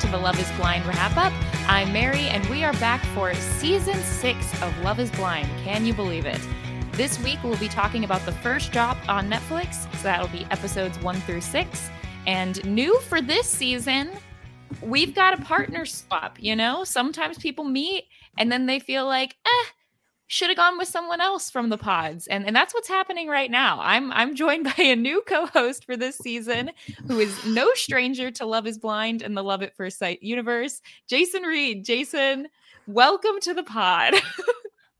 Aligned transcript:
To 0.00 0.06
the 0.08 0.18
Love 0.18 0.38
is 0.38 0.50
Blind 0.58 0.84
RHAP-Up. 0.84 1.32
I'm 1.70 1.90
Mary, 1.90 2.28
and 2.28 2.44
we 2.50 2.62
are 2.64 2.74
back 2.74 3.02
for 3.14 3.32
season 3.34 3.94
six 4.02 4.52
of 4.60 4.76
Love 4.80 5.00
is 5.00 5.10
Blind. 5.12 5.48
Can 5.64 5.86
you 5.86 5.94
believe 5.94 6.26
it? 6.26 6.38
This 6.92 7.18
week, 7.24 7.38
we'll 7.42 7.56
be 7.56 7.68
talking 7.68 8.04
about 8.04 8.20
the 8.26 8.32
first 8.32 8.72
drop 8.72 8.98
on 9.08 9.30
Netflix. 9.30 9.90
So 9.96 10.02
that'll 10.02 10.28
be 10.28 10.46
episodes 10.50 10.98
one 10.98 11.16
through 11.22 11.40
six. 11.40 11.88
And 12.26 12.62
new 12.66 13.00
for 13.00 13.22
this 13.22 13.48
season, 13.48 14.10
we've 14.82 15.14
got 15.14 15.40
a 15.40 15.42
partner 15.42 15.86
swap. 15.86 16.36
You 16.38 16.56
know, 16.56 16.84
sometimes 16.84 17.38
people 17.38 17.64
meet 17.64 18.04
and 18.36 18.52
then 18.52 18.66
they 18.66 18.78
feel 18.78 19.06
like, 19.06 19.34
eh, 19.46 19.70
should 20.28 20.48
have 20.48 20.56
gone 20.56 20.78
with 20.78 20.88
someone 20.88 21.20
else 21.20 21.50
from 21.50 21.68
the 21.68 21.78
pods 21.78 22.26
and 22.26 22.46
and 22.46 22.54
that's 22.54 22.74
what's 22.74 22.88
happening 22.88 23.28
right 23.28 23.50
now 23.50 23.78
i'm 23.80 24.12
i'm 24.12 24.34
joined 24.34 24.64
by 24.76 24.82
a 24.82 24.96
new 24.96 25.22
co-host 25.26 25.84
for 25.84 25.96
this 25.96 26.16
season 26.18 26.70
who 27.06 27.18
is 27.18 27.44
no 27.46 27.68
stranger 27.74 28.30
to 28.30 28.44
love 28.44 28.66
is 28.66 28.78
blind 28.78 29.22
and 29.22 29.36
the 29.36 29.42
love 29.42 29.62
at 29.62 29.76
first 29.76 29.98
sight 29.98 30.22
universe 30.22 30.80
jason 31.08 31.42
reed 31.42 31.84
jason 31.84 32.48
welcome 32.86 33.38
to 33.40 33.54
the 33.54 33.62
pod 33.62 34.14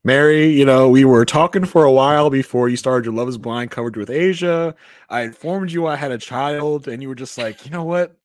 Mary, 0.04 0.46
you 0.46 0.64
know, 0.64 0.88
we 0.88 1.04
were 1.04 1.24
talking 1.24 1.64
for 1.64 1.82
a 1.82 1.90
while 1.90 2.30
before 2.30 2.68
you 2.68 2.76
started 2.76 3.04
your 3.04 3.12
Love 3.12 3.28
is 3.28 3.38
Blind 3.38 3.72
coverage 3.72 3.96
with 3.96 4.08
Asia. 4.08 4.72
I 5.10 5.22
informed 5.22 5.72
you 5.72 5.88
I 5.88 5.96
had 5.96 6.12
a 6.12 6.18
child, 6.18 6.86
and 6.86 7.02
you 7.02 7.08
were 7.08 7.16
just 7.16 7.36
like, 7.36 7.64
you 7.64 7.72
know 7.72 7.82
what? 7.82 8.16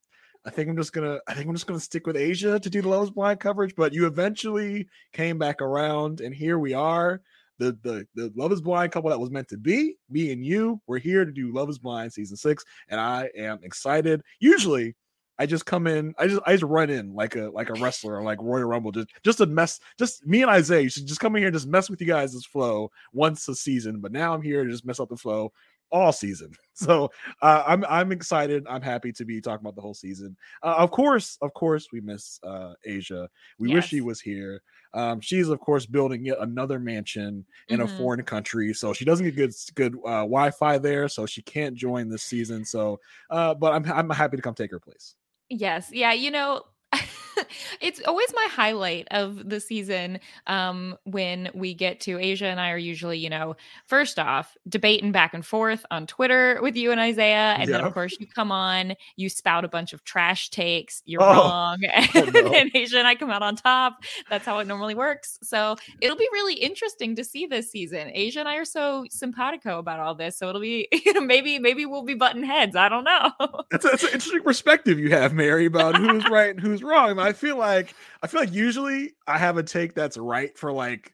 I 0.46 0.50
think 0.50 0.70
I'm 0.70 0.78
just 0.78 0.94
gonna 0.94 1.20
I 1.28 1.34
think 1.34 1.48
I'm 1.48 1.56
just 1.56 1.68
gonna 1.68 1.80
stick 1.80 2.08
with 2.08 2.18
Asia 2.18 2.60
to 2.60 2.70
do 2.70 2.82
the 2.82 2.90
Love 2.90 3.04
is 3.04 3.10
Blind 3.12 3.40
coverage, 3.40 3.76
but 3.76 3.94
you 3.94 4.08
eventually 4.08 4.88
came 5.14 5.38
back 5.38 5.62
around, 5.62 6.22
and 6.22 6.34
here 6.34 6.58
we 6.60 6.74
are. 6.74 7.22
The, 7.60 7.78
the 7.84 8.08
the 8.16 8.34
Love 8.36 8.52
is 8.52 8.62
Blind 8.62 8.92
couple 8.92 9.12
that 9.12 9.20
was 9.20 9.30
meant 9.30 9.48
to 9.50 9.58
be, 9.58 9.98
me 10.10 10.32
and 10.32 10.44
you, 10.44 10.82
we're 10.88 10.98
here 10.98 11.26
to 11.26 11.32
do 11.32 11.54
Love 11.54 11.70
is 11.70 11.78
Blind 11.78 12.12
season 12.12 12.38
six, 12.38 12.66
and 12.90 13.00
I 13.00 13.30
am 13.38 13.60
excited. 13.64 14.22
Usually 14.40 14.96
I 15.38 15.46
just 15.46 15.66
come 15.66 15.86
in, 15.86 16.14
I 16.18 16.28
just 16.28 16.42
I 16.46 16.54
just 16.54 16.64
run 16.64 16.90
in 16.90 17.14
like 17.14 17.36
a 17.36 17.50
like 17.50 17.70
a 17.70 17.74
wrestler 17.74 18.16
or 18.16 18.24
like 18.24 18.40
Royal 18.42 18.66
Rumble, 18.66 18.92
just 18.92 19.10
just 19.24 19.38
to 19.40 19.46
mess 19.46 19.80
just 20.00 20.26
me 20.26 20.42
and 20.42 20.52
Isaiah 20.52 20.82
you 20.82 20.90
should 20.90 21.08
just 21.08 21.20
come 21.20 21.36
in 21.36 21.42
here 21.42 21.48
and 21.48 21.56
just 21.56 21.68
mess 21.68 21.90
with 21.90 22.02
you 22.02 22.08
guys' 22.08 22.46
flow 22.46 22.92
once 23.14 23.48
a 23.48 23.56
season. 23.56 24.00
But 24.00 24.12
now 24.12 24.34
I'm 24.34 24.42
here 24.42 24.64
to 24.64 24.70
just 24.72 24.86
mess 24.86 25.00
up 25.00 25.10
the 25.10 25.18
flow 25.18 25.52
all 25.92 26.12
season. 26.12 26.54
So 26.74 27.12
uh, 27.44 27.64
I'm 27.68 27.86
I'm 27.86 28.12
excited. 28.12 28.66
I'm 28.68 28.82
happy 28.82 29.12
to 29.12 29.24
be 29.24 29.40
talking 29.40 29.64
about 29.64 29.76
the 29.76 29.84
whole 29.84 29.94
season. 29.94 30.36
Uh, 30.64 30.74
of 30.80 30.90
course, 30.90 31.38
of 31.44 31.54
course, 31.54 31.90
we 31.94 32.02
miss 32.02 32.40
uh, 32.42 32.74
Asia. 32.84 33.30
We 33.60 33.68
yes. 33.68 33.76
wish 33.76 33.88
she 33.90 34.02
was 34.02 34.20
here. 34.20 34.64
Um, 34.96 35.22
she's 35.22 35.48
of 35.50 35.60
course 35.60 35.86
building 35.86 36.26
yet 36.26 36.38
another 36.40 36.80
mansion 36.80 37.46
in 37.70 37.82
mm-hmm. 37.82 37.94
a 37.94 37.98
foreign 37.98 38.24
country, 38.24 38.74
so 38.74 38.94
she 38.94 39.06
doesn't 39.06 39.26
get 39.26 39.36
good 39.36 39.54
good 39.76 39.96
uh, 40.06 40.26
Wi-Fi 40.26 40.80
there, 40.80 41.08
so 41.08 41.28
she 41.28 41.44
can't 41.44 41.76
join 41.76 42.10
this 42.10 42.24
season. 42.24 42.66
So, 42.66 43.00
uh, 43.30 43.54
but 43.54 43.74
I'm 43.74 43.86
I'm 43.92 44.10
happy 44.10 44.38
to 44.38 44.42
come 44.42 44.56
take 44.56 44.72
her 44.72 44.80
place. 44.80 45.14
Yes, 45.50 45.90
yeah, 45.92 46.14
you 46.14 46.32
know, 46.32 46.64
it's 47.82 48.02
always 48.06 48.32
my 48.34 48.48
highlight 48.50 49.08
of 49.12 49.50
the 49.50 49.60
season 49.60 50.20
um, 50.48 50.98
when 51.04 51.50
we 51.54 51.74
get 51.74 52.00
to 52.02 52.20
Asia 52.20 52.46
and 52.46 52.60
I 52.60 52.72
are 52.72 52.78
usually, 52.78 53.18
you 53.18 53.30
know, 53.30 53.56
first 53.88 54.20
off, 54.20 54.56
debating 54.68 55.12
back 55.12 55.34
and 55.34 55.46
forth 55.46 55.86
on 55.92 56.08
Twitter 56.08 56.60
with 56.62 56.76
you 56.76 56.92
and 56.92 57.00
Isaiah. 57.00 57.56
And 57.58 57.70
yeah. 57.70 57.78
then, 57.78 57.86
of 57.86 57.94
course, 57.94 58.16
you 58.20 58.28
come 58.28 58.52
on, 58.52 58.96
you 59.16 59.30
spout 59.30 59.66
a 59.66 59.68
bunch 59.68 59.94
of 59.94 60.04
trash 60.04 60.50
takes. 60.50 61.02
You're 61.06 61.24
oh. 61.24 61.34
wrong. 61.34 61.78
Oh, 62.14 62.24
no. 62.26 62.54
and 62.54 62.72
Asia 62.74 62.98
and 62.98 63.08
I 63.08 63.16
come 63.16 63.30
out 63.30 63.42
on 63.42 63.56
top. 63.56 64.04
That's 64.30 64.46
how 64.46 64.60
it 64.60 64.68
normally 64.68 64.96
works. 64.96 65.40
So 65.42 65.78
it'll 66.02 66.18
be 66.18 66.28
really 66.34 66.56
interesting 66.56 67.16
to 67.16 67.24
see 67.24 67.46
this 67.46 67.72
season. 67.72 68.12
Asia 68.14 68.40
and 68.40 68.50
I 68.50 68.58
are 68.58 68.66
so 68.66 69.06
simpatico 69.10 69.80
about 69.80 70.00
all 70.00 70.14
this. 70.14 70.38
So 70.38 70.50
it'll 70.50 70.62
be, 70.62 70.88
you 71.06 71.14
know, 71.14 71.22
maybe, 71.22 71.58
maybe 71.60 71.86
we'll 71.86 72.04
be 72.04 72.16
button 72.16 72.44
heads. 72.44 72.76
I 72.76 72.90
don't 72.90 73.04
know. 73.04 73.32
That's, 73.70 73.86
that's 73.86 74.04
an 74.04 74.10
interesting 74.10 74.44
perspective 74.44 75.00
you 75.00 75.12
have, 75.12 75.34
Mary, 75.34 75.66
about 75.66 75.98
who's 75.98 76.30
right 76.30 76.50
and 76.50 76.60
who's 76.60 76.84
wrong. 76.84 77.01
I 77.02 77.34
feel 77.34 77.58
like 77.58 77.94
I 78.22 78.28
feel 78.28 78.42
like 78.42 78.54
usually 78.54 79.14
I 79.28 79.38
have 79.38 79.58
a 79.58 79.64
take 79.64 79.94
that's 79.94 80.18
right 80.18 80.58
for 80.58 80.72
like 80.72 81.14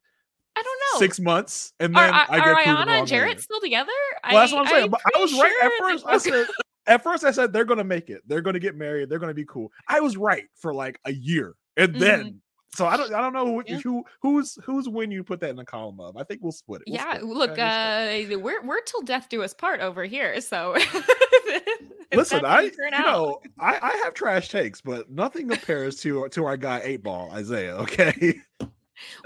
I 0.55 0.63
don't 0.63 0.79
know 0.79 0.99
six 0.99 1.19
months, 1.19 1.73
and 1.79 1.95
then 1.95 2.13
are, 2.13 2.25
I 2.29 2.37
get 2.37 2.47
are 2.47 2.55
Iyanna 2.55 2.87
and 2.87 3.07
Jarrette 3.07 3.41
still 3.41 3.59
together? 3.59 3.91
Well, 4.23 4.39
that's 4.39 4.51
what 4.51 4.65
I'm 4.65 4.67
saying. 4.67 4.93
I, 4.93 5.09
I 5.15 5.21
was 5.21 5.33
right 5.33 5.59
at 5.63 5.71
first. 5.79 6.05
I 6.07 6.17
said 6.17 6.47
at 6.87 7.03
first 7.03 7.23
I 7.23 7.31
said 7.31 7.53
they're 7.53 7.65
gonna 7.65 7.83
make 7.83 8.09
it. 8.09 8.21
They're 8.27 8.41
gonna 8.41 8.59
get 8.59 8.75
married. 8.75 9.09
They're 9.09 9.19
gonna 9.19 9.33
be 9.33 9.45
cool. 9.45 9.71
I 9.87 9.99
was 9.99 10.17
right 10.17 10.45
for 10.55 10.73
like 10.73 10.99
a 11.05 11.13
year, 11.13 11.55
and 11.75 11.91
mm-hmm. 11.91 11.99
then 11.99 12.41
so 12.77 12.85
I 12.85 12.95
don't 12.95 13.13
I 13.13 13.21
don't 13.21 13.33
know 13.33 13.45
who, 13.45 13.63
yeah. 13.65 13.79
who 13.79 14.05
who's 14.21 14.57
who's 14.63 14.87
when 14.87 15.09
you 15.09 15.23
put 15.23 15.39
that 15.39 15.49
in 15.49 15.55
the 15.55 15.65
column 15.65 15.99
of. 15.99 16.15
I 16.15 16.23
think 16.23 16.41
we'll 16.43 16.51
split 16.51 16.81
it. 16.85 16.91
We'll 16.91 16.95
yeah, 16.95 17.15
split 17.15 17.25
look, 17.25 17.57
uh, 17.57 18.37
we're 18.39 18.63
we're 18.63 18.81
till 18.81 19.01
death 19.01 19.29
do 19.29 19.41
us 19.41 19.53
part 19.53 19.79
over 19.79 20.05
here. 20.05 20.39
So 20.41 20.75
listen, 22.13 22.45
I 22.45 22.61
you 22.61 22.91
know 22.91 23.41
I, 23.59 23.79
I 23.81 24.01
have 24.03 24.13
trash 24.13 24.49
takes, 24.49 24.81
but 24.81 25.09
nothing 25.09 25.47
compares 25.49 25.99
to 26.01 26.27
to 26.29 26.45
our 26.45 26.57
guy 26.57 26.81
Eight 26.83 27.03
Ball 27.03 27.31
Isaiah. 27.31 27.77
Okay. 27.87 28.41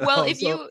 Well, 0.01 0.23
um, 0.23 0.27
if 0.27 0.39
so, 0.39 0.47
you 0.47 0.69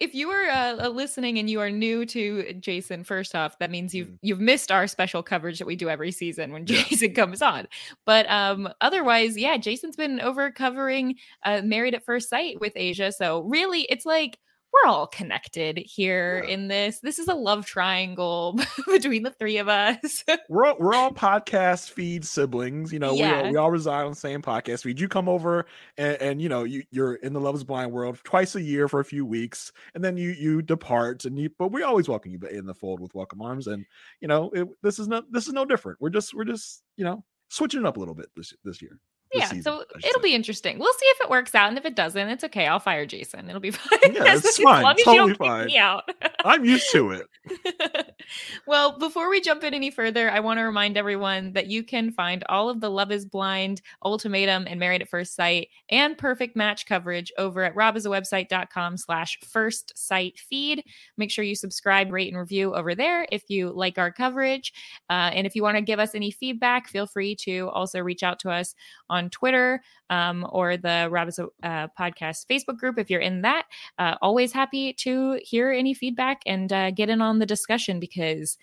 if 0.00 0.14
you 0.14 0.28
are 0.30 0.48
uh, 0.50 0.88
listening 0.88 1.38
and 1.38 1.48
you 1.48 1.60
are 1.60 1.70
new 1.70 2.04
to 2.06 2.52
Jason, 2.54 3.02
first 3.02 3.34
off, 3.34 3.58
that 3.58 3.70
means 3.70 3.94
you've 3.94 4.08
mm. 4.08 4.18
you've 4.20 4.40
missed 4.40 4.70
our 4.70 4.86
special 4.86 5.22
coverage 5.22 5.58
that 5.58 5.66
we 5.66 5.76
do 5.76 5.88
every 5.88 6.12
season 6.12 6.52
when 6.52 6.66
Jason 6.66 7.14
comes 7.14 7.40
on. 7.40 7.66
But 8.04 8.30
um, 8.30 8.68
otherwise, 8.80 9.36
yeah, 9.38 9.56
Jason's 9.56 9.96
been 9.96 10.20
over 10.20 10.50
covering 10.50 11.16
uh, 11.44 11.62
Married 11.64 11.94
at 11.94 12.04
First 12.04 12.28
Sight 12.28 12.60
with 12.60 12.74
Asia. 12.76 13.10
So 13.10 13.40
really, 13.40 13.82
it's 13.82 14.04
like 14.04 14.38
we're 14.76 14.90
all 14.90 15.06
connected 15.06 15.78
here 15.78 16.44
yeah. 16.44 16.54
in 16.54 16.68
this. 16.68 17.00
This 17.00 17.18
is 17.18 17.28
a 17.28 17.34
love 17.34 17.66
triangle 17.66 18.58
between 18.86 19.22
the 19.22 19.30
three 19.30 19.58
of 19.58 19.68
us. 19.68 20.24
we're 20.48 20.66
all, 20.66 20.76
we're 20.78 20.94
all 20.94 21.12
podcast 21.12 21.90
feed 21.90 22.24
siblings. 22.24 22.92
You 22.92 22.98
know, 22.98 23.14
yeah. 23.14 23.42
we, 23.42 23.46
all, 23.46 23.52
we 23.52 23.56
all 23.58 23.70
reside 23.70 24.04
on 24.04 24.10
the 24.10 24.16
same 24.16 24.42
podcast 24.42 24.82
feed. 24.82 25.00
You 25.00 25.08
come 25.08 25.28
over 25.28 25.66
and, 25.96 26.16
and 26.20 26.42
you 26.42 26.48
know 26.48 26.64
you, 26.64 26.82
you're 26.90 27.14
in 27.16 27.32
the 27.32 27.40
Love 27.40 27.54
Is 27.54 27.64
Blind 27.64 27.92
world 27.92 28.18
twice 28.24 28.54
a 28.54 28.62
year 28.62 28.88
for 28.88 29.00
a 29.00 29.04
few 29.04 29.24
weeks, 29.24 29.72
and 29.94 30.02
then 30.02 30.16
you 30.16 30.30
you 30.30 30.62
depart. 30.62 31.24
And 31.24 31.38
you, 31.38 31.50
but 31.58 31.72
we 31.72 31.82
always 31.82 32.08
welcome 32.08 32.32
you 32.32 32.40
in 32.48 32.66
the 32.66 32.74
fold 32.74 33.00
with 33.00 33.14
welcome 33.14 33.42
arms. 33.42 33.66
And 33.66 33.84
you 34.20 34.28
know, 34.28 34.50
it, 34.50 34.68
this 34.82 34.98
is 34.98 35.08
no 35.08 35.22
this 35.30 35.46
is 35.46 35.52
no 35.52 35.64
different. 35.64 36.00
We're 36.00 36.10
just 36.10 36.34
we're 36.34 36.44
just 36.44 36.82
you 36.96 37.04
know 37.04 37.24
switching 37.48 37.80
it 37.80 37.86
up 37.86 37.96
a 37.96 38.00
little 38.00 38.14
bit 38.14 38.28
this 38.36 38.52
this 38.64 38.82
year 38.82 38.98
yeah, 39.32 39.46
season, 39.46 39.62
so 39.62 39.84
it'll 39.96 40.20
say. 40.20 40.28
be 40.28 40.34
interesting. 40.34 40.78
We'll 40.78 40.92
see 40.92 41.06
if 41.06 41.20
it 41.22 41.30
works 41.30 41.54
out, 41.54 41.68
and 41.68 41.78
if 41.78 41.84
it 41.84 41.96
doesn't, 41.96 42.28
it's 42.28 42.44
okay. 42.44 42.66
I'll 42.66 42.80
fire 42.80 43.06
Jason. 43.06 43.48
It'll 43.48 43.60
be 43.60 43.70
fine. 43.72 44.14
Yeah, 44.14 44.34
it's 44.36 44.58
fine. 44.58 44.96
Totally 45.04 45.34
fine. 45.34 45.66
me 45.66 45.78
out. 45.78 46.08
I'm 46.44 46.64
used 46.64 46.90
to 46.92 47.10
it. 47.10 47.26
well, 48.66 48.98
before 48.98 49.28
we 49.28 49.40
jump 49.40 49.64
in 49.64 49.74
any 49.74 49.90
further, 49.90 50.30
I 50.30 50.40
want 50.40 50.58
to 50.58 50.62
remind 50.62 50.96
everyone 50.96 51.52
that 51.54 51.66
you 51.66 51.82
can 51.82 52.12
find 52.12 52.44
all 52.48 52.68
of 52.68 52.80
the 52.80 52.90
Love 52.90 53.10
Is 53.10 53.24
Blind, 53.24 53.82
Ultimatum, 54.04 54.66
and 54.68 54.78
Married 54.78 55.02
at 55.02 55.08
First 55.08 55.34
Sight 55.34 55.68
and 55.90 56.16
Perfect 56.16 56.56
Match 56.56 56.86
coverage 56.86 57.32
over 57.38 57.62
at 57.64 57.74
robhasawebsite.com 57.74 58.96
slash 58.96 59.38
first 59.40 59.92
sight 59.96 60.38
feed. 60.38 60.84
Make 61.16 61.30
sure 61.30 61.44
you 61.44 61.54
subscribe, 61.54 62.12
rate, 62.12 62.28
and 62.28 62.38
review 62.38 62.74
over 62.74 62.94
there 62.94 63.26
if 63.30 63.44
you 63.48 63.70
like 63.70 63.98
our 63.98 64.12
coverage. 64.12 64.72
Uh, 65.10 65.30
and 65.32 65.46
if 65.46 65.54
you 65.54 65.62
want 65.62 65.76
to 65.76 65.82
give 65.82 65.98
us 65.98 66.14
any 66.14 66.30
feedback, 66.30 66.88
feel 66.88 67.06
free 67.06 67.34
to 67.36 67.68
also 67.70 68.00
reach 68.00 68.22
out 68.22 68.38
to 68.40 68.50
us 68.50 68.74
on 69.08 69.15
Twitter 69.30 69.82
um, 70.10 70.46
or 70.50 70.76
the 70.76 71.08
Rabbits 71.10 71.38
uh, 71.38 71.88
Podcast 71.98 72.46
Facebook 72.50 72.78
group 72.78 72.98
if 72.98 73.10
you're 73.10 73.20
in 73.20 73.42
that. 73.42 73.66
Uh, 73.98 74.16
always 74.22 74.52
happy 74.52 74.92
to 74.94 75.40
hear 75.42 75.70
any 75.70 75.94
feedback 75.94 76.42
and 76.46 76.72
uh, 76.72 76.90
get 76.90 77.08
in 77.08 77.20
on 77.20 77.38
the 77.38 77.46
discussion 77.46 78.00
because 78.00 78.56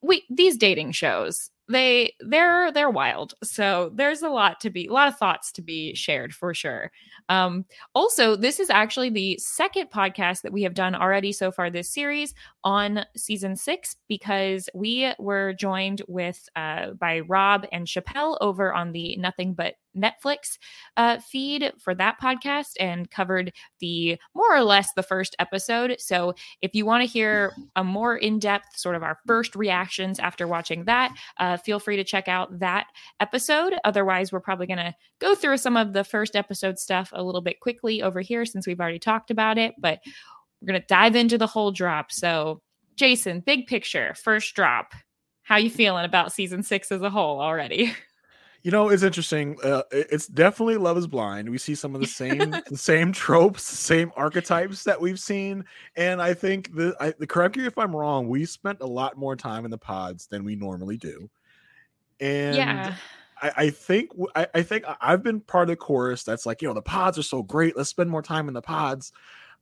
we 0.00 0.24
these 0.30 0.56
dating 0.56 0.92
shows 0.92 1.50
they 1.68 2.14
they're 2.20 2.72
they're 2.72 2.90
wild 2.90 3.34
so 3.42 3.90
there's 3.94 4.22
a 4.22 4.28
lot 4.28 4.60
to 4.60 4.70
be 4.70 4.86
a 4.86 4.92
lot 4.92 5.08
of 5.08 5.16
thoughts 5.16 5.52
to 5.52 5.62
be 5.62 5.94
shared 5.94 6.34
for 6.34 6.54
sure 6.54 6.90
um 7.28 7.64
also 7.94 8.36
this 8.36 8.58
is 8.58 8.70
actually 8.70 9.10
the 9.10 9.36
second 9.38 9.90
podcast 9.90 10.42
that 10.42 10.52
we 10.52 10.62
have 10.62 10.74
done 10.74 10.94
already 10.94 11.32
so 11.32 11.50
far 11.50 11.70
this 11.70 11.92
series 11.92 12.34
on 12.64 13.04
season 13.16 13.54
six 13.54 13.96
because 14.08 14.68
we 14.74 15.12
were 15.18 15.52
joined 15.54 16.02
with 16.08 16.48
uh 16.56 16.90
by 16.92 17.20
rob 17.20 17.66
and 17.72 17.86
chappelle 17.86 18.38
over 18.40 18.72
on 18.72 18.92
the 18.92 19.16
nothing 19.16 19.52
but 19.52 19.74
Netflix 19.98 20.58
uh, 20.96 21.18
feed 21.18 21.72
for 21.78 21.94
that 21.94 22.20
podcast 22.22 22.72
and 22.78 23.10
covered 23.10 23.52
the 23.80 24.18
more 24.34 24.54
or 24.54 24.62
less 24.62 24.92
the 24.94 25.02
first 25.02 25.34
episode. 25.38 25.96
So 25.98 26.34
if 26.62 26.74
you 26.74 26.86
want 26.86 27.02
to 27.02 27.08
hear 27.08 27.52
a 27.76 27.84
more 27.84 28.16
in 28.16 28.38
depth 28.38 28.76
sort 28.76 28.96
of 28.96 29.02
our 29.02 29.18
first 29.26 29.56
reactions 29.56 30.18
after 30.18 30.46
watching 30.46 30.84
that, 30.84 31.14
uh, 31.38 31.56
feel 31.58 31.78
free 31.78 31.96
to 31.96 32.04
check 32.04 32.28
out 32.28 32.58
that 32.60 32.86
episode. 33.20 33.74
Otherwise, 33.84 34.32
we're 34.32 34.40
probably 34.40 34.66
going 34.66 34.78
to 34.78 34.94
go 35.18 35.34
through 35.34 35.58
some 35.58 35.76
of 35.76 35.92
the 35.92 36.04
first 36.04 36.36
episode 36.36 36.78
stuff 36.78 37.10
a 37.12 37.22
little 37.22 37.40
bit 37.40 37.60
quickly 37.60 38.02
over 38.02 38.20
here 38.20 38.44
since 38.44 38.66
we've 38.66 38.80
already 38.80 38.98
talked 38.98 39.30
about 39.30 39.58
it. 39.58 39.74
But 39.78 40.00
we're 40.60 40.68
going 40.68 40.80
to 40.80 40.86
dive 40.86 41.16
into 41.16 41.38
the 41.38 41.46
whole 41.46 41.70
drop. 41.70 42.10
So, 42.12 42.62
Jason, 42.96 43.40
big 43.40 43.66
picture, 43.66 44.14
first 44.14 44.54
drop. 44.54 44.92
How 45.42 45.56
you 45.56 45.70
feeling 45.70 46.04
about 46.04 46.32
season 46.32 46.62
six 46.62 46.92
as 46.92 47.00
a 47.00 47.10
whole 47.10 47.40
already? 47.40 47.94
You 48.62 48.72
know, 48.72 48.88
it's 48.88 49.04
interesting. 49.04 49.56
Uh, 49.62 49.82
it's 49.92 50.26
definitely 50.26 50.76
Love 50.78 50.98
is 50.98 51.06
Blind. 51.06 51.48
We 51.48 51.58
see 51.58 51.74
some 51.74 51.94
of 51.94 52.00
the 52.00 52.06
same 52.08 52.50
the 52.50 52.76
same 52.76 53.12
tropes, 53.12 53.62
same 53.62 54.10
archetypes 54.16 54.82
that 54.84 55.00
we've 55.00 55.20
seen, 55.20 55.64
and 55.96 56.20
I 56.20 56.34
think 56.34 56.74
the 56.74 56.96
I, 57.00 57.14
the 57.18 57.26
correct 57.26 57.56
me 57.56 57.66
if 57.66 57.78
I'm 57.78 57.94
wrong. 57.94 58.28
We 58.28 58.44
spent 58.44 58.80
a 58.80 58.86
lot 58.86 59.16
more 59.16 59.36
time 59.36 59.64
in 59.64 59.70
the 59.70 59.78
pods 59.78 60.26
than 60.26 60.44
we 60.44 60.56
normally 60.56 60.96
do, 60.96 61.30
and 62.20 62.56
yeah. 62.56 62.94
I, 63.40 63.52
I 63.56 63.70
think 63.70 64.10
I, 64.34 64.46
I 64.54 64.62
think 64.62 64.84
I've 65.00 65.22
been 65.22 65.40
part 65.40 65.64
of 65.64 65.68
the 65.68 65.76
chorus 65.76 66.22
that's 66.24 66.46
like, 66.46 66.60
you 66.62 66.68
know, 66.68 66.74
the 66.74 66.82
pods 66.82 67.18
are 67.18 67.22
so 67.22 67.42
great. 67.42 67.76
Let's 67.76 67.90
spend 67.90 68.10
more 68.10 68.22
time 68.22 68.48
in 68.48 68.54
the 68.54 68.62
pods. 68.62 69.12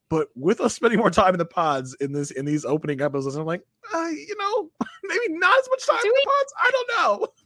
But 0.08 0.28
with 0.34 0.60
us 0.60 0.74
spending 0.76 0.98
more 0.98 1.10
time 1.10 1.34
in 1.34 1.38
the 1.38 1.44
pods 1.44 1.94
in 2.00 2.12
this 2.12 2.30
in 2.30 2.44
these 2.44 2.64
opening 2.64 3.00
episodes, 3.00 3.36
I'm 3.36 3.44
like, 3.46 3.62
uh, 3.94 4.08
you 4.08 4.36
know, 4.38 4.70
maybe 5.04 5.34
not 5.38 5.58
as 5.58 5.68
much 5.70 5.86
time 5.86 5.98
Do 6.02 6.08
in 6.08 6.12
we- 6.14 6.20
the 6.24 6.30
pods. 6.30 6.52
I 6.62 6.70
don't 6.70 6.88
know. 7.20 7.26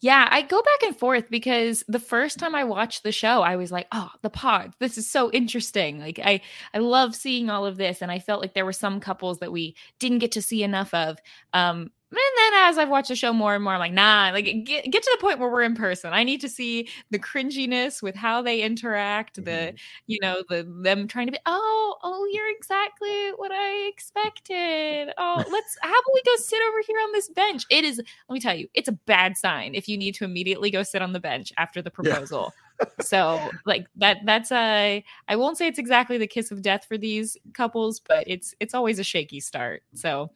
Yeah, 0.00 0.28
I 0.30 0.42
go 0.42 0.62
back 0.62 0.82
and 0.84 0.96
forth 0.96 1.28
because 1.28 1.84
the 1.88 1.98
first 1.98 2.38
time 2.38 2.54
I 2.54 2.62
watched 2.62 3.02
the 3.02 3.10
show, 3.10 3.42
I 3.42 3.56
was 3.56 3.72
like, 3.72 3.88
"Oh, 3.90 4.08
the 4.22 4.30
pods. 4.30 4.76
This 4.78 4.96
is 4.96 5.10
so 5.10 5.28
interesting." 5.32 5.98
Like 5.98 6.20
I 6.22 6.40
I 6.72 6.78
love 6.78 7.16
seeing 7.16 7.50
all 7.50 7.66
of 7.66 7.78
this 7.78 8.00
and 8.00 8.12
I 8.12 8.20
felt 8.20 8.40
like 8.40 8.54
there 8.54 8.64
were 8.64 8.72
some 8.72 9.00
couples 9.00 9.40
that 9.40 9.50
we 9.50 9.74
didn't 9.98 10.20
get 10.20 10.30
to 10.32 10.42
see 10.42 10.62
enough 10.62 10.94
of. 10.94 11.18
Um 11.52 11.90
and 12.10 12.18
then 12.54 12.54
as 12.68 12.78
I've 12.78 12.88
watched 12.88 13.08
the 13.08 13.16
show 13.16 13.32
more 13.32 13.54
and 13.54 13.62
more, 13.62 13.74
I'm 13.74 13.78
like, 13.80 13.92
nah, 13.92 14.30
like 14.32 14.44
get, 14.64 14.90
get 14.90 15.02
to 15.02 15.10
the 15.16 15.20
point 15.20 15.38
where 15.38 15.50
we're 15.50 15.62
in 15.62 15.74
person. 15.74 16.12
I 16.12 16.24
need 16.24 16.40
to 16.40 16.48
see 16.48 16.88
the 17.10 17.18
cringiness 17.18 18.02
with 18.02 18.14
how 18.16 18.40
they 18.42 18.62
interact, 18.62 19.36
the 19.44 19.74
Mhm. 19.74 19.78
you 20.06 20.18
know, 20.22 20.42
the 20.48 20.66
them 20.82 21.06
trying 21.06 21.26
to 21.26 21.32
be, 21.32 21.38
oh, 21.46 21.96
oh, 22.02 22.26
you're 22.32 22.50
exactly 22.56 23.30
what 23.36 23.52
I 23.52 23.86
expected. 23.88 25.12
Oh, 25.18 25.44
let's 25.52 25.76
how 25.82 25.88
about 25.90 26.14
we 26.14 26.22
go 26.24 26.36
sit 26.36 26.60
over 26.68 26.78
here 26.86 26.98
on 27.02 27.12
this 27.12 27.28
bench? 27.28 27.64
It 27.70 27.84
is, 27.84 27.98
let 28.28 28.34
me 28.34 28.40
tell 28.40 28.54
you, 28.56 28.68
it's 28.74 28.88
a 28.88 28.92
bad 28.92 29.36
sign 29.36 29.74
if 29.74 29.88
you 29.88 29.98
need 29.98 30.14
to 30.16 30.24
immediately 30.24 30.70
go 30.70 30.82
sit 30.82 31.02
on 31.02 31.12
the 31.12 31.20
bench 31.20 31.52
after 31.58 31.82
the 31.82 31.90
Yeah. 32.00 32.20
proposal. 32.20 32.54
so 33.00 33.54
like 33.64 33.86
that 33.96 34.18
that's 34.24 34.50
a 34.52 35.04
I 35.28 35.36
won't 35.36 35.56
say 35.58 35.66
it's 35.68 35.78
exactly 35.78 36.18
the 36.18 36.26
kiss 36.26 36.50
of 36.50 36.62
death 36.62 36.84
for 36.86 36.96
these 36.98 37.36
couples, 37.54 38.00
but 38.00 38.24
it's 38.26 38.54
it's 38.60 38.74
always 38.74 38.98
a 38.98 39.04
shaky 39.04 39.40
start. 39.40 39.82
So 39.94 40.30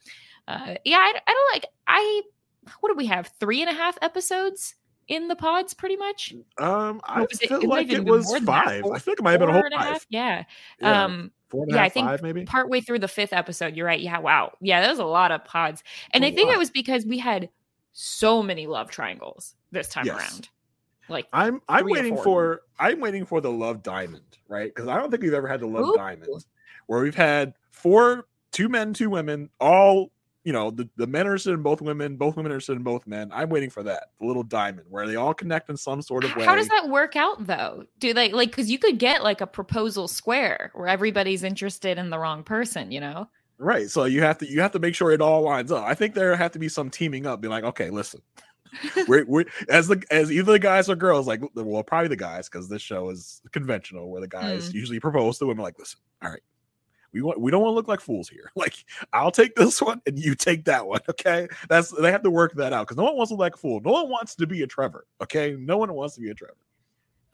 uh 0.48 0.74
yeah, 0.84 0.98
I, 0.98 1.12
I 1.26 1.32
don't 1.32 1.52
like 1.54 1.66
I 1.86 2.22
what 2.80 2.90
do 2.90 2.94
we 2.96 3.06
have? 3.06 3.30
Three 3.40 3.60
and 3.60 3.70
a 3.70 3.74
half 3.74 3.98
episodes 4.02 4.74
in 5.08 5.26
the 5.28 5.34
pods 5.36 5.74
pretty 5.74 5.96
much? 5.96 6.32
Um, 6.58 7.00
I 7.04 7.26
feel 7.26 7.60
it 7.60 7.66
like 7.68 7.90
it 7.90 8.04
was 8.04 8.24
more 8.26 8.36
than 8.36 8.44
that, 8.46 8.64
five. 8.66 8.80
four- 8.82 8.94
I 8.94 8.98
feel 9.00 9.12
like 9.12 9.18
it 9.20 9.22
might 9.22 9.30
have 9.32 9.40
been 9.40 9.48
a 9.48 9.52
whole 9.52 9.64
and 9.64 9.74
a 9.74 9.78
half? 9.78 9.88
five. 9.88 10.06
Yeah. 10.10 10.44
Yeah, 10.80 11.04
Um 11.04 11.32
four 11.48 11.64
and 11.64 11.72
a 11.72 11.74
yeah, 11.74 11.80
I 11.80 11.84
half, 11.84 11.92
think 11.92 12.06
five 12.06 12.22
maybe. 12.22 12.44
partway 12.44 12.80
through 12.80 13.00
the 13.00 13.08
fifth 13.08 13.32
episode, 13.32 13.74
you're 13.76 13.86
right. 13.86 14.00
Yeah, 14.00 14.18
wow. 14.20 14.52
Yeah, 14.60 14.80
that 14.80 14.88
was 14.90 15.00
a 15.00 15.04
lot 15.04 15.32
of 15.32 15.44
pods. 15.44 15.82
And 16.12 16.24
A 16.24 16.28
I 16.28 16.34
think 16.34 16.48
lot. 16.48 16.54
it 16.54 16.58
was 16.58 16.70
because 16.70 17.04
we 17.04 17.18
had 17.18 17.48
so 17.92 18.42
many 18.42 18.66
love 18.68 18.90
triangles 18.90 19.54
this 19.72 19.88
time 19.88 20.06
Yes. 20.06 20.16
around. 20.18 20.48
Like 21.08 21.26
I'm 21.32 21.60
I'm 21.68 21.86
waiting 21.86 22.16
for 22.16 22.62
I'm 22.78 23.00
waiting 23.00 23.26
for 23.26 23.40
the 23.40 23.50
love 23.50 23.82
diamond, 23.82 24.38
right? 24.48 24.72
Because 24.72 24.88
I 24.88 24.96
don't 24.98 25.10
think 25.10 25.22
we've 25.24 25.34
ever 25.34 25.48
had 25.48 25.60
the 25.60 25.66
love 25.66 25.88
Ooh. 25.88 25.96
diamond 25.96 26.44
where 26.86 27.02
we've 27.02 27.14
had 27.14 27.54
four 27.72 28.28
two 28.52 28.68
men, 28.68 28.94
two 28.94 29.10
women, 29.10 29.50
all 29.60 30.12
you 30.44 30.52
know, 30.52 30.70
the, 30.70 30.88
the 30.96 31.06
men 31.06 31.26
are 31.26 31.30
interested 31.30 31.52
in 31.52 31.62
both 31.62 31.80
women, 31.80 32.16
both 32.16 32.36
women 32.36 32.50
are 32.50 32.56
interested 32.56 32.76
in 32.76 32.82
both 32.82 33.06
men. 33.06 33.30
I'm 33.32 33.48
waiting 33.48 33.70
for 33.70 33.82
that, 33.84 34.08
the 34.20 34.26
little 34.26 34.42
diamond 34.42 34.86
where 34.90 35.06
they 35.06 35.16
all 35.16 35.34
connect 35.34 35.70
in 35.70 35.76
some 35.76 36.02
sort 36.02 36.24
of 36.24 36.34
way. 36.34 36.44
How 36.44 36.56
does 36.56 36.68
that 36.68 36.88
work 36.88 37.14
out 37.16 37.46
though? 37.46 37.84
Do 37.98 38.12
they 38.12 38.32
like 38.32 38.50
because 38.50 38.70
you 38.70 38.78
could 38.78 38.98
get 38.98 39.22
like 39.22 39.40
a 39.40 39.46
proposal 39.46 40.08
square 40.08 40.72
where 40.74 40.88
everybody's 40.88 41.44
interested 41.44 41.98
in 41.98 42.10
the 42.10 42.18
wrong 42.18 42.42
person, 42.42 42.90
you 42.90 43.00
know? 43.00 43.28
Right. 43.58 43.88
So 43.88 44.04
you 44.04 44.22
have 44.22 44.38
to 44.38 44.48
you 44.50 44.60
have 44.60 44.72
to 44.72 44.80
make 44.80 44.94
sure 44.96 45.12
it 45.12 45.20
all 45.20 45.42
lines 45.42 45.70
up. 45.70 45.84
I 45.84 45.94
think 45.94 46.14
there 46.14 46.34
have 46.34 46.52
to 46.52 46.58
be 46.58 46.68
some 46.68 46.90
teaming 46.90 47.26
up, 47.26 47.40
be 47.40 47.48
like, 47.48 47.62
okay, 47.64 47.90
listen. 47.90 48.20
we're, 49.06 49.24
we're 49.26 49.44
as 49.68 49.86
the 49.86 50.02
as 50.10 50.32
either 50.32 50.52
the 50.52 50.58
guys 50.58 50.88
or 50.88 50.96
girls, 50.96 51.26
like 51.26 51.42
well, 51.54 51.82
probably 51.82 52.08
the 52.08 52.16
guys, 52.16 52.48
because 52.48 52.68
this 52.68 52.80
show 52.82 53.10
is 53.10 53.42
conventional 53.52 54.10
where 54.10 54.22
the 54.22 54.26
guys 54.28 54.70
Mm. 54.70 54.74
usually 54.74 54.98
propose 54.98 55.38
to 55.38 55.46
women 55.46 55.62
like, 55.62 55.78
listen, 55.78 56.00
all 56.22 56.30
right. 56.30 56.40
We 57.12 57.20
want 57.22 57.40
we 57.40 57.50
don't 57.50 57.62
want 57.62 57.72
to 57.72 57.74
look 57.76 57.88
like 57.88 58.00
fools 58.00 58.28
here. 58.28 58.50
Like, 58.56 58.84
I'll 59.12 59.30
take 59.30 59.54
this 59.56 59.82
one 59.82 60.00
and 60.06 60.18
you 60.18 60.34
take 60.34 60.64
that 60.66 60.86
one. 60.86 61.00
Okay. 61.08 61.48
That's 61.68 61.90
they 61.90 62.10
have 62.12 62.22
to 62.22 62.30
work 62.30 62.54
that 62.54 62.72
out 62.72 62.86
because 62.86 62.96
no 62.96 63.04
one 63.04 63.16
wants 63.16 63.30
to 63.30 63.34
look 63.34 63.40
like 63.40 63.54
a 63.54 63.58
fool. 63.58 63.80
No 63.80 63.92
one 63.92 64.08
wants 64.08 64.34
to 64.36 64.46
be 64.46 64.62
a 64.62 64.66
Trevor. 64.66 65.06
Okay. 65.22 65.56
No 65.58 65.76
one 65.78 65.92
wants 65.92 66.14
to 66.14 66.20
be 66.20 66.30
a 66.30 66.34
Trevor. 66.34 66.56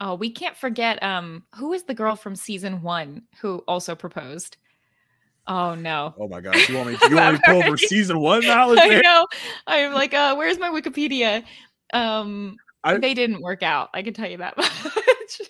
Oh, 0.01 0.15
we 0.15 0.31
can't 0.31 0.55
forget 0.55 1.01
um 1.03 1.43
who 1.55 1.73
is 1.73 1.83
the 1.83 1.93
girl 1.93 2.15
from 2.15 2.35
season 2.35 2.81
one 2.81 3.23
who 3.41 3.63
also 3.67 3.95
proposed? 3.95 4.57
Oh 5.47 5.75
no. 5.75 6.13
Oh 6.17 6.27
my 6.27 6.41
gosh. 6.41 6.67
You 6.69 6.75
want 6.77 6.89
me 6.89 6.97
you 7.09 7.15
want 7.15 7.33
me 7.33 7.39
to 7.39 7.43
pull 7.45 7.63
over 7.63 7.77
season 7.77 8.19
one 8.19 8.41
knowledge 8.45 8.79
I 8.81 9.01
know. 9.01 9.27
I'm 9.67 9.93
like, 9.93 10.13
uh, 10.13 10.35
where's 10.35 10.57
my 10.59 10.69
Wikipedia? 10.69 11.43
Um 11.93 12.57
I- 12.83 12.97
they 12.97 13.13
didn't 13.13 13.41
work 13.41 13.61
out. 13.61 13.89
I 13.93 14.01
can 14.03 14.13
tell 14.13 14.29
you 14.29 14.37
that 14.37 14.55
much. 14.57 14.71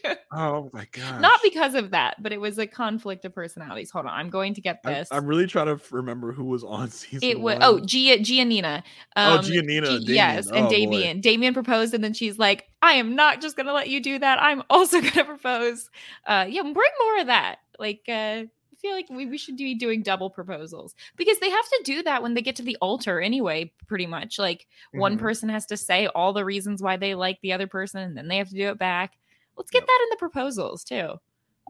Oh 0.31 0.69
my 0.73 0.85
god. 0.91 1.21
Not 1.21 1.39
because 1.41 1.73
of 1.73 1.89
that, 1.89 2.21
but 2.21 2.31
it 2.31 2.39
was 2.39 2.59
a 2.59 2.67
conflict 2.67 3.25
of 3.25 3.33
personalities. 3.33 3.89
Hold 3.89 4.05
on, 4.05 4.11
I'm 4.13 4.29
going 4.29 4.53
to 4.53 4.61
get 4.61 4.83
this. 4.83 5.07
I'm 5.11 5.25
really 5.25 5.47
trying 5.47 5.65
to 5.75 5.81
remember 5.91 6.31
who 6.31 6.45
was 6.45 6.63
on 6.63 6.89
season 6.91 7.27
it 7.27 7.39
was 7.39 7.55
one. 7.55 7.63
oh 7.63 7.79
Gia 7.79 8.19
Giannina. 8.19 8.83
Oh, 9.15 9.37
Um, 9.37 9.39
Giannina 9.43 9.95
and 9.95 10.05
Gi- 10.05 10.13
yes, 10.13 10.45
and 10.47 10.65
Oh, 10.65 10.69
boy. 10.69 10.69
Damian. 10.69 11.21
Damian 11.21 11.53
proposed, 11.55 11.95
and 11.95 12.03
then 12.03 12.13
she's 12.13 12.37
like, 12.37 12.65
"I 12.83 12.93
am 12.93 13.15
not 13.15 13.41
just 13.41 13.57
gonna 13.57 13.73
let 13.73 13.89
you 13.89 14.01
do 14.03 14.19
that. 14.19 14.39
I'm 14.39 14.61
also 14.69 15.01
gonna 15.01 15.25
propose." 15.25 15.89
Uh, 16.27 16.45
yeah, 16.47 16.61
bring 16.61 16.73
more 16.75 17.19
of 17.21 17.27
that. 17.27 17.57
Like, 17.79 18.01
uh, 18.07 18.11
I 18.43 18.47
feel 18.81 18.91
like 18.91 19.09
we, 19.09 19.25
we 19.25 19.37
should 19.39 19.57
be 19.57 19.73
doing 19.75 20.03
double 20.03 20.29
proposals 20.29 20.93
because 21.17 21.39
they 21.39 21.49
have 21.49 21.65
to 21.69 21.81
do 21.83 22.03
that 22.03 22.21
when 22.21 22.35
they 22.35 22.41
get 22.43 22.55
to 22.57 22.63
the 22.63 22.77
altar 22.81 23.19
anyway. 23.19 23.73
Pretty 23.87 24.05
much, 24.05 24.37
like 24.37 24.67
one 24.93 25.15
Mhm. 25.17 25.21
person 25.21 25.49
has 25.49 25.65
to 25.65 25.75
say 25.77 26.05
all 26.05 26.33
the 26.33 26.45
reasons 26.45 26.83
why 26.83 26.97
they 26.97 27.15
like 27.15 27.39
the 27.41 27.53
other 27.53 27.65
person, 27.67 28.01
and 28.01 28.15
then 28.15 28.27
they 28.27 28.37
have 28.37 28.49
to 28.49 28.55
do 28.55 28.69
it 28.69 28.77
back. 28.77 29.13
Let's 29.59 29.71
get 29.71 29.83
Yep. 29.83 29.87
that 29.87 30.01
in 30.05 30.09
the 30.11 30.17
proposals 30.17 30.83
too. 30.85 31.15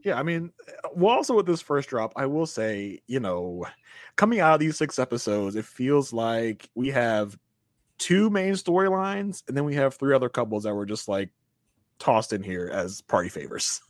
Yeah, 0.06 0.18
I 0.18 0.24
mean, 0.24 0.54
uh, 0.86 0.90
well, 0.96 1.18
also 1.18 1.36
with 1.36 1.46
this 1.46 1.62
first 1.62 1.90
drop, 1.90 2.14
I 2.16 2.26
will 2.26 2.46
say, 2.46 3.02
you 3.08 3.19
know, 3.19 3.66
coming 4.16 4.40
out 4.40 4.54
of 4.54 4.60
these 4.62 4.78
six 4.78 4.98
episodes, 4.98 5.58
it 5.58 5.66
feels 5.66 6.14
like 6.14 6.69
we 6.76 6.90
have 6.90 7.38
two 8.00 8.30
main 8.30 8.54
storylines, 8.54 9.44
and 9.48 9.58
then 9.58 9.66
we 9.66 9.76
have 9.76 9.96
three 9.96 10.16
other 10.16 10.30
couples 10.30 10.64
that 10.64 10.76
were 10.76 10.86
just 10.86 11.10
like 11.10 11.31
tossed 12.00 12.34
in 12.34 12.44
here 12.44 12.69
as 12.74 13.02
party 13.02 13.30
favors. 13.30 13.81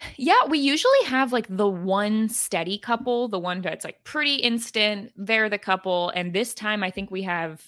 Yeah, 0.16 0.44
we 0.48 0.58
usually 0.58 1.04
have 1.06 1.32
like 1.32 1.46
the 1.48 1.68
one 1.68 2.28
steady 2.28 2.78
couple, 2.78 3.28
the 3.28 3.38
one 3.38 3.62
that's 3.62 3.84
like 3.84 4.02
pretty 4.04 4.36
instant. 4.36 5.12
They're 5.16 5.48
the 5.48 5.58
couple. 5.58 6.10
And 6.10 6.32
this 6.34 6.52
time, 6.52 6.82
I 6.82 6.90
think 6.90 7.10
we 7.10 7.22
have, 7.22 7.64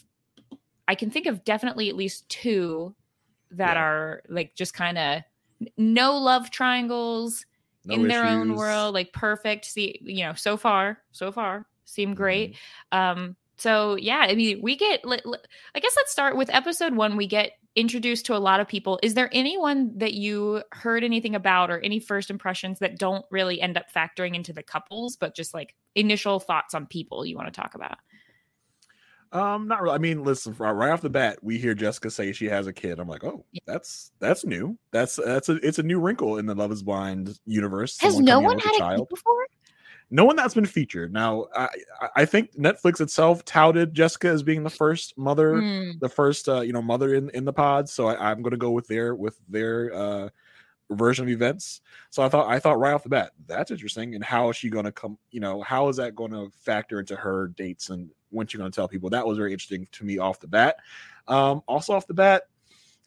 I 0.88 0.97
can 0.97 1.11
think 1.11 1.26
of 1.26 1.45
definitely 1.45 1.88
at 1.88 1.97
least 1.97 2.28
two 2.28 2.95
that 3.52 3.76
Yeah. 3.76 3.83
are 3.83 4.23
like 4.28 4.55
just 4.57 4.75
kind 4.75 4.99
of 4.99 5.23
no 5.76 6.18
love 6.18 6.50
triangles 6.50 7.44
No 7.84 7.94
in 7.94 8.08
their 8.08 8.25
own 8.25 8.54
world, 8.54 8.94
like 8.94 9.12
perfect. 9.12 9.64
See, 9.64 9.98
you 10.02 10.25
know, 10.25 10.34
so 10.34 10.56
far, 10.56 10.98
so 11.12 11.32
far 11.32 11.66
seem 11.84 12.14
great. 12.14 12.56
Mm-hmm. 12.92 12.98
Um, 12.98 13.36
so 13.56 13.96
yeah, 13.96 14.26
I 14.28 14.34
mean, 14.34 14.60
we 14.60 14.76
get. 14.76 15.00
I 15.04 15.80
guess 15.80 15.96
let's 15.96 16.12
start 16.12 16.36
with 16.36 16.54
episode 16.54 16.94
one. 16.94 17.16
We 17.16 17.26
get 17.26 17.52
introduced 17.75 18.26
to 18.26 18.36
a 18.36 18.38
lot 18.38 18.60
of 18.60 18.68
people. 18.68 18.98
Is 19.02 19.14
there 19.14 19.30
anyone 19.32 19.92
that 19.98 20.14
you 20.14 20.62
heard 20.72 21.04
anything 21.04 21.34
about, 21.34 21.70
or 21.70 21.78
any 21.80 22.00
first 22.00 22.30
impressions 22.30 22.80
that 22.80 22.98
don't 22.98 23.25
really 23.30 23.60
end 23.60 23.76
up 23.76 23.86
factoring 23.94 24.34
into 24.34 24.52
the 24.52 24.62
couples, 24.62 25.16
but 25.16 25.34
just 25.34 25.54
like 25.54 25.75
initial 25.94 26.38
thoughts 26.38 26.75
on 26.75 26.86
people 26.86 27.25
you 27.25 27.36
want 27.36 27.52
to 27.52 27.60
talk 27.60 27.75
about? 27.75 27.98
Um, 29.37 29.69
not 29.69 29.83
really. 29.83 29.95
I 29.95 29.99
mean, 29.99 30.25
listen, 30.25 30.55
right 30.59 30.90
off 30.90 31.02
the 31.02 31.11
bat, 31.11 31.38
we 31.43 31.59
hear 31.59 31.75
Jessica 31.75 32.11
say 32.11 32.33
she 32.33 32.47
has 32.47 32.66
a 32.66 32.73
kid. 32.73 32.99
I'm 32.99 33.09
like, 33.09 33.25
oh, 33.25 33.45
that's 33.66 34.12
that's 34.19 34.45
new. 34.45 34.78
That's 34.93 35.16
that's 35.16 35.49
a 35.49 35.55
it's 35.66 35.78
a 35.78 35.83
new 35.83 35.99
wrinkle 36.00 36.38
in 36.38 36.47
the 36.47 36.55
Love 36.55 36.73
Is 36.73 36.83
Blind 36.83 37.38
universe. 37.45 38.00
Has 38.00 38.19
no 38.19 38.40
one 38.40 38.59
had 38.59 38.75
a 38.81 38.97
kid 38.99 39.09
before? 39.09 39.47
no 40.09 40.25
one 40.25 40.37
that's 40.37 40.55
been 40.55 40.64
featured. 40.66 41.12
Now, 41.12 41.47
I 41.55 41.69
I- 42.14 42.25
think 42.25 42.55
Netflix 42.57 43.00
itself 43.00 43.45
touted 43.45 43.93
Jessica 43.93 44.28
as 44.28 44.43
being 44.45 44.62
the 44.62 44.71
first 44.71 45.19
mother, 45.19 45.61
Hmm. 45.61 45.90
the 46.00 46.09
first 46.09 46.49
uh, 46.49 46.61
you 46.61 46.73
know 46.73 46.81
mother 46.83 47.14
in 47.14 47.28
in 47.31 47.45
the 47.45 47.52
pod. 47.52 47.88
So 47.88 48.07
I, 48.09 48.31
I'm 48.31 48.40
going 48.43 48.52
to 48.52 48.57
go 48.57 48.71
with 48.71 48.87
their 48.87 49.14
with 49.16 49.37
their 49.49 49.93
uh, 49.93 50.28
version 50.93 51.25
of 51.25 51.31
events. 51.31 51.81
So 52.11 52.23
I 52.23 52.28
thought 52.28 52.49
I 52.49 52.61
thought 52.61 52.78
right 52.78 52.95
off 52.95 53.02
the 53.02 53.09
bat 53.09 53.33
that's 53.47 53.73
interesting. 53.73 54.14
And 54.14 54.23
how 54.23 54.49
is 54.49 54.57
she 54.57 54.71
going 54.71 54.85
to 54.85 54.93
come? 54.93 55.19
You 55.33 55.40
know, 55.40 55.61
how 55.62 55.88
is 55.88 55.97
that 55.97 56.14
going 56.14 56.31
to 56.31 56.50
factor 56.64 57.00
into 57.00 57.16
her 57.16 57.49
dates 57.49 57.90
and 57.90 58.09
when 58.30 58.47
she's 58.47 58.59
going 58.59 58.71
to 58.71 58.75
tell 58.75 58.88
people? 58.88 59.11
That 59.11 59.26
was 59.26 59.38
very 59.38 59.52
interesting 59.52 59.87
to 59.92 60.04
me 60.04 60.18
off 60.18 60.40
the 60.40 60.49
bat. 60.49 60.76
Um, 61.28 61.62
also 61.66 61.92
off 61.92 62.06
the 62.06 62.14
bat. 62.14 62.45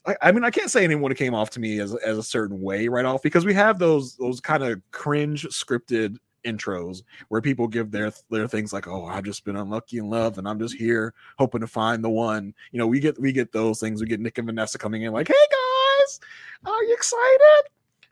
I, 0.06 0.16
I 0.22 0.32
mean, 0.32 0.44
I 0.44 0.50
can't 0.50 0.70
say 0.70 0.84
anyone 0.84 1.14
came 1.14 1.34
off 1.34 1.50
to 1.50 1.60
me 1.60 1.78
as 1.80 1.94
as 1.96 2.18
a 2.18 2.22
certain 2.22 2.60
way 2.60 2.88
right 2.88 3.04
off 3.04 3.22
because 3.22 3.44
we 3.44 3.54
have 3.54 3.78
those 3.78 4.16
those 4.16 4.40
kind 4.40 4.62
of 4.62 4.80
cringe 4.92 5.46
scripted 5.48 6.16
intros 6.44 7.02
where 7.28 7.40
people 7.40 7.68
give 7.68 7.90
their 7.90 8.12
their 8.30 8.48
things 8.48 8.72
like 8.72 8.88
oh 8.88 9.04
i've 9.04 9.24
just 9.24 9.44
been 9.44 9.56
unlucky 9.56 9.98
in 9.98 10.08
love 10.08 10.38
and 10.38 10.48
i'm 10.48 10.58
just 10.58 10.74
here 10.74 11.12
hoping 11.38 11.60
to 11.60 11.66
find 11.66 12.02
the 12.02 12.08
one 12.08 12.54
you 12.72 12.78
know 12.78 12.86
we 12.86 12.98
get 12.98 13.20
we 13.20 13.32
get 13.32 13.52
those 13.52 13.78
things 13.78 14.00
we 14.00 14.06
get 14.06 14.20
nick 14.20 14.38
and 14.38 14.46
vanessa 14.46 14.78
coming 14.78 15.02
in 15.02 15.12
like 15.12 15.28
hey 15.28 15.34
guys 15.34 16.20
are 16.64 16.84
you 16.84 16.94
excited 16.94 17.68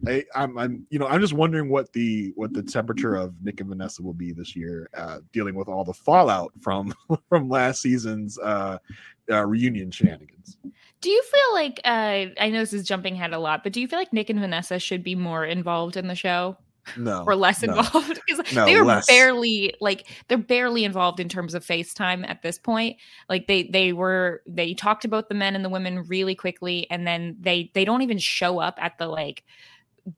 I, 0.07 0.25
I'm, 0.35 0.57
I'm, 0.57 0.87
you 0.91 0.99
know, 0.99 1.07
I'm 1.07 1.21
just 1.21 1.33
wondering 1.33 1.71
what 1.71 1.93
the 1.93 2.33
what 2.37 2.53
the 2.53 2.63
temperature 2.63 3.17
of 3.17 3.35
Nick 3.43 3.61
and 3.61 3.69
Vanessa 3.69 4.03
will 4.03 4.13
be 4.15 4.33
this 4.33 4.55
year, 4.55 4.89
uh, 4.97 5.19
dealing 5.33 5.57
with 5.57 5.69
all 5.69 5.85
the 5.85 5.93
fallout 5.93 6.53
from 6.61 6.95
from 7.29 7.49
last 7.49 7.83
season's 7.83 8.39
uh, 8.39 8.79
uh, 9.31 9.45
reunion 9.45 9.91
shenanigans. 9.91 10.57
Do 11.01 11.11
you 11.11 11.23
feel 11.23 11.55
like 11.55 11.81
uh, 11.85 12.27
I 12.41 12.51
know 12.51 12.61
this 12.61 12.73
is 12.73 12.87
jumping 12.87 13.15
ahead 13.15 13.33
a 13.33 13.39
lot, 13.39 13.63
but 13.65 13.73
do 13.73 13.81
you 13.81 13.89
feel 13.89 13.99
like 13.99 14.13
Nick 14.13 14.31
and 14.31 14.39
Vanessa 14.41 14.79
should 14.79 15.03
be 15.03 15.15
more 15.15 15.45
involved 15.45 15.97
in 15.97 16.07
the 16.07 16.15
show? 16.15 16.57
No, 16.97 17.23
or 17.27 17.37
less 17.37 17.63
involved 17.63 18.19
because 18.27 18.55
No, 18.55 18.65
they 18.65 18.77
were 18.77 18.85
less. 18.85 19.07
barely 19.07 19.75
like 19.81 20.07
they're 20.29 20.39
barely 20.39 20.85
involved 20.85 21.21
in 21.21 21.29
terms 21.29 21.55
of 21.55 21.65
FaceTime 21.65 22.27
at 22.27 22.41
this 22.43 22.59
point. 22.59 22.97
Like 23.29 23.47
they 23.47 23.65
they 23.65 23.93
were 23.93 24.43
they 24.47 24.75
talked 24.75 25.05
about 25.05 25.29
the 25.29 25.35
men 25.35 25.55
and 25.55 25.65
the 25.65 25.69
women 25.69 26.05
really 26.05 26.35
quickly, 26.35 26.87
and 26.91 27.07
then 27.07 27.37
they 27.41 27.71
they 27.75 27.85
don't 27.85 28.03
even 28.03 28.17
show 28.19 28.59
up 28.59 28.79
at 28.81 28.97
the 28.97 29.07
like 29.07 29.45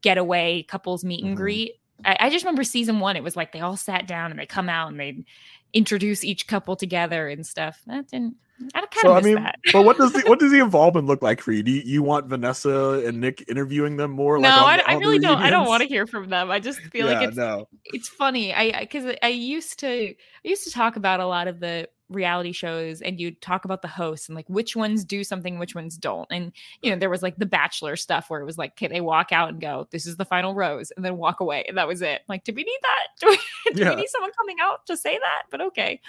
getaway 0.03 0.63
couples 0.63 1.05
meet 1.05 1.25
and 1.25 1.35
Mhm. 1.35 1.41
greet. 1.41 1.73
I, 2.05 2.17
I 2.21 2.31
just 2.31 2.45
remember 2.45 2.65
season 2.65 3.01
one, 3.01 3.17
it 3.17 3.23
was 3.23 3.37
like 3.37 3.53
they 3.53 3.61
all 3.61 3.77
sat 3.77 4.07
down 4.07 4.31
and 4.31 4.41
they 4.41 4.47
come 4.47 4.69
out 4.69 4.91
and 4.91 4.99
they 4.99 5.25
introduce 5.73 6.25
each 6.25 6.47
couple 6.47 6.77
together 6.77 7.29
and 7.29 7.47
stuff. 7.47 7.81
That 7.87 8.09
didn't. 8.09 8.37
I 8.75 8.81
kind 8.81 8.85
of 8.87 9.01
So 9.01 9.13
I 9.15 9.21
mean, 9.23 9.35
that. 9.37 9.57
but 9.73 9.85
what 9.85 9.97
does 9.97 10.13
the 10.13 10.21
what 10.27 10.39
does 10.41 10.51
the 10.51 10.59
involvement 10.61 11.07
look 11.07 11.23
like 11.23 11.41
for 11.41 11.53
you? 11.53 11.63
Do 11.63 11.71
you, 11.73 11.81
you 11.83 12.03
want 12.03 12.27
Vanessa 12.27 13.03
and 13.07 13.21
Nick 13.21 13.45
interviewing 13.49 13.97
them 13.97 14.11
more? 14.11 14.39
no, 14.39 14.49
like 14.49 14.81
on 14.81 14.81
I, 14.87 14.95
I 14.95 14.99
really 14.99 15.19
don't. 15.19 15.39
I 15.39 15.49
don't 15.51 15.67
want 15.67 15.83
to 15.83 15.89
hear 15.89 16.07
from 16.07 16.29
them. 16.29 16.51
I 16.51 16.61
just 16.61 16.81
feel 16.93 17.07
yeah, 17.07 17.21
like 17.21 17.29
it's 17.29 17.37
no. 17.39 17.69
it's 17.87 18.09
funny. 18.09 18.53
I 18.55 18.81
because 18.81 19.15
I 19.23 19.29
used 19.29 19.79
to 19.81 19.89
I 20.11 20.15
used 20.45 20.65
to 20.65 20.71
talk 20.71 20.97
about 20.97 21.21
a 21.21 21.27
lot 21.27 21.49
of 21.49 21.61
the 21.61 21.89
reality 22.11 22.53
shows 22.53 23.01
and 23.01 23.19
you 23.19 23.31
talk 23.31 23.65
about 23.65 23.81
the 23.83 23.89
hosts 23.89 24.29
and 24.29 24.37
like 24.37 24.49
which 24.49 24.77
ones 24.77 25.05
do 25.05 25.25
something, 25.25 25.59
which 25.59 25.75
ones 25.75 25.97
don't. 25.97 26.27
And 26.31 26.53
you 26.83 26.91
know, 26.91 26.99
there 26.99 27.09
was 27.11 27.23
like 27.23 27.37
the 27.39 27.47
bachelor 27.47 27.97
stuff 27.97 28.29
where 28.29 28.41
it 28.41 28.45
was 28.45 28.59
like, 28.59 28.73
okay, 28.73 28.89
they 28.89 29.01
walk 29.01 29.33
out 29.33 29.49
and 29.49 29.61
go, 29.61 29.89
This 29.91 30.07
is 30.07 30.17
the 30.17 30.25
final 30.25 30.55
rose, 30.55 30.91
and 30.97 31.05
then 31.05 31.17
walk 31.17 31.41
away. 31.41 31.65
And 31.69 31.79
that 31.79 31.89
was 31.89 32.03
it. 32.03 32.23
Like, 32.29 32.45
do 32.45 32.53
we 32.53 32.65
need 32.65 32.79
that? 32.83 33.07
Do 33.21 33.27
we, 33.29 33.39
do 33.75 33.81
Yeah. 33.83 33.91
we 33.91 33.97
need 33.97 34.09
someone 34.09 34.31
coming 34.37 34.57
out 34.61 34.87
to 34.87 34.97
say 34.97 35.19
that? 35.19 35.43
But 35.51 35.61
okay. 35.61 36.01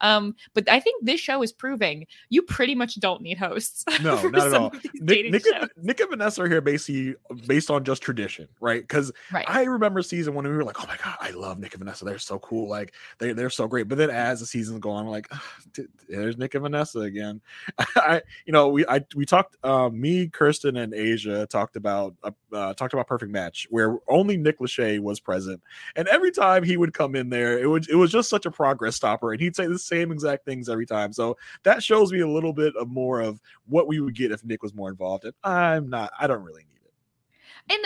Um, 0.00 0.34
but 0.54 0.68
I 0.70 0.78
think 0.80 1.04
this 1.04 1.18
show 1.20 1.42
is 1.42 1.52
proving 1.52 2.06
you 2.28 2.42
pretty 2.42 2.74
much 2.74 2.98
don't 3.00 3.22
need 3.22 3.38
hosts. 3.38 3.84
No, 4.02 4.20
not 4.28 4.46
at 4.46 4.54
all. 4.54 4.72
Nick, 4.94 5.30
Nick, 5.30 5.44
and, 5.46 5.68
Nick 5.76 6.00
and 6.00 6.10
Vanessa 6.10 6.42
are 6.42 6.48
here 6.48 6.60
basically 6.60 7.14
based 7.46 7.70
on 7.70 7.84
just 7.84 8.02
tradition, 8.02 8.48
right? 8.60 8.80
Because 8.82 9.12
Right. 9.32 9.44
I 9.48 9.64
remember 9.64 10.00
season 10.02 10.32
one 10.34 10.46
and 10.46 10.52
we 10.54 10.56
were 10.58 10.64
like, 10.64 10.82
"Oh 10.82 10.86
my 10.86 10.96
god, 10.96 11.16
I 11.20 11.30
love 11.32 11.58
Nick 11.58 11.74
and 11.74 11.80
Vanessa. 11.80 12.04
They're 12.04 12.18
so 12.18 12.38
cool. 12.38 12.68
Like 12.68 12.94
they 13.18 13.32
they're 13.32 13.50
so 13.50 13.66
great." 13.66 13.88
But 13.88 13.98
then 13.98 14.08
as 14.10 14.40
the 14.40 14.46
seasons 14.46 14.78
go 14.78 14.90
on, 14.90 15.04
I'm 15.04 15.10
like, 15.10 15.26
"Ah, 15.32 15.36
t- 15.36 15.42
"There's 16.08 16.36
Nick 16.36 16.54
and 16.54 16.62
Vanessa 16.62 17.00
again." 17.00 17.40
I 17.96 18.22
you 18.46 18.52
know 18.52 18.68
we 18.68 18.86
I 18.86 19.04
we 19.14 19.24
talked 19.24 19.62
um, 19.64 20.00
me, 20.00 20.28
Kirsten, 20.28 20.76
and 20.76 20.94
Asia 20.94 21.46
talked 21.46 21.76
about 21.76 22.14
uh, 22.22 22.30
uh, 22.52 22.74
talked 22.74 22.92
about 22.92 23.06
Perfect 23.06 23.32
Match 23.32 23.66
where 23.70 23.98
only 24.08 24.36
Nick 24.36 24.58
Lachey 24.58 25.00
was 25.00 25.20
present, 25.20 25.62
and 25.96 26.08
every 26.08 26.30
time 26.30 26.62
he 26.62 26.76
would 26.76 26.94
come 26.94 27.14
in 27.14 27.30
there, 27.30 27.58
it 27.58 27.66
was 27.66 27.88
it 27.88 27.96
was 27.96 28.10
just 28.10 28.28
such 28.28 28.46
a 28.46 28.50
progress 28.50 28.96
stopper, 28.96 29.32
and 29.32 29.40
he'd 29.40 29.56
say 29.56 29.66
the 29.66 29.78
same 29.78 30.12
exact 30.12 30.44
things 30.44 30.68
every 30.68 30.86
time. 30.86 31.12
So 31.12 31.36
that 31.62 31.82
shows 31.82 32.12
me 32.12 32.20
a 32.20 32.28
little 32.28 32.52
bit 32.52 32.74
of 32.76 32.88
more 32.88 33.20
of 33.20 33.40
what 33.66 33.86
we 33.86 34.00
would 34.00 34.14
get 34.14 34.32
if 34.32 34.44
Nick 34.44 34.62
was 34.62 34.74
more 34.74 34.90
involved. 34.90 35.24
And 35.24 35.34
I'm 35.44 35.88
not. 35.88 36.12
I 36.18 36.26
don't 36.26 36.42
really 36.42 36.64
need 36.64 36.80
it. 36.84 37.74
and 37.74 37.84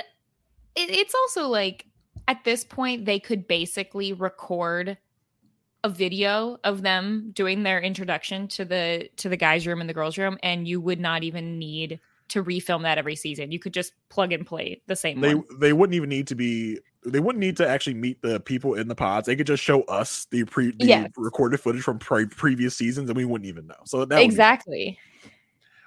it, 0.77 0.91
it's 0.91 1.15
also 1.15 1.49
like 1.49 1.87
at 2.29 2.45
this 2.45 2.65
point 2.65 3.05
they 3.05 3.21
could 3.21 3.47
basically 3.47 4.13
record 4.13 4.97
a 5.85 5.89
video 5.89 6.59
of 6.65 6.83
them 6.83 7.31
doing 7.35 7.63
their 7.63 7.81
introduction 7.81 8.49
to 8.49 8.65
the 8.65 9.09
to 9.17 9.29
the 9.29 9.37
guys 9.37 9.67
room 9.67 9.81
and 9.81 9.89
the 9.89 9.95
girls 9.95 10.19
room 10.19 10.39
and 10.43 10.67
you 10.67 10.81
would 10.81 10.99
not 10.99 11.23
even 11.23 11.59
need 11.59 12.01
to 12.27 12.43
refilm 12.43 12.83
that 12.83 12.97
every 12.97 13.15
season 13.15 13.53
you 13.53 13.59
could 13.59 13.75
just 13.75 13.93
plug 14.09 14.33
and 14.33 14.47
play 14.47 14.81
the 14.87 14.97
same 14.97 15.21
They 15.21 15.35
one 15.35 15.45
they 15.61 15.75
wouldn't 15.75 15.95
even 15.95 16.09
need 16.09 16.27
to 16.29 16.35
be. 16.35 16.81
They 17.07 17.21
wouldn't 17.21 17.39
need 17.41 17.59
to 17.59 17.69
actually 17.69 17.93
meet 17.93 18.23
the 18.23 18.41
people 18.41 18.75
in 18.75 18.89
the 18.89 18.95
pods. 18.95 19.27
They 19.27 19.37
could 19.37 19.47
just 19.47 19.63
show 19.63 19.83
us 19.83 20.27
the 20.31 20.45
pre 20.45 20.71
the 20.71 20.87
Yes. 20.87 21.11
recorded 21.19 21.61
footage 21.61 21.83
from 21.83 21.99
pre- 21.99 22.25
previous 22.25 22.75
seasons, 22.75 23.11
and 23.11 23.17
we 23.17 23.27
wouldn't 23.27 23.47
even 23.47 23.67
know. 23.67 23.75
So 23.85 23.99
that 24.07 24.09
would 24.09 24.21
be- 24.21 24.25
exactly 24.25 24.99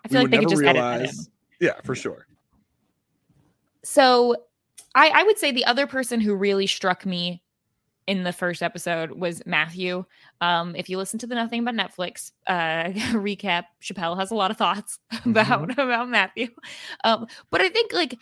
i 0.05 0.07
feel 0.09 0.21
like 0.21 0.29
they 0.29 0.37
could 0.37 0.49
just 0.49 0.61
edit 0.61 0.75
that 0.75 0.93
in 0.97 0.99
realize- 1.07 1.29
Yeah, 1.59 1.73
for 1.83 1.95
sure. 1.95 2.27
So 3.83 4.35
I, 4.93 5.09
I 5.09 5.23
would 5.23 5.39
say 5.39 5.51
the 5.51 5.65
other 5.65 5.87
person 5.87 6.21
who 6.21 6.35
really 6.35 6.67
struck 6.67 7.03
me 7.03 7.41
in 8.07 8.23
the 8.23 8.33
first 8.33 8.63
episode 8.63 9.11
was 9.11 9.45
Matthew. 9.45 10.05
Um, 10.39 10.75
if 10.75 10.89
you 10.89 10.97
listen 10.97 11.19
to 11.19 11.27
the 11.27 11.35
Nothing 11.35 11.65
But 11.65 11.75
Netflix 11.75 12.31
uh, 12.47 12.85
recap, 13.13 13.65
Chappelle 13.81 14.17
has 14.17 14.31
a 14.31 14.35
lot 14.35 14.49
of 14.49 14.57
thoughts 14.57 14.99
about 15.25 15.77
about 15.77 16.09
Matthew. 16.09 16.47
Um, 17.03 17.27
but 17.51 17.61
I 17.61 17.69
think 17.69 17.93
like 17.93 18.17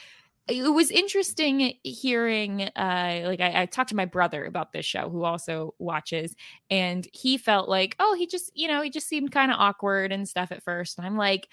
it 0.48 0.72
was 0.72 0.92
interesting 0.92 1.74
hearing 1.84 2.70
uh 2.76 3.22
like 3.26 3.42
I, 3.42 3.64
I 3.64 3.66
talked 3.66 3.90
to 3.90 3.96
my 3.96 4.06
brother 4.06 4.46
about 4.46 4.74
this 4.74 4.86
show 4.86 5.10
who 5.10 5.24
also 5.24 5.74
watches 5.80 6.36
and 6.70 7.08
he 7.14 7.38
felt 7.38 7.68
like 7.68 7.96
oh 8.00 8.14
he 8.14 8.28
just 8.28 8.52
you 8.54 8.68
know 8.68 8.82
he 8.82 8.92
just 8.92 9.08
seemed 9.08 9.32
kind 9.32 9.52
of 9.52 9.58
awkward 9.60 10.12
and 10.12 10.30
stuff 10.30 10.52
at 10.52 10.62
first 10.64 11.00
and 11.00 11.08
i'm 11.08 11.18
like 11.18 11.48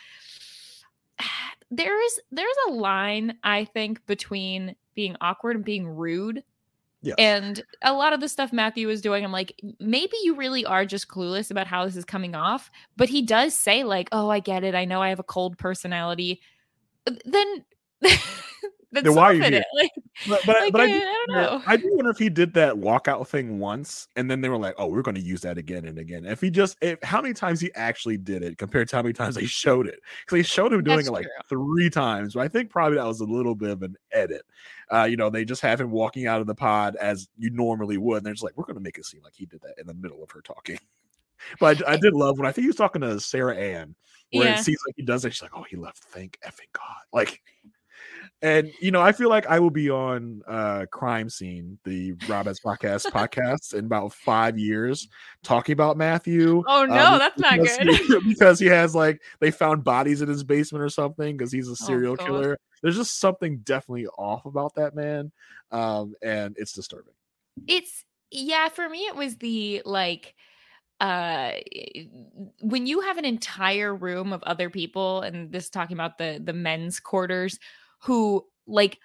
there's 1.70 2.20
there's 2.30 2.56
a 2.68 2.72
line 2.72 3.38
i 3.42 3.64
think 3.64 4.04
between 4.06 4.76
being 4.94 5.16
awkward 5.22 5.56
and 5.56 5.64
being 5.64 5.88
rude 5.88 6.44
Yes. 7.02 7.16
and 7.18 7.62
a 7.82 7.92
lot 7.92 8.12
of 8.12 8.20
the 8.20 8.28
stuff 8.28 8.52
Matthew 8.52 8.88
is 8.88 9.00
doing, 9.00 9.24
I'm 9.24 9.32
like, 9.32 9.60
maybe 9.80 10.16
you 10.22 10.36
really 10.36 10.64
are 10.64 10.86
just 10.86 11.08
clueless 11.08 11.50
about 11.50 11.66
how 11.66 11.84
this 11.84 11.96
is 11.96 12.04
coming 12.04 12.34
off. 12.36 12.70
But 12.96 13.08
he 13.08 13.22
does 13.22 13.54
say, 13.54 13.82
like, 13.82 14.08
oh, 14.12 14.30
I 14.30 14.38
get 14.38 14.62
it. 14.62 14.74
I 14.74 14.84
know 14.84 15.02
I 15.02 15.08
have 15.08 15.18
a 15.18 15.24
cold 15.24 15.58
personality. 15.58 16.40
Then, 17.24 17.64
then, 18.92 19.04
Then 19.04 19.14
why 19.14 19.24
are 19.30 19.32
you 19.34 19.42
here? 19.42 19.54
it. 19.54 19.64
Like, 19.74 19.90
But 20.28 20.40
but, 20.46 20.56
I- 20.56 20.60
like, 20.64 20.72
but 20.72 20.80
I, 20.82 20.84
uh, 20.84 20.86
do, 20.88 20.94
I 20.94 20.98
don't 21.00 21.28
wonder- 21.28 21.50
know. 21.50 21.62
I 21.66 21.76
do 21.76 21.90
wonder 21.94 22.10
if 22.10 22.18
he 22.18 22.28
did 22.28 22.52
that 22.54 22.74
walkout 22.74 23.26
thing 23.26 23.58
once, 23.58 24.06
and 24.16 24.30
then 24.30 24.40
they 24.42 24.48
were 24.50 24.58
like, 24.58 24.74
"Oh, 24.76 24.86
we're 24.88 25.00
going 25.02 25.14
to 25.14 25.20
use 25.22 25.40
that 25.40 25.56
again 25.56 25.86
and 25.86 25.98
again." 25.98 26.26
If 26.26 26.40
he 26.42 26.50
just, 26.50 26.76
if, 26.82 27.02
how 27.02 27.22
many 27.22 27.32
times 27.32 27.60
he 27.60 27.72
actually 27.74 28.18
did 28.18 28.42
it 28.42 28.58
compared 28.58 28.88
to 28.90 28.96
how 28.96 29.02
many 29.02 29.14
times 29.14 29.34
they 29.34 29.46
showed 29.46 29.86
it? 29.88 30.00
Because 30.20 30.36
they 30.36 30.42
showed 30.42 30.72
him 30.72 30.84
doing 30.84 30.98
That's 30.98 31.08
it 31.08 31.12
like 31.12 31.24
true. 31.48 31.58
three 31.58 31.88
times. 31.90 32.34
But 32.34 32.40
I 32.40 32.48
think 32.48 32.70
probably 32.70 32.98
that 32.98 33.06
was 33.06 33.20
a 33.20 33.24
little 33.24 33.54
bit 33.54 33.70
of 33.70 33.82
an 33.82 33.96
edit. 34.12 34.42
Uh, 34.92 35.04
you 35.04 35.16
know, 35.16 35.30
they 35.30 35.44
just 35.46 35.62
have 35.62 35.80
him 35.80 35.90
walking 35.90 36.26
out 36.26 36.42
of 36.42 36.46
the 36.46 36.54
pod 36.54 36.96
as 36.96 37.28
you 37.38 37.48
normally 37.50 37.96
would, 37.96 38.18
and 38.18 38.26
they're 38.26 38.34
just 38.34 38.44
like, 38.44 38.56
"We're 38.58 38.64
going 38.64 38.76
to 38.76 38.82
make 38.82 38.98
it 38.98 39.06
seem 39.06 39.22
like 39.22 39.34
he 39.34 39.46
did 39.46 39.62
that 39.62 39.78
in 39.80 39.86
the 39.86 39.94
middle 39.94 40.22
of 40.22 40.30
her 40.32 40.40
talking." 40.42 40.78
But 41.58 41.88
I, 41.88 41.94
I 41.94 41.96
did 41.96 42.12
love 42.14 42.38
when 42.38 42.46
I 42.46 42.52
think 42.52 42.62
he 42.64 42.68
was 42.68 42.76
talking 42.76 43.00
to 43.02 43.18
Sarah 43.18 43.56
Ann, 43.56 43.96
where 44.32 44.44
Yeah. 44.46 44.60
it 44.60 44.62
seems 44.62 44.78
like 44.86 44.94
he 44.96 45.02
does 45.02 45.24
it. 45.24 45.32
She's 45.32 45.42
like, 45.42 45.50
"Oh, 45.56 45.64
he 45.68 45.76
left. 45.76 45.98
Thank 46.04 46.38
effing 46.46 46.70
God!" 46.72 47.02
Like, 47.12 47.40
and 48.42 48.70
you 48.80 48.90
know, 48.90 49.00
I 49.00 49.12
feel 49.12 49.28
like 49.28 49.46
I 49.46 49.58
will 49.60 49.70
be 49.70 49.88
on 49.90 50.42
uh 50.48 50.86
Crime 50.90 51.28
Scene, 51.30 51.78
the 51.84 52.12
Rob 52.26 52.48
S 52.48 52.58
podcast 52.60 53.06
podcast, 53.12 53.74
in 53.74 53.86
about 53.86 54.12
five 54.12 54.58
years, 54.58 55.08
talking 55.42 55.72
about 55.72 55.96
Matthew. 55.96 56.62
Oh, 56.66 56.84
no, 56.84 57.12
um, 57.12 57.18
that's 57.18 57.38
not 57.38 57.58
good. 57.60 57.88
he- 57.88 58.20
because 58.28 58.58
he 58.58 58.66
has 58.66 58.94
like 58.94 59.22
they 59.40 59.50
found 59.50 59.84
bodies 59.84 60.22
in 60.22 60.28
his 60.28 60.44
basement 60.44 60.82
or 60.82 60.88
something 60.88 61.36
because 61.36 61.52
he's 61.52 61.68
a 61.68 61.76
serial 61.76 62.14
Oh, 62.14 62.24
killer. 62.24 62.58
There's 62.82 62.96
just 62.96 63.20
something 63.20 63.58
definitely 63.58 64.06
off 64.18 64.44
about 64.44 64.74
that 64.74 64.94
man, 64.94 65.30
um, 65.70 66.14
and 66.22 66.56
it's 66.58 66.72
disturbing. 66.72 67.14
it's 67.68 68.04
yeah 68.30 68.68
for 68.68 68.88
me 68.88 69.00
it 69.06 69.14
was 69.14 69.36
the 69.36 69.82
like 69.84 70.34
uh 71.00 71.52
when 72.62 72.86
you 72.86 73.00
have 73.00 73.18
an 73.18 73.24
entire 73.24 73.94
room 73.94 74.32
of 74.32 74.42
other 74.44 74.70
people 74.70 75.20
and 75.20 75.52
this 75.52 75.64
is 75.64 75.70
talking 75.70 75.96
about 75.96 76.16
the 76.18 76.40
the 76.42 76.52
men's 76.52 76.98
quarters 76.98 77.58
who 78.02 78.44
like 78.66 78.98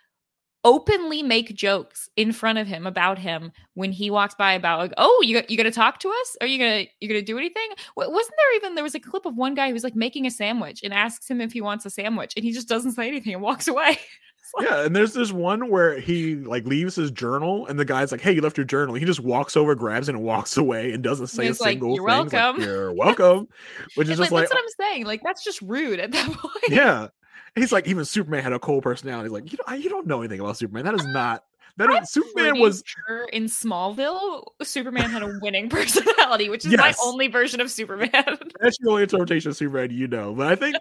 openly 0.63 1.23
make 1.23 1.55
jokes 1.55 2.09
in 2.17 2.31
front 2.31 2.57
of 2.57 2.67
him 2.67 2.85
about 2.85 3.17
him 3.17 3.51
when 3.75 3.91
he 3.91 4.09
walks 4.09 4.35
by 4.35 4.53
about 4.53 4.79
like 4.79 4.93
oh 4.97 5.23
you 5.23 5.41
you 5.47 5.55
gonna 5.55 5.71
talk 5.71 5.99
to 5.99 6.09
us 6.09 6.37
are 6.41 6.47
you 6.47 6.57
gonna 6.57 6.85
you 6.99 7.07
gonna 7.07 7.21
do 7.21 7.37
anything 7.37 7.69
Wa- 7.95 8.09
wasn't 8.09 8.35
there 8.37 8.55
even 8.55 8.75
there 8.75 8.83
was 8.83 8.95
a 8.95 8.99
clip 8.99 9.25
of 9.25 9.37
one 9.37 9.53
guy 9.53 9.71
who's 9.71 9.83
like 9.83 9.95
making 9.95 10.25
a 10.25 10.31
sandwich 10.31 10.81
and 10.83 10.93
asks 10.93 11.29
him 11.29 11.39
if 11.39 11.53
he 11.53 11.61
wants 11.61 11.85
a 11.85 11.89
sandwich 11.89 12.33
and 12.35 12.43
he 12.43 12.51
just 12.51 12.67
doesn't 12.67 12.93
say 12.93 13.07
anything 13.07 13.33
and 13.33 13.41
walks 13.41 13.67
away 13.67 13.97
like, 14.55 14.69
Yeah, 14.69 14.85
and 14.85 14.95
there's 14.95 15.13
this 15.13 15.31
one 15.31 15.69
where 15.69 15.99
he 15.99 16.35
like 16.35 16.65
leaves 16.65 16.95
his 16.95 17.11
journal, 17.11 17.67
and 17.67 17.79
the 17.79 17.85
guy's 17.85 18.11
like, 18.11 18.21
"Hey, 18.21 18.33
you 18.33 18.41
left 18.41 18.57
your 18.57 18.65
journal." 18.65 18.95
He 18.95 19.05
just 19.05 19.19
walks 19.19 19.57
over, 19.57 19.75
grabs 19.75 20.09
it, 20.09 20.15
and 20.15 20.23
walks 20.23 20.57
away, 20.57 20.91
and 20.91 21.03
doesn't 21.03 21.27
say 21.27 21.47
a 21.47 21.49
like, 21.49 21.57
single 21.57 21.95
"You're 21.95 22.07
thing. 22.07 22.23
He's 22.23 22.33
like, 22.33 22.41
welcome." 22.43 22.63
You're 22.63 22.93
welcome, 22.93 23.47
which 23.95 24.07
is 24.07 24.11
and, 24.11 24.17
just 24.19 24.19
like, 24.19 24.31
like, 24.31 24.41
that's 24.43 24.53
what 24.53 24.59
uh 24.59 24.63
i'm 24.63 24.93
saying 24.93 25.05
like 25.05 25.21
that's 25.23 25.43
just 25.43 25.61
rude 25.61 25.99
at 25.99 26.11
that 26.11 26.31
point 26.31 26.63
yeah. 26.69 27.07
He's 27.55 27.71
like, 27.71 27.87
even 27.87 28.05
Superman 28.05 28.43
had 28.43 28.53
a 28.53 28.59
cold 28.59 28.83
personality. 28.83 29.29
He's 29.29 29.33
like, 29.33 29.51
you 29.51 29.57
don't, 29.57 29.81
you 29.81 29.89
don't 29.89 30.07
know 30.07 30.19
anything 30.21 30.39
about 30.39 30.57
Superman. 30.57 30.85
That 30.85 30.95
is 30.95 31.05
not 31.07 31.43
better. 31.77 31.93
I'm 31.93 32.05
Superman 32.05 32.59
was 32.59 32.83
sure 32.85 33.25
in 33.25 33.45
Smallville, 33.45 34.43
Superman 34.63 35.09
had 35.09 35.23
a 35.23 35.39
winning 35.41 35.69
personality, 35.69 36.49
which 36.49 36.65
is 36.65 36.75
my 36.75 36.93
only 37.03 37.27
version 37.27 37.61
of 37.61 37.71
Superman. 37.71 38.09
that's 38.59 38.77
your 38.79 38.91
only 38.91 39.03
interpretation 39.03 39.51
of 39.51 39.57
Superman, 39.57 39.91
you 39.91 40.07
know. 40.07 40.33
But 40.33 40.47
I 40.47 40.55
think 40.55 40.75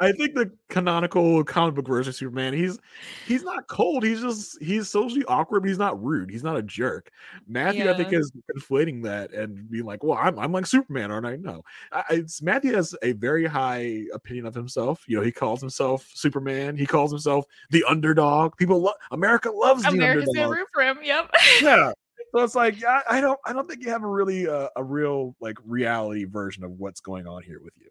I, 0.00 0.12
think 0.12 0.34
the 0.34 0.50
canonical 0.68 1.42
comic 1.44 1.74
book 1.74 1.86
version 1.86 2.10
of 2.10 2.16
Superman, 2.16 2.52
he's 2.52 2.78
he's 3.26 3.42
not 3.42 3.66
cold. 3.68 4.04
He's 4.04 4.20
just 4.20 4.60
he's 4.60 4.88
socially 4.88 5.24
awkward, 5.26 5.60
but 5.60 5.68
he's 5.68 5.78
not 5.78 6.02
rude. 6.02 6.30
He's 6.30 6.44
not 6.44 6.56
a 6.56 6.62
jerk. 6.62 7.10
Matthew, 7.46 7.88
I 7.88 7.94
think, 7.94 8.12
is 8.12 8.32
conflating 8.54 9.02
that 9.04 9.32
and 9.32 9.70
being 9.70 9.84
like, 9.84 10.02
"Well, 10.02 10.18
I'm 10.20 10.38
I'm 10.38 10.52
like 10.52 10.66
Superman, 10.66 11.10
aren't 11.10 11.26
I?" 11.26 11.36
No, 11.36 11.62
I, 11.92 12.02
it's 12.10 12.42
Matthew 12.42 12.74
has 12.74 12.94
a 13.02 13.12
very 13.12 13.46
high 13.46 14.02
opinion 14.12 14.46
of 14.46 14.54
himself. 14.54 15.04
You 15.06 15.16
know, 15.16 15.22
he 15.22 15.32
calls 15.32 15.60
himself 15.60 16.08
Superman. 16.14 16.76
He 16.76 16.86
calls 16.86 17.10
himself 17.10 17.46
the 17.70 17.84
underdog. 17.88 18.56
People 18.56 18.80
love 18.80 18.96
America 19.12 19.50
loves 19.50 19.82
the 19.82 19.90
America's 19.90 20.26
gonna 20.34 20.39
underdog. 20.39 20.39
Root 20.48 20.68
for 20.72 20.82
him. 20.82 20.98
Yep. 21.02 21.30
Yeah. 21.62 21.92
So 22.32 22.44
it's 22.44 22.54
like 22.54 22.84
I, 22.84 23.02
I 23.10 23.20
don't 23.20 23.40
I 23.44 23.52
don't 23.52 23.68
think 23.68 23.82
you 23.82 23.90
have 23.90 24.04
a 24.04 24.08
really 24.08 24.46
uh, 24.46 24.68
a 24.76 24.84
real 24.84 25.34
like 25.40 25.56
reality 25.64 26.26
version 26.26 26.62
of 26.62 26.70
what's 26.72 27.00
going 27.00 27.26
on 27.26 27.42
here 27.42 27.60
with 27.60 27.72
you. 27.76 27.90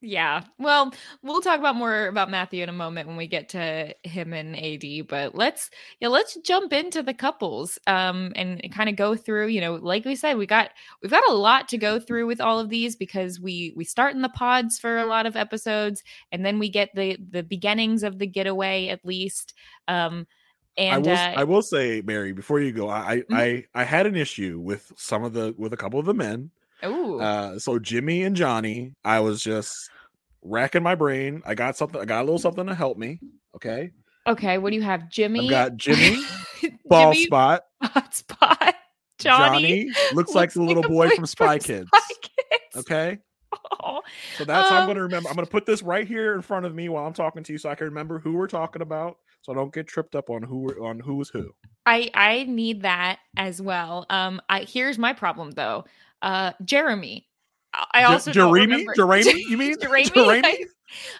Yeah. 0.00 0.42
Well, 0.60 0.92
we'll 1.24 1.40
talk 1.40 1.58
about 1.58 1.74
more 1.74 2.06
about 2.06 2.30
Matthew 2.30 2.62
in 2.62 2.68
a 2.68 2.72
moment 2.72 3.08
when 3.08 3.16
we 3.16 3.26
get 3.26 3.48
to 3.48 3.92
him 4.04 4.32
and 4.32 4.54
AD, 4.56 5.08
but 5.08 5.34
let's 5.34 5.70
yeah, 5.98 6.06
let's 6.06 6.36
jump 6.44 6.72
into 6.72 7.02
the 7.02 7.14
couples 7.14 7.80
um 7.88 8.32
and 8.36 8.62
kind 8.72 8.88
of 8.88 8.94
go 8.94 9.16
through, 9.16 9.48
you 9.48 9.60
know, 9.60 9.74
like 9.74 10.04
we 10.04 10.14
said, 10.14 10.36
we 10.36 10.46
got 10.46 10.70
we've 11.02 11.10
got 11.10 11.28
a 11.28 11.34
lot 11.34 11.68
to 11.70 11.78
go 11.78 11.98
through 11.98 12.28
with 12.28 12.40
all 12.40 12.60
of 12.60 12.68
these 12.68 12.94
because 12.94 13.40
we 13.40 13.72
we 13.76 13.84
start 13.84 14.14
in 14.14 14.22
the 14.22 14.28
pods 14.28 14.78
for 14.78 14.98
a 14.98 15.06
lot 15.06 15.26
of 15.26 15.34
episodes 15.34 16.04
and 16.30 16.46
then 16.46 16.60
we 16.60 16.68
get 16.68 16.90
the 16.94 17.18
the 17.30 17.42
beginnings 17.42 18.04
of 18.04 18.20
the 18.20 18.26
getaway 18.26 18.88
at 18.88 19.04
least. 19.04 19.54
Um 19.88 20.28
and 20.78 20.94
I 20.94 20.98
will 20.98 21.16
uh, 21.16 21.32
I 21.36 21.44
will 21.44 21.62
say, 21.62 22.00
Mary, 22.04 22.32
before 22.32 22.60
you 22.60 22.72
go, 22.72 22.88
I 22.88 23.22
Mhm. 23.30 23.34
I 23.34 23.64
I 23.74 23.84
had 23.84 24.06
an 24.06 24.16
issue 24.16 24.58
with 24.60 24.90
some 24.96 25.24
of 25.24 25.32
the 25.32 25.54
with 25.58 25.72
a 25.72 25.76
couple 25.76 25.98
of 26.00 26.06
the 26.06 26.14
men. 26.14 26.50
ooh, 26.84 27.20
Uh 27.20 27.58
so 27.58 27.78
Jimmy 27.78 28.22
and 28.22 28.34
Johnny, 28.36 28.94
I 29.04 29.20
was 29.20 29.42
just 29.42 29.90
racking 30.42 30.82
my 30.82 30.94
brain. 30.94 31.42
I 31.44 31.54
got 31.54 31.76
something 31.76 32.00
I 32.00 32.04
got 32.04 32.20
a 32.20 32.24
little 32.24 32.38
something 32.38 32.66
to 32.66 32.74
help 32.74 32.96
me. 32.96 33.20
Okay. 33.56 33.90
okay, 34.26 34.58
what 34.58 34.70
do 34.70 34.76
you 34.76 34.82
have? 34.82 35.10
Jimmy 35.10 35.40
I've 35.44 35.50
got 35.50 35.76
Jimmy, 35.76 36.16
ball 36.86 37.12
Jimmy 37.12 37.26
spot. 37.26 37.62
spot. 38.12 38.74
Johnny, 39.18 39.86
Johnny 39.86 39.90
looks 40.12 40.32
like 40.32 40.52
the 40.52 40.62
little 40.62 40.84
boy 40.84 41.10
from 41.10 41.26
Spy 41.26 41.58
Kids. 41.58 41.88
Spy 41.92 42.14
Kids. 42.22 42.76
Okay. 42.86 43.18
Aw. 43.80 44.00
So 44.36 44.44
that's 44.44 44.68
how 44.68 44.76
I'm 44.76 44.82
Um, 44.82 44.86
going 44.86 44.96
to 44.98 45.02
remember. 45.02 45.28
I'm 45.28 45.34
going 45.34 45.44
to 45.46 45.50
put 45.50 45.66
this 45.66 45.82
right 45.82 46.06
here 46.06 46.34
in 46.34 46.42
front 46.42 46.66
of 46.66 46.74
me 46.74 46.88
while 46.88 47.04
I'm 47.04 47.14
talking 47.14 47.42
to 47.42 47.52
you, 47.52 47.58
so 47.58 47.68
I 47.68 47.74
can 47.74 47.86
remember 47.86 48.20
who 48.20 48.34
we're 48.34 48.46
talking 48.46 48.80
about, 48.80 49.16
so 49.48 49.54
don't 49.54 49.72
get 49.72 49.86
tripped 49.86 50.14
up 50.14 50.28
on 50.28 50.42
who 50.42 50.68
on 50.84 51.00
who 51.00 51.20
is 51.22 51.30
who. 51.30 51.52
I 51.86 52.10
I 52.12 52.44
need 52.44 52.82
that 52.82 53.18
as 53.36 53.62
well. 53.62 54.04
Um, 54.10 54.42
I 54.50 54.60
here's 54.60 54.98
my 54.98 55.14
problem 55.14 55.52
though. 55.52 55.84
Uh, 56.20 56.52
Jeremy. 56.64 57.26
I 57.92 58.04
also 58.04 58.30
Jeremy, 58.32 58.86
Jeremy, 58.94 59.44
you 59.48 59.56
mean 59.56 59.76
Jeremy? 59.80 60.04
Jeremy? 60.04 60.42
I, 60.44 60.64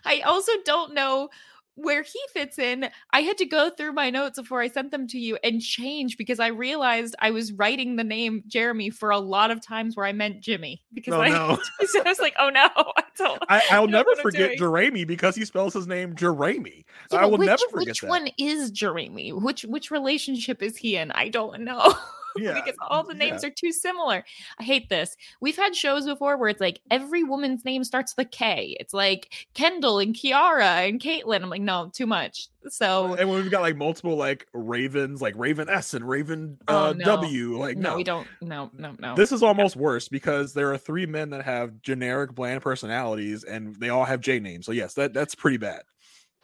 I 0.04 0.20
also 0.20 0.52
don't 0.64 0.92
know 0.92 1.30
where 1.78 2.02
he 2.02 2.20
fits 2.32 2.58
in. 2.58 2.90
I 3.12 3.22
had 3.22 3.38
to 3.38 3.46
go 3.46 3.70
through 3.70 3.92
my 3.92 4.10
notes 4.10 4.38
before 4.38 4.60
I 4.60 4.68
sent 4.68 4.90
them 4.90 5.06
to 5.08 5.18
you 5.18 5.38
and 5.42 5.60
change 5.60 6.16
because 6.16 6.40
I 6.40 6.48
realized 6.48 7.14
I 7.20 7.30
was 7.30 7.52
writing 7.52 7.96
the 7.96 8.04
name 8.04 8.42
Jeremy 8.46 8.90
for 8.90 9.10
a 9.10 9.18
lot 9.18 9.50
of 9.50 9.64
times 9.64 9.96
where 9.96 10.06
I 10.06 10.12
meant 10.12 10.40
Jimmy 10.40 10.82
because 10.92 11.14
Oh, 11.14 11.20
I, 11.20 11.28
no. 11.30 11.58
I 11.80 12.02
was 12.08 12.18
like, 12.18 12.34
oh 12.38 12.50
no, 12.50 12.68
I 12.76 13.02
don't. 13.16 13.42
I, 13.48 13.62
I'll 13.70 13.86
never 13.88 14.14
forget. 14.16 14.58
Jeremy 14.58 15.04
because 15.04 15.36
he 15.36 15.44
spells 15.44 15.74
his 15.74 15.86
name 15.86 16.14
Jeremy. 16.14 16.84
Yeah, 17.10 17.20
I 17.20 17.26
will 17.26 17.38
which, 17.38 17.46
never 17.46 17.62
forget 17.70 17.88
which 17.88 18.00
that. 18.00 18.08
one 18.08 18.28
is 18.38 18.70
Jeremy? 18.70 19.32
Which 19.32 19.62
which 19.64 19.90
relationship 19.90 20.62
is 20.62 20.76
he 20.76 20.96
in? 20.96 21.12
I 21.12 21.28
don't 21.28 21.62
know. 21.62 21.94
Yeah, 22.38 22.54
because 22.54 22.76
all 22.88 23.02
the 23.02 23.14
names 23.14 23.42
yeah. 23.42 23.48
are 23.48 23.52
too 23.52 23.72
similar. 23.72 24.24
I 24.58 24.62
hate 24.62 24.88
this. 24.88 25.16
We've 25.40 25.56
had 25.56 25.74
shows 25.74 26.06
before 26.06 26.36
where 26.36 26.48
it's 26.48 26.60
like 26.60 26.80
every 26.90 27.24
woman's 27.24 27.64
name 27.64 27.82
starts 27.84 28.14
with 28.16 28.26
a 28.26 28.28
K. 28.28 28.76
It's 28.78 28.94
like 28.94 29.48
Kendall 29.54 29.98
and 29.98 30.14
Kiara 30.14 30.88
and 30.88 31.00
Caitlin. 31.00 31.42
I'm 31.42 31.50
like, 31.50 31.62
no, 31.62 31.90
too 31.92 32.06
much. 32.06 32.48
So 32.68 33.14
And 33.14 33.28
when 33.28 33.42
we've 33.42 33.50
got 33.50 33.62
like 33.62 33.76
multiple 33.76 34.16
like 34.16 34.46
Ravens, 34.52 35.22
like 35.22 35.34
Raven 35.36 35.68
S 35.68 35.94
and 35.94 36.08
Raven 36.08 36.58
Oh, 36.68 36.88
uh, 36.88 36.92
no. 36.92 37.04
W, 37.04 37.58
like 37.58 37.76
no, 37.76 37.90
no, 37.90 37.96
we 37.96 38.04
don't. 38.04 38.26
No, 38.40 38.70
no, 38.76 38.94
no. 38.98 39.14
This 39.14 39.32
is 39.32 39.42
almost 39.42 39.76
worse 39.76 40.08
because 40.08 40.52
there 40.54 40.72
are 40.72 40.78
three 40.78 41.06
men 41.06 41.30
that 41.30 41.44
have 41.44 41.80
generic 41.82 42.34
bland 42.34 42.62
personalities 42.62 43.44
and 43.44 43.74
they 43.76 43.88
all 43.88 44.04
have 44.04 44.20
J 44.20 44.38
names. 44.38 44.66
So 44.66 44.72
yes, 44.72 44.94
that 44.94 45.12
that's 45.12 45.34
pretty 45.34 45.56
bad. 45.56 45.82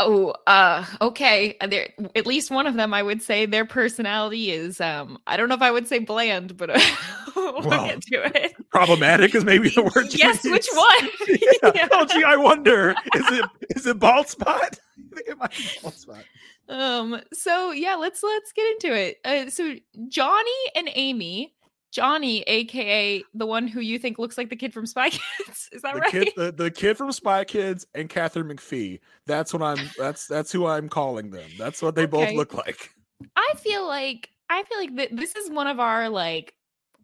Oh, 0.01 0.35
uh, 0.49 0.85
okay. 1.01 1.57
There, 1.69 1.89
at 2.17 2.27
least 2.27 2.51
one 2.51 2.67
of 2.67 2.75
them, 2.75 2.93
I 2.93 3.03
would 3.03 3.23
say 3.23 3.47
their 3.47 3.65
personality 3.65 4.51
is. 4.51 4.81
Um, 4.81 5.19
I 5.27 5.37
don't 5.37 5.49
know 5.49 5.55
if 5.55 5.63
I 5.63 5.71
would 5.71 5.87
say 5.87 6.01
bland, 6.01 6.57
but 6.57 6.71
we'll 7.37 7.63
Well, 7.63 7.87
get 7.87 8.03
to 8.03 8.25
it. 8.43 8.55
Problematic 8.71 9.35
is 9.37 9.45
maybe 9.45 9.69
the 9.69 9.83
word. 9.85 10.07
yes, 10.15 10.43
which 10.45 10.67
one? 10.75 11.11
yeah. 11.29 11.71
Yeah. 11.75 11.89
Oh 11.93 12.05
gee, 12.07 12.25
I 12.25 12.37
wonder. 12.37 12.91
Is 13.15 13.31
it 13.39 13.45
is 13.77 13.87
it 13.87 13.99
bald 13.99 14.29
spot? 14.29 14.79
I 14.99 15.15
think 15.15 15.29
it 15.29 15.39
might 15.39 15.51
be 15.57 15.65
bald 15.83 15.95
spot. 15.95 16.25
Um. 16.69 17.21
So 17.33 17.71
yeah, 17.73 17.95
let's 17.95 18.23
let's 18.23 18.53
get 18.53 18.67
into 18.73 18.95
it. 18.97 19.19
Uh, 19.25 19.49
so 19.51 19.75
Johnny 20.09 20.51
and 20.75 20.89
Amy, 20.95 21.54
Johnny, 21.95 22.43
aka 22.43 23.23
the 23.35 23.47
one 23.47 23.69
who 23.69 23.81
you 23.81 24.01
think 24.01 24.19
looks 24.19 24.37
like 24.37 24.51
the 24.51 24.57
kid 24.57 24.75
from 24.75 24.85
Spy 24.85 25.11
Kids, 25.11 25.69
is 25.71 25.83
that 25.83 25.95
The 25.95 26.01
right? 26.01 26.11
kid, 26.11 26.33
the, 26.37 26.51
the 26.51 26.69
kid 26.69 26.97
from 26.97 27.13
Spy 27.13 27.45
Kids 27.45 27.87
and 27.95 28.09
Katharine 28.09 28.49
McPhee. 28.49 28.99
That's 29.27 29.53
what 29.53 29.63
I'm. 29.63 29.79
That's 29.97 30.27
that's 30.27 30.51
who 30.51 30.67
I'm 30.67 30.89
calling 30.89 31.31
them. 31.31 31.49
That's 31.57 31.81
what 31.81 31.95
they 31.95 32.05
both 32.07 32.33
look 32.33 32.53
like. 32.53 32.91
I 33.37 33.53
feel 33.59 33.87
like 33.87 34.31
I 34.51 34.65
feel 34.65 34.79
like 34.79 34.97
th- 34.97 35.11
this 35.13 35.37
is 35.37 35.51
one 35.51 35.69
of 35.69 35.79
our 35.79 36.09
like 36.09 36.55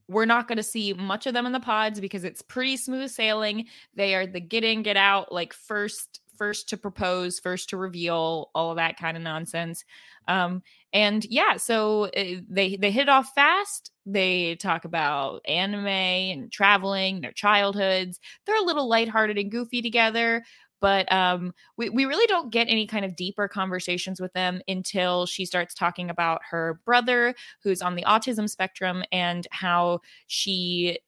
we're 0.09 0.25
not 0.25 0.49
going 0.49 0.57
to 0.57 0.63
see 0.65 0.93
much 0.93 1.29
of 1.29 1.35
them 1.35 1.47
in 1.47 1.53
the 1.53 1.61
pods 1.61 2.01
because 2.01 2.25
it's 2.25 2.43
pretty 2.43 2.77
smooth 2.77 3.11
sailing. 3.11 3.67
They 3.95 4.17
are 4.17 4.27
the 4.27 4.41
get 4.41 4.65
in, 4.65 4.83
get 4.83 4.97
out, 4.97 5.31
like 5.31 5.53
first 5.53 6.21
first 6.37 6.69
to 6.71 6.77
propose, 6.77 7.39
first 7.39 7.69
to 7.69 7.77
reveal, 7.77 8.51
all 8.57 8.71
of 8.71 8.77
that 8.77 8.97
kind 8.97 9.17
of 9.17 9.23
nonsense. 9.23 9.85
Um, 10.27 10.63
and 10.93 11.25
yeah, 11.27 11.57
so 11.57 12.05
uh, 12.07 12.41
they 12.49 12.77
they 12.77 12.91
hit 12.91 13.03
it 13.03 13.09
off 13.09 13.31
fast. 13.35 13.91
They 14.07 14.57
talk 14.57 14.85
about 14.85 15.41
anime 15.47 15.87
and 15.87 16.51
traveling, 16.53 17.21
their 17.21 17.33
childhoods. 17.33 18.19
They're 18.47 18.57
a 18.61 18.65
little 18.65 18.89
lighthearted 18.89 19.39
and 19.39 19.51
goofy 19.51 19.83
together. 19.83 20.45
But 20.81 21.11
um, 21.13 21.53
we, 21.77 21.91
we 21.91 22.07
really 22.07 22.27
don't 22.27 22.51
get 22.51 22.69
any 22.69 22.87
kind 22.87 23.05
of 23.05 23.17
deeper 23.17 23.49
conversations 23.49 24.21
with 24.21 24.33
them 24.33 24.61
until 24.67 25.27
she 25.27 25.45
starts 25.45 25.75
talking 25.75 26.11
about 26.11 26.41
her 26.51 26.81
brother 26.85 27.35
who's 27.63 27.83
on 27.83 27.95
the 27.95 28.03
autism 28.03 28.49
spectrum 28.49 29.05
and 29.13 29.47
how 29.51 30.01
she 30.27 30.99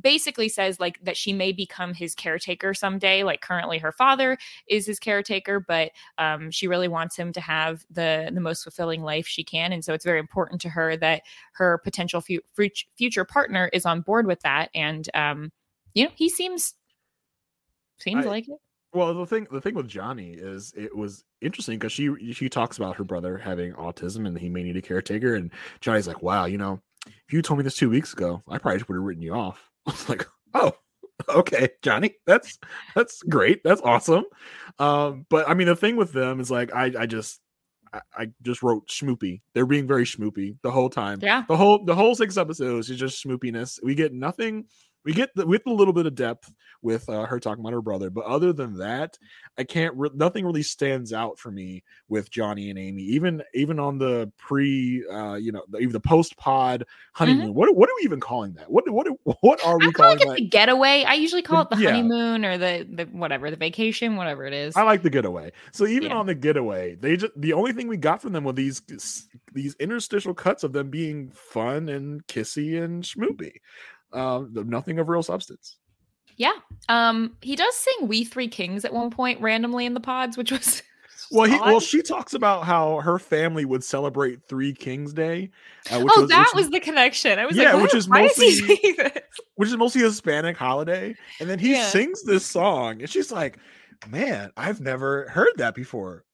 basically 0.00 0.48
says 0.48 0.78
like 0.80 0.98
that 1.02 1.16
she 1.16 1.32
may 1.32 1.52
become 1.52 1.92
his 1.92 2.14
caretaker 2.14 2.72
someday 2.72 3.22
like 3.22 3.40
currently 3.40 3.78
her 3.78 3.92
father 3.92 4.38
is 4.68 4.86
his 4.86 4.98
caretaker 4.98 5.60
but 5.60 5.90
um, 6.18 6.50
she 6.50 6.68
really 6.68 6.88
wants 6.88 7.16
him 7.16 7.32
to 7.32 7.40
have 7.40 7.84
the 7.90 8.30
the 8.32 8.40
most 8.40 8.62
fulfilling 8.62 9.02
life 9.02 9.26
she 9.26 9.42
can 9.42 9.72
and 9.72 9.84
so 9.84 9.92
it's 9.92 10.04
very 10.04 10.18
important 10.18 10.60
to 10.60 10.68
her 10.68 10.96
that 10.96 11.22
her 11.52 11.78
potential 11.78 12.20
fu- 12.20 12.40
fut- 12.54 12.84
future 12.96 13.24
partner 13.24 13.68
is 13.72 13.84
on 13.86 14.00
board 14.00 14.26
with 14.26 14.40
that 14.40 14.70
and 14.74 15.08
um, 15.14 15.50
you 15.94 16.04
know 16.04 16.10
he 16.14 16.28
seems 16.28 16.74
seems 17.98 18.26
I- 18.26 18.28
like 18.28 18.48
it 18.48 18.58
Well, 18.96 19.12
the 19.12 19.26
thing 19.26 19.46
the 19.50 19.60
thing 19.60 19.74
with 19.74 19.88
Johnny 19.88 20.30
is 20.30 20.72
it 20.74 20.96
was 20.96 21.22
interesting 21.42 21.78
because 21.78 21.92
she 21.92 22.32
she 22.32 22.48
talks 22.48 22.78
about 22.78 22.96
her 22.96 23.04
brother 23.04 23.36
having 23.36 23.74
autism 23.74 24.26
and 24.26 24.38
he 24.38 24.48
may 24.48 24.62
need 24.62 24.78
a 24.78 24.82
caretaker, 24.82 25.34
and 25.34 25.50
Johnny's 25.82 26.08
like, 26.08 26.22
"Wow, 26.22 26.46
you 26.46 26.56
know, 26.56 26.80
if 27.06 27.32
you 27.32 27.42
told 27.42 27.58
me 27.58 27.64
this 27.64 27.76
two 27.76 27.90
weeks 27.90 28.14
ago, 28.14 28.42
I 28.48 28.56
probably 28.56 28.82
would 28.88 28.96
have 28.96 29.04
written 29.04 29.22
you 29.22 29.34
off." 29.34 29.68
I 29.86 29.90
was 29.90 30.08
like, 30.08 30.26
"Oh, 30.54 30.72
okay, 31.28 31.68
Johnny, 31.82 32.14
that's 32.26 32.58
that's 32.94 33.22
great, 33.24 33.62
that's 33.62 33.82
awesome." 33.82 34.24
Um, 34.78 35.26
but 35.28 35.46
I 35.46 35.52
mean, 35.52 35.66
the 35.66 35.76
thing 35.76 35.96
with 35.96 36.14
them 36.14 36.40
is 36.40 36.50
like, 36.50 36.74
I 36.74 36.90
I 36.98 37.04
just 37.04 37.38
I, 37.92 38.00
I 38.16 38.26
just 38.42 38.62
wrote 38.62 38.88
schmoopy. 38.88 39.42
They're 39.54 39.66
being 39.66 39.86
very 39.86 40.04
schmoopy 40.04 40.56
the 40.62 40.70
whole 40.70 40.88
time. 40.88 41.18
yeah 41.22 41.44
The 41.48 41.56
whole 41.56 41.84
the 41.84 41.94
whole 41.94 42.14
six 42.14 42.36
episodes 42.36 42.90
is 42.90 42.98
just 42.98 43.22
schmoopiness. 43.22 43.78
We 43.82 43.94
get 43.94 44.12
nothing. 44.12 44.66
We 45.06 45.12
get 45.14 45.30
the, 45.36 45.46
with 45.46 45.64
a 45.66 45.72
little 45.72 45.94
bit 45.94 46.04
of 46.06 46.14
depth 46.16 46.52
with 46.82 47.08
uh, 47.08 47.24
her 47.26 47.40
talking 47.40 47.62
about 47.62 47.72
her 47.72 47.80
brother, 47.80 48.10
but 48.10 48.24
other 48.24 48.52
than 48.52 48.76
that, 48.78 49.16
I 49.56 49.62
can't. 49.64 49.94
Re- 49.96 50.10
nothing 50.14 50.44
really 50.44 50.62
stands 50.64 51.12
out 51.12 51.38
for 51.38 51.50
me 51.50 51.84
with 52.08 52.30
Johnny 52.30 52.70
and 52.70 52.78
Amy. 52.78 53.02
Even 53.04 53.42
even 53.54 53.78
on 53.78 53.98
the 53.98 54.30
pre, 54.36 55.04
uh, 55.10 55.34
you 55.34 55.52
know, 55.52 55.62
the, 55.70 55.78
even 55.78 55.92
the 55.92 56.00
post 56.00 56.36
pod 56.36 56.84
honeymoon. 57.12 57.54
What 57.54 57.74
what 57.74 57.88
are 57.88 57.94
we 58.00 58.04
even 58.04 58.20
calling 58.20 58.52
that? 58.54 58.70
What 58.70 58.90
what 58.90 59.06
what 59.40 59.64
are 59.64 59.78
we 59.78 59.86
Mm-hmm. 59.86 59.88
I 59.88 59.92
call 59.92 60.04
calling 60.16 60.18
it 60.20 60.26
that? 60.26 60.36
the 60.36 60.48
getaway. 60.48 61.04
I 61.06 61.14
usually 61.14 61.42
call 61.42 61.62
it 61.62 61.70
the 61.70 61.76
Yeah. 61.76 61.92
honeymoon 61.92 62.44
or 62.44 62.58
the 62.58 62.86
the 62.92 63.04
whatever, 63.04 63.50
the 63.50 63.56
vacation, 63.56 64.16
whatever 64.16 64.44
it 64.44 64.52
is. 64.52 64.76
I 64.76 64.82
like 64.82 65.02
the 65.02 65.10
getaway. 65.10 65.52
So 65.72 65.86
even 65.86 66.10
Yeah. 66.10 66.16
on 66.16 66.26
the 66.26 66.34
getaway, 66.34 66.96
they 66.96 67.16
just 67.16 67.32
the 67.40 67.52
only 67.52 67.72
thing 67.72 67.86
we 67.86 67.96
got 67.96 68.20
from 68.20 68.32
them 68.32 68.42
were 68.42 68.52
these 68.52 68.82
these 69.52 69.76
interstitial 69.78 70.34
cuts 70.34 70.64
of 70.64 70.72
them 70.72 70.90
being 70.90 71.30
fun 71.30 71.88
and 71.88 72.26
kissy 72.26 72.82
and 72.82 73.04
schmoopy. 73.04 73.52
Um, 74.16 74.50
nothing 74.52 74.98
of 74.98 75.08
real 75.08 75.22
substance. 75.22 75.76
Yeah. 76.36 76.52
Um, 76.88 77.36
he 77.40 77.56
does 77.56 77.74
sing 77.74 78.08
"We 78.08 78.24
Three 78.24 78.48
Kings" 78.48 78.84
at 78.84 78.92
one 78.92 79.10
point 79.10 79.40
randomly 79.40 79.86
in 79.86 79.94
the 79.94 80.00
pods, 80.00 80.36
which 80.36 80.50
was 80.50 80.82
Well, 81.32 81.50
he, 81.50 81.58
well, 81.58 81.80
she 81.80 82.02
talks 82.02 82.34
about 82.34 82.64
how 82.64 83.00
her 83.00 83.18
family 83.18 83.64
would 83.64 83.82
celebrate 83.82 84.44
Three 84.48 84.72
Kings 84.72 85.12
Day. 85.12 85.50
Uh, 85.90 86.00
which 86.00 86.12
oh, 86.16 86.20
was, 86.20 86.30
that 86.30 86.52
was 86.54 86.70
the 86.70 86.78
connection. 86.78 87.38
I 87.38 87.46
was 87.46 87.56
Yeah, 87.56 87.72
like, 87.72 87.82
which 87.82 87.94
is 87.94 88.04
is 88.04 88.08
mostly- 88.08 88.60
this? 88.96 89.12
which 89.56 89.68
is 89.70 89.76
mostly 89.76 90.02
a 90.02 90.04
Hispanic 90.04 90.56
holiday. 90.56 91.16
And 91.40 91.50
then 91.50 91.58
he 91.58 91.72
Yeah. 91.72 91.86
sings 91.86 92.22
this 92.22 92.46
song, 92.46 93.00
and 93.00 93.10
she's 93.10 93.32
like, 93.32 93.58
"Man, 94.08 94.52
I've 94.56 94.80
never 94.80 95.28
heard 95.28 95.52
that 95.56 95.74
before." 95.74 96.24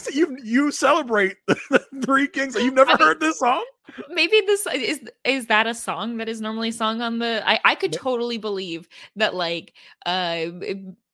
Said, 0.00 0.14
"You 0.14 0.36
you 0.42 0.70
celebrate 0.70 1.36
the 1.46 1.84
Three 2.04 2.26
Kings? 2.28 2.54
You've 2.56 2.74
never 2.74 2.90
I 2.90 2.94
mean- 2.98 3.06
heard 3.08 3.20
this 3.20 3.38
song?" 3.38 3.64
Maybe 4.08 4.40
this 4.46 4.66
is 4.72 5.00
is 5.24 5.46
that 5.46 5.66
a 5.66 5.74
song 5.74 6.18
that 6.18 6.28
is 6.28 6.40
normally 6.40 6.70
sung 6.70 7.02
on 7.02 7.18
the 7.18 7.42
I 7.44 7.58
I 7.64 7.74
could 7.74 7.92
totally 7.92 8.38
believe 8.38 8.88
that 9.16 9.34
like 9.34 9.72
uh 10.06 10.46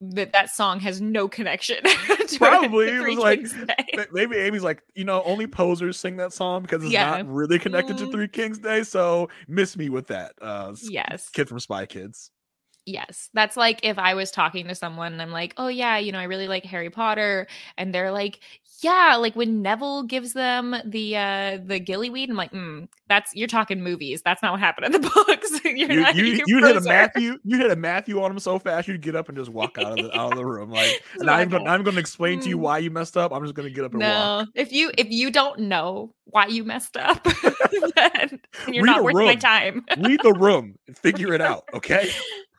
that 0.03 0.33
that 0.35 0.51
song 0.51 0.81
has 0.81 1.01
no 1.01 1.27
connection 1.27 1.83
to 1.85 2.37
Probably, 2.39 2.87
to 2.87 3.05
it 3.07 3.09
was 3.09 3.19
like- 3.19 3.67
Day. 3.67 4.05
Maybe 4.13 4.37
Amy's 4.37 4.63
like, 4.63 4.83
you 4.95 5.05
know, 5.05 5.23
only 5.23 5.47
posers 5.47 5.99
sing 5.99 6.19
that 6.19 6.35
song 6.35 6.63
because 6.63 6.83
it's 6.85 6.93
Yeah. 6.93 7.11
not 7.23 7.27
really 7.29 7.59
connected 7.59 7.97
to 7.99 8.05
Mm. 8.05 8.13
Three 8.13 8.29
Kings 8.29 8.59
Day. 8.59 8.83
So 8.83 9.31
miss 9.49 9.75
me 9.79 9.89
with 9.89 10.09
that. 10.09 10.33
Uh, 10.43 10.75
yes. 10.83 11.31
kid 11.31 11.49
from 11.49 11.59
Spy 11.61 11.87
Kids. 11.87 12.31
Yes. 12.85 13.31
That's 13.35 13.57
like 13.57 13.81
if 13.83 13.99
I 13.99 14.15
was 14.15 14.31
talking 14.31 14.69
to 14.69 14.75
someone 14.77 15.13
and 15.13 15.21
I'm 15.21 15.33
like, 15.33 15.55
"Oh 15.57 15.67
yeah, 15.67 15.97
you 15.99 16.13
know, 16.13 16.21
I 16.21 16.25
really 16.25 16.47
like 16.47 16.65
Harry 16.65 16.89
Potter." 16.91 17.49
And 17.77 17.93
they're 17.93 18.13
like, 18.13 18.39
"Yeah, 18.83 19.17
like 19.17 19.35
when 19.37 19.63
Neville 19.63 20.03
gives 20.05 20.33
them 20.33 20.75
the 20.85 21.17
uh 21.17 21.59
the 21.65 21.81
gillyweed." 21.81 22.29
I'm 22.31 22.37
like, 22.37 22.53
mm, 22.53 22.89
"That's 23.09 23.35
you're 23.35 23.49
talking 23.49 23.83
movies. 23.83 24.23
That's 24.23 24.43
not 24.43 24.53
what 24.53 24.61
happened 24.61 24.87
in 24.95 25.01
the 25.01 25.11
books." 25.15 25.61
you're 25.65 25.91
You 25.93 26.07
you 26.15 26.45
you 26.47 26.65
hit 26.65 26.77
a. 26.77 26.81
Matthew 26.81 27.39
you 27.45 27.59
hit 27.59 27.71
a 27.71 27.77
Matthew 27.77 28.23
on 28.23 28.31
him 28.31 28.39
so 28.39 28.59
fast 28.59 28.87
you'd 28.89 29.01
get 29.01 29.17
up 29.17 29.29
and 29.29 29.37
just 29.37 29.51
walk 29.51 29.79
out 29.79 29.99
of 29.99 30.05
the 30.05 30.17
out 30.19 30.33
of 30.33 30.39
the 30.39 30.45
room 30.45 30.71
like 30.71 31.03
and 31.21 31.29
I'm 31.31 31.49
walk 31.51 31.61
gonna 31.61 31.71
I'm 31.71 31.83
gonna 31.83 32.01
explain 32.01 32.41
to 32.41 32.49
you 32.49 32.57
Mm. 32.57 32.61
why 32.61 32.79
you 32.79 32.91
messed 32.91 33.17
up. 33.17 33.33
I'm 33.33 33.43
just 33.43 33.55
gonna 33.55 33.71
get 33.71 33.85
up 33.85 33.93
and 33.93 34.03
walk. 34.03 34.09
No, 34.09 34.47
if 34.55 34.73
you 34.73 34.91
if 34.99 35.11
you 35.11 35.31
don't 35.31 35.61
know 35.61 36.15
why 36.27 36.47
you 36.47 36.65
messed 36.65 36.97
up, 36.97 37.23
then 37.97 38.41
you're 38.69 38.85
Read 38.85 38.91
not 38.93 39.05
worth 39.05 39.15
my 39.15 39.35
time. 39.37 39.85
Read 39.99 40.21
the 40.23 40.33
room 40.33 40.77
and 40.87 40.97
figure 40.99 41.33
it 41.33 41.41
out. 41.41 41.65
Okay. 41.75 42.11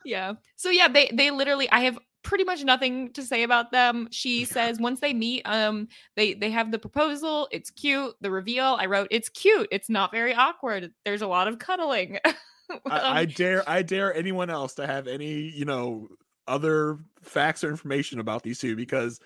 yeah. 0.04 0.34
So 0.56 0.70
yeah, 0.70 0.88
they 0.88 1.10
they 1.12 1.30
literally 1.30 1.70
I 1.70 1.80
have 1.80 1.98
pretty 2.22 2.44
much 2.44 2.64
nothing 2.64 3.12
to 3.12 3.22
say 3.22 3.42
about 3.42 3.70
them. 3.72 4.08
She 4.10 4.44
says 4.44 4.78
once 4.80 5.00
they 5.00 5.14
meet, 5.14 5.42
um, 5.44 5.88
they 6.16 6.34
they 6.34 6.50
have 6.50 6.70
the 6.72 6.78
proposal. 6.78 7.48
It's 7.50 7.70
cute. 7.70 8.14
The 8.20 8.30
reveal. 8.30 8.76
I 8.80 8.86
wrote 8.86 9.08
it's 9.10 9.28
cute. 9.28 9.68
It's 9.70 9.88
not 9.88 10.10
very 10.12 10.34
awkward. 10.34 10.92
There's 11.04 11.22
a 11.22 11.26
lot 11.28 11.48
of 11.48 11.58
cuddling. 11.58 12.18
I, 12.24 12.34
I 12.90 13.22
Um, 13.22 13.28
dare 13.34 13.68
I 13.68 13.82
dare 13.82 14.14
anyone 14.14 14.50
else 14.50 14.74
to 14.74 14.86
have 14.86 15.06
any 15.06 15.50
you 15.50 15.64
know 15.64 16.08
other 16.46 16.98
facts 17.22 17.62
or 17.64 17.70
information 17.70 18.20
about 18.20 18.42
these 18.42 18.58
two 18.58 18.74
because 18.76 19.20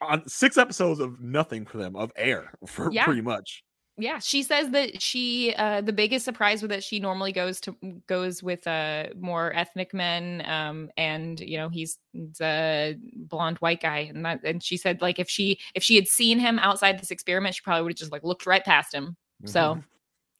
on 0.00 0.26
six 0.28 0.58
episodes 0.58 1.00
of 1.00 1.20
nothing 1.20 1.64
for 1.66 1.78
them 1.78 1.96
of 1.96 2.12
air 2.16 2.52
for 2.66 2.90
Yeah. 2.92 3.04
pretty 3.04 3.22
much. 3.22 3.64
Yeah 3.98 4.18
she 4.18 4.42
says 4.42 4.70
that 4.70 5.00
she 5.00 5.54
uh 5.56 5.80
the 5.80 5.92
biggest 5.92 6.24
surprise 6.24 6.60
was 6.62 6.68
that 6.68 6.82
she 6.84 7.00
normally 7.00 7.32
goes 7.32 7.60
to 7.60 7.74
goes 8.06 8.42
with 8.42 8.66
uh 8.66 9.04
more 9.18 9.52
ethnic 9.54 9.94
men 9.94 10.42
um 10.46 10.90
and 10.96 11.40
you 11.40 11.56
know 11.56 11.68
he's, 11.68 11.98
a 12.40 12.96
blonde 13.14 13.58
white 13.58 13.80
guy 13.80 13.98
and 13.98 14.24
that 14.24 14.40
and 14.44 14.62
she 14.62 14.76
said 14.76 15.00
like 15.02 15.18
if 15.18 15.28
she 15.28 15.58
if 15.74 15.82
she 15.82 15.94
had 15.96 16.08
seen 16.08 16.38
him 16.38 16.58
outside 16.58 16.98
this 16.98 17.10
experiment 17.10 17.54
she 17.54 17.62
probably 17.62 17.82
would 17.82 17.92
have 17.92 17.98
just 17.98 18.12
like 18.12 18.24
looked 18.24 18.46
right 18.46 18.64
past 18.64 18.92
him. 18.94 19.16
So 19.44 19.76
Mhm. 19.76 19.84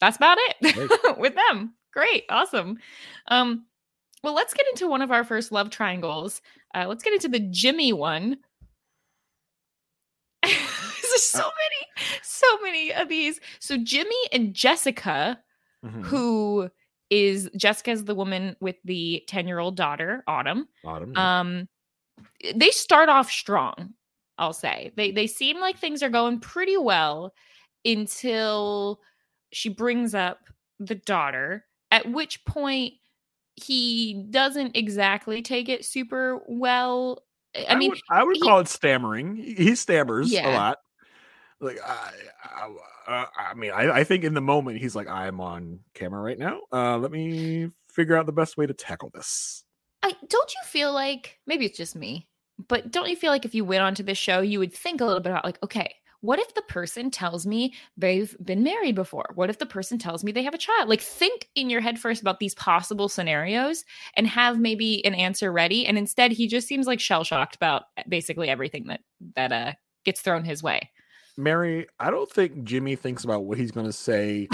that's 0.01 0.17
about 0.17 0.39
it 0.41 1.19
with 1.19 1.35
them. 1.35 1.75
Great 1.93 2.25
awesome. 2.31 2.79
Um 3.29 3.67
well 4.23 4.35
let's 4.35 4.55
get 4.55 4.67
into 4.73 4.89
one 4.89 5.03
of 5.03 5.11
our 5.11 5.25
first 5.25 5.53
love 5.53 5.71
triangles. 5.71 6.43
Uh 6.75 6.87
let's 6.89 7.03
get 7.05 7.13
into 7.15 7.29
the 7.29 7.41
jimmy 7.41 7.93
one 7.93 8.39
there's 11.11 11.23
so 11.23 11.41
Uh, 11.41 11.51
many 11.63 12.09
so 12.23 12.47
many 12.63 12.93
of 12.93 13.09
these 13.09 13.41
so 13.61 13.77
jimmy 13.79 14.17
and 14.33 14.55
jessica 14.55 15.39
Mhm. 15.85 16.05
who 16.05 16.71
is 17.11 17.49
jessica's 17.57 18.05
the 18.05 18.15
woman 18.15 18.57
with 18.61 18.77
the 18.85 19.23
10 19.29 19.47
year 19.47 19.59
old 19.59 19.77
daughter 19.77 20.25
autumn 20.27 20.67
Autumn, 20.85 21.13
yeah. 21.15 21.41
um 21.41 21.69
they 22.55 22.71
start 22.71 23.09
off 23.09 23.31
strong 23.31 23.91
i'll 24.39 24.53
say 24.55 24.91
they 24.97 25.11
they 25.13 25.27
seem 25.27 25.61
like 25.61 25.79
things 25.79 26.03
are 26.03 26.09
going 26.11 26.41
pretty 26.41 26.77
well 26.77 27.33
until 27.85 29.01
she 29.53 29.69
brings 29.69 30.15
up 30.15 30.41
the 30.81 30.95
daughter 30.97 31.65
at 31.91 32.11
which 32.11 32.45
point 32.45 32.95
he 33.55 34.27
doesn't 34.31 34.77
exactly 34.77 35.41
take 35.43 35.69
it 35.69 35.85
super 35.85 36.41
well 36.49 37.23
i, 37.69 37.75
mean 37.75 37.91
would, 37.91 38.01
I 38.11 38.25
would 38.25 38.37
he- 38.37 38.43
call 38.43 38.59
it 38.61 38.69
stammering. 38.69 39.37
He, 39.37 39.55
he 39.55 39.75
stammers 39.77 40.31
a 40.33 40.43
lot. 40.53 40.79
Like 41.61 41.79
I, 41.85 42.13
I, 42.45 42.75
uh, 43.09 43.27
I 43.37 43.55
mean, 43.55 43.71
I, 43.73 43.91
I 43.91 44.05
think 44.05 44.25
in 44.25 44.35
the 44.35 44.41
moment 44.41 44.79
he's 44.79 44.95
like, 44.95 45.09
"I'm 45.09 45.41
on 45.41 45.81
camera 45.95 46.21
right 46.21 46.39
now. 46.39 46.61
Uh, 46.73 46.99
let 46.99 47.11
me 47.11 47.71
figure 47.89 48.17
out 48.17 48.27
the 48.27 48.33
best 48.33 48.57
way 48.57 48.67
to 48.67 48.75
tackle 48.75 49.11
this." 49.15 49.65
I 50.03 50.13
don't 50.29 50.55
you 50.55 50.61
feel 50.67 50.93
like 50.93 51.39
maybe 51.47 51.65
it's 51.65 51.79
just 51.79 51.97
me, 51.97 52.29
but 52.69 52.91
don't 52.91 53.09
you 53.09 53.17
feel 53.17 53.31
like 53.33 53.45
if 53.45 53.55
you 53.55 53.65
went 53.65 53.83
onto 53.83 54.03
this 54.03 54.19
show, 54.19 54.41
you 54.41 54.59
would 54.59 54.73
think 54.73 55.01
a 55.01 55.05
little 55.05 55.21
bit 55.21 55.31
about 55.31 55.45
like, 55.45 55.59
okay, 55.63 55.95
what 56.21 56.39
if 56.39 56.55
the 56.55 56.63
person 56.63 57.11
tells 57.11 57.47
me 57.47 57.75
they've 57.97 58.37
been 58.43 58.63
married 58.63 58.95
before? 58.95 59.31
What 59.35 59.51
if 59.51 59.59
the 59.59 59.67
person 59.67 59.99
tells 59.99 60.25
me 60.25 60.33
they 60.33 60.43
have 60.43 60.55
a 60.55 60.59
child? 60.59 60.89
Like 60.89 61.01
think 61.01 61.49
in 61.55 61.71
your 61.71 61.81
head 61.81 61.99
first 61.99 62.21
about 62.21 62.41
these 62.41 62.55
possible 62.55 63.09
scenarios 63.09 63.85
and 64.15 64.27
have 64.27 64.59
maybe 64.59 65.05
an 65.05 65.15
answer 65.15 65.53
ready. 65.53 65.87
And 65.87 65.97
instead 65.99 66.33
he 66.33 66.49
just 66.49 66.67
seems 66.67 66.87
like 66.87 67.01
shell 67.01 67.25
shocked 67.25 67.57
about 67.57 67.85
basically 68.09 68.49
everything 68.49 68.87
that 68.89 69.01
that 69.35 69.53
uh 69.53 69.73
gets 70.05 70.21
thrown 70.21 70.45
his 70.45 70.63
way. 70.63 70.91
Mary, 71.37 71.87
I 72.01 72.11
don't 72.11 72.31
think 72.31 72.65
Jimmy 72.65 72.97
thinks 72.97 73.25
about 73.25 73.45
what 73.45 73.59
he's 73.59 73.71
going 73.73 73.87
to 73.87 73.93
say 73.93 74.49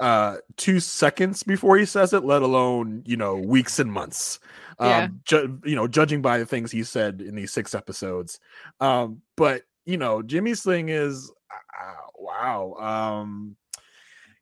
uh 0.00 0.38
two 0.56 0.80
seconds 0.80 1.42
before 1.44 1.76
he 1.78 1.84
says 1.84 2.12
it, 2.12 2.24
let 2.24 2.42
alone 2.42 3.02
you 3.06 3.16
know 3.16 3.36
weeks 3.36 3.78
and 3.78 3.92
months. 3.92 4.40
Um, 4.80 4.88
Yeah. 4.88 5.08
ju- 5.24 5.60
you 5.64 5.76
know, 5.76 5.86
judging 5.86 6.20
by 6.20 6.38
the 6.38 6.46
things 6.46 6.72
he 6.72 6.82
said 6.82 7.20
in 7.20 7.34
these 7.36 7.52
six 7.52 7.74
episodes. 7.74 8.40
Um, 8.80 9.22
but 9.36 9.62
you 9.86 9.96
know, 9.96 10.22
Jimmy's 10.22 10.62
thing 10.62 10.88
is, 10.88 11.30
uh, 11.52 11.92
wow. 12.18 12.72
Um, 13.20 13.56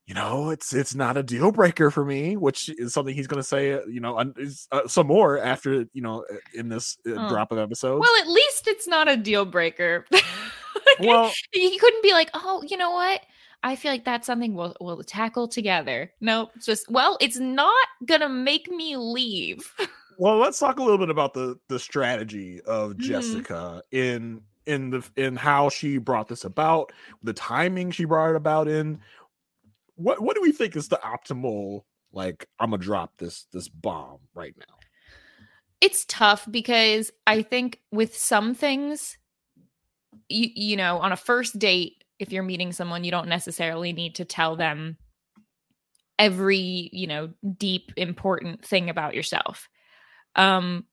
you 0.06 0.14
know, 0.14 0.50
it's 0.50 0.72
it's 0.74 0.94
not 0.94 1.16
a 1.16 1.22
deal 1.22 1.52
breaker 1.52 1.90
for 1.90 2.04
me, 2.04 2.36
which 2.36 2.68
is 2.78 2.92
something 2.94 3.14
he's 3.14 3.26
going 3.26 3.40
to 3.42 3.46
say. 3.48 3.68
You 3.88 4.00
know, 4.00 4.18
un- 4.18 4.34
uh, 4.72 4.86
some 4.88 5.06
more 5.06 5.38
after 5.38 5.84
you 5.92 6.02
know 6.02 6.24
in 6.54 6.68
this 6.70 6.96
uh, 7.06 7.12
Oh. 7.16 7.28
drop 7.28 7.52
of 7.52 7.58
episodes. 7.58 8.00
Well, 8.00 8.20
at 8.22 8.28
least 8.28 8.68
it's 8.68 8.86
not 8.88 9.08
a 9.08 9.16
deal 9.18 9.44
breaker. 9.44 10.06
Well 11.00 11.32
he 11.52 11.78
couldn't 11.78 12.02
be 12.02 12.12
like, 12.12 12.30
oh, 12.34 12.62
you 12.68 12.76
know 12.76 12.90
what? 12.92 13.20
I 13.64 13.76
feel 13.76 13.92
like 13.92 14.04
that's 14.04 14.26
something 14.26 14.54
we'll 14.54 14.74
we'll 14.80 15.02
tackle 15.04 15.48
together. 15.48 16.12
No, 16.20 16.50
it's 16.56 16.66
just 16.66 16.90
well, 16.90 17.16
it's 17.20 17.38
not 17.38 17.86
gonna 18.04 18.28
make 18.28 18.68
me 18.68 18.96
leave. 18.96 19.72
well 20.18 20.36
let's 20.36 20.58
talk 20.58 20.78
a 20.78 20.82
little 20.82 20.98
bit 20.98 21.08
about 21.10 21.32
the 21.34 21.58
the 21.68 21.78
strategy 21.78 22.60
of 22.62 22.92
Mhm. 22.92 22.98
jessica 22.98 23.82
in 23.92 24.42
in 24.66 24.90
the 24.90 25.02
in 25.16 25.36
how 25.36 25.70
she 25.70 25.96
brought 25.96 26.28
this 26.28 26.44
about 26.44 26.92
the 27.22 27.32
timing 27.32 27.90
she 27.90 28.04
brought 28.04 28.30
it 28.30 28.36
about 28.36 28.68
in 28.68 29.00
what 29.94 30.20
what 30.20 30.36
do 30.36 30.42
we 30.42 30.52
think 30.52 30.76
is 30.76 30.88
the 30.88 31.00
optimal 31.02 31.82
like 32.12 32.46
i'm 32.60 32.70
gonna 32.70 32.82
drop 32.82 33.16
this 33.16 33.46
this 33.52 33.68
bomb 33.68 34.18
right 34.34 34.54
now 34.58 34.76
It's 35.80 36.04
tough 36.06 36.46
because 36.48 37.10
I 37.26 37.42
think 37.42 37.80
with 37.90 38.14
some 38.16 38.54
things, 38.54 39.16
you 40.28 40.50
you 40.54 40.76
know, 40.76 40.98
on 40.98 41.12
a 41.12 41.16
first 41.16 41.58
date, 41.58 42.04
if 42.18 42.32
you're 42.32 42.42
meeting 42.42 42.72
someone, 42.72 43.04
you 43.04 43.10
don't 43.10 43.28
necessarily 43.28 43.92
need 43.92 44.14
to 44.16 44.24
tell 44.24 44.56
them 44.56 44.96
every 46.18 46.90
you 46.92 47.06
know 47.06 47.30
deep 47.58 47.92
important 47.96 48.64
thing 48.64 48.90
about 48.90 49.14
yourself. 49.14 49.68
Um 50.36 50.86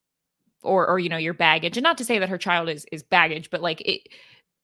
or 0.61 0.87
or 0.89 0.99
you 0.99 1.09
know 1.09 1.17
your 1.17 1.33
baggage 1.33 1.77
and 1.77 1.83
not 1.83 1.97
to 1.97 2.05
say 2.05 2.19
that 2.19 2.29
her 2.29 2.37
child 2.37 2.69
is 2.69 2.85
is 2.91 3.03
baggage 3.03 3.49
but 3.49 3.61
like 3.61 3.81
it 3.81 4.01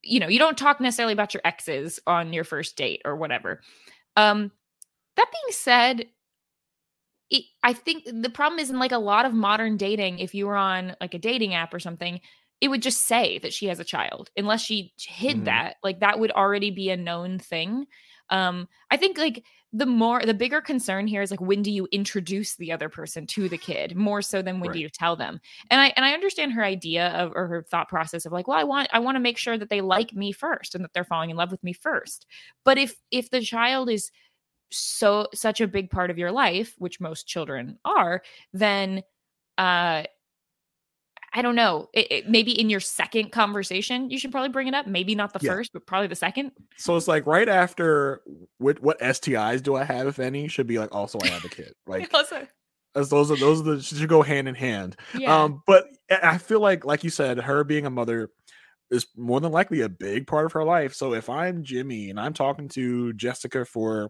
you 0.01 0.19
know 0.19 0.28
you 0.28 0.39
don't 0.39 0.58
talk 0.58 0.82
necessarily 0.82 1.13
about 1.13 1.34
your 1.34 1.41
exes 1.45 1.99
on 2.06 2.34
your 2.34 2.43
first 2.43 2.75
date 2.75 3.01
or 3.06 3.15
whatever. 3.15 3.62
Um 4.17 4.51
that 5.15 5.32
being 5.32 5.54
said 5.54 6.06
it, 7.30 7.43
i 7.63 7.73
think 7.73 8.04
the 8.06 8.30
problem 8.30 8.60
is 8.60 8.69
in 8.69 8.78
like 8.80 8.91
a 8.91 8.97
lot 8.97 9.25
of 9.25 9.34
modern 9.34 9.78
dating 9.78 10.19
if 10.19 10.36
you 10.36 10.45
were 10.45 10.56
on 10.56 10.95
like 11.01 11.13
a 11.13 11.19
dating 11.19 11.54
app 11.54 11.73
or 11.73 11.80
something 11.80 12.19
it 12.65 12.69
would 12.69 12.82
just 12.84 13.04
say 13.08 13.39
that 13.39 13.54
she 13.54 13.67
has 13.67 13.80
a 13.80 13.86
child 13.86 14.32
unless 14.38 14.62
she 14.63 14.93
hid 14.99 15.43
Mhm. 15.43 15.45
that 15.45 15.75
like 15.84 15.99
that 16.01 16.19
would 16.19 16.32
already 16.32 16.71
be 16.71 16.89
a 16.91 16.97
known 16.97 17.39
thing. 17.39 17.88
Um 18.32 18.67
i 18.91 18.97
think 18.97 19.17
like 19.19 19.43
the 19.73 19.86
more 19.86 20.21
the 20.25 20.34
bigger 20.34 20.62
concern 20.62 21.06
here 21.08 21.21
is 21.21 21.32
like 21.32 21.41
when 21.41 21.62
do 21.62 21.71
you 21.71 21.88
introduce 21.91 22.56
the 22.56 22.71
other 22.71 22.89
person 22.89 23.28
to 23.28 23.49
the 23.49 23.58
kid? 23.58 23.95
More 23.95 24.21
so 24.21 24.41
than 24.41 24.60
when 24.62 24.71
do 24.71 24.80
you 24.80 24.89
tell 24.89 25.15
them? 25.17 25.39
And 25.69 25.82
i 25.82 25.93
and 25.95 26.06
i 26.06 26.13
understand 26.13 26.54
her 26.54 26.63
idea 26.63 27.10
of 27.10 27.32
or 27.36 27.47
her 27.47 27.63
thought 27.71 27.89
process 27.89 28.25
of 28.25 28.32
like 28.34 28.47
well 28.47 28.58
i 28.58 28.63
want 28.63 28.89
i 28.93 28.99
want 28.99 29.15
to 29.17 29.19
make 29.21 29.38
sure 29.38 29.58
that 29.58 29.69
they 29.69 29.82
like 29.82 30.13
me 30.15 30.32
first 30.32 30.75
and 30.75 30.84
that 30.84 30.93
they're 30.93 31.04
falling 31.13 31.30
in 31.32 31.38
love 31.38 31.51
with 31.51 31.63
me 31.63 31.73
first. 31.73 32.25
But 32.65 32.78
if 32.80 32.95
if 33.12 33.30
the 33.32 33.41
child 33.41 33.89
is 33.89 34.12
so 34.71 35.28
such 35.34 35.62
a 35.62 35.67
big 35.67 35.89
part 35.91 36.10
of 36.12 36.17
your 36.17 36.32
life 36.32 36.75
which 36.80 36.99
most 37.01 37.28
children 37.28 37.80
are 37.86 38.23
then 38.54 39.04
uh 39.60 40.04
I 41.36 41.41
don't 41.41 41.56
know. 41.56 41.89
It, 41.93 42.08
it, 42.12 42.30
maybe 42.30 42.58
in 42.58 42.69
your 42.69 42.80
second 42.80 43.32
conversation, 43.34 44.10
you 44.10 44.17
should 44.17 44.32
probably 44.32 44.50
bring 44.50 44.67
it 44.67 44.74
up. 44.74 44.88
Maybe 44.88 45.13
not 45.15 45.34
the 45.34 45.39
Yeah. 45.41 45.52
first, 45.52 45.74
but 45.74 45.86
probably 45.86 46.08
the 46.08 46.15
second. 46.15 46.52
So 46.78 46.95
it's 46.95 47.08
like 47.10 47.28
right 47.28 47.50
after 47.50 48.21
what 48.58 48.82
what 48.82 48.98
STIs 49.00 49.62
do 49.62 49.76
I 49.76 49.84
have, 49.84 50.08
if 50.08 50.17
any, 50.17 50.48
should 50.48 50.65
be 50.65 50.80
like 50.80 50.95
also 50.95 51.19
I 51.21 51.28
have 51.28 51.43
a 51.45 51.50
kid. 51.50 51.74
Like 51.88 52.12
Also, 52.13 52.48
as 52.95 53.10
those 53.10 53.30
are 53.32 53.36
those 53.36 53.60
are 53.60 53.76
the 53.76 53.82
should 53.84 54.08
go 54.08 54.21
hand 54.21 54.48
in 54.48 54.56
hand. 54.56 54.95
yeah. 55.17 55.43
Um, 55.43 55.62
but 55.67 55.88
I 56.10 56.19
I 56.21 56.38
feel 56.38 56.62
like, 56.62 56.86
like 56.86 57.04
you 57.04 57.10
said, 57.10 57.38
her 57.39 57.63
being 57.65 57.86
a 57.86 57.89
mother 57.89 58.30
is 58.89 59.08
more 59.17 59.41
than 59.41 59.52
likely 59.52 59.82
a 59.82 59.89
big 59.89 60.28
part 60.28 60.45
of 60.45 60.54
her 60.54 60.63
life. 60.63 60.93
So 60.93 61.13
if 61.13 61.30
I'm 61.30 61.63
Jimmy 61.63 62.10
and 62.12 62.19
I'm 62.19 62.34
talking 62.34 62.69
to 62.69 63.12
Jessica 63.13 63.65
for, 63.65 64.10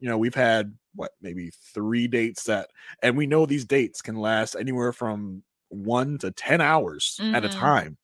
you 0.00 0.08
know, 0.08 0.16
we've 0.16 0.34
had 0.34 0.72
what 0.94 1.10
maybe 1.20 1.50
three 1.74 2.06
dates 2.08 2.42
set, 2.44 2.70
and 3.02 3.16
we 3.16 3.26
know 3.26 3.44
these 3.44 3.64
dates 3.66 4.00
can 4.00 4.16
last 4.16 4.54
anywhere 4.58 4.92
from 4.92 5.42
one 5.72 6.18
to 6.18 6.30
ten 6.32 6.60
hours 6.60 7.24
at 7.32 7.44
a 7.44 7.48
Mhm. 7.48 7.50
time. 7.50 7.98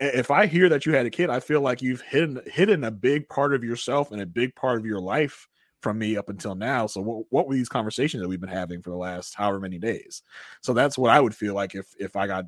If 0.00 0.30
I 0.30 0.46
hear 0.46 0.68
that 0.70 0.86
you 0.86 0.94
had 0.94 1.06
a 1.06 1.10
kid, 1.10 1.30
I 1.30 1.40
feel 1.40 1.60
like 1.60 1.82
you've 1.82 2.00
hidden 2.00 2.40
hidden 2.46 2.84
a 2.84 2.90
big 2.90 3.28
part 3.28 3.54
of 3.54 3.62
yourself 3.64 4.12
and 4.12 4.22
a 4.22 4.26
big 4.26 4.54
part 4.56 4.78
of 4.78 4.86
your 4.86 5.00
life 5.00 5.46
from 5.82 5.98
me 5.98 6.16
up 6.16 6.28
until 6.30 6.54
now. 6.54 6.86
So 6.86 7.00
what, 7.02 7.26
what 7.30 7.46
were 7.48 7.54
these 7.54 7.68
conversations 7.68 8.22
that 8.22 8.28
we've 8.28 8.40
been 8.40 8.48
having 8.48 8.82
for 8.82 8.90
the 8.90 8.96
last 8.96 9.34
however 9.34 9.60
many 9.60 9.78
days? 9.78 10.22
So 10.62 10.72
that's 10.72 10.96
what 10.98 11.10
I 11.10 11.20
would 11.20 11.34
feel 11.34 11.54
like 11.54 11.74
if 11.74 11.88
if 11.98 12.16
I 12.16 12.26
got 12.26 12.46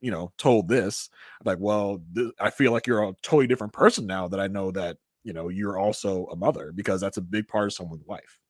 you 0.00 0.10
know 0.10 0.32
told 0.38 0.68
this 0.68 1.10
like 1.44 1.58
well 1.60 2.02
th- 2.14 2.32
I 2.40 2.50
feel 2.50 2.72
like 2.72 2.86
you're 2.86 3.04
a 3.04 3.12
totally 3.22 3.46
different 3.46 3.74
person 3.74 4.06
now 4.06 4.26
that 4.28 4.40
I 4.40 4.46
know 4.46 4.70
that 4.70 4.96
you 5.22 5.32
know 5.34 5.48
you're 5.50 5.78
also 5.78 6.26
a 6.26 6.36
mother 6.36 6.72
because 6.72 7.00
that's 7.00 7.18
a 7.18 7.22
big 7.22 7.46
part 7.48 7.66
of 7.66 7.74
someone's 7.74 8.06
life. 8.06 8.40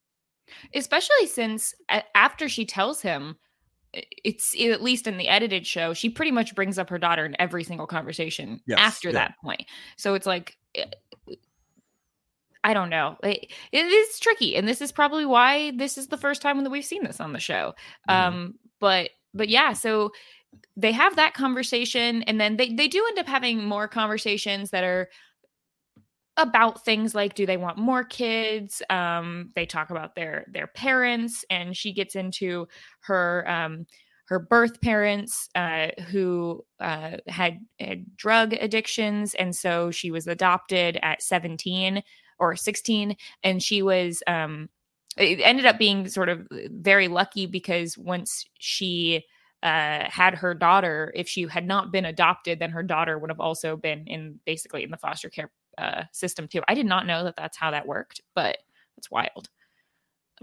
especially 0.75 1.27
since 1.27 1.75
after 2.15 2.49
she 2.49 2.65
tells 2.65 3.03
him 3.03 3.37
it's 4.25 4.55
at 4.61 4.83
least 4.83 5.07
in 5.07 5.17
the 5.17 5.29
edited 5.29 5.67
show 5.67 5.95
she 5.95 6.09
pretty 6.11 6.31
much 6.31 6.55
brings 6.55 6.79
up 6.79 6.89
her 6.91 6.99
daughter 6.99 7.25
in 7.25 7.35
every 7.41 7.65
single 7.65 7.87
conversation 7.87 8.61
Yes, 8.67 8.79
after 8.79 9.09
yeah. 9.09 9.15
that 9.15 9.35
point 9.43 9.65
so 9.97 10.15
it's 10.15 10.27
like 10.27 10.57
eh, 10.75 10.85
i 12.65 12.75
don't 12.75 12.91
know 12.91 13.17
it, 13.23 13.51
it 13.73 13.87
is 13.87 14.19
tricky 14.21 14.57
and 14.57 14.67
this 14.67 14.81
is 14.81 14.93
probably 14.93 15.25
why 15.25 15.73
this 15.77 15.97
is 15.97 16.09
the 16.09 16.17
first 16.17 16.43
time 16.43 16.63
that 16.65 16.71
we've 16.71 16.85
seen 16.85 17.05
this 17.05 17.21
on 17.21 17.33
the 17.33 17.39
show 17.41 17.75
Mhm. 18.09 18.15
um 18.15 18.55
but 18.81 19.11
but 19.35 19.49
yeah 19.49 19.73
so 19.73 20.11
they 20.77 20.93
have 20.93 21.17
that 21.17 21.35
conversation 21.35 22.23
and 22.25 22.41
then 22.41 22.57
they, 22.57 22.73
they 22.73 22.89
do 22.89 23.05
end 23.09 23.19
up 23.19 23.27
having 23.27 23.65
more 23.65 23.89
conversations 23.89 24.71
that 24.71 24.85
are 24.85 25.09
about 26.37 26.85
things 26.85 27.15
like 27.15 27.35
do 27.35 27.47
they 27.47 27.57
want 27.57 27.79
more 27.79 28.05
kids? 28.05 28.83
Um 28.91 29.51
they 29.55 29.67
talk 29.67 29.91
about 29.91 30.15
their 30.15 30.45
their 30.49 30.67
parents 30.67 31.45
and 31.51 31.77
she 31.77 31.93
gets 31.93 32.15
into 32.17 32.69
her 33.01 33.45
um 33.49 33.87
her 34.29 34.39
birth 34.39 34.81
parents 34.81 35.49
uh 35.55 35.89
who 36.09 36.65
uh 36.81 37.17
had, 37.29 37.61
had 37.79 38.17
drug 38.17 38.53
addictions 38.55 39.35
and 39.35 39.55
so 39.55 39.91
she 39.91 40.11
was 40.11 40.27
adopted 40.27 40.99
at 41.03 41.23
17 41.23 42.03
or 42.39 42.57
16 42.57 43.17
and 43.43 43.63
she 43.63 43.83
was 43.83 44.23
um 44.27 44.69
it 45.17 45.41
ended 45.43 45.65
up 45.65 45.79
being 45.79 46.09
sort 46.09 46.29
of 46.29 46.47
very 46.51 47.09
lucky 47.09 47.47
because 47.47 47.97
once 47.97 48.45
she 48.59 49.25
uh, 49.63 50.05
had 50.11 50.35
her 50.35 50.55
daughter, 50.55 51.13
if 51.17 51.29
she 51.29 51.47
had 51.49 51.67
not 51.67 51.91
been 51.91 52.05
adopted, 52.05 52.59
then 52.59 52.71
her 52.71 52.83
daughter 52.83 53.19
would 53.19 53.31
have 53.31 53.41
also 53.41 53.77
been 53.77 54.07
in 54.07 54.39
basically 54.45 54.83
in 54.83 54.91
the 54.91 54.97
foster 54.99 55.31
care 55.31 55.51
uh, 55.79 56.05
system 56.13 56.49
too. 56.49 56.63
I 56.69 56.75
did 56.75 56.87
not 56.87 57.07
know 57.07 57.25
that 57.25 57.37
that's 57.37 57.57
how 57.57 57.71
that 57.71 57.87
worked, 57.87 58.21
but 58.35 58.59
it's 58.97 59.11
wild. 59.11 59.49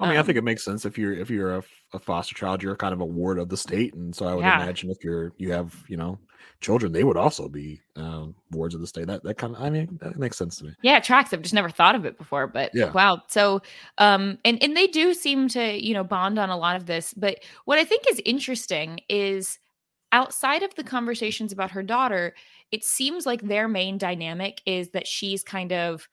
I 0.02 0.06
mean, 0.08 0.18
I 0.18 0.22
Um, 0.22 0.26
think 0.26 0.38
it 0.38 0.44
makes 0.44 0.64
sense 0.66 0.86
if 0.86 0.98
you're 0.98 1.14
if 1.14 1.30
you're 1.30 1.56
a, 1.58 1.64
a, 1.94 2.00
foster 2.00 2.36
child, 2.36 2.62
you're 2.64 2.76
kind 2.76 2.94
of 2.94 3.02
a 3.02 3.06
ward 3.06 3.38
of 3.40 3.50
the 3.50 3.58
state, 3.58 3.94
and 3.94 4.14
so 4.16 4.26
I 4.28 4.34
would 4.36 4.46
Yeah. 4.46 4.56
imagine 4.56 4.90
if 4.90 5.04
you're 5.04 5.34
you 5.38 5.52
have 5.52 5.84
you 5.88 5.98
know 5.98 6.20
children, 6.62 6.92
they 6.92 7.04
would 7.04 7.18
also 7.18 7.48
be 7.48 7.82
um, 7.96 8.36
wards 8.52 8.76
of 8.76 8.82
the 8.82 8.88
state. 8.88 9.08
That 9.08 9.24
that 9.24 9.38
kind 9.38 9.56
of 9.56 9.62
I 9.62 9.70
mean 9.70 9.98
that 10.02 10.18
makes 10.18 10.38
sense 10.38 10.58
to 10.58 10.66
me. 10.66 10.74
Yeah, 10.82 10.98
it 10.98 11.04
tracks. 11.04 11.34
I've 11.34 11.42
just 11.42 11.54
never 11.54 11.70
thought 11.70 11.96
of 11.96 12.06
it 12.06 12.18
before, 12.18 12.48
but 12.48 12.74
Yeah. 12.74 12.94
wow. 12.94 13.22
So, 13.30 13.62
um, 14.00 14.38
and 14.44 14.62
and 14.62 14.76
they 14.76 14.88
do 14.88 15.14
seem 15.14 15.48
to 15.50 15.82
you 15.86 15.94
know 15.94 16.04
bond 16.04 16.38
on 16.38 16.50
a 16.50 16.58
lot 16.58 16.76
of 16.76 16.86
this. 16.86 17.14
But 17.14 17.40
what 17.66 17.80
I 17.80 17.86
think 17.86 18.04
is 18.10 18.22
interesting 18.26 19.00
is 19.10 19.60
outside 20.14 20.64
of 20.64 20.74
the 20.76 20.84
conversations 20.86 21.52
about 21.52 21.72
her 21.72 21.84
daughter, 21.84 22.36
it 22.72 22.86
seems 22.86 23.26
like 23.26 23.42
their 23.42 23.68
main 23.68 23.98
dynamic 23.98 24.62
is 24.66 24.92
that 24.92 25.08
she's 25.08 25.44
kind 25.44 25.74
of 25.74 26.08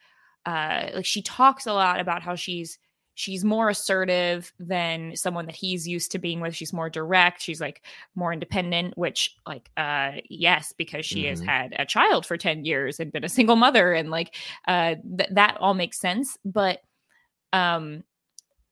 uh, 0.47 0.89
like 0.95 1.07
she 1.07 1.23
talks 1.23 1.67
a 1.67 1.73
lot 1.73 2.01
about 2.01 2.23
how 2.23 2.35
she's 2.35 2.79
she's 3.15 3.45
more 3.45 3.69
assertive 3.69 4.53
than 4.59 5.15
someone 5.15 5.45
that 5.45 5.55
he's 5.57 5.87
used 5.87 6.11
to 6.13 6.19
being 6.19 6.41
with. 6.41 6.57
She's 6.57 6.73
more 6.73 6.89
direct. 6.89 7.43
She's 7.43 7.61
like 7.61 7.83
more 8.15 8.33
independent 8.33 8.97
which 8.97 9.37
like 9.47 9.71
uh 9.77 10.13
yes 10.31 10.73
because 10.79 11.05
she 11.05 11.25
has 11.25 11.43
Mhm. 11.43 11.47
had 11.47 11.75
a 11.79 11.85
child 11.85 12.25
for 12.25 12.39
10 12.39 12.65
years 12.65 12.99
and 13.01 13.13
been 13.13 13.25
a 13.25 13.29
single 13.29 13.57
mother 13.57 13.93
and 13.93 14.11
like 14.11 14.35
uh 14.67 14.95
th- 15.19 15.31
that 15.33 15.59
all 15.61 15.75
makes 15.75 16.01
sense. 16.01 16.39
But 16.45 16.81
um 17.53 18.05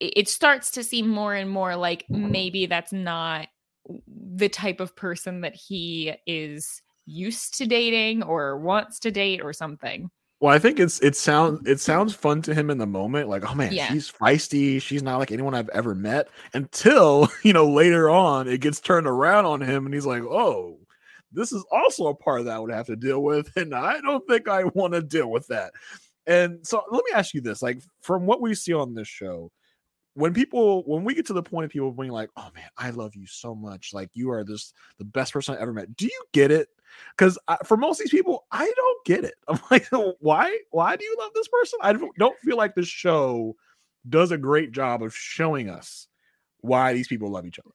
it, 0.01 0.15
it 0.17 0.29
starts 0.29 0.73
to 0.73 0.85
seem 0.85 1.09
more 1.09 1.35
and 1.35 1.51
more 1.51 1.77
like 1.77 2.07
maybe 2.11 2.67
that's 2.67 2.93
not 2.93 3.49
the 4.07 4.49
type 4.49 4.81
of 4.81 4.95
person 4.97 5.41
that 5.43 5.55
he 5.55 6.15
is 6.27 6.83
used 7.07 7.57
to 7.59 7.67
dating 7.67 8.23
or 8.23 8.59
wants 8.59 8.99
to 9.01 9.11
date 9.11 9.41
or 9.43 9.53
something 9.53 10.11
Well, 10.41 10.55
I 10.55 10.59
think 10.59 10.79
it's 10.79 11.01
it 11.01 11.17
sounds 11.17 11.67
it 11.67 11.81
sounds 11.81 12.15
fun 12.15 12.43
to 12.43 12.55
him 12.55 12.71
in 12.71 12.79
the 12.79 12.87
moment, 12.87 13.29
like 13.29 13.45
oh 13.51 13.55
man, 13.55 13.73
Yeah. 13.73 13.89
she's 13.89 14.11
feisty. 14.13 14.81
She's 14.81 15.03
not 15.03 15.19
like 15.19 15.33
anyone 15.33 15.55
I've 15.55 15.71
ever 15.71 15.95
met. 15.95 16.29
Until 16.55 17.29
you 17.43 17.53
know 17.53 17.69
later 17.69 18.09
on, 18.11 18.47
it 18.47 18.61
gets 18.61 18.81
turned 18.81 19.07
around 19.07 19.47
on 19.47 19.61
him, 19.63 19.85
and 19.87 19.95
he's 19.95 20.07
like, 20.07 20.23
oh, 20.23 20.79
this 21.33 21.51
is 21.53 21.65
also 21.73 22.07
a 22.09 22.15
part 22.15 22.45
that 22.45 22.55
I 22.55 22.59
would 22.61 22.71
have 22.73 22.87
to 22.87 22.97
deal 22.97 23.23
with, 23.23 23.51
and 23.57 23.75
I 23.75 24.01
don't 24.01 24.25
think 24.29 24.49
I 24.49 24.65
want 24.65 24.93
to 24.95 25.03
deal 25.03 25.31
with 25.31 25.47
that. 25.49 25.73
And 26.27 26.65
so 26.67 26.83
let 26.91 27.03
me 27.05 27.13
ask 27.15 27.35
you 27.35 27.41
this: 27.41 27.63
like 27.63 27.81
from 28.03 28.27
what 28.27 28.41
we 28.41 28.55
see 28.55 28.75
on 28.75 28.95
this 28.95 29.09
show, 29.09 29.51
when 30.19 30.35
people 30.35 30.83
when 30.85 31.05
we 31.05 31.15
get 31.15 31.27
to 31.27 31.33
the 31.33 31.43
point 31.43 31.65
of 31.65 31.71
people 31.71 31.93
being 31.93 32.11
like, 32.11 32.31
oh 32.37 32.49
man, 32.55 32.69
I 32.77 32.91
love 32.91 33.15
you 33.15 33.27
so 33.27 33.55
much, 33.55 33.93
like 33.95 34.11
you 34.15 34.31
are 34.31 34.45
this 34.45 34.73
the 34.99 35.05
best 35.05 35.33
person 35.33 35.55
I 35.57 35.61
ever 35.61 35.73
met. 35.73 35.97
Do 35.97 36.07
you 36.07 36.25
get 36.33 36.51
it? 36.51 36.69
because 37.17 37.39
for 37.65 37.77
most 37.77 38.01
of 38.01 38.05
these 38.05 38.11
people, 38.11 38.47
I 38.51 38.71
don't 38.77 39.05
get 39.05 39.25
it. 39.25 39.35
I'm 39.49 39.61
like, 39.71 39.87
why? 40.21 40.59
Why 40.71 40.97
do 40.97 41.05
you 41.05 41.17
love 41.19 41.33
this 41.35 41.49
person? 41.49 41.79
I 41.83 41.93
don't 41.93 42.17
don't 42.17 42.39
feel 42.41 42.57
like 42.57 42.75
this 42.75 42.89
show 42.89 43.57
does 44.09 44.31
a 44.31 44.39
great 44.39 44.73
job 44.73 45.03
of 45.03 45.15
showing 45.15 45.69
us 45.69 46.09
why 46.61 46.93
these 46.93 47.09
people 47.09 47.31
love 47.31 47.47
each 47.47 47.59
other. 47.59 47.71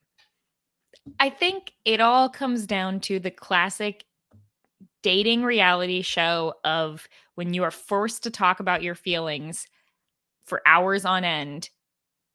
I 1.20 1.30
think 1.30 1.74
it 1.86 2.00
all 2.00 2.30
comes 2.30 2.66
down 2.66 3.02
to 3.02 3.20
the 3.20 3.32
classic 3.32 4.06
dating 5.02 5.44
reality 5.44 6.02
show 6.02 6.54
of 6.64 7.08
when 7.36 7.54
you 7.54 7.64
are 7.64 7.72
forced 7.72 8.24
to 8.24 8.32
talk 8.32 8.60
about 8.62 8.84
your 8.84 8.96
feelings 8.96 9.68
for 10.46 10.62
hours 10.66 11.04
on 11.04 11.24
end. 11.24 11.70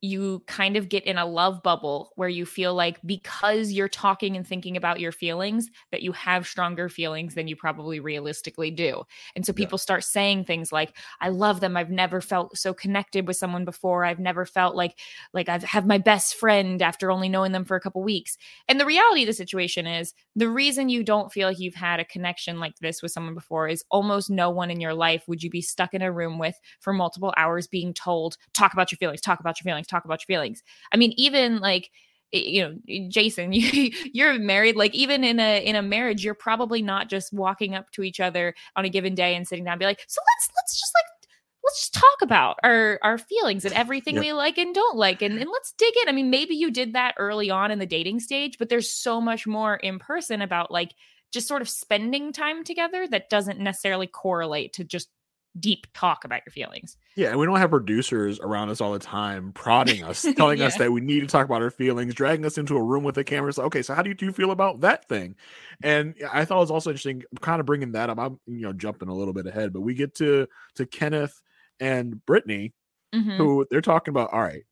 You 0.00 0.44
kind 0.46 0.76
of 0.76 0.88
get 0.88 1.04
in 1.04 1.18
a 1.18 1.26
love 1.26 1.62
bubble 1.62 2.12
where 2.14 2.28
you 2.28 2.46
feel 2.46 2.74
like 2.74 3.00
because 3.04 3.72
you're 3.72 3.88
talking 3.88 4.36
and 4.36 4.46
thinking 4.46 4.76
about 4.76 5.00
your 5.00 5.10
feelings, 5.12 5.68
that 5.90 6.02
you 6.02 6.12
have 6.12 6.46
stronger 6.46 6.88
feelings 6.88 7.34
than 7.34 7.48
you 7.48 7.56
probably 7.56 7.98
realistically 7.98 8.70
do. 8.70 9.02
And 9.34 9.44
so 9.44 9.52
Yeah. 9.52 9.54
people 9.54 9.76
start 9.76 10.04
saying 10.04 10.44
things 10.44 10.70
like, 10.70 10.96
I 11.20 11.30
love 11.30 11.60
them. 11.60 11.76
I've 11.76 11.90
never 11.90 12.20
felt 12.20 12.56
so 12.56 12.72
connected 12.72 13.26
with 13.26 13.36
someone 13.36 13.64
before. 13.64 14.04
I've 14.04 14.20
never 14.20 14.46
felt 14.46 14.76
like 14.76 14.98
like 15.32 15.48
I've 15.48 15.64
have 15.64 15.86
my 15.86 15.98
best 15.98 16.36
friend 16.36 16.80
after 16.82 17.10
only 17.10 17.28
knowing 17.28 17.52
them 17.52 17.64
for 17.64 17.76
a 17.76 17.80
couple 17.80 18.02
weeks. 18.02 18.36
And 18.68 18.80
the 18.80 18.86
reality 18.86 19.22
of 19.22 19.26
the 19.26 19.32
situation 19.32 19.86
is 19.86 20.14
the 20.36 20.48
reason 20.48 20.88
you 20.88 21.02
don't 21.02 21.32
feel 21.32 21.48
like 21.48 21.58
you've 21.58 21.74
had 21.74 22.00
a 22.00 22.04
connection 22.04 22.60
like 22.60 22.76
this 22.80 23.02
with 23.02 23.12
someone 23.12 23.34
before 23.34 23.68
is 23.68 23.84
almost 23.90 24.30
no 24.30 24.50
one 24.50 24.70
in 24.70 24.80
your 24.80 24.94
life 24.94 25.24
would 25.26 25.42
you 25.42 25.50
be 25.50 25.60
stuck 25.62 25.94
in 25.94 26.02
a 26.02 26.12
room 26.12 26.38
with 26.38 26.56
for 26.80 26.92
multiple 26.92 27.34
hours 27.36 27.66
being 27.66 27.92
told, 27.94 28.36
talk 28.54 28.72
about 28.72 28.92
your 28.92 28.96
feelings, 28.98 29.20
talk 29.20 29.40
about 29.40 29.58
your 29.60 29.64
feelings, 29.70 29.86
talk 29.88 30.04
about 30.04 30.20
your 30.20 30.36
feelings. 30.36 30.62
I 30.92 30.96
mean, 30.96 31.12
even 31.16 31.60
like 31.60 31.90
you 32.32 32.60
know 32.62 33.08
jason 33.08 33.52
you, 33.54 33.90
you're 34.12 34.38
married 34.38 34.76
like 34.76 34.94
even 34.94 35.24
in 35.24 35.40
a 35.40 35.64
in 35.64 35.76
a 35.76 35.82
marriage 35.82 36.22
you're 36.22 36.34
probably 36.34 36.82
not 36.82 37.08
just 37.08 37.32
walking 37.32 37.74
up 37.74 37.90
to 37.90 38.02
each 38.02 38.20
other 38.20 38.54
on 38.76 38.84
a 38.84 38.90
given 38.90 39.14
day 39.14 39.34
and 39.34 39.48
sitting 39.48 39.64
down 39.64 39.72
and 39.72 39.80
be 39.80 39.86
like 39.86 40.04
so 40.06 40.20
let's 40.20 40.50
let's 40.56 40.78
just 40.78 40.92
like 40.94 41.28
let's 41.64 41.80
just 41.80 41.94
talk 41.94 42.22
about 42.22 42.58
our 42.62 42.98
our 43.02 43.16
feelings 43.16 43.64
and 43.64 43.74
everything 43.74 44.16
Yep. 44.16 44.24
we 44.24 44.32
like 44.34 44.58
and 44.58 44.74
don't 44.74 44.96
like 44.96 45.22
and, 45.22 45.38
and 45.38 45.50
let's 45.50 45.72
dig 45.72 45.94
in 46.02 46.08
i 46.08 46.12
mean 46.12 46.28
maybe 46.28 46.54
you 46.54 46.70
did 46.70 46.92
that 46.92 47.14
early 47.18 47.48
on 47.50 47.70
in 47.70 47.78
the 47.78 47.86
dating 47.86 48.20
stage 48.20 48.58
but 48.58 48.68
there's 48.68 48.90
so 48.90 49.20
much 49.22 49.46
more 49.46 49.76
in 49.76 49.98
person 49.98 50.42
about 50.42 50.70
like 50.70 50.92
just 51.32 51.48
sort 51.48 51.62
of 51.62 51.68
spending 51.68 52.32
time 52.32 52.64
together 52.64 53.06
that 53.06 53.30
doesn't 53.30 53.58
necessarily 53.58 54.06
correlate 54.06 54.72
to 54.74 54.84
just 54.84 55.08
deep 55.58 55.86
talk 55.92 56.24
about 56.24 56.42
your 56.46 56.52
feelings 56.52 56.96
Yeah, 57.16 57.30
and 57.30 57.38
we 57.38 57.46
don't 57.46 57.58
have 57.58 57.70
producers 57.70 58.38
around 58.40 58.70
us 58.70 58.80
all 58.80 58.92
the 58.92 58.98
time 58.98 59.52
prodding 59.52 60.04
us, 60.04 60.22
telling 60.36 60.62
us 60.62 60.76
that 60.76 60.92
we 60.92 61.00
need 61.00 61.20
to 61.20 61.26
talk 61.26 61.44
about 61.46 61.62
our 61.62 61.70
feelings, 61.70 62.14
dragging 62.14 62.44
us 62.44 62.58
into 62.58 62.76
a 62.76 62.82
room 62.82 63.02
with 63.02 63.18
a 63.18 63.24
camera. 63.24 63.52
So, 63.52 63.64
okay, 63.64 63.82
so 63.82 63.94
how 63.94 64.02
do 64.02 64.10
you, 64.10 64.14
do 64.14 64.26
you 64.26 64.32
feel 64.32 64.50
about 64.52 64.80
that 64.82 65.08
thing? 65.08 65.34
And 65.82 66.14
I 66.32 66.44
thought 66.44 66.58
it 66.58 66.60
was 66.60 66.70
also 66.70 66.90
interesting, 66.90 67.24
kind 67.40 67.60
of 67.60 67.66
bringing 67.66 67.92
that 67.92 68.10
up. 68.10 68.18
I'm 68.18 68.38
you 68.46 68.60
know 68.60 68.72
jumping 68.72 69.08
a 69.08 69.14
little 69.14 69.34
bit 69.34 69.46
ahead, 69.46 69.72
but 69.72 69.80
we 69.80 69.94
get 69.94 70.14
to 70.16 70.46
to 70.76 70.86
Kenneth 70.86 71.40
and 71.80 72.24
Brittany, 72.26 72.74
Mhm. 73.14 73.36
who 73.36 73.66
they're 73.70 73.80
talking 73.80 74.12
about. 74.12 74.32
All 74.32 74.40
right, 74.42 74.64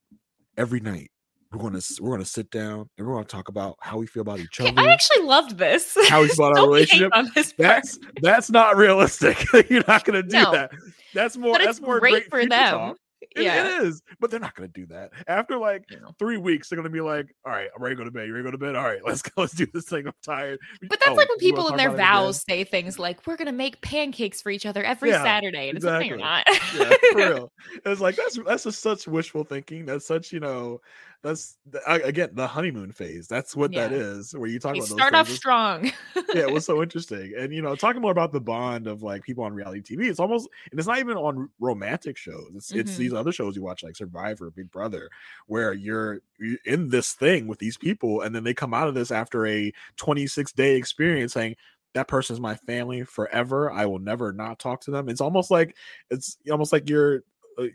every 0.57 0.81
night 0.81 1.11
we're 1.57 1.71
gonna 1.71 1.83
we're 2.01 2.11
gonna 2.13 2.25
sit 2.25 2.51
down 2.51 2.89
and 2.99 3.07
we're 3.07 3.15
gonna 3.15 3.25
talk 3.27 3.49
about 3.49 3.77
how 3.81 3.99
we 3.99 4.07
feel 4.07 4.23
about 4.23 4.39
each 4.41 4.61
other. 4.61 4.73
I 4.77 4.89
actually 4.89 5.23
loved 5.25 5.59
this. 5.59 5.97
How 6.09 6.23
we 6.23 6.29
feel 6.31 6.47
about 6.47 6.59
our 6.59 6.67
relationship. 6.67 7.11
on 7.15 7.31
this. 7.35 7.55
That's 7.59 7.99
that's 8.23 8.51
not 8.51 8.77
realistic. 8.77 9.45
You're 9.71 9.85
not 9.89 10.05
gonna 10.05 10.23
do 10.23 10.37
No. 10.43 10.53
that. 10.53 10.71
That's 11.15 11.37
more 11.37 11.59
that's 11.59 11.81
more 11.81 12.01
great 12.01 12.29
for 12.31 12.41
them. 12.47 12.51
talk. 12.51 12.97
It- 13.35 13.43
yeah. 13.45 13.81
it 13.81 13.87
is, 13.87 14.03
but 14.21 14.31
they're 14.31 14.41
not 14.41 14.55
going 14.55 14.71
to 14.71 14.81
do 14.81 14.87
that. 14.87 15.11
After 15.27 15.59
like 15.59 15.85
No. 15.91 16.11
three 16.19 16.37
weeks, 16.37 16.69
they're 16.69 16.77
going 16.77 16.85
to 16.85 16.91
be 16.91 17.01
like, 17.01 17.27
"All 17.45 17.53
right, 17.53 17.69
I'm 17.75 17.83
ready 17.83 17.95
to 17.95 17.99
go 17.99 18.05
to 18.05 18.11
bed. 18.11 18.27
You 18.29 18.33
ready 18.35 18.45
to 18.45 18.51
go 18.51 18.51
to 18.53 18.59
bed? 18.59 18.77
All 18.77 18.85
right, 18.85 19.01
let's 19.07 19.21
go. 19.23 19.31
Let's 19.43 19.53
do 19.55 19.67
this 19.75 19.87
thing. 19.87 20.07
I'm 20.07 20.13
tired." 20.25 20.59
But 20.83 21.01
that's 21.01 21.09
Oh, 21.11 21.15
like 21.15 21.29
when 21.29 21.39
people 21.39 21.69
in 21.69 21.77
their 21.77 21.89
about 21.89 21.95
it 21.99 22.03
again? 22.03 22.13
vows 22.25 22.43
say 22.49 22.65
things 22.65 22.99
like, 22.99 23.27
"We're 23.27 23.37
gonna 23.37 23.53
make 23.53 23.81
pancakes 23.83 24.41
for 24.43 24.51
each 24.51 24.65
other 24.65 24.83
every 24.85 25.11
Yeah, 25.11 25.23
Saturday," 25.23 25.69
and 25.71 25.77
it's 25.77 25.85
like, 25.85 26.01
"No, 26.03 26.07
you're 26.07 26.17
not." 26.19 26.45
yeah, 26.79 26.93
for 27.13 27.17
real. 27.17 27.53
It's 27.85 28.01
like 28.01 28.17
that's 28.17 28.39
that's 28.47 28.65
just 28.65 28.81
such 28.81 29.07
wishful 29.09 29.45
thinking. 29.45 29.87
That's 29.87 30.07
such 30.07 30.33
you 30.33 30.41
know, 30.41 30.81
that's 31.27 31.59
again 31.87 32.31
the 32.35 32.47
honeymoon 32.47 32.93
phase. 32.93 33.27
That's 33.29 33.57
what 33.57 33.75
that 33.75 33.91
Yeah. 33.91 33.99
is. 33.99 34.33
Where 34.35 34.49
you 34.49 34.59
talk 34.59 34.77
about 34.77 34.89
those 34.89 34.99
start 34.99 35.15
off 35.15 35.27
things. 35.27 35.39
strong. 35.39 35.93
yeah, 36.33 36.43
it 36.43 36.51
was 36.51 36.65
so 36.65 36.83
interesting. 36.83 37.35
And 37.37 37.53
you 37.53 37.63
know, 37.63 37.75
talking 37.77 38.01
more 38.01 38.13
about 38.13 38.33
the 38.33 38.41
bond 38.41 38.87
of 38.87 39.03
like 39.03 39.23
people 39.23 39.45
on 39.45 39.53
reality 39.55 39.83
TV, 39.83 40.09
it's 40.09 40.21
almost 40.21 40.49
and 40.71 40.79
it's 40.79 40.89
not 40.89 40.99
even 40.99 41.17
on 41.17 41.49
romantic 41.61 42.17
shows. 42.17 42.51
It's 42.55 42.73
it's 42.73 42.95
Mhm. 42.95 42.97
these 42.97 43.13
other 43.13 43.33
shows 43.33 43.57
you 43.57 43.63
watch 43.63 43.83
like 43.83 43.97
Survivor, 43.97 44.51
Big 44.51 44.71
Brother, 44.71 45.11
where 45.47 45.73
you're 45.73 46.21
in 46.65 46.89
this 46.91 47.13
thing 47.15 47.47
with 47.47 47.59
these 47.59 47.77
people, 47.77 48.21
and 48.23 48.35
then 48.35 48.45
they 48.45 48.55
come 48.55 48.75
out 48.75 48.89
of 48.89 48.95
this 48.95 49.11
after 49.11 49.47
a 49.47 49.73
26 49.97 50.53
day 50.53 50.77
experience 50.77 51.33
saying 51.33 51.57
that 51.95 52.09
person's 52.09 52.41
my 52.41 52.55
family 52.55 53.05
forever. 53.05 53.71
I 53.73 53.87
will 53.87 53.99
never 53.99 54.33
not 54.33 54.59
talk 54.59 54.83
to 54.83 54.91
them. 54.91 55.09
It's 55.09 55.21
almost 55.23 55.51
like 55.51 55.77
it's 56.11 56.37
almost 56.51 56.73
like 56.73 56.89
you're 56.91 57.23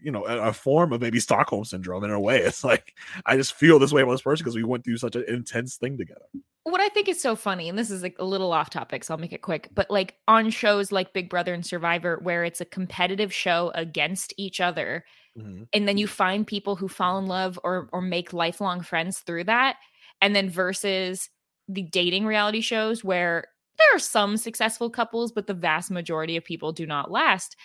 you 0.04 0.12
know 0.12 0.24
a, 0.26 0.54
form 0.54 0.94
of 0.94 1.02
maybe 1.02 1.20
Stockholm 1.20 1.65
syndrome 1.65 2.04
in 2.04 2.12
a 2.12 2.20
way. 2.20 2.41
It's 2.46 2.63
like 2.63 2.94
I 3.26 3.36
just 3.38 3.54
feel 3.54 3.80
this 3.80 3.91
way 3.94 4.02
about 4.02 4.12
this 4.13 4.22
person 4.22 4.44
because 4.44 4.56
we 4.56 4.63
went 4.63 4.84
through 4.84 4.98
such 4.98 5.15
an 5.15 5.26
intense 5.28 5.78
thing 5.78 5.98
together. 5.98 6.26
what 6.63 6.82
I 6.82 6.89
think 6.89 7.08
is 7.10 7.22
so 7.22 7.36
funny, 7.36 7.67
and 7.70 7.78
this 7.78 7.89
is 7.91 8.04
like 8.04 8.15
a 8.20 8.26
little 8.26 8.52
off 8.54 8.70
topic, 8.70 9.04
so 9.04 9.13
I'll 9.13 9.20
make 9.20 9.34
it 9.34 9.41
quick, 9.41 9.70
but 9.74 9.89
like 9.89 10.15
on 10.28 10.50
shows 10.52 10.91
like 10.91 11.13
Big 11.13 11.30
Brother 11.30 11.54
and 11.54 11.65
Survivor, 11.65 12.20
where 12.22 12.44
it's 12.44 12.62
a 12.62 12.65
competitive 12.65 13.34
show 13.34 13.72
against 13.76 14.34
each 14.38 14.60
other, 14.62 15.04
Mhm. 15.38 15.67
and 15.74 15.88
then 15.88 15.98
you 15.98 16.08
find 16.08 16.46
people 16.46 16.76
who 16.76 16.88
fall 16.89 17.17
in 17.17 17.26
love 17.26 17.58
or 17.63 17.89
or 17.94 18.02
make 18.02 18.34
lifelong 18.34 18.82
friends 18.82 19.20
through 19.20 19.46
that, 19.46 19.78
and 20.22 20.36
then 20.36 20.50
versus 20.50 21.30
the 21.67 21.84
dating 21.84 22.26
reality 22.26 22.62
shows 22.62 23.04
where 23.04 23.46
there 23.80 23.96
are 23.96 24.00
some 24.00 24.36
successful 24.38 24.89
couples, 24.89 25.32
but 25.32 25.48
the 25.48 25.54
vast 25.54 25.89
majority 25.89 26.36
of 26.38 26.44
people 26.44 26.72
do 26.74 26.86
not 26.86 27.10
last. 27.10 27.56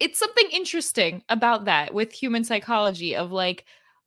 It's 0.00 0.18
something 0.18 0.48
interesting 0.52 1.22
about 1.28 1.64
that 1.64 1.92
with 1.92 2.12
human 2.12 2.44
psychology 2.44 3.16
of 3.16 3.32
like 3.32 3.64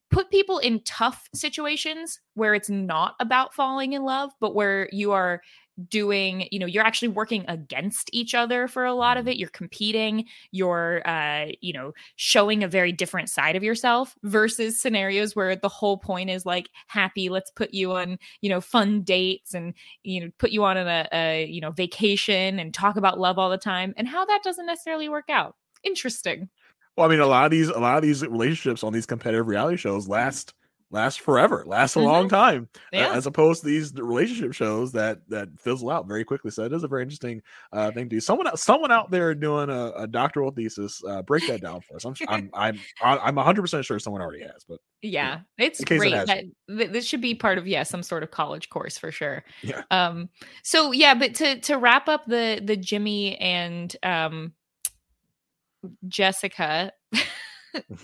put 0.10 0.30
people 0.30 0.60
in 0.60 0.82
tough 0.84 1.30
situations 1.34 2.20
where 2.34 2.54
it's 2.54 2.70
not 2.70 3.16
about 3.20 3.54
falling 3.54 3.94
in 3.94 4.04
love, 4.04 4.32
but 4.40 4.54
where 4.56 4.90
you 4.92 5.12
are 5.12 5.42
doing, 5.90 6.48
you 6.52 6.60
know, 6.60 6.66
you're 6.66 6.84
actually 6.84 7.08
working 7.08 7.46
against 7.48 8.10
each 8.14 8.36
other 8.36 8.68
for 8.68 8.86
a 8.86 8.94
lot 8.94 9.18
of 9.18 9.28
it. 9.28 9.38
You're 9.38 9.50
competing, 9.50 10.26
you're, 10.52 11.02
uh, 11.08 11.48
you 11.62 11.74
know, 11.74 11.94
showing 12.18 12.64
a 12.64 12.68
very 12.68 12.92
different 12.92 13.30
side 13.30 13.56
of 13.56 13.64
yourself 13.64 14.16
versus 14.24 14.80
scenarios 14.80 15.36
where 15.36 15.56
the 15.56 15.70
whole 15.70 15.98
point 15.98 16.30
is 16.30 16.46
like 16.46 16.70
happy, 16.88 17.30
let's 17.30 17.52
put 17.52 17.74
you 17.74 17.94
on, 17.94 18.18
you 18.42 18.50
know, 18.50 18.62
fun 18.62 19.02
dates 19.02 19.54
and, 19.54 19.74
you 20.04 20.22
know, 20.22 20.32
put 20.38 20.52
you 20.52 20.64
on 20.64 20.78
a, 20.78 21.08
a 21.14 21.46
you 21.46 21.62
know, 21.62 21.72
vacation 21.72 22.60
and 22.60 22.74
talk 22.74 22.98
about 22.98 23.20
love 23.20 23.40
all 23.40 23.50
the 23.50 23.58
time 23.58 23.94
and 23.98 24.08
how 24.08 24.26
that 24.26 24.44
doesn't 24.44 24.66
necessarily 24.66 25.10
work 25.10 25.30
out. 25.30 25.56
Interesting. 25.84 26.50
Well, 26.98 27.08
I 27.08 27.10
mean, 27.10 27.20
a 27.22 27.26
lot 27.26 27.46
of 27.46 27.52
these, 27.52 27.70
a 27.70 27.80
lot 27.80 27.96
of 27.98 28.04
these 28.04 28.22
relationships 28.26 28.84
on 28.84 28.92
these 28.94 29.06
competitive 29.06 29.48
reality 29.48 29.78
shows 29.78 30.08
last 30.08 30.54
last 30.94 31.22
forever, 31.22 31.64
last 31.66 31.96
a 31.96 32.00
Mhm. 32.00 32.04
long 32.04 32.28
time, 32.28 32.68
Yeah. 32.92 33.14
as 33.14 33.26
opposed 33.26 33.62
to 33.62 33.68
these 33.68 33.94
relationship 33.94 34.52
shows 34.54 34.92
that 34.92 35.20
that 35.30 35.48
fizzle 35.58 35.90
out 35.90 36.06
very 36.06 36.26
quickly. 36.26 36.52
So 36.52 36.66
it 36.66 36.74
is 36.74 36.84
a 36.84 36.88
very 36.90 37.02
interesting 37.04 37.42
uh, 37.72 37.92
thing 37.92 38.10
to 38.10 38.16
do. 38.18 38.20
Someone, 38.20 38.48
out- 38.48 38.60
someone 38.60 38.92
out 38.92 39.10
there 39.10 39.34
doing 39.34 39.70
a, 39.70 39.94
a 39.96 40.06
doctoral 40.06 40.52
thesis, 40.52 41.02
uh, 41.08 41.22
break 41.22 41.48
that 41.48 41.62
down 41.62 41.80
for 41.80 41.96
us. 41.96 42.04
I'm, 42.04 42.14
I'm, 42.28 42.50
I'm, 42.54 42.80
I'm 43.02 43.36
100 43.36 43.62
percent 43.62 43.86
sure 43.86 44.00
someone 44.00 44.22
already 44.22 44.44
has, 44.44 44.66
but 44.68 44.80
yeah 45.02 45.40
it's 45.58 45.80
it 45.80 45.86
great 45.88 46.12
has 46.12 46.28
that 46.28 46.44
th- 46.68 46.92
this 46.92 47.06
should 47.06 47.22
be 47.22 47.34
part 47.36 47.58
of 47.58 47.66
yeah 47.66 47.84
some 47.84 48.04
sort 48.04 48.22
of 48.22 48.30
college 48.30 48.70
course 48.70 48.98
for 49.00 49.12
sure 49.12 49.44
Yeah. 49.64 49.82
um 49.90 50.30
so 50.62 50.92
yeah 50.92 51.16
but 51.16 51.34
to 51.36 51.60
to 51.62 51.78
wrap 51.78 52.08
up 52.08 52.26
the 52.28 52.62
the 52.64 52.76
jimmy 52.78 53.36
and 53.38 53.96
um 54.04 54.54
jessica 56.08 56.92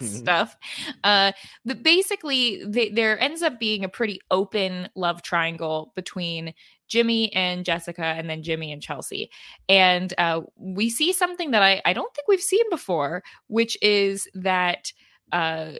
stuff 0.01 0.55
uh 1.03 1.31
but 1.65 1.83
basically 1.83 2.63
they, 2.65 2.89
there 2.89 3.19
ends 3.19 3.41
up 3.41 3.59
being 3.59 3.83
a 3.83 3.89
pretty 3.89 4.19
open 4.31 4.87
love 4.95 5.21
triangle 5.21 5.91
between 5.95 6.53
jimmy 6.87 7.33
and 7.33 7.65
jessica 7.65 8.05
and 8.05 8.29
then 8.29 8.41
jimmy 8.41 8.71
and 8.71 8.81
chelsea 8.81 9.29
and 9.67 10.13
uh 10.17 10.41
we 10.55 10.89
see 10.89 11.11
something 11.11 11.51
that 11.51 11.61
i 11.61 11.81
i 11.83 11.91
don't 11.91 12.13
think 12.15 12.27
we've 12.27 12.39
seen 12.39 12.63
before 12.69 13.23
which 13.47 13.77
is 13.81 14.27
that 14.33 14.93
uh 15.33 15.71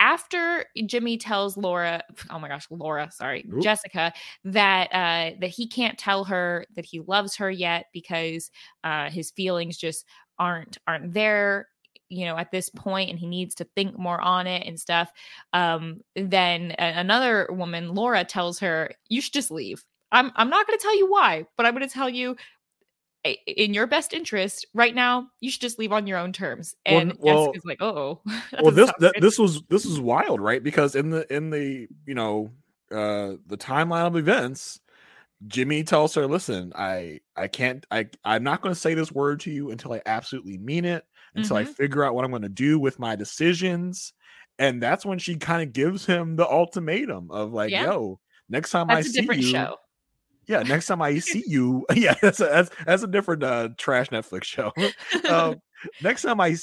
after 0.00 0.66
Jimmy 0.86 1.16
tells 1.16 1.56
Laura, 1.56 2.02
oh 2.30 2.38
my 2.38 2.48
gosh, 2.48 2.66
Laura, 2.70 3.10
sorry. 3.10 3.44
Jessica, 3.60 4.12
that 4.44 4.88
uh, 4.92 5.36
that 5.40 5.50
he 5.50 5.66
can't 5.66 5.98
tell 5.98 6.24
her 6.24 6.66
that 6.74 6.84
he 6.84 7.00
loves 7.00 7.36
her 7.36 7.50
yet 7.50 7.86
because 7.92 8.50
uh, 8.82 9.10
his 9.10 9.30
feelings 9.30 9.76
just 9.76 10.06
aren't 10.38 10.78
aren't 10.86 11.12
there, 11.12 11.68
you 12.08 12.26
know, 12.26 12.36
at 12.36 12.50
this 12.50 12.70
point, 12.70 13.10
and 13.10 13.18
he 13.18 13.26
needs 13.26 13.54
to 13.56 13.64
think 13.76 13.98
more 13.98 14.20
on 14.20 14.46
it 14.46 14.66
and 14.66 14.78
stuff. 14.78 15.10
Um, 15.52 16.00
then 16.16 16.74
another 16.78 17.48
woman, 17.50 17.94
Laura, 17.94 18.24
tells 18.24 18.58
her, 18.60 18.90
"You 19.08 19.20
should 19.20 19.32
just 19.32 19.50
leave." 19.50 19.84
I'm 20.12 20.30
I'm 20.36 20.50
not 20.50 20.66
going 20.66 20.78
to 20.78 20.82
tell 20.82 20.96
you 20.96 21.10
why, 21.10 21.46
but 21.56 21.66
I'm 21.66 21.74
going 21.74 21.86
to 21.86 21.92
tell 21.92 22.08
you 22.08 22.36
in 23.46 23.72
your 23.72 23.86
best 23.86 24.12
interest 24.12 24.66
right 24.74 24.94
now 24.94 25.28
you 25.40 25.50
should 25.50 25.60
just 25.60 25.78
leave 25.78 25.92
on 25.92 26.06
your 26.06 26.18
own 26.18 26.32
terms 26.32 26.74
and 26.84 27.14
well- 27.18 27.46
jessica's 27.46 27.64
like 27.64 27.80
oh 27.80 28.20
well 28.60 28.70
this 28.70 28.90
that, 28.98 29.14
this 29.20 29.38
was 29.38 29.62
this 29.68 29.86
was 29.86 29.98
wild 29.98 30.40
right 30.40 30.62
because 30.62 30.94
in 30.94 31.10
the 31.10 31.34
in 31.34 31.50
the 31.50 31.88
you 32.06 32.14
know 32.14 32.50
uh 32.90 33.32
the 33.46 33.56
timeline 33.56 34.06
of 34.06 34.16
events 34.16 34.78
jimmy 35.46 35.82
tells 35.84 36.14
her 36.14 36.26
listen 36.26 36.72
i 36.74 37.20
i 37.36 37.46
can't 37.48 37.84
i 37.90 38.08
i'm 38.24 38.42
not 38.42 38.62
going 38.62 38.74
to 38.74 38.80
say 38.80 38.94
this 38.94 39.12
word 39.12 39.40
to 39.40 39.50
you 39.50 39.70
until 39.70 39.92
i 39.92 40.00
absolutely 40.06 40.56
mean 40.58 40.84
it 40.84 41.04
until 41.34 41.56
i 41.56 41.64
Mhm. 41.64 41.64
figure 41.64 42.04
out 42.04 42.14
what 42.14 42.24
i'm 42.24 42.30
going 42.30 42.42
to 42.42 42.48
do 42.48 42.78
with 42.78 42.98
my 42.98 43.14
decisions 43.16 44.12
and 44.58 44.82
that's 44.82 45.04
when 45.04 45.18
she 45.18 45.36
kind 45.36 45.62
of 45.62 45.72
gives 45.72 46.06
him 46.06 46.36
the 46.36 46.48
ultimatum 46.48 47.30
of 47.30 47.52
like 47.52 47.72
Yeah. 47.72 47.78
yo 47.78 48.18
next 48.48 48.70
time 48.70 48.90
i 48.90 49.02
that's 49.02 49.06
a 49.06 49.10
see 49.12 49.28
you 49.32 49.42
show 49.42 49.76
yeah 50.46 50.62
next 50.62 50.86
time 50.86 51.02
i 51.02 51.18
see 51.18 51.44
you 51.46 51.84
yeah 51.94 52.14
that's 52.22 52.40
a 52.40 52.44
that's, 52.44 52.70
that's 52.86 53.02
a 53.02 53.08
different 53.08 53.42
uh 53.42 53.68
trash 53.76 54.08
netflix 54.08 54.44
show 54.44 54.72
um, 55.28 55.56
next 56.02 56.22
time 56.22 56.40
I, 56.40 56.56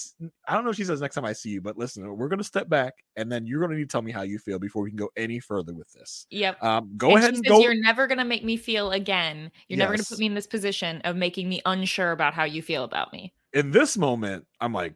I 0.48 0.54
don't 0.54 0.64
know 0.64 0.72
if 0.72 0.76
she 0.76 0.84
says 0.84 1.02
next 1.02 1.16
time 1.16 1.26
I 1.26 1.34
see 1.34 1.50
you, 1.50 1.62
but 1.62 1.78
listen, 1.78 2.18
we're 2.18 2.28
gonna 2.28 2.44
step 2.44 2.70
back, 2.70 2.94
and 3.16 3.32
then 3.32 3.46
you're 3.46 3.62
gonna 3.62 3.76
need 3.76 3.90
to 3.90 3.92
tell 3.92 4.02
me 4.02 4.12
how 4.12 4.22
you 4.22 4.40
feel 4.40 4.60
before 4.60 4.84
we 4.84 4.90
can 4.90 4.98
go 4.98 5.10
any 5.16 5.40
further 5.40 5.74
with 5.74 5.92
this. 5.94 6.26
yep 6.30 6.62
Um, 6.64 6.92
go 6.98 7.10
and 7.10 7.18
ahead 7.18 7.34
and 7.34 7.46
says, 7.46 7.50
go. 7.50 7.60
You're 7.60 7.76
never 7.76 8.08
going 8.08 8.18
to 8.18 8.26
make 8.26 8.44
me 8.44 8.58
feel 8.58 8.92
again. 8.92 9.52
You're 9.68 9.78
never 9.78 9.94
going 9.94 10.04
to 10.04 10.10
put 10.10 10.20
me 10.20 10.26
in 10.26 10.34
this 10.34 10.48
position 10.48 11.02
of 11.04 11.16
making 11.16 11.50
me 11.50 11.62
unsure 11.66 12.12
about 12.12 12.34
how 12.34 12.44
you 12.44 12.62
feel 12.62 12.84
about 12.84 13.14
me. 13.14 13.34
In 13.54 13.72
this 13.72 13.98
moment, 13.98 14.46
I'm 14.60 14.74
like, 14.74 14.96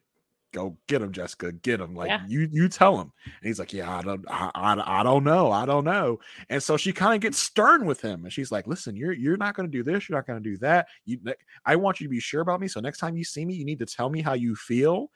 go 0.55 0.77
get 0.87 1.01
him, 1.01 1.11
Jessica, 1.11 1.51
get 1.51 1.81
him. 1.81 1.93
Like 1.93 2.09
Yeah. 2.09 2.21
you, 2.27 2.47
you 2.51 2.69
tell 2.69 2.97
him, 2.99 3.11
and 3.25 3.47
he's 3.47 3.59
like, 3.59 3.73
yeah, 3.73 3.97
I 3.97 4.01
don't, 4.01 4.25
I, 4.29 4.49
I, 4.55 4.99
I 5.01 5.03
don't 5.03 5.23
know, 5.23 5.51
I 5.51 5.65
don't 5.65 5.83
know. 5.83 6.19
And 6.49 6.63
so 6.63 6.77
she 6.77 6.93
kind 6.93 7.13
of 7.13 7.19
gets 7.21 7.37
stern 7.37 7.85
with 7.85 8.01
him, 8.01 8.23
and 8.23 8.33
she's 8.33 8.51
like, 8.51 8.65
listen, 8.65 8.95
you're, 8.95 9.13
you're 9.13 9.37
not 9.37 9.55
gonna 9.55 9.67
do 9.67 9.83
this, 9.83 10.07
you're 10.07 10.17
not 10.17 10.25
gonna 10.25 10.39
do 10.39 10.57
that. 10.57 10.87
You, 11.05 11.19
I 11.65 11.75
want 11.75 11.99
you 11.99 12.07
to 12.07 12.11
be 12.11 12.19
sure 12.19 12.41
about 12.41 12.59
me. 12.61 12.67
So 12.67 12.79
next 12.79 12.99
time 12.99 13.17
you 13.17 13.23
see 13.25 13.45
me, 13.45 13.53
you 13.53 13.65
need 13.65 13.79
to 13.79 13.85
tell 13.85 14.09
me 14.09 14.21
how 14.21 14.33
you 14.33 14.55
feel. 14.55 15.11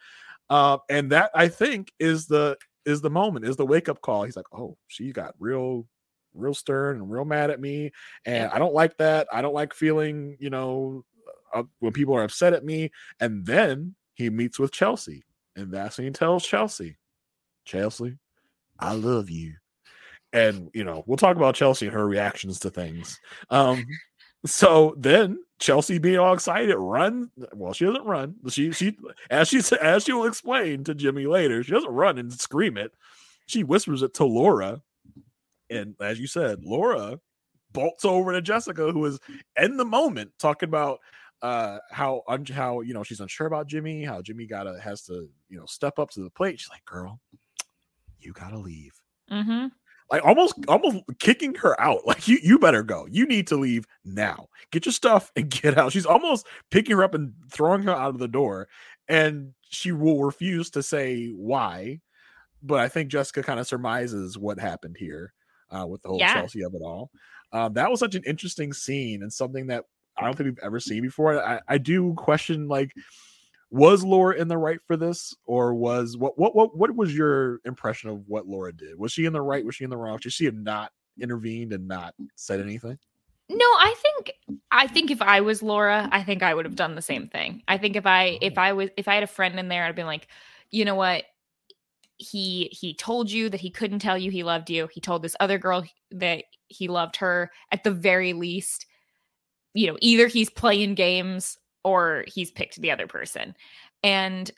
Uh, 0.49 0.77
and 0.89 1.11
that 1.11 1.31
I 1.33 1.47
think 1.47 1.91
is 1.99 2.27
the 2.27 2.57
is 2.85 3.01
the 3.01 3.09
moment, 3.09 3.45
is 3.45 3.55
the 3.55 3.65
wake 3.65 3.87
up 3.89 4.01
call. 4.01 4.23
He's 4.23 4.35
like, 4.35 4.53
oh, 4.53 4.77
she 4.87 5.11
got 5.11 5.35
real, 5.39 5.87
real 6.33 6.53
stern 6.53 6.97
and 6.97 7.09
real 7.09 7.25
mad 7.25 7.49
at 7.49 7.61
me, 7.61 7.91
and. 8.25 8.51
I 8.51 8.59
don't 8.59 8.73
like 8.73 8.97
that. 8.97 9.27
I 9.31 9.41
don't 9.41 9.53
like 9.53 9.73
feeling, 9.73 10.35
you 10.39 10.49
know, 10.49 11.05
uh, 11.53 11.63
when 11.79 11.93
people 11.93 12.15
are 12.15 12.23
upset 12.23 12.53
at 12.53 12.65
me. 12.65 12.91
And 13.19 13.45
then 13.45 13.95
he 14.13 14.29
meets 14.29 14.59
with 14.59 14.71
Chelsea, 14.71 15.23
and 15.61 15.91
he 15.97 16.11
tells 16.11 16.45
Chelsea, 16.45 16.97
Chelsea, 17.65 18.17
I 18.79 18.93
love 18.93 19.29
you. 19.29 19.55
And 20.31 20.69
you 20.73 20.83
know, 20.83 21.03
we'll 21.05 21.17
talk 21.17 21.37
about 21.37 21.55
Chelsea 21.55 21.87
and 21.87 21.95
her 21.95 22.07
reactions 22.07 22.59
to 22.59 22.69
things. 22.69 23.19
Um, 23.49 23.85
so 24.45 24.95
then 24.97 25.39
Chelsea 25.59 25.97
being 25.97 26.19
all 26.19 26.33
excited, 26.33 26.75
run. 26.75 27.31
Well, 27.53 27.73
she 27.73 27.85
doesn't 27.85 28.05
run. 28.05 28.35
She 28.49 28.71
she 28.71 28.97
as 29.29 29.47
she 29.47 29.61
as 29.81 30.03
she 30.05 30.13
will 30.13 30.27
explain 30.27 30.83
to 30.85 30.95
Jimmy 30.95 31.25
later, 31.25 31.63
she 31.63 31.71
doesn't 31.71 31.91
run 31.91 32.17
and 32.17 32.31
scream 32.31 32.77
it. 32.77 32.91
She 33.47 33.63
whispers 33.63 34.03
it 34.03 34.13
to 34.15 34.25
Laura, 34.25 34.81
and 35.69 35.95
as 35.99 36.19
you 36.19 36.27
said, 36.27 36.63
Laura 36.63 37.19
bolts 37.71 38.05
over 38.05 38.31
to 38.33 38.41
Jessica, 38.41 38.91
who 38.91 39.05
is 39.05 39.19
in 39.59 39.77
the 39.77 39.85
moment 39.85 40.31
talking 40.39 40.69
about 40.69 40.99
uh 41.41 41.79
how 41.91 42.23
un- 42.27 42.45
how 42.45 42.81
you 42.81 42.93
know 42.93 43.03
she's 43.03 43.19
unsure 43.21 43.47
about 43.47 43.67
Jimmy, 43.67 44.03
how 44.03 44.21
Jimmy 44.21 44.45
gotta 44.45 44.79
has 44.79 45.03
to 45.03 45.29
you 45.49 45.57
know 45.57 45.65
step 45.65 45.97
up 45.99 46.09
to 46.11 46.21
the 46.21 46.29
plate. 46.29 46.59
She's 46.59 46.69
like, 46.69 46.85
"Girl, 46.85 47.19
you 48.19 48.33
gotta 48.33 48.57
leave." 48.59 48.93
Mm-hmm. 49.31 49.67
like 50.11 50.25
almost 50.25 50.55
almost 50.67 50.97
kicking 51.19 51.53
her 51.55 51.79
out. 51.79 52.05
Like 52.05 52.27
you 52.27 52.39
you 52.41 52.57
better 52.59 52.83
go. 52.83 53.07
You 53.09 53.25
need 53.27 53.47
to 53.47 53.55
leave 53.57 53.85
now. 54.03 54.47
Get 54.71 54.85
your 54.85 54.93
stuff 54.93 55.31
and 55.35 55.49
get 55.61 55.77
out. 55.77 55.91
She's 55.91 56.05
almost 56.05 56.47
picking 56.71 56.95
her 56.97 57.03
up 57.03 57.13
and 57.13 57.33
throwing 57.51 57.83
her 57.83 57.91
out 57.95 58.09
of 58.09 58.19
the 58.19 58.27
door. 58.27 58.67
And 59.07 59.53
she 59.69 59.91
will 59.91 60.23
refuse 60.23 60.69
to 60.71 60.83
say 60.83 61.27
why. 61.29 61.99
But 62.61 62.79
I 62.79 62.87
think 62.89 63.09
Jessica 63.09 63.41
kind 63.43 63.59
of 63.59 63.67
surmises 63.67 64.37
what 64.37 64.59
happened 64.59 64.97
here 64.99 65.33
uh, 65.71 65.85
with 65.87 66.01
the 66.01 66.09
whole 66.09 66.19
Yeah. 66.19 66.33
Chelsea 66.33 66.63
of 66.63 66.73
it 66.73 66.81
all. 66.83 67.11
Um, 67.53 67.73
that 67.75 67.89
was 67.89 67.99
such 67.99 68.15
an 68.15 68.23
interesting 68.25 68.73
scene 68.73 69.21
and 69.23 69.31
something 69.31 69.67
that 69.67 69.85
I 70.19 70.25
don't 70.25 70.35
think 70.35 70.47
we've 70.47 70.59
ever 70.63 70.79
seen 70.79 71.01
before. 71.01 71.43
I, 71.43 71.61
I 71.67 71.77
do 71.77 72.13
question 72.15 72.67
like 72.67 72.93
was 73.71 74.03
Laura 74.03 74.35
in 74.35 74.47
the 74.47 74.57
right 74.57 74.79
for 74.87 74.97
this, 74.97 75.35
or 75.45 75.73
was 75.73 76.17
what 76.17 76.37
what 76.37 76.55
what 76.55 76.75
what 76.75 76.95
was 76.95 77.15
your 77.15 77.59
impression 77.65 78.09
of 78.09 78.27
what 78.27 78.47
Laura 78.47 78.73
did? 78.73 78.97
Was 78.97 79.11
she 79.11 79.25
in 79.25 79.33
the 79.33 79.41
right? 79.41 79.65
Was 79.65 79.75
she 79.75 79.83
in 79.83 79.89
the 79.89 79.97
wrong? 79.97 80.19
Should 80.19 80.33
she 80.33 80.45
have 80.45 80.55
not 80.55 80.91
intervened 81.19 81.73
and 81.73 81.87
not 81.87 82.15
said 82.35 82.59
anything? 82.59 82.97
No, 83.49 83.65
I 83.65 83.95
think 83.97 84.31
I 84.71 84.87
think 84.87 85.11
if 85.11 85.21
I 85.21 85.41
was 85.41 85.63
Laura, 85.63 86.07
I 86.11 86.23
think 86.23 86.43
I 86.43 86.53
would 86.53 86.65
have 86.65 86.75
done 86.75 86.95
the 86.95 87.01
same 87.01 87.27
thing. 87.27 87.63
I 87.67 87.77
think 87.77 87.95
if 87.95 88.05
I 88.05 88.37
if 88.41 88.57
oh. 88.57 88.61
I 88.61 88.73
was 88.73 88.89
if 88.97 89.07
I 89.07 89.15
had 89.15 89.23
a 89.23 89.27
friend 89.27 89.59
in 89.59 89.67
there, 89.67 89.85
I'd 89.85 89.95
been 89.95 90.05
like, 90.05 90.27
you 90.71 90.85
know 90.85 90.95
what? 90.95 91.23
He 92.17 92.69
he 92.71 92.93
told 92.93 93.31
you 93.31 93.49
that 93.49 93.61
he 93.61 93.69
couldn't 93.69 93.99
tell 93.99 94.17
you 94.17 94.29
he 94.29 94.43
loved 94.43 94.69
you. 94.69 94.87
He 94.91 94.99
told 94.99 95.21
this 95.21 95.35
other 95.39 95.57
girl 95.57 95.83
that 96.11 96.43
he 96.67 96.87
loved 96.87 97.15
her. 97.17 97.51
At 97.71 97.83
the 97.83 97.91
very 97.91 98.33
least, 98.33 98.85
you 99.73 99.87
know, 99.87 99.97
either 100.01 100.27
he's 100.27 100.49
playing 100.49 100.95
games 100.95 101.57
or 101.83 102.25
he's 102.27 102.51
picked 102.51 102.81
the 102.81 102.91
other 102.91 103.07
person. 103.07 103.55
And 104.03 104.49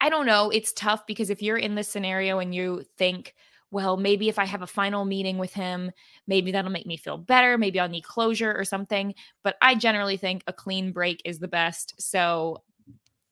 I 0.00 0.08
don't 0.08 0.26
know, 0.26 0.50
it's 0.50 0.72
tough 0.72 1.06
because 1.06 1.30
if 1.30 1.42
you're 1.42 1.56
in 1.56 1.74
this 1.74 1.88
scenario 1.88 2.38
and 2.38 2.54
you 2.54 2.84
think, 2.98 3.34
well, 3.70 3.96
maybe 3.96 4.28
if 4.28 4.38
I 4.38 4.44
have 4.44 4.62
a 4.62 4.66
final 4.66 5.04
meeting 5.04 5.38
with 5.38 5.54
him, 5.54 5.90
maybe 6.26 6.52
that'll 6.52 6.70
make 6.70 6.86
me 6.86 6.96
feel 6.96 7.16
better. 7.16 7.56
Maybe 7.56 7.80
I'll 7.80 7.88
need 7.88 8.04
closure 8.04 8.52
or 8.52 8.64
something. 8.64 9.14
But 9.42 9.56
I 9.62 9.74
generally 9.74 10.16
think 10.16 10.42
a 10.46 10.52
clean 10.52 10.92
break 10.92 11.22
is 11.24 11.38
the 11.38 11.48
best. 11.48 11.94
So 11.98 12.62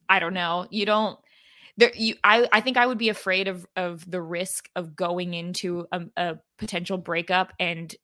I 0.09 0.19
don't 0.19 0.35
know. 0.35 0.67
You 0.71 0.87
don't 0.87 1.19
there 1.77 1.93
you 1.95 2.15
I, 2.25 2.49
I 2.53 2.61
think 2.61 2.77
I 2.77 2.87
would 2.87 2.99
be 2.99 3.09
afraid 3.09 3.49
of 3.49 3.67
of 3.77 4.09
the 4.11 4.21
risk 4.21 4.69
of 4.77 4.95
going 4.95 5.35
into 5.35 5.87
a, 5.93 6.03
a 6.17 6.39
potential 6.59 6.99
breakup 6.99 7.53
and 7.59 7.95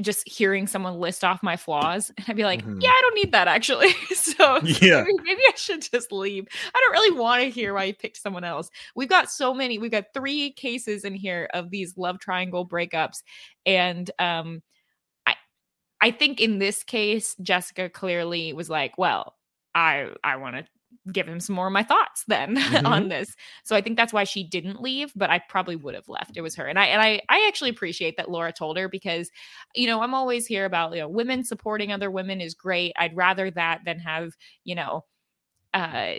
just 0.00 0.26
hearing 0.28 0.66
someone 0.66 0.98
list 1.00 1.24
off 1.24 1.42
my 1.42 1.56
flaws 1.56 2.10
and 2.16 2.24
I'd 2.28 2.36
be 2.36 2.44
like, 2.44 2.64
Mhm. 2.64 2.78
yeah, 2.80 2.90
I 2.90 3.00
don't 3.02 3.14
need 3.14 3.32
that 3.32 3.48
actually. 3.48 3.90
so 4.14 4.60
Yeah. 4.64 5.02
maybe, 5.02 5.18
maybe 5.24 5.42
I 5.48 5.52
should 5.56 5.82
just 5.82 6.12
leave. 6.12 6.46
I 6.74 6.80
don't 6.80 6.92
really 6.92 7.18
want 7.18 7.42
to 7.42 7.50
hear 7.50 7.74
why 7.74 7.84
you 7.84 7.94
picked 7.94 8.18
someone 8.18 8.44
else. 8.44 8.70
We've 8.94 9.08
got 9.08 9.30
so 9.30 9.52
many. 9.54 9.78
We've 9.78 9.90
got 9.90 10.06
three 10.14 10.52
cases 10.52 11.04
in 11.04 11.14
here 11.14 11.48
of 11.54 11.70
these 11.70 11.96
love 11.96 12.18
triangle 12.20 12.66
breakups, 12.66 13.22
and 13.66 14.10
um, 14.18 14.62
I 15.26 15.34
I 16.00 16.10
think 16.12 16.40
in 16.40 16.58
this 16.58 16.82
case, 16.84 17.36
Jessica 17.42 17.88
clearly 17.88 18.52
was 18.52 18.70
like, 18.70 18.98
well, 18.98 19.36
I 19.74 20.08
I 20.24 20.36
want 20.36 20.56
to 20.56 20.64
give 21.12 21.26
him 21.26 21.40
some 21.40 21.56
more 21.56 21.66
of 21.66 21.72
my 21.72 21.82
thoughts 21.82 22.24
then 22.28 22.58
on 22.86 23.08
this. 23.08 23.34
So 23.64 23.74
I 23.74 23.80
think 23.80 23.96
that's 23.96 24.12
why 24.12 24.24
she 24.24 24.44
didn't 24.44 24.80
leave, 24.80 25.12
but 25.16 25.30
I 25.30 25.40
probably 25.48 25.76
would 25.76 25.94
have 25.94 26.08
left. 26.08 26.36
It 26.36 26.42
was 26.42 26.54
her. 26.56 26.66
And 26.66 26.78
I 26.78 26.86
and 26.86 27.02
I 27.02 27.20
I 27.28 27.46
actually 27.48 27.70
appreciate 27.70 28.16
that 28.16 28.30
Laura 28.30 28.52
told 28.52 28.76
her 28.76 28.88
because 28.88 29.30
you 29.74 29.86
know, 29.86 30.02
I'm 30.02 30.14
always 30.14 30.46
here 30.46 30.64
about, 30.64 30.92
you 30.94 31.00
know, 31.00 31.08
women 31.08 31.44
supporting 31.44 31.92
other 31.92 32.10
women 32.10 32.40
is 32.40 32.54
great. 32.54 32.92
I'd 32.96 33.16
rather 33.16 33.50
that 33.52 33.80
than 33.84 33.98
have, 34.00 34.32
you 34.64 34.74
know, 34.74 35.04
uh 35.74 36.14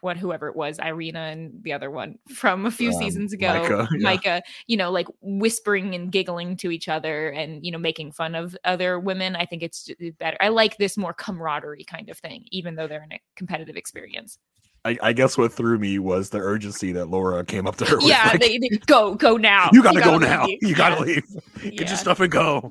what 0.00 0.16
whoever 0.16 0.48
it 0.48 0.56
was, 0.56 0.78
Irina 0.78 1.20
and 1.20 1.62
the 1.62 1.72
other 1.72 1.90
one 1.90 2.18
from 2.34 2.66
a 2.66 2.70
few 2.70 2.90
Um, 2.90 2.94
seasons 2.98 3.32
ago, 3.32 3.48
Micah, 3.62 3.88
yeah. 3.92 3.98
Micah, 4.02 4.42
you 4.66 4.76
know, 4.76 4.90
like 4.90 5.06
whispering 5.20 5.94
and 5.94 6.10
giggling 6.12 6.56
to 6.58 6.70
each 6.70 6.88
other 6.88 7.28
and, 7.30 7.64
you 7.64 7.72
know, 7.72 7.78
making 7.78 8.12
fun 8.12 8.34
of 8.34 8.56
other 8.64 8.98
women. 8.98 9.36
I 9.36 9.46
think 9.46 9.62
it's 9.62 9.88
better. 10.18 10.36
I 10.40 10.48
like 10.48 10.76
this 10.78 10.96
more 10.96 11.12
camaraderie 11.12 11.84
kind 11.84 12.08
of 12.10 12.18
thing, 12.18 12.44
even 12.50 12.74
though 12.74 12.86
they're 12.86 13.02
in 13.02 13.12
a 13.12 13.20
competitive 13.36 13.76
experience. 13.76 14.38
I, 14.86 14.98
I 15.02 15.12
guess 15.14 15.38
what 15.38 15.50
threw 15.52 15.78
me 15.78 15.98
was 15.98 16.28
the 16.28 16.38
urgency 16.38 16.92
that 16.92 17.06
Laura 17.06 17.42
came 17.44 17.66
up 17.66 17.76
to 17.76 17.86
her 17.86 17.96
with. 17.96 18.06
yeah, 18.06 18.28
like, 18.32 18.40
they, 18.40 18.58
they 18.58 18.68
go 18.86 19.14
go 19.14 19.38
now. 19.38 19.70
you 19.72 19.82
gotta 19.82 20.00
go 20.02 20.18
now. 20.18 20.44
leave." 20.44 20.58
You 20.60 20.74
gotta 20.74 21.00
leave. 21.02 21.24
Get 21.62 21.72
yeah, 21.74 21.88
your 21.88 21.96
stuff 21.96 22.20
and 22.20 22.30
go. 22.30 22.70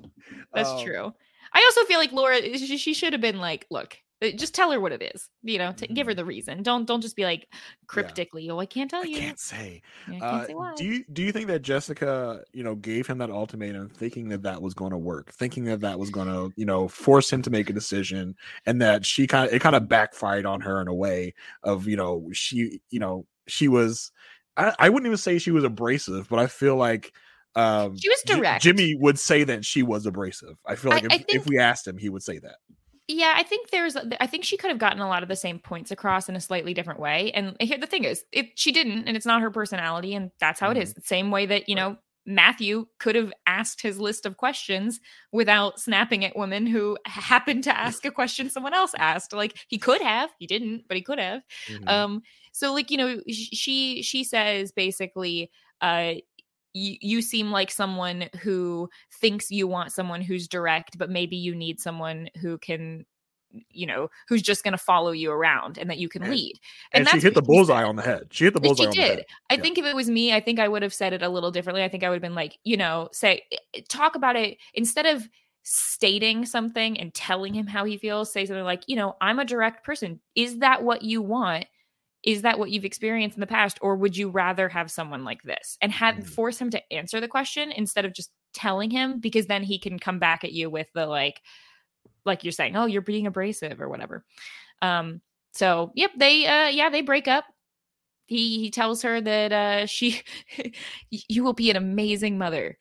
That's 0.53 0.69
Um, 0.69 0.83
true. 0.83 1.13
I 1.53 1.61
also 1.65 1.83
feel 1.85 1.99
like 1.99 2.11
Laura, 2.11 2.39
she, 2.57 2.93
should 2.93 3.13
have 3.13 3.21
been 3.21 3.39
like, 3.39 3.65
look, 3.69 3.97
just 4.31 4.55
tell 4.55 4.71
her 4.71 4.79
what 4.79 4.91
it 4.93 5.11
is. 5.13 5.29
You 5.43 5.57
know, 5.57 5.73
to 5.73 5.85
give 5.87 6.07
her 6.07 6.13
the 6.13 6.23
reason. 6.25 6.63
Don't 6.63 6.85
don't 6.85 7.01
just 7.01 7.15
be 7.15 7.23
like 7.25 7.47
cryptically. 7.87 8.49
Oh, 8.49 8.59
I 8.59 8.65
can't 8.65 8.89
tell 8.89 9.01
I 9.01 9.07
you. 9.07 9.17
can't 9.17 9.39
say. 9.39 9.81
Yeah, 10.07 10.15
I 10.15 10.19
can't 10.19 10.33
Uh, 10.33 10.47
say 10.47 10.53
why. 10.55 10.73
do 10.75 10.85
you 10.85 11.03
do 11.11 11.21
you 11.21 11.31
think 11.31 11.47
that 11.47 11.61
Jessica, 11.61 12.43
you 12.53 12.63
know, 12.63 12.75
gave 12.75 13.05
him 13.07 13.17
that 13.19 13.29
ultimatum, 13.29 13.89
thinking 13.89 14.29
that 14.29 14.43
that 14.43 14.61
was 14.61 14.73
going 14.73 14.91
to 14.91 14.97
work, 14.97 15.31
thinking 15.33 15.65
that 15.65 15.81
that 15.81 15.99
was 15.99 16.09
going 16.09 16.27
to, 16.27 16.53
you 16.55 16.65
know, 16.65 16.87
force 16.87 17.31
him 17.31 17.41
to 17.41 17.49
make 17.49 17.69
a 17.69 17.73
decision, 17.73 18.35
and 18.65 18.81
that 18.81 19.05
she 19.05 19.27
kind 19.27 19.47
of 19.47 19.53
it 19.53 19.59
kind 19.59 19.75
of 19.75 19.87
backfired 19.89 20.45
on 20.45 20.61
her 20.61 20.81
in 20.81 20.87
a 20.87 20.93
way 20.93 21.33
of, 21.63 21.87
you 21.87 21.97
know, 21.97 22.29
she, 22.33 22.81
you 22.89 22.99
know, 22.99 23.25
she 23.47 23.67
was, 23.67 24.11
I, 24.55 24.73
I 24.79 24.89
wouldn't 24.89 25.07
even 25.07 25.17
say 25.17 25.37
she 25.39 25.51
was 25.51 25.63
abrasive, 25.63 26.29
but 26.29 26.39
I 26.39 26.47
feel 26.47 26.75
like. 26.75 27.11
Um, 27.55 27.95
She 27.97 28.09
was 28.09 28.23
J- 28.25 28.37
direct. 28.37 28.63
Jimmy 28.63 28.95
would 28.95 29.19
say 29.19 29.43
that 29.43 29.63
she 29.63 29.83
was 29.83 30.07
abrasive. 30.07 30.57
I 30.65 30.75
feel 30.75 30.91
I- 30.91 30.95
like 30.95 31.03
if, 31.03 31.11
I 31.11 31.25
if 31.27 31.45
we 31.45 31.59
asked 31.59 31.87
him, 31.87 31.97
he 31.97 32.09
would 32.09 32.23
say 32.23 32.39
that. 32.39 32.55
Yeah, 33.07 33.33
I 33.35 33.43
think 33.43 33.69
there's. 33.69 33.97
I 33.97 34.27
think 34.27 34.45
she 34.45 34.55
could 34.55 34.69
have 34.69 34.79
gotten 34.79 34.99
a 35.01 35.07
lot 35.09 35.23
of 35.23 35.29
the 35.29 35.35
same 35.35 35.59
points 35.59 35.91
across 35.91 36.29
in 36.29 36.35
a 36.37 36.41
slightly 36.41 36.73
different 36.73 37.01
way. 37.01 37.31
And 37.33 37.55
here, 37.59 37.77
the 37.77 37.85
thing 37.87 38.05
is, 38.05 38.23
it 38.31 38.57
she 38.57 38.71
didn't, 38.71 39.07
and 39.07 39.17
it's 39.17 39.25
not 39.25 39.41
her 39.41 39.51
personality, 39.51 40.15
and 40.15 40.31
that's 40.39 40.59
how 40.59 40.71
it 40.71 40.77
is. 40.77 40.93
The 40.93 41.01
same 41.01 41.29
way 41.29 41.45
that 41.47 41.67
you 41.67 41.75
know 41.75 41.97
Matthew 42.25 42.85
could 42.99 43.15
have 43.15 43.33
asked 43.45 43.81
his 43.81 43.99
list 43.99 44.25
of 44.25 44.37
questions 44.37 45.01
without 45.33 45.81
snapping 45.81 46.23
at 46.23 46.37
women 46.37 46.65
who 46.65 46.97
happened 47.05 47.65
to 47.65 47.77
ask 47.77 48.05
a 48.05 48.11
question 48.11 48.49
someone 48.49 48.73
else 48.73 48.93
asked. 48.97 49.33
Like 49.33 49.57
he 49.67 49.77
could 49.77 50.01
have, 50.01 50.29
he 50.39 50.47
didn't, 50.47 50.83
but 50.87 50.95
he 50.95 51.03
could 51.03 51.19
have. 51.19 51.41
Mhm. 51.67 51.89
Um, 51.89 52.21
so 52.53 52.71
like 52.73 52.89
you 52.89 52.97
know, 52.97 53.19
she 53.29 54.01
she 54.01 54.23
says 54.23 54.71
basically, 54.71 55.51
uh, 55.81 56.13
you 56.73 56.97
you 57.01 57.21
seem 57.21 57.51
like 57.51 57.71
someone 57.71 58.29
who 58.41 58.89
thinks 59.19 59.51
you 59.51 59.67
want 59.67 59.91
someone 59.91 60.21
who's 60.21 60.47
direct, 60.47 60.97
but 60.97 61.09
maybe 61.09 61.35
you 61.35 61.53
need 61.55 61.79
someone 61.79 62.29
who 62.41 62.57
can, 62.57 63.05
you 63.69 63.85
know, 63.85 64.09
who's 64.27 64.41
just 64.41 64.63
going 64.63 64.71
to 64.71 64.77
follow 64.77 65.11
you 65.11 65.31
around 65.31 65.77
and 65.77 65.89
that 65.89 65.99
you 65.99 66.09
can 66.09 66.23
And- 66.23 66.31
lead. 66.31 66.59
and, 66.91 67.07
she 67.07 67.11
that's 67.13 67.23
hit 67.23 67.35
the 67.35 67.41
bullseye 67.41 67.83
on 67.83 67.95
the 67.95 68.01
head. 68.01 68.27
She 68.31 68.45
hit 68.45 68.53
the 68.55 68.59
bullseye 68.59 68.83
she 68.83 68.87
on 68.87 68.91
the 68.91 68.95
did. 68.95 69.09
head. 69.19 69.25
I 69.51 69.53
Yeah. 69.55 69.61
think 69.61 69.77
if 69.77 69.85
it 69.85 69.95
was 69.95 70.09
me, 70.09 70.33
I 70.33 70.39
think 70.39 70.59
I 70.59 70.67
would 70.67 70.81
have 70.81 70.93
said 70.93 71.13
it 71.13 71.21
a 71.21 71.29
little 71.29 71.51
differently. 71.51 71.83
I 71.83 71.89
think 71.89 72.03
I 72.03 72.09
would 72.09 72.15
have 72.15 72.21
been 72.23 72.33
like, 72.35 72.57
you 72.63 72.77
know, 72.77 73.09
say, 73.11 73.43
eh, 73.75 73.81
talk 73.89 74.15
about 74.15 74.35
it 74.35 74.57
instead 74.73 75.05
of 75.05 75.27
stating 75.61 76.45
something 76.45 76.99
and 76.99 77.13
telling 77.13 77.53
him 77.53 77.67
how 77.67 77.85
he 77.85 77.97
feels, 77.97 78.33
say 78.33 78.45
something 78.45 78.65
like, 78.65 78.83
you 78.87 78.95
know, 78.95 79.15
I'm 79.21 79.39
a 79.39 79.45
direct 79.45 79.85
person. 79.85 80.19
Is 80.35 80.57
that 80.59 80.83
what 80.83 81.03
you 81.03 81.21
want? 81.21 81.65
Is 82.23 82.43
that 82.43 82.57
what 82.57 82.71
you've 82.71 82.85
experienced 82.85 83.35
in 83.37 83.41
the 83.41 83.47
past? 83.47 83.77
Or 83.81 83.95
would 83.95 84.15
you 84.15 84.29
rather 84.29 84.69
have 84.69 84.89
someone 84.89 85.23
like 85.23 85.41
this? 85.43 85.77
And 85.81 85.91
have 85.91 86.15
Mm. 86.15 86.27
force 86.27 86.57
him 86.57 86.69
to 86.71 86.93
answer 86.93 87.19
the 87.19 87.27
question 87.27 87.71
instead 87.71 88.05
of 88.05 88.13
just 88.13 88.31
telling 88.53 88.89
him, 88.89 89.19
because 89.19 89.47
then 89.47 89.63
he 89.63 89.77
can 89.79 89.99
come 89.99 90.19
back 90.19 90.43
at 90.43 90.53
you 90.53 90.69
with 90.69 90.87
the 90.93 91.05
like, 91.05 91.41
like 92.25 92.43
you're 92.43 92.51
saying, 92.51 92.75
oh, 92.75 92.85
you're 92.85 93.01
being 93.01 93.27
abrasive 93.27 93.81
or 93.81 93.89
whatever. 93.89 94.23
Um, 94.81 95.21
so 95.53 95.91
yep, 95.95 96.11
they 96.17 96.45
uh 96.47 96.67
yeah, 96.69 96.89
they 96.89 97.01
break 97.01 97.27
up 97.27 97.45
he 98.25 98.59
he 98.59 98.71
tells 98.71 99.01
her 99.01 99.19
that 99.21 99.51
uh 99.51 99.85
she 99.87 100.21
you 101.11 101.43
will 101.43 101.53
be 101.53 101.69
an 101.69 101.75
amazing 101.75 102.37
mother 102.37 102.77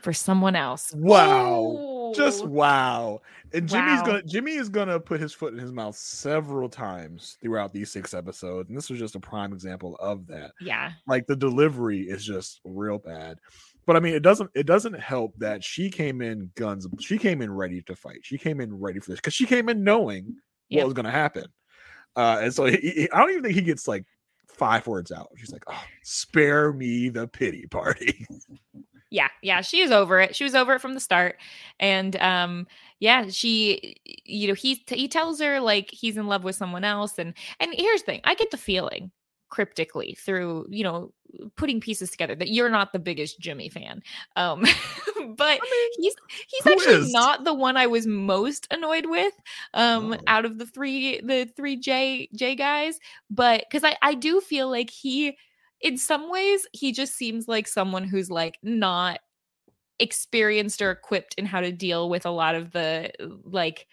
for 0.00 0.12
someone 0.12 0.56
else 0.56 0.94
Wow. 0.94 2.12
Just 2.14 2.46
wow. 2.46 3.20
And 3.52 3.68
Jimmy's 3.68 4.00
Wow. 4.00 4.04
gonna 4.06 4.22
Jimmy 4.24 4.54
is 4.54 4.68
gonna 4.68 5.00
put 5.00 5.20
his 5.20 5.32
foot 5.32 5.52
in 5.54 5.58
his 5.58 5.72
mouth 5.72 5.96
several 5.96 6.68
times 6.68 7.38
throughout 7.40 7.72
these 7.72 7.90
six 7.90 8.12
episodes. 8.14 8.68
And 8.68 8.76
this 8.76 8.90
was 8.90 8.98
just 8.98 9.14
a 9.14 9.20
prime 9.20 9.52
example 9.52 9.96
of 10.00 10.26
that. 10.26 10.52
yeah 10.60 10.92
Like 11.06 11.26
the 11.26 11.36
delivery 11.36 12.02
is 12.02 12.24
just 12.24 12.60
real 12.64 12.98
bad. 12.98 13.38
But 13.86 13.96
I 13.96 14.00
mean, 14.00 14.14
it 14.14 14.22
doesn't 14.22 14.50
it 14.54 14.66
doesn't 14.66 14.98
help 15.00 15.34
that 15.38 15.64
she 15.64 15.88
came 15.90 16.20
in 16.20 16.50
guns. 16.56 16.86
She 17.00 17.16
came 17.16 17.40
in 17.40 17.52
ready 17.52 17.80
to 17.82 17.96
fight. 17.96 18.18
She 18.22 18.36
came 18.36 18.60
in 18.60 18.78
ready 18.78 19.00
for 19.00 19.10
this 19.12 19.18
because 19.20 19.34
she 19.34 19.46
came 19.46 19.68
in 19.70 19.82
knowing 19.82 20.36
Yep. 20.68 20.80
what 20.82 20.84
was 20.88 20.94
going 20.94 21.06
to 21.06 21.10
happen. 21.10 21.46
Uh, 22.14 22.40
and 22.42 22.52
so 22.52 22.66
he, 22.66 22.76
he- 22.76 23.10
I 23.10 23.18
don't 23.20 23.30
even 23.30 23.42
think 23.42 23.54
he 23.54 23.62
gets 23.62 23.88
like 23.88 24.04
five 24.48 24.86
words 24.86 25.10
out. 25.10 25.28
She's 25.36 25.50
like, 25.52 25.62
"Oh, 25.66 25.82
spare 26.02 26.72
me 26.74 27.08
the 27.08 27.26
pity 27.28 27.66
party." 27.70 28.26
yeah 29.10 29.28
yeah 29.42 29.62
she 29.62 29.80
is 29.80 29.90
over 29.90 30.20
it 30.20 30.36
she 30.36 30.44
was 30.44 30.54
over 30.54 30.74
it 30.74 30.82
from 30.82 30.92
the 30.92 31.00
start 31.00 31.36
and 31.80 32.14
um 32.16 32.66
yeah 33.00 33.26
she 33.28 33.96
you 34.24 34.48
know 34.48 34.54
he 34.54 34.82
he 34.88 35.08
tells 35.08 35.40
her 35.40 35.60
like 35.60 35.90
he's 35.90 36.16
in 36.16 36.26
love 36.26 36.44
with 36.44 36.56
someone 36.56 36.84
else 36.84 37.18
and 37.18 37.34
and 37.60 37.74
here's 37.76 38.02
the 38.02 38.06
thing 38.06 38.20
i 38.24 38.34
get 38.34 38.50
the 38.50 38.56
feeling 38.56 39.10
cryptically 39.50 40.14
through 40.20 40.66
you 40.68 40.84
know 40.84 41.10
putting 41.56 41.80
pieces 41.80 42.10
together 42.10 42.34
that 42.34 42.50
you're 42.50 42.68
not 42.68 42.92
the 42.92 42.98
biggest 42.98 43.40
jimmy 43.40 43.68
fan 43.70 44.02
um 44.36 44.62
but 45.36 45.58
he's 45.96 46.14
he's 46.48 46.66
actually 46.66 46.94
is? 46.96 47.12
not 47.12 47.44
the 47.44 47.54
one 47.54 47.76
i 47.76 47.86
was 47.86 48.06
most 48.06 48.66
annoyed 48.70 49.06
with 49.06 49.32
um 49.74 50.12
Oh. 50.12 50.18
out 50.26 50.44
of 50.44 50.58
the 50.58 50.66
three 50.66 51.20
the 51.20 51.48
three 51.56 51.76
j 51.76 52.28
j 52.34 52.54
guys 52.56 52.98
but 53.30 53.64
because 53.68 53.84
i 53.84 53.96
i 54.02 54.14
do 54.14 54.40
feel 54.40 54.70
like 54.70 54.90
he 54.90 55.36
in 55.80 55.96
some 55.96 56.30
ways 56.30 56.66
he 56.72 56.92
just 56.92 57.14
seems 57.14 57.48
like 57.48 57.68
someone 57.68 58.04
who's 58.04 58.30
like 58.30 58.58
not 58.62 59.20
experienced 60.00 60.82
or 60.82 60.90
equipped 60.90 61.34
in 61.34 61.46
how 61.46 61.60
to 61.60 61.72
deal 61.72 62.08
with 62.08 62.26
a 62.26 62.30
lot 62.30 62.54
of 62.54 62.72
the 62.72 63.10
like 63.44 63.86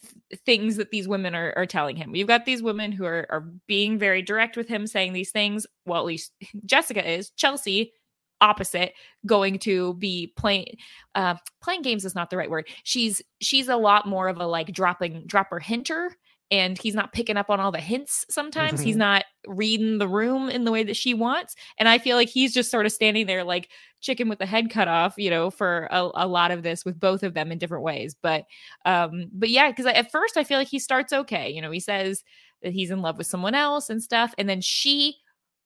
th- 0.00 0.40
things 0.44 0.76
that 0.76 0.90
these 0.90 1.08
women 1.08 1.34
are, 1.34 1.52
are 1.56 1.66
telling 1.66 1.96
him. 1.96 2.12
We've 2.12 2.26
got 2.26 2.44
these 2.44 2.62
women 2.62 2.92
who 2.92 3.04
are, 3.04 3.26
are 3.30 3.48
being 3.66 3.98
very 3.98 4.22
direct 4.22 4.56
with 4.56 4.68
him, 4.68 4.86
saying 4.86 5.12
these 5.12 5.30
things. 5.30 5.66
Well, 5.86 6.00
at 6.00 6.06
least 6.06 6.32
Jessica 6.66 7.08
is. 7.08 7.30
Chelsea, 7.30 7.92
opposite, 8.40 8.94
going 9.26 9.58
to 9.60 9.94
be 9.94 10.32
playing 10.36 10.76
uh 11.14 11.36
playing 11.62 11.82
games 11.82 12.04
is 12.04 12.14
not 12.14 12.30
the 12.30 12.36
right 12.36 12.50
word. 12.50 12.68
She's 12.82 13.22
she's 13.40 13.68
a 13.68 13.76
lot 13.76 14.08
more 14.08 14.28
of 14.28 14.38
a 14.38 14.46
like 14.46 14.72
dropping 14.72 15.24
dropper 15.26 15.60
hinter 15.60 16.16
and 16.50 16.78
he's 16.78 16.94
not 16.94 17.12
picking 17.12 17.36
up 17.36 17.50
on 17.50 17.58
all 17.60 17.72
the 17.72 17.80
hints 17.80 18.24
sometimes. 18.30 18.80
He's 18.82 18.96
Mhm. 18.96 18.98
not 18.98 19.24
reading 19.46 19.98
the 19.98 20.08
room 20.08 20.48
in 20.50 20.64
the 20.64 20.70
way 20.72 20.82
that 20.84 20.96
she 20.96 21.14
wants. 21.14 21.54
And 21.78 21.88
I 21.88 21.98
feel 21.98 22.16
like 22.16 22.28
he's 22.28 22.52
just 22.54 22.70
sort 22.70 22.86
of 22.86 22.92
standing 22.92 23.26
there 23.26 23.44
like 23.44 23.68
chicken 24.00 24.28
with 24.28 24.38
the 24.38 24.46
head 24.46 24.70
cut 24.70 24.86
off, 24.88 25.14
you 25.16 25.30
know, 25.30 25.50
for 25.50 25.88
a, 25.90 26.08
a 26.14 26.26
lot 26.28 26.50
of 26.50 26.62
this 26.62 26.84
with 26.84 27.00
both 27.00 27.22
of 27.22 27.34
them 27.34 27.50
in 27.50 27.58
different 27.58 27.84
ways. 27.84 28.14
But 28.22 28.44
um, 28.84 29.26
but 29.32 29.48
yeah, 29.50 29.70
because 29.70 29.86
at 29.86 30.10
first 30.12 30.36
I 30.36 30.44
feel 30.44 30.58
like 30.58 30.68
he 30.68 30.78
starts 30.78 31.12
okay. 31.12 31.50
You 31.50 31.62
know, 31.62 31.70
he 31.70 31.80
says 31.80 32.22
that 32.62 32.72
he's 32.72 32.90
in 32.90 33.00
love 33.02 33.18
with 33.18 33.26
someone 33.26 33.54
else 33.54 33.90
and 33.90 34.02
stuff, 34.02 34.34
and 34.38 34.48
then 34.48 34.60
she 34.60 35.16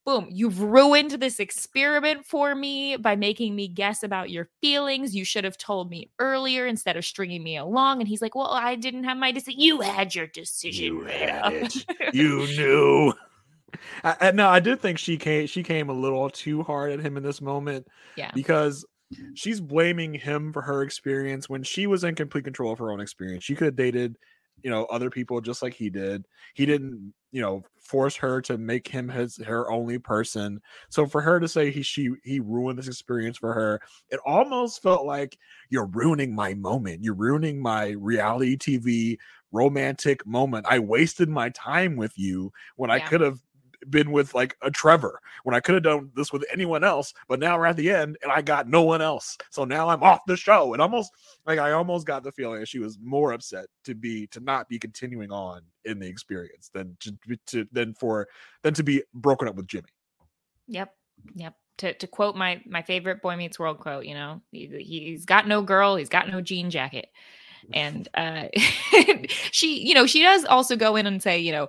boom, 0.08 0.26
you've 0.30 0.62
ruined 0.62 1.10
this 1.10 1.38
experiment 1.38 2.24
for 2.24 2.54
me 2.54 2.96
by 2.96 3.14
making 3.14 3.54
me 3.54 3.68
guess 3.68 4.02
about 4.02 4.30
your 4.30 4.48
feelings. 4.62 5.14
You 5.14 5.22
should 5.22 5.44
have 5.44 5.58
told 5.58 5.90
me 5.90 6.10
earlier 6.18 6.66
instead 6.66 6.96
of 6.96 7.04
stringing 7.04 7.42
me 7.42 7.58
along. 7.58 8.00
And 8.00 8.08
he's 8.08 8.22
like, 8.22 8.34
Well, 8.34 8.46
I 8.46 8.74
didn't 8.74 9.04
have 9.04 9.18
my 9.18 9.32
decision. 9.32 9.60
You 9.60 9.82
had 9.82 10.14
your 10.14 10.26
decision. 10.26 10.82
You 10.82 11.04
had 11.04 11.52
it. 11.52 11.86
you 12.14 12.38
knew. 12.46 13.12
I, 14.02 14.16
I, 14.18 14.30
no, 14.30 14.48
I 14.48 14.60
did 14.60 14.80
think 14.80 14.98
she 14.98 15.18
came. 15.18 15.46
She 15.46 15.62
came 15.62 15.90
a 15.90 15.92
little 15.92 16.30
too 16.30 16.62
hard 16.62 16.90
at 16.90 17.00
him 17.00 17.18
in 17.18 17.22
this 17.22 17.42
moment 17.42 17.86
yeah. 18.16 18.30
because 18.34 18.86
she's 19.34 19.60
blaming 19.60 20.14
him 20.14 20.54
for 20.54 20.62
her 20.62 20.82
experience 20.82 21.50
when 21.50 21.62
she 21.62 21.86
was 21.86 22.02
in 22.02 22.14
complete 22.14 22.44
control 22.44 22.72
of 22.72 22.78
her 22.78 22.90
own 22.90 23.00
experience. 23.00 23.44
She 23.44 23.54
could 23.54 23.66
have 23.66 23.76
dated, 23.76 24.16
you 24.62 24.70
know, 24.70 24.86
other 24.86 25.10
people 25.10 25.42
just 25.42 25.60
like 25.60 25.74
he 25.74 25.90
did. 25.90 26.24
He 26.54 26.64
didn't, 26.64 27.12
you 27.30 27.40
know, 27.42 27.62
force 27.80 28.16
her 28.16 28.40
to 28.42 28.58
make 28.58 28.88
him 28.88 29.08
his 29.08 29.36
her 29.38 29.70
only 29.70 29.98
person. 29.98 30.60
So 30.88 31.06
for 31.06 31.20
her 31.20 31.40
to 31.40 31.48
say 31.48 31.70
he 31.70 31.82
she 31.82 32.10
he 32.24 32.40
ruined 32.40 32.78
this 32.78 32.88
experience 32.88 33.38
for 33.38 33.52
her, 33.52 33.80
it 34.10 34.20
almost 34.24 34.82
felt 34.82 35.06
like 35.06 35.38
you're 35.70 35.86
ruining 35.86 36.34
my 36.34 36.54
moment. 36.54 37.02
You're 37.02 37.14
ruining 37.14 37.60
my 37.60 37.90
reality 37.90 38.56
TV 38.56 39.18
romantic 39.52 40.26
moment. 40.26 40.66
I 40.68 40.78
wasted 40.78 41.28
my 41.28 41.50
time 41.50 41.96
with 41.96 42.12
you 42.18 42.52
when 42.76 42.90
I 42.90 43.00
could 43.00 43.20
have 43.20 43.40
been 43.90 44.10
with 44.10 44.34
like 44.34 44.56
a 44.62 44.70
Trevor 44.70 45.20
when 45.44 45.54
I 45.54 45.60
could 45.60 45.74
have 45.74 45.84
done 45.84 46.10
this 46.14 46.32
with 46.32 46.44
anyone 46.52 46.84
else, 46.84 47.14
but 47.28 47.38
now 47.38 47.58
we're 47.58 47.66
at 47.66 47.76
the 47.76 47.90
end 47.90 48.16
and 48.22 48.30
I 48.30 48.42
got 48.42 48.68
no 48.68 48.82
one 48.82 49.02
else. 49.02 49.36
So 49.50 49.64
now 49.64 49.88
I'm 49.88 50.02
off 50.02 50.20
the 50.26 50.36
show. 50.36 50.72
And 50.72 50.82
almost 50.82 51.12
like 51.46 51.58
I 51.58 51.72
almost 51.72 52.06
got 52.06 52.22
the 52.22 52.32
feeling 52.32 52.64
she 52.64 52.78
was 52.78 52.98
more 53.02 53.32
upset 53.32 53.66
to 53.84 53.94
be 53.94 54.26
to 54.28 54.40
not 54.40 54.68
be 54.68 54.78
continuing 54.78 55.30
on 55.30 55.62
in 55.84 55.98
the 55.98 56.06
experience 56.06 56.70
than 56.72 56.96
to, 57.00 57.16
to 57.46 57.66
than 57.72 57.94
for 57.94 58.28
than 58.62 58.74
to 58.74 58.82
be 58.82 59.02
broken 59.14 59.48
up 59.48 59.56
with 59.56 59.66
Jimmy. 59.66 59.88
Yep. 60.66 60.94
Yep. 61.34 61.54
To, 61.78 61.94
to 61.94 62.06
quote 62.08 62.34
my 62.34 62.60
my 62.66 62.82
favorite 62.82 63.22
Boy 63.22 63.36
Meets 63.36 63.58
World 63.58 63.78
quote, 63.78 64.04
you 64.04 64.14
know, 64.14 64.42
he, 64.50 64.66
he's 64.80 65.24
got 65.24 65.46
no 65.46 65.62
girl, 65.62 65.94
he's 65.94 66.08
got 66.08 66.28
no 66.28 66.40
jean 66.40 66.70
jacket, 66.70 67.08
and 67.72 68.08
uh, 68.14 68.48
she, 69.52 69.86
you 69.86 69.94
know, 69.94 70.06
she 70.06 70.22
does 70.22 70.44
also 70.44 70.74
go 70.74 70.96
in 70.96 71.06
and 71.06 71.22
say, 71.22 71.38
you 71.38 71.52
know, 71.52 71.68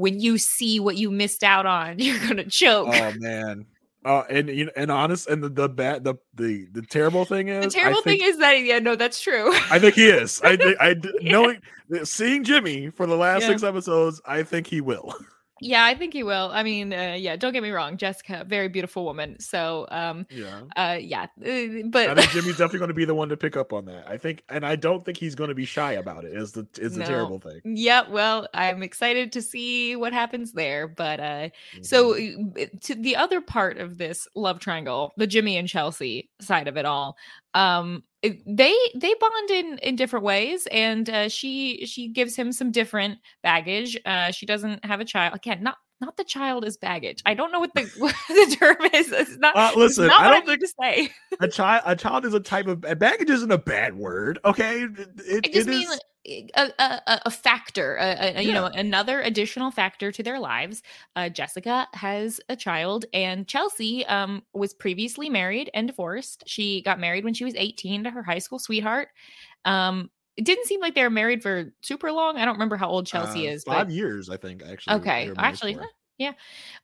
when 0.00 0.18
you 0.18 0.38
see 0.38 0.80
what 0.80 0.96
you 0.96 1.10
missed 1.10 1.44
out 1.44 1.66
on, 1.66 1.98
you're 1.98 2.18
gonna 2.26 2.44
choke. 2.44 2.88
Oh 2.90 3.12
man. 3.18 3.66
Uh, 4.02 4.22
and 4.30 4.48
you 4.48 4.64
know, 4.64 4.70
and 4.76 4.90
honest, 4.90 5.28
and 5.28 5.44
the 5.44 5.50
the 5.50 5.68
bad, 5.68 6.04
the 6.04 6.14
the 6.34 6.66
the 6.72 6.80
terrible 6.80 7.26
thing 7.26 7.48
is, 7.48 7.66
the 7.66 7.70
terrible 7.70 8.00
think, 8.00 8.22
thing 8.22 8.30
is 8.30 8.38
that 8.38 8.52
yeah, 8.62 8.78
no, 8.78 8.96
that's 8.96 9.20
true. 9.20 9.52
I 9.70 9.78
think 9.78 9.94
he 9.94 10.08
is. 10.08 10.40
I 10.42 10.56
think 10.56 10.80
I 10.80 10.94
d- 10.94 11.12
knowing 11.20 11.60
seeing 12.04 12.42
Jimmy 12.42 12.88
for 12.88 13.06
the 13.06 13.14
last 13.16 13.42
Yeah. 13.42 13.48
six 13.48 13.62
episodes, 13.62 14.18
I 14.24 14.42
think 14.42 14.66
he 14.68 14.80
will. 14.80 15.14
Yeah, 15.60 15.84
I 15.84 15.94
think 15.94 16.12
he 16.14 16.22
will. 16.22 16.50
I 16.52 16.62
mean, 16.62 16.92
uh, 16.92 17.16
yeah, 17.18 17.36
don't 17.36 17.52
get 17.52 17.62
me 17.62 17.70
wrong, 17.70 17.96
Jessica, 17.96 18.44
very 18.48 18.68
beautiful 18.68 19.04
woman. 19.04 19.38
So, 19.40 19.86
um, 19.90 20.26
Yeah. 20.30 20.62
uh, 20.76 20.98
yeah, 21.00 21.24
uh, 21.24 21.26
I 21.46 21.82
but 21.90 22.16
think 22.16 22.30
Jimmy's 22.30 22.56
definitely 22.56 22.78
going 22.80 22.88
to 22.88 22.94
be 22.94 23.04
the 23.04 23.14
one 23.14 23.28
to 23.28 23.36
pick 23.36 23.56
up 23.56 23.72
on 23.72 23.84
that. 23.86 24.08
I 24.08 24.16
think, 24.16 24.42
and 24.48 24.64
I 24.64 24.76
don't 24.76 25.04
think 25.04 25.18
he's 25.18 25.34
going 25.34 25.48
to 25.48 25.54
be 25.54 25.64
shy 25.66 25.92
about 25.92 26.24
it. 26.24 26.32
Is 26.34 26.52
the 26.52 26.66
is 26.78 26.94
the 26.94 27.00
No. 27.00 27.06
terrible 27.06 27.38
thing. 27.40 27.60
yeah, 27.64 28.08
well, 28.08 28.48
I'm 28.54 28.82
excited 28.82 29.32
to 29.32 29.42
see 29.42 29.96
what 29.96 30.12
happens 30.12 30.52
there. 30.52 30.88
But 30.88 31.20
uh, 31.20 31.48
So 31.82 32.14
Mhm. 32.14 32.62
uh, 32.62 32.66
to 32.82 32.94
the 32.94 33.16
other 33.16 33.40
part 33.40 33.78
of 33.78 33.98
this 33.98 34.26
love 34.34 34.60
triangle, 34.60 35.12
the 35.16 35.26
Jimmy 35.26 35.56
and 35.56 35.68
Chelsea 35.68 36.30
side 36.40 36.68
of 36.68 36.76
it 36.76 36.86
all, 36.86 37.16
um, 37.54 38.04
they 38.22 38.76
they 38.94 39.14
bond 39.14 39.50
in 39.50 39.78
in 39.78 39.96
different 39.96 40.24
ways, 40.24 40.66
and 40.70 41.08
uh, 41.08 41.28
she 41.28 41.86
she 41.86 42.08
gives 42.08 42.36
him 42.36 42.52
some 42.52 42.70
different 42.70 43.18
baggage. 43.42 43.98
Uh, 44.04 44.30
she 44.30 44.46
doesn't 44.46 44.84
have 44.84 45.00
a 45.00 45.04
child 45.04 45.34
again. 45.34 45.62
Not 45.62 45.76
not 46.00 46.16
the 46.16 46.24
child 46.24 46.64
is 46.64 46.76
baggage. 46.76 47.22
I 47.26 47.34
don't 47.34 47.52
know 47.52 47.60
what 47.60 47.74
the 47.74 47.82
what 47.98 48.14
the 48.28 48.56
term 48.58 48.76
is. 48.94 49.12
It's 49.12 49.36
not. 49.38 49.56
Uh, 49.56 49.72
listen, 49.76 50.06
not 50.06 50.20
I 50.22 50.28
don't 50.30 50.46
mean 50.46 50.58
to 50.60 50.68
say. 50.80 51.10
a 51.40 51.48
child 51.48 51.82
a 51.86 51.96
child 51.96 52.24
is 52.24 52.34
a 52.34 52.40
type 52.40 52.66
of 52.66 52.80
baggage 52.98 53.30
isn't 53.30 53.50
a 53.52 53.58
bad 53.58 53.96
word. 53.96 54.38
Okay, 54.44 54.82
it, 54.82 54.98
it, 55.26 55.46
I 55.46 55.48
just 55.52 55.68
it 55.68 55.70
mean 55.70 55.88
is- 55.90 56.00
a, 56.54 56.70
a, 56.78 57.20
a- 57.24 57.30
factor, 57.30 57.96
a, 57.96 58.36
a- 58.38 58.42
you 58.42 58.52
know, 58.52 58.66
another 58.66 59.22
additional 59.22 59.70
factor 59.70 60.12
to 60.12 60.22
their 60.22 60.38
lives. 60.38 60.82
Uh, 61.16 61.30
Jessica 61.30 61.88
has 61.94 62.40
a 62.50 62.54
child, 62.56 63.06
and 63.14 63.48
Chelsea 63.48 64.04
um, 64.06 64.42
was 64.52 64.74
previously 64.74 65.30
married 65.30 65.70
and 65.72 65.86
divorced. 65.86 66.44
She 66.46 66.82
got 66.82 67.00
married 67.00 67.24
when 67.24 67.32
she 67.32 67.44
was 67.46 67.54
18 67.56 68.04
to 68.04 68.10
her 68.10 68.22
high 68.22 68.38
school 68.38 68.58
sweetheart. 68.58 69.08
Um, 69.64 70.10
it 70.40 70.46
didn't 70.46 70.64
seem 70.64 70.80
like 70.80 70.94
they 70.94 71.02
were 71.02 71.10
married 71.10 71.42
for 71.42 71.70
super 71.82 72.10
long. 72.10 72.38
I 72.38 72.46
don't 72.46 72.54
remember 72.54 72.78
how 72.78 72.88
old 72.88 73.06
Chelsea 73.06 73.46
uh, 73.46 73.52
is. 73.52 73.64
five 73.64 73.88
but- 73.88 73.94
years, 73.94 74.30
I 74.30 74.38
think. 74.38 74.62
Actually, 74.62 74.96
Okay, 74.96 75.24
they 75.24 75.28
were 75.28 75.34
married 75.34 75.46
actually, 75.48 75.74
for. 75.74 75.86
yeah. 76.16 76.32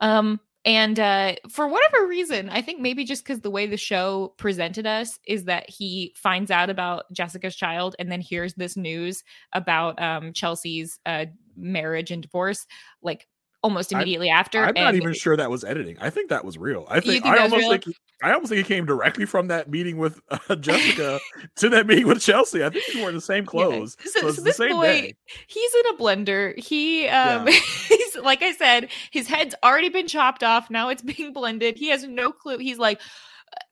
Um, 0.01 0.41
and 0.67 1.01
uh, 1.01 1.37
for 1.49 1.67
whatever 1.67 2.07
reason, 2.07 2.51
I 2.51 2.61
think 2.61 2.81
maybe 2.81 3.05
just 3.05 3.25
because 3.25 3.41
the 3.41 3.51
way 3.51 3.67
the 3.67 3.79
show 3.79 4.35
presented 4.37 4.87
us 4.87 5.19
is 5.27 5.45
that 5.45 5.71
he 5.71 6.13
finds 6.17 6.51
out 6.51 6.69
about 6.69 7.11
Jessica's 7.13 7.57
child 7.57 7.97
and 7.99 8.13
then 8.13 8.21
hears 8.21 8.53
this 8.55 8.77
news 8.77 9.25
about 9.55 9.99
um, 10.03 10.35
Chelsea's 10.35 10.99
uh, 11.07 11.25
marriage 11.57 12.11
and 12.11 12.21
divorce, 12.23 12.67
like 13.01 13.27
almost 13.67 13.93
I- 13.95 13.99
immediately 13.99 14.31
after. 14.31 14.63
I'm 14.65 14.75
not 14.75 14.95
even 14.95 15.13
sure 15.13 15.37
that 15.37 15.51
was 15.51 15.65
editing. 15.65 15.97
I 16.01 16.11
think 16.11 16.31
that 16.31 16.45
was 16.45 16.57
real. 16.59 16.87
I 16.89 17.01
think, 17.01 17.25
think 17.25 17.27
I 17.27 17.39
almost 17.43 17.61
real? 17.61 17.71
think 17.71 17.85
he- 17.85 17.97
I 18.23 18.33
almost 18.33 18.51
think 18.51 18.67
he 18.67 18.75
came 18.75 18.87
directly 18.87 19.27
from 19.27 19.49
that 19.49 19.69
meeting 19.71 19.99
with 19.99 20.21
uh, 20.31 20.57
Jessica 20.67 21.21
to 21.57 21.69
that 21.69 21.87
meeting 21.87 22.07
with 22.07 22.21
Chelsea. 22.23 22.65
I 22.65 22.71
think 22.71 22.85
he 22.85 23.01
wore 23.01 23.13
the 23.13 23.21
same 23.21 23.45
Yeah. 23.45 23.51
clothes. 23.51 23.97
So, 24.05 24.21
So, 24.21 24.31
so 24.31 24.33
the 24.33 24.41
this 24.43 24.57
boy, 24.59 24.83
day. 24.83 25.15
he's 25.49 25.75
in 25.75 25.95
a 25.95 25.99
blender. 25.99 26.59
He, 26.59 27.09
um, 27.09 27.47
he's 27.89 28.17
like 28.17 28.43
I 28.43 28.53
said, 28.53 28.89
his 29.11 29.27
head's 29.27 29.55
already 29.63 29.91
been 29.91 30.07
chopped 30.07 30.43
off. 30.43 30.71
Now 30.71 30.89
it's 30.89 31.03
being 31.03 31.33
blended. 31.35 31.77
He 31.77 31.89
has 31.91 32.05
no 32.05 32.33
clue. 32.33 32.57
He's 32.59 32.79
like, 32.79 33.01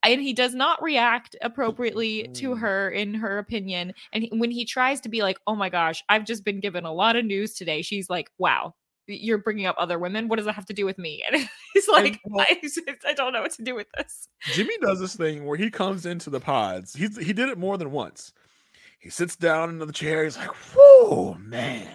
and 0.02 0.20
he 0.20 0.32
does 0.34 0.54
not 0.54 0.82
react 0.82 1.36
appropriately 1.40 2.28
to 2.34 2.54
her, 2.54 2.90
in 2.90 3.14
her 3.14 3.38
opinion. 3.38 3.92
And 4.12 4.24
he, 4.24 4.30
when 4.32 4.50
he 4.50 4.64
tries 4.66 5.00
to 5.02 5.08
be 5.08 5.22
like, 5.22 5.38
"Oh 5.46 5.54
my 5.56 5.68
gosh, 5.70 6.02
I've 6.08 6.24
just 6.24 6.44
been 6.44 6.60
given 6.60 6.84
a 6.84 6.92
lot 6.92 7.16
of 7.16 7.24
news 7.24 7.54
today," 7.54 7.80
she's 7.82 8.08
like, 8.10 8.28
"Wow." 8.38 8.74
You're 9.06 9.38
bringing 9.38 9.66
up 9.66 9.76
other 9.78 9.98
women. 9.98 10.28
What 10.28 10.36
does 10.36 10.46
that 10.46 10.54
have 10.54 10.66
to 10.66 10.72
do 10.72 10.84
with 10.86 10.98
me? 10.98 11.22
And 11.32 11.48
he's 11.74 11.88
like, 11.88 12.20
well- 12.24 12.46
I, 12.50 12.70
I 13.06 13.12
don't 13.12 13.32
know 13.32 13.42
what 13.42 13.52
to 13.52 13.62
do 13.62 13.74
with 13.74 13.86
this. 13.96 14.28
Jimmy 14.52 14.76
does 14.80 15.00
this 15.00 15.16
thing 15.16 15.44
where 15.44 15.58
he 15.58 15.70
comes 15.70 16.06
into 16.06 16.30
the 16.30 16.40
pods. 16.40 16.94
He's 16.94 17.16
he 17.16 17.32
did 17.32 17.48
it 17.48 17.58
more 17.58 17.76
than 17.76 17.90
once. 17.90 18.32
He 18.98 19.10
sits 19.10 19.36
down 19.36 19.68
into 19.70 19.84
the 19.84 19.92
chair. 19.92 20.24
He's 20.24 20.38
like, 20.38 20.48
"Whoa, 20.74 21.34
man, 21.34 21.88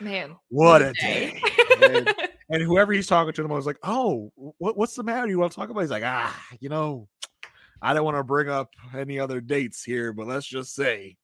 Man, 0.00 0.30
what 0.48 0.80
what 0.80 0.82
a 0.82 0.92
day!" 0.94 1.40
and, 1.82 2.12
and 2.50 2.62
whoever 2.62 2.92
he's 2.92 3.06
talking 3.06 3.32
to 3.32 3.42
them 3.42 3.52
was 3.52 3.66
like, 3.66 3.78
"Oh, 3.84 4.32
what, 4.58 4.76
what's 4.76 4.94
the 4.94 5.04
matter? 5.04 5.28
You 5.28 5.38
want 5.38 5.52
to 5.52 5.56
talk 5.56 5.70
about?" 5.70 5.82
He's 5.82 5.90
like, 5.90 6.02
"Ah, 6.04 6.36
you 6.58 6.68
know, 6.68 7.08
I 7.80 7.94
don't 7.94 8.04
want 8.04 8.16
to 8.16 8.24
bring 8.24 8.48
up 8.48 8.70
any 8.96 9.20
other 9.20 9.40
dates 9.40 9.84
here, 9.84 10.12
but 10.12 10.26
let's 10.26 10.46
just 10.46 10.74
say, 10.74 11.16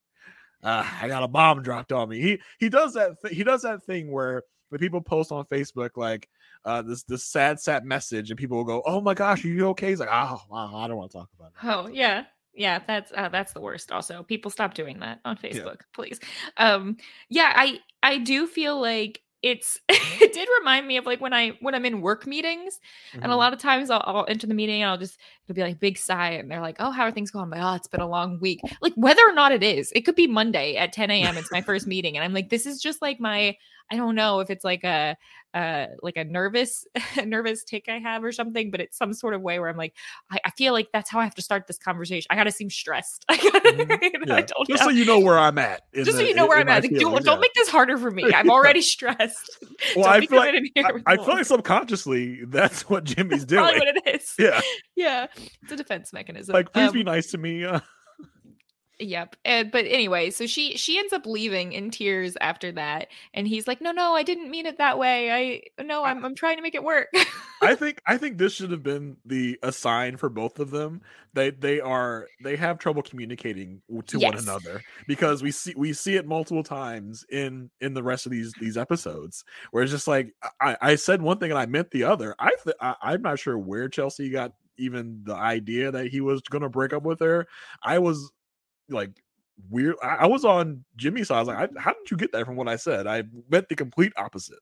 uh, 0.63 0.87
I 1.03 1.09
got 1.09 1.25
a 1.25 1.29
bomb 1.29 1.63
dropped 1.63 1.91
on 1.91 2.09
me." 2.09 2.21
He 2.21 2.41
he 2.61 2.69
does 2.69 2.95
that. 2.95 3.21
Th- 3.21 3.35
he 3.35 3.43
does 3.43 3.63
that 3.63 3.83
thing 3.83 4.13
where 4.13 4.45
the 4.71 4.79
people 4.79 5.01
post 5.01 5.33
on 5.33 5.45
Facebook 5.47 5.91
like 5.97 6.29
uh, 6.64 6.83
this 6.83 7.03
this 7.05 7.25
sad 7.25 7.61
sad 7.61 7.85
message, 7.85 8.31
and 8.31 8.39
people 8.39 8.57
will 8.57 8.64
go, 8.64 8.83
"Oh 8.87 9.01
my 9.01 9.14
gosh, 9.14 9.45
are 9.45 9.49
you 9.49 9.68
okay?" 9.68 9.89
He's 9.91 10.01
like, 10.01 10.09
"Oh, 10.12 10.41
wow, 10.49 10.77
I 10.77 10.89
don't 10.89 10.97
want 10.97 11.11
to 11.12 11.18
talk 11.18 11.31
about 11.39 11.53
it." 11.57 11.61
Oh 11.62 11.89
yeah, 11.89 12.25
yeah. 12.55 12.81
That's 12.87 13.12
uh, 13.14 13.29
that's 13.29 13.53
the 13.53 13.61
worst. 13.61 13.93
Also, 13.93 14.23
people 14.23 14.51
stop 14.51 14.75
doing 14.75 15.01
that 15.01 15.21
on 15.25 15.37
Facebook, 15.37 15.81
please. 15.95 16.18
Um, 16.57 16.97
yeah, 17.29 17.53
I 17.57 17.81
I 18.03 18.18
do 18.18 18.47
feel 18.47 18.81
like 18.81 19.23
it's 19.43 19.79
it 19.89 20.33
did 20.33 20.49
remind 20.59 20.87
me 20.87 20.97
of 20.97 21.07
like 21.07 21.21
when 21.21 21.33
I 21.35 21.51
when 21.61 21.75
I'm 21.75 21.85
in 21.85 22.01
work 22.01 22.27
meetings, 22.27 22.81
and 23.21 23.31
a 23.33 23.35
Mhm. 23.35 23.39
lot 23.39 23.53
of 23.53 23.59
times 23.59 23.91
I'll, 23.91 24.03
I'll 24.07 24.27
enter 24.29 24.47
the 24.47 24.55
meeting 24.55 24.83
and 24.83 24.91
I'll 24.91 24.99
just 24.99 25.18
it'll 25.45 25.55
be 25.57 25.62
like 25.62 25.81
big 25.81 25.99
sigh, 25.99 26.31
and 26.33 26.51
they're 26.51 26.61
like, 26.62 26.77
"Oh, 26.79 26.91
how 26.91 27.03
are 27.05 27.11
things 27.12 27.31
going?" 27.31 27.45
I'm 27.45 27.51
like, 27.51 27.62
"Oh, 27.62 27.75
it's 27.75 27.89
been 27.89 28.01
a 28.01 28.09
long 28.09 28.41
week." 28.41 28.62
Like 28.81 28.95
whether 28.95 29.23
or 29.23 29.33
not 29.33 29.53
it 29.53 29.62
is, 29.62 29.93
it 29.95 30.03
could 30.03 30.16
be 30.16 30.27
Monday 30.27 30.77
at 30.77 30.93
10 30.93 31.23
a.m. 31.23 31.37
It's 31.37 31.51
my 31.53 31.62
first 31.62 31.87
meeting, 31.87 32.16
and 32.16 32.25
I'm 32.25 32.33
like, 32.33 32.49
"This 32.51 32.66
is 32.66 32.81
just 32.81 33.03
like 33.03 33.21
my." 33.21 33.57
I 33.91 33.97
don't 33.97 34.14
know 34.14 34.41
if 34.41 34.51
it's 34.51 34.64
like 34.64 34.84
a 34.84 35.16
uh 35.53 35.86
like 36.01 36.16
a 36.16 36.22
nervous 36.22 36.86
nervous 37.26 37.64
tic 37.64 37.86
I 37.88 37.99
have 37.99 38.22
or 38.22 38.30
something, 38.30 38.70
but 38.70 38.80
it's 38.80 38.97
some 38.97 39.12
sort 39.12 39.34
of 39.34 39.43
way 39.43 39.59
where 39.59 39.68
I'm 39.68 39.76
like, 39.76 39.95
I, 40.30 40.38
I 40.45 40.51
feel 40.51 40.72
like 40.72 40.88
that's 40.93 41.11
how 41.11 41.18
I 41.18 41.24
have 41.24 41.34
to 41.34 41.43
start 41.43 41.66
this 41.66 41.76
conversation. 41.78 42.26
I 42.30 42.36
gotta 42.36 42.53
seem 42.53 42.70
stressed. 42.70 43.24
I, 43.28 43.36
gotta, 43.36 43.61
Mhm. 43.70 44.30
I 44.30 44.38
Yeah. 44.38 44.47
don't 44.47 44.68
Just 44.68 44.82
know. 44.82 44.86
so 44.86 44.88
you 44.91 45.05
know 45.05 45.18
where 45.18 45.38
I'm 45.38 45.59
at. 45.59 45.82
just 45.95 46.12
so 46.12 46.20
you 46.22 46.34
know 46.34 46.47
where 46.47 46.59
I'm 46.59 46.68
at. 46.68 46.82
Like, 46.84 46.93
don't, 46.93 47.24
don't 47.24 47.34
yeah. 47.36 47.41
make 47.41 47.55
this 47.55 47.68
harder 47.68 47.99
for 47.99 48.11
me. 48.12 48.32
I'm 48.32 48.49
already 48.51 48.80
stressed. 48.82 49.59
Well, 49.97 50.07
I 50.07 50.24
feel 50.24 50.38
like 50.38 50.55
I, 50.76 50.93
I 51.07 51.16
feel 51.16 51.34
like 51.34 51.45
subconsciously 51.47 52.45
that's 52.47 52.88
what 52.88 53.05
Jimmy's 53.05 53.45
doing. 53.45 53.62
probably 53.64 53.80
what 53.80 53.97
it 53.97 54.14
is. 54.20 54.34
Yeah, 54.38 54.61
yeah, 54.95 55.26
it's 55.62 55.72
a 55.72 55.76
defense 55.76 56.12
mechanism. 56.12 56.53
like 56.53 56.72
please 56.72 56.88
Um, 56.88 56.95
be 56.95 57.03
nice 57.03 57.30
to 57.32 57.38
me. 57.38 57.64
Uh, 57.64 57.80
Yep. 59.01 59.37
And, 59.47 59.71
but 59.71 59.87
anyway, 59.87 60.31
so 60.31 60.47
she 60.47 60.77
she 60.77 60.99
ends 60.99 61.15
up 61.15 61.25
leaving 61.25 61.73
in 61.73 61.91
tears 61.91 62.37
after 62.41 62.71
that, 62.73 63.09
and 63.33 63.49
he's 63.49 63.67
like, 63.67 63.81
"No, 63.81 63.93
no, 63.93 64.15
I 64.15 64.23
didn't 64.23 64.51
mean 64.51 64.67
it 64.67 64.77
that 64.77 64.99
way. 64.99 65.33
I 65.79 65.83
no, 65.83 66.05
I'm 66.05 66.23
I'm 66.23 66.35
trying 66.35 66.57
to 66.57 66.63
make 66.63 66.75
it 66.75 66.85
work." 66.85 67.09
I 67.63 67.75
think 67.75 68.03
I 68.07 68.19
think 68.19 68.37
this 68.37 68.53
should 68.53 68.71
have 68.71 68.83
been 68.83 69.17
the 69.25 69.59
a 69.63 69.73
sign 69.73 70.19
for 70.19 70.29
both 70.29 70.59
of 70.59 70.71
them. 70.71 71.01
They 71.33 71.51
they 71.51 71.81
are 71.81 72.27
they 72.45 72.57
have 72.57 72.79
trouble 72.79 73.03
communicating 73.03 73.81
to 74.07 74.19
one 74.19 74.37
another 74.37 74.83
because 75.07 75.43
we 75.43 75.51
see 75.51 75.73
we 75.77 75.95
see 75.95 76.17
it 76.17 76.27
multiple 76.27 76.65
times 76.65 77.25
in 77.31 77.71
in 77.81 77.95
the 77.95 78.03
rest 78.03 78.27
of 78.27 78.33
these 78.33 78.53
these 78.61 78.77
episodes 78.77 79.45
where 79.71 79.83
it's 79.83 79.93
just 79.93 80.09
like 80.09 80.35
I, 80.61 80.77
I 80.83 80.95
said 80.97 81.23
one 81.23 81.39
thing 81.39 81.51
and 81.51 81.59
I 81.59 81.65
meant 81.65 81.91
the 81.91 82.05
other. 82.05 82.35
I, 82.39 82.51
th- 82.63 82.77
I 82.81 82.97
I'm 83.01 83.23
not 83.23 83.39
sure 83.39 83.57
where 83.57 83.89
Chelsea 83.89 84.29
got 84.29 84.53
even 84.77 85.21
the 85.25 85.35
idea 85.35 85.91
that 85.91 86.09
he 86.09 86.21
was 86.21 86.41
going 86.43 86.63
to 86.63 86.69
break 86.69 86.93
up 86.93 87.03
with 87.03 87.21
her. 87.21 87.47
I 87.83 87.99
was 87.99 88.31
like 88.91 89.11
weird. 89.68 89.97
I, 90.03 90.16
I 90.16 90.26
was 90.26 90.45
on 90.45 90.84
Jimmy's 90.97 91.28
side. 91.28 91.36
I 91.36 91.41
was 91.41 91.49
like, 91.49 91.59
I, 91.59 91.80
how 91.80 91.93
did 91.93 92.11
you 92.11 92.16
get 92.16 92.32
that 92.32 92.47
from 92.47 92.57
what 92.57 92.68
I 92.68 92.76
said? 92.76 93.07
I 93.07 93.24
meant 93.51 93.68
the 93.68 93.76
complete 93.76 94.12
opposite. 94.16 94.59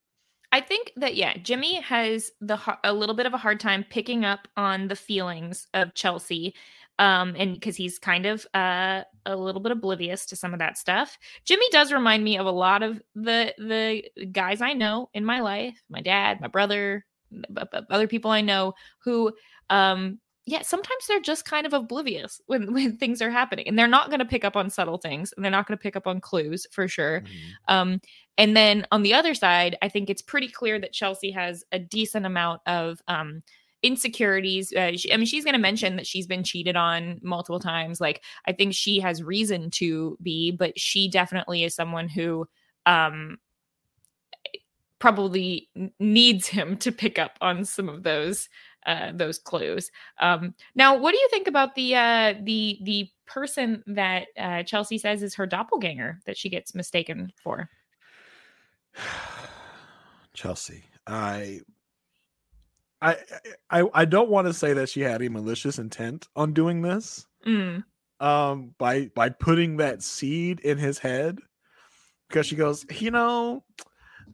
I 0.50 0.60
think 0.60 0.92
that 0.96 1.14
yeah, 1.14 1.36
Jimmy 1.36 1.80
has 1.82 2.30
the 2.40 2.58
a 2.82 2.92
little 2.92 3.14
bit 3.14 3.26
of 3.26 3.34
a 3.34 3.38
hard 3.38 3.60
time 3.60 3.84
picking 3.88 4.24
up 4.24 4.48
on 4.56 4.88
the 4.88 4.96
feelings 4.96 5.66
of 5.74 5.94
Chelsea, 5.94 6.54
um, 6.98 7.34
and 7.36 7.54
because 7.54 7.76
he's 7.76 7.98
kind 7.98 8.24
of 8.24 8.46
uh, 8.54 9.02
a 9.26 9.36
little 9.36 9.60
bit 9.60 9.72
oblivious 9.72 10.24
to 10.26 10.36
some 10.36 10.54
of 10.54 10.58
that 10.58 10.78
stuff. 10.78 11.18
Jimmy 11.44 11.66
does 11.70 11.92
remind 11.92 12.24
me 12.24 12.38
of 12.38 12.46
a 12.46 12.50
lot 12.50 12.82
of 12.82 13.02
the 13.14 13.52
the 13.58 14.26
guys 14.32 14.62
I 14.62 14.72
know 14.72 15.10
in 15.12 15.24
my 15.24 15.40
life, 15.40 15.82
my 15.90 16.00
dad, 16.00 16.40
my 16.40 16.48
brother, 16.48 17.04
other 17.90 18.08
people 18.08 18.30
I 18.30 18.40
know 18.40 18.72
who, 19.00 19.32
um, 19.68 20.18
yeah, 20.48 20.62
sometimes 20.62 21.06
they're 21.06 21.20
just 21.20 21.44
kind 21.44 21.66
of 21.66 21.74
oblivious 21.74 22.40
when 22.46 22.72
when 22.72 22.96
things 22.96 23.20
are 23.20 23.30
happening, 23.30 23.68
and 23.68 23.78
they're 23.78 23.86
not 23.86 24.08
going 24.08 24.20
to 24.20 24.24
pick 24.24 24.44
up 24.44 24.56
on 24.56 24.70
subtle 24.70 24.98
things, 24.98 25.32
and 25.36 25.44
they're 25.44 25.52
not 25.52 25.66
going 25.66 25.76
to 25.76 25.82
pick 25.82 25.96
up 25.96 26.06
on 26.06 26.20
clues 26.20 26.66
for 26.72 26.88
sure. 26.88 27.22
Um, 27.68 28.00
and 28.38 28.56
then 28.56 28.86
on 28.90 29.02
the 29.02 29.14
other 29.14 29.34
side, 29.34 29.76
I 29.82 29.88
think 29.88 30.08
it's 30.08 30.22
pretty 30.22 30.48
clear 30.48 30.78
that 30.80 30.92
Chelsea 30.92 31.30
has 31.32 31.64
a 31.72 31.78
decent 31.78 32.24
amount 32.24 32.62
of 32.66 33.02
um, 33.08 33.42
insecurities. 33.82 34.72
Uh, 34.72 34.92
she, 34.96 35.12
I 35.12 35.16
mean, 35.16 35.26
she's 35.26 35.44
going 35.44 35.54
to 35.54 35.60
mention 35.60 35.96
that 35.96 36.06
she's 36.06 36.26
been 36.26 36.44
cheated 36.44 36.76
on 36.76 37.20
multiple 37.22 37.60
times. 37.60 38.00
Like, 38.00 38.22
I 38.46 38.52
think 38.52 38.74
she 38.74 39.00
has 39.00 39.22
reason 39.22 39.70
to 39.72 40.16
be, 40.22 40.52
but 40.52 40.78
she 40.78 41.10
definitely 41.10 41.64
is 41.64 41.74
someone 41.74 42.08
who 42.08 42.46
um, 42.86 43.38
probably 44.98 45.68
needs 45.98 46.46
him 46.46 46.76
to 46.78 46.92
pick 46.92 47.18
up 47.18 47.36
on 47.40 47.64
some 47.64 47.88
of 47.88 48.02
those 48.04 48.48
uh, 48.88 49.12
those 49.12 49.38
clues. 49.38 49.90
Um, 50.18 50.54
now, 50.74 50.96
what 50.96 51.12
do 51.12 51.18
you 51.18 51.28
think 51.30 51.46
about 51.46 51.74
the 51.74 51.94
uh, 51.94 52.34
the 52.42 52.78
the 52.82 53.10
person 53.26 53.84
that 53.86 54.28
uh, 54.38 54.62
Chelsea 54.62 54.96
says 54.96 55.22
is 55.22 55.34
her 55.34 55.46
doppelganger 55.46 56.20
that 56.24 56.38
she 56.38 56.48
gets 56.48 56.74
mistaken 56.74 57.30
for? 57.42 57.68
Chelsea. 60.32 60.84
I 61.06 61.60
I 63.02 63.16
I 63.70 63.84
I 63.92 64.04
don't 64.06 64.30
want 64.30 64.46
to 64.46 64.54
say 64.54 64.72
that 64.72 64.88
she 64.88 65.02
had 65.02 65.22
a 65.22 65.28
malicious 65.28 65.78
intent 65.78 66.26
on 66.34 66.54
doing 66.54 66.80
this. 66.80 67.26
Mm. 67.46 67.84
Um 68.20 68.74
by 68.78 69.10
by 69.14 69.28
putting 69.28 69.76
that 69.76 70.02
seed 70.02 70.60
in 70.60 70.78
his 70.78 70.98
head 70.98 71.38
because 72.28 72.46
she 72.46 72.56
goes, 72.56 72.86
"You 73.00 73.10
know, 73.10 73.64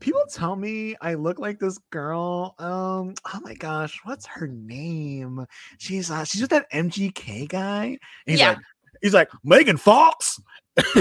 people 0.01 0.22
tell 0.30 0.57
me 0.57 0.97
I 1.01 1.14
look 1.14 1.38
like 1.38 1.59
this 1.59 1.78
girl. 1.90 2.55
Um 2.59 3.14
oh 3.32 3.40
my 3.42 3.55
gosh, 3.55 3.99
what's 4.05 4.26
her 4.26 4.47
name? 4.49 5.47
She's 5.78 6.11
uh 6.11 6.24
she's 6.24 6.40
with 6.42 6.51
that 6.51 6.70
MGK 6.72 7.49
guy." 7.49 7.84
And 7.86 7.99
he's 8.26 8.40
Yeah. 8.40 8.51
like 8.51 8.59
he's 9.03 9.14
like, 9.14 9.30
"Megan 9.45 9.76
Fox?" 9.76 10.40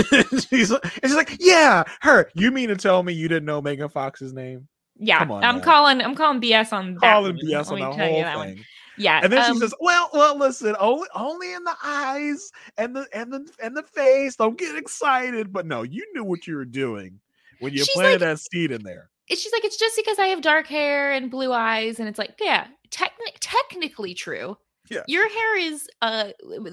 she's, 0.50 0.70
and 0.72 0.80
she's 1.04 1.16
like, 1.16 1.36
"Yeah, 1.40 1.84
her. 2.02 2.30
You 2.36 2.52
mean 2.52 2.70
to 2.70 2.76
tell 2.76 3.02
me 3.04 3.14
you 3.14 3.28
didn't 3.28 3.46
know 3.46 3.62
Megan 3.62 3.90
Fox's 3.90 4.34
name?" 4.34 4.68
Yeah, 4.98 5.22
on 5.24 5.44
I'm 5.44 5.58
now. 5.58 5.64
calling. 5.64 6.02
I'm 6.02 6.14
calling 6.16 6.40
BS 6.40 6.72
on 6.72 6.94
that. 6.96 7.00
calling 7.02 7.36
one. 7.36 7.46
BS 7.46 7.72
on 7.72 7.80
the 7.80 7.86
whole 7.92 8.22
that 8.22 8.38
one. 8.38 8.56
thing. 8.56 8.64
Yeah, 8.96 9.22
And 9.24 9.34
then 9.34 9.42
um, 9.44 9.54
she 9.56 9.60
says, 9.60 9.74
"Well, 9.80 10.08
well, 10.14 10.38
listen, 10.38 10.76
only 10.80 11.08
only 11.16 11.52
in 11.52 11.64
the 11.64 11.76
eyes 11.84 12.52
and 12.78 12.96
the 12.96 13.08
and 13.12 13.34
the 13.34 13.50
and 13.64 13.76
the 13.76 13.82
face. 13.82 14.36
Don't 14.36 14.56
get 14.58 14.76
excited." 14.76 15.52
But 15.52 15.66
no, 15.66 15.82
you 15.82 16.06
knew 16.14 16.24
what 16.24 16.46
you 16.46 16.56
were 16.56 16.66
doing 16.66 17.20
when 17.60 17.74
you 17.74 17.80
She's 17.80 17.90
planted 17.94 18.12
like- 18.14 18.20
that 18.22 18.40
seed 18.40 18.72
in 18.72 18.84
there. 18.84 19.10
it's 19.30 19.42
she's 19.42 19.52
like 19.54 19.64
it's 19.66 19.78
just 19.78 19.96
because 19.96 20.20
I 20.20 20.28
have 20.28 20.42
dark 20.42 20.68
hair 20.68 21.12
and 21.12 21.32
blue 21.32 21.52
eyes, 21.54 22.00
and 22.00 22.08
it's 22.10 22.20
like 22.20 22.36
yeah, 22.40 22.68
techni- 22.92 23.38
technically 23.42 24.14
true. 24.14 24.58
Yeah. 24.90 25.04
Your 25.08 25.30
hair 25.30 25.58
is 25.60 25.88
uh 26.02 26.32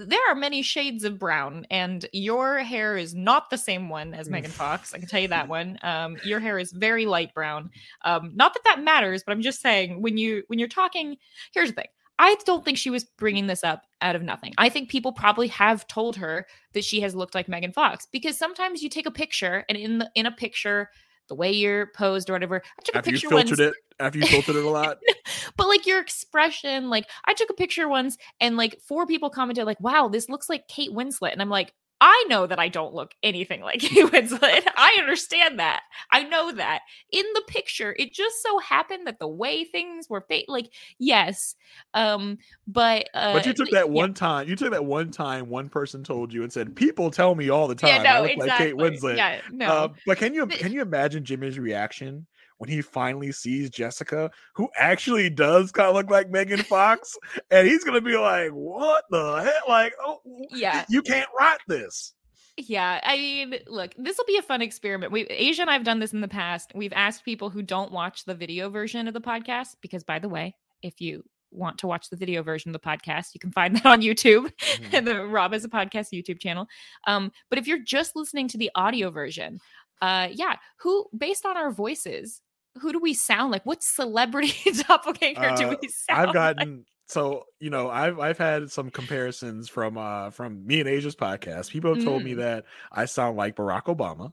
there 0.08 0.18
are 0.28 0.34
many 0.34 0.62
shades 0.62 1.04
of 1.04 1.16
brown 1.18 1.64
and 1.70 2.04
your 2.12 2.58
hair 2.58 2.96
is 2.96 3.14
not 3.14 3.50
the 3.50 3.56
same 3.56 3.88
one 3.88 4.14
as 4.14 4.28
Megan 4.28 4.50
Fox. 4.50 4.92
I 4.92 4.98
can 4.98 5.06
tell 5.06 5.20
you 5.20 5.28
that 5.28 5.46
one. 5.58 5.78
Um 5.82 6.16
your 6.24 6.40
hair 6.40 6.58
is 6.58 6.72
very 6.72 7.06
light 7.06 7.32
brown. 7.34 7.70
Um 8.04 8.32
not 8.34 8.52
that 8.54 8.64
that 8.64 8.82
matters, 8.82 9.22
but 9.24 9.30
I'm 9.32 9.42
just 9.42 9.60
saying 9.60 10.02
when 10.02 10.18
you 10.18 10.42
when 10.48 10.58
you're 10.58 10.66
talking 10.68 11.16
here's 11.54 11.68
the 11.70 11.76
thing. 11.76 11.86
I 12.20 12.36
don't 12.44 12.62
think 12.62 12.76
she 12.76 12.90
was 12.90 13.04
bringing 13.16 13.46
this 13.46 13.64
up 13.64 13.86
out 14.02 14.14
of 14.14 14.22
nothing. 14.22 14.52
I 14.58 14.68
think 14.68 14.90
people 14.90 15.10
probably 15.10 15.48
have 15.48 15.86
told 15.86 16.16
her 16.16 16.46
that 16.74 16.84
she 16.84 17.00
has 17.00 17.14
looked 17.14 17.34
like 17.34 17.48
Megan 17.48 17.72
Fox 17.72 18.06
because 18.12 18.36
sometimes 18.36 18.82
you 18.82 18.90
take 18.90 19.06
a 19.06 19.10
picture 19.10 19.64
and 19.70 19.78
in 19.78 19.96
the 19.98 20.10
in 20.14 20.26
a 20.26 20.30
picture 20.30 20.90
the 21.28 21.34
way 21.34 21.50
you're 21.50 21.86
posed 21.96 22.28
or 22.28 22.34
whatever. 22.34 22.56
I 22.56 22.82
took 22.84 22.96
After 22.96 23.08
a 23.08 23.12
you 23.14 23.20
filtered 23.20 23.48
once 23.48 23.58
it, 23.58 23.74
after 23.98 24.18
you 24.18 24.26
filtered 24.26 24.56
it 24.56 24.64
a 24.64 24.68
lot, 24.68 24.98
but 25.56 25.66
like 25.66 25.86
your 25.86 25.98
expression, 25.98 26.90
like 26.90 27.08
I 27.24 27.32
took 27.32 27.48
a 27.48 27.54
picture 27.54 27.88
once 27.88 28.18
and 28.38 28.58
like 28.58 28.78
four 28.86 29.06
people 29.06 29.30
commented, 29.30 29.64
like, 29.64 29.80
wow, 29.80 30.08
this 30.08 30.28
looks 30.28 30.50
like 30.50 30.68
Kate 30.68 30.90
Winslet. 30.90 31.32
And 31.32 31.40
I'm 31.40 31.48
like, 31.48 31.72
I 32.00 32.24
know 32.28 32.46
that 32.46 32.58
I 32.58 32.68
don't 32.68 32.94
look 32.94 33.14
anything 33.22 33.60
like 33.60 33.80
Kate 33.80 34.06
Winslet. 34.06 34.62
I 34.76 34.96
understand 34.98 35.58
that. 35.58 35.82
I 36.10 36.22
know 36.22 36.52
that. 36.52 36.80
In 37.12 37.24
the 37.34 37.42
picture, 37.46 37.94
it 37.98 38.12
just 38.12 38.42
so 38.42 38.58
happened 38.58 39.06
that 39.06 39.18
the 39.18 39.28
way 39.28 39.64
things 39.64 40.08
were 40.08 40.22
fa- 40.22 40.42
like, 40.48 40.72
yes. 40.98 41.56
Um, 41.92 42.38
but 42.66 43.08
uh 43.14 43.34
but 43.34 43.46
you 43.46 43.52
took 43.52 43.66
th- 43.66 43.74
that 43.74 43.86
yeah. 43.86 43.92
one 43.92 44.14
time. 44.14 44.48
You 44.48 44.56
took 44.56 44.70
that 44.70 44.84
one 44.84 45.10
time. 45.10 45.48
One 45.48 45.68
person 45.68 46.02
told 46.02 46.32
you 46.32 46.42
and 46.42 46.52
said, 46.52 46.74
"People 46.74 47.10
tell 47.10 47.34
me 47.34 47.50
all 47.50 47.68
the 47.68 47.74
time 47.74 47.88
Yeah, 47.88 48.02
no, 48.02 48.10
I 48.10 48.20
look 48.20 48.30
exactly. 48.30 48.72
like 48.72 48.92
Kate 48.92 49.00
Winslet." 49.00 49.16
Yeah, 49.16 49.40
no. 49.52 49.66
Uh, 49.66 49.88
but 50.06 50.18
can 50.18 50.32
you 50.32 50.46
can 50.46 50.72
you 50.72 50.82
imagine 50.82 51.24
Jimmy's 51.24 51.58
reaction 51.58 52.26
when 52.60 52.68
he 52.68 52.82
finally 52.82 53.32
sees 53.32 53.70
Jessica, 53.70 54.30
who 54.54 54.68
actually 54.76 55.30
does 55.30 55.72
kind 55.72 55.88
of 55.88 55.94
look 55.94 56.10
like 56.10 56.28
Megan 56.28 56.62
Fox, 56.62 57.16
and 57.50 57.66
he's 57.66 57.82
gonna 57.84 58.02
be 58.02 58.16
like, 58.18 58.50
"What 58.50 59.04
the 59.10 59.36
heck? 59.42 59.66
Like, 59.66 59.94
oh, 60.04 60.20
Yeah. 60.50 60.84
you 60.90 61.00
can't 61.00 61.28
write 61.38 61.60
this." 61.68 62.12
Yeah, 62.58 63.00
I 63.02 63.16
mean, 63.16 63.54
look, 63.66 63.92
this 63.96 64.18
will 64.18 64.26
be 64.26 64.36
a 64.36 64.42
fun 64.42 64.60
experiment. 64.60 65.10
We 65.10 65.22
Asia 65.22 65.62
and 65.62 65.70
I've 65.70 65.84
done 65.84 66.00
this 66.00 66.12
in 66.12 66.20
the 66.20 66.28
past. 66.28 66.72
We've 66.74 66.92
asked 66.92 67.24
people 67.24 67.48
who 67.48 67.62
don't 67.62 67.92
watch 67.92 68.26
the 68.26 68.34
video 68.34 68.68
version 68.68 69.08
of 69.08 69.14
the 69.14 69.20
podcast 69.22 69.76
because 69.80 70.04
by 70.04 70.18
the 70.18 70.28
way, 70.28 70.54
if 70.82 71.00
you 71.00 71.24
want 71.52 71.78
to 71.78 71.86
watch 71.86 72.10
the 72.10 72.16
video 72.16 72.42
version 72.42 72.68
of 72.68 72.74
the 72.74 72.86
podcast, 72.86 73.28
you 73.32 73.40
can 73.40 73.52
find 73.52 73.74
that 73.76 73.86
on 73.86 74.02
YouTube 74.02 74.52
Mhm. 74.58 74.92
and 74.92 75.06
the 75.06 75.24
Rob 75.26 75.54
Has 75.54 75.64
a 75.64 75.68
Podcast 75.70 76.12
YouTube 76.12 76.38
channel. 76.40 76.66
Um, 77.06 77.32
but 77.48 77.58
if 77.58 77.66
you're 77.66 77.82
just 77.82 78.14
listening 78.14 78.46
to 78.48 78.58
the 78.58 78.70
audio 78.74 79.10
version, 79.10 79.60
uh 80.02 80.28
yeah, 80.30 80.56
who 80.80 81.06
based 81.16 81.46
on 81.46 81.56
our 81.56 81.70
voices, 81.72 82.42
who 82.80 82.92
do 82.92 82.98
we 83.00 83.14
sound 83.14 83.52
like? 83.52 83.64
What 83.66 83.82
celebrity 83.82 84.54
doppelganger 84.88 85.52
do 85.56 85.68
Uh, 85.68 85.76
we 85.80 85.88
sound 85.88 86.20
I've 86.20 86.26
like? 86.26 86.34
gotten 86.34 86.84
so 87.08 87.44
you 87.58 87.70
know 87.70 87.90
I've 87.90 88.18
I've 88.20 88.38
had 88.38 88.70
some 88.70 88.90
comparisons 88.90 89.68
from 89.68 89.98
uh 89.98 90.30
from 90.30 90.64
me 90.66 90.80
and 90.80 90.88
Asia's 90.88 91.16
podcast. 91.16 91.70
People 91.70 91.90
have 91.90 92.04
told 92.04 92.22
me 92.24 92.32
Mm. 92.32 92.36
that 92.36 92.64
I 92.92 93.04
sound 93.06 93.36
like 93.36 93.56
Barack 93.56 93.84
Obama. 93.84 94.32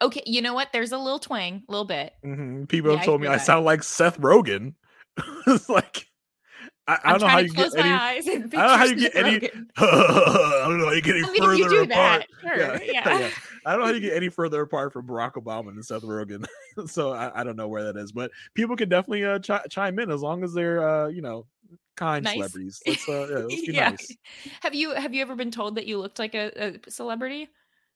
Okay, 0.00 0.22
you 0.26 0.40
know 0.42 0.54
what? 0.54 0.68
There's 0.72 0.92
a 0.92 0.98
little 0.98 1.18
twang, 1.18 1.64
a 1.68 1.72
little 1.72 1.84
bit. 1.84 2.12
Mhm. 2.24 2.68
People 2.68 2.90
Yeah, 2.90 2.96
have 2.96 3.02
I 3.02 3.04
told 3.04 3.20
me 3.20 3.26
hear 3.26 3.34
I 3.34 3.36
sound 3.38 3.64
like 3.64 3.82
Seth 3.82 4.18
Rogen. 4.20 4.74
it's 5.46 5.68
like 5.68 6.07
I, 6.88 6.98
I 7.04 7.10
don't 7.12 7.20
know 7.20 7.28
how 7.28 7.38
you 7.38 7.48
get 7.50 7.56
close 7.56 7.74
my 7.74 7.80
any. 7.80 7.90
eyes 7.90 8.26
and 8.26 8.44
I 8.44 8.48
don't 8.48 8.52
know 8.52 8.76
how 8.76 8.84
you 8.84 8.96
get 8.96 9.14
any- 9.16 9.50
I 9.76 10.64
don't 10.66 10.78
know 10.78 10.86
how 10.86 10.92
you 10.92 11.02
get 11.02 11.16
any 11.16 11.24
I 11.24 11.30
mean, 11.30 11.42
further 11.42 11.54
you 11.56 11.68
do 11.68 11.82
apart. 11.82 12.26
that, 12.42 12.56
sure, 12.56 12.58
Yeah, 12.58 12.78
yeah. 12.82 13.18
yeah. 13.20 13.30
I 13.66 13.70
don't 13.72 13.80
know 13.80 13.86
how 13.86 13.92
you 13.92 14.00
get 14.08 14.14
any 14.16 14.28
further 14.30 14.62
apart 14.62 14.92
from 14.92 15.06
Barack 15.06 15.34
Obama 15.34 15.68
and 15.68 15.84
Seth 15.84 16.02
Rogen. 16.02 16.46
so 16.86 17.12
I, 17.12 17.40
I 17.40 17.44
don't 17.44 17.56
know 17.56 17.68
where 17.68 17.84
that 17.84 17.96
is, 17.96 18.10
but 18.12 18.30
people 18.54 18.74
can 18.76 18.88
definitely 18.88 19.24
uh, 19.24 19.38
chi- 19.38 19.66
chime 19.70 19.98
in 19.98 20.10
as 20.10 20.22
long 20.22 20.42
as 20.42 20.52
they're 20.54 20.88
uh, 20.88 21.08
you 21.08 21.20
know 21.22 21.46
kind 21.96 22.24
Nice. 22.24 22.34
celebrities. 22.34 22.80
Let's 22.86 23.08
uh, 23.08 23.12
yeah, 23.30 23.36
let's 23.38 23.66
be 23.66 23.72
Yeah. 23.72 23.90
nice. 23.90 24.16
Have 24.62 24.74
you 24.74 24.92
have 24.94 25.12
you 25.14 25.20
ever 25.22 25.34
been 25.34 25.50
told 25.50 25.74
that 25.74 25.86
you 25.86 25.98
looked 25.98 26.18
like 26.18 26.34
a, 26.34 26.78
a 26.86 26.90
celebrity? 26.90 27.48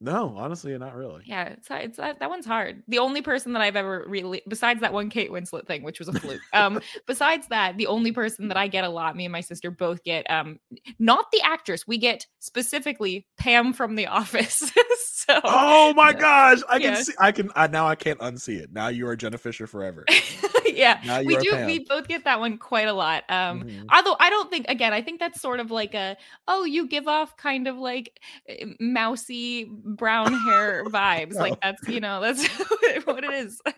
No, 0.05 0.35
honestly, 0.37 0.77
not 0.77 0.97
really. 0.97 1.23
Yeah, 1.27 1.45
it's, 1.45 1.69
it's 1.71 1.97
that, 1.99 2.19
that 2.19 2.29
one's 2.29 2.45
hard. 2.45 2.83
The 2.89 2.99
only 2.99 3.23
person 3.23 3.53
that 3.53 3.63
I've 3.63 3.77
ever 3.77 4.05
really, 4.09 4.43
besides 4.49 4.81
that 4.81 4.93
one 4.93 5.09
Kate 5.11 5.31
Winslet 5.31 5.65
thing, 5.67 5.85
which 5.85 6.01
was 6.01 6.09
a 6.09 6.13
fluke. 6.13 6.41
Um, 6.53 6.81
besides 7.07 7.47
that, 7.49 7.77
the 7.77 7.87
only 7.87 8.11
person 8.11 8.49
that 8.49 8.57
I 8.57 8.67
get 8.67 8.83
a 8.83 8.89
lot, 8.89 9.15
me 9.15 9.25
and 9.25 9.33
my 9.33 9.41
sister 9.41 9.71
both 9.71 10.03
get, 10.03 10.29
um, 10.29 10.59
not 10.99 11.27
the 11.31 11.41
actress, 11.45 11.87
we 11.87 11.99
get 11.99 12.27
specifically 12.41 13.27
Pam 13.39 13.73
from 13.73 13.95
The 13.95 14.09
Office. 14.09 14.73
so, 15.05 15.41
Oh 15.45 15.95
my 15.95 16.13
gosh, 16.13 16.59
I 16.69 16.81
can 16.81 16.97
see. 16.97 17.13
I 17.21 17.31
can. 17.31 17.51
I, 17.55 17.69
now 17.69 17.87
I 17.87 17.95
can't 17.95 18.19
unsee 18.19 18.59
it. 18.59 18.73
Now 18.73 18.89
you 18.89 19.07
are 19.07 19.15
Jenna 19.15 19.39
Fischer 19.39 19.69
forever. 19.69 20.05
yeah, 20.67 21.23
we 21.23 21.37
do. 21.37 21.53
Pam. 21.53 21.67
We 21.67 21.85
both 21.89 22.09
get 22.09 22.25
that 22.25 22.41
one 22.41 22.59
quite 22.59 22.89
a 22.89 22.93
lot. 22.93 23.23
Um, 23.29 23.63
Mhm. 23.63 23.85
although 23.93 24.17
I 24.19 24.31
don't 24.31 24.51
think, 24.51 24.67
again, 24.69 24.93
I 24.93 25.01
think 25.03 25.21
that's 25.21 25.41
sort 25.41 25.61
of 25.61 25.71
like 25.71 25.95
a, 25.95 26.17
oh, 26.49 26.65
you 26.65 26.89
give 26.89 27.07
off 27.07 27.37
kind 27.37 27.69
of 27.69 27.77
like 27.77 28.19
eh, 28.49 28.65
mousy 28.81 29.71
brown 29.97 30.33
hair 30.33 30.85
vibes. 30.87 31.35
Oh. 31.37 31.41
Like 31.41 31.61
that's, 31.61 31.87
you 31.89 32.01
know, 32.01 32.21
that's 32.21 32.47
what 33.05 33.25
it 33.25 33.31
is. 33.33 33.61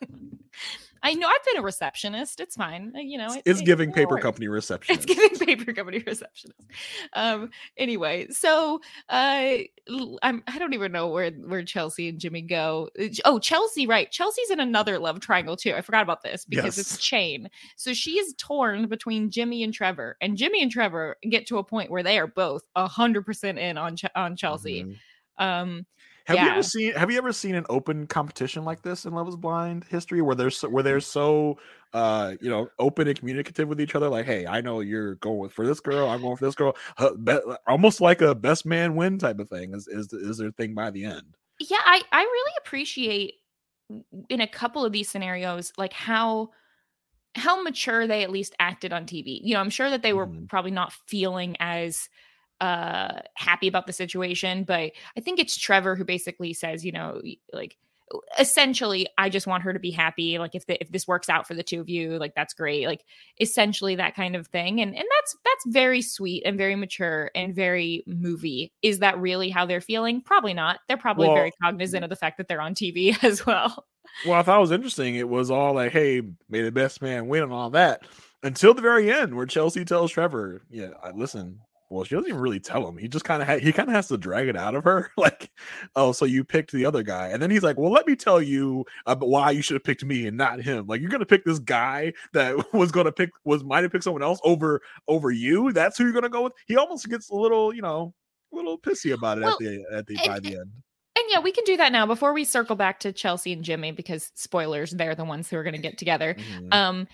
I 1.07 1.13
know 1.13 1.29
I've 1.29 1.45
been 1.45 1.59
a 1.59 1.63
receptionist. 1.63 2.41
It's 2.41 2.57
fine. 2.57 2.91
uh, 2.97 2.99
You 3.01 3.19
know, 3.19 3.31
it- 3.35 3.43
It's 3.45 3.61
it- 3.61 3.67
giving 3.67 3.91
it 3.91 3.95
paper 3.95 4.13
works. 4.13 4.23
company 4.23 4.49
reception. 4.49 4.95
It's 4.95 5.05
giving 5.05 5.37
paper 5.39 5.75
company 5.75 5.99
receptionist. 5.99 6.59
Um. 7.13 7.51
Anyway, 7.77 8.29
so 8.31 8.81
uh, 9.11 9.57
I'm 10.23 10.43
I 10.47 10.59
don't 10.59 10.73
even 10.73 10.93
know 10.93 11.09
where 11.09 11.31
where 11.31 11.63
Chelsea 11.63 12.09
and 12.09 12.19
Jimmy 12.19 12.41
go. 12.41 12.89
Uh, 12.99 13.09
Oh, 13.27 13.39
Chelsea, 13.39 13.87
right? 13.87 14.11
Chelsea's 14.11 14.49
in 14.49 14.61
another 14.61 14.99
love 14.99 15.21
triangle 15.21 15.57
too. 15.59 15.75
I 15.75 15.83
forgot 15.83 16.03
about 16.03 16.23
this 16.23 16.47
because 16.47 16.79
it's 16.79 16.93
Yes. 16.95 17.01
chain. 17.03 17.51
So 17.77 17.93
she's 17.93 18.33
torn 18.39 18.87
between 18.89 19.31
Jimmy 19.31 19.63
and 19.63 19.75
Trevor, 19.75 20.17
and 20.23 20.39
Jimmy 20.39 20.63
and 20.63 20.71
Trevor 20.71 21.17
get 21.29 21.47
to 21.49 21.59
a 21.59 21.65
point 21.65 21.91
where 21.91 22.03
they 22.03 22.19
are 22.19 22.27
both 22.29 22.63
a 22.77 22.87
hundred 22.89 23.27
percent 23.27 23.59
in 23.59 23.77
on 23.77 23.97
Ch- 23.97 24.07
on 24.17 24.37
Chelsea. 24.37 24.85
Mhm. 24.85 24.97
Um. 25.39 25.87
Have 26.27 26.41
you 26.41 26.49
ever 26.49 26.63
seen 26.63 26.95
Have 26.95 27.11
you 27.11 27.19
ever 27.19 27.33
seen 27.35 27.55
an 27.55 27.67
open 27.69 28.07
competition 28.07 28.65
like 28.65 28.81
this 28.83 29.05
in 29.05 29.13
Love 29.13 29.29
Is 29.29 29.37
Blind 29.37 29.85
history, 29.85 30.23
where 30.23 30.35
they're 30.35 30.51
so, 30.51 30.69
where 30.71 30.83
they're 30.83 31.01
so 31.01 31.59
uh 31.93 32.35
you 32.41 32.49
know 32.49 32.69
open 32.79 33.07
and 33.09 33.19
communicative 33.19 33.69
with 33.69 33.79
each 33.81 33.95
other? 33.95 34.09
Like, 34.09 34.25
hey, 34.25 34.47
I 34.47 34.63
know 34.63 34.81
you're 34.81 35.17
going 35.17 35.51
for 35.51 35.67
this 35.67 35.81
girl, 35.81 36.09
I'm 36.09 36.23
going 36.23 36.37
for 36.39 36.47
this 36.47 36.55
girl. 36.55 36.77
Uh, 36.97 37.13
be- 37.15 37.39
almost 37.67 38.01
like 38.01 38.23
a 38.23 38.35
best 38.35 38.65
man 38.65 38.97
win 38.97 39.19
type 39.19 39.39
of 39.39 39.51
thing 39.51 39.75
is 39.75 39.87
is 39.87 40.13
is 40.15 40.39
their 40.39 40.51
thing 40.53 40.75
by 40.75 40.91
the 40.91 41.05
end. 41.05 41.37
yeah 41.61 41.79
i 41.85 42.03
i 42.13 42.23
really 42.23 42.53
appreciate 42.65 43.35
in 44.29 44.41
a 44.41 44.47
couple 44.47 44.85
of 44.85 44.93
these 44.93 45.09
scenarios 45.09 45.73
like 45.77 45.93
how 45.93 46.51
how 47.37 47.63
mature 47.63 48.07
they 48.07 48.23
at 48.25 48.31
least 48.31 48.55
acted 48.59 48.93
on 48.93 49.07
tv 49.07 49.41
you 49.43 49.55
know 49.55 49.61
i'm 49.61 49.71
sure 49.71 49.91
that 49.91 50.03
they 50.03 50.13
were 50.13 50.29
Mhm. 50.29 50.49
probably 50.49 50.71
not 50.71 50.93
feeling 51.09 51.57
as 51.61 52.09
uh 52.61 53.21
happy 53.35 53.67
about 53.69 53.87
the 53.87 53.93
situation 53.93 54.65
but 54.65 54.93
i 55.17 55.21
think 55.21 55.39
it's 55.39 55.57
trevor 55.57 55.97
who 55.97 56.05
basically 56.05 56.53
says 56.53 56.85
you 56.85 56.93
know 56.93 57.21
like 57.53 57.77
essentially 58.39 59.09
i 59.19 59.29
just 59.29 59.47
want 59.47 59.63
her 59.63 59.73
to 59.73 59.79
be 59.79 59.91
happy 59.91 60.39
like 60.39 60.55
if 60.55 60.67
the, 60.67 60.81
if 60.81 60.91
this 60.93 61.09
works 61.09 61.29
out 61.29 61.49
for 61.49 61.55
the 61.55 61.63
two 61.63 61.81
of 61.81 61.89
you 61.89 62.19
like 62.19 62.35
that's 62.35 62.55
great 62.55 62.87
like 62.87 63.03
essentially 63.41 63.97
that 63.97 64.15
kind 64.15 64.37
of 64.37 64.47
thing 64.49 64.81
and 64.81 64.95
and 64.95 65.05
that's 65.17 65.37
that's 65.45 65.65
very 65.69 66.03
sweet 66.03 66.43
and 66.45 66.57
very 66.59 66.77
mature 66.77 67.31
and 67.35 67.57
very 67.57 68.05
movie 68.07 68.73
is 68.83 68.99
that 68.99 69.19
really 69.19 69.49
how 69.49 69.65
they're 69.67 69.81
feeling 69.81 70.21
probably 70.21 70.55
not 70.55 70.79
they're 70.87 70.97
probably 70.97 71.27
Well- 71.27 71.37
very 71.37 71.53
cognizant 71.63 72.05
of 72.05 72.11
the 72.11 72.17
fact 72.17 72.37
that 72.39 72.47
they're 72.47 72.61
on 72.61 72.75
tv 72.75 73.17
as 73.25 73.45
well 73.47 73.87
Well, 74.27 74.39
I 74.39 74.43
thought 74.43 74.59
it 74.59 74.61
was 74.61 74.71
interesting. 74.71 75.17
It 75.17 75.29
was 75.29 75.51
all 75.51 75.73
like, 75.75 75.91
hey, 75.91 76.21
may 76.49 76.61
the 76.63 76.71
best 76.71 77.03
man 77.03 77.27
win 77.27 77.43
and 77.43 77.53
all 77.53 77.71
that 77.71 78.03
until 78.45 78.75
the 78.75 78.83
very 78.83 79.11
end, 79.11 79.35
where 79.35 79.47
Chelsea 79.47 79.85
tells 79.85 80.13
Trevor, 80.13 80.63
"Yeah, 80.71 80.91
listen." 81.17 81.59
Well, 81.91 82.05
she 82.05 82.15
doesn't 82.15 82.29
even 82.29 82.41
really 82.41 82.61
tell 82.61 82.89
him. 82.89 82.97
He 82.97 83.09
just 83.09 83.25
kind 83.25 83.41
of 83.43 83.49
ha- 83.49 83.59
he 83.59 83.73
kind 83.73 83.89
of 83.89 83.95
has 83.95 84.09
to 84.09 84.17
drag 84.17 84.49
it 84.49 84.57
out 84.57 84.75
of 84.75 84.85
her, 84.85 85.11
like, 85.17 85.51
"Oh, 85.95 86.13
so 86.13 86.25
you 86.25 86.43
picked 86.43 86.73
the 86.73 86.87
other 86.87 87.03
guy," 87.03 87.29
and 87.29 87.41
then 87.43 87.51
he's 87.51 87.63
like, 87.63 87.77
"Well, 87.79 87.93
let 87.93 88.07
me 88.07 88.17
tell 88.17 88.41
you 88.43 88.85
about 89.07 89.29
why 89.29 89.51
you 89.51 89.63
should 89.63 89.75
have 89.75 89.85
picked 89.85 90.05
me 90.05 90.27
and 90.27 90.37
not 90.37 90.61
him. 90.63 90.87
Like, 90.87 91.01
you're 91.01 91.11
gonna 91.11 91.27
pick 91.27 91.45
this 91.45 91.59
guy 91.59 92.13
that 92.33 92.57
was 92.73 92.91
gonna 92.91 93.13
pick 93.13 93.31
was 93.45 93.63
might 93.63 93.83
have 93.83 93.93
picked 93.93 94.05
someone 94.05 94.23
else 94.23 94.41
over 94.45 94.81
over 95.09 95.31
you. 95.31 95.73
That's 95.73 95.97
who 95.99 96.05
you're 96.05 96.13
gonna 96.13 96.29
go 96.29 96.43
with." 96.45 96.53
He 96.67 96.77
almost 96.77 97.09
gets 97.09 97.31
a 97.31 97.35
little, 97.37 97.75
you 97.75 97.83
know, 97.83 98.15
a 98.53 98.57
little 98.57 98.79
pissy 98.79 99.13
about 99.13 99.39
it 99.39 99.43
Well, 99.45 99.53
at 99.53 99.59
the 99.59 99.85
at 99.93 100.07
the 100.07 100.17
and- 100.17 100.27
by 100.27 100.41
the 100.41 100.57
end. 100.57 100.71
And 101.17 101.27
yeah, 101.31 101.39
we 101.39 101.53
can 101.53 101.63
do 101.63 101.77
that 101.77 101.93
now 101.93 102.07
before 102.07 102.33
we 102.33 102.45
circle 102.45 102.75
back 102.75 102.99
to 103.01 103.13
Chelsea 103.13 103.53
and 103.53 103.63
Jimmy 103.63 103.93
because 103.93 104.33
spoilers, 104.35 104.91
they're 104.91 105.15
the 105.15 105.25
ones 105.25 105.49
who 105.49 105.57
are 105.57 105.63
going 105.63 105.77
to 105.77 105.81
get 105.81 105.97
together. 105.97 106.35
Mhm. 106.35 106.75
Um 106.75 107.09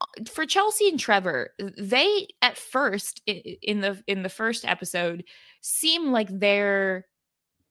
Uh, 0.00 0.06
for 0.30 0.46
Chelsea 0.46 0.88
and 0.88 0.98
Trevor, 0.98 1.50
they 1.76 2.28
at 2.42 2.56
first 2.56 3.22
in 3.26 3.80
the 3.80 4.02
in 4.06 4.22
the 4.22 4.28
first 4.28 4.64
episode 4.64 5.24
seem 5.60 6.12
like 6.12 6.28
they're 6.30 7.06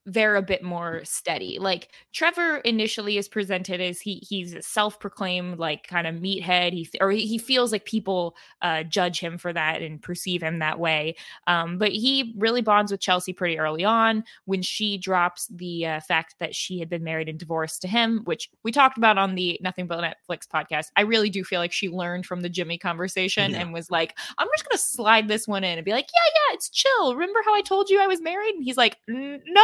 they're 0.09 0.37
a 0.37 0.41
bit 0.41 0.63
more 0.63 1.01
steady. 1.03 1.57
Like 1.59 1.89
Trevor 2.13 2.57
initially 2.59 3.17
is 3.17 3.27
presented 3.27 3.81
as 3.81 3.99
he 3.99 4.23
he's 4.27 4.53
a 4.53 4.61
self-proclaimed 4.61 5.59
like 5.59 5.85
kind 5.85 6.07
of 6.07 6.15
meathead. 6.15 6.71
He 6.71 6.89
or 7.01 7.11
he 7.11 7.37
feels 7.37 7.73
like 7.73 7.83
people 7.83 8.35
uh, 8.61 8.83
judge 8.83 9.19
him 9.19 9.37
for 9.37 9.51
that 9.51 9.81
and 9.81 10.01
perceive 10.01 10.41
him 10.41 10.59
that 10.59 10.79
way. 10.79 11.17
Um, 11.45 11.77
but 11.77 11.91
he 11.91 12.33
really 12.37 12.61
bonds 12.61 12.89
with 12.89 13.01
Chelsea 13.01 13.33
pretty 13.33 13.59
early 13.59 13.83
on 13.83 14.23
when 14.45 14.61
she 14.61 14.97
drops 14.97 15.47
the 15.47 15.85
uh, 15.85 15.99
fact 15.99 16.35
that 16.39 16.55
she 16.55 16.79
had 16.79 16.87
been 16.89 17.03
married 17.03 17.27
and 17.27 17.37
divorced 17.37 17.81
to 17.81 17.89
him, 17.89 18.21
which 18.23 18.49
we 18.63 18.71
talked 18.71 18.97
about 18.97 19.17
on 19.17 19.35
the 19.35 19.59
Nothing 19.61 19.87
But 19.87 19.99
Netflix 20.01 20.47
podcast. 20.47 20.85
I 20.95 21.01
really 21.01 21.29
do 21.29 21.43
feel 21.43 21.59
like 21.59 21.73
she 21.73 21.89
learned 21.89 22.25
from 22.25 22.39
the 22.39 22.49
Jimmy 22.49 22.77
conversation 22.77 23.51
Yeah. 23.51 23.59
and 23.59 23.73
was 23.73 23.91
like, 23.91 24.17
I'm 24.37 24.47
just 24.55 24.69
gonna 24.69 24.77
slide 24.79 25.27
this 25.27 25.49
one 25.49 25.65
in 25.65 25.77
and 25.77 25.83
be 25.83 25.91
like, 25.91 26.07
yeah, 26.13 26.31
yeah, 26.33 26.55
it's 26.55 26.69
chill. 26.69 27.13
Remember 27.13 27.41
how 27.43 27.53
I 27.53 27.61
told 27.61 27.89
you 27.89 27.99
I 27.99 28.07
was 28.07 28.21
married? 28.21 28.55
And 28.55 28.63
he's 28.63 28.77
like, 28.77 28.95
no. 29.07 29.63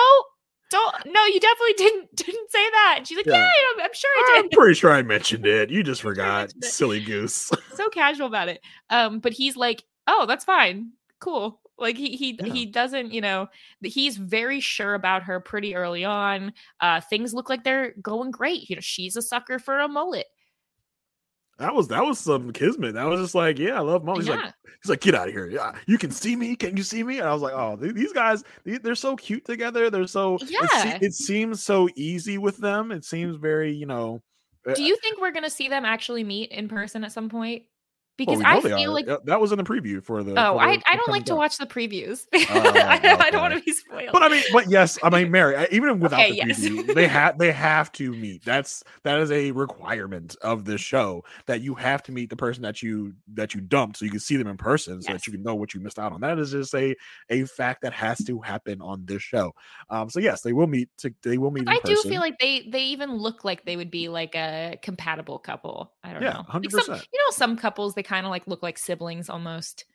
Don't 0.69 0.95
no, 1.05 1.25
you 1.25 1.39
definitely 1.39 1.73
didn't 1.77 2.15
didn't 2.15 2.51
say 2.51 2.69
that. 2.71 2.95
And 2.97 3.07
she's 3.07 3.17
like, 3.17 3.25
Yeah. 3.25 3.33
Yeah, 3.33 3.49
I'm, 3.75 3.81
I'm 3.85 3.93
sure 3.93 4.09
I 4.15 4.31
did. 4.35 4.43
I'm 4.45 4.49
pretty 4.49 4.73
sure 4.73 4.91
I 4.91 5.01
mentioned 5.03 5.45
it. 5.45 5.69
You 5.69 5.83
just 5.83 6.01
forgot, 6.09 6.51
silly 6.63 7.03
goose. 7.03 7.51
so 7.75 7.89
casual 7.89 8.27
about 8.27 8.49
it. 8.49 8.61
Um, 8.89 9.19
but 9.19 9.33
he's 9.33 9.55
like, 9.55 9.83
oh, 10.07 10.25
that's 10.25 10.45
fine, 10.45 10.91
cool. 11.19 11.59
Like 11.77 11.97
he 11.97 12.15
he 12.15 12.39
Yeah. 12.43 12.53
he 12.53 12.65
doesn't, 12.65 13.11
you 13.13 13.21
know, 13.21 13.47
he's 13.81 14.17
very 14.17 14.59
sure 14.59 14.93
about 14.93 15.23
her 15.23 15.39
pretty 15.39 15.75
early 15.75 16.05
on. 16.05 16.53
Uh, 16.79 17.01
things 17.01 17.33
look 17.33 17.49
like 17.49 17.63
they're 17.63 17.93
going 18.01 18.31
great. 18.31 18.69
You 18.69 18.75
know, 18.77 18.81
she's 18.81 19.15
a 19.15 19.21
sucker 19.21 19.59
for 19.59 19.79
a 19.79 19.87
mullet. 19.87 20.27
That 21.59 21.73
was 21.75 21.87
that 21.89 22.03
was 22.03 22.19
some 22.19 22.51
kismet. 22.51 22.95
That 22.95 23.05
was 23.05 23.21
just 23.21 23.35
like, 23.35 23.59
yeah, 23.59 23.77
I 23.77 23.81
love 23.81 24.03
mom. 24.03 24.15
He's 24.17 24.27
yeah, 24.27 24.35
like, 24.35 24.53
he's 24.81 24.89
like, 24.89 25.01
get 25.01 25.13
out 25.15 25.27
of 25.27 25.33
here. 25.33 25.49
Yeah, 25.49 25.73
you 25.85 25.97
can 25.97 26.09
see 26.11 26.35
me. 26.35 26.55
Can 26.55 26.75
you 26.75 26.83
see 26.83 27.03
me? 27.03 27.19
And 27.19 27.27
I 27.27 27.33
was 27.33 27.41
like, 27.41 27.53
oh, 27.53 27.75
these 27.75 28.11
guys, 28.11 28.43
they- 28.65 28.79
they're 28.79 28.95
so 28.95 29.15
cute 29.15 29.45
together. 29.45 29.89
They're 29.89 30.07
so 30.07 30.35
it, 30.35 30.49
Yeah. 30.49 30.67
se- 30.67 30.99
it 31.01 31.13
seems 31.13 31.63
so 31.63 31.87
easy 31.95 32.37
with 32.37 32.57
them. 32.57 32.91
It 32.91 33.05
seems 33.05 33.35
very, 33.35 33.71
you 33.71 33.85
know. 33.85 34.21
do 34.65 34.71
eh, 34.71 34.85
you 34.85 34.97
think 34.97 35.21
we're 35.21 35.31
gonna 35.31 35.49
see 35.49 35.67
them 35.67 35.85
actually 35.85 36.23
meet 36.23 36.51
in 36.51 36.67
person 36.67 37.03
at 37.03 37.11
some 37.11 37.29
point? 37.29 37.63
Well, 38.19 38.37
Because 38.37 38.39
we 38.39 38.45
I 38.45 38.61
feel 38.77 38.93
like 38.93 39.05
that 39.25 39.41
was 39.41 39.51
in 39.51 39.57
the 39.57 39.63
preview 39.63 40.03
for 40.03 40.23
the. 40.23 40.31
Oh, 40.31 40.53
for 40.53 40.59
I, 40.61 40.79
I 40.85 40.95
don't 40.95 41.09
like 41.09 41.21
upcoming 41.21 41.23
to 41.23 41.35
watch 41.35 41.57
the 41.57 41.65
previews. 41.65 42.25
Oh, 42.33 42.39
I, 42.49 42.99
don't, 42.99 43.21
I 43.21 43.29
don't 43.31 43.41
want 43.41 43.53
to 43.55 43.61
be 43.63 43.71
spoiled. 43.71 44.09
But 44.11 44.21
I 44.23 44.29
mean, 44.29 44.43
but 44.53 44.69
yes, 44.69 44.99
I 45.03 45.09
mean, 45.09 45.31
Mary. 45.31 45.65
Even 45.71 45.99
without 45.99 46.19
Okay, 46.21 46.31
the 46.31 46.35
yes. 46.37 46.59
preview, 46.59 46.93
they 46.93 47.07
have 47.07 47.37
they 47.39 47.51
have 47.51 47.91
to 47.93 48.11
meet. 48.11 48.45
That's 48.45 48.83
that 49.03 49.19
is 49.19 49.31
a 49.31 49.51
requirement 49.51 50.35
of 50.43 50.65
this 50.65 50.79
show 50.81 51.23
that 51.47 51.61
you 51.61 51.73
have 51.75 52.03
to 52.03 52.11
meet 52.11 52.29
the 52.29 52.35
person 52.35 52.61
that 52.63 52.83
you 52.83 53.13
that 53.33 53.55
you 53.55 53.61
dumped, 53.61 53.97
so 53.97 54.05
you 54.05 54.11
can 54.11 54.19
see 54.19 54.37
them 54.37 54.47
in 54.47 54.57
person, 54.57 55.01
so 55.01 55.11
Yes. 55.11 55.21
that 55.21 55.27
you 55.27 55.33
can 55.33 55.43
know 55.43 55.55
what 55.55 55.73
you 55.73 55.79
missed 55.79 55.97
out 55.99 56.11
on. 56.11 56.21
That 56.21 56.37
is 56.39 56.51
just 56.51 56.75
a 56.75 56.95
a 57.29 57.45
fact 57.45 57.81
that 57.81 57.93
has 57.93 58.23
to 58.25 58.39
happen 58.41 58.81
on 58.81 59.05
this 59.05 59.23
show. 59.23 59.53
Um, 59.89 60.09
so 60.09 60.19
yes, 60.19 60.41
they 60.41 60.53
will 60.53 60.67
meet. 60.67 60.89
To, 60.99 61.11
they 61.23 61.37
will 61.39 61.51
meet. 61.51 61.67
I 61.67 61.75
in 61.75 61.79
do 61.83 61.95
person. 61.95 62.11
feel 62.11 62.21
like 62.21 62.37
they 62.39 62.67
they 62.69 62.83
even 62.83 63.15
look 63.15 63.43
like 63.43 63.65
they 63.65 63.75
would 63.75 63.89
be 63.91 64.07
like 64.09 64.35
a 64.35 64.77
compatible 64.83 65.39
couple. 65.39 65.93
I 66.03 66.13
don't 66.13 66.21
Yeah, 66.21 66.33
know. 66.33 66.45
Like 66.53 66.69
some, 66.71 66.95
100%. 66.95 67.07
you 67.11 67.19
know, 67.25 67.31
some 67.31 67.57
couples 67.57 67.95
they 67.95 68.02
kind 68.03 68.25
of 68.25 68.29
like 68.29 68.47
look 68.47 68.61
like 68.63 68.77
siblings 68.77 69.29
almost. 69.29 69.85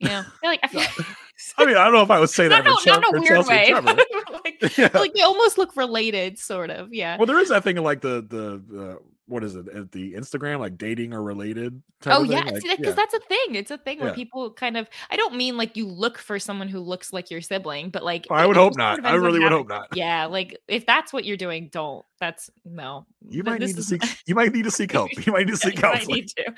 You 0.00 0.08
know, 0.08 0.22
they're 0.42 0.50
like 0.52 0.60
I 0.62 0.68
feel. 0.68 0.82
I 1.58 1.64
mean, 1.66 1.76
I 1.76 1.84
don't 1.84 1.92
know 1.92 2.02
if 2.02 2.10
I 2.10 2.20
would 2.20 2.30
say 2.30 2.48
that 2.48 2.64
not, 2.64 2.80
for, 2.80 2.88
no, 2.88 2.94
not 2.94 3.02
Chel- 3.02 3.10
in 3.10 3.16
a 3.16 3.20
weird 3.20 3.46
Chelsea 3.46 3.74
way. 3.74 4.04
Like, 4.44 4.76
Yeah. 4.78 4.90
like 4.94 5.14
they 5.14 5.22
almost 5.22 5.58
look 5.58 5.76
related, 5.76 6.38
sort 6.38 6.70
of. 6.70 6.92
Yeah. 6.92 7.16
Well, 7.16 7.26
there 7.26 7.38
is 7.38 7.48
that 7.48 7.64
thing 7.64 7.78
of 7.78 7.84
like 7.84 8.00
the 8.00 8.24
the 8.28 8.80
uh, 8.80 9.02
what 9.26 9.44
is 9.44 9.54
it 9.56 9.68
at 9.68 9.92
the 9.92 10.14
Instagram 10.14 10.58
like 10.60 10.78
dating 10.78 11.12
or 11.12 11.22
related. 11.22 11.82
Type 12.00 12.14
Oh 12.16 12.22
yeah, 12.22 12.40
like, 12.44 12.54
because 12.62 12.78
yeah. 12.80 12.92
that's 12.92 13.14
a 13.14 13.20
thing. 13.20 13.54
It's 13.56 13.70
a 13.70 13.78
thing 13.78 13.98
where 13.98 14.08
Yeah. 14.10 14.14
people 14.14 14.52
kind 14.52 14.76
of. 14.76 14.88
I 15.10 15.16
don't 15.16 15.34
mean 15.36 15.56
like 15.56 15.76
you 15.76 15.86
look 15.86 16.18
for 16.18 16.38
someone 16.38 16.68
who 16.68 16.80
looks 16.80 17.12
like 17.12 17.30
your 17.30 17.40
sibling, 17.40 17.90
but 17.90 18.04
like 18.04 18.26
I 18.30 18.46
would 18.46 18.56
hope 18.56 18.76
not. 18.76 19.04
I 19.04 19.14
really 19.14 19.40
would 19.40 19.52
hope 19.52 19.68
not. 19.68 19.88
Yeah, 19.94 20.26
like 20.26 20.56
if 20.68 20.86
that's 20.86 21.12
what 21.12 21.24
you're 21.24 21.36
doing, 21.36 21.68
don't. 21.72 22.04
That's 22.20 22.50
no. 22.64 23.06
You 23.28 23.44
might 23.44 23.60
need 23.60 23.76
to 23.76 23.82
seek. 23.82 24.02
You 24.26 24.34
might 24.34 24.52
need 24.52 24.64
to 24.64 24.70
seek 24.70 24.92
help. 24.92 25.10
You 25.24 25.32
might 25.32 25.46
need 25.46 25.52
to 25.52 25.56
seek 25.68 25.76
counseling. 25.76 26.16
need 26.16 26.28
to. 26.28 26.52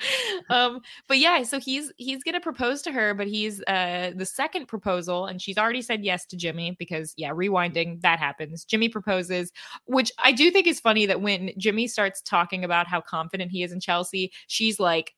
Um, 0.49 0.81
but 1.07 1.19
yeah, 1.19 1.43
so 1.43 1.59
he's 1.59 1.91
he's 1.97 2.23
gonna 2.23 2.39
propose 2.39 2.81
to 2.83 2.91
her, 2.91 3.13
but 3.13 3.27
he's 3.27 3.61
uh 3.67 4.11
the 4.15 4.25
second 4.25 4.67
proposal, 4.67 5.27
and 5.27 5.41
she's 5.41 5.57
already 5.57 5.81
said 5.81 6.03
yes 6.03 6.25
to 6.27 6.37
Jimmy 6.37 6.75
because 6.79 7.13
yeah, 7.17 7.29
rewinding 7.29 8.01
that 8.01 8.19
happens. 8.19 8.65
Jimmy 8.65 8.89
proposes, 8.89 9.51
which 9.85 10.11
I 10.17 10.31
do 10.31 10.49
think 10.49 10.67
is 10.67 10.79
funny 10.79 11.05
that 11.05 11.21
when 11.21 11.51
Jimmy 11.57 11.87
starts 11.87 12.21
talking 12.21 12.63
about 12.63 12.87
how 12.87 13.01
confident 13.01 13.51
he 13.51 13.63
is 13.63 13.71
in 13.71 13.79
Chelsea, 13.79 14.31
she's 14.47 14.79
like, 14.79 15.13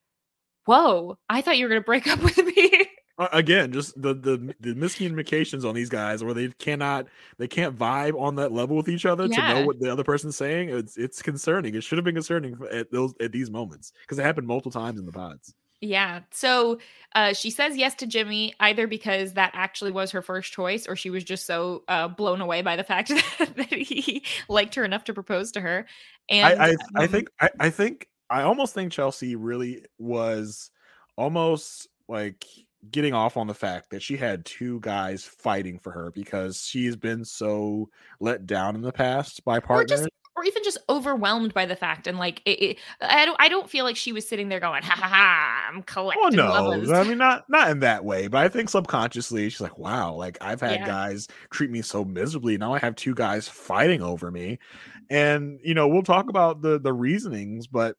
"Whoa, 0.66 1.18
I 1.30 1.42
thought 1.42 1.58
you 1.58 1.66
were 1.66 1.70
gonna 1.70 1.82
break 1.82 2.08
up 2.08 2.22
with 2.22 2.38
me." 2.38 2.88
Uh, 3.18 3.28
again, 3.32 3.72
just 3.72 4.00
the 4.02 4.14
the 4.14 4.56
the 4.60 4.74
miscommunications 4.74 5.64
on 5.68 5.76
these 5.76 5.90
guys, 5.90 6.24
where 6.24 6.34
they 6.34 6.50
cannot 6.58 7.08
they 7.38 7.48
can't 7.48 7.78
vibe 7.78 8.20
on 8.20 8.36
that 8.36 8.52
level 8.52 8.76
with 8.76 8.90
each 8.90 9.06
other 9.06 9.28
to 9.28 9.50
know 9.50 9.66
what 9.66 9.80
the 9.80 9.92
other 9.92 10.04
person's 10.04 10.36
saying. 10.36 10.70
It's 10.70 10.98
it's 10.98 11.22
concerning. 11.22 11.76
It 11.76 11.84
should 11.84 12.00
have 12.00 12.06
been 12.06 12.16
concerning 12.16 12.58
at 12.72 12.92
those 12.92 13.14
at 13.20 13.32
these 13.32 13.52
moments 13.52 13.94
because 14.02 14.18
it 14.18 14.24
happened 14.24 14.48
multiple 14.48 14.72
times 14.72 15.00
in 15.00 15.06
the 15.06 15.12
pods. 15.12 15.54
Yeah. 15.80 16.22
So 16.32 16.80
uh, 17.14 17.34
she 17.34 17.50
says 17.50 17.76
yes 17.76 17.94
to 17.96 18.08
Jimmy 18.08 18.56
either 18.62 18.88
because 18.88 19.34
that 19.34 19.52
actually 19.54 19.92
was 19.92 20.12
her 20.12 20.22
first 20.22 20.54
choice, 20.54 20.88
or 20.88 20.96
she 20.96 21.10
was 21.10 21.26
just 21.26 21.46
so 21.46 21.84
uh, 21.90 22.08
blown 22.08 22.40
away 22.40 22.62
by 22.62 22.78
the 22.78 22.86
fact 22.86 23.10
that, 23.10 23.54
that 23.58 23.74
he 23.74 24.24
liked 24.48 24.76
her 24.76 24.86
enough 24.86 25.04
to 25.04 25.14
propose 25.14 25.52
to 25.52 25.62
her. 25.62 25.86
And 26.30 26.62
I 26.62 26.68
I, 26.68 26.76
I 26.96 27.04
um, 27.04 27.10
think 27.10 27.30
I, 27.40 27.50
I 27.60 27.70
think 27.70 28.08
I 28.30 28.42
almost 28.44 28.74
think 28.74 28.92
Chelsea 28.92 29.36
really 29.36 29.86
was 30.00 30.72
almost 31.18 31.90
like 32.08 32.46
getting 32.92 33.14
off 33.14 33.38
on 33.38 33.48
the 33.48 33.54
fact 33.54 33.90
that 33.90 34.02
she 34.02 34.18
had 34.18 34.46
two 34.46 34.80
guys 34.82 35.24
fighting 35.24 35.80
for 35.80 35.92
her 35.92 36.12
because 36.12 36.66
she's 36.66 36.96
been 36.96 37.24
so 37.24 37.90
let 38.20 38.46
down 38.46 38.76
in 38.76 38.82
the 38.82 38.92
past 38.92 39.44
by 39.46 39.60
or 39.74 39.86
partners. 39.86 40.02
just 40.02 40.10
or 40.36 40.44
even 40.44 40.64
just 40.64 40.80
overwhelmed 40.90 41.54
by 41.54 41.66
the 41.66 41.76
fact 41.76 42.08
and 42.08 42.18
like 42.18 42.42
it, 42.46 42.62
it, 42.62 42.78
I 43.02 43.26
don't 43.26 43.40
I 43.40 43.50
don't 43.50 43.70
feel 43.70 43.86
like 43.86 43.96
she 43.96 44.12
was 44.12 44.28
sitting 44.28 44.50
there 44.50 44.60
going 44.60 44.82
ha 44.84 44.96
ha 44.96 45.08
ha 45.08 45.70
I'm 45.70 45.80
Oh 45.80 45.84
collecting 45.86 46.36
no, 46.38 46.48
lovers. 46.48 46.92
I 46.92 47.04
mean 47.04 47.18
not 47.20 47.46
not 47.50 47.70
in 47.70 47.80
that 47.82 48.04
way, 48.04 48.28
but 48.28 48.44
I 48.44 48.50
think 48.50 48.70
subconsciously 48.70 49.50
she's 49.50 49.62
like, 49.62 49.78
wow, 49.78 50.14
like 50.14 50.38
I've 50.42 50.62
had 50.62 50.80
Yeah. 50.80 50.86
guys 50.88 51.28
treat 51.52 51.70
me 51.70 51.82
so 51.82 52.04
miserably. 52.04 52.58
Now 52.58 52.74
I 52.74 52.80
have 52.80 52.96
two 52.96 53.14
guys 53.14 53.48
fighting 53.48 54.02
over 54.02 54.32
me, 54.32 54.58
mm-hmm. 54.58 55.16
and 55.16 55.60
you 55.64 55.74
know 55.74 55.88
we'll 55.88 56.04
talk 56.04 56.30
about 56.30 56.62
the 56.62 56.80
the 56.80 56.94
reasonings, 56.94 57.68
but 57.68 57.96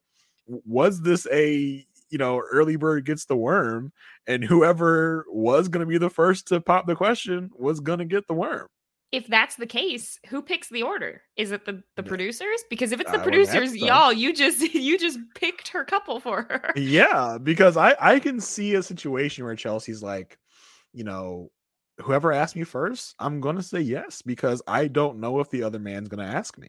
was 0.47 1.01
this 1.01 1.27
a 1.33 1.87
you 2.15 2.19
know 2.19 2.41
early 2.53 2.77
bird 2.77 3.05
gets 3.05 3.25
the 3.25 3.37
worm, 3.37 3.93
and 4.29 4.45
whoever 4.45 5.27
was 5.29 5.67
going 5.67 5.81
to 5.85 5.91
be 5.91 5.99
the 5.99 6.09
first 6.09 6.47
to 6.49 6.61
pop 6.61 6.87
the 6.87 6.95
question 6.95 7.51
was 7.59 7.81
going 7.81 7.99
to 7.99 8.05
get 8.05 8.29
the 8.29 8.35
worm. 8.35 8.69
if 9.11 9.27
that's 9.27 9.57
the 9.57 9.67
case, 9.67 10.19
who 10.29 10.41
picks 10.43 10.69
the 10.69 10.83
order? 10.83 11.23
Is 11.37 11.51
it 11.51 11.67
the 11.67 11.83
the 11.97 12.05
producers? 12.05 12.63
Because 12.71 12.93
if 12.93 13.01
it's 13.01 13.11
the 13.11 13.19
I 13.19 13.23
producers, 13.23 13.71
so. 13.71 13.87
y'all, 13.87 14.13
you 14.13 14.33
just 14.33 14.61
you 14.75 14.97
just 14.97 15.19
picked 15.35 15.69
her 15.69 15.85
couple 15.85 16.21
for 16.21 16.43
her. 16.49 16.73
Yeah, 16.77 17.39
because 17.43 17.77
I 17.77 17.97
I 18.01 18.21
can 18.21 18.41
see 18.41 18.75
a 18.75 18.83
situation 18.83 19.45
where 19.45 19.57
Chelsea's 19.57 20.03
like, 20.03 20.39
you 20.93 21.03
know, 21.03 21.51
whoever 22.01 22.33
asked 22.33 22.55
me 22.55 22.65
first, 22.65 23.17
I'm 23.19 23.41
gonna 23.41 23.63
say 23.63 23.81
yes 23.81 24.23
because 24.23 24.63
I 24.69 24.87
don't 24.87 25.19
know 25.19 25.41
if 25.41 25.51
the 25.51 25.65
other 25.65 25.81
man's 25.81 26.09
gonna 26.09 26.25
ask 26.27 26.59
me. 26.59 26.69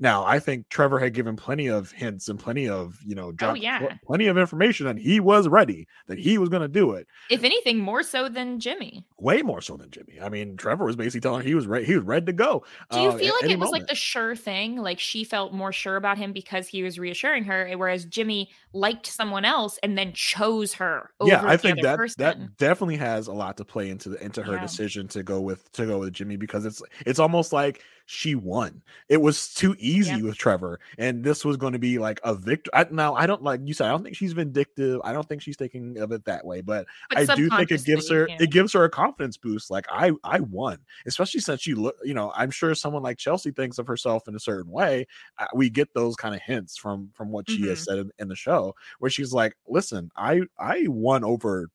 Now, 0.00 0.24
I 0.24 0.40
think 0.40 0.68
Trevor 0.70 0.98
had 0.98 1.14
given 1.14 1.36
plenty 1.36 1.68
of 1.68 1.92
hints 1.92 2.28
and 2.28 2.38
plenty 2.38 2.68
of, 2.68 2.98
you 3.06 3.14
know, 3.14 3.32
pl- 3.32 3.56
yeah. 3.56 3.96
plenty 4.04 4.26
of 4.26 4.36
information 4.36 4.86
and 4.88 4.98
he 4.98 5.20
was 5.20 5.46
ready 5.46 5.86
that 6.08 6.18
he 6.18 6.36
was 6.36 6.48
gonna 6.48 6.68
do 6.68 6.92
it. 6.92 7.06
If 7.30 7.44
anything, 7.44 7.78
more 7.78 8.02
so 8.02 8.28
than 8.28 8.58
Jimmy. 8.58 9.06
Way 9.18 9.42
more 9.42 9.60
so 9.60 9.76
than 9.76 9.90
Jimmy. 9.90 10.18
I 10.20 10.28
mean, 10.28 10.56
Trevor 10.56 10.84
was 10.84 10.96
basically 10.96 11.20
telling 11.20 11.42
her 11.42 11.46
he 11.46 11.54
was 11.54 11.66
ready, 11.66 11.84
he 11.84 11.94
was 11.94 12.04
ready 12.04 12.26
to 12.26 12.32
go. 12.32 12.64
Do 12.90 13.00
you 13.00 13.10
uh, 13.10 13.16
feel 13.16 13.34
like 13.40 13.50
it 13.50 13.58
was 13.58 13.70
like 13.70 13.86
the 13.86 13.94
sure 13.94 14.34
thing? 14.34 14.76
Like 14.76 14.98
she 14.98 15.22
felt 15.22 15.52
more 15.52 15.72
sure 15.72 15.96
about 15.96 16.18
him 16.18 16.32
because 16.32 16.66
he 16.66 16.82
was 16.82 16.98
reassuring 16.98 17.44
her, 17.44 17.70
whereas 17.76 18.04
Jimmy 18.04 18.50
liked 18.72 19.06
someone 19.06 19.44
else 19.44 19.78
and 19.82 19.96
then 19.96 20.12
chose 20.12 20.74
her 20.74 21.10
over 21.20 21.30
yeah, 21.30 21.42
I 21.46 21.56
think 21.56 21.80
that 21.82 21.96
person. 21.96 22.16
that 22.18 22.56
definitely 22.56 22.96
has 22.96 23.28
a 23.28 23.32
lot 23.32 23.56
to 23.58 23.64
play 23.64 23.90
into 23.90 24.08
the 24.08 24.24
into 24.24 24.42
her 24.42 24.54
Yeah. 24.54 24.60
decision 24.62 25.06
to 25.08 25.22
go 25.22 25.40
with 25.40 25.70
to 25.72 25.86
go 25.86 26.00
with 26.00 26.12
Jimmy 26.12 26.36
because 26.36 26.64
it's 26.64 26.82
it's 27.06 27.20
almost 27.20 27.52
like 27.52 27.82
she 28.06 28.34
won. 28.34 28.82
It 29.08 29.16
was 29.22 29.54
too 29.54 29.74
easy 29.78 30.12
Yep. 30.12 30.22
with 30.22 30.36
Trevor, 30.36 30.78
and 30.98 31.24
this 31.24 31.44
was 31.44 31.56
going 31.56 31.72
to 31.72 31.78
be 31.78 31.98
like 31.98 32.20
a 32.22 32.34
victory. 32.34 32.70
I, 32.74 32.86
now 32.90 33.14
I 33.14 33.26
don't 33.26 33.42
like 33.42 33.60
you 33.64 33.72
said. 33.72 33.86
I 33.86 33.90
don't 33.90 34.02
think 34.02 34.14
she's 34.16 34.32
vindictive. 34.34 35.00
I 35.04 35.12
don't 35.12 35.26
think 35.28 35.40
she's 35.42 35.56
thinking 35.56 35.98
of 35.98 36.12
it 36.12 36.24
that 36.26 36.44
way, 36.44 36.60
but, 36.60 36.86
But 37.10 37.30
I 37.30 37.34
do 37.34 37.48
think 37.48 37.70
it 37.70 37.84
gives 37.84 38.10
her 38.10 38.28
yeah. 38.28 38.36
it 38.40 38.50
gives 38.50 38.72
her 38.74 38.84
a 38.84 38.90
confidence 38.90 39.36
boost. 39.36 39.70
Like 39.70 39.86
I 39.90 40.12
I 40.22 40.40
won, 40.40 40.78
especially 41.06 41.40
since 41.40 41.62
she 41.62 41.74
look. 41.74 41.96
You 42.04 42.14
know, 42.14 42.30
I'm 42.36 42.50
sure 42.50 42.74
someone 42.74 43.02
like 43.02 43.16
Chelsea 43.18 43.50
thinks 43.52 43.78
of 43.78 43.86
herself 43.86 44.28
in 44.28 44.34
a 44.34 44.40
certain 44.40 44.70
way. 44.70 45.06
Uh, 45.38 45.46
we 45.54 45.70
get 45.70 45.92
those 45.94 46.14
kind 46.16 46.34
of 46.34 46.42
hints 46.42 46.76
from 46.76 47.10
from 47.14 47.30
what 47.30 47.48
she 47.48 47.66
has 47.68 47.80
Mhm. 47.80 47.84
said 47.84 47.98
in, 47.98 48.10
in 48.18 48.28
the 48.28 48.36
show, 48.36 48.74
where 48.98 49.10
she's 49.10 49.32
like, 49.32 49.56
"Listen, 49.66 50.10
I 50.16 50.42
I 50.58 50.86
won 50.88 51.24
over 51.24 51.68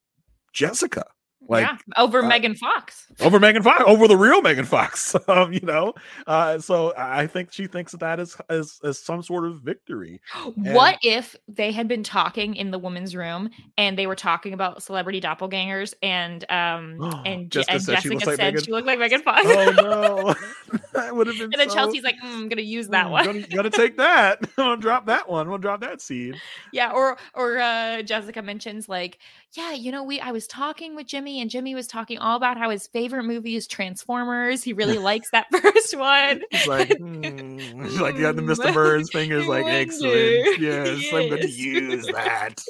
Jessica." 0.54 1.06
Like 1.48 1.66
yeah, 1.66 1.78
over 1.98 2.20
uh, 2.24 2.28
Megan 2.28 2.54
Fox. 2.54 3.08
over 3.22 3.40
Megan 3.40 3.64
Fox, 3.64 3.84
over 3.88 4.08
the 4.08 4.18
real 4.18 4.42
Megan 4.42 4.66
Fox. 4.66 5.16
Um, 5.28 5.54
you 5.54 5.62
know, 5.62 5.94
uh, 6.28 6.60
so 6.60 6.94
I 6.98 7.28
think 7.28 7.52
she 7.54 7.66
thinks 7.68 7.92
that 7.94 8.00
that 8.02 8.20
is 8.20 8.36
is, 8.50 8.80
is 8.84 9.00
some 9.00 9.24
sort 9.24 9.46
of 9.46 9.62
victory. 9.62 10.20
What 10.56 10.98
if 11.02 11.36
they 11.48 11.72
had 11.72 11.88
been 11.88 12.04
talking 12.04 12.56
in 12.56 12.72
the 12.72 12.78
woman's 12.80 13.16
room 13.16 13.50
and 13.78 13.98
they 13.98 14.06
were 14.06 14.16
talking 14.16 14.54
about 14.54 14.84
celebrity 14.84 15.22
doppelgangers 15.22 15.94
and 16.04 16.44
um 16.52 16.98
and, 17.26 17.50
Jessica 17.50 17.74
and 17.74 17.82
said 17.84 18.02
she 18.02 18.10
Jessica 18.10 18.14
looks 18.16 18.28
like 18.28 18.36
said 18.38 18.46
Megan- 18.54 18.64
she 18.66 18.72
looked 18.72 18.88
like 18.88 19.00
Megan 19.00 19.22
Fox. 19.22 19.42
Oh 19.46 19.72
no, 19.72 20.78
that 20.94 21.16
would 21.16 21.28
have 21.28 21.38
been. 21.38 21.46
and 21.54 21.60
then 21.60 21.70
so- 21.70 21.76
Chelsea's 21.76 22.04
like, 22.04 22.16
mm, 22.24 22.36
I'm 22.36 22.50
gonna 22.50 22.62
use 22.62 22.90
that 22.90 23.08
Mm, 23.08 23.12
one. 23.12 23.26
Gotta, 23.26 23.40
gotta 23.56 23.70
take 23.70 23.98
that. 23.98 24.40
I'm 24.42 24.50
gonna 24.58 24.82
drop 24.82 25.06
that 25.08 25.30
one. 25.30 25.48
We'll 25.50 25.58
drop 25.58 25.80
that 25.82 26.02
seed. 26.02 26.36
Yeah, 26.74 26.92
or 26.92 27.18
or 27.34 27.58
uh 27.60 28.02
Jessica 28.04 28.42
mentions 28.42 28.90
like, 28.90 29.20
yeah, 29.54 29.72
you 29.74 29.91
know, 29.91 30.04
we 30.04 30.20
I 30.20 30.32
was 30.32 30.45
talking 30.45 30.95
with 30.95 31.08
Jimmy 31.08 31.41
and 31.41 31.50
Jimmy 31.50 31.74
was 31.74 31.88
talking 31.88 32.20
all 32.20 32.38
about 32.38 32.58
how 32.58 32.70
his 32.70 32.86
favorite 32.88 33.24
movie 33.24 33.56
is 33.56 33.66
Transformers. 33.66 34.64
He 34.64 34.74
really 34.74 34.97
likes 35.00 35.32
that 35.32 35.47
first 35.52 35.97
one. 35.97 36.43
It's 36.52 36.68
like, 36.68 36.95
hmm. 36.97 37.58
Like, 38.00 38.18
yeah, 38.18 38.32
the 38.32 38.43
Mr. 38.43 38.74
Burns 38.74 39.10
fingers, 39.10 39.47
like, 39.47 39.66
excellent. 39.66 40.60
Yes, 40.60 41.04
I'm 41.12 41.30
going 41.30 41.41
to 41.41 41.50
use 41.50 42.06
that. 42.08 42.64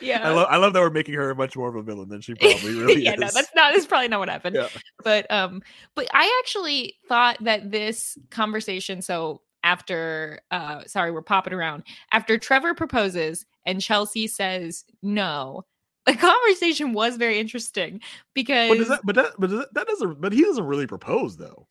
yeah. 0.00 0.28
I 0.28 0.32
love, 0.32 0.46
I 0.50 0.56
love 0.58 0.72
that 0.74 0.80
we're 0.80 0.90
making 0.90 1.14
her 1.14 1.34
much 1.34 1.56
more 1.56 1.68
of 1.70 1.76
a 1.76 1.82
villain 1.82 2.08
than 2.10 2.20
she 2.20 2.34
probably 2.34 2.74
really 2.74 3.02
yeah, 3.02 3.14
is. 3.14 3.20
Yeah, 3.20 3.26
no, 3.26 3.28
that's 3.32 3.50
not 3.54 3.72
that's 3.72 3.86
probably 3.86 4.08
not 4.08 4.20
what 4.20 4.28
happened. 4.28 4.56
Yeah. 4.56 4.68
But 5.02 5.30
um, 5.30 5.62
but 5.94 6.06
I 6.12 6.42
actually 6.42 6.96
thought 7.08 7.38
that 7.40 7.70
this 7.70 8.18
conversation, 8.30 9.00
so 9.00 9.40
after 9.64 10.40
uh 10.50 10.82
sorry, 10.86 11.12
we're 11.12 11.22
popping 11.22 11.54
around. 11.54 11.84
After 12.10 12.36
Trevor 12.36 12.74
proposes 12.74 13.46
and 13.66 13.80
Chelsea 13.80 14.26
says 14.26 14.84
no, 15.02 15.64
the 16.06 16.14
conversation 16.16 16.92
was 16.92 17.16
very 17.16 17.38
interesting 17.38 18.00
because 18.34 18.68
but 18.70 18.78
does 18.78 18.88
that, 18.88 19.00
but 19.04 19.14
that, 19.16 19.32
but 19.38 19.50
does 19.50 19.66
that, 19.72 19.86
doesn't, 19.86 20.20
but 20.20 20.32
he 20.32 20.42
doesn't 20.42 20.64
really 20.66 20.86
propose 20.86 21.36
though. 21.36 21.66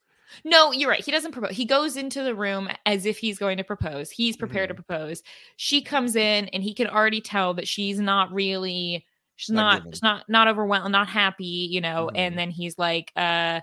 No, 0.45 0.71
you're 0.71 0.89
right. 0.89 1.03
He 1.03 1.11
doesn't 1.11 1.33
propose. 1.33 1.51
He 1.57 1.65
goes 1.65 1.97
into 1.97 2.23
the 2.23 2.33
room 2.33 2.69
as 2.85 3.05
if 3.05 3.17
he's 3.17 3.37
going 3.37 3.57
to 3.57 3.65
propose. 3.65 4.09
He's 4.09 4.37
prepared 4.37 4.69
Mm-hmm. 4.69 4.77
to 4.77 4.83
propose. 4.83 5.23
She 5.57 5.81
comes 5.81 6.15
in 6.15 6.47
and 6.49 6.63
he 6.63 6.73
can 6.73 6.87
already 6.87 7.19
tell 7.19 7.53
that 7.55 7.67
she's 7.67 7.99
not 7.99 8.31
really 8.31 9.05
she's 9.35 9.49
Not 9.53 9.83
not 9.83 9.93
she's 9.93 10.01
not 10.01 10.29
not 10.29 10.47
overwhelmed, 10.47 10.93
not 10.93 11.09
happy, 11.09 11.67
you 11.69 11.81
know. 11.81 12.09
Mhm. 12.13 12.17
And 12.17 12.37
then 12.37 12.49
he's 12.49 12.77
like 12.77 13.11
uh 13.17 13.59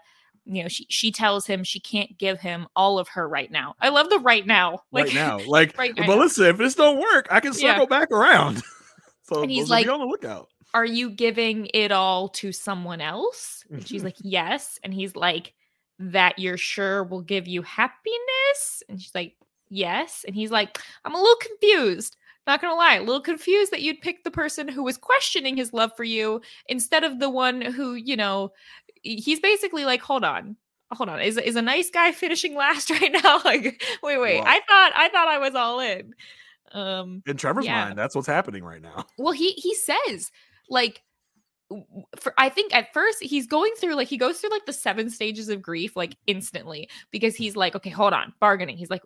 you 0.48 0.62
know, 0.62 0.68
she 0.68 0.86
she 0.88 1.12
tells 1.12 1.46
him 1.46 1.62
she 1.62 1.78
can't 1.78 2.16
give 2.18 2.40
him 2.40 2.66
all 2.74 2.98
of 2.98 3.08
her 3.08 3.28
right 3.28 3.50
now. 3.50 3.74
I 3.80 3.90
love 3.90 4.08
the 4.10 4.18
right 4.18 4.46
now. 4.46 4.82
Like 4.92 5.06
right 5.06 5.14
now, 5.14 5.38
like, 5.46 5.78
right 5.78 5.94
but 5.94 6.18
listen, 6.18 6.46
if 6.46 6.56
this 6.56 6.74
don't 6.74 6.98
work, 6.98 7.28
I 7.30 7.40
can 7.40 7.52
Yeah. 7.52 7.74
circle 7.74 7.86
back 7.86 8.10
around. 8.10 8.62
so 9.22 9.42
And 9.42 9.50
he's 9.50 9.68
like- 9.68 9.84
be 9.84 9.90
on 9.90 10.00
the 10.00 10.06
lookout. 10.06 10.48
are 10.74 10.86
you 10.86 11.10
giving 11.10 11.68
it 11.74 11.92
all 11.92 12.28
to 12.28 12.52
someone 12.52 13.00
else? 13.00 13.64
And 13.70 13.86
she's 13.86 13.98
mm-hmm. 13.98 14.06
like, 14.06 14.16
yes. 14.20 14.78
And 14.82 14.92
he's 14.92 15.14
like, 15.14 15.54
that 15.98 16.38
you're 16.38 16.56
sure 16.56 17.04
will 17.04 17.22
give 17.22 17.46
you 17.48 17.62
happiness? 17.62 18.82
And 18.88 19.00
she's 19.00 19.14
like, 19.14 19.34
yes. 19.68 20.24
And 20.26 20.34
he's 20.34 20.50
like, 20.50 20.78
I'm 21.04 21.14
a 21.14 21.18
little 21.18 21.36
confused. 21.36 22.16
Not 22.46 22.62
gonna 22.62 22.76
lie, 22.76 22.94
a 22.94 23.02
little 23.02 23.20
confused 23.20 23.72
that 23.72 23.82
you'd 23.82 24.00
pick 24.00 24.24
the 24.24 24.30
person 24.30 24.68
who 24.68 24.82
was 24.82 24.96
questioning 24.96 25.54
his 25.56 25.74
love 25.74 25.90
for 25.94 26.04
you 26.04 26.40
instead 26.66 27.04
of 27.04 27.18
the 27.18 27.28
one 27.28 27.60
who, 27.60 27.92
you 27.92 28.16
know, 28.16 28.52
he's 29.02 29.40
basically 29.40 29.84
like, 29.84 30.00
hold 30.00 30.24
on. 30.24 30.56
Hold 30.92 31.10
on. 31.10 31.20
Is 31.20 31.36
is 31.36 31.56
a 31.56 31.62
nice 31.62 31.90
guy 31.90 32.12
finishing 32.12 32.54
last 32.54 32.90
right 32.90 33.12
now? 33.12 33.40
Like, 33.44 33.82
wait, 34.02 34.18
wait. 34.18 34.38
Wow. 34.40 34.44
I 34.46 34.60
thought 34.68 34.92
I 34.94 35.08
thought 35.08 35.28
I 35.28 35.38
was 35.38 35.54
all 35.54 35.80
in. 35.80 36.14
Um 36.72 37.22
In 37.26 37.36
Trevor's 37.36 37.64
yeah. 37.64 37.86
mind, 37.86 37.98
that's 37.98 38.14
what's 38.14 38.26
happening 38.26 38.64
right 38.64 38.82
now. 38.82 39.04
well, 39.18 39.32
he 39.32 39.52
he 39.52 39.74
says 39.74 40.30
like 40.68 41.02
for 42.18 42.32
I 42.38 42.48
think 42.48 42.74
at 42.74 42.92
first 42.94 43.22
he's 43.22 43.46
going 43.46 43.72
through 43.78 43.94
like 43.94 44.08
he 44.08 44.16
goes 44.16 44.38
through 44.38 44.50
like 44.50 44.66
the 44.66 44.72
seven 44.72 45.10
stages 45.10 45.48
of 45.50 45.60
grief 45.60 45.96
like 45.96 46.16
instantly 46.26 46.88
because 47.10 47.36
he's 47.36 47.56
like, 47.56 47.74
okay, 47.76 47.90
hold 47.90 48.14
on, 48.14 48.32
bargaining. 48.40 48.78
He's 48.78 48.90
like, 48.90 49.02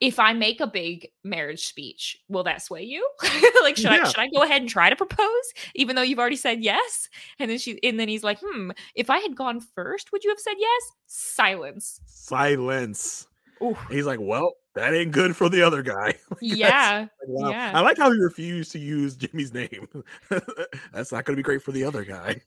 if 0.00 0.18
I 0.18 0.32
make 0.32 0.60
a 0.60 0.66
big 0.66 1.08
marriage 1.24 1.66
speech, 1.66 2.18
will 2.28 2.42
that 2.44 2.62
sway 2.62 2.82
you? 2.82 3.06
like, 3.62 3.76
should 3.76 3.90
Yeah. 3.90 4.02
I 4.02 4.08
should 4.08 4.18
I 4.18 4.28
go 4.34 4.42
ahead 4.42 4.62
and 4.62 4.70
try 4.70 4.88
to 4.88 4.96
propose, 4.96 5.52
even 5.74 5.94
though 5.94 6.02
you've 6.02 6.18
already 6.18 6.36
said 6.36 6.62
yes? 6.62 7.08
And 7.38 7.50
then 7.50 7.58
she 7.58 7.78
and 7.82 8.00
then 8.00 8.08
he's 8.08 8.24
like, 8.24 8.38
hmm, 8.42 8.70
if 8.94 9.10
I 9.10 9.18
had 9.18 9.36
gone 9.36 9.60
first, 9.60 10.10
would 10.12 10.24
you 10.24 10.30
have 10.30 10.40
said 10.40 10.54
yes? 10.58 10.82
Silence. 11.06 12.00
Silence. 12.06 13.26
Ooh. 13.62 13.76
He's 13.90 14.06
like, 14.06 14.20
well, 14.22 14.54
that 14.74 14.94
ain't 14.94 15.12
good 15.12 15.36
for 15.36 15.50
the 15.50 15.62
other 15.62 15.82
guy. 15.82 16.14
Yeah. 16.40 17.00
Like, 17.00 17.10
wow. 17.26 17.50
Yeah. 17.50 17.72
I 17.74 17.80
like 17.80 17.98
how 17.98 18.10
he 18.10 18.18
refused 18.18 18.72
to 18.72 18.78
use 18.78 19.14
Jimmy's 19.16 19.52
name. 19.52 19.86
That's 20.92 21.12
not 21.12 21.26
going 21.26 21.34
to 21.34 21.36
be 21.36 21.42
great 21.42 21.62
for 21.62 21.72
the 21.72 21.84
other 21.84 22.04
guy. 22.04 22.40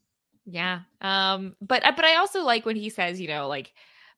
Yeah. 0.45 0.80
Um 1.01 1.56
but 1.62 1.84
but 1.95 2.04
I 2.04 2.16
also 2.16 2.43
like 2.43 2.66
when 2.66 2.76
he 2.76 2.89
says, 2.89 3.22
you 3.22 3.28
know, 3.28 3.47
like 3.47 3.72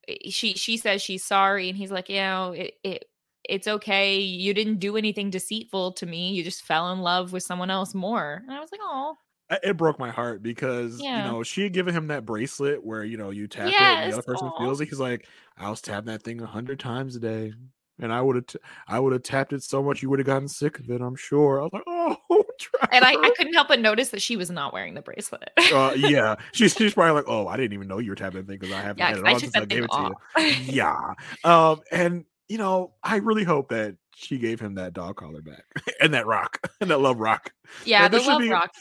eh, 0.08 0.30
she 0.30 0.54
she 0.54 0.78
says 0.78 1.02
she's 1.02 1.26
sorry 1.26 1.68
and 1.68 1.78
he's 1.78 1.92
like, 1.92 2.08
you 2.08 2.16
know, 2.16 2.54
it, 2.54 2.76
it 2.84 3.06
it's 3.50 3.68
okay. 3.68 4.20
You 4.20 4.54
didn't 4.54 4.80
do 4.80 4.98
anything 4.98 5.30
deceitful 5.30 5.93
to 5.93 6.06
me. 6.06 6.32
You 6.34 6.43
just 6.43 6.64
fell 6.64 6.91
in 6.91 7.00
love 7.00 7.34
with 7.34 7.43
someone 7.43 7.70
else 7.70 7.93
more. 7.93 8.41
And 8.48 8.52
I 8.56 8.60
was 8.60 8.72
like, 8.72 8.82
"Oh, 8.84 9.18
it 9.64 9.78
broke 9.78 10.00
my 10.00 10.10
heart 10.10 10.41
because 10.41 11.00
Yeah. 11.02 11.18
you 11.18 11.24
know 11.32 11.43
she 11.43 11.62
had 11.64 11.74
given 11.74 11.93
him 11.93 12.08
that 12.08 12.26
bracelet 12.26 12.84
where 12.84 13.04
you 13.04 13.18
know 13.18 13.30
you 13.30 13.48
tap 13.48 13.68
it 13.68 13.80
and 13.82 14.12
the 14.12 14.14
other 14.14 14.24
person 14.24 14.48
aw. 14.48 14.58
feels 14.58 14.82
it. 14.82 14.89
He's 14.89 15.00
like, 15.00 15.28
I 15.58 15.70
was 15.70 15.82
tapping 15.82 16.08
that 16.08 16.24
thing 16.24 16.41
a 16.41 16.46
hundred 16.48 16.80
times 16.80 17.16
a 17.16 17.20
day, 17.20 17.54
and 18.00 18.12
I 18.14 18.22
would 18.22 18.36
have 18.38 18.48
t- 18.48 18.60
I 18.88 19.00
would 19.00 19.14
have 19.14 19.24
tapped 19.24 19.54
it 19.54 19.64
so 19.64 19.84
much 19.84 20.02
you 20.02 20.10
would 20.10 20.20
have 20.20 20.26
gotten 20.26 20.48
sick 20.48 20.80
of 20.80 20.89
it. 20.89 21.02
I'm 21.02 21.16
sure. 21.16 21.60
I 21.60 21.64
was 21.64 21.74
like, 21.74 21.84
oh, 21.88 22.18
And 22.91 23.04
I, 23.06 23.12
I 23.22 23.32
couldn't 23.32 23.54
help 23.54 23.68
but 23.68 23.80
notice 23.80 24.10
that 24.10 24.22
she 24.22 24.38
was 24.38 24.50
not 24.50 24.74
wearing 24.74 24.93
the 24.93 25.02
bracelet. 25.02 25.50
uh, 25.74 25.93
yeah, 25.96 26.36
she's 26.54 26.74
she's 26.74 26.93
probably 26.93 27.14
like, 27.14 27.26
oh, 27.28 27.48
I 27.48 27.58
didn't 27.58 27.74
even 27.74 27.88
know 27.88 28.00
you 28.00 28.12
were 28.12 28.16
tapping 28.16 28.41
that 28.41 28.48
thing 28.48 28.58
because 28.60 28.74
I 28.74 28.82
haven't 28.82 29.00
yeah, 29.00 29.10
had 29.10 29.20
it 29.20 29.26
I 29.26 29.34
on 29.34 29.39
since 29.39 29.56
I 29.56 29.66
gave 29.66 29.84
it 29.84 29.91
to 29.91 30.16
you. 30.38 30.74
yeah 30.74 31.14
um 31.43 31.82
and 31.91 32.26
you 32.50 32.58
know 32.58 32.93
i 33.04 33.18
really 33.18 33.43
hope 33.43 33.70
that 33.70 33.96
she 34.16 34.38
gave 34.38 34.60
him 34.60 34.76
that 34.76 34.93
dog 34.93 35.16
collar 35.18 35.41
back 35.41 35.64
and 36.02 36.14
that 36.14 36.26
rock 36.26 36.60
and 36.82 36.89
that 36.91 37.00
love 37.00 37.20
rock 37.20 37.52
yeah, 37.86 38.04
Like, 38.04 38.12
the 38.12 38.18
there 38.18 38.24
should 38.26 38.32
love 38.34 38.41
be- 38.41 38.50
rock. 38.50 38.72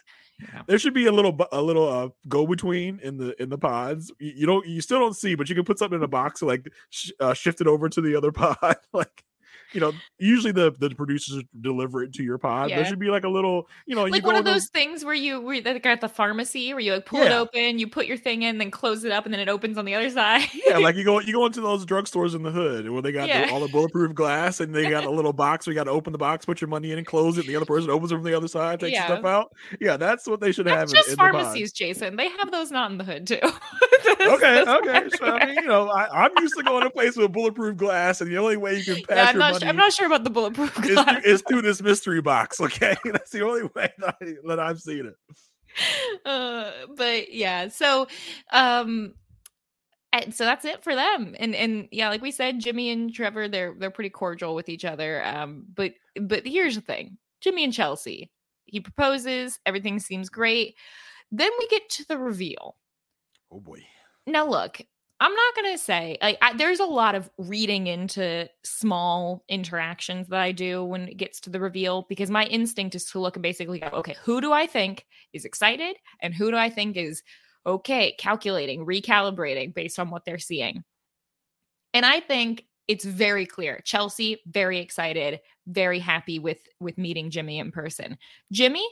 Yeah. 0.40 0.62
there 0.66 0.78
should 0.80 0.94
be 0.94 1.06
a 1.06 1.12
little 1.12 1.38
a 1.52 1.62
little 1.62 1.88
uh 1.88 2.08
go 2.28 2.44
between 2.46 2.98
in 3.02 3.16
the 3.18 3.40
in 3.40 3.48
the 3.50 3.56
pods 3.58 4.10
you, 4.18 4.32
you 4.36 4.46
don't 4.46 4.66
you 4.66 4.80
still 4.80 4.98
don't 4.98 5.14
see 5.16 5.36
but 5.36 5.48
you 5.48 5.54
can 5.54 5.64
put 5.64 5.78
something 5.78 5.96
in 5.98 6.02
a 6.02 6.08
box 6.08 6.42
and 6.42 6.48
like 6.48 6.68
sh- 6.90 7.12
uh, 7.20 7.32
shift 7.34 7.60
it 7.60 7.68
over 7.68 7.88
to 7.88 8.00
the 8.00 8.16
other 8.16 8.32
pod 8.40 8.76
like 8.92 9.24
you 9.74 9.80
know 9.80 9.92
usually 10.18 10.52
the 10.52 10.70
the 10.78 10.88
producers 10.90 11.42
deliver 11.60 12.02
it 12.02 12.12
to 12.14 12.22
your 12.22 12.38
pod 12.38 12.70
there 12.70 12.78
Yeah. 12.78 12.84
should 12.84 12.98
be 12.98 13.08
like 13.10 13.24
a 13.24 13.28
little 13.28 13.68
you 13.86 13.94
know 13.94 14.06
you 14.06 14.12
Like 14.12 14.22
go 14.22 14.28
one 14.28 14.36
of 14.36 14.44
those 14.44 14.68
things 14.68 15.04
where 15.04 15.14
you 15.14 15.40
where 15.40 15.60
they're 15.60 15.80
at 15.86 16.00
the 16.00 16.08
pharmacy 16.08 16.72
where 16.72 16.80
you 16.80 16.92
like 16.94 17.06
pull 17.06 17.20
it 17.20 17.32
open, 17.32 17.78
you 17.78 17.86
put 17.88 18.06
your 18.06 18.16
thing 18.16 18.42
in, 18.42 18.58
then 18.58 18.70
close 18.70 19.04
it 19.04 19.12
up, 19.12 19.24
and 19.24 19.34
then 19.34 19.40
it 19.40 19.48
opens 19.48 19.76
on 19.76 19.84
the 19.84 19.94
other 19.94 20.08
side. 20.10 20.48
yeah, 20.66 20.78
like 20.78 20.94
you 20.96 21.04
go 21.04 21.20
you 21.20 21.32
go 21.32 21.44
into 21.46 21.60
those 21.60 21.84
drugstores 21.84 22.34
in 22.34 22.42
the 22.42 22.50
hood 22.50 22.88
where 22.88 23.02
they 23.02 23.12
got 23.12 23.28
the- 23.28 23.50
all 23.52 23.60
the 23.60 23.68
bulletproof 23.68 24.14
glass 24.14 24.60
and 24.60 24.74
they 24.74 24.88
got 24.88 25.04
a 25.04 25.10
little 25.10 25.32
box 25.44 25.66
where 25.66 25.72
you 25.72 25.78
got 25.78 25.84
to 25.84 25.90
open 25.90 26.12
the 26.12 26.18
box, 26.18 26.44
put 26.46 26.60
your 26.60 26.68
money 26.68 26.92
in, 26.92 26.98
and 26.98 27.06
close 27.06 27.36
it. 27.36 27.40
And 27.42 27.48
the 27.48 27.56
other 27.56 27.66
person 27.66 27.90
opens 27.90 28.12
it 28.12 28.14
from 28.14 28.24
the 28.24 28.34
other 28.34 28.48
side, 28.48 28.80
takes 28.80 28.94
Yeah. 28.94 29.06
stuff 29.06 29.24
out. 29.24 29.52
Yeah, 29.80 29.96
that's 29.96 30.26
what 30.26 30.40
they 30.40 30.52
should 30.52 30.66
That's 30.66 30.92
have. 30.92 31.04
just 31.04 31.08
in, 31.08 31.12
in 31.12 31.18
the 31.18 31.32
pharmacies, 31.32 31.72
Jason. 31.72 32.16
They 32.16 32.28
have 32.28 32.50
those 32.52 32.70
not 32.70 32.90
in 32.92 32.98
the 32.98 33.04
hood 33.04 33.26
too. 33.26 33.40
Okay, 34.06 34.62
okay. 34.66 35.08
So, 35.18 35.24
I 35.24 35.46
mean, 35.46 35.54
you 35.56 35.66
know, 35.66 35.88
I, 35.88 36.24
I'm 36.24 36.30
used 36.38 36.54
to 36.56 36.62
going 36.62 36.82
to 36.82 36.88
a 36.88 36.90
place 36.90 37.16
with 37.16 37.32
bulletproof 37.32 37.76
glass, 37.76 38.20
and 38.20 38.30
the 38.30 38.36
only 38.38 38.56
way 38.56 38.76
you 38.78 38.84
can 38.84 39.02
pass 39.04 39.16
yeah, 39.16 39.30
your 39.32 39.38
money 39.40 39.63
I'm 39.68 39.76
not 39.76 39.92
sure 39.92 40.06
about 40.06 40.24
the 40.24 40.30
bulletproof 40.30 40.78
is, 40.84 40.94
glass. 40.94 41.22
through, 41.22 41.32
is 41.32 41.42
through 41.48 41.62
this 41.62 41.82
mystery 41.82 42.20
box. 42.20 42.60
Okay, 42.64 42.96
that's 43.04 43.30
the 43.30 43.44
only 43.44 43.64
way 43.74 43.92
that, 43.98 44.16
I, 44.20 44.34
that 44.46 44.60
I've 44.60 44.80
seen 44.80 45.06
it. 45.06 45.14
uh, 46.24 46.70
but 46.96 47.32
yeah, 47.32 47.68
so 47.68 48.06
um 48.52 49.14
and 50.12 50.32
so 50.34 50.44
that's 50.44 50.64
it 50.64 50.82
for 50.82 50.94
them. 50.94 51.34
And 51.38 51.54
and 51.54 51.88
yeah, 51.90 52.08
like 52.08 52.22
we 52.22 52.30
said, 52.30 52.60
Jimmy 52.60 52.90
and 52.90 53.12
Trevor, 53.12 53.48
they're 53.48 53.74
they're 53.78 53.90
pretty 53.90 54.10
cordial 54.10 54.54
with 54.54 54.68
each 54.68 54.84
other. 54.84 55.24
Um, 55.24 55.66
but 55.74 55.92
but 56.20 56.46
here's 56.46 56.76
the 56.76 56.80
thing: 56.80 57.18
Jimmy 57.40 57.64
and 57.64 57.72
Chelsea. 57.72 58.30
He 58.66 58.80
proposes, 58.80 59.60
everything 59.66 59.98
seems 59.98 60.30
great. 60.30 60.74
Then 61.30 61.50
we 61.58 61.68
get 61.68 61.88
to 61.90 62.08
the 62.08 62.18
reveal. 62.18 62.76
Oh 63.52 63.60
boy. 63.60 63.84
Now, 64.26 64.48
look, 64.48 64.80
I'm 65.20 65.32
not 65.32 65.54
gonna 65.54 65.78
say 65.78 66.18
like 66.20 66.38
I, 66.42 66.54
there's 66.54 66.80
a 66.80 66.84
lot 66.84 67.14
of 67.14 67.30
reading 67.38 67.86
into 67.86 68.48
small 68.64 69.44
interactions 69.48 70.28
that 70.28 70.40
I 70.40 70.52
do 70.52 70.84
when 70.84 71.08
it 71.08 71.16
gets 71.16 71.40
to 71.40 71.50
the 71.50 71.60
reveal 71.60 72.06
because 72.08 72.30
my 72.30 72.44
instinct 72.46 72.94
is 72.94 73.04
to 73.06 73.20
look 73.20 73.36
and 73.36 73.42
basically 73.42 73.78
go, 73.78 73.88
okay, 73.88 74.16
who 74.24 74.40
do 74.40 74.52
I 74.52 74.66
think 74.66 75.06
is 75.32 75.44
excited 75.44 75.96
and 76.20 76.34
who 76.34 76.50
do 76.50 76.56
I 76.56 76.68
think 76.68 76.96
is 76.96 77.22
okay, 77.66 78.14
calculating, 78.18 78.84
recalibrating 78.84 79.74
based 79.74 79.98
on 79.98 80.10
what 80.10 80.24
they're 80.24 80.38
seeing. 80.38 80.84
And 81.94 82.04
I 82.04 82.20
think 82.20 82.66
it's 82.88 83.04
very 83.04 83.46
clear. 83.46 83.80
Chelsea 83.84 84.42
very 84.46 84.78
excited, 84.78 85.40
very 85.66 85.98
happy 85.98 86.38
with 86.38 86.58
with 86.80 86.98
meeting 86.98 87.30
Jimmy 87.30 87.58
in 87.58 87.70
person. 87.70 88.18
Jimmy, 88.52 88.86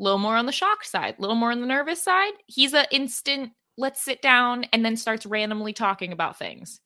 a 0.00 0.02
little 0.02 0.18
more 0.18 0.36
on 0.36 0.46
the 0.46 0.52
shock 0.52 0.84
side, 0.84 1.16
a 1.18 1.20
little 1.20 1.36
more 1.36 1.50
on 1.50 1.60
the 1.60 1.66
nervous 1.66 2.02
side. 2.02 2.32
He's 2.46 2.72
a 2.72 2.86
instant 2.94 3.50
let's 3.78 4.02
sit 4.02 4.20
down 4.20 4.64
and 4.72 4.84
then 4.84 4.96
starts 4.96 5.24
randomly 5.24 5.72
talking 5.72 6.12
about 6.12 6.38
things. 6.38 6.80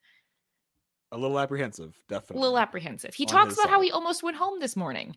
A 1.11 1.19
little 1.19 1.39
apprehensive, 1.39 1.95
definitely. 2.09 2.39
A 2.39 2.41
little 2.43 2.59
apprehensive. 2.59 3.15
He 3.15 3.25
On 3.25 3.29
talks 3.29 3.55
about 3.55 3.69
how 3.69 3.81
he 3.81 3.91
almost 3.91 4.23
went 4.23 4.37
home 4.37 4.61
this 4.61 4.77
morning. 4.77 5.17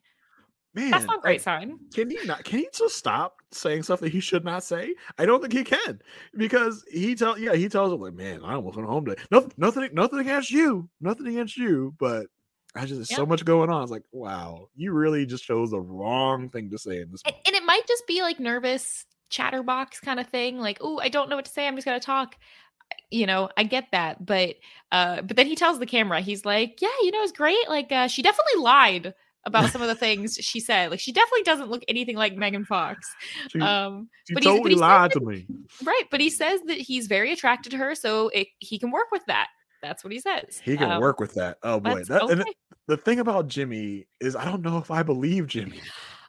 Man, 0.73 0.91
That's 0.91 1.05
not 1.05 1.19
a 1.19 1.21
great 1.21 1.33
like, 1.35 1.41
sign. 1.41 1.79
Can 1.93 2.09
he 2.09 2.17
not? 2.25 2.43
Can 2.43 2.59
he 2.59 2.67
just 2.73 2.97
stop 2.97 3.37
saying 3.53 3.83
stuff 3.83 4.01
that 4.01 4.11
he 4.11 4.19
should 4.19 4.43
not 4.43 4.61
say? 4.61 4.93
I 5.17 5.25
don't 5.25 5.39
think 5.39 5.53
he 5.53 5.63
can 5.63 6.01
because 6.35 6.83
he 6.91 7.15
tell 7.15 7.39
yeah 7.39 7.55
he 7.55 7.69
tells 7.69 7.93
him 7.93 8.01
like 8.01 8.13
man 8.13 8.41
I 8.43 8.55
almost 8.55 8.75
went 8.75 8.89
home 8.89 9.05
today. 9.05 9.21
Nothing 9.31 9.53
nothing 9.55 9.89
nothing 9.93 10.19
against 10.19 10.51
you, 10.51 10.89
nothing 10.99 11.27
against 11.27 11.55
you, 11.55 11.95
but 11.97 12.27
I 12.75 12.81
just 12.81 12.95
there's 12.95 13.15
so 13.15 13.25
much 13.25 13.45
going 13.45 13.69
on. 13.69 13.83
It's 13.83 13.91
like 13.91 14.03
wow, 14.11 14.67
you 14.75 14.91
really 14.91 15.25
just 15.25 15.45
chose 15.45 15.71
the 15.71 15.79
wrong 15.79 16.49
thing 16.49 16.69
to 16.71 16.77
say 16.77 16.99
in 16.99 17.09
this. 17.09 17.21
And, 17.25 17.35
and 17.47 17.55
it 17.55 17.63
might 17.63 17.87
just 17.87 18.05
be 18.05 18.21
like 18.21 18.41
nervous 18.41 19.05
chatterbox 19.35 19.99
kind 19.99 20.19
of 20.19 20.27
thing. 20.27 20.57
Like, 20.59 20.77
oh, 20.81 20.99
I 20.99 21.09
don't 21.09 21.29
know 21.29 21.35
what 21.35 21.45
to 21.45 21.51
say. 21.51 21.67
I'm 21.67 21.75
just 21.75 21.85
gonna 21.85 21.99
talk. 21.99 22.35
You 23.09 23.25
know, 23.25 23.49
I 23.57 23.63
get 23.63 23.85
that, 23.91 24.25
but 24.25 24.55
uh, 24.91 25.21
but 25.23 25.35
then 25.37 25.47
he 25.47 25.55
tells 25.55 25.79
the 25.79 25.85
camera, 25.87 26.21
he's 26.21 26.45
like, 26.45 26.81
yeah, 26.81 26.87
you 27.01 27.11
know, 27.11 27.21
it's 27.23 27.31
great. 27.31 27.67
Like, 27.67 27.91
uh, 27.91 28.07
she 28.07 28.21
definitely 28.21 28.61
lied 28.61 29.13
about 29.45 29.71
some 29.71 29.81
of 29.81 29.87
the 29.87 29.95
things 30.05 30.35
she 30.39 30.59
said. 30.59 30.91
Like, 30.91 30.99
she 30.99 31.11
definitely 31.11 31.43
doesn't 31.43 31.69
look 31.69 31.83
anything 31.87 32.15
like 32.15 32.35
Megan 32.35 32.63
Fox. 32.65 33.07
She, 33.49 33.59
Um, 33.59 34.09
she 34.27 34.33
but 34.35 34.43
he's- 34.43 34.51
but 34.53 34.57
totally 34.57 34.75
he 34.75 34.79
lied 34.79 35.11
that- 35.11 35.19
to 35.19 35.25
me. 35.25 35.45
right, 35.83 36.03
but 36.11 36.19
he 36.21 36.29
says 36.29 36.61
that 36.67 36.77
he's 36.77 37.07
very 37.07 37.31
attracted 37.31 37.71
to 37.71 37.77
her, 37.77 37.95
so 37.95 38.29
it, 38.29 38.47
he 38.59 38.77
can 38.77 38.91
work 38.91 39.07
with 39.11 39.25
that. 39.27 39.47
That's 39.81 40.03
what 40.03 40.13
he 40.13 40.19
says. 40.19 40.61
He 40.63 40.77
can 40.77 40.91
Um, 40.91 41.01
work 41.01 41.19
with 41.19 41.33
that. 41.35 41.57
Oh 41.63 41.79
boy, 41.79 42.03
that, 42.05 42.21
okay. 42.23 42.43
the 42.87 42.97
thing 42.97 43.19
about 43.19 43.47
Jimmy 43.47 44.07
is 44.19 44.35
I 44.35 44.45
don't 44.45 44.61
know 44.61 44.77
if 44.77 44.89
I 44.91 45.01
believe 45.03 45.47
Jimmy 45.47 45.79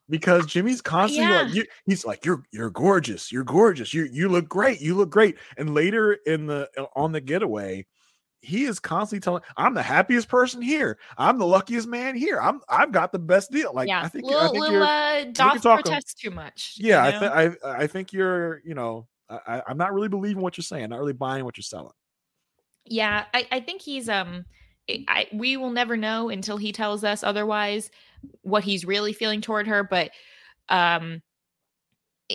because 0.09 0.47
Jimmy's 0.47 0.81
constantly 0.81 1.33
like 1.35 1.49
Yeah. 1.49 1.53
you, 1.53 1.65
he's 1.87 2.05
like 2.05 2.25
you're 2.25 2.43
you're 2.53 2.71
gorgeous, 2.71 3.33
you're 3.33 3.45
gorgeous, 3.45 3.93
you 3.95 4.05
you 4.13 4.29
look 4.29 4.49
great, 4.49 4.81
you 4.81 4.95
look 4.95 5.11
great. 5.11 5.37
And 5.57 5.75
later 5.75 6.15
in 6.27 6.47
the 6.47 6.69
uh, 6.79 6.87
on 6.95 7.13
the 7.13 7.21
getaway, 7.21 7.87
he 8.41 8.65
is 8.65 8.79
constantly 8.79 9.21
telling 9.21 9.43
I'm 9.57 9.75
the 9.75 9.83
happiest 9.83 10.29
person 10.29 10.63
here. 10.63 10.99
I'm 11.19 11.39
the 11.39 11.47
luckiest 11.47 11.89
man 11.89 12.15
here. 12.15 12.41
I'm 12.41 12.61
I've 12.69 12.93
got 12.93 13.13
the 13.13 13.19
best 13.19 13.51
deal. 13.51 13.73
Like 13.75 13.89
yeah, 13.89 14.03
I 14.03 14.09
think 14.09 14.25
little, 14.25 14.41
I 14.41 14.49
think 14.49 14.61
little 14.61 14.75
you're 14.75 14.85
uh, 14.85 15.25
doth 15.33 15.63
protest 15.63 16.19
too 16.19 16.31
much. 16.31 16.75
you 16.77 16.89
yeah, 16.89 17.11
know? 17.11 17.31
I, 17.33 17.49
th- 17.49 17.59
I 17.65 17.71
I 17.83 17.87
think 17.87 18.13
you're 18.13 18.61
you 18.65 18.75
know 18.75 19.09
I, 19.29 19.63
I'm 19.67 19.77
not 19.77 19.93
really 19.93 20.09
believing 20.09 20.43
what 20.43 20.57
you're 20.57 20.63
saying, 20.63 20.89
not 20.91 20.99
really 21.01 21.13
buying 21.13 21.45
what 21.45 21.57
you're 21.57 21.63
selling. 21.63 21.93
yeah 22.85 23.25
I, 23.35 23.47
I 23.51 23.61
think 23.61 23.83
he's 23.83 24.09
um 24.09 24.45
I 25.09 25.27
we 25.33 25.57
will 25.57 25.71
never 25.71 25.97
know 25.97 26.29
until 26.31 26.57
he 26.57 26.71
tells 26.73 27.03
us 27.03 27.25
otherwise 27.25 27.91
what 28.43 28.65
he's 28.65 28.85
really 28.85 29.13
feeling 29.13 29.41
toward 29.41 29.67
her 29.67 29.83
but 29.85 30.11
um 30.69 31.23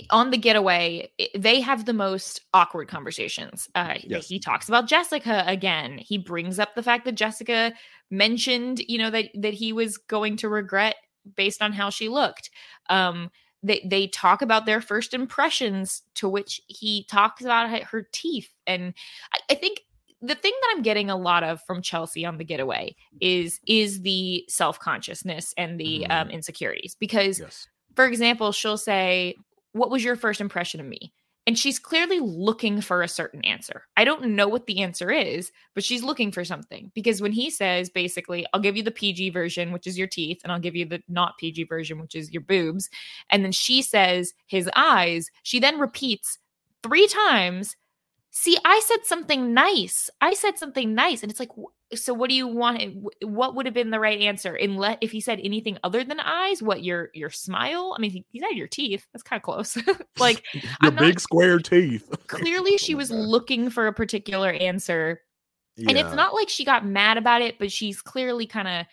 on 0.10 0.30
the 0.32 0.38
getaway 0.38 1.12
they 1.36 1.60
have 1.60 1.86
the 1.86 1.94
most 1.94 2.42
awkward 2.54 2.88
conversations. 2.88 3.68
Uh 3.76 3.96
Yes. 4.04 4.28
he 4.28 4.40
talks 4.40 4.70
about 4.70 4.88
jessica 4.88 5.44
again. 5.48 5.98
He 5.98 6.18
brings 6.18 6.60
up 6.60 6.76
the 6.76 6.84
fact 6.84 7.04
that 7.06 7.16
jessica 7.16 7.74
mentioned 8.10 8.82
you 8.88 8.98
know 8.98 9.10
that 9.10 9.30
that 9.36 9.54
he 9.54 9.74
was 9.74 9.98
going 9.98 10.38
to 10.38 10.50
regret 10.50 10.96
based 11.36 11.62
on 11.62 11.74
how 11.74 11.90
she 11.90 12.08
looked. 12.08 12.50
Um 12.90 13.32
they 13.64 13.86
they 13.86 14.08
talk 14.08 14.42
about 14.42 14.66
their 14.66 14.80
first 14.82 15.14
impressions 15.14 16.04
to 16.16 16.30
which 16.30 16.62
he 16.68 17.06
talks 17.12 17.42
about 17.44 17.70
her- 17.84 18.08
teeth. 18.14 18.50
And 18.66 18.94
I, 19.34 19.40
I 19.52 19.56
think 19.56 19.82
the 20.22 20.36
thing 20.36 20.54
that 20.62 20.74
i'm 20.76 20.82
getting 20.82 21.10
a 21.10 21.16
lot 21.18 21.44
of 21.44 21.62
from 21.64 21.82
chelsea 21.82 22.26
on 22.26 22.38
the 22.38 22.44
getaway 22.44 22.96
is 23.20 23.60
is 23.68 24.02
the 24.02 24.46
self-consciousness 24.48 25.54
and 25.58 25.80
the 25.80 26.06
um, 26.08 26.30
insecurities 26.30 26.96
because 27.00 27.40
Yes. 27.40 27.68
for 27.96 28.06
example 28.06 28.52
she'll 28.52 28.78
say 28.78 29.36
what 29.74 29.90
was 29.90 30.04
your 30.04 30.16
first 30.16 30.42
impression 30.42 30.80
of 30.82 30.86
me? 30.86 31.14
And 31.48 31.58
she's 31.58 31.80
clearly 31.80 32.20
looking 32.20 32.82
for 32.82 33.02
a 33.02 33.08
certain 33.08 33.44
answer. 33.46 33.84
I 33.98 34.04
don't 34.04 34.36
know 34.36 34.48
what 34.48 34.68
the 34.68 34.82
answer 34.82 35.10
is 35.10 35.52
but 35.74 35.84
she's 35.84 36.04
looking 36.04 36.32
for 36.32 36.46
something 36.46 36.92
because 36.94 37.22
when 37.22 37.32
he 37.32 37.50
says 37.50 37.90
basically 37.90 38.46
i'll 38.54 38.62
give 38.62 38.78
you 38.78 38.84
the 38.84 38.92
pg 38.92 39.30
version 39.30 39.72
which 39.72 39.88
is 39.88 39.98
your 39.98 40.08
teeth 40.08 40.40
and 40.44 40.52
i'll 40.52 40.60
give 40.60 40.76
you 40.76 40.86
the 40.86 41.02
not 41.08 41.38
pg 41.40 41.64
version 41.64 42.00
which 42.00 42.16
is 42.16 42.32
your 42.32 42.42
boobs 42.42 42.90
and 43.30 43.44
then 43.44 43.52
she 43.52 43.82
says 43.82 44.34
his 44.48 44.70
eyes 44.76 45.30
she 45.44 45.60
then 45.60 45.80
repeats 45.80 46.38
three 46.84 47.08
times 47.08 47.76
see 48.32 48.58
i 48.66 48.80
said 48.86 49.06
something 49.06 49.54
nice. 49.54 50.10
I 50.22 50.34
said 50.34 50.58
something 50.58 50.96
nice 50.96 51.22
and 51.22 51.30
it's 51.32 51.40
like 51.40 51.52
so 51.94 52.14
what 52.14 52.30
do 52.30 52.36
you 52.36 52.48
want? 52.48 52.82
What 53.22 53.56
would 53.56 53.66
have 53.66 53.76
been 53.76 53.90
the 53.90 54.00
right 54.00 54.22
answer? 54.22 54.56
In 54.56 54.78
let 54.78 54.98
if 55.02 55.12
he 55.12 55.20
said 55.20 55.42
anything 55.44 55.78
other 55.84 56.06
than 56.06 56.22
eyes 56.22 56.62
what 56.64 56.84
your 56.84 57.10
your 57.14 57.30
smile? 57.30 57.94
I 57.98 58.02
mean 58.02 58.12
he, 58.12 58.26
he 58.32 58.40
said 58.40 58.52
your 58.52 58.68
teeth. 58.68 59.06
That's 59.12 59.24
kind 59.24 59.40
of 59.40 59.44
close. 59.44 59.78
Like 60.18 60.44
your 60.54 60.64
I'm 60.82 60.96
not- 60.96 61.02
big 61.02 61.20
square 61.20 61.60
teeth. 61.60 62.10
clearly 62.28 62.78
she 62.78 62.96
was 62.96 63.12
looking 63.12 63.70
for 63.70 63.88
a 63.88 63.94
particular 63.94 64.52
answer 64.52 65.22
and 65.78 65.98
it's 65.98 66.14
not 66.14 66.34
like 66.34 66.48
she 66.48 66.64
got 66.64 66.86
mad 66.86 67.18
about 67.18 67.42
it 67.42 67.58
but 67.58 67.72
she's 67.72 68.02
clearly 68.02 68.46
kind 68.46 68.68
of 68.68 68.86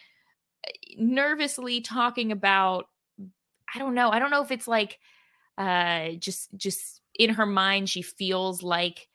nervously 0.97 1.81
talking 1.81 2.33
about 2.33 2.89
i 3.75 3.79
don't 3.79 3.95
know. 3.95 4.11
I 4.11 4.19
don't 4.19 4.31
know 4.31 4.43
if 4.43 4.51
it's 4.51 4.67
like 4.67 4.99
uh 5.57 6.11
just 6.19 6.49
just 6.57 7.01
in 7.15 7.31
her 7.31 7.47
mind 7.47 7.89
she 7.89 8.03
feels 8.03 8.63
like 8.63 9.07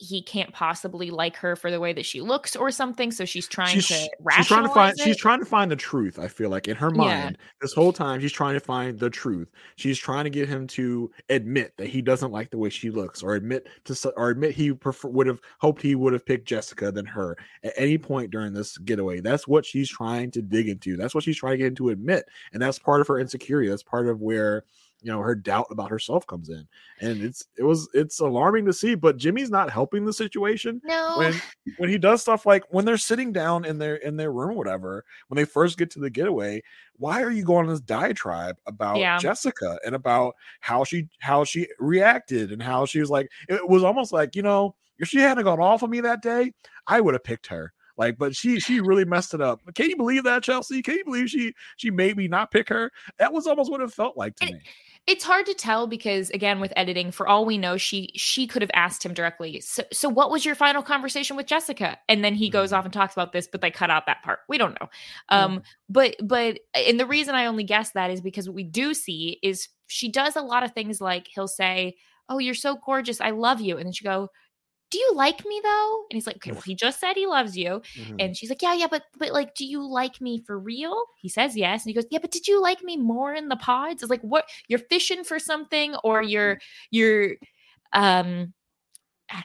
he 0.00 0.22
can't 0.22 0.50
possibly 0.54 1.10
like 1.10 1.36
her 1.36 1.54
for 1.54 1.70
the 1.70 1.78
way 1.78 1.92
that 1.92 2.06
she 2.06 2.22
looks 2.22 2.56
or 2.56 2.70
something. 2.70 3.12
So 3.12 3.26
she's 3.26 3.46
trying 3.46 3.74
she's, 3.74 3.88
to 3.88 4.08
she's 4.34 4.46
trying 4.46 4.62
to 4.62 4.70
find 4.70 4.98
it. 4.98 5.02
she's 5.02 5.18
trying 5.18 5.40
to 5.40 5.44
find 5.44 5.70
the 5.70 5.76
truth. 5.76 6.18
I 6.18 6.26
feel 6.26 6.48
like 6.48 6.68
in 6.68 6.76
her 6.76 6.90
mind, 6.90 7.36
yeah. 7.38 7.46
this 7.60 7.74
whole 7.74 7.92
time 7.92 8.18
she's 8.18 8.32
trying 8.32 8.54
to 8.54 8.60
find 8.60 8.98
the 8.98 9.10
truth. 9.10 9.50
She's 9.76 9.98
trying 9.98 10.24
to 10.24 10.30
get 10.30 10.48
him 10.48 10.66
to 10.68 11.10
admit 11.28 11.74
that 11.76 11.88
he 11.88 12.00
doesn't 12.00 12.32
like 12.32 12.50
the 12.50 12.56
way 12.56 12.70
she 12.70 12.88
looks, 12.88 13.22
or 13.22 13.34
admit 13.34 13.68
to 13.84 14.12
or 14.16 14.30
admit 14.30 14.54
he 14.54 14.72
prefer, 14.72 15.08
would 15.08 15.26
have 15.26 15.40
hoped 15.58 15.82
he 15.82 15.94
would 15.94 16.14
have 16.14 16.24
picked 16.24 16.48
Jessica 16.48 16.90
than 16.90 17.04
her 17.04 17.36
at 17.62 17.74
any 17.76 17.98
point 17.98 18.30
during 18.30 18.54
this 18.54 18.78
getaway. 18.78 19.20
That's 19.20 19.46
what 19.46 19.66
she's 19.66 19.90
trying 19.90 20.30
to 20.30 20.40
dig 20.40 20.70
into. 20.70 20.96
That's 20.96 21.14
what 21.14 21.24
she's 21.24 21.36
trying 21.36 21.52
to 21.52 21.58
get 21.58 21.66
him 21.66 21.74
to 21.76 21.90
admit, 21.90 22.24
and 22.54 22.62
that's 22.62 22.78
part 22.78 23.02
of 23.02 23.06
her 23.08 23.18
insecurity. 23.18 23.68
That's 23.68 23.82
part 23.82 24.08
of 24.08 24.22
where 24.22 24.64
you 25.02 25.10
know 25.10 25.20
her 25.20 25.34
doubt 25.34 25.66
about 25.70 25.90
herself 25.90 26.26
comes 26.26 26.48
in 26.48 26.66
and 27.00 27.22
it's 27.22 27.46
it 27.56 27.62
was 27.62 27.88
it's 27.94 28.20
alarming 28.20 28.64
to 28.64 28.72
see 28.72 28.94
but 28.94 29.16
jimmy's 29.16 29.50
not 29.50 29.70
helping 29.70 30.04
the 30.04 30.12
situation 30.12 30.80
no 30.84 31.14
when 31.16 31.34
when 31.78 31.88
he 31.88 31.98
does 31.98 32.20
stuff 32.20 32.46
like 32.46 32.64
when 32.70 32.84
they're 32.84 32.96
sitting 32.96 33.32
down 33.32 33.64
in 33.64 33.78
their 33.78 33.96
in 33.96 34.16
their 34.16 34.32
room 34.32 34.50
or 34.50 34.54
whatever 34.54 35.04
when 35.28 35.36
they 35.36 35.44
first 35.44 35.78
get 35.78 35.90
to 35.90 36.00
the 36.00 36.10
getaway 36.10 36.62
why 36.96 37.22
are 37.22 37.30
you 37.30 37.44
going 37.44 37.66
on 37.66 37.72
this 37.72 37.80
diatribe 37.80 38.56
about 38.66 38.98
yeah. 38.98 39.18
jessica 39.18 39.78
and 39.84 39.94
about 39.94 40.34
how 40.60 40.84
she 40.84 41.08
how 41.20 41.44
she 41.44 41.66
reacted 41.78 42.52
and 42.52 42.62
how 42.62 42.84
she 42.84 43.00
was 43.00 43.10
like 43.10 43.28
it 43.48 43.66
was 43.68 43.84
almost 43.84 44.12
like 44.12 44.36
you 44.36 44.42
know 44.42 44.74
if 44.98 45.08
she 45.08 45.18
hadn't 45.18 45.44
gone 45.44 45.60
off 45.60 45.82
of 45.82 45.90
me 45.90 46.00
that 46.00 46.22
day 46.22 46.52
i 46.86 47.00
would 47.00 47.14
have 47.14 47.24
picked 47.24 47.46
her 47.46 47.72
like, 48.00 48.16
but 48.16 48.34
she 48.34 48.58
she 48.58 48.80
really 48.80 49.04
messed 49.04 49.34
it 49.34 49.42
up. 49.42 49.60
Can 49.74 49.90
you 49.90 49.96
believe 49.96 50.24
that, 50.24 50.42
Chelsea? 50.42 50.80
Can 50.80 50.94
you 50.94 51.04
believe 51.04 51.28
she 51.28 51.54
she 51.76 51.90
made 51.90 52.16
me 52.16 52.28
not 52.28 52.50
pick 52.50 52.68
her? 52.70 52.90
That 53.18 53.32
was 53.32 53.46
almost 53.46 53.70
what 53.70 53.82
it 53.82 53.92
felt 53.92 54.16
like 54.16 54.34
to 54.36 54.46
it, 54.46 54.54
me. 54.54 54.60
It's 55.06 55.22
hard 55.22 55.44
to 55.46 55.54
tell 55.54 55.86
because 55.86 56.30
again, 56.30 56.60
with 56.60 56.72
editing, 56.76 57.10
for 57.10 57.28
all 57.28 57.44
we 57.44 57.58
know, 57.58 57.76
she 57.76 58.10
she 58.14 58.46
could 58.46 58.62
have 58.62 58.70
asked 58.72 59.04
him 59.04 59.12
directly. 59.12 59.60
So 59.60 59.82
so 59.92 60.08
what 60.08 60.30
was 60.30 60.46
your 60.46 60.54
final 60.54 60.82
conversation 60.82 61.36
with 61.36 61.46
Jessica? 61.46 61.98
And 62.08 62.24
then 62.24 62.34
he 62.34 62.48
goes 62.48 62.70
mm-hmm. 62.70 62.78
off 62.78 62.84
and 62.86 62.94
talks 62.94 63.12
about 63.12 63.32
this, 63.32 63.46
but 63.46 63.60
they 63.60 63.70
cut 63.70 63.90
out 63.90 64.06
that 64.06 64.22
part. 64.22 64.40
We 64.48 64.56
don't 64.56 64.80
know. 64.80 64.88
Um, 65.28 65.50
mm-hmm. 65.50 65.58
but 65.90 66.16
but 66.22 66.58
and 66.74 66.98
the 66.98 67.06
reason 67.06 67.34
I 67.34 67.46
only 67.46 67.64
guess 67.64 67.90
that 67.92 68.10
is 68.10 68.22
because 68.22 68.48
what 68.48 68.56
we 68.56 68.64
do 68.64 68.94
see 68.94 69.38
is 69.42 69.68
she 69.88 70.10
does 70.10 70.36
a 70.36 70.42
lot 70.42 70.62
of 70.62 70.72
things 70.72 71.02
like 71.02 71.28
he'll 71.28 71.48
say, 71.48 71.96
Oh, 72.30 72.38
you're 72.38 72.54
so 72.54 72.76
gorgeous. 72.76 73.20
I 73.20 73.30
love 73.30 73.60
you. 73.60 73.76
And 73.76 73.84
then 73.84 73.92
she 73.92 74.04
go, 74.04 74.30
do 74.90 74.98
you 74.98 75.12
like 75.14 75.44
me 75.44 75.60
though? 75.62 76.04
And 76.10 76.16
he's 76.16 76.26
like, 76.26 76.36
okay, 76.36 76.52
well, 76.52 76.60
he 76.62 76.74
just 76.74 77.00
said 77.00 77.14
he 77.14 77.26
loves 77.26 77.56
you. 77.56 77.82
Mm-hmm. 77.96 78.16
And 78.18 78.36
she's 78.36 78.48
like, 78.48 78.62
yeah, 78.62 78.74
yeah, 78.74 78.88
but 78.90 79.04
but 79.18 79.32
like, 79.32 79.54
do 79.54 79.64
you 79.64 79.88
like 79.88 80.20
me 80.20 80.42
for 80.44 80.58
real? 80.58 81.04
He 81.20 81.28
says 81.28 81.56
yes. 81.56 81.84
And 81.84 81.90
he 81.90 81.94
goes, 81.94 82.06
yeah, 82.10 82.18
but 82.20 82.30
did 82.30 82.48
you 82.48 82.60
like 82.60 82.82
me 82.82 82.96
more 82.96 83.32
in 83.34 83.48
the 83.48 83.56
pods? 83.56 84.02
It's 84.02 84.10
like, 84.10 84.22
what 84.22 84.48
you're 84.68 84.78
fishing 84.78 85.24
for 85.24 85.38
something 85.38 85.94
or 86.02 86.22
you're 86.22 86.58
you're 86.90 87.36
um 87.92 88.52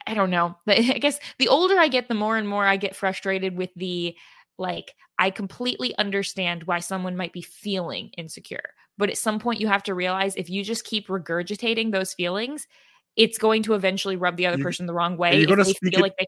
I 0.06 0.14
don't 0.14 0.30
know. 0.30 0.56
But 0.66 0.78
I 0.78 0.98
guess 0.98 1.18
the 1.38 1.48
older 1.48 1.78
I 1.78 1.88
get, 1.88 2.08
the 2.08 2.14
more 2.14 2.36
and 2.36 2.48
more 2.48 2.66
I 2.66 2.76
get 2.76 2.96
frustrated 2.96 3.56
with 3.56 3.70
the 3.76 4.16
like, 4.58 4.94
I 5.18 5.30
completely 5.30 5.96
understand 5.98 6.64
why 6.64 6.78
someone 6.80 7.16
might 7.16 7.32
be 7.32 7.42
feeling 7.42 8.10
insecure. 8.16 8.70
But 8.98 9.10
at 9.10 9.18
some 9.18 9.38
point, 9.38 9.60
you 9.60 9.68
have 9.68 9.82
to 9.84 9.94
realize 9.94 10.36
if 10.36 10.48
you 10.48 10.64
just 10.64 10.84
keep 10.84 11.08
regurgitating 11.08 11.92
those 11.92 12.14
feelings, 12.14 12.66
it's 13.16 13.38
going 13.38 13.62
to 13.64 13.74
eventually 13.74 14.16
rub 14.16 14.36
the 14.36 14.46
other 14.46 14.58
you, 14.58 14.64
person 14.64 14.86
the 14.86 14.92
wrong 14.92 15.16
way. 15.16 15.38
You're 15.38 15.46
going 15.46 15.64
to 15.64 15.74
feel 15.74 15.98
it, 15.98 16.02
like 16.02 16.16
they 16.18 16.26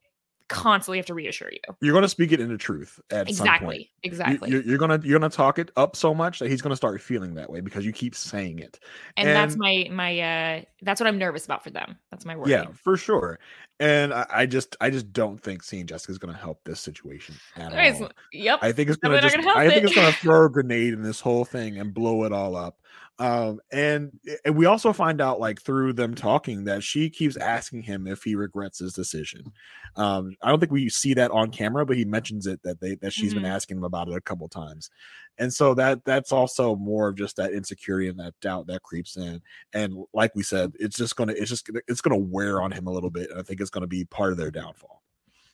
constantly 0.48 0.98
have 0.98 1.06
to 1.06 1.14
reassure 1.14 1.50
you. 1.52 1.74
You're 1.80 1.92
going 1.92 2.02
to 2.02 2.08
speak 2.08 2.32
it 2.32 2.40
into 2.40 2.56
truth 2.56 2.98
at 3.10 3.28
exactly, 3.28 3.90
Exactly. 4.02 4.50
You, 4.50 4.74
are 4.74 4.78
going 4.78 5.00
to 5.00 5.06
you're 5.06 5.18
going 5.18 5.30
to 5.30 5.36
talk 5.36 5.58
it 5.58 5.70
up 5.76 5.94
so 5.94 6.14
much 6.14 6.38
that 6.38 6.50
he's 6.50 6.62
going 6.62 6.72
to 6.72 6.76
start 6.76 7.00
feeling 7.00 7.34
that 7.34 7.50
way 7.50 7.60
because 7.60 7.84
you 7.84 7.92
keep 7.92 8.14
saying 8.14 8.58
it. 8.58 8.80
And, 9.16 9.28
and 9.28 9.36
that's 9.36 9.56
my 9.56 9.88
my 9.92 10.18
uh 10.20 10.62
that's 10.82 11.00
what 11.00 11.06
I'm 11.06 11.18
nervous 11.18 11.44
about 11.44 11.62
for 11.62 11.70
them. 11.70 11.98
That's 12.10 12.24
my 12.24 12.34
worry. 12.34 12.50
Yeah, 12.50 12.66
for 12.72 12.96
sure. 12.96 13.38
And 13.80 14.12
I, 14.12 14.26
I 14.30 14.46
just 14.46 14.76
I 14.80 14.90
just 14.90 15.12
don't 15.12 15.40
think 15.40 15.62
seeing 15.62 15.86
Jessica 15.86 16.10
is 16.10 16.18
going 16.18 16.34
to 16.34 16.40
help 16.40 16.64
this 16.64 16.80
situation 16.80 17.36
at 17.56 17.72
all. 17.72 18.08
Yep. 18.32 18.58
I 18.62 18.72
think 18.72 18.88
it's 18.88 18.98
going 18.98 19.20
to 19.20 19.26
I 19.54 19.68
think 19.68 19.84
it's 19.84 19.94
going 19.94 20.12
to 20.12 20.18
throw 20.18 20.46
a 20.46 20.50
grenade 20.50 20.94
in 20.94 21.02
this 21.02 21.20
whole 21.20 21.44
thing 21.44 21.78
and 21.78 21.92
blow 21.94 22.24
it 22.24 22.32
all 22.32 22.56
up. 22.56 22.80
Um, 23.20 23.60
and 23.72 24.12
and 24.44 24.56
we 24.56 24.66
also 24.66 24.92
find 24.92 25.20
out 25.20 25.40
like 25.40 25.60
through 25.60 25.94
them 25.94 26.14
talking 26.14 26.64
that 26.64 26.84
she 26.84 27.10
keeps 27.10 27.36
asking 27.36 27.82
him 27.82 28.06
if 28.06 28.22
he 28.22 28.36
regrets 28.36 28.78
his 28.78 28.92
decision. 28.92 29.52
Um, 29.96 30.36
I 30.40 30.50
don't 30.50 30.60
think 30.60 30.70
we 30.70 30.88
see 30.88 31.14
that 31.14 31.32
on 31.32 31.50
camera, 31.50 31.84
but 31.84 31.96
he 31.96 32.04
mentions 32.04 32.46
it 32.46 32.62
that 32.62 32.80
they 32.80 32.94
that 32.96 33.12
she's 33.12 33.34
mm-hmm. 33.34 33.42
been 33.42 33.50
asking 33.50 33.78
him 33.78 33.84
about 33.84 34.08
it 34.08 34.14
a 34.14 34.20
couple 34.20 34.48
times, 34.48 34.90
and 35.36 35.52
so 35.52 35.74
that 35.74 36.04
that's 36.04 36.30
also 36.30 36.76
more 36.76 37.08
of 37.08 37.16
just 37.16 37.36
that 37.36 37.52
insecurity 37.52 38.08
and 38.08 38.20
that 38.20 38.38
doubt 38.40 38.68
that 38.68 38.82
creeps 38.82 39.16
in. 39.16 39.42
And 39.72 40.04
like 40.12 40.36
we 40.36 40.44
said, 40.44 40.72
it's 40.78 40.96
just 40.96 41.16
gonna 41.16 41.34
it's 41.36 41.50
just 41.50 41.68
it's 41.88 42.00
gonna 42.00 42.16
wear 42.16 42.62
on 42.62 42.70
him 42.70 42.86
a 42.86 42.92
little 42.92 43.10
bit, 43.10 43.30
and 43.30 43.40
I 43.40 43.42
think 43.42 43.60
it's 43.60 43.70
gonna 43.70 43.88
be 43.88 44.04
part 44.04 44.30
of 44.30 44.38
their 44.38 44.52
downfall 44.52 45.02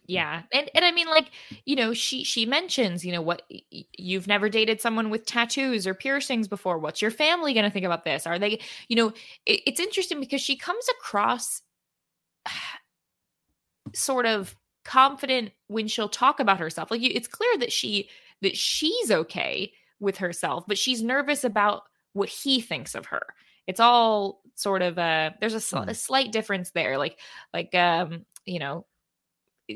yeah 0.06 0.42
and 0.52 0.70
and 0.74 0.84
i 0.84 0.92
mean 0.92 1.06
like 1.08 1.30
you 1.64 1.74
know 1.74 1.94
she 1.94 2.24
she 2.24 2.44
mentions 2.44 3.04
you 3.04 3.12
know 3.12 3.22
what 3.22 3.42
you've 3.98 4.26
never 4.26 4.48
dated 4.48 4.80
someone 4.80 5.10
with 5.10 5.24
tattoos 5.26 5.86
or 5.86 5.94
piercings 5.94 6.48
before. 6.48 6.78
What's 6.78 7.00
your 7.00 7.10
family 7.10 7.54
going 7.54 7.64
to 7.64 7.70
think 7.70 7.86
about 7.86 8.04
this? 8.04 8.26
Are 8.26 8.38
they 8.38 8.60
you 8.88 8.96
know 8.96 9.08
it, 9.46 9.60
it's 9.66 9.80
interesting 9.80 10.20
because 10.20 10.40
she 10.40 10.56
comes 10.56 10.84
across 10.98 11.62
sort 13.94 14.26
of 14.26 14.54
confident 14.84 15.50
when 15.68 15.88
she'll 15.88 16.08
talk 16.08 16.40
about 16.40 16.58
herself. 16.58 16.90
Like 16.90 17.02
it's 17.02 17.28
clear 17.28 17.58
that 17.58 17.72
she 17.72 18.08
that 18.42 18.56
she's 18.56 19.10
okay 19.10 19.72
with 20.00 20.18
herself 20.18 20.64
but 20.66 20.76
she's 20.76 21.02
nervous 21.02 21.44
about 21.44 21.84
what 22.12 22.28
he 22.28 22.60
thinks 22.60 22.94
of 22.94 23.06
her. 23.06 23.22
It's 23.66 23.80
all 23.80 24.42
sort 24.56 24.82
of 24.82 24.98
uh 24.98 25.30
there's 25.40 25.54
a, 25.54 25.60
sl- 25.60 25.78
a 25.78 25.94
slight 25.94 26.32
difference 26.32 26.70
there. 26.72 26.98
Like 26.98 27.18
like 27.52 27.74
um 27.74 28.26
you 28.44 28.58
know 28.58 28.84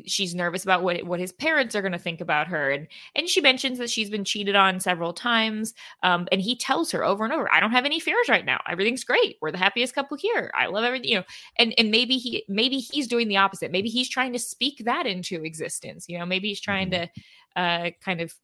she's 0.07 0.34
nervous 0.34 0.64
about 0.64 0.82
what 0.82 1.03
what 1.05 1.20
his 1.20 1.32
parents 1.32 1.74
are 1.74 1.82
going 1.82 1.93
to 1.93 1.99
think 1.99 2.20
about 2.20 2.47
her 2.47 2.70
and 2.70 2.86
and 3.14 3.28
she 3.28 3.41
mentions 3.41 3.78
that 3.78 3.91
she's 3.91 4.11
been 4.11 4.24
cheated 4.24 4.55
on 4.55 4.80
several 4.80 5.12
times 5.12 5.74
um 6.03 6.28
and 6.30 6.41
he 6.41 6.55
tells 6.55 6.91
her 6.91 7.05
over 7.05 7.24
and 7.24 7.32
over 7.32 7.51
i 7.53 7.61
don't 7.61 7.72
have 7.72 7.84
any 7.84 7.99
fears 8.01 8.28
right 8.28 8.45
now. 8.45 8.61
Everything's 8.68 9.05
great. 9.05 9.36
We're 9.41 9.51
the 9.51 9.59
happiest 9.59 9.95
couple 9.95 10.16
here. 10.16 10.51
I 10.55 10.66
love 10.66 10.84
everything 10.84 11.11
you 11.11 11.16
know 11.16 11.24
and 11.59 11.74
and 11.78 11.91
maybe 11.91 12.18
he 12.18 12.45
maybe 12.49 12.78
he's 12.78 13.09
doing 13.09 13.28
the 13.28 13.36
opposite. 13.36 13.72
Maybe 13.72 13.89
he's 13.89 14.09
trying 14.09 14.32
to 14.32 14.39
speak 14.39 14.84
that 14.84 15.07
into 15.07 15.43
existence 15.43 16.07
you 16.09 16.18
know? 16.18 16.26
Maybe 16.26 16.49
he's 16.49 16.61
trying 16.61 16.91
mm-hmm. 16.91 17.05
to 17.57 17.61
uh 17.61 17.91
kind 18.03 18.20
of 18.20 18.34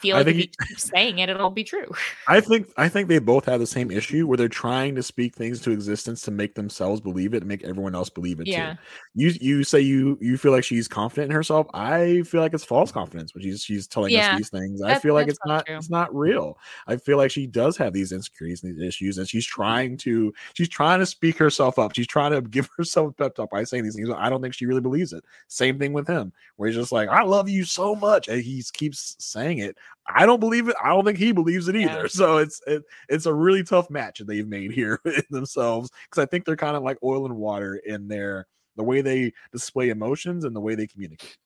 feel 0.00 0.16
like 0.16 0.26
if 0.26 0.36
he, 0.36 0.50
keeps 0.68 0.90
saying 0.90 1.18
it, 1.18 1.28
it'll 1.28 1.50
be 1.50 1.64
true. 1.64 1.86
I 2.28 2.40
think 2.40 2.68
I 2.76 2.88
think 2.88 3.08
they 3.08 3.18
both 3.18 3.44
have 3.46 3.60
the 3.60 3.66
same 3.66 3.90
issue 3.90 4.26
where 4.26 4.36
they're 4.36 4.48
trying 4.48 4.94
to 4.94 5.02
speak 5.02 5.34
things 5.34 5.60
to 5.62 5.70
existence 5.70 6.22
to 6.22 6.30
make 6.30 6.54
themselves 6.54 7.00
believe 7.00 7.34
it 7.34 7.38
and 7.38 7.46
make 7.46 7.64
everyone 7.64 7.94
else 7.94 8.08
believe 8.08 8.40
it 8.40 8.46
yeah. 8.46 8.72
too. 8.72 8.78
You 9.14 9.32
you 9.40 9.64
say 9.64 9.80
you 9.80 10.18
you 10.20 10.36
feel 10.36 10.52
like 10.52 10.64
she's 10.64 10.88
confident 10.88 11.30
in 11.30 11.34
herself. 11.34 11.66
I 11.74 12.22
feel 12.22 12.40
like 12.40 12.54
it's 12.54 12.64
false 12.64 12.92
confidence 12.92 13.34
when 13.34 13.42
she's 13.42 13.62
she's 13.62 13.86
telling 13.86 14.12
yeah. 14.12 14.32
us 14.32 14.38
these 14.38 14.50
things. 14.50 14.82
I 14.82 14.98
feel 14.98 15.14
like 15.14 15.28
it's 15.28 15.38
not 15.44 15.66
true. 15.66 15.76
it's 15.76 15.90
not 15.90 16.14
real. 16.14 16.58
I 16.86 16.96
feel 16.96 17.16
like 17.16 17.30
she 17.30 17.46
does 17.46 17.76
have 17.76 17.92
these 17.92 18.12
insecurities 18.12 18.62
and 18.62 18.76
these 18.76 18.86
issues, 18.86 19.18
and 19.18 19.28
she's 19.28 19.46
trying 19.46 19.96
to 19.98 20.32
she's 20.54 20.68
trying 20.68 21.00
to 21.00 21.06
speak 21.06 21.36
herself 21.38 21.78
up. 21.78 21.94
She's 21.94 22.06
trying 22.06 22.32
to 22.32 22.40
give 22.50 22.68
herself 22.76 23.10
a 23.10 23.12
pep 23.12 23.34
talk 23.34 23.50
by 23.50 23.64
saying 23.64 23.84
these 23.84 23.96
things. 23.96 24.10
I 24.10 24.28
don't 24.28 24.42
think 24.42 24.54
she 24.54 24.66
really 24.66 24.80
believes 24.80 25.12
it. 25.12 25.24
Same 25.48 25.78
thing 25.78 25.92
with 25.92 26.06
him, 26.06 26.32
where 26.56 26.68
he's 26.68 26.76
just 26.76 26.92
like, 26.92 27.08
"I 27.08 27.22
love 27.22 27.48
you 27.48 27.64
so 27.64 27.94
much," 27.94 28.28
and 28.28 28.42
he 28.42 28.62
keeps 28.72 29.16
saying 29.18 29.58
it. 29.58 29.76
I 30.06 30.26
don't 30.26 30.40
believe 30.40 30.68
it. 30.68 30.76
I 30.82 30.88
don't 30.88 31.04
think 31.04 31.18
he 31.18 31.32
believes 31.32 31.68
it 31.68 31.76
either. 31.76 32.02
Yeah. 32.02 32.06
So 32.08 32.38
it's 32.38 32.60
it, 32.66 32.82
it's 33.08 33.26
a 33.26 33.34
really 33.34 33.62
tough 33.62 33.90
match 33.90 34.18
that 34.18 34.26
they've 34.26 34.46
made 34.46 34.72
here 34.72 35.00
themselves 35.30 35.90
because 36.04 36.22
I 36.22 36.26
think 36.26 36.44
they're 36.44 36.56
kind 36.56 36.76
of 36.76 36.82
like 36.82 36.98
oil 37.02 37.26
and 37.26 37.36
water 37.36 37.76
in 37.76 38.08
their 38.08 38.46
the 38.76 38.82
way 38.82 39.00
they 39.00 39.32
display 39.52 39.90
emotions 39.90 40.44
and 40.44 40.54
the 40.54 40.60
way 40.60 40.74
they 40.74 40.86
communicate. 40.86 41.36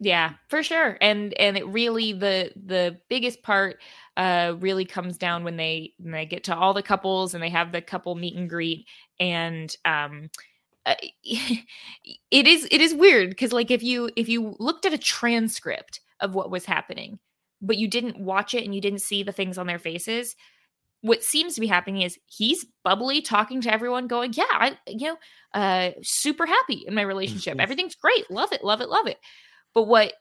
Yeah, 0.00 0.32
for 0.48 0.62
sure. 0.62 0.98
And 1.00 1.32
and 1.34 1.56
it 1.56 1.66
really 1.68 2.12
the 2.12 2.52
the 2.56 2.98
biggest 3.08 3.42
part 3.42 3.78
uh 4.16 4.54
really 4.58 4.84
comes 4.84 5.16
down 5.16 5.44
when 5.44 5.56
they 5.56 5.92
when 5.98 6.12
they 6.12 6.26
get 6.26 6.44
to 6.44 6.56
all 6.56 6.74
the 6.74 6.82
couples 6.82 7.34
and 7.34 7.42
they 7.42 7.50
have 7.50 7.72
the 7.72 7.80
couple 7.80 8.14
meet 8.14 8.36
and 8.36 8.50
greet 8.50 8.86
and 9.20 9.74
um 9.84 10.28
uh, 10.84 10.94
it 11.24 12.46
is 12.46 12.66
it 12.70 12.80
is 12.80 12.92
weird 12.92 13.30
because 13.30 13.52
like 13.52 13.70
if 13.70 13.82
you 13.82 14.10
if 14.16 14.28
you 14.28 14.56
looked 14.58 14.84
at 14.84 14.92
a 14.92 14.98
transcript 14.98 16.00
of 16.20 16.34
what 16.34 16.50
was 16.50 16.64
happening 16.64 17.18
but 17.62 17.78
you 17.78 17.88
didn't 17.88 18.18
watch 18.18 18.52
it 18.52 18.64
and 18.64 18.74
you 18.74 18.80
didn't 18.80 19.00
see 19.00 19.22
the 19.22 19.32
things 19.32 19.56
on 19.56 19.66
their 19.66 19.78
faces 19.78 20.36
what 21.02 21.24
seems 21.24 21.54
to 21.54 21.60
be 21.60 21.66
happening 21.66 22.02
is 22.02 22.18
he's 22.26 22.64
bubbly 22.84 23.20
talking 23.20 23.60
to 23.60 23.72
everyone 23.72 24.06
going 24.06 24.32
yeah 24.34 24.44
i 24.52 24.76
you 24.86 25.08
know 25.08 25.16
uh 25.54 25.90
super 26.02 26.46
happy 26.46 26.84
in 26.86 26.94
my 26.94 27.02
relationship 27.02 27.52
mm-hmm. 27.52 27.60
everything's 27.60 27.94
great 27.94 28.30
love 28.30 28.52
it 28.52 28.64
love 28.64 28.80
it 28.80 28.88
love 28.88 29.06
it 29.06 29.18
but 29.74 29.84
what 29.84 30.12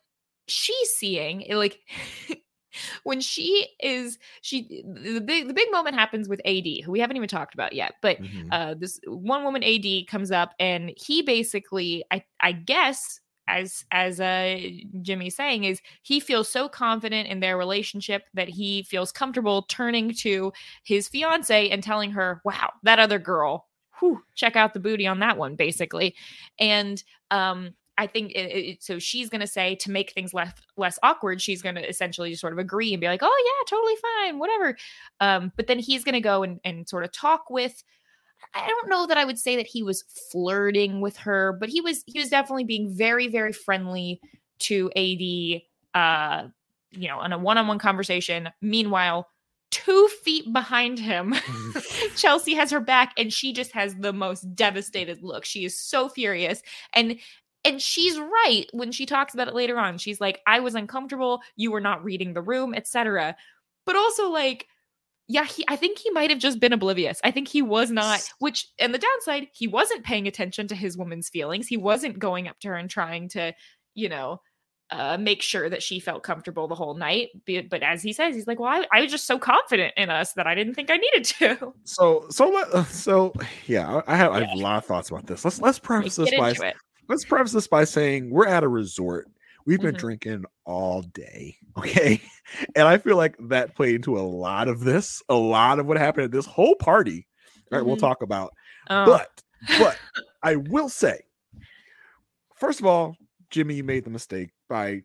she's 0.47 0.89
seeing 0.97 1.45
like 1.49 1.79
when 3.03 3.21
she 3.21 3.67
is 3.81 4.17
she 4.41 4.83
the 4.85 5.19
big 5.19 5.47
the 5.47 5.53
big 5.53 5.71
moment 5.71 5.95
happens 5.95 6.29
with 6.29 6.41
AD 6.45 6.65
who 6.83 6.91
we 6.91 6.99
haven't 6.99 7.17
even 7.17 7.27
talked 7.29 7.53
about 7.53 7.73
yet 7.73 7.95
but 8.01 8.21
mm-hmm. 8.21 8.47
uh 8.51 8.73
this 8.73 8.99
one 9.05 9.43
woman 9.43 9.63
AD 9.63 10.07
comes 10.07 10.31
up 10.31 10.53
and 10.59 10.91
he 10.97 11.21
basically 11.21 12.03
I 12.11 12.23
I 12.39 12.53
guess 12.53 13.19
as 13.51 13.85
as 13.91 14.19
uh 14.19 14.57
Jimmy's 15.01 15.35
saying 15.35 15.65
is 15.65 15.81
he 16.03 16.19
feels 16.19 16.49
so 16.49 16.69
confident 16.69 17.27
in 17.27 17.39
their 17.39 17.57
relationship 17.57 18.23
that 18.33 18.49
he 18.49 18.83
feels 18.83 19.11
comfortable 19.11 19.63
turning 19.63 20.13
to 20.15 20.53
his 20.83 21.07
fiance 21.07 21.69
and 21.69 21.83
telling 21.83 22.11
her, 22.11 22.41
"Wow, 22.45 22.71
that 22.83 22.99
other 22.99 23.19
girl, 23.19 23.67
whew, 23.99 24.21
check 24.35 24.55
out 24.55 24.73
the 24.73 24.79
booty 24.79 25.07
on 25.07 25.19
that 25.19 25.37
one, 25.37 25.55
basically. 25.55 26.15
And 26.59 27.03
um, 27.29 27.73
I 27.97 28.07
think 28.07 28.31
it, 28.31 28.39
it, 28.39 28.83
so. 28.83 28.99
She's 28.99 29.29
going 29.29 29.41
to 29.41 29.47
say 29.47 29.75
to 29.75 29.91
make 29.91 30.11
things 30.11 30.33
less 30.33 30.53
less 30.77 30.97
awkward. 31.03 31.41
She's 31.41 31.61
going 31.61 31.75
to 31.75 31.87
essentially 31.87 32.33
sort 32.35 32.53
of 32.53 32.59
agree 32.59 32.93
and 32.93 33.01
be 33.01 33.07
like, 33.07 33.21
"Oh 33.23 33.43
yeah, 33.45 33.69
totally 33.69 33.95
fine, 34.01 34.39
whatever." 34.39 34.77
Um, 35.19 35.51
but 35.55 35.67
then 35.67 35.79
he's 35.79 36.03
going 36.03 36.13
to 36.13 36.21
go 36.21 36.43
and 36.43 36.59
and 36.63 36.87
sort 36.89 37.03
of 37.03 37.11
talk 37.11 37.49
with. 37.49 37.83
I 38.53 38.67
don't 38.67 38.89
know 38.89 39.07
that 39.07 39.17
I 39.17 39.25
would 39.25 39.39
say 39.39 39.55
that 39.55 39.67
he 39.67 39.83
was 39.83 40.03
flirting 40.31 41.01
with 41.01 41.17
her, 41.17 41.53
but 41.59 41.69
he 41.69 41.81
was 41.81 42.03
he 42.05 42.19
was 42.19 42.29
definitely 42.29 42.65
being 42.65 42.93
very 42.93 43.27
very 43.27 43.53
friendly 43.53 44.19
to 44.59 44.91
AD. 44.95 45.61
Uh, 45.93 46.47
you 46.91 47.07
know, 47.07 47.21
in 47.23 47.31
a 47.31 47.37
one 47.37 47.57
on 47.57 47.67
one 47.67 47.79
conversation. 47.79 48.49
Meanwhile, 48.61 49.27
two 49.71 50.07
feet 50.23 50.51
behind 50.53 50.99
him. 50.99 51.33
Chelsea 52.15 52.53
has 52.53 52.69
her 52.71 52.79
back 52.79 53.13
and 53.17 53.31
she 53.31 53.53
just 53.53 53.71
has 53.71 53.95
the 53.95 54.13
most 54.13 54.53
devastated 54.55 55.23
look. 55.23 55.45
She 55.45 55.65
is 55.65 55.79
so 55.79 56.09
furious. 56.09 56.61
And 56.93 57.17
and 57.63 57.79
she's 57.79 58.17
right 58.17 58.65
when 58.73 58.91
she 58.91 59.05
talks 59.05 59.35
about 59.35 59.47
it 59.47 59.53
later 59.53 59.77
on. 59.77 59.99
She's 59.99 60.19
like, 60.19 60.41
I 60.47 60.59
was 60.59 60.73
uncomfortable, 60.73 61.41
you 61.55 61.71
were 61.71 61.81
not 61.81 62.03
reading 62.03 62.33
the 62.33 62.41
room, 62.41 62.73
etc. 62.73 63.35
But 63.85 63.95
also 63.95 64.29
like 64.29 64.67
yeah, 65.31 65.45
he, 65.45 65.63
I 65.69 65.77
think 65.77 65.97
he 65.97 66.09
might 66.09 66.29
have 66.29 66.39
just 66.39 66.59
been 66.59 66.73
oblivious. 66.73 67.21
I 67.23 67.31
think 67.31 67.47
he 67.47 67.61
was 67.61 67.89
not, 67.89 68.21
which, 68.39 68.67
and 68.77 68.93
the 68.93 68.99
downside, 68.99 69.47
he 69.53 69.65
wasn't 69.65 70.03
paying 70.03 70.27
attention 70.27 70.67
to 70.67 70.75
his 70.75 70.97
woman's 70.97 71.29
feelings. 71.29 71.67
He 71.67 71.77
wasn't 71.77 72.19
going 72.19 72.49
up 72.49 72.59
to 72.59 72.67
her 72.67 72.75
and 72.75 72.89
trying 72.89 73.29
to, 73.29 73.53
you 73.95 74.09
know, 74.09 74.41
uh, 74.89 75.17
make 75.17 75.41
sure 75.41 75.69
that 75.69 75.81
she 75.81 76.01
felt 76.01 76.21
comfortable 76.21 76.67
the 76.67 76.75
whole 76.75 76.95
night. 76.95 77.29
But 77.47 77.81
as 77.81 78.03
he 78.03 78.11
says, 78.11 78.35
he's 78.35 78.45
like, 78.45 78.59
"Well, 78.59 78.67
I, 78.69 78.85
I, 78.91 79.01
was 79.01 79.09
just 79.09 79.25
so 79.25 79.39
confident 79.39 79.93
in 79.95 80.09
us 80.09 80.33
that 80.33 80.47
I 80.47 80.53
didn't 80.53 80.73
think 80.73 80.91
I 80.91 80.97
needed 80.97 81.23
to." 81.23 81.73
So, 81.85 82.25
so, 82.29 82.83
so, 82.89 83.33
yeah, 83.67 84.01
I 84.07 84.17
have, 84.17 84.33
I 84.33 84.41
have 84.41 84.49
a 84.53 84.59
lot 84.59 84.79
of 84.79 84.85
thoughts 84.85 85.09
about 85.09 85.27
this. 85.27 85.45
Let's 85.45 85.61
let's 85.61 85.79
preface 85.79 86.17
this 86.17 86.35
by 86.37 86.73
let's 87.07 87.23
preface 87.23 87.53
this 87.53 87.67
by 87.67 87.85
saying 87.85 88.31
we're 88.31 88.47
at 88.47 88.63
a 88.63 88.67
resort. 88.67 89.29
We've 89.65 89.79
been 89.79 89.91
mm-hmm. 89.91 89.99
drinking 89.99 90.45
all 90.65 91.01
day, 91.01 91.57
okay, 91.77 92.21
and 92.75 92.87
I 92.87 92.97
feel 92.97 93.17
like 93.17 93.35
that 93.49 93.75
played 93.75 93.95
into 93.95 94.17
a 94.17 94.21
lot 94.21 94.67
of 94.67 94.81
this, 94.81 95.21
a 95.29 95.35
lot 95.35 95.79
of 95.79 95.85
what 95.85 95.97
happened 95.97 96.25
at 96.25 96.31
this 96.31 96.45
whole 96.45 96.75
party. 96.75 97.27
All 97.71 97.77
right, 97.77 97.79
mm-hmm. 97.79 97.87
we'll 97.87 97.97
talk 97.97 98.21
about, 98.21 98.53
oh. 98.89 99.05
but 99.05 99.29
but 99.79 99.97
I 100.43 100.55
will 100.55 100.89
say, 100.89 101.19
first 102.55 102.79
of 102.79 102.85
all, 102.85 103.15
Jimmy, 103.49 103.75
you 103.75 103.83
made 103.83 104.03
the 104.03 104.09
mistake 104.09 104.49
by 104.67 105.03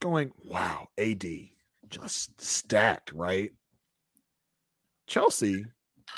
going, 0.00 0.32
wow, 0.44 0.88
AD 0.98 1.24
just 1.88 2.40
stacked, 2.40 3.12
right? 3.12 3.50
Chelsea, 5.06 5.64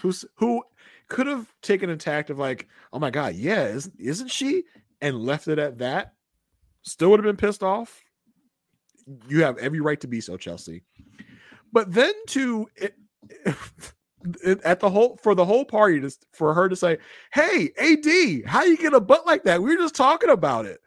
who's 0.00 0.24
who 0.36 0.62
could 1.08 1.26
have 1.26 1.52
taken 1.62 1.90
a 1.90 1.96
tact 1.96 2.30
of 2.30 2.38
like, 2.38 2.66
oh 2.92 2.98
my 2.98 3.10
god, 3.10 3.34
yeah, 3.34 3.66
isn't, 3.66 3.94
isn't 3.98 4.30
she? 4.30 4.64
And 5.00 5.24
left 5.24 5.48
it 5.48 5.58
at 5.58 5.78
that, 5.78 6.14
still 6.86 7.10
would 7.10 7.20
have 7.20 7.24
been 7.24 7.36
pissed 7.36 7.62
off. 7.62 8.02
You 9.28 9.42
have 9.42 9.58
every 9.58 9.80
right 9.80 10.00
to 10.00 10.08
be 10.08 10.20
so, 10.20 10.36
Chelsea. 10.36 10.82
But 11.72 11.92
then 11.92 12.12
to 12.28 12.68
it, 12.76 12.94
at 14.64 14.80
the 14.80 14.90
whole 14.90 15.18
for 15.22 15.34
the 15.34 15.44
whole 15.44 15.64
party 15.64 16.00
to, 16.00 16.10
for 16.32 16.54
her 16.54 16.68
to 16.68 16.76
say, 16.76 16.98
"Hey, 17.32 17.70
AD, 17.78 18.48
how 18.48 18.64
you 18.64 18.76
get 18.76 18.94
a 18.94 19.00
butt 19.00 19.26
like 19.26 19.44
that? 19.44 19.62
We 19.62 19.70
were 19.70 19.82
just 19.82 19.94
talking 19.94 20.30
about 20.30 20.66
it." 20.66 20.80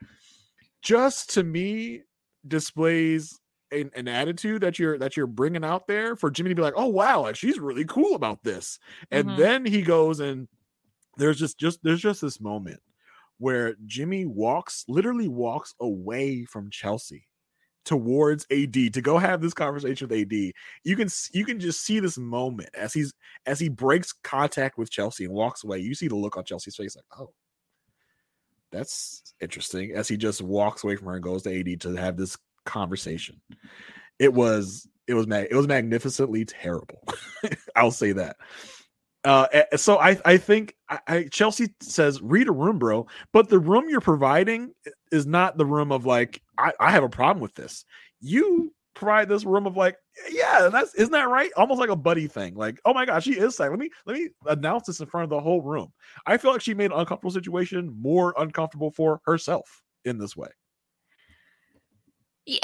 just 0.82 1.32
to 1.32 1.44
me 1.44 2.02
displays 2.48 3.40
an, 3.72 3.92
an, 3.96 4.08
attitude 4.08 4.62
that 4.62 4.80
you're 4.80 4.98
that 4.98 5.16
you're 5.16 5.28
bringing 5.28 5.64
out 5.64 5.88
there 5.88 6.16
for 6.16 6.32
Jimmy 6.32 6.50
to 6.50 6.56
be 6.56 6.62
like, 6.62 6.74
oh 6.76 6.88
wow, 6.88 7.22
like 7.22 7.36
she's 7.36 7.60
really 7.60 7.86
cool 7.86 8.16
about 8.16 8.44
this, 8.44 8.80
and 9.12 9.28
mm-hmm. 9.28 9.40
then 9.40 9.66
he 9.66 9.82
goes 9.82 10.20
and 10.20 10.48
there's 11.18 11.38
just 11.38 11.60
just 11.60 11.80
there's 11.84 12.02
just 12.02 12.22
this 12.22 12.40
moment 12.40 12.80
where 13.40 13.76
Jimmy 13.86 14.26
walks 14.26 14.86
literally 14.88 15.28
walks 15.28 15.74
away 15.80 16.46
from 16.46 16.70
Chelsea 16.70 17.26
towards 17.86 18.46
AD 18.52 18.74
to 18.74 19.02
go 19.02 19.18
have 19.18 19.42
this 19.42 19.54
conversation 19.54 20.08
with 20.08 20.20
AD. 20.20 20.52
You 20.84 20.96
can 20.96 21.10
you 21.34 21.46
can 21.46 21.60
just 21.60 21.84
see 21.84 22.00
this 22.00 22.18
moment 22.18 22.70
as 22.76 22.94
he's 22.94 23.12
as 23.46 23.60
he 23.60 23.70
breaks 23.70 24.14
contact 24.24 24.78
with 24.78 24.92
Chelsea 24.92 25.26
and 25.26 25.34
walks 25.34 25.64
away. 25.64 25.80
You 25.80 25.96
see 25.96 26.08
the 26.08 26.16
look 26.16 26.38
on 26.38 26.44
Chelsea's 26.44 26.76
face 26.76 26.96
like, 26.96 27.06
oh, 27.18 27.32
that's 28.72 29.34
interesting 29.42 29.92
as 29.94 30.08
he 30.08 30.18
just 30.18 30.42
walks 30.42 30.84
away 30.84 30.96
from 30.96 31.08
her 31.08 31.16
and 31.16 31.24
goes 31.24 31.44
to 31.44 31.60
AD 31.60 31.82
to 31.82 31.96
have 31.96 32.18
this 32.18 32.38
conversation. 32.66 33.42
It 34.20 34.34
was 34.34 34.88
it 35.08 35.16
was 35.16 35.26
mag- 35.26 35.48
it 35.50 35.56
was 35.56 35.68
magnificently 35.68 36.46
terrible. 36.46 37.04
I'll 37.76 37.92
say 37.92 38.12
that. 38.12 38.38
Uh, 39.26 39.48
so 39.76 39.98
I 39.98 40.18
I 40.24 40.38
think 40.38 40.76
I, 40.88 41.00
I, 41.08 41.24
Chelsea 41.26 41.74
says 41.82 42.22
read 42.22 42.48
a 42.48 42.54
room, 42.54 42.80
bro, 42.80 43.06
but 43.34 43.50
the 43.50 43.60
room 43.60 43.90
you're 43.90 44.00
providing 44.00 44.74
is 45.12 45.26
not 45.26 45.58
the 45.58 45.66
room 45.66 45.92
of 45.92 46.06
like 46.06 46.42
I, 46.58 46.72
I 46.80 46.92
have 46.92 47.04
a 47.04 47.10
problem 47.10 47.42
with 47.42 47.54
this. 47.56 47.84
You 48.22 48.74
provide 48.94 49.30
this 49.30 49.46
room 49.46 49.66
of 49.66 49.76
like, 49.76 49.98
yeah, 50.30 50.70
that's 50.72 50.94
isn't 50.96 51.12
that 51.12 51.30
right? 51.30 51.52
Almost 51.58 51.80
like 51.80 51.90
a 51.90 51.96
buddy 51.96 52.28
thing. 52.28 52.56
Like, 52.56 52.80
oh 52.86 52.94
my 52.94 53.06
gosh, 53.06 53.26
she 53.26 53.38
is 53.38 53.56
saying, 53.56 53.72
let 53.72 53.80
me 53.80 53.90
let 54.06 54.16
me 54.18 54.30
announce 54.46 54.88
this 54.88 55.00
in 55.00 55.08
front 55.08 55.26
of 55.26 55.30
the 55.30 55.40
whole 55.40 55.62
room. 55.62 55.92
I 56.26 56.38
feel 56.38 56.52
like 56.52 56.62
she 56.62 56.74
made 56.74 56.92
an 56.92 57.00
uncomfortable 57.00 57.32
situation 57.32 57.96
more 58.00 58.34
uncomfortable 58.38 58.92
for 58.92 59.20
herself 59.26 59.84
in 60.06 60.18
this 60.18 60.38
way. 60.38 60.50
Yeah. 62.46 62.60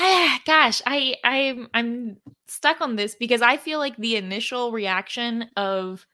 I, 0.00 0.36
uh, 0.36 0.38
gosh, 0.46 0.80
I 0.86 1.16
I'm 1.24 1.68
I'm 1.74 2.16
stuck 2.46 2.80
on 2.80 2.96
this 2.96 3.16
because 3.16 3.42
I 3.42 3.56
feel 3.56 3.78
like 3.80 3.96
the 3.96 4.16
initial 4.16 4.70
reaction 4.72 5.46
of 5.56 6.06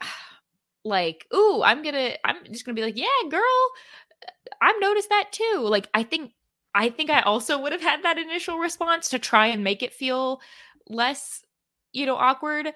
like, 0.84 1.26
ooh, 1.34 1.62
I'm 1.62 1.82
gonna 1.82 2.12
I'm 2.24 2.36
just 2.50 2.64
gonna 2.64 2.74
be 2.74 2.82
like, 2.82 2.96
yeah, 2.98 3.28
girl, 3.30 3.40
uh, 3.42 4.54
I've 4.62 4.80
noticed 4.80 5.08
that 5.10 5.32
too. 5.32 5.60
Like, 5.62 5.88
I 5.94 6.02
think 6.02 6.32
I 6.74 6.90
think 6.90 7.10
I 7.10 7.20
also 7.22 7.60
would 7.60 7.72
have 7.72 7.82
had 7.82 8.02
that 8.04 8.18
initial 8.18 8.58
response 8.58 9.10
to 9.10 9.18
try 9.18 9.46
and 9.48 9.62
make 9.64 9.82
it 9.82 9.92
feel 9.92 10.40
less, 10.88 11.44
you 11.92 12.06
know, 12.06 12.16
awkward. 12.16 12.72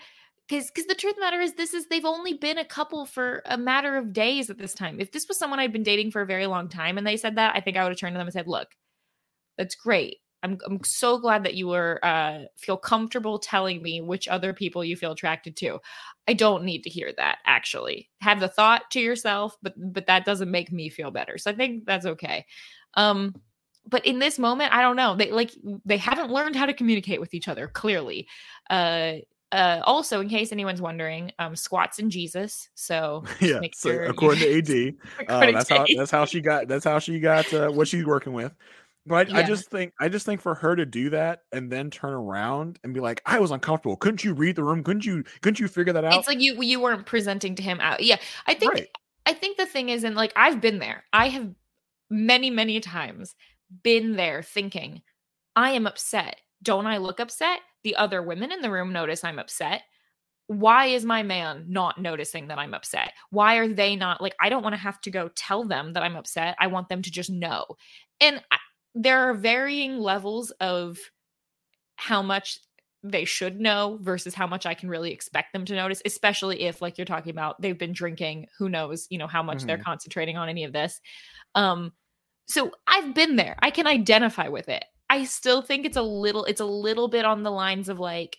Because 0.48 0.70
because 0.70 0.86
the 0.86 0.94
truth 0.94 1.16
the 1.16 1.20
matter 1.20 1.40
is 1.40 1.54
this 1.54 1.74
is 1.74 1.86
they've 1.86 2.04
only 2.04 2.34
been 2.34 2.58
a 2.58 2.64
couple 2.64 3.04
for 3.06 3.42
a 3.46 3.58
matter 3.58 3.96
of 3.98 4.12
days 4.14 4.50
at 4.50 4.58
this 4.58 4.74
time. 4.74 5.00
If 5.00 5.12
this 5.12 5.28
was 5.28 5.38
someone 5.38 5.60
I'd 5.60 5.72
been 5.72 5.82
dating 5.82 6.10
for 6.12 6.22
a 6.22 6.26
very 6.26 6.46
long 6.46 6.68
time 6.68 6.98
and 6.98 7.06
they 7.06 7.16
said 7.18 7.36
that, 7.36 7.54
I 7.56 7.60
think 7.60 7.76
I 7.76 7.82
would 7.84 7.90
have 7.90 7.98
turned 7.98 8.14
to 8.14 8.18
them 8.18 8.26
and 8.26 8.32
said, 8.34 8.48
look, 8.48 8.68
that's 9.58 9.74
great. 9.74 10.18
I'm 10.42 10.58
I'm 10.64 10.82
so 10.84 11.18
glad 11.18 11.44
that 11.44 11.54
you 11.54 11.68
were 11.68 11.98
uh 12.02 12.44
feel 12.56 12.76
comfortable 12.76 13.38
telling 13.38 13.82
me 13.82 14.00
which 14.00 14.28
other 14.28 14.52
people 14.52 14.84
you 14.84 14.96
feel 14.96 15.12
attracted 15.12 15.56
to. 15.58 15.80
I 16.26 16.32
don't 16.32 16.64
need 16.64 16.84
to 16.84 16.90
hear 16.90 17.12
that 17.16 17.38
actually. 17.44 18.08
Have 18.20 18.40
the 18.40 18.48
thought 18.48 18.90
to 18.92 19.00
yourself, 19.00 19.56
but 19.62 19.74
but 19.76 20.06
that 20.06 20.24
doesn't 20.24 20.50
make 20.50 20.72
me 20.72 20.88
feel 20.88 21.10
better. 21.10 21.38
So 21.38 21.50
I 21.50 21.54
think 21.54 21.84
that's 21.84 22.06
okay. 22.06 22.46
Um 22.94 23.34
but 23.88 24.04
in 24.04 24.18
this 24.18 24.38
moment, 24.38 24.72
I 24.72 24.82
don't 24.82 24.96
know. 24.96 25.16
They 25.16 25.30
like 25.32 25.52
they 25.84 25.96
haven't 25.96 26.30
learned 26.30 26.56
how 26.56 26.66
to 26.66 26.74
communicate 26.74 27.20
with 27.20 27.34
each 27.34 27.48
other 27.48 27.68
clearly. 27.68 28.28
Uh, 28.68 29.14
uh, 29.50 29.80
also, 29.84 30.20
in 30.20 30.28
case 30.28 30.52
anyone's 30.52 30.82
wondering, 30.82 31.32
um, 31.38 31.56
squats 31.56 31.98
in 31.98 32.10
Jesus. 32.10 32.68
So 32.74 33.24
yeah, 33.40 33.60
so 33.72 33.90
sure 33.90 34.04
according 34.04 34.40
to 34.40 34.58
AD, 34.58 35.28
uh, 35.28 35.52
that's 35.52 35.70
how 35.70 35.86
that's 35.96 36.10
how 36.10 36.26
she 36.26 36.40
got 36.40 36.68
that's 36.68 36.84
how 36.84 36.98
she 36.98 37.18
got 37.18 37.52
uh, 37.54 37.70
what 37.70 37.88
she's 37.88 38.04
working 38.04 38.34
with. 38.34 38.52
But 39.06 39.30
yeah. 39.30 39.38
I 39.38 39.42
just 39.42 39.70
think 39.70 39.92
I 40.00 40.08
just 40.08 40.26
think 40.26 40.40
for 40.40 40.54
her 40.54 40.76
to 40.76 40.84
do 40.84 41.10
that 41.10 41.42
and 41.52 41.72
then 41.72 41.90
turn 41.90 42.12
around 42.12 42.78
and 42.84 42.92
be 42.92 43.00
like, 43.00 43.22
I 43.24 43.38
was 43.38 43.50
uncomfortable. 43.50 43.96
Couldn't 43.96 44.22
you 44.22 44.34
read 44.34 44.56
the 44.56 44.64
room? 44.64 44.84
Couldn't 44.84 45.06
you 45.06 45.24
couldn't 45.40 45.60
you 45.60 45.68
figure 45.68 45.92
that 45.94 46.04
out? 46.04 46.14
It's 46.14 46.28
like 46.28 46.40
you 46.40 46.60
you 46.62 46.80
weren't 46.80 47.06
presenting 47.06 47.54
to 47.54 47.62
him 47.62 47.80
out. 47.80 48.02
Yeah. 48.02 48.18
I 48.46 48.54
think 48.54 48.72
right. 48.72 48.88
I 49.24 49.32
think 49.32 49.56
the 49.56 49.66
thing 49.66 49.88
is, 49.88 50.04
and 50.04 50.14
like 50.14 50.32
I've 50.36 50.60
been 50.60 50.78
there. 50.78 51.04
I 51.12 51.28
have 51.28 51.48
many, 52.10 52.50
many 52.50 52.80
times 52.80 53.34
been 53.82 54.16
there 54.16 54.42
thinking, 54.42 55.02
I 55.56 55.72
am 55.72 55.86
upset. 55.86 56.36
Don't 56.62 56.86
I 56.86 56.96
look 56.98 57.20
upset? 57.20 57.60
The 57.84 57.96
other 57.96 58.22
women 58.22 58.52
in 58.52 58.60
the 58.62 58.70
room 58.70 58.92
notice 58.92 59.24
I'm 59.24 59.38
upset. 59.38 59.82
Why 60.46 60.86
is 60.86 61.04
my 61.04 61.22
man 61.22 61.66
not 61.68 62.00
noticing 62.00 62.48
that 62.48 62.58
I'm 62.58 62.72
upset? 62.72 63.12
Why 63.30 63.56
are 63.56 63.68
they 63.68 63.96
not 63.96 64.22
like, 64.22 64.34
I 64.40 64.48
don't 64.48 64.62
want 64.62 64.74
to 64.74 64.80
have 64.80 65.00
to 65.02 65.10
go 65.10 65.28
tell 65.36 65.64
them 65.64 65.92
that 65.92 66.02
I'm 66.02 66.16
upset. 66.16 66.56
I 66.58 66.68
want 66.68 66.88
them 66.88 67.02
to 67.02 67.10
just 67.10 67.28
know. 67.28 67.66
And 68.20 68.42
I, 68.50 68.56
there 68.94 69.28
are 69.28 69.34
varying 69.34 69.98
levels 69.98 70.50
of 70.60 70.98
how 71.96 72.22
much 72.22 72.58
they 73.02 73.24
should 73.24 73.60
know 73.60 73.98
versus 74.02 74.34
how 74.34 74.46
much 74.46 74.66
I 74.66 74.74
can 74.74 74.88
really 74.88 75.12
expect 75.12 75.52
them 75.52 75.64
to 75.66 75.74
notice, 75.74 76.02
especially 76.04 76.62
if, 76.62 76.82
like 76.82 76.98
you're 76.98 77.04
talking 77.04 77.30
about, 77.30 77.60
they've 77.60 77.78
been 77.78 77.92
drinking, 77.92 78.46
who 78.58 78.68
knows, 78.68 79.06
you 79.10 79.18
know, 79.18 79.28
how 79.28 79.42
much 79.42 79.58
mm-hmm. 79.58 79.66
they're 79.68 79.78
concentrating 79.78 80.36
on 80.36 80.48
any 80.48 80.64
of 80.64 80.72
this. 80.72 81.00
Um, 81.54 81.92
so 82.48 82.72
I've 82.86 83.14
been 83.14 83.36
there. 83.36 83.56
I 83.60 83.70
can 83.70 83.86
identify 83.86 84.48
with 84.48 84.68
it. 84.68 84.84
I 85.10 85.24
still 85.24 85.62
think 85.62 85.86
it's 85.86 85.96
a 85.96 86.02
little 86.02 86.44
it's 86.44 86.60
a 86.60 86.66
little 86.66 87.08
bit 87.08 87.24
on 87.24 87.42
the 87.42 87.50
lines 87.50 87.88
of 87.88 87.98
like 87.98 88.36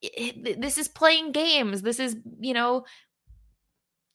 it, 0.00 0.60
this 0.60 0.78
is 0.78 0.88
playing 0.88 1.32
games. 1.32 1.82
This 1.82 2.00
is, 2.00 2.16
you 2.40 2.54
know, 2.54 2.84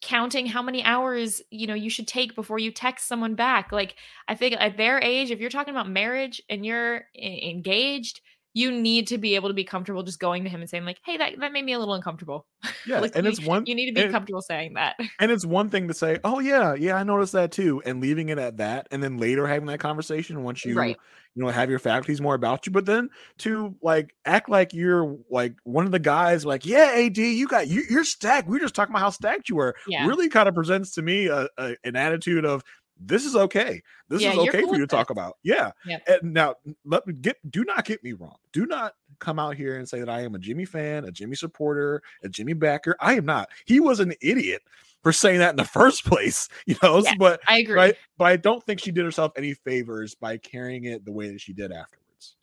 counting 0.02 0.46
how 0.46 0.62
many 0.62 0.84
hours, 0.84 1.42
you 1.50 1.68
know, 1.68 1.74
you 1.74 1.90
should 1.90 2.08
take 2.08 2.36
before 2.36 2.60
you 2.60 2.72
text 2.72 3.08
someone 3.08 3.36
back. 3.36 3.72
Like 3.72 3.96
I 4.28 4.36
think 4.36 4.56
at 4.60 4.78
their 4.78 5.00
age 5.00 5.32
if 5.32 5.40
you're 5.40 5.50
talking 5.50 5.74
about 5.74 5.90
marriage 5.90 6.42
and 6.50 6.66
you're 6.66 7.06
engaged, 7.16 8.22
you 8.58 8.72
need 8.72 9.08
to 9.08 9.18
be 9.20 9.36
able 9.36 9.50
to 9.50 9.54
be 9.54 9.64
comfortable 9.64 10.02
just 10.02 10.20
going 10.20 10.44
to 10.44 10.50
him 10.50 10.62
and 10.62 10.70
saying 10.70 10.84
like, 10.86 11.00
"Hey, 11.06 11.18
that 11.18 11.34
that 11.40 11.52
made 11.52 11.64
me 11.64 11.74
a 11.74 11.80
little 11.80 11.94
uncomfortable." 11.94 12.46
Yeah, 12.88 13.02
Like, 13.02 13.16
and 13.18 13.26
you, 13.26 13.32
it's 13.32 13.42
one 13.46 13.66
you 13.66 13.76
need 13.76 13.88
to 13.88 13.94
be 13.94 14.02
and- 14.04 14.12
comfortable 14.12 14.42
saying 14.42 14.74
that. 14.76 14.96
And 15.20 15.30
it's 15.32 15.46
one 15.46 15.70
thing 15.70 15.88
to 15.90 15.94
say, 15.94 16.20
"Oh 16.24 16.40
yeah, 16.40 16.74
yeah, 16.74 16.96
I 16.96 17.04
noticed 17.04 17.34
that 17.34 17.52
too," 17.52 17.82
and 17.86 18.02
leaving 18.02 18.30
it 18.30 18.40
at 18.40 18.58
that, 18.58 18.88
and 18.92 19.04
then 19.04 19.18
later 19.18 19.46
having 19.46 19.68
that 19.68 19.80
conversation 19.80 20.42
once 20.44 20.64
you, 20.66 20.74
Right. 20.76 20.98
you 21.36 21.44
know, 21.44 21.50
have 21.50 21.70
your 21.70 21.80
faculties 21.80 22.22
more 22.22 22.34
about 22.36 22.66
you. 22.66 22.72
But 22.72 22.86
then 22.86 23.10
to 23.40 23.76
like 23.82 24.16
act 24.26 24.50
like 24.50 24.74
you're 24.74 25.18
like 25.30 25.56
one 25.64 25.86
of 25.86 25.92
the 25.92 26.00
guys, 26.00 26.46
like, 26.46 26.66
"Yeah, 26.66 26.94
Ad, 26.96 27.18
you 27.18 27.48
got 27.48 27.68
you, 27.68 27.84
you're 27.90 28.04
stacked." 28.06 28.48
We 28.48 28.54
were 28.58 28.62
just 28.62 28.74
talking 28.76 28.94
about 28.94 29.02
how 29.02 29.10
stacked 29.12 29.50
you 29.50 29.56
were. 29.58 29.76
Yeah. 29.88 30.08
Really, 30.08 30.30
kind 30.30 30.48
of 30.48 30.56
presents 30.56 30.94
to 30.96 31.02
me 31.02 31.28
a, 31.28 31.48
a, 31.58 31.76
an 31.84 31.96
attitude 31.98 32.46
of 32.46 32.64
this 33.00 33.26
is 33.26 33.36
okay. 33.36 33.82
This 34.10 34.22
Yeah, 34.22 34.34
is 34.34 34.38
okay 34.40 34.62
cool 34.62 34.70
for 34.70 34.76
you 34.76 34.82
to 34.82 34.88
talk 34.88 35.10
about. 35.10 35.38
Yeah. 35.44 35.72
Yep. 35.86 36.04
And 36.08 36.34
now 36.34 36.56
let 36.86 37.06
me 37.06 37.14
get 37.14 37.38
do 37.52 37.64
not 37.64 37.86
get 37.86 38.04
me 38.04 38.14
wrong. 38.14 38.38
Do 38.54 38.66
not 38.66 38.94
come 39.20 39.40
out 39.40 39.56
here 39.56 39.78
and 39.78 39.88
say 39.88 40.00
that 40.00 40.10
I 40.10 40.22
am 40.22 40.36
a 40.36 40.40
Jimmy 40.40 40.66
fan, 40.66 41.06
a 41.06 41.12
Jimmy 41.12 41.36
supporter, 41.36 42.02
a 42.24 42.30
Jimmy 42.30 42.54
backer. 42.54 42.96
I 43.00 43.16
am 43.16 43.26
not. 43.26 43.50
He 43.66 43.80
was 43.80 44.00
an 44.00 44.14
idiot 44.22 44.62
for 45.04 45.12
saying 45.12 45.40
that 45.40 45.52
in 45.52 45.56
the 45.56 45.64
first 45.66 46.06
place, 46.06 46.48
you 46.66 46.76
know. 46.82 47.02
Yes, 47.04 47.16
but 47.20 47.42
I 47.48 47.60
agree. 47.60 47.76
right, 47.76 47.96
but 48.18 48.26
I 48.26 48.38
don't 48.38 48.64
think 48.64 48.80
she 48.80 48.92
did 48.92 49.06
herself 49.06 49.32
any 49.38 49.54
favors 49.54 50.16
by 50.16 50.38
carrying 50.38 50.86
it 50.86 51.06
the 51.06 51.12
way 51.12 51.30
that 51.32 51.42
she 51.42 51.54
did 51.54 51.72
afterwards. 51.72 52.36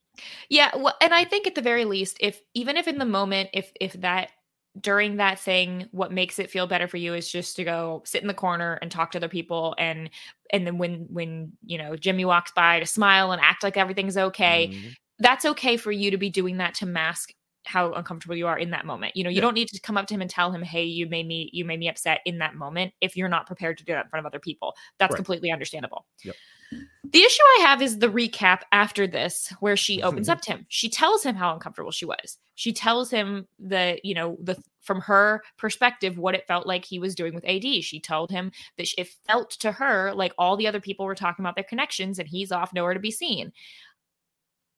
Yeah, 0.48 0.70
well, 0.76 0.94
and 1.00 1.12
I 1.12 1.24
think 1.24 1.46
at 1.46 1.54
the 1.54 1.62
very 1.62 1.84
least, 1.84 2.18
if 2.20 2.40
even 2.54 2.76
if 2.76 2.86
in 2.86 2.98
the 2.98 3.04
moment, 3.04 3.50
if 3.52 3.72
if 3.80 3.94
that 3.94 4.30
during 4.80 5.16
that 5.16 5.38
thing, 5.38 5.88
what 5.92 6.12
makes 6.12 6.38
it 6.38 6.50
feel 6.50 6.66
better 6.66 6.88
for 6.88 6.96
you 6.96 7.14
is 7.14 7.30
just 7.30 7.56
to 7.56 7.64
go 7.64 8.02
sit 8.04 8.22
in 8.22 8.28
the 8.28 8.34
corner 8.34 8.78
and 8.82 8.90
talk 8.90 9.12
to 9.12 9.18
other 9.18 9.28
people, 9.28 9.74
and 9.78 10.10
and 10.52 10.66
then 10.66 10.78
when 10.78 11.06
when 11.10 11.52
you 11.64 11.78
know 11.78 11.96
Jimmy 11.96 12.24
walks 12.24 12.52
by 12.52 12.80
to 12.80 12.86
smile 12.86 13.32
and 13.32 13.40
act 13.42 13.62
like 13.62 13.76
everything's 13.76 14.16
okay, 14.16 14.70
Mhm. 14.70 14.94
that's 15.20 15.44
okay 15.44 15.76
for 15.76 15.92
you 15.92 16.10
to 16.10 16.18
be 16.18 16.30
doing 16.30 16.56
that 16.58 16.74
to 16.74 16.86
mask 16.86 17.32
how 17.66 17.92
uncomfortable 17.94 18.36
you 18.36 18.46
are 18.46 18.58
in 18.58 18.70
that 18.70 18.84
moment. 18.84 19.16
You 19.16 19.24
know, 19.24 19.30
you 19.30 19.40
Yeah. 19.40 19.42
don't 19.42 19.54
need 19.54 19.68
to 19.68 19.80
come 19.80 19.96
up 19.96 20.06
to 20.08 20.14
him 20.14 20.20
and 20.20 20.28
tell 20.30 20.52
him, 20.52 20.62
"Hey, 20.62 20.84
you 20.84 21.06
made 21.08 21.26
me 21.26 21.50
you 21.52 21.64
made 21.64 21.78
me 21.80 21.88
upset 21.88 22.20
in 22.26 22.38
that 22.38 22.54
moment." 22.56 22.92
If 23.00 23.16
you're 23.16 23.28
not 23.28 23.46
prepared 23.46 23.78
to 23.78 23.84
do 23.84 23.92
that 23.92 24.06
in 24.06 24.10
front 24.10 24.26
of 24.26 24.30
other 24.30 24.40
people, 24.40 24.74
that's 24.98 25.14
Right. 25.14 25.24
completely 25.24 25.50
understandable. 25.52 26.06
Yep. 26.24 26.36
The 27.04 27.22
issue 27.22 27.42
I 27.58 27.64
have 27.66 27.82
is 27.82 27.98
the 27.98 28.08
recap 28.08 28.62
after 28.72 29.06
this, 29.06 29.52
where 29.60 29.76
she 29.76 29.98
mm-hmm. 29.98 30.08
opens 30.08 30.28
up 30.28 30.40
to 30.42 30.52
him. 30.52 30.66
She 30.68 30.88
tells 30.88 31.22
him 31.22 31.36
how 31.36 31.52
uncomfortable 31.52 31.90
she 31.90 32.06
was. 32.06 32.38
She 32.54 32.72
tells 32.72 33.10
him 33.10 33.46
the, 33.58 34.00
you 34.02 34.14
know, 34.14 34.36
the 34.40 34.56
from 34.80 35.00
her 35.00 35.42
perspective, 35.56 36.18
what 36.18 36.34
it 36.34 36.46
felt 36.46 36.66
like 36.66 36.84
he 36.84 36.98
was 36.98 37.14
doing 37.14 37.34
with 37.34 37.44
AD. 37.46 37.64
She 37.82 38.00
told 38.00 38.30
him 38.30 38.52
that 38.76 38.86
it 38.98 39.08
felt 39.26 39.50
to 39.60 39.72
her 39.72 40.12
like 40.12 40.32
all 40.38 40.56
the 40.56 40.66
other 40.66 40.80
people 40.80 41.06
were 41.06 41.14
talking 41.14 41.42
about 41.42 41.56
their 41.56 41.64
connections, 41.64 42.18
and 42.18 42.28
he's 42.28 42.52
off 42.52 42.72
nowhere 42.72 42.94
to 42.94 43.00
be 43.00 43.10
seen. 43.10 43.52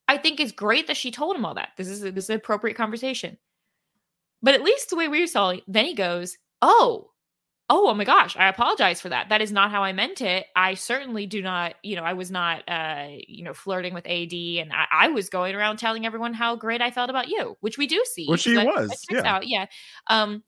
I 0.09 0.17
think 0.19 0.39
it's 0.39 0.53
great 0.53 0.87
that 0.87 0.97
she 0.97 1.11
told 1.11 1.37
him 1.37 1.45
all 1.45 1.55
that. 1.55 1.71
This 1.77 1.89
is 1.89 2.01
this 2.01 2.25
is 2.25 2.31
an 2.31 2.37
appropriate 2.37 2.77
conversation. 2.77 3.37
But 4.43 4.55
at 4.55 4.63
least 4.63 4.91
the 4.91 4.97
way 4.97 5.09
we 5.09 5.27
saw 5.27 5.51
it, 5.51 5.65
then 5.67 5.85
he 5.85 5.95
goes, 5.95 6.37
"Oh, 6.63 7.11
oh, 7.69 7.89
oh 7.89 7.95
my 7.95 8.05
gosh, 8.05 8.37
I 8.37 8.49
apologize 8.49 9.01
for 9.01 9.09
that. 9.09 9.29
That 9.29 9.43
is 9.43 9.53
not 9.53 9.71
how 9.71 9.83
I 9.83 9.93
meant 9.93 10.21
it. 10.21 10.47
I 10.55 10.75
certainly 10.75 11.27
do 11.27 11.43
not, 11.43 11.75
you 11.83 11.97
know, 11.97 12.03
I 12.03 12.13
was 12.13 12.31
not, 12.31 12.63
uh, 12.69 13.09
you 13.27 13.43
know, 13.43 13.55
flirting 13.55 13.95
with 13.95 14.07
AD, 14.07 14.33
and 14.33 14.73
I, 14.73 14.87
I 14.93 15.09
was 15.09 15.29
going 15.29 15.55
around 15.55 15.79
telling 15.79 16.07
everyone 16.07 16.35
how 16.35 16.57
great 16.57 16.81
I 16.81 16.91
felt 16.91 17.11
about 17.11 17.29
you, 17.29 17.57
which 17.61 17.79
we 17.79 17.87
do 17.87 18.03
see. 18.13 18.27
Which 18.27 18.43
she 18.43 18.57
was, 18.57 19.05
yeah. 19.11 19.23
out, 19.25 19.49
yeah. 19.49 19.67
Um, 20.07 20.43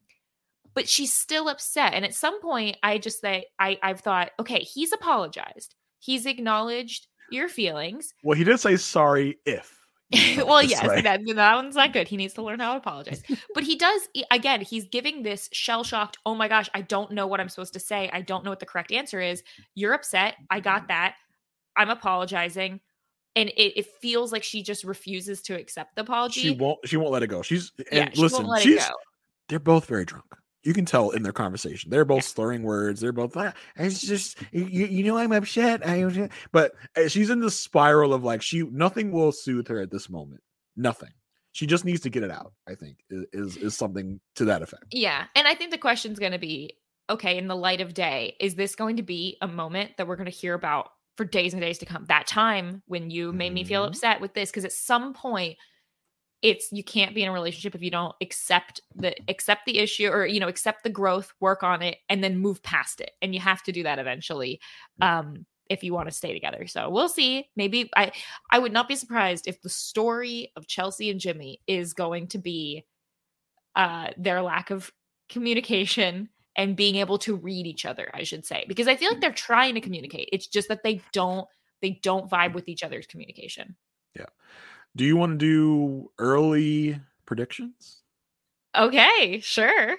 but 0.74 0.88
she's 0.88 1.12
still 1.12 1.48
upset, 1.48 1.94
and 1.94 2.04
at 2.04 2.14
some 2.14 2.40
point, 2.40 2.76
I 2.82 2.98
just 2.98 3.20
say, 3.20 3.46
I, 3.58 3.78
I've 3.82 4.00
thought, 4.00 4.30
okay, 4.38 4.60
he's 4.60 4.92
apologized. 4.92 5.74
He's 5.98 6.26
acknowledged 6.26 7.08
your 7.30 7.48
feelings. 7.48 8.14
Well, 8.22 8.38
he 8.38 8.44
did 8.44 8.60
say 8.60 8.76
sorry 8.76 9.38
if. 9.44 9.77
well, 10.38 10.62
yes, 10.62 11.02
that, 11.02 11.20
that 11.26 11.54
one's 11.54 11.74
not 11.74 11.92
good. 11.92 12.08
He 12.08 12.16
needs 12.16 12.32
to 12.34 12.42
learn 12.42 12.60
how 12.60 12.72
to 12.72 12.78
apologize. 12.78 13.22
but 13.54 13.62
he 13.62 13.76
does, 13.76 14.08
again, 14.30 14.62
he's 14.62 14.86
giving 14.86 15.22
this 15.22 15.50
shell 15.52 15.84
shocked, 15.84 16.16
oh 16.24 16.34
my 16.34 16.48
gosh, 16.48 16.70
I 16.72 16.80
don't 16.80 17.12
know 17.12 17.26
what 17.26 17.40
I'm 17.40 17.48
supposed 17.48 17.74
to 17.74 17.80
say. 17.80 18.08
I 18.12 18.22
don't 18.22 18.42
know 18.42 18.50
what 18.50 18.60
the 18.60 18.66
correct 18.66 18.90
answer 18.90 19.20
is. 19.20 19.42
You're 19.74 19.92
upset. 19.92 20.36
I 20.50 20.60
got 20.60 20.88
that. 20.88 21.16
I'm 21.76 21.90
apologizing. 21.90 22.80
And 23.36 23.50
it, 23.50 23.78
it 23.78 23.86
feels 24.00 24.32
like 24.32 24.42
she 24.42 24.62
just 24.62 24.82
refuses 24.82 25.42
to 25.42 25.54
accept 25.54 25.94
the 25.94 26.02
apology. 26.02 26.40
she 26.40 26.50
won't. 26.50 26.78
She 26.86 26.96
won't 26.96 27.12
let 27.12 27.22
it 27.22 27.28
go. 27.28 27.42
She's 27.42 27.70
yeah, 27.92 28.04
and 28.04 28.16
she 28.16 28.22
listen. 28.22 28.38
won't 28.38 28.48
let 28.48 28.62
she's 28.62 28.84
go. 28.84 28.94
they're 29.48 29.60
both 29.60 29.84
very 29.84 30.04
drunk. 30.04 30.24
You 30.64 30.74
can 30.74 30.84
tell 30.84 31.10
in 31.10 31.22
their 31.22 31.32
conversation. 31.32 31.90
They're 31.90 32.04
both 32.04 32.24
slurring 32.24 32.62
words. 32.62 33.00
They're 33.00 33.12
both 33.12 33.36
like, 33.36 33.54
it's 33.76 34.00
just 34.00 34.38
you, 34.50 34.86
you 34.86 35.04
know 35.04 35.16
I'm 35.16 35.32
upset. 35.32 35.86
I 35.86 36.28
but 36.52 36.72
uh, 36.96 37.08
she's 37.08 37.30
in 37.30 37.40
the 37.40 37.50
spiral 37.50 38.12
of 38.12 38.24
like 38.24 38.42
she 38.42 38.62
nothing 38.62 39.12
will 39.12 39.32
soothe 39.32 39.68
her 39.68 39.80
at 39.80 39.90
this 39.90 40.10
moment. 40.10 40.42
Nothing. 40.76 41.10
She 41.52 41.66
just 41.66 41.84
needs 41.84 42.00
to 42.02 42.10
get 42.10 42.22
it 42.22 42.30
out. 42.30 42.52
I 42.68 42.74
think 42.74 42.98
is 43.10 43.56
is, 43.56 43.76
something 43.76 44.20
to 44.36 44.46
that 44.46 44.62
effect. 44.62 44.86
Yeah. 44.90 45.24
And 45.34 45.46
I 45.46 45.54
think 45.54 45.70
the 45.70 45.78
question's 45.78 46.18
going 46.18 46.32
to 46.32 46.38
be 46.38 46.74
okay, 47.10 47.38
in 47.38 47.48
the 47.48 47.56
light 47.56 47.80
of 47.80 47.94
day, 47.94 48.36
is 48.38 48.54
this 48.54 48.74
going 48.74 48.96
to 48.96 49.02
be 49.02 49.38
a 49.40 49.48
moment 49.48 49.92
that 49.96 50.06
we're 50.06 50.16
going 50.16 50.30
to 50.30 50.36
hear 50.36 50.54
about 50.54 50.90
for 51.16 51.24
days 51.24 51.54
and 51.54 51.62
days 51.62 51.78
to 51.78 51.86
come? 51.86 52.04
That 52.08 52.26
time 52.26 52.82
when 52.86 53.10
you 53.10 53.32
made 53.32 53.52
me 53.54 53.64
feel 53.64 53.84
Mhm. 53.84 53.88
upset 53.88 54.20
with 54.20 54.34
this? 54.34 54.50
Because 54.50 54.64
at 54.64 54.72
some 54.72 55.14
point, 55.14 55.56
it's 56.42 56.68
you 56.70 56.84
can't 56.84 57.14
be 57.14 57.22
in 57.22 57.28
a 57.28 57.32
relationship 57.32 57.74
if 57.74 57.82
you 57.82 57.90
don't 57.90 58.14
accept 58.20 58.80
the 58.94 59.14
accept 59.28 59.66
the 59.66 59.78
issue 59.78 60.08
or 60.08 60.26
you 60.26 60.40
know 60.40 60.48
accept 60.48 60.84
the 60.84 60.90
growth 60.90 61.32
work 61.40 61.62
on 61.62 61.82
it 61.82 61.98
and 62.08 62.22
then 62.22 62.38
move 62.38 62.62
past 62.62 63.00
it. 63.00 63.12
And 63.20 63.34
you 63.34 63.40
have 63.40 63.62
to 63.64 63.72
do 63.72 63.82
that 63.82 63.98
eventually 63.98 64.60
um 65.00 65.46
if 65.68 65.84
you 65.84 65.92
want 65.92 66.08
to 66.08 66.14
stay 66.14 66.32
together. 66.32 66.66
So 66.66 66.88
we'll 66.88 67.08
see. 67.08 67.48
Maybe 67.56 67.90
i 67.96 68.12
i 68.50 68.58
would 68.58 68.72
not 68.72 68.88
be 68.88 68.96
surprised 68.96 69.48
if 69.48 69.60
the 69.62 69.68
story 69.68 70.52
of 70.56 70.66
chelsea 70.66 71.10
and 71.10 71.20
jimmy 71.20 71.60
is 71.66 71.92
going 71.92 72.28
to 72.28 72.38
be 72.38 72.84
uh 73.76 74.08
their 74.16 74.42
lack 74.42 74.70
of 74.70 74.90
communication 75.28 76.28
and 76.56 76.76
being 76.76 76.96
able 76.96 77.18
to 77.18 77.36
read 77.36 77.66
each 77.66 77.84
other 77.84 78.10
i 78.14 78.22
should 78.22 78.44
say 78.46 78.64
because 78.68 78.88
i 78.88 78.96
feel 78.96 79.10
like 79.10 79.20
they're 79.20 79.32
trying 79.32 79.74
to 79.74 79.80
communicate. 79.80 80.28
It's 80.32 80.46
just 80.46 80.68
that 80.68 80.82
they 80.82 81.02
don't 81.12 81.46
they 81.82 82.00
don't 82.02 82.30
vibe 82.30 82.54
with 82.54 82.68
each 82.68 82.82
other's 82.82 83.06
communication 83.06 83.76
Do 84.96 85.04
you 85.04 85.16
want 85.16 85.38
to 85.38 85.46
do 85.46 86.10
early 86.18 87.00
predictions? 87.26 88.02
okay 88.76 89.40
sure 89.40 89.96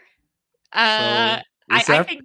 uh 0.74 1.38
So, 1.38 1.42
I, 1.72 1.78
this 1.80 1.90
I 1.90 2.04
think 2.04 2.22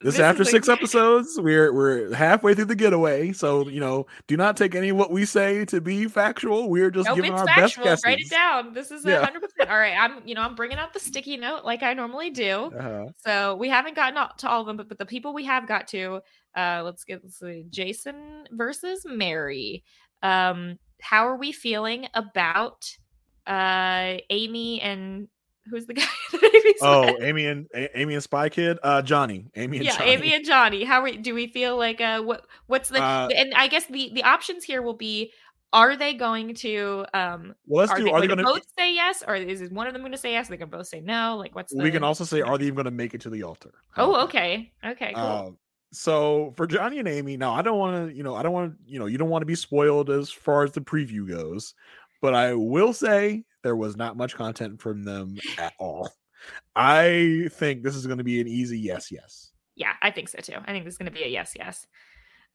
This 0.00 0.14
This 0.14 0.20
after 0.20 0.42
six 0.44 0.66
like- 0.66 0.78
episodes, 0.78 1.38
we're 1.40 1.72
we're 1.72 2.12
halfway 2.14 2.54
through 2.54 2.64
the 2.64 2.74
getaway. 2.74 3.32
So 3.32 3.68
you 3.68 3.78
know, 3.78 4.06
do 4.26 4.36
not 4.36 4.56
take 4.56 4.74
any 4.74 4.88
of 4.88 4.96
what 4.96 5.12
we 5.12 5.24
say 5.24 5.64
to 5.66 5.80
be 5.80 6.08
factual. 6.08 6.68
We're 6.68 6.90
just 6.90 7.06
Nope, 7.06 7.16
giving 7.16 7.32
our 7.32 7.44
best 7.46 7.74
factual. 7.76 7.84
guesses. 7.84 8.04
Write 8.04 8.18
it 8.18 8.28
down. 8.30 8.72
This 8.74 8.90
is 8.90 9.04
Yeah. 9.04 9.24
hundred 9.24 9.42
percent. 9.42 9.70
All 9.70 9.78
right, 9.78 9.94
I'm 9.96 10.26
you 10.26 10.34
know 10.34 10.40
I'm 10.42 10.56
bringing 10.56 10.78
out 10.78 10.92
the 10.92 10.98
sticky 10.98 11.36
note 11.36 11.64
like 11.64 11.84
I 11.84 11.94
normally 11.94 12.30
do. 12.30 12.72
Uh-huh. 12.76 13.06
So 13.24 13.54
we 13.56 13.68
haven't 13.68 13.94
gotten 13.94 14.16
to 14.38 14.48
all 14.48 14.62
of 14.62 14.66
them, 14.66 14.76
but, 14.76 14.88
but 14.88 14.98
the 14.98 15.06
people 15.06 15.32
we 15.34 15.44
have 15.44 15.68
got 15.68 15.86
to, 15.88 16.20
uh, 16.56 16.82
let's 16.84 17.04
get 17.04 17.22
let's 17.22 17.38
see, 17.38 17.64
Jason 17.70 18.48
versus 18.50 19.04
Mary. 19.06 19.84
Um, 20.24 20.78
how 21.02 21.26
are 21.26 21.36
we 21.36 21.52
feeling 21.52 22.06
about 22.14 22.88
uh 23.46 24.18
Amy 24.30 24.80
and 24.80 25.28
who's 25.70 25.86
the 25.86 25.94
guy? 25.94 26.04
Oh, 26.80 27.12
with? 27.12 27.22
Amy 27.22 27.46
and 27.46 27.66
A- 27.74 27.98
Amy 28.00 28.14
and 28.14 28.22
Spy 28.22 28.48
Kid, 28.48 28.78
uh, 28.82 29.02
Johnny, 29.02 29.46
Amy 29.56 29.78
and 29.78 29.86
yeah, 29.86 29.98
Johnny. 29.98 30.10
Amy 30.10 30.34
and 30.34 30.44
Johnny. 30.44 30.84
How 30.84 31.00
are 31.00 31.04
we, 31.04 31.16
do 31.16 31.34
we 31.34 31.48
feel 31.48 31.76
like 31.76 32.00
uh 32.00 32.22
what 32.22 32.46
what's 32.66 32.88
the 32.88 33.02
Uh, 33.02 33.28
and 33.34 33.52
I 33.54 33.68
guess 33.68 33.86
the 33.86 34.10
the 34.14 34.22
options 34.22 34.64
here 34.64 34.82
will 34.82 34.96
be 34.96 35.32
are 35.72 35.96
they 35.96 36.14
going 36.14 36.54
to 36.56 37.06
um 37.14 37.54
well, 37.66 37.80
let's 37.80 37.92
are 37.92 37.98
do. 37.98 38.04
they 38.06 38.10
Are 38.10 38.20
they 38.20 38.28
to 38.28 38.36
both 38.36 38.66
say 38.78 38.94
yes, 38.94 39.22
or 39.26 39.34
is 39.34 39.70
one 39.70 39.86
of 39.86 39.92
them 39.92 40.02
going 40.02 40.12
to 40.12 40.18
say 40.18 40.32
yes? 40.32 40.48
They 40.48 40.56
can 40.56 40.68
both 40.68 40.86
say 40.86 41.00
no. 41.00 41.36
Like, 41.36 41.54
what's 41.54 41.72
the? 41.72 41.82
We 41.82 41.90
can 41.90 42.04
also 42.04 42.24
say, 42.24 42.42
are 42.42 42.58
they 42.58 42.64
even 42.64 42.74
going 42.74 42.84
to 42.84 42.90
make 42.90 43.14
it 43.14 43.22
to 43.22 43.30
the 43.30 43.42
altar? 43.42 43.72
Oh, 43.96 44.24
okay, 44.24 44.72
okay, 44.84 45.14
cool. 45.14 45.58
So 45.92 46.54
for 46.56 46.66
Johnny 46.66 46.98
and 46.98 47.08
Amy, 47.08 47.36
now 47.36 47.52
I 47.52 47.62
don't 47.62 47.78
want 47.78 48.08
to, 48.08 48.16
you 48.16 48.22
know, 48.22 48.34
I 48.34 48.42
don't 48.42 48.52
want 48.52 48.72
to, 48.72 48.92
you 48.92 48.98
know, 48.98 49.06
you 49.06 49.18
don't 49.18 49.28
want 49.28 49.42
to 49.42 49.46
be 49.46 49.54
spoiled 49.54 50.10
as 50.10 50.30
far 50.30 50.64
as 50.64 50.72
the 50.72 50.80
preview 50.80 51.28
goes, 51.28 51.74
but 52.22 52.34
I 52.34 52.54
will 52.54 52.94
say 52.94 53.44
there 53.62 53.76
was 53.76 53.96
not 53.96 54.16
much 54.16 54.34
content 54.34 54.80
from 54.80 55.04
them 55.04 55.36
at 55.58 55.74
all. 55.78 56.10
I 56.74 57.48
think 57.52 57.82
this 57.82 57.94
is 57.94 58.06
going 58.06 58.18
to 58.18 58.24
be 58.24 58.40
an 58.40 58.48
easy 58.48 58.78
yes, 58.78 59.12
yes. 59.12 59.52
yeah, 59.76 59.92
I 60.00 60.10
think 60.10 60.28
so 60.28 60.38
too. 60.38 60.56
I 60.64 60.72
think 60.72 60.84
this 60.84 60.94
is 60.94 60.98
going 60.98 61.06
to 61.06 61.12
be 61.12 61.24
a 61.24 61.28
yes, 61.28 61.52
yes. 61.56 61.86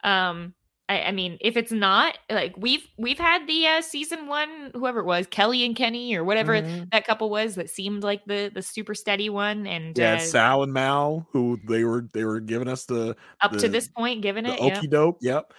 Um, 0.03 0.53
I, 0.89 1.01
I 1.03 1.11
mean, 1.11 1.37
if 1.41 1.57
it's 1.57 1.71
not 1.71 2.17
like 2.29 2.55
we've 2.57 2.87
we've 2.97 3.19
had 3.19 3.45
the 3.47 3.67
uh, 3.67 3.81
season 3.81 4.27
one, 4.27 4.71
whoever 4.73 4.99
it 5.01 5.05
was, 5.05 5.27
Kelly 5.27 5.65
and 5.65 5.75
Kenny 5.75 6.15
or 6.15 6.23
whatever 6.23 6.53
Mhm. 6.53 6.89
that 6.91 7.05
couple 7.05 7.29
was, 7.29 7.55
that 7.55 7.69
seemed 7.69 8.03
like 8.03 8.23
the 8.25 8.49
the 8.53 8.61
super 8.61 8.95
steady 8.95 9.29
one, 9.29 9.67
and 9.67 9.97
Yeah, 9.97 10.13
uh, 10.15 10.19
Sal 10.19 10.63
and 10.63 10.71
Mal 10.71 11.27
who 11.31 11.59
they 11.67 11.83
were 11.83 12.07
they 12.13 12.23
were 12.23 12.39
giving 12.39 12.67
us 12.69 12.85
the 12.85 13.15
up 13.41 13.51
to 13.57 13.67
this 13.67 13.89
point, 13.89 14.21
giving 14.21 14.45
the 14.45 14.53
it, 14.53 14.61
yeah. 14.61 14.77
okey 14.77 14.87
doke. 14.87 15.17
Yep. 15.21 15.53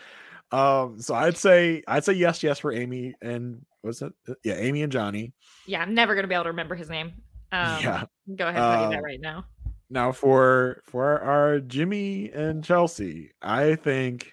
Um, 0.51 0.99
so 0.99 1.15
I'd 1.15 1.37
say 1.37 1.83
I'd 1.87 2.05
say 2.05 2.15
yes, 2.15 2.43
yes 2.43 2.59
for 2.59 2.73
Amy 2.73 3.15
and 3.21 3.61
what's 3.83 4.01
it? 4.01 4.13
Yeah, 4.45 4.55
Amy 4.55 4.83
and 4.83 4.91
Johnny. 4.91 5.35
yeah, 5.67 5.83
I'm 5.83 5.93
never 5.93 6.15
gonna 6.15 6.27
be 6.29 6.35
able 6.35 6.45
to 6.45 6.51
remember 6.51 6.75
his 6.75 6.89
name. 6.89 7.13
Um, 7.53 7.83
yeah. 7.83 8.05
go 8.35 8.47
ahead 8.49 8.63
and 8.63 8.83
you 8.85 8.91
that 8.91 8.99
Um, 8.99 9.05
right 9.05 9.21
now. 9.21 9.45
Now 9.91 10.13
for 10.13 10.83
for 10.87 11.21
our 11.21 11.61
Jimmy 11.61 12.31
and 12.33 12.65
Chelsea, 12.65 13.33
I 13.43 13.75
think 13.75 14.33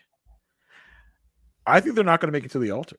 I 1.68 1.80
think 1.80 1.96
they're 1.96 2.04
not 2.04 2.20
going 2.22 2.32
to 2.32 2.38
make 2.38 2.46
it 2.46 2.52
to 2.52 2.60
the 2.60 2.72
altar. 2.72 2.98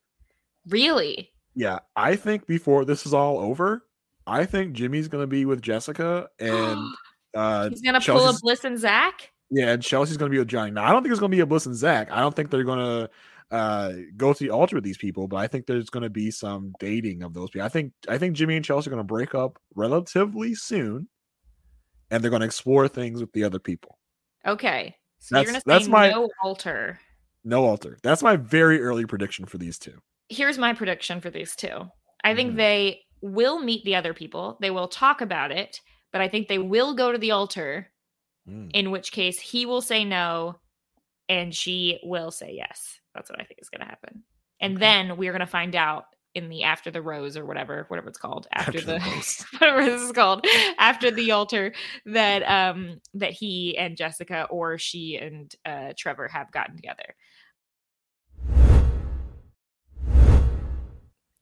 Really? 0.68 1.30
Yeah, 1.54 1.78
I 1.94 2.16
think 2.16 2.46
before 2.46 2.84
this 2.84 3.06
is 3.06 3.14
all 3.14 3.38
over, 3.38 3.86
I 4.26 4.44
think 4.44 4.72
Jimmy's 4.74 5.08
gonna 5.08 5.26
be 5.28 5.44
with 5.44 5.62
Jessica 5.62 6.28
and 6.40 6.78
uh 7.34 7.68
He's 7.70 7.80
gonna 7.80 8.00
pull 8.00 8.28
a 8.28 8.34
Bliss 8.42 8.64
and 8.64 8.78
Zack. 8.78 9.30
yeah, 9.50 9.70
and 9.72 9.82
Chelsea's 9.82 10.16
gonna 10.16 10.30
be 10.32 10.38
with 10.38 10.48
Johnny. 10.48 10.72
Now 10.72 10.84
I 10.84 10.90
don't 10.92 11.02
think 11.02 11.12
it's 11.12 11.20
gonna 11.20 11.30
be 11.30 11.40
a 11.40 11.46
Bliss 11.46 11.66
and 11.66 11.74
Zack. 11.76 12.10
I 12.10 12.20
don't 12.20 12.34
think 12.34 12.50
they're 12.50 12.64
gonna 12.64 13.08
uh 13.52 13.92
go 14.16 14.32
to 14.32 14.38
the 14.44 14.50
altar 14.50 14.74
with 14.76 14.82
these 14.84 14.98
people, 14.98 15.28
but 15.28 15.36
I 15.36 15.46
think 15.46 15.66
there's 15.66 15.88
gonna 15.88 16.10
be 16.10 16.30
some 16.32 16.72
dating 16.80 17.22
of 17.22 17.32
those 17.32 17.50
people. 17.50 17.64
I 17.64 17.68
think 17.68 17.92
I 18.08 18.18
think 18.18 18.34
Jimmy 18.34 18.56
and 18.56 18.64
Chelsea 18.64 18.88
are 18.88 18.90
gonna 18.90 19.04
break 19.04 19.34
up 19.34 19.58
relatively 19.76 20.54
soon 20.56 21.08
and 22.10 22.22
they're 22.22 22.30
gonna 22.32 22.44
explore 22.46 22.88
things 22.88 23.20
with 23.20 23.32
the 23.32 23.44
other 23.44 23.60
people. 23.60 23.96
Okay, 24.44 24.96
so 25.20 25.36
you're 25.36 25.44
That's- 25.44 25.62
gonna 25.64 25.78
say 25.78 25.84
that's 25.84 25.88
my- 25.88 26.10
no 26.10 26.28
altar. 26.42 26.98
No 27.46 27.64
altar. 27.64 27.96
That's 28.02 28.24
my 28.24 28.34
very 28.36 28.82
early 28.82 29.06
prediction 29.06 29.46
for 29.46 29.56
these 29.56 29.78
two. 29.78 29.98
Here's 30.28 30.58
my 30.58 30.72
prediction 30.74 31.20
for 31.20 31.30
these 31.30 31.54
two. 31.54 31.88
I 32.24 32.34
think 32.34 32.52
Mhm. 32.54 32.56
they 32.56 33.02
will 33.22 33.60
meet 33.60 33.84
the 33.84 33.94
other 33.94 34.12
people. 34.12 34.58
They 34.60 34.70
will 34.72 34.88
talk 34.88 35.20
about 35.20 35.52
it, 35.52 35.80
but 36.12 36.20
I 36.20 36.28
think 36.28 36.48
they 36.48 36.58
will 36.58 36.94
go 36.94 37.12
to 37.12 37.18
the 37.18 37.30
altar. 37.30 37.92
Mm. 38.48 38.70
In 38.74 38.90
which 38.90 39.12
case, 39.12 39.38
he 39.38 39.64
will 39.64 39.80
say 39.80 40.04
no, 40.04 40.58
and 41.28 41.54
she 41.54 42.00
will 42.02 42.32
say 42.32 42.52
yes. 42.52 43.00
That's 43.14 43.30
what 43.30 43.40
I 43.40 43.44
think 43.44 43.60
is 43.62 43.68
going 43.70 43.80
to 43.82 43.86
happen. 43.86 44.24
And 44.60 44.74
Okay. 44.74 44.80
then 44.80 45.16
we're 45.16 45.32
going 45.32 45.40
to 45.40 45.46
find 45.46 45.76
out 45.76 46.06
in 46.36 46.50
the 46.50 46.62
after 46.62 46.90
the 46.90 47.00
rose 47.00 47.34
or 47.36 47.46
whatever, 47.46 47.86
whatever 47.88 48.08
it's 48.08 48.18
called 48.18 48.46
after, 48.52 48.78
After 48.78 48.80
the 48.82 48.98
the, 48.98 49.46
whatever 49.58 49.84
this 49.84 50.02
is 50.02 50.12
called 50.12 50.46
after 50.78 51.10
the 51.10 51.30
altar 51.30 51.72
that 52.04 52.42
um 52.42 53.00
that 53.14 53.32
he 53.32 53.76
and 53.78 53.96
Jessica 53.96 54.46
or 54.50 54.76
she 54.76 55.16
and 55.16 55.52
uh 55.64 55.94
Trevor 55.96 56.28
have 56.28 56.52
gotten 56.52 56.76
together. 56.76 57.14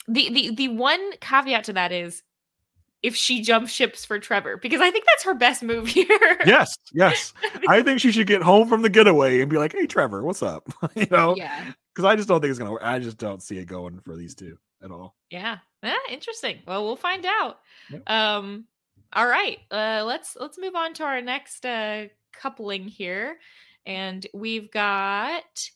The 0.06 0.30
the 0.30 0.54
the 0.54 0.68
one 0.68 1.00
caveat 1.20 1.64
to 1.64 1.72
that 1.72 1.90
is 1.90 2.22
if 3.02 3.16
she 3.16 3.42
jumps 3.42 3.72
ships 3.72 4.04
for 4.04 4.20
Trevor 4.20 4.58
because 4.58 4.80
I 4.80 4.92
think 4.92 5.06
that's 5.06 5.24
her 5.24 5.34
best 5.34 5.64
move 5.64 5.88
here. 5.88 6.38
Yes, 6.46 6.76
yes. 6.92 7.32
I 7.68 7.82
think 7.82 7.98
she 7.98 8.12
should 8.12 8.28
get 8.28 8.42
home 8.42 8.68
from 8.68 8.82
the 8.82 8.88
getaway 8.88 9.40
and 9.40 9.50
be 9.50 9.58
like, 9.58 9.72
"Hey, 9.72 9.86
Trevor, 9.86 10.22
what's 10.22 10.42
up?" 10.42 10.72
you 10.94 11.06
know, 11.10 11.34
yeah. 11.36 11.72
because 11.92 12.04
I 12.04 12.14
just 12.14 12.28
don't 12.28 12.40
think 12.40 12.50
it's 12.50 12.60
gonna 12.60 12.70
work. 12.70 12.82
I 12.84 13.00
just 13.00 13.18
don't 13.18 13.42
see 13.42 13.58
it 13.58 13.64
going 13.64 13.98
for 13.98 14.14
these 14.14 14.36
two 14.36 14.56
at 14.84 14.90
all. 14.90 15.16
Yeah. 15.30 15.58
Yeah, 15.82 15.96
interesting. 16.10 16.58
Well, 16.66 16.84
we'll 16.84 16.96
find 16.96 17.26
out. 17.26 17.60
Yep. 17.90 18.02
Um 18.08 18.66
all 19.12 19.26
right. 19.26 19.58
Uh 19.70 20.04
let's 20.06 20.36
let's 20.38 20.58
move 20.58 20.74
on 20.74 20.94
to 20.94 21.04
our 21.04 21.20
next 21.20 21.64
uh 21.64 22.06
coupling 22.32 22.86
here. 22.88 23.38
And 23.86 24.26
we've 24.32 24.70
got 24.70 25.70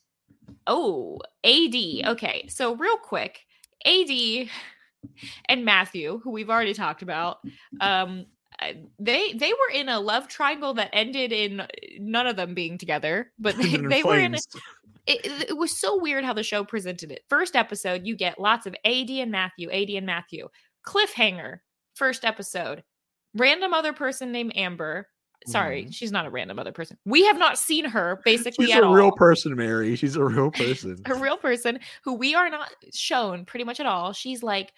oh, 0.65 1.19
AD. 1.43 2.11
Okay. 2.13 2.47
So 2.49 2.75
real 2.75 2.97
quick, 2.97 3.45
AD 3.85 4.09
and 5.49 5.65
Matthew, 5.65 6.19
who 6.23 6.31
we've 6.31 6.49
already 6.49 6.73
talked 6.73 7.01
about, 7.01 7.39
um 7.81 8.25
uh, 8.61 8.73
they 8.99 9.33
they 9.33 9.53
were 9.53 9.73
in 9.73 9.89
a 9.89 9.99
love 9.99 10.27
triangle 10.27 10.73
that 10.73 10.89
ended 10.91 11.31
in 11.31 11.65
none 11.99 12.27
of 12.27 12.35
them 12.35 12.53
being 12.53 12.77
together, 12.77 13.31
but 13.39 13.55
they, 13.57 13.77
they 13.77 14.03
were 14.03 14.17
in 14.19 14.31
flames. 14.31 14.47
It, 15.09 15.49
it- 15.49 15.57
was 15.57 15.79
so 15.79 15.99
weird 15.99 16.23
how 16.23 16.33
the 16.33 16.43
show 16.43 16.63
presented 16.63 17.11
it. 17.11 17.21
First 17.29 17.55
episode, 17.55 18.05
you 18.05 18.15
get 18.15 18.39
lots 18.39 18.65
of 18.65 18.75
AD 18.85 19.09
and 19.09 19.31
Matthew, 19.31 19.69
AD 19.71 19.89
and 19.89 20.05
Matthew. 20.05 20.47
Cliffhanger, 20.85 21.59
first 21.95 22.25
episode. 22.25 22.83
Random 23.35 23.73
other 23.73 23.93
person 23.93 24.31
named 24.31 24.53
Amber. 24.55 25.07
Sorry, 25.47 25.85
Mhm. 25.85 25.93
she's 25.93 26.11
not 26.11 26.25
a 26.25 26.29
random 26.29 26.59
other 26.59 26.73
person. 26.73 26.97
We 27.05 27.25
have 27.25 27.37
not 27.37 27.57
seen 27.57 27.85
her 27.85 28.21
basically 28.25 28.65
She's 28.65 28.75
at 28.75 28.83
a 28.83 28.89
real 28.89 29.11
person, 29.13 29.55
Mary. 29.55 29.95
She's 29.95 30.17
a 30.17 30.23
real 30.23 30.51
person. 30.51 30.97
a 31.05 31.15
real 31.15 31.37
person 31.37 31.79
who 32.03 32.15
we 32.15 32.35
are 32.35 32.49
not 32.49 32.69
shown 32.93 33.45
pretty 33.45 33.63
much 33.63 33.79
at 33.79 33.85
all. 33.85 34.11
She's 34.11 34.43
like 34.43 34.73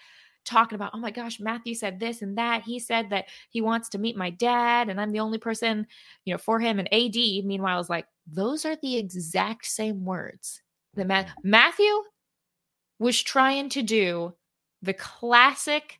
talking 0.45 0.75
about, 0.75 0.91
oh 0.93 0.99
my 0.99 1.09
gosh, 1.11 1.39
Matthew 1.39 1.73
said 1.73 1.99
this 1.99 2.21
and 2.21 2.37
that. 2.37 2.61
He 2.63 2.77
said 2.79 3.09
that 3.09 3.25
he 3.49 3.61
wants 3.61 3.89
to 3.89 3.97
meet 3.97 4.15
my 4.15 4.29
dad, 4.29 4.89
and 4.89 5.01
I'm 5.01 5.11
the 5.11 5.19
only 5.19 5.37
person, 5.39 5.87
you 6.25 6.33
know, 6.33 6.37
for 6.37 6.59
him. 6.59 6.77
And 6.77 6.87
AD, 6.93 7.15
meanwhile, 7.43 7.79
is 7.79 7.89
like, 7.89 8.05
those 8.31 8.65
are 8.65 8.77
the 8.81 8.97
exact 8.97 9.65
same 9.65 10.05
words 10.05 10.61
that 10.95 11.07
Ma- 11.07 11.23
mm-hmm. 11.23 11.49
Matthew 11.49 12.03
was 12.99 13.21
trying 13.21 13.69
to 13.69 13.81
do 13.81 14.33
the 14.81 14.93
classic 14.93 15.99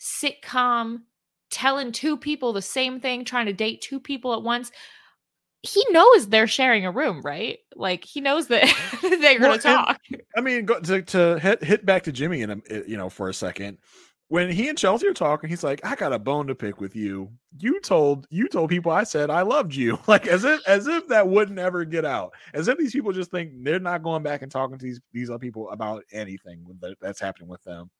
sitcom 0.00 1.02
telling 1.50 1.92
two 1.92 2.16
people 2.16 2.52
the 2.52 2.62
same 2.62 3.00
thing, 3.00 3.24
trying 3.24 3.46
to 3.46 3.52
date 3.52 3.80
two 3.80 4.00
people 4.00 4.34
at 4.34 4.42
once. 4.42 4.70
He 5.62 5.84
knows 5.90 6.28
they're 6.28 6.46
sharing 6.46 6.84
a 6.84 6.90
room, 6.90 7.22
right? 7.22 7.58
Like 7.74 8.04
he 8.04 8.20
knows 8.20 8.48
that 8.48 8.64
they're 9.02 9.40
Well, 9.40 9.48
going 9.48 9.58
to 9.60 9.62
talk. 9.62 10.00
I 10.36 10.40
mean, 10.40 10.66
go, 10.66 10.80
to 10.80 11.02
to 11.02 11.38
hit 11.38 11.64
hit 11.64 11.86
back 11.86 12.02
to 12.02 12.12
Jimmy 12.12 12.42
and 12.42 12.62
eh, 12.68 12.82
you 12.86 12.96
know 12.96 13.08
for 13.08 13.28
a 13.28 13.34
second. 13.34 13.78
When 14.28 14.50
he 14.50 14.68
and 14.68 14.78
Chelsea 14.78 15.06
are 15.06 15.14
talking, 15.14 15.50
he's 15.50 15.62
like, 15.62 15.84
"I 15.84 15.94
got 15.96 16.12
a 16.12 16.18
bone 16.18 16.46
to 16.46 16.54
pick 16.54 16.80
with 16.80 16.96
you. 16.96 17.30
You 17.58 17.80
told 17.80 18.26
you 18.30 18.48
told 18.48 18.70
people 18.70 18.90
I 18.90 19.04
said 19.04 19.30
I 19.30 19.42
loved 19.42 19.74
you, 19.74 19.98
like 20.06 20.26
as 20.26 20.44
if 20.44 20.66
as 20.66 20.86
if 20.86 21.08
that 21.08 21.28
wouldn't 21.28 21.58
ever 21.58 21.84
get 21.84 22.04
out. 22.04 22.32
As 22.54 22.68
if 22.68 22.78
these 22.78 22.92
people 22.92 23.12
just 23.12 23.30
think 23.30 23.52
they're 23.62 23.78
not 23.78 24.02
going 24.02 24.22
back 24.22 24.42
and 24.42 24.50
talking 24.50 24.78
to 24.78 24.84
these 24.84 25.00
these 25.12 25.30
other 25.30 25.38
people 25.38 25.70
about 25.70 26.02
anything 26.12 26.64
that's 27.00 27.20
happening 27.20 27.48
with 27.48 27.62
them." 27.64 27.90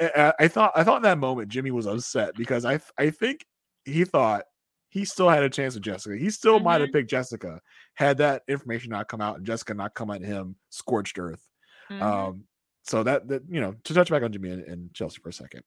I, 0.00 0.48
thought 0.48 0.72
I 0.74 0.84
thought 0.84 0.96
in 0.96 1.02
that 1.02 1.18
moment 1.18 1.48
Jimmy 1.48 1.70
was 1.70 1.86
upset 1.86 2.34
because 2.34 2.64
I 2.64 2.80
I 2.98 3.10
think 3.10 3.44
he 3.84 4.04
thought 4.04 4.44
he 4.88 5.04
still 5.04 5.28
had 5.28 5.42
a 5.42 5.50
chance 5.50 5.74
with 5.74 5.84
Jessica. 5.84 6.16
He 6.16 6.30
still 6.30 6.60
might 6.60 6.80
have 6.80 6.92
picked 6.92 7.10
Jessica 7.10 7.60
had 7.94 8.18
that 8.18 8.42
information 8.48 8.90
not 8.90 9.08
come 9.08 9.20
out 9.20 9.36
and 9.36 9.46
Jessica 9.46 9.74
not 9.74 9.94
come 9.94 10.10
at 10.10 10.22
him 10.22 10.56
scorched 10.70 11.18
earth. 11.18 11.48
Mhm. 11.90 12.02
Um, 12.02 12.44
so 12.82 13.02
that 13.02 13.28
that 13.28 13.42
you 13.48 13.60
know 13.60 13.74
to 13.84 13.94
touch 13.94 14.10
back 14.10 14.22
on 14.22 14.32
Jimmy 14.32 14.50
and, 14.50 14.62
and 14.64 14.94
Chelsea 14.94 15.20
for 15.22 15.28
a 15.28 15.32
second, 15.32 15.62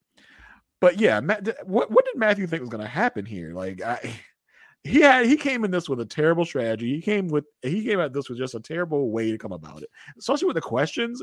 but 0.82 1.00
yeah, 1.00 1.20
Matt, 1.20 1.68
what 1.68 1.90
what 1.92 2.06
did 2.06 2.18
Matthew 2.18 2.48
think 2.48 2.62
was 2.62 2.70
going 2.70 2.84
to 2.84 2.90
happen 2.90 3.26
here? 3.26 3.54
Like 3.54 3.82
I, 3.82 4.14
he 4.84 5.02
had 5.02 5.26
he 5.26 5.38
came 5.38 5.64
in 5.66 5.72
this 5.72 5.90
with 5.90 6.00
a 6.00 6.06
terrible 6.06 6.46
strategy. 6.46 6.94
He 6.94 7.02
came 7.02 7.28
with 7.28 7.46
he 7.62 7.84
came 7.84 8.00
at 8.00 8.14
this 8.14 8.30
with 8.30 8.38
just 8.38 8.56
a 8.56 8.60
terrible 8.60 9.10
way 9.12 9.32
to 9.32 9.38
come 9.38 9.52
about 9.52 9.82
it, 9.82 9.90
especially 10.18 10.48
with 10.48 10.56
the 10.56 10.62
questions. 10.62 11.22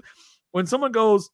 When 0.53 0.67
someone 0.67 0.93
goes, 0.93 1.31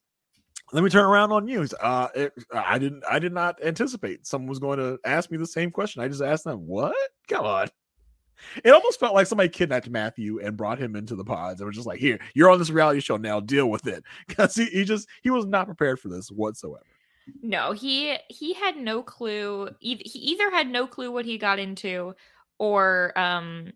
"Let 0.73 0.83
me 0.83 0.89
turn 0.89 1.05
around 1.05 1.31
on 1.31 1.47
you," 1.47 1.65
uh, 1.81 2.09
it, 2.13 2.33
I 2.53 2.77
didn't 2.77 3.03
I 3.09 3.19
did 3.19 3.33
not 3.33 3.63
anticipate 3.63 4.27
someone 4.27 4.49
was 4.49 4.59
going 4.59 4.79
to 4.79 4.99
ask 5.05 5.31
me 5.31 5.37
the 5.37 5.47
same 5.47 5.71
question. 5.71 6.03
I 6.03 6.07
just 6.07 6.21
asked 6.21 6.43
them, 6.43 6.67
"What? 6.67 6.95
Come 7.27 7.45
on." 7.45 7.67
It 8.63 8.71
almost 8.71 8.99
felt 8.99 9.13
like 9.13 9.27
somebody 9.27 9.49
kidnapped 9.49 9.89
Matthew 9.89 10.39
and 10.39 10.57
brought 10.57 10.79
him 10.79 10.95
into 10.95 11.15
the 11.15 11.23
pods. 11.23 11.59
They 11.59 11.65
were 11.65 11.71
just 11.71 11.87
like, 11.87 11.99
"Here, 11.99 12.19
you're 12.33 12.49
on 12.49 12.59
this 12.59 12.69
reality 12.69 12.99
show 12.99 13.17
now. 13.17 13.39
Deal 13.39 13.69
with 13.69 13.87
it." 13.87 14.03
Because 14.27 14.55
he, 14.55 14.65
he 14.65 14.83
just 14.85 15.07
he 15.21 15.29
was 15.29 15.45
not 15.45 15.65
prepared 15.65 15.99
for 15.99 16.07
this 16.07 16.29
whatsoever. 16.29 16.83
No, 17.41 17.71
he 17.71 18.17
he 18.27 18.53
had 18.53 18.77
no 18.77 19.03
clue. 19.03 19.69
He 19.79 19.93
either 20.13 20.51
had 20.51 20.69
no 20.69 20.87
clue 20.87 21.11
what 21.11 21.25
he 21.25 21.37
got 21.37 21.59
into, 21.59 22.15
or 22.57 23.17
um, 23.17 23.71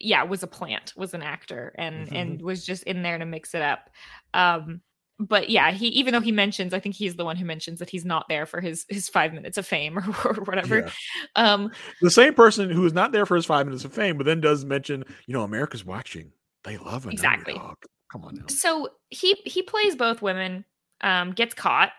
yeah, 0.00 0.22
was 0.22 0.42
a 0.42 0.48
plant, 0.48 0.92
was 0.96 1.14
an 1.14 1.22
actor, 1.22 1.74
and 1.76 2.12
and 2.12 2.42
was 2.42 2.64
just 2.64 2.84
in 2.84 3.02
there 3.02 3.18
to 3.18 3.26
mix 3.26 3.54
it 3.54 3.62
up. 3.62 3.90
Um, 4.32 4.80
but 5.26 5.50
yeah, 5.50 5.72
he 5.72 5.88
even 5.88 6.12
though 6.12 6.20
he 6.20 6.32
mentions, 6.32 6.72
I 6.74 6.80
think 6.80 6.94
he's 6.94 7.16
the 7.16 7.24
one 7.24 7.36
who 7.36 7.44
mentions 7.44 7.78
that 7.80 7.90
he's 7.90 8.04
not 8.04 8.26
there 8.28 8.46
for 8.46 8.60
his 8.60 8.84
his 8.88 9.08
five 9.08 9.32
minutes 9.32 9.58
of 9.58 9.66
fame 9.66 9.98
or, 10.24 10.30
or 10.38 10.44
whatever. 10.44 10.80
Yeah. 10.80 10.90
Um, 11.36 11.70
The 12.00 12.10
same 12.10 12.34
person 12.34 12.70
who 12.70 12.84
is 12.86 12.92
not 12.92 13.12
there 13.12 13.26
for 13.26 13.36
his 13.36 13.46
five 13.46 13.66
minutes 13.66 13.84
of 13.84 13.92
fame, 13.92 14.16
but 14.16 14.26
then 14.26 14.40
does 14.40 14.64
mention, 14.64 15.04
you 15.26 15.32
know, 15.34 15.42
America's 15.42 15.84
watching. 15.84 16.32
They 16.64 16.76
love 16.78 17.06
an 17.06 17.12
Exactly. 17.12 17.54
underdog. 17.54 17.76
Come 18.12 18.24
on 18.24 18.34
now. 18.36 18.44
so 18.48 18.88
he 19.10 19.34
he 19.44 19.62
plays 19.62 19.96
both 19.96 20.22
women 20.22 20.64
um 21.00 21.32
gets 21.32 21.52
caught 21.54 21.90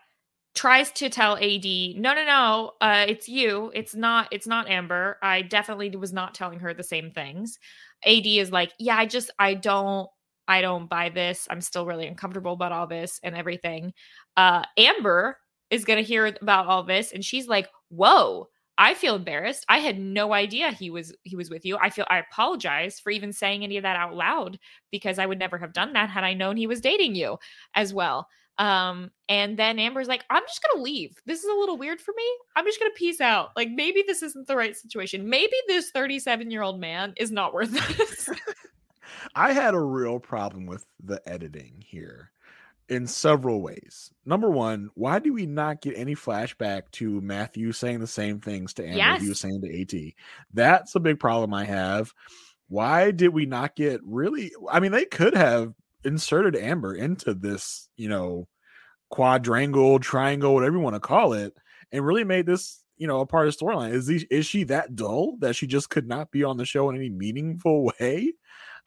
tries 0.53 0.89
to 0.93 1.09
tell 1.09 1.35
ad 1.35 1.65
no 1.97 2.13
no 2.13 2.23
no 2.25 2.71
uh 2.79 3.05
it's 3.09 3.27
you 3.27 3.69
it's 3.75 3.93
not 3.93 4.29
it's 4.31 4.47
not 4.47 4.69
amber 4.69 5.17
i 5.21 5.41
definitely 5.41 5.93
was 5.97 6.13
not 6.13 6.33
telling 6.33 6.59
her 6.59 6.73
the 6.73 6.81
same 6.83 7.11
things 7.11 7.59
ad 8.05 8.25
is 8.25 8.53
like 8.53 8.71
yeah 8.79 8.95
i 8.95 9.05
just 9.05 9.29
i 9.37 9.53
don't 9.53 10.07
i 10.47 10.61
don't 10.61 10.89
buy 10.89 11.09
this 11.09 11.47
i'm 11.49 11.61
still 11.61 11.85
really 11.85 12.07
uncomfortable 12.07 12.53
about 12.53 12.71
all 12.71 12.87
this 12.87 13.19
and 13.23 13.35
everything 13.35 13.93
uh 14.37 14.63
amber 14.77 15.37
is 15.69 15.85
gonna 15.85 16.01
hear 16.01 16.25
about 16.41 16.67
all 16.67 16.83
this 16.83 17.11
and 17.11 17.23
she's 17.23 17.47
like 17.47 17.67
whoa 17.89 18.47
I 18.77 18.93
feel 18.93 19.15
embarrassed. 19.15 19.65
I 19.69 19.77
had 19.79 19.99
no 19.99 20.33
idea 20.33 20.71
he 20.71 20.89
was 20.89 21.13
he 21.23 21.35
was 21.35 21.49
with 21.49 21.65
you. 21.65 21.77
I 21.77 21.89
feel 21.89 22.05
I 22.09 22.19
apologize 22.19 22.99
for 22.99 23.09
even 23.09 23.31
saying 23.31 23.63
any 23.63 23.77
of 23.77 23.83
that 23.83 23.95
out 23.95 24.15
loud 24.15 24.59
because 24.91 25.17
I 25.17 25.25
would 25.25 25.39
never 25.39 25.57
have 25.57 25.73
done 25.73 25.93
that 25.93 26.09
had 26.09 26.23
I 26.23 26.33
known 26.33 26.57
he 26.57 26.67
was 26.67 26.81
dating 26.81 27.15
you 27.15 27.37
as 27.73 27.93
well. 27.93 28.27
Um, 28.57 29.11
and 29.27 29.57
then 29.57 29.79
Amber's 29.79 30.07
like, 30.07 30.23
I'm 30.29 30.43
just 30.43 30.61
gonna 30.63 30.83
leave. 30.83 31.15
This 31.25 31.39
is 31.39 31.49
a 31.49 31.57
little 31.57 31.77
weird 31.77 32.01
for 32.01 32.13
me. 32.15 32.23
I'm 32.55 32.65
just 32.65 32.79
gonna 32.79 32.91
peace 32.95 33.21
out. 33.21 33.51
Like 33.55 33.69
maybe 33.69 34.03
this 34.05 34.21
isn't 34.23 34.47
the 34.47 34.55
right 34.57 34.75
situation. 34.75 35.29
Maybe 35.29 35.55
this 35.67 35.91
37 35.91 36.51
year 36.51 36.61
old 36.61 36.79
man 36.79 37.13
is 37.17 37.31
not 37.31 37.53
worth 37.53 37.71
this. 37.97 38.29
I 39.35 39.53
had 39.53 39.73
a 39.73 39.79
real 39.79 40.19
problem 40.19 40.65
with 40.65 40.85
the 41.03 41.21
editing 41.27 41.83
here 41.85 42.31
in 42.89 43.07
several 43.07 43.61
ways. 43.61 44.11
Number 44.25 44.49
one, 44.49 44.89
why 44.93 45.19
do 45.19 45.33
we 45.33 45.45
not 45.45 45.81
get 45.81 45.97
any 45.97 46.15
flashback 46.15 46.83
to 46.93 47.21
Matthew 47.21 47.71
saying 47.71 47.99
the 47.99 48.07
same 48.07 48.39
things 48.39 48.73
to 48.75 48.87
Amber 48.87 48.99
he 49.23 49.29
was 49.29 49.39
saying 49.39 49.61
to 49.61 49.81
AD? 49.81 50.13
That's 50.53 50.95
a 50.95 50.99
big 50.99 51.19
problem 51.19 51.53
I 51.53 51.65
have. 51.65 52.13
Why 52.67 53.11
did 53.11 53.29
we 53.29 53.45
not 53.45 53.75
get 53.75 54.01
really? 54.03 54.51
I 54.69 54.79
mean, 54.79 54.91
they 54.91 55.05
could 55.05 55.35
have 55.35 55.73
inserted 56.03 56.55
Amber 56.55 56.93
into 56.93 57.33
this, 57.33 57.89
you 57.97 58.09
know, 58.09 58.47
quadrangle, 59.09 59.99
triangle, 59.99 60.53
whatever 60.53 60.77
you 60.77 60.81
want 60.81 60.95
to 60.95 60.99
call 60.99 61.33
it, 61.33 61.55
and 61.91 62.05
really 62.05 62.23
made 62.23 62.45
this 62.45 62.83
you 62.97 63.07
know 63.07 63.19
a 63.19 63.25
part 63.25 63.47
of 63.47 63.57
the 63.57 63.65
storyline. 63.65 63.93
Is 63.93 64.07
he, 64.07 64.25
is 64.29 64.45
she 64.45 64.63
that 64.65 64.95
dull 64.95 65.37
that 65.39 65.55
she 65.55 65.67
just 65.67 65.89
could 65.89 66.07
not 66.07 66.31
be 66.31 66.43
on 66.43 66.57
the 66.57 66.65
show 66.65 66.89
in 66.89 66.95
any 66.95 67.09
meaningful 67.09 67.91
way? 67.99 68.33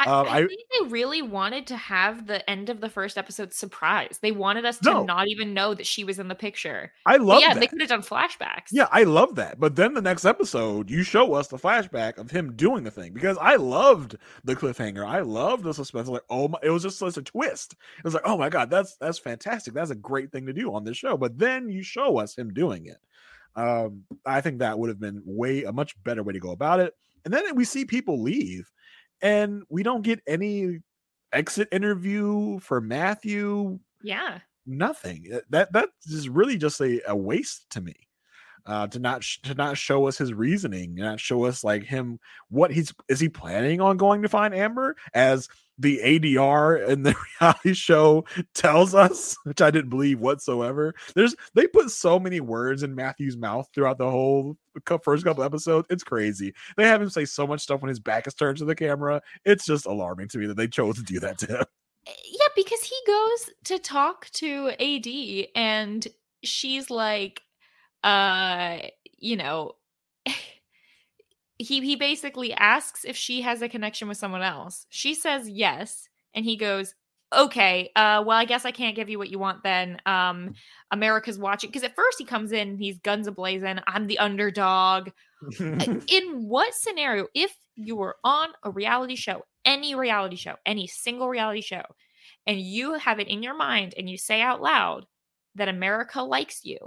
I, 0.00 0.04
Um, 0.06 0.26
I 0.28 0.38
I- 0.38 0.46
think 0.46 0.60
they 0.80 0.88
really 0.88 1.22
wanted 1.22 1.66
to 1.68 1.76
have 1.76 2.26
the 2.26 2.48
end 2.48 2.68
of 2.70 2.80
the 2.80 2.88
first 2.88 3.18
episode 3.18 3.52
surprise. 3.52 4.20
They 4.22 4.30
wanted 4.30 4.64
us 4.64 4.78
to 4.78 4.90
No. 4.92 5.02
not 5.04 5.26
even 5.28 5.54
know 5.54 5.74
that 5.74 5.86
she 5.86 6.04
was 6.04 6.18
in 6.20 6.28
the 6.28 6.34
picture. 6.36 6.92
I 7.04 7.18
But 7.18 7.26
love 7.26 7.40
yeah, 7.40 7.54
that. 7.54 7.60
they 7.60 7.66
could 7.66 7.80
have 7.80 7.88
done 7.88 8.02
flashbacks. 8.02 8.68
Yeah, 8.70 8.86
I 8.92 9.02
love 9.02 9.34
that. 9.36 9.58
But 9.58 9.74
then 9.76 9.94
the 9.94 10.00
next 10.02 10.24
episode, 10.24 10.88
you 10.88 11.02
show 11.02 11.34
us 11.34 11.48
the 11.48 11.56
flashback 11.58 12.18
of 12.18 12.30
him 12.30 12.54
doing 12.54 12.84
the 12.84 12.90
thing 12.92 13.12
because 13.12 13.36
I 13.40 13.56
loved 13.56 14.16
the 14.44 14.54
cliffhanger. 14.54 15.04
I 15.04 15.20
loved 15.20 15.64
the 15.64 15.74
suspense. 15.74 16.08
Like, 16.08 16.22
oh 16.30 16.48
my, 16.48 16.58
it 16.62 16.70
was 16.70 16.84
just 16.84 16.98
such 16.98 17.16
a 17.16 17.22
twist. 17.22 17.72
It 17.98 18.04
was 18.04 18.14
like, 18.14 18.22
oh 18.24 18.36
my 18.38 18.48
god, 18.48 18.70
that's 18.70 18.96
that's 18.98 19.18
fantastic. 19.18 19.74
That's 19.74 19.90
a 19.90 19.96
great 19.96 20.30
thing 20.30 20.46
to 20.46 20.52
do 20.52 20.72
on 20.74 20.84
this 20.84 20.96
show. 20.96 21.16
But 21.16 21.38
then 21.38 21.68
you 21.68 21.82
show 21.82 22.18
us 22.18 22.36
him 22.38 22.54
doing 22.54 22.86
it. 22.86 22.98
Um, 23.56 24.04
I 24.24 24.40
think 24.40 24.60
that 24.60 24.78
would 24.78 24.88
have 24.90 25.00
been 25.00 25.22
way 25.24 25.64
a 25.64 25.72
much 25.72 26.00
better 26.04 26.22
way 26.22 26.32
to 26.34 26.38
go 26.38 26.52
about 26.52 26.78
it. 26.78 26.94
And 27.24 27.34
then 27.34 27.56
we 27.56 27.64
see 27.64 27.84
people 27.84 28.22
leave, 28.22 28.70
and 29.22 29.64
we 29.70 29.82
don't 29.82 30.02
get 30.02 30.20
any 30.26 30.80
exit 31.32 31.68
interview 31.72 32.58
for 32.60 32.80
Matthew 32.80 33.80
Yeah. 34.02 34.40
nothing. 34.66 35.26
That 35.50 35.72
that 35.72 35.90
is 36.06 36.28
really 36.28 36.56
just 36.58 36.80
a, 36.80 37.00
a 37.10 37.16
waste 37.16 37.70
to 37.70 37.80
me. 37.80 38.07
Uh, 38.68 38.86
to 38.86 38.98
not 38.98 39.24
sh- 39.24 39.38
to 39.38 39.54
not 39.54 39.78
show 39.78 40.06
us 40.06 40.18
his 40.18 40.34
reasoning, 40.34 40.94
not 40.94 41.18
show 41.18 41.44
us 41.44 41.64
like 41.64 41.84
him 41.84 42.20
what 42.50 42.70
he's 42.70 42.92
is 43.08 43.18
he 43.18 43.26
planning 43.26 43.80
on 43.80 43.96
going 43.96 44.20
to 44.20 44.28
find 44.28 44.54
Amber 44.54 44.94
as 45.14 45.48
the 45.78 46.00
ADR 46.04 46.86
in 46.86 47.02
the 47.02 47.16
reality 47.40 47.72
show 47.72 48.26
tells 48.52 48.94
us, 48.94 49.38
which 49.44 49.62
I 49.62 49.70
didn't 49.70 49.88
believe 49.88 50.20
whatsoever. 50.20 50.94
There's 51.14 51.34
they 51.54 51.66
put 51.66 51.90
so 51.90 52.18
many 52.18 52.40
words 52.40 52.82
in 52.82 52.94
Matthew's 52.94 53.38
mouth 53.38 53.66
throughout 53.74 53.96
the 53.96 54.10
whole 54.10 54.58
first 55.02 55.24
couple 55.24 55.44
episodes. 55.44 55.86
It's 55.88 56.04
crazy. 56.04 56.52
They 56.76 56.84
have 56.84 57.00
him 57.00 57.08
say 57.08 57.24
so 57.24 57.46
much 57.46 57.62
stuff 57.62 57.80
when 57.80 57.88
his 57.88 58.00
back 58.00 58.26
is 58.26 58.34
turned 58.34 58.58
to 58.58 58.66
the 58.66 58.74
camera. 58.74 59.22
It's 59.46 59.64
just 59.64 59.86
alarming 59.86 60.28
to 60.28 60.38
me 60.38 60.46
that 60.46 60.58
they 60.58 60.68
chose 60.68 60.96
to 60.96 61.02
do 61.02 61.20
that 61.20 61.38
to 61.38 61.46
him. 61.46 61.64
Yeah, 62.06 62.48
because 62.54 62.82
he 62.82 62.96
goes 63.06 63.50
to 63.64 63.78
talk 63.78 64.28
to 64.34 64.70
AD 64.78 65.48
and 65.54 66.06
she's 66.42 66.90
like, 66.90 67.42
uh, 68.02 68.78
you 69.18 69.36
know, 69.36 69.72
he 71.58 71.80
he 71.80 71.96
basically 71.96 72.52
asks 72.52 73.04
if 73.04 73.16
she 73.16 73.42
has 73.42 73.62
a 73.62 73.68
connection 73.68 74.08
with 74.08 74.16
someone 74.16 74.42
else. 74.42 74.86
She 74.90 75.14
says 75.14 75.48
yes, 75.48 76.08
and 76.34 76.44
he 76.44 76.56
goes, 76.56 76.94
"Okay, 77.36 77.90
uh, 77.96 78.22
well, 78.26 78.38
I 78.38 78.44
guess 78.44 78.64
I 78.64 78.70
can't 78.70 78.96
give 78.96 79.08
you 79.08 79.18
what 79.18 79.30
you 79.30 79.38
want 79.38 79.62
then. 79.62 80.00
Um, 80.06 80.54
America's 80.90 81.38
watching." 81.38 81.70
Because 81.70 81.84
at 81.84 81.96
first 81.96 82.18
he 82.18 82.24
comes 82.24 82.52
in, 82.52 82.78
he's 82.78 82.98
guns 82.98 83.26
a 83.26 83.32
blazing. 83.32 83.78
I'm 83.86 84.06
the 84.06 84.18
underdog. 84.18 85.10
in 85.60 86.48
what 86.48 86.74
scenario, 86.74 87.28
if 87.32 87.54
you 87.76 87.94
were 87.94 88.16
on 88.24 88.48
a 88.64 88.70
reality 88.70 89.14
show, 89.14 89.44
any 89.64 89.94
reality 89.94 90.34
show, 90.36 90.56
any 90.66 90.86
single 90.88 91.28
reality 91.28 91.60
show, 91.60 91.82
and 92.46 92.60
you 92.60 92.94
have 92.94 93.20
it 93.20 93.28
in 93.28 93.42
your 93.42 93.54
mind 93.54 93.94
and 93.96 94.08
you 94.08 94.16
say 94.16 94.40
out 94.40 94.60
loud 94.60 95.06
that 95.54 95.68
America 95.68 96.22
likes 96.22 96.64
you, 96.64 96.78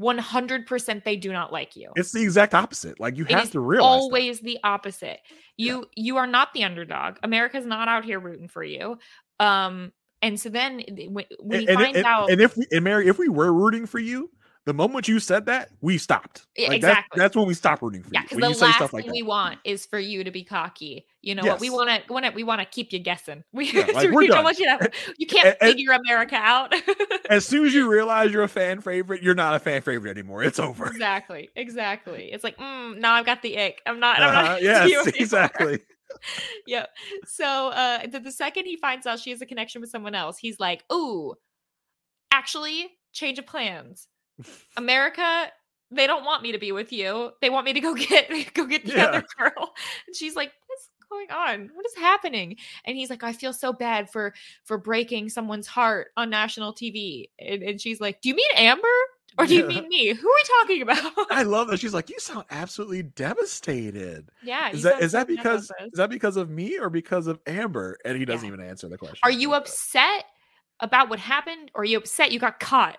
100% 0.00 1.04
they 1.04 1.16
do 1.16 1.32
not 1.32 1.52
like 1.52 1.76
you. 1.76 1.90
It's 1.96 2.12
the 2.12 2.22
exact 2.22 2.54
opposite. 2.54 3.00
Like 3.00 3.16
you 3.16 3.24
It 3.24 3.30
have 3.32 3.50
to 3.52 3.60
realize 3.60 3.86
that. 3.88 4.00
always 4.02 4.40
the 4.40 4.58
opposite. 4.64 5.20
You 5.56 5.86
you 5.96 6.16
are 6.18 6.26
not 6.26 6.52
the 6.54 6.64
underdog. 6.64 7.16
America's 7.22 7.66
not 7.66 7.88
out 7.88 8.04
here 8.04 8.20
rooting 8.20 8.48
for 8.48 8.62
you. 8.62 8.98
Um 9.40 9.92
and 10.22 10.38
so 10.38 10.48
then 10.48 10.78
th- 10.78 11.10
when, 11.10 11.24
when 11.40 11.60
he 11.60 11.68
and, 11.68 11.76
finds 11.78 11.96
and- 11.98 12.06
out 12.06 12.30
and 12.30 12.40
if 12.40 12.56
we 12.56 12.66
and 12.72 12.84
Mary, 12.84 13.08
if 13.08 13.18
we 13.18 13.28
were 13.28 13.52
rooting 13.52 13.86
for 13.86 13.98
you, 13.98 14.30
the 14.68 14.74
moment 14.74 15.08
you 15.08 15.18
said 15.18 15.46
that, 15.46 15.70
we 15.80 15.98
stopped. 15.98 16.46
Like, 16.56 16.66
that's- 16.68 16.76
exactly. 16.76 17.18
That's, 17.18 17.34
when 17.36 17.46
we 17.48 17.54
stop 17.54 17.82
rooting 17.82 18.02
for 18.02 18.10
Yeah, 18.12 18.20
you. 18.30 18.36
because 18.36 18.58
the 18.58 18.64
last 18.64 18.76
stuff 18.76 18.90
thing 18.90 18.98
like 18.98 19.06
that. 19.06 19.12
we 19.12 19.22
want 19.22 19.58
is 19.64 19.86
for 19.86 19.98
you 19.98 20.22
to 20.24 20.30
be 20.30 20.44
cocky. 20.44 21.06
You 21.22 21.34
know 21.34 21.42
what? 21.44 21.60
We 21.60 21.70
want 21.70 21.88
to 21.90 22.12
want 22.12 22.24
to 22.26 22.30
we 22.32 22.44
want 22.44 22.60
to 22.60 22.64
keep 22.66 22.92
you 22.92 22.98
guessing. 22.98 23.42
We, 23.52 23.70
Yeah, 23.72 23.86
like, 23.94 24.10
we 24.12 24.28
don't 24.28 24.44
want 24.44 24.58
you 24.58 24.66
to. 24.66 24.90
You 25.18 25.26
can't 25.26 25.58
figure 25.58 25.92
America 25.92 26.36
out. 26.36 26.72
As 27.28 27.44
soon 27.46 27.66
as 27.66 27.74
you 27.74 27.90
realize 27.90 28.30
you're 28.30 28.42
a 28.44 28.48
fan 28.48 28.80
favorite, 28.80 29.22
you're 29.22 29.34
not 29.34 29.54
a 29.54 29.58
fan 29.58 29.82
favorite 29.82 30.10
anymore. 30.10 30.44
It's 30.44 30.58
over. 30.60 30.86
exactly, 30.86 31.48
exactly. 31.56 32.30
It's 32.32 32.44
like, 32.44 32.56
mm, 32.58 32.98
now 32.98 33.14
I've 33.14 33.26
got 33.26 33.42
the 33.42 33.58
ick. 33.58 33.80
I'm 33.86 33.98
not. 33.98 34.20
I'm 34.20 34.28
Uh-huh, 34.28 34.42
not. 34.42 34.58
into 34.62 34.88
Yes, 34.90 35.06
exactly. 35.08 35.80
yeah. 36.66 36.86
So 37.26 37.44
uh 37.68 38.06
the, 38.06 38.20
the 38.20 38.32
second 38.32 38.66
he 38.66 38.76
finds 38.76 39.06
out 39.06 39.18
she 39.18 39.30
has 39.30 39.40
a 39.42 39.46
connection 39.46 39.80
with 39.80 39.90
someone 39.90 40.14
else, 40.14 40.38
he's 40.38 40.58
like, 40.60 40.84
"Ooh, 40.92 41.34
actually, 42.30 42.88
change 43.12 43.38
of 43.38 43.46
plans. 43.46 44.06
America, 44.76 45.50
they 45.90 46.06
don't 46.06 46.24
want 46.24 46.42
me 46.42 46.52
to 46.52 46.58
be 46.58 46.72
with 46.72 46.92
you. 46.92 47.32
They 47.40 47.50
want 47.50 47.64
me 47.66 47.72
to 47.72 47.80
go 47.80 47.94
get 48.08 48.28
go 48.54 48.66
get 48.66 48.84
the 48.84 48.92
Yeah. 48.96 49.04
other 49.06 49.24
girl." 49.38 49.74
And 50.06 50.14
she's 50.16 50.36
like, 50.36 50.52
"What's 50.66 50.88
going 51.10 51.30
on? 51.30 51.70
What 51.74 51.86
is 51.86 51.94
happening?" 51.96 52.56
And 52.84 52.96
he's 52.96 53.10
like, 53.10 53.22
"I 53.22 53.32
feel 53.32 53.52
so 53.52 53.72
bad 53.72 54.10
for 54.10 54.34
for 54.64 54.78
breaking 54.78 55.28
someone's 55.30 55.66
heart 55.66 56.08
on 56.16 56.30
national 56.30 56.74
TV." 56.74 57.30
And, 57.38 57.62
and 57.62 57.80
she's 57.80 58.00
like, 58.00 58.20
"Do 58.20 58.28
you 58.28 58.34
mean 58.34 58.50
Amber?" 58.56 58.86
Or 59.38 59.46
do 59.46 59.54
you 59.54 59.60
Yeah. 59.62 59.68
mean 59.68 59.88
me? 59.88 60.12
Who 60.14 60.28
are 60.28 60.34
we 60.34 60.42
talking 60.62 60.82
about? 60.82 61.12
I 61.30 61.44
love 61.44 61.68
that 61.68 61.78
she's 61.78 61.94
like, 61.94 62.10
you 62.10 62.18
sound 62.18 62.44
absolutely 62.50 63.04
devastated. 63.04 64.30
yeah. 64.42 64.70
Is 64.70 64.82
you 64.82 64.90
that 64.90 65.00
is 65.00 65.12
that 65.12 65.28
because 65.28 65.70
is 65.80 65.92
that 65.92 66.10
because 66.10 66.36
of 66.36 66.50
me 66.50 66.76
or 66.78 66.90
because 66.90 67.28
of 67.28 67.38
Amber? 67.46 67.98
And 68.04 68.18
he 68.18 68.24
doesn't 68.24 68.48
Yeah. 68.48 68.54
even 68.54 68.66
answer 68.66 68.88
the 68.88 68.98
question. 68.98 69.20
Are 69.22 69.30
you 69.30 69.54
upset 69.54 70.24
about 70.80 71.08
what 71.08 71.18
happened 71.18 71.70
or 71.74 71.84
you 71.84 71.98
upset 71.98 72.32
you 72.32 72.38
got 72.38 72.60
caught? 72.60 72.98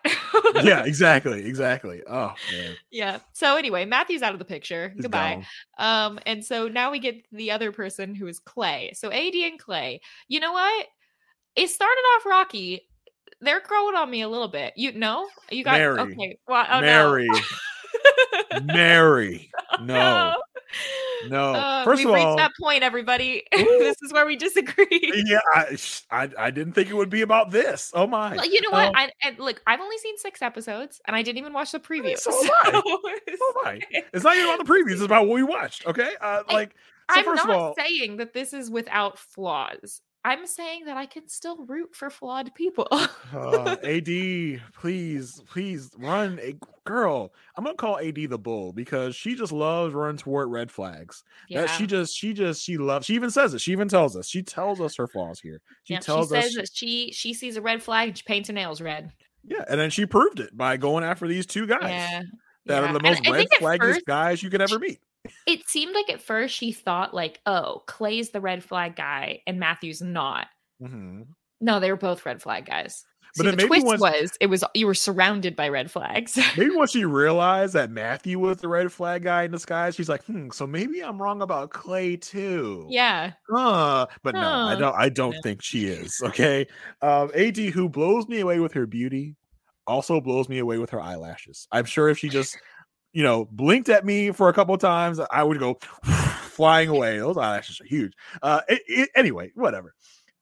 yeah, 0.64 0.84
exactly, 0.86 1.46
exactly. 1.46 2.02
Oh 2.08 2.34
man, 2.52 2.76
yeah. 2.92 3.20
So 3.34 3.56
anyway, 3.56 3.86
Matthew's 3.86 4.22
out 4.22 4.34
of 4.34 4.40
the 4.40 4.46
picture. 4.46 4.92
It's 4.96 5.04
Goodbye. 5.04 5.46
gone. 5.78 6.08
Um, 6.08 6.20
and 6.26 6.44
so 6.44 6.68
now 6.68 6.92
we 6.92 7.00
get 7.00 7.24
the 7.32 7.52
other 7.52 7.72
person 7.72 8.16
who 8.16 8.28
is 8.28 8.40
Clay. 8.40 8.92
So 8.96 9.12
AD 9.12 9.34
and 9.34 9.60
Clay. 9.60 10.02
You 10.28 10.40
know 10.40 10.54
what? 10.54 10.88
It 11.56 11.70
started 11.70 12.02
off 12.16 12.26
rocky. 12.26 12.82
They're 13.42 13.62
growing 13.62 13.96
on 13.96 14.10
me 14.10 14.22
a 14.22 14.30
little 14.30 14.48
bit. 14.50 14.74
You 14.76 14.92
know? 14.92 15.28
You 15.50 15.64
got 15.64 15.80
Mary. 15.80 16.00
okay. 16.00 16.40
Well, 16.48 16.66
oh, 16.70 16.80
no. 16.82 17.26
Mary, 18.64 19.52
no, 19.82 20.36
no. 21.30 21.54
Uh, 21.54 21.84
First 21.84 22.04
of 22.04 22.12
reached 22.12 22.26
all, 22.26 22.38
that 22.38 22.52
point, 22.60 22.84
everybody. 22.84 23.44
This 23.52 23.98
is 24.02 24.14
where 24.14 24.26
we 24.26 24.36
disagree. 24.36 25.24
yeah, 25.26 25.40
I, 25.54 25.78
I 26.12 26.30
I 26.38 26.52
didn't 26.52 26.74
think 26.74 26.90
it 26.90 26.94
would 26.94 27.10
be 27.10 27.22
about 27.22 27.52
this. 27.52 27.92
Oh 27.94 28.06
my! 28.06 28.36
Well, 28.36 28.46
you 28.46 28.62
know 28.62 28.70
what? 28.72 28.90
Um, 28.90 28.94
I, 28.96 29.12
I 29.24 29.36
look. 29.38 29.62
I've 29.66 29.80
only 29.80 29.98
seen 29.98 30.18
six 30.18 30.42
episodes, 30.42 31.02
and 31.08 31.16
I 31.16 31.22
didn't 31.22 31.40
even 31.40 31.54
watch 31.54 31.72
the 31.72 31.80
preview. 31.80 32.18
so 32.18 32.32
I. 32.32 32.82
Oh 32.86 33.62
my! 33.64 33.80
It's 34.14 34.24
not 34.24 34.36
even 34.36 34.50
about 34.54 34.66
the 34.66 34.72
previews. 34.72 34.94
It's 34.94 35.02
about 35.02 35.28
what 35.28 35.36
we 35.36 35.44
watched. 35.44 35.88
Okay, 35.88 36.12
uh, 36.22 36.44
like 36.52 36.76
so. 37.12 37.20
I'm 37.20 37.26
first 37.26 37.46
not 37.46 37.56
of 37.56 37.62
all, 37.62 37.76
saying 37.76 38.18
that 38.18 38.34
this 38.34 38.54
is 38.54 38.70
without 38.70 39.18
flaws. 39.18 40.02
I'm 40.26 40.46
saying 40.46 40.86
that 40.86 40.98
I 40.98 41.06
can 41.06 41.28
still 41.28 41.66
root 41.66 41.96
for 41.96 42.10
flawed 42.10 42.54
people. 42.54 42.88
uh, 42.92 43.78
Ad, 43.84 44.06
please, 44.74 45.42
please 45.50 45.92
run 45.98 46.40
a 46.42 46.56
girl. 46.86 47.34
I'm 47.56 47.64
gonna 47.64 47.76
call 47.78 48.00
Ad 48.00 48.16
the 48.16 48.38
bull 48.38 48.74
because 48.74 49.16
she 49.16 49.36
just 49.36 49.52
loves 49.52 49.94
running 49.94 50.18
toward 50.18 50.50
red 50.50 50.72
flags. 50.72 51.24
yeah. 51.48 51.62
That 51.62 51.70
she 51.70 51.88
just, 51.88 52.16
she 52.16 52.34
just, 52.34 52.62
she 52.64 52.78
loves. 52.78 53.06
She 53.06 53.16
even 53.16 53.32
says 53.32 53.54
it. 53.54 53.62
She 53.62 53.72
even 53.72 53.88
tells 53.88 54.18
us. 54.18 54.28
She 54.28 54.44
tells 54.44 54.82
us 54.82 54.96
her 54.98 55.08
flaws 55.08 55.40
here. 55.40 55.62
She 55.84 55.94
Yeah, 55.94 56.00
she 56.00 56.06
tells 56.06 56.34
us. 56.34 56.44
says 56.46 56.54
that 56.56 56.70
she 56.74 57.12
she 57.14 57.34
sees 57.34 57.56
a 57.56 57.62
red 57.62 57.82
flag 57.82 58.10
and 58.10 58.18
she 58.18 58.24
paints 58.24 58.50
her 58.50 58.54
nails 58.54 58.82
red. 58.82 59.12
yeah, 59.46 59.64
and 59.70 59.80
then 59.80 59.90
she 59.90 60.06
proved 60.06 60.40
it 60.40 60.56
by 60.58 60.76
going 60.78 61.04
after 61.04 61.28
these 61.28 61.46
two 61.46 61.66
guys 61.66 61.82
Yeah. 61.82 62.22
That 62.70 62.82
yeah. 62.82 62.90
are 62.90 62.94
the 62.94 63.02
most 63.02 63.28
I 63.28 63.32
red 63.32 63.48
flaggiest 63.60 63.80
first, 63.82 64.06
guys 64.06 64.42
you 64.44 64.50
could 64.50 64.62
ever 64.62 64.80
meet. 64.80 65.00
it 65.46 65.68
seemed 65.68 65.94
like 65.94 66.10
at 66.10 66.22
first 66.22 66.56
she 66.56 66.72
thought 66.72 67.14
like, 67.14 67.42
oh, 67.46 67.84
Clay's 67.88 68.30
the 68.30 68.42
red 68.42 68.64
flag 68.64 68.96
guy 68.96 69.42
and 69.46 69.60
Matthew's 69.60 70.02
not. 70.02 70.48
Mhm. 70.82 71.28
No, 71.62 71.80
they 71.82 71.92
were 71.92 71.98
both 71.98 72.26
red 72.26 72.42
flag 72.42 72.66
guys. 72.66 73.04
But 73.38 73.44
See, 73.44 73.50
then 73.50 73.58
the 73.58 73.68
twist 73.68 73.86
once- 73.86 74.02
was 74.02 74.32
it 74.42 74.48
was 74.48 74.64
you 74.74 74.88
were 74.88 74.96
surrounded 74.96 75.56
by 75.56 75.70
red 75.70 75.92
flags. 75.92 76.36
Maybe 76.58 76.72
once 76.76 76.92
she 76.92 77.06
realized 77.06 77.74
that 77.74 77.92
Matthew 77.92 78.40
was 78.40 78.58
the 78.58 78.68
red 78.68 78.92
flag 78.92 79.22
guy 79.24 79.44
in 79.44 79.52
disguise, 79.52 79.94
she's 79.94 80.10
like, 80.10 80.24
hmm, 80.26 80.50
so 80.50 80.66
maybe 80.66 81.02
I'm 81.04 81.22
wrong 81.22 81.44
about 81.44 81.70
Clay 81.70 82.16
too. 82.16 82.88
yeah. 82.90 83.34
Huh. 83.48 84.08
But 84.24 84.34
no, 84.34 84.42
I 84.42 84.76
don't 84.80 84.96
I 84.96 85.10
don't 85.10 85.36
think 85.44 85.62
she 85.62 85.86
is. 85.86 86.20
Okay. 86.24 86.66
Um, 87.04 87.30
AD 87.36 87.58
who 87.58 87.88
blows 87.88 88.28
me 88.28 88.40
away 88.40 88.60
with 88.60 88.74
her 88.74 88.88
beauty 88.88 89.36
also 89.90 90.22
blows 90.22 90.48
me 90.48 90.60
away 90.60 90.78
with 90.78 90.90
her 90.92 91.02
eyelashes. 91.02 91.68
I'm 91.72 91.86
sure 91.86 92.08
if 92.10 92.18
she 92.20 92.30
just, 92.30 92.58
you 93.12 93.24
know, 93.24 93.46
blinked 93.52 93.90
at 93.90 94.06
me 94.06 94.32
for 94.32 94.48
a 94.50 94.54
couple 94.54 94.74
of 94.76 94.80
times, 94.82 95.20
I 95.32 95.44
would 95.44 95.60
go 95.60 95.80
flying 96.04 96.90
away. 96.90 97.18
Those 97.18 97.38
eyelashes 97.38 97.82
are 97.82 97.86
huge. 97.86 98.14
Uh 98.42 98.62
it, 98.70 98.82
it- 98.88 99.10
anyway, 99.16 99.52
whatever. 99.56 99.94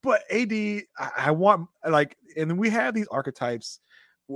But 0.04 0.22
AD, 0.32 0.52
I, 0.54 0.84
I 1.18 1.32
want 1.32 1.68
like, 1.90 2.16
and 2.38 2.58
we 2.60 2.70
have 2.70 2.94
these 2.94 3.08
archetypes 3.08 3.80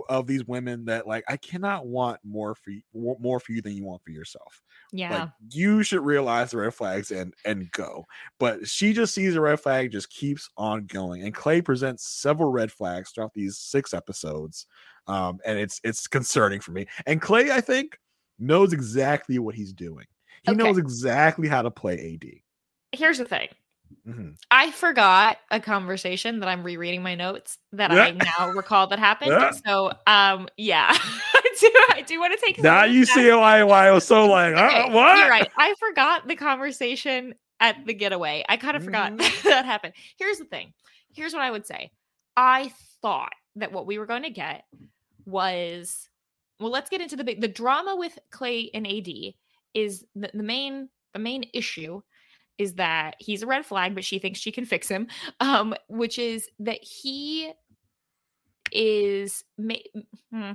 of 0.08 0.26
these 0.26 0.46
women 0.46 0.86
that 0.86 1.06
like 1.06 1.24
I 1.28 1.36
cannot 1.38 1.86
want 1.86 2.20
more 2.24 2.56
for 2.56 2.72
you, 2.72 2.82
more 2.94 3.40
for 3.42 3.52
you 3.52 3.62
than 3.62 3.74
you 3.76 3.84
want 3.86 4.02
for 4.04 4.12
yourself. 4.12 4.62
Yeah. 4.94 5.14
Like 5.20 5.30
you 5.52 5.84
should 5.84 6.02
realize 6.06 6.52
the 6.52 6.58
red 6.58 6.74
flags 6.74 7.12
and 7.12 7.34
and 7.46 7.70
go. 7.72 8.06
But 8.40 8.68
she 8.68 8.94
just 8.94 9.14
sees 9.14 9.36
a 9.36 9.42
red 9.42 9.60
flag, 9.60 9.92
just 9.92 10.10
keeps 10.10 10.50
on 10.58 10.86
going. 10.86 11.24
And 11.24 11.34
Clay 11.34 11.62
presents 11.62 12.08
several 12.08 12.52
red 12.52 12.72
flags 12.72 13.12
throughout 13.12 13.34
these 13.34 13.58
six 13.58 13.94
episodes. 13.94 14.66
Um, 15.08 15.40
and 15.46 15.58
it's 15.60 15.80
it's 15.84 16.08
concerning 16.08 16.60
for 16.62 16.72
me. 16.72 16.88
And 17.06 17.22
Clay, 17.22 17.52
I 17.52 17.62
think, 17.62 17.98
knows 18.40 18.74
exactly 18.74 19.40
what 19.40 19.56
he's 19.56 19.74
doing. 19.74 20.06
He 20.44 20.52
Okay. 20.52 20.58
knows 20.58 20.78
exactly 20.78 21.48
how 21.48 21.62
to 21.62 21.72
play 21.72 22.14
AD. 22.16 22.42
Here's 22.98 23.18
the 23.18 23.26
thing. 23.26 23.48
Mhm. 24.08 24.36
I 24.50 24.72
forgot 24.72 25.38
a 25.52 25.60
conversation 25.60 26.40
that 26.40 26.48
I'm 26.50 26.64
rereading 26.64 27.04
my 27.04 27.14
notes 27.16 27.58
that 27.74 27.92
Yeah. 27.92 28.04
I 28.04 28.12
now 28.12 28.50
recall 28.56 28.88
that 28.88 29.00
happened. 29.00 29.32
Yeah. 29.32 29.52
So, 29.52 29.92
um, 30.08 30.48
yeah, 30.58 30.88
I 31.34 31.42
do. 31.60 31.72
I 31.94 32.02
do 32.02 32.20
want 32.20 32.38
to 32.40 32.44
take. 32.46 32.58
Now 32.60 32.86
you 32.86 33.06
see 33.06 33.30
why 33.32 33.64
why 33.64 33.88
I 33.88 33.92
was 33.92 34.06
so 34.06 34.26
like, 34.28 34.56
uh, 34.56 34.66
Okay, 34.68 34.94
what? 34.94 35.18
You're 35.20 35.30
right. 35.30 35.52
I 35.58 35.76
forgot 35.80 36.28
the 36.28 36.36
conversation 36.36 37.36
at 37.60 37.86
the 37.86 37.94
getaway. 37.94 38.44
I 38.50 38.58
kind 38.58 38.78
of 38.78 38.84
forgot 38.84 39.12
Mhm. 39.14 39.42
that 39.44 39.66
happened. 39.66 39.94
Here's 40.18 40.38
the 40.38 40.46
thing. 40.46 40.74
Here's 41.14 41.34
what 41.34 41.42
I 41.44 41.52
would 41.52 41.66
say. 41.68 41.92
I 42.38 42.72
thought 43.02 43.34
that 43.56 43.72
what 43.72 43.86
we 43.86 43.98
were 43.98 44.06
going 44.06 44.24
to 44.24 44.30
get 44.30 44.66
was 45.26 46.10
well. 46.60 46.72
Let's 46.72 46.90
get 46.90 47.02
into 47.02 47.16
the 47.16 47.24
big 47.24 47.42
the 47.42 47.48
drama 47.48 47.96
with 47.96 48.18
Clay 48.32 48.70
and 48.74 48.88
AD 48.88 49.08
is 49.74 50.06
the, 50.16 50.32
the 50.34 50.44
main 50.44 50.90
the 51.14 51.20
main 51.20 51.46
issue 51.54 52.02
is 52.58 52.76
that 52.76 53.16
he's 53.20 53.42
a 53.42 53.48
red 53.48 53.66
flag, 53.66 53.96
but 53.96 54.06
she 54.06 54.20
thinks 54.20 54.40
she 54.40 54.52
can 54.52 54.66
fix 54.66 54.88
him. 54.88 55.08
Um, 55.40 55.74
which 55.88 56.20
is 56.20 56.50
that 56.60 56.84
he 56.84 57.52
is 58.72 59.44
ma- 59.58 59.76
hmm, 60.32 60.52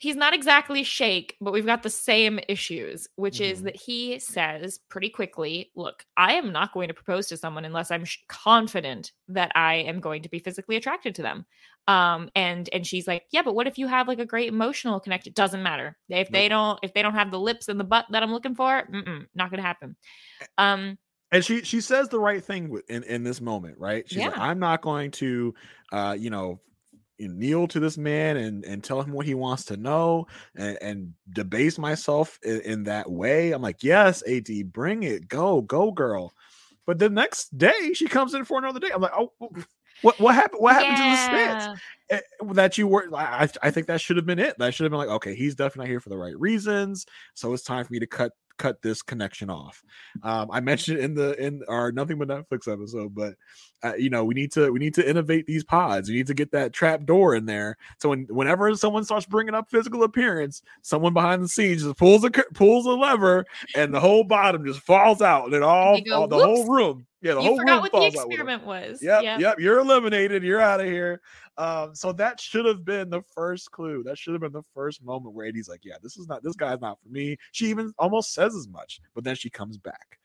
he's 0.00 0.16
not 0.16 0.34
exactly 0.34 0.82
shake, 0.82 1.36
but 1.40 1.52
we've 1.52 1.66
got 1.66 1.82
the 1.84 1.90
same 1.90 2.40
issues, 2.48 3.06
which 3.16 3.40
is 3.40 3.62
Mhm. 3.62 3.64
that 3.64 3.76
he 3.76 4.18
says 4.18 4.78
pretty 4.88 5.10
quickly, 5.10 5.70
"Look, 5.76 6.04
I 6.16 6.34
am 6.34 6.52
not 6.52 6.72
going 6.72 6.88
to 6.88 6.94
propose 6.94 7.28
to 7.28 7.36
someone 7.36 7.64
unless 7.64 7.90
I'm 7.92 8.04
sh- 8.04 8.18
confident 8.28 9.12
that 9.28 9.52
I 9.54 9.76
am 9.76 10.00
going 10.00 10.22
to 10.22 10.28
be 10.30 10.40
physically 10.40 10.76
attracted 10.76 11.14
to 11.16 11.22
them." 11.22 11.46
Um, 11.86 12.30
and 12.34 12.68
and 12.72 12.86
she's 12.86 13.06
like, 13.06 13.26
"Yeah, 13.30 13.42
but 13.42 13.54
what 13.54 13.66
if 13.66 13.78
you 13.78 13.86
have 13.88 14.08
like 14.08 14.18
a 14.18 14.26
great 14.26 14.48
emotional 14.48 15.00
connection? 15.00 15.32
Doesn't 15.34 15.62
matter 15.62 15.98
if 16.08 16.30
they 16.32 16.48
don't 16.48 16.78
if 16.82 16.94
they 16.94 17.02
don't 17.02 17.14
have 17.14 17.30
the 17.30 17.40
lips 17.40 17.68
and 17.68 17.78
the 17.78 17.84
butt 17.84 18.06
that 18.10 18.22
I'm 18.22 18.32
looking 18.32 18.54
for. 18.54 18.88
Mm-mm, 18.92 19.26
not 19.34 19.50
gonna 19.50 19.62
happen." 19.62 19.96
Um, 20.58 20.98
and 21.32 21.44
she 21.44 21.62
she 21.62 21.80
says 21.80 22.08
the 22.08 22.18
right 22.20 22.42
thing 22.44 22.76
in 22.88 23.02
in 23.04 23.22
this 23.22 23.40
moment, 23.40 23.78
right? 23.78 24.08
She's 24.08 24.24
like, 24.24 24.34
I'm 24.36 24.58
not 24.58 24.82
going 24.82 25.10
to, 25.12 25.54
uh, 25.92 26.16
you 26.18 26.30
know, 26.30 26.60
kneel 27.28 27.66
to 27.68 27.80
this 27.80 27.96
man 27.98 28.36
and 28.36 28.64
and 28.64 28.82
tell 28.82 29.00
him 29.00 29.12
what 29.12 29.26
he 29.26 29.34
wants 29.34 29.64
to 29.66 29.76
know 29.76 30.26
and, 30.56 30.78
and 30.80 31.14
debase 31.32 31.78
myself 31.78 32.38
in, 32.42 32.60
in 32.62 32.82
that 32.84 33.10
way. 33.10 33.52
I'm 33.52 33.62
like, 33.62 33.82
yes, 33.82 34.22
AD, 34.28 34.72
bring 34.72 35.02
it, 35.02 35.28
go, 35.28 35.60
go, 35.62 35.90
girl. 35.92 36.32
But 36.86 36.98
the 36.98 37.10
next 37.10 37.56
day 37.56 37.92
she 37.94 38.06
comes 38.06 38.34
in 38.34 38.44
for 38.44 38.58
another 38.58 38.80
day. 38.80 38.90
I'm 38.92 39.00
like, 39.02 39.12
oh, 39.16 39.32
what 40.02 40.18
what 40.18 40.34
happened? 40.34 40.62
What 40.62 40.74
happened 40.74 40.96
to 40.96 41.02
the 41.04 41.16
stance? 41.16 41.68
Eh, 42.10 42.20
that 42.54 42.78
you 42.78 42.86
were 42.88 43.06
I, 43.14 43.44
I- 43.44 43.68
I 43.68 43.70
think 43.70 43.86
that 43.86 44.00
should 44.00 44.16
have 44.16 44.26
been 44.26 44.38
it 44.38 44.58
that 44.58 44.74
should 44.74 44.84
have 44.84 44.90
been 44.90 44.98
like 44.98 45.08
okay 45.08 45.34
he's 45.34 45.54
definitely 45.54 45.84
not 45.86 45.90
here 45.90 46.00
for 46.00 46.08
the 46.08 46.18
right 46.18 46.38
reasons 46.40 47.06
so 47.34 47.52
it's 47.52 47.62
time 47.62 47.84
for 47.84 47.92
me 47.92 48.00
to 48.00 48.06
cut 48.06 48.32
cut 48.60 48.82
this 48.82 49.00
connection 49.02 49.48
off. 49.50 49.82
Um 50.22 50.50
i 50.52 50.60
mentioned 50.60 50.98
in 50.98 51.14
the 51.14 51.34
in 51.42 51.62
our 51.68 51.90
nothing 51.92 52.18
but 52.18 52.28
netflix 52.28 52.70
episode 52.72 53.14
but 53.14 53.34
uh, 53.82 53.94
you 53.94 54.10
know 54.10 54.22
we 54.24 54.34
need 54.34 54.52
to 54.52 54.70
we 54.70 54.78
need 54.78 54.92
to 54.94 55.08
innovate 55.08 55.46
these 55.46 55.64
pods. 55.64 56.08
We 56.10 56.16
need 56.16 56.26
to 56.26 56.34
get 56.34 56.52
that 56.52 56.72
trap 56.74 57.04
door 57.06 57.34
in 57.34 57.46
there. 57.46 57.76
So 57.98 58.10
when 58.10 58.26
whenever 58.28 58.74
someone 58.74 59.04
starts 59.04 59.24
bringing 59.26 59.54
up 59.54 59.70
physical 59.70 60.02
appearance 60.04 60.60
someone 60.82 61.14
behind 61.14 61.42
the 61.42 61.48
scenes 61.48 61.82
just 61.82 61.96
pulls 61.96 62.22
a 62.24 62.30
pulls 62.54 62.84
a 62.86 62.90
lever 62.90 63.46
and 63.74 63.94
the 63.94 64.00
whole 64.00 64.24
bottom 64.24 64.64
just 64.66 64.80
falls 64.80 65.22
out 65.22 65.46
and 65.46 65.54
it 65.54 65.62
all, 65.62 66.00
go, 66.02 66.14
all- 66.22 66.28
the 66.28 66.36
whole 66.44 66.66
room 66.68 67.06
yeah 67.22 67.34
the 67.34 67.40
you 67.40 67.46
whole 67.48 67.58
forgot 67.58 67.82
what 67.82 67.92
the 67.92 68.06
experiment 68.06 68.64
was. 68.64 69.02
Yep, 69.02 69.22
Yeah. 69.22 69.38
yep, 69.38 69.58
you're 69.58 69.78
eliminated. 69.78 70.42
You're 70.42 70.60
out 70.60 70.80
of 70.80 70.86
here. 70.86 71.20
Um, 71.58 71.94
so 71.94 72.12
that 72.12 72.40
should 72.40 72.64
have 72.64 72.84
been 72.84 73.10
the 73.10 73.22
first 73.34 73.70
clue. 73.70 74.02
That 74.04 74.16
should 74.18 74.32
have 74.32 74.40
been 74.40 74.52
the 74.52 74.62
first 74.74 75.02
moment 75.04 75.34
where 75.34 75.46
AD's 75.46 75.68
like, 75.68 75.84
"Yeah, 75.84 75.96
this 76.02 76.16
is 76.16 76.26
not. 76.28 76.42
This 76.42 76.56
guy's 76.56 76.80
not 76.80 76.98
for 77.02 77.08
me." 77.08 77.36
She 77.52 77.66
even 77.66 77.92
almost 77.98 78.32
says 78.32 78.54
as 78.54 78.68
much, 78.68 79.00
but 79.14 79.24
then 79.24 79.34
she 79.36 79.50
comes 79.50 79.76
back. 79.78 80.18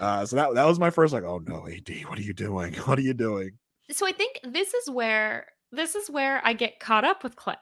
Uh, 0.00 0.24
so 0.24 0.36
that 0.36 0.54
that 0.54 0.64
was 0.66 0.78
my 0.78 0.90
first 0.90 1.12
like, 1.12 1.24
"Oh 1.24 1.38
no, 1.38 1.68
AD, 1.68 1.88
what 2.08 2.18
are 2.18 2.22
you 2.22 2.32
doing? 2.34 2.74
What 2.86 2.98
are 2.98 3.02
you 3.02 3.14
doing?" 3.14 3.52
so 3.90 4.06
I 4.06 4.12
think 4.12 4.40
this 4.42 4.74
is 4.74 4.90
where 4.90 5.46
this 5.72 5.94
is 5.94 6.10
where 6.10 6.40
I 6.44 6.52
get 6.52 6.80
caught 6.80 7.04
up 7.04 7.22
with 7.22 7.36
Clay. 7.36 7.54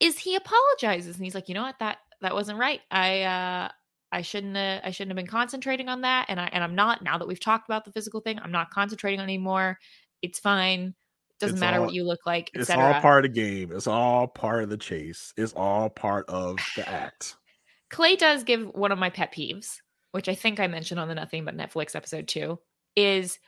Is 0.00 0.18
he 0.18 0.34
apologizes 0.34 1.16
and 1.16 1.24
he's 1.24 1.34
like, 1.34 1.48
you 1.48 1.54
know 1.54 1.62
what, 1.62 1.78
that 1.80 1.98
that 2.20 2.34
wasn't 2.34 2.58
right. 2.58 2.80
I 2.90 3.22
uh 3.22 3.68
I 4.12 4.22
shouldn't 4.22 4.56
have 4.56 4.82
I 4.84 4.90
shouldn't 4.90 5.10
have 5.10 5.16
been 5.24 5.26
concentrating 5.30 5.88
on 5.88 6.02
that. 6.02 6.26
And 6.28 6.38
I 6.40 6.48
and 6.52 6.62
I'm 6.62 6.74
not 6.74 7.02
now 7.02 7.18
that 7.18 7.26
we've 7.26 7.40
talked 7.40 7.68
about 7.68 7.84
the 7.84 7.92
physical 7.92 8.20
thing, 8.20 8.38
I'm 8.38 8.52
not 8.52 8.70
concentrating 8.70 9.18
on 9.20 9.24
it 9.24 9.32
anymore. 9.32 9.78
It's 10.20 10.38
fine. 10.38 10.94
Doesn't 11.40 11.56
It's 11.56 11.60
matter 11.60 11.78
all- 11.78 11.86
what 11.86 11.94
you 11.94 12.04
look 12.04 12.20
like, 12.26 12.50
It's 12.54 12.70
all 12.70 13.00
part 13.00 13.24
of 13.24 13.32
the 13.34 13.40
game. 13.40 13.72
It's 13.72 13.86
all 13.88 14.28
part 14.28 14.62
of 14.62 14.70
the 14.70 14.76
chase. 14.76 15.32
It's 15.36 15.54
all 15.54 15.90
part 15.90 16.28
of 16.28 16.58
the 16.76 16.88
act. 16.88 17.36
Clay 17.90 18.14
does 18.16 18.44
give 18.44 18.66
one 18.74 18.92
of 18.92 18.98
my 18.98 19.10
pet 19.10 19.34
peeves, 19.34 19.78
which 20.12 20.28
I 20.28 20.34
think 20.34 20.60
I 20.60 20.66
mentioned 20.68 21.00
on 21.00 21.08
the 21.08 21.14
Nothing 21.14 21.44
But 21.44 21.56
Netflix 21.56 21.96
episode 21.96 22.28
2 22.28 22.58
is 22.96 23.38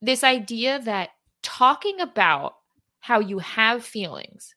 this 0.00 0.22
idea 0.22 0.80
that 0.80 1.10
talking 1.42 2.00
about 2.00 2.54
how 3.00 3.18
you 3.20 3.38
have 3.40 3.84
feelings, 3.84 4.54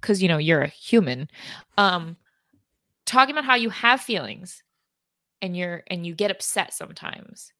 because 0.00 0.22
you 0.22 0.28
know 0.28 0.38
you're 0.38 0.62
a 0.62 0.68
human, 0.68 1.28
um, 1.78 2.16
talking 3.10 3.34
about 3.34 3.44
how 3.44 3.56
you 3.56 3.70
have 3.70 4.00
feelings 4.00 4.62
and 5.42 5.56
you're 5.56 5.82
and 5.88 6.06
you 6.06 6.14
get 6.14 6.30
upset 6.30 6.72
sometimes 6.72 7.52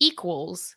equals 0.00 0.76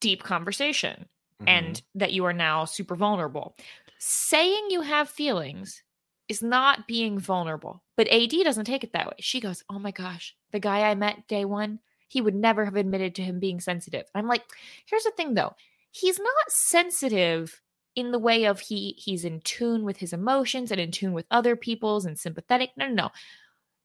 deep 0.00 0.22
conversation 0.22 1.08
Mhm. 1.40 1.48
and 1.48 1.82
that 1.94 2.12
you 2.12 2.24
are 2.24 2.32
now 2.32 2.64
super 2.64 2.96
vulnerable. 2.96 3.56
Saying 3.98 4.68
you 4.70 4.82
have 4.82 5.08
feelings 5.08 5.82
is 6.28 6.42
not 6.42 6.86
being 6.88 7.18
vulnerable. 7.18 7.82
But 7.96 8.08
AD 8.08 8.42
doesn't 8.44 8.64
take 8.64 8.84
it 8.84 8.92
that 8.92 9.06
way. 9.06 9.14
She 9.20 9.40
goes, 9.40 9.62
Oh 9.68 9.78
my 9.78 9.90
gosh, 9.90 10.36
the 10.50 10.60
guy 10.60 10.90
I 10.90 10.94
met 10.94 11.28
day 11.28 11.44
one, 11.44 11.80
he 12.08 12.20
would 12.20 12.34
never 12.34 12.64
have 12.64 12.76
admitted 12.76 13.14
to 13.16 13.22
him 13.22 13.38
being 13.40 13.60
sensitive. 13.60 14.06
I'm 14.14 14.26
like, 14.26 14.44
here's 14.86 15.04
the 15.04 15.12
thing 15.12 15.34
though. 15.34 15.54
He's 15.92 16.18
not 16.18 16.50
sensitive 16.50 17.61
in 17.94 18.10
the 18.12 18.18
way 18.18 18.44
of 18.46 18.60
he 18.60 18.94
he's 18.98 19.24
in 19.24 19.40
tune 19.40 19.84
with 19.84 19.98
his 19.98 20.12
emotions 20.12 20.70
and 20.70 20.80
in 20.80 20.90
tune 20.90 21.12
with 21.12 21.26
other 21.30 21.56
people's 21.56 22.04
and 22.06 22.18
sympathetic. 22.18 22.70
No, 22.76 22.88
no, 22.88 22.94
no. 22.94 23.10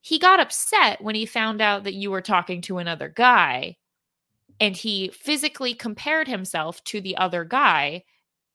He 0.01 0.19
got 0.19 0.39
upset 0.39 1.01
when 1.01 1.15
he 1.15 1.25
found 1.25 1.61
out 1.61 1.83
that 1.83 1.93
you 1.95 2.11
were 2.11 2.21
talking 2.21 2.61
to 2.63 2.77
another 2.77 3.09
guy 3.09 3.77
and 4.59 4.75
he 4.75 5.09
physically 5.09 5.73
compared 5.73 6.27
himself 6.27 6.83
to 6.85 7.01
the 7.01 7.17
other 7.17 7.43
guy 7.43 8.03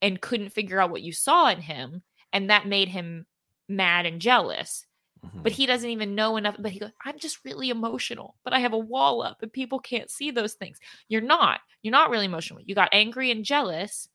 and 0.00 0.20
couldn't 0.20 0.50
figure 0.52 0.80
out 0.80 0.90
what 0.90 1.02
you 1.02 1.12
saw 1.12 1.48
in 1.48 1.60
him 1.60 2.02
and 2.32 2.50
that 2.50 2.66
made 2.66 2.88
him 2.88 3.26
mad 3.68 4.06
and 4.06 4.20
jealous 4.20 4.86
Mhm. 5.24 5.44
but 5.44 5.52
he 5.52 5.66
doesn't 5.66 5.90
even 5.90 6.16
know 6.16 6.36
enough 6.36 6.56
but 6.58 6.72
he 6.72 6.80
goes 6.80 6.90
i'm 7.04 7.16
just 7.16 7.44
really 7.44 7.70
emotional 7.70 8.34
but 8.42 8.52
i 8.52 8.58
have 8.58 8.72
a 8.72 8.78
wall 8.78 9.22
up 9.22 9.40
and 9.40 9.52
people 9.52 9.78
can't 9.78 10.10
see 10.10 10.32
those 10.32 10.54
things 10.54 10.80
you're 11.08 11.20
not 11.20 11.60
you're 11.82 11.92
not 11.92 12.10
really 12.10 12.24
emotional 12.26 12.60
you 12.60 12.74
got 12.74 12.88
angry 12.90 13.30
and 13.30 13.44
jealous 13.44 14.08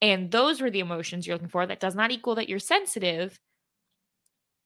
and 0.00 0.30
those 0.30 0.60
were 0.60 0.70
the 0.70 0.80
emotions 0.80 1.26
you're 1.26 1.36
looking 1.36 1.48
for 1.48 1.66
that 1.66 1.80
does 1.80 1.94
not 1.94 2.10
equal 2.10 2.34
that 2.36 2.48
you're 2.48 2.58
sensitive 2.58 3.38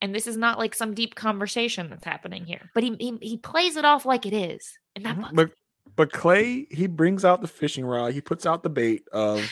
and 0.00 0.14
this 0.14 0.26
is 0.26 0.36
not 0.36 0.58
like 0.58 0.74
some 0.74 0.94
deep 0.94 1.14
conversation 1.14 1.88
that's 1.90 2.04
happening 2.04 2.44
here 2.44 2.70
but 2.74 2.82
he 2.82 2.96
he, 2.98 3.18
he 3.20 3.36
plays 3.36 3.76
it 3.76 3.84
off 3.84 4.04
like 4.04 4.26
it 4.26 4.32
is 4.34 4.78
and 4.96 5.04
that 5.06 5.16
Mhm. 5.16 5.34
but 5.34 5.50
but 5.96 6.12
Clay 6.12 6.66
he 6.70 6.86
brings 6.86 7.24
out 7.24 7.40
the 7.42 7.48
fishing 7.48 7.84
rod. 7.84 8.12
He 8.14 8.20
puts 8.20 8.46
out 8.46 8.62
the 8.62 8.70
bait 8.70 9.04
of 9.12 9.42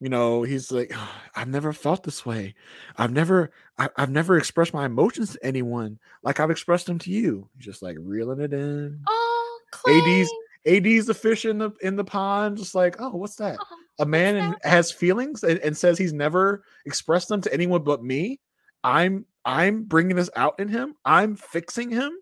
you 0.00 0.08
know 0.08 0.42
he's 0.42 0.70
like 0.72 0.90
"Oh, 0.94 1.12
I've 1.36 1.48
never 1.48 1.72
felt 1.72 2.04
this 2.04 2.24
way. 2.24 2.54
I've 2.96 3.12
never 3.12 3.50
I, 3.78 3.88
I've 3.96 4.10
never 4.10 4.36
expressed 4.38 4.72
my 4.72 4.86
emotions 4.86 5.32
to 5.32 5.44
anyone 5.44 5.98
like 6.22 6.40
I've 6.40 6.50
expressed 6.50 6.86
them 6.86 6.98
to 7.00 7.10
you. 7.10 7.48
He's 7.56 7.66
just 7.66 7.82
like 7.82 7.96
reeling 8.00 8.40
it 8.40 8.52
in. 8.54 9.00
oh 9.06 9.58
Clay. 9.72 10.00
AD's 10.22 10.30
AD's 10.66 11.06
the 11.06 11.14
fish 11.14 11.44
in 11.44 11.58
the 11.58 11.70
in 11.82 11.96
the 11.96 12.04
pond, 12.04 12.56
just 12.56 12.74
like 12.74 12.96
oh 13.00 13.10
what's 13.16 13.36
that? 13.36 13.58
Oh, 13.60 13.76
A 14.00 14.06
man 14.06 14.36
and 14.36 14.56
has 14.62 14.90
feelings 14.90 15.44
and, 15.44 15.58
and 15.60 15.76
says 15.76 15.96
he's 15.96 16.12
never 16.12 16.64
expressed 16.84 17.28
them 17.28 17.40
to 17.42 17.52
anyone 17.52 17.84
but 17.84 18.02
me. 18.02 18.40
I'm 18.82 19.24
I'm 19.44 19.84
bringing 19.84 20.16
this 20.16 20.30
out 20.36 20.58
in 20.58 20.68
him. 20.68 20.94
I'm 21.04 21.36
fixing 21.36 21.90
him. 21.90 22.12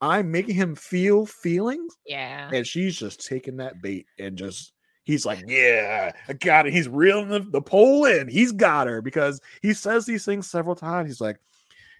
I'm 0.00 0.30
making 0.30 0.56
him 0.56 0.74
feel 0.74 1.26
feelings. 1.26 1.96
Yeah. 2.04 2.50
And 2.52 2.66
she's 2.66 2.96
just 2.96 3.26
taking 3.26 3.56
that 3.58 3.80
bait 3.80 4.06
and 4.18 4.36
just 4.36 4.72
he's 5.04 5.24
like 5.24 5.42
yeah 5.46 6.12
i 6.28 6.32
got 6.34 6.66
it. 6.66 6.72
He's 6.72 6.88
reeling 6.88 7.28
the, 7.28 7.40
the 7.40 7.62
pole 7.62 8.04
in. 8.04 8.28
He's 8.28 8.52
got 8.52 8.86
her 8.86 9.00
because 9.00 9.40
he 9.62 9.72
says 9.72 10.06
these 10.06 10.24
things 10.24 10.50
several 10.50 10.74
times. 10.74 11.08
He's 11.08 11.20
like 11.20 11.38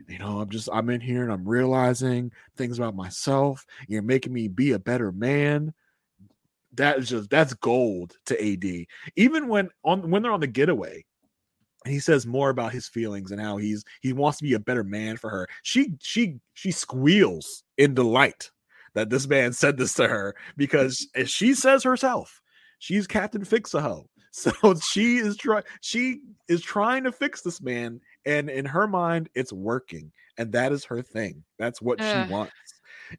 you 0.09 0.19
know 0.19 0.41
i'm 0.41 0.49
just 0.49 0.67
i'm 0.73 0.89
in 0.89 0.99
here 0.99 1.23
and 1.23 1.31
i'm 1.31 1.47
realizing 1.47 2.33
things 2.57 2.79
about 2.79 2.97
myself. 2.97 3.65
You're 3.87 4.03
making 4.03 4.33
me 4.33 4.49
be 4.49 4.73
a 4.73 4.79
better 4.79 5.13
man 5.13 5.75
that 6.75 6.99
is 6.99 7.09
just 7.09 7.31
that's 7.31 7.55
gold 7.55 8.17
to 8.27 8.53
AD 8.53 8.87
even 9.17 9.49
when 9.49 9.69
on 9.85 10.11
when 10.11 10.23
they're 10.23 10.33
on 10.33 10.41
the 10.41 10.47
getaway 10.47 11.05
and 11.85 11.95
he 11.95 12.01
says 12.01 12.27
more 12.27 12.51
about 12.51 12.73
his 12.73 12.89
feelings 12.89 13.31
and 13.31 13.41
how 13.41 13.57
he's 13.57 13.85
he 14.03 14.13
wants 14.13 14.39
to 14.39 14.45
be 14.45 14.55
a 14.55 14.59
better 14.59 14.85
man 14.85 15.17
for 15.17 15.31
her. 15.31 15.49
She 15.63 15.93
she 16.01 16.37
she 16.55 16.71
squeals 16.71 17.65
in 17.79 17.95
delight 17.95 18.51
that 18.95 19.09
this 19.09 19.27
man 19.27 19.53
said 19.53 19.77
this 19.77 19.95
to 19.95 20.09
her 20.09 20.35
because 20.57 21.09
as 21.15 21.31
she 21.31 21.55
says 21.55 21.83
herself, 21.83 22.41
she's 22.79 23.07
Captain 23.07 23.45
Fix-a-Ho. 23.45 24.07
So 24.33 24.53
she 24.75 25.17
is 25.17 25.37
trying 25.37 25.65
she 25.81 26.21
is 26.47 26.63
trying 26.63 27.03
to 27.03 27.11
fix 27.11 27.43
this 27.43 27.61
man, 27.61 28.01
and 28.25 28.49
in 28.49 28.65
her 28.65 28.87
mind, 28.87 29.29
it's 29.35 29.53
working, 29.53 30.13
and 30.39 30.53
that 30.53 30.71
is 30.71 30.85
her 30.85 31.03
thing. 31.03 31.43
That's 31.59 31.83
what 31.83 32.01
she 32.01 32.33
wants. 32.33 32.53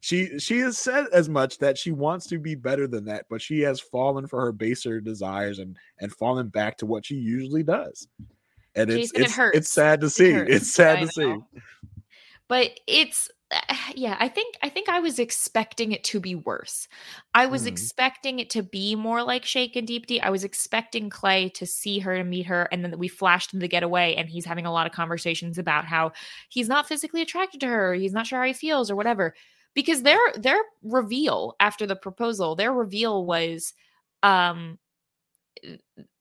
She 0.00 0.38
she 0.38 0.58
has 0.60 0.78
said 0.78 1.06
as 1.12 1.28
much 1.28 1.58
that 1.58 1.76
she 1.76 1.92
wants 1.92 2.26
to 2.28 2.38
be 2.38 2.54
better 2.54 2.86
than 2.86 3.04
that, 3.06 3.26
but 3.28 3.42
she 3.42 3.60
has 3.60 3.80
fallen 3.80 4.26
for 4.26 4.40
her 4.40 4.52
baser 4.52 5.00
desires 5.00 5.58
and 5.58 5.76
and 6.00 6.12
fallen 6.12 6.48
back 6.48 6.78
to 6.78 6.86
what 6.86 7.04
she 7.06 7.16
usually 7.16 7.62
does. 7.62 8.08
And 8.74 8.90
it's 8.90 9.10
Jason, 9.12 9.20
it 9.20 9.24
it's, 9.26 9.36
hurts. 9.36 9.58
it's 9.58 9.68
sad 9.72 10.00
to 10.00 10.10
see. 10.10 10.30
hurts. 10.32 10.50
It's 10.54 10.72
sad 10.72 10.98
I 10.98 11.00
to 11.02 11.08
see. 11.08 11.34
But 12.48 12.70
it's 12.86 13.28
yeah, 13.94 14.16
I 14.18 14.28
think 14.28 14.56
I 14.62 14.68
think 14.68 14.88
I 14.88 15.00
was 15.00 15.18
expecting 15.18 15.92
it 15.92 16.04
to 16.04 16.20
be 16.20 16.34
worse. 16.34 16.88
I 17.34 17.46
was 17.46 17.64
Mhm. 17.64 17.68
expecting 17.68 18.38
it 18.38 18.50
to 18.50 18.62
be 18.62 18.94
more 18.94 19.22
like 19.22 19.44
Shake 19.44 19.76
and 19.76 19.86
Deepti. 19.86 20.20
I 20.22 20.30
was 20.30 20.44
expecting 20.44 21.10
Clay 21.10 21.50
to 21.50 21.66
see 21.66 21.98
her 22.00 22.14
and 22.14 22.30
meet 22.30 22.46
her, 22.46 22.68
and 22.72 22.82
then 22.84 22.98
we 22.98 23.08
flashed 23.08 23.52
him 23.52 23.60
the 23.60 23.68
getaway 23.68 24.14
and 24.14 24.28
he's 24.28 24.46
having 24.46 24.66
a 24.66 24.72
lot 24.72 24.86
of 24.86 24.92
conversations 24.92 25.58
about 25.58 25.84
how 25.84 26.12
he's 26.48 26.68
not 26.68 26.88
physically 26.88 27.20
attracted 27.20 27.60
to 27.60 27.66
her, 27.66 27.94
he's 27.94 28.12
not 28.12 28.26
sure 28.26 28.40
how 28.40 28.46
he 28.46 28.52
feels 28.54 28.90
or 28.90 28.96
whatever. 28.96 29.34
Because 29.74 30.02
their 30.02 30.20
their 30.36 30.60
reveal 30.82 31.54
after 31.60 31.86
the 31.86 31.96
proposal, 31.96 32.54
their 32.56 32.72
reveal 32.72 33.24
was 33.24 33.72
um 34.22 34.78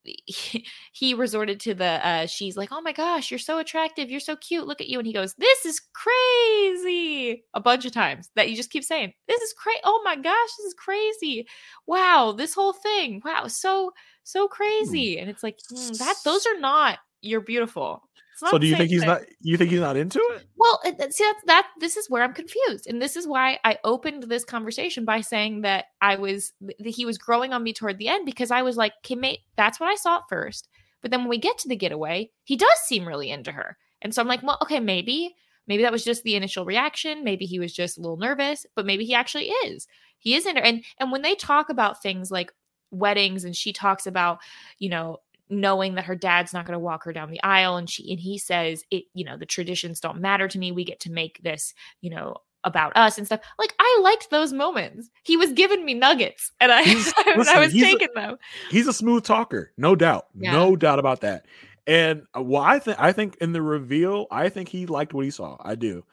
he, 0.03 0.65
he 0.91 1.13
resorted 1.13 1.59
to 1.59 1.73
the 1.73 2.05
uh 2.07 2.25
she's 2.25 2.57
like 2.57 2.69
oh 2.71 2.81
my 2.81 2.91
gosh 2.91 3.29
you're 3.29 3.37
so 3.37 3.59
attractive 3.59 4.09
you're 4.09 4.19
so 4.19 4.35
cute 4.37 4.65
look 4.65 4.81
at 4.81 4.87
you 4.87 4.97
and 4.97 5.05
he 5.05 5.13
goes 5.13 5.35
this 5.35 5.65
is 5.65 5.81
crazy 5.93 7.43
a 7.53 7.59
bunch 7.59 7.85
of 7.85 7.91
times 7.91 8.29
that 8.35 8.49
you 8.49 8.55
just 8.55 8.71
keep 8.71 8.83
saying 8.83 9.13
this 9.27 9.41
is 9.41 9.53
crazy 9.53 9.79
oh 9.83 10.01
my 10.03 10.15
gosh 10.15 10.49
this 10.57 10.65
is 10.65 10.73
crazy 10.73 11.47
wow 11.85 12.33
this 12.35 12.53
whole 12.53 12.73
thing 12.73 13.21
wow 13.23 13.45
so 13.47 13.91
so 14.23 14.47
crazy 14.47 15.19
and 15.19 15.29
it's 15.29 15.43
like 15.43 15.59
mm, 15.71 15.97
that 15.97 16.15
those 16.25 16.45
are 16.47 16.59
not 16.59 16.99
you're 17.21 17.41
beautiful 17.41 18.01
So 18.49 18.57
do 18.57 18.67
you 18.67 18.75
think 18.75 18.89
he's 18.89 19.01
thing. 19.01 19.09
not 19.09 19.21
you 19.41 19.57
think 19.57 19.69
he's 19.71 19.79
not 19.79 19.97
into 19.97 20.19
it? 20.31 20.45
Well, 20.55 20.79
it- 20.83 21.13
see 21.13 21.23
that's 21.23 21.43
that 21.45 21.67
this 21.79 21.97
is 21.97 22.09
where 22.09 22.23
I'm 22.23 22.33
confused. 22.33 22.87
And 22.87 23.01
this 23.01 23.15
is 23.15 23.27
why 23.27 23.59
I 23.63 23.77
opened 23.83 24.23
this 24.23 24.43
conversation 24.43 25.05
by 25.05 25.21
saying 25.21 25.61
that 25.61 25.85
I 26.01 26.15
was 26.15 26.53
that 26.61 26.89
he 26.89 27.05
was 27.05 27.17
growing 27.17 27.53
on 27.53 27.63
me 27.63 27.73
toward 27.73 27.97
the 27.97 28.07
end 28.07 28.25
because 28.25 28.51
I 28.51 28.61
was 28.61 28.77
like, 28.77 28.93
okay, 29.05 29.15
mate, 29.15 29.39
that's 29.55 29.79
what 29.79 29.89
I 29.89 29.95
saw 29.95 30.17
at 30.17 30.29
first. 30.29 30.67
But 31.01 31.11
then 31.11 31.21
when 31.21 31.29
we 31.29 31.37
get 31.37 31.57
to 31.59 31.67
the 31.67 31.75
getaway, 31.75 32.31
he 32.43 32.55
does 32.55 32.77
seem 32.85 33.07
really 33.07 33.29
into 33.31 33.51
her. 33.51 33.77
And 34.01 34.13
so 34.13 34.21
I'm 34.21 34.27
like, 34.27 34.43
well, 34.43 34.57
okay, 34.63 34.79
maybe 34.79 35.35
maybe 35.67 35.83
that 35.83 35.91
was 35.91 36.03
just 36.03 36.23
the 36.23 36.35
initial 36.35 36.65
reaction, 36.65 37.23
maybe 37.23 37.45
he 37.45 37.59
was 37.59 37.73
just 37.73 37.97
a 37.97 38.01
little 38.01 38.17
nervous, 38.17 38.65
but 38.75 38.85
maybe 38.85 39.05
he 39.05 39.13
actually 39.13 39.49
is. 39.65 39.87
He 40.17 40.35
is 40.35 40.45
into. 40.45 40.63
And 40.65 40.83
and 40.99 41.11
when 41.11 41.21
they 41.21 41.35
talk 41.35 41.69
about 41.69 42.01
things 42.01 42.31
like 42.31 42.51
weddings 42.91 43.43
and 43.45 43.55
she 43.55 43.71
talks 43.73 44.05
about, 44.05 44.39
you 44.79 44.89
know, 44.89 45.17
knowing 45.51 45.95
that 45.95 46.05
her 46.05 46.15
dad's 46.15 46.53
not 46.53 46.65
going 46.65 46.73
to 46.73 46.79
walk 46.79 47.03
her 47.03 47.13
down 47.13 47.29
the 47.29 47.43
aisle 47.43 47.75
and 47.77 47.89
she 47.89 48.09
and 48.11 48.19
he 48.19 48.37
says 48.37 48.83
it 48.89 49.03
you 49.13 49.23
know 49.23 49.37
the 49.37 49.45
traditions 49.45 49.99
don't 49.99 50.19
matter 50.21 50.47
to 50.47 50.57
me 50.57 50.71
we 50.71 50.83
get 50.83 50.99
to 50.99 51.11
make 51.11 51.41
this 51.43 51.73
you 52.01 52.09
know 52.09 52.35
about 52.63 52.95
us 52.95 53.17
and 53.17 53.25
stuff 53.25 53.41
like 53.59 53.73
i 53.79 53.99
liked 54.03 54.29
those 54.29 54.53
moments 54.53 55.09
he 55.23 55.35
was 55.35 55.51
giving 55.51 55.83
me 55.83 55.93
nuggets 55.93 56.51
and 56.59 56.71
i, 56.71 56.81
listen, 57.35 57.55
I 57.55 57.59
was 57.59 57.71
he's 57.71 57.83
a- 57.83 57.85
taking 57.85 58.13
them 58.15 58.37
He's 58.69 58.87
a 58.87 58.93
smooth 58.93 59.23
talker, 59.23 59.73
no 59.77 59.95
doubt. 59.95 60.27
Yeah. 60.33 60.53
No 60.53 60.75
doubt 60.75 60.99
about 60.99 61.21
that. 61.21 61.45
And 61.87 62.23
uh, 62.37 62.41
well, 62.41 62.61
I 62.61 62.79
think 62.79 62.97
I 62.99 63.11
think 63.11 63.35
in 63.37 63.51
the 63.51 63.61
reveal, 63.61 64.27
I 64.31 64.49
think 64.49 64.69
he 64.69 64.85
liked 64.85 65.13
what 65.13 65.25
he 65.25 65.31
saw. 65.31 65.57
I 65.59 65.75
do. 65.75 66.05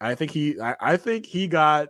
I 0.00 0.14
think 0.14 0.32
he 0.32 0.60
I, 0.60 0.76
I 0.80 0.96
think 0.96 1.24
he 1.24 1.46
got 1.46 1.88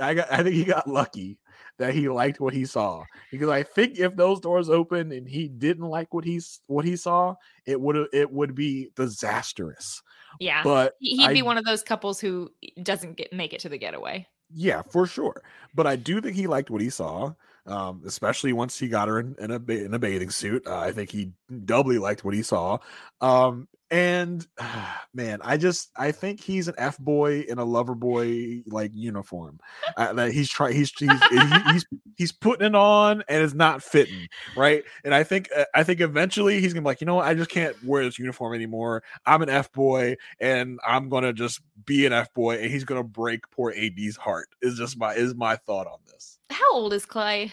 I 0.00 0.14
got 0.14 0.30
I 0.32 0.42
think 0.42 0.56
he 0.56 0.64
got 0.64 0.88
lucky 0.88 1.38
that 1.78 1.92
he 1.94 2.08
liked 2.08 2.40
what 2.40 2.54
he 2.54 2.64
saw 2.64 3.04
because 3.30 3.48
I 3.48 3.62
think 3.62 3.98
if 3.98 4.14
those 4.16 4.40
doors 4.40 4.68
opened 4.70 5.12
and 5.12 5.28
he 5.28 5.48
didn't 5.48 5.86
like 5.88 6.14
what 6.14 6.24
he's 6.24 6.60
what 6.66 6.84
he 6.84 6.96
saw, 6.96 7.34
it 7.66 7.80
would 7.80 8.08
it 8.12 8.30
would 8.30 8.54
be 8.54 8.90
disastrous. 8.96 10.02
yeah 10.40 10.62
But 10.62 10.94
He- 11.00 11.16
he'd 11.16 11.32
be 11.32 11.40
I- 11.42 11.44
one 11.44 11.58
of 11.58 11.64
those 11.64 11.82
couples 11.82 12.20
who 12.20 12.50
doesn't 12.82 13.16
get 13.16 13.32
make 13.32 13.52
it 13.52 13.60
to 13.60 13.68
the 13.68 13.78
getaway 13.78 14.26
Yeah, 14.52 14.82
for 14.82 15.06
sure. 15.06 15.42
But 15.74 15.86
I 15.86 15.96
do 15.96 16.20
think 16.20 16.36
he 16.36 16.46
liked 16.46 16.70
what 16.70 16.80
he 16.80 16.90
saw, 16.90 17.32
um, 17.66 18.02
especially 18.06 18.52
once 18.52 18.78
he 18.78 18.88
got 18.88 19.08
her 19.08 19.18
in, 19.18 19.34
in 19.40 19.50
a 19.50 19.56
in 19.72 19.94
a 19.94 19.98
bathing 19.98 20.30
suit. 20.30 20.66
Uh, 20.66 20.78
I 20.78 20.92
think 20.92 21.10
he 21.10 21.32
doubly 21.64 21.98
liked 21.98 22.24
what 22.24 22.34
he 22.34 22.42
saw. 22.42 22.78
Um, 23.20 23.66
and 23.90 24.46
man, 25.14 25.40
I 25.42 25.56
just 25.56 25.90
I 25.96 26.12
think 26.12 26.40
he's 26.40 26.68
an 26.68 26.74
f 26.78 26.98
boy 26.98 27.40
in 27.48 27.58
a 27.58 27.64
lover 27.64 27.94
boy 27.94 28.62
like 28.66 28.90
uniform. 28.94 29.58
Uh, 29.96 30.12
that 30.14 30.32
he's 30.32 30.48
trying. 30.48 30.74
He's 30.74 30.92
he's, 30.98 31.10
he- 31.30 31.72
he's 31.72 31.86
he's 32.16 32.32
putting 32.32 32.66
it 32.66 32.74
on 32.74 33.22
and 33.28 33.42
it's 33.42 33.54
not 33.54 33.82
fitting 33.82 34.28
right. 34.56 34.84
And 35.04 35.14
I 35.14 35.22
think 35.24 35.48
uh, 35.56 35.64
I 35.74 35.82
think 35.84 36.00
eventually 36.00 36.60
he's 36.60 36.72
gonna 36.72 36.82
be 36.82 36.86
like, 36.86 37.00
you 37.00 37.06
know 37.06 37.16
what? 37.16 37.26
I 37.26 37.34
just 37.34 37.50
can't 37.50 37.76
wear 37.84 38.04
this 38.04 38.18
uniform 38.18 38.54
anymore. 38.54 39.02
I'm 39.26 39.42
an 39.42 39.48
f 39.48 39.70
boy 39.72 40.16
and 40.40 40.78
I'm 40.86 41.08
gonna 41.08 41.32
just 41.32 41.60
be 41.84 42.06
an 42.06 42.12
f 42.12 42.32
boy, 42.34 42.56
and 42.58 42.70
he's 42.70 42.84
gonna 42.84 43.04
break 43.04 43.48
poor 43.50 43.72
AD's 43.76 44.16
heart. 44.16 44.48
Is 44.62 44.76
just 44.78 44.98
my 44.98 45.14
is 45.14 45.34
my 45.34 45.56
thought 45.56 45.86
on 45.86 45.98
this. 46.06 46.38
how 46.50 46.72
old 46.72 46.92
is 46.92 47.04
clay 47.06 47.52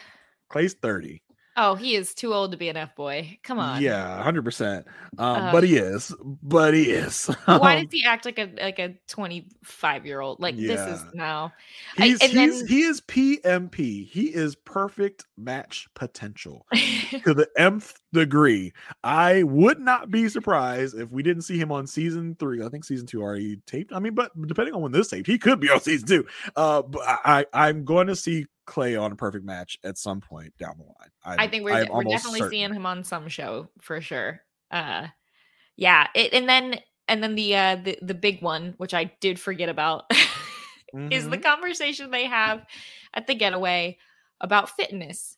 Clay's 0.50 0.74
thirty. 0.74 1.22
Oh 1.64 1.76
he 1.76 1.96
is 1.96 2.14
too 2.14 2.34
old 2.34 2.52
to 2.52 2.58
be 2.58 2.70
an 2.70 2.78
f-boy 2.78 3.38
come 3.44 3.60
on 3.60 3.82
Yeah, 3.82 4.22
hundred 4.24 4.44
percent. 4.44 4.88
Um, 5.18 5.44
Uh, 5.44 5.52
but 5.52 5.64
he 5.64 5.78
is. 5.78 6.14
But 6.44 6.74
he 6.74 6.92
is. 6.92 7.26
why 7.46 7.76
Um, 7.78 7.84
does 7.84 7.92
he 7.92 8.04
act 8.04 8.26
like 8.26 8.40
a 8.40 8.50
like 8.60 8.80
a 8.80 8.96
25 9.08 10.06
year 10.06 10.22
old 10.22 10.40
like 10.40 10.56
this 10.58 10.80
is 10.82 11.02
Yeah. 11.02 11.10
no 11.14 11.52
I- 12.00 12.06
he's, 12.08 12.22
he's 12.22 12.34
then- 12.34 12.68
he 12.68 12.82
is 12.84 13.02
PMP. 13.02 14.08
He 14.08 14.26
is 14.34 14.56
perfect 14.56 15.26
match 15.38 15.88
potential 15.94 16.66
to 17.26 17.34
the 17.34 17.48
nth 17.58 18.00
degree. 18.14 18.74
I 19.04 19.44
would 19.44 19.80
not 19.80 20.10
be 20.12 20.30
surprised 20.30 20.98
if 21.00 21.10
we 21.12 21.24
didn't 21.24 21.44
see 21.44 21.58
him 21.58 21.72
on 21.72 21.88
season 21.88 22.36
three. 22.40 22.64
I 22.64 22.70
think 22.70 22.84
season 22.86 23.08
two 23.08 23.22
already 23.22 23.58
taped. 23.68 23.94
I 23.94 24.00
mean, 24.00 24.16
but 24.16 24.32
depending 24.48 24.74
on 24.74 24.82
when 24.82 24.92
this 24.92 25.10
taped, 25.10 25.28
he 25.28 25.38
could 25.38 25.60
be 25.60 25.70
on 25.70 25.80
season 25.82 26.08
two. 26.08 26.26
Uh, 26.56 26.82
but 26.82 27.02
I 27.06 27.46
I'm 27.54 27.86
going 27.86 28.08
to 28.08 28.16
see 28.16 28.46
Clay 28.72 28.96
on 28.96 29.12
a 29.12 29.16
perfect 29.18 29.44
match 29.44 29.78
at 29.84 29.98
some 29.98 30.22
point 30.22 30.58
down 30.58 30.76
the 30.78 30.86
line. 30.86 31.10
I'm, 31.26 31.40
I 31.42 31.48
think 31.50 31.66
we're, 31.66 31.86
we're 31.92 32.04
definitely 32.06 32.40
certain. 32.40 32.50
seeing 32.52 32.74
him 32.74 32.86
on 32.86 33.04
some 33.04 33.28
show 33.28 33.68
for 33.82 34.00
sure. 34.00 34.42
Uh, 34.72 35.08
yeah, 35.76 36.08
it, 36.16 36.32
and 36.34 36.48
then 36.48 36.80
and 37.10 37.22
then 37.22 37.36
the 37.36 37.54
uh 37.54 37.76
the 37.76 38.00
the 38.02 38.14
big 38.14 38.42
one, 38.42 38.76
which 38.78 38.94
I 38.94 39.12
did 39.20 39.42
forget 39.42 39.68
about, 39.68 40.06
is 41.12 41.28
the 41.28 41.38
Mhm. 41.38 41.44
conversation 41.44 42.12
they 42.12 42.26
have 42.28 42.66
at 43.14 43.28
the 43.28 43.36
getaway 43.36 43.98
about 44.40 44.70
fitness. 44.70 45.38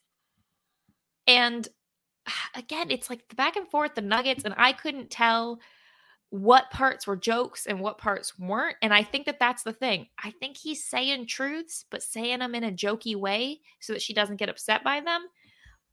And 1.26 1.66
again, 2.54 2.92
it's 2.92 3.10
like 3.10 3.28
the 3.28 3.34
back 3.34 3.56
and 3.56 3.68
forth, 3.68 3.96
the 3.96 4.00
nuggets, 4.00 4.44
and 4.44 4.54
I 4.56 4.72
couldn't 4.74 5.10
tell 5.10 5.58
what 6.34 6.68
parts 6.72 7.06
were 7.06 7.14
jokes 7.14 7.64
and 7.64 7.78
what 7.78 7.96
parts 7.96 8.36
weren't. 8.40 8.74
And 8.82 8.92
I 8.92 9.04
think 9.04 9.26
that 9.26 9.38
that's 9.38 9.62
the 9.62 9.72
thing. 9.72 10.08
I 10.18 10.32
think 10.32 10.56
he's 10.56 10.82
saying 10.84 11.28
truths, 11.28 11.84
but 11.92 12.02
saying 12.02 12.40
them 12.40 12.56
in 12.56 12.64
a 12.64 12.72
jokey 12.72 13.14
way 13.14 13.60
so 13.78 13.92
that 13.92 14.02
she 14.02 14.12
doesn't 14.14 14.38
get 14.38 14.48
upset 14.48 14.82
by 14.82 15.00
them. 15.00 15.26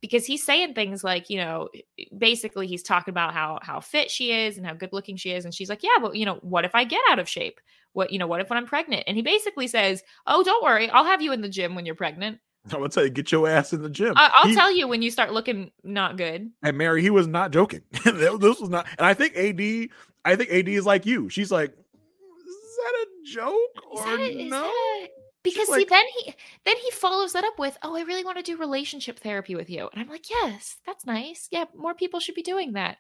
Because 0.02 0.26
he's 0.26 0.44
saying 0.44 0.74
things 0.74 1.04
like, 1.04 1.30
you 1.30 1.38
know, 1.38 1.70
basically 2.18 2.66
he's 2.66 2.82
talking 2.82 3.12
about 3.12 3.36
how 3.36 3.60
how 3.62 3.80
fit 3.82 4.10
she 4.10 4.32
is 4.32 4.58
and 4.58 4.66
how 4.66 4.74
good 4.74 4.94
looking 4.94 5.16
she 5.16 5.30
is, 5.30 5.46
and 5.46 5.54
she's 5.54 5.70
like, 5.70 5.84
yeah, 5.84 6.00
but 6.02 6.16
you 6.16 6.26
know, 6.26 6.40
what 6.42 6.66
if 6.66 6.74
I 6.74 6.86
get 6.86 7.02
out 7.12 7.20
of 7.20 7.30
shape? 7.30 7.60
What 7.94 8.12
you 8.12 8.18
know, 8.18 8.26
what 8.26 8.42
if 8.42 8.50
when 8.50 8.58
I'm 8.58 8.66
pregnant? 8.66 9.04
And 9.06 9.16
he 9.16 9.22
basically 9.22 9.68
says, 9.68 10.02
oh, 10.26 10.42
don't 10.44 10.64
worry, 10.64 10.90
I'll 10.90 11.06
have 11.06 11.22
you 11.22 11.34
in 11.34 11.42
the 11.42 11.50
gym 11.50 11.76
when 11.76 11.86
you're 11.86 11.94
pregnant. 11.94 12.40
I 12.74 12.78
would 12.78 12.94
say 12.94 13.10
get 13.12 13.32
your 13.32 13.48
ass 13.48 13.74
in 13.74 13.84
the 13.84 13.90
gym. 13.92 14.14
I- 14.16 14.32
I'll 14.34 14.48
He- 14.50 14.56
tell 14.56 14.72
you 14.76 14.88
when 14.88 15.04
you 15.04 15.12
start 15.12 15.34
looking 15.34 15.70
not 15.84 16.18
good. 16.18 16.50
And 16.64 16.78
Mary, 16.80 17.04
he 17.04 17.12
was 17.12 17.28
not 17.28 17.52
joking. 17.52 17.82
this 18.04 18.60
was 18.60 18.70
not. 18.70 18.88
And 18.98 19.06
I 19.06 19.14
think 19.14 19.36
AD, 19.36 19.90
I 20.24 20.36
think 20.36 20.52
AD 20.52 20.68
is 20.68 20.86
like 20.86 21.06
you. 21.06 21.30
She's 21.30 21.52
like, 21.52 21.72
is 21.72 22.78
that 22.78 22.94
a 22.94 23.08
joke 23.26 23.84
or 23.92 24.08
a- 24.20 24.46
no? 24.50 24.66
a- 24.66 25.08
because 25.44 25.68
see, 25.68 25.86
then 25.90 26.06
he 26.20 26.36
then 26.66 26.78
he 26.78 26.92
follows 26.92 27.34
that 27.34 27.44
up 27.44 27.58
with, 27.58 27.76
"Oh, 27.82 27.96
I 27.96 28.02
really 28.02 28.24
want 28.24 28.38
to 28.38 28.44
do 28.44 28.58
relationship 28.58 29.20
therapy 29.20 29.56
with 29.56 29.70
you," 29.72 29.90
and 29.92 30.00
I'm 30.02 30.08
like, 30.10 30.30
"Yes, 30.30 30.78
that's 30.86 31.06
nice. 31.06 31.48
Yeah, 31.52 31.66
more 31.76 31.96
people 31.96 32.20
should 32.20 32.36
be 32.36 32.44
doing 32.44 32.74
that." 32.74 32.98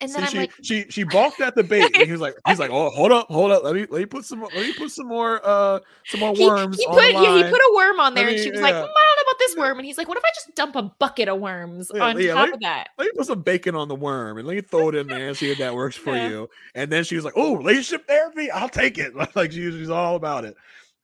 And 0.00 0.12
then 0.12 0.20
See, 0.22 0.26
I'm 0.26 0.30
she, 0.32 0.38
like, 0.38 0.52
she 0.62 0.84
she 0.90 1.04
balked 1.04 1.40
at 1.40 1.54
the 1.54 1.62
bait. 1.62 1.84
And 1.94 2.04
he 2.04 2.12
was 2.12 2.20
like, 2.20 2.34
he's 2.46 2.58
like, 2.58 2.70
oh, 2.70 2.90
hold 2.90 3.12
up, 3.12 3.28
hold 3.28 3.52
up. 3.52 3.62
Let 3.64 3.74
me 3.74 3.86
let 3.88 4.00
me 4.00 4.06
put 4.06 4.24
some 4.24 4.40
more- 4.40 4.50
let 4.54 4.66
me 4.66 4.72
put 4.74 4.90
some 4.90 5.06
more 5.06 5.40
uh 5.44 5.78
some 6.06 6.20
more 6.20 6.34
worms. 6.38 6.78
he 6.78 6.84
on 6.86 6.94
put 6.94 7.12
yeah, 7.12 7.36
he 7.36 7.42
put 7.44 7.60
a 7.60 7.72
worm 7.76 8.00
on 8.00 8.12
there, 8.14 8.28
and 8.28 8.38
she 8.38 8.50
was 8.50 8.60
like, 8.60 8.72
yeah. 8.74 8.80
"Mm, 8.80 8.82
"I 8.82 8.86
don't 8.86 9.16
know 9.16 9.22
about 9.22 9.38
this 9.38 9.56
worm," 9.56 9.78
and 9.78 9.86
he's 9.86 9.96
like, 9.96 10.08
"What 10.08 10.18
if 10.18 10.24
I 10.24 10.28
just 10.34 10.54
dump 10.56 10.74
a 10.76 10.82
bucket 10.82 11.28
of 11.28 11.40
worms 11.40 11.90
Yeah, 11.94 12.02
on 12.04 12.20
yeah, 12.20 12.34
top 12.34 12.46
let- 12.46 12.54
of 12.54 12.60
that?" 12.60 12.88
let 12.98 13.04
me 13.06 13.12
put 13.16 13.26
some 13.26 13.42
bacon 13.42 13.74
on 13.76 13.88
the 13.88 13.94
worm 13.94 14.36
and 14.36 14.46
let 14.46 14.56
me 14.56 14.60
throw 14.62 14.88
it 14.88 14.94
in 14.96 15.06
there 15.06 15.28
and 15.28 15.36
see 15.36 15.50
if 15.50 15.58
that 15.58 15.74
works 15.74 15.96
for 15.96 16.16
you. 16.16 16.48
And 16.74 16.90
then 16.90 17.04
she 17.04 17.14
was 17.16 17.24
like, 17.24 17.34
"Oh, 17.36 17.54
relationship 17.56 18.06
therapy, 18.06 18.50
I'll 18.50 18.68
take 18.68 18.98
it." 18.98 19.14
like 19.36 19.52
she, 19.52 19.70
she's 19.70 19.90
all 19.90 20.16
about 20.16 20.44
it. 20.44 20.54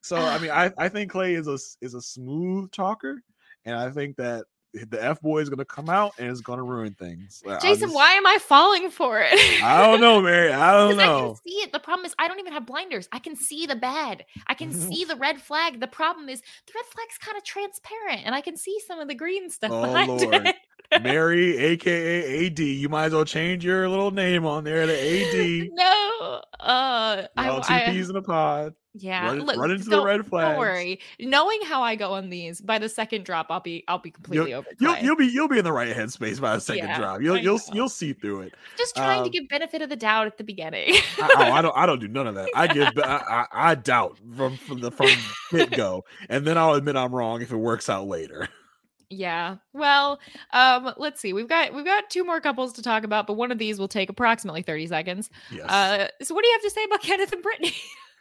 So 0.03 0.17
I 0.17 0.39
mean, 0.39 0.51
I, 0.51 0.73
I 0.77 0.89
think 0.89 1.11
Clay 1.13 1.35
is 1.35 1.47
a 1.47 1.59
is 1.81 1.95
a 1.95 2.03
smooth 2.03 2.71
talker, 2.73 3.23
and 3.65 3.77
I 3.77 3.91
think 3.91 4.17
that 4.17 4.45
the 4.73 5.03
F 5.03 5.21
boy 5.21 5.41
is 5.41 5.49
gonna 5.51 5.65
come 5.65 5.89
out 5.89 6.13
and 6.19 6.31
it's 6.31 6.41
gonna 6.41 6.63
ruin 6.63 6.95
things. 6.95 7.43
Like, 7.45 7.61
Jason, 7.61 7.89
just- 7.89 7.95
why 7.95 8.13
am 8.13 8.27
I 8.27 8.39
falling 8.39 8.91
for 8.91 9.21
it? 9.21 9.33
I 9.63 9.85
don't 9.85 10.01
know, 10.01 10.21
Mary. 10.23 10.53
I 10.53 10.73
don't 10.77 10.91
'Cause 10.91 10.99
I 11.03 11.07
know. 11.07 11.27
can 11.29 11.37
see 11.37 11.55
it. 11.63 11.73
The 11.73 11.81
problem 11.81 12.07
is 12.07 12.15
I 12.19 12.29
don't 12.29 12.39
even 12.39 12.53
have 12.53 12.67
blinders. 12.67 13.09
I 13.13 13.19
can 13.19 13.35
see 13.37 13.67
the 13.67 13.77
bad. 13.77 14.25
I 14.47 14.55
can 14.55 14.73
see 14.93 15.05
the 15.05 15.17
red 15.17 15.41
flag. 15.41 15.81
The 15.81 15.87
problem 15.89 16.29
is 16.29 16.41
the 16.41 16.73
red 16.75 16.85
flag's 16.87 17.19
kind 17.19 17.37
of 17.37 17.45
transparent, 17.45 18.23
and 18.25 18.35
I 18.35 18.41
can 18.41 18.57
see 18.57 18.79
some 18.87 19.01
of 19.01 19.09
the 19.09 19.15
green 19.15 19.51
stuff 19.51 19.73
Oh, 19.73 19.83
behind 19.83 20.09
Lord. 20.21 20.47
it. 20.47 20.57
Mary, 21.03 21.57
aka 21.57 22.47
AD. 22.47 22.59
You 22.59 22.89
might 22.89 23.07
as 23.07 23.13
well 23.13 23.25
change 23.25 23.65
your 23.65 23.89
little 23.89 24.11
name 24.11 24.45
on 24.47 24.65
there 24.65 24.87
to 24.87 24.93
AD. 24.93 25.69
No, 26.21 26.43
uh, 26.61 27.27
I, 27.37 27.49
All 27.49 27.63
two 27.63 27.75
peas 27.87 28.11
in 28.11 28.17
a 28.17 28.21
pod. 28.23 28.75
yeah. 28.95 29.25
run, 29.25 29.41
look, 29.41 29.57
run 29.57 29.71
into 29.71 29.89
the 29.89 30.03
red 30.03 30.27
flag. 30.27 30.51
Don't 30.51 30.59
worry. 30.59 31.01
Knowing 31.19 31.61
how 31.65 31.83
I 31.83 31.97
go 31.97 32.13
on 32.13 32.29
these, 32.29 32.61
by 32.61 32.79
the 32.79 32.89
second 32.91 33.25
drop, 33.25 33.47
I'll 33.49 33.61
be 33.61 33.85
I'll 33.89 33.99
be 33.99 34.11
completely 34.11 34.53
over. 34.53 34.67
You'll, 34.79 34.99
you'll 34.99 35.17
be 35.17 35.27
you'll 35.27 35.49
be 35.49 35.59
in 35.59 35.65
the 35.65 35.73
right 35.73 35.97
headspace 35.97 36.41
by 36.41 36.55
the 36.57 36.61
second 36.61 36.89
Yeah, 36.89 36.99
drop. 36.99 37.23
You'll 37.23 37.39
you'll 37.39 37.61
you'll 37.73 37.89
see 37.89 38.13
through 38.13 38.43
it. 38.43 38.55
Just 38.77 38.95
trying 38.95 39.21
to 39.21 39.25
um, 39.27 39.31
give 39.31 39.49
benefit 39.49 39.81
of 39.81 39.89
the 39.89 39.97
doubt 39.97 40.27
at 40.27 40.37
the 40.37 40.45
beginning. 40.45 40.95
I, 41.19 41.31
oh, 41.37 41.53
I 41.53 41.63
don't 41.63 41.77
I 41.77 41.87
don't 41.87 42.01
do 42.01 42.09
none 42.09 42.27
of 42.27 42.35
that. 42.35 42.51
I 42.55 42.67
give 42.67 42.89
I, 42.99 43.47
I, 43.53 43.71
I 43.71 43.75
doubt 43.75 44.19
from 44.37 44.57
from 44.59 44.81
the 44.81 44.91
from 44.91 45.09
get 45.53 45.71
go, 45.71 46.05
and 46.29 46.47
then 46.47 46.59
I'll 46.59 46.75
admit 46.75 46.97
I'm 46.97 47.15
wrong 47.15 47.41
if 47.41 47.53
it 47.53 47.57
works 47.57 47.89
out 47.89 48.07
later. 48.07 48.49
Yeah. 49.11 49.57
Well, 49.73 50.21
um, 50.53 50.95
let's 50.97 51.21
see. 51.21 51.33
We've 51.33 51.49
got 51.49 51.75
we've 51.75 51.85
got 51.85 52.09
two 52.11 52.25
more 52.25 52.41
couples 52.41 52.73
to 52.75 52.83
talk 52.83 53.03
about, 53.05 53.27
but 53.27 53.35
one 53.35 53.51
of 53.51 53.59
these 53.59 53.79
will 53.79 53.89
take 53.89 54.09
approximately 54.09 54.63
30 54.63 54.87
seconds. 54.87 55.31
Yes, 55.51 55.69
Uh, 55.69 56.09
so 56.23 56.35
what 56.35 56.43
do 56.43 56.49
you 56.49 56.55
have 56.55 56.63
to 56.63 56.71
say 56.71 56.85
about 56.85 57.03
Kenneth 57.03 57.33
and 57.33 57.43
Brittany? 57.43 57.75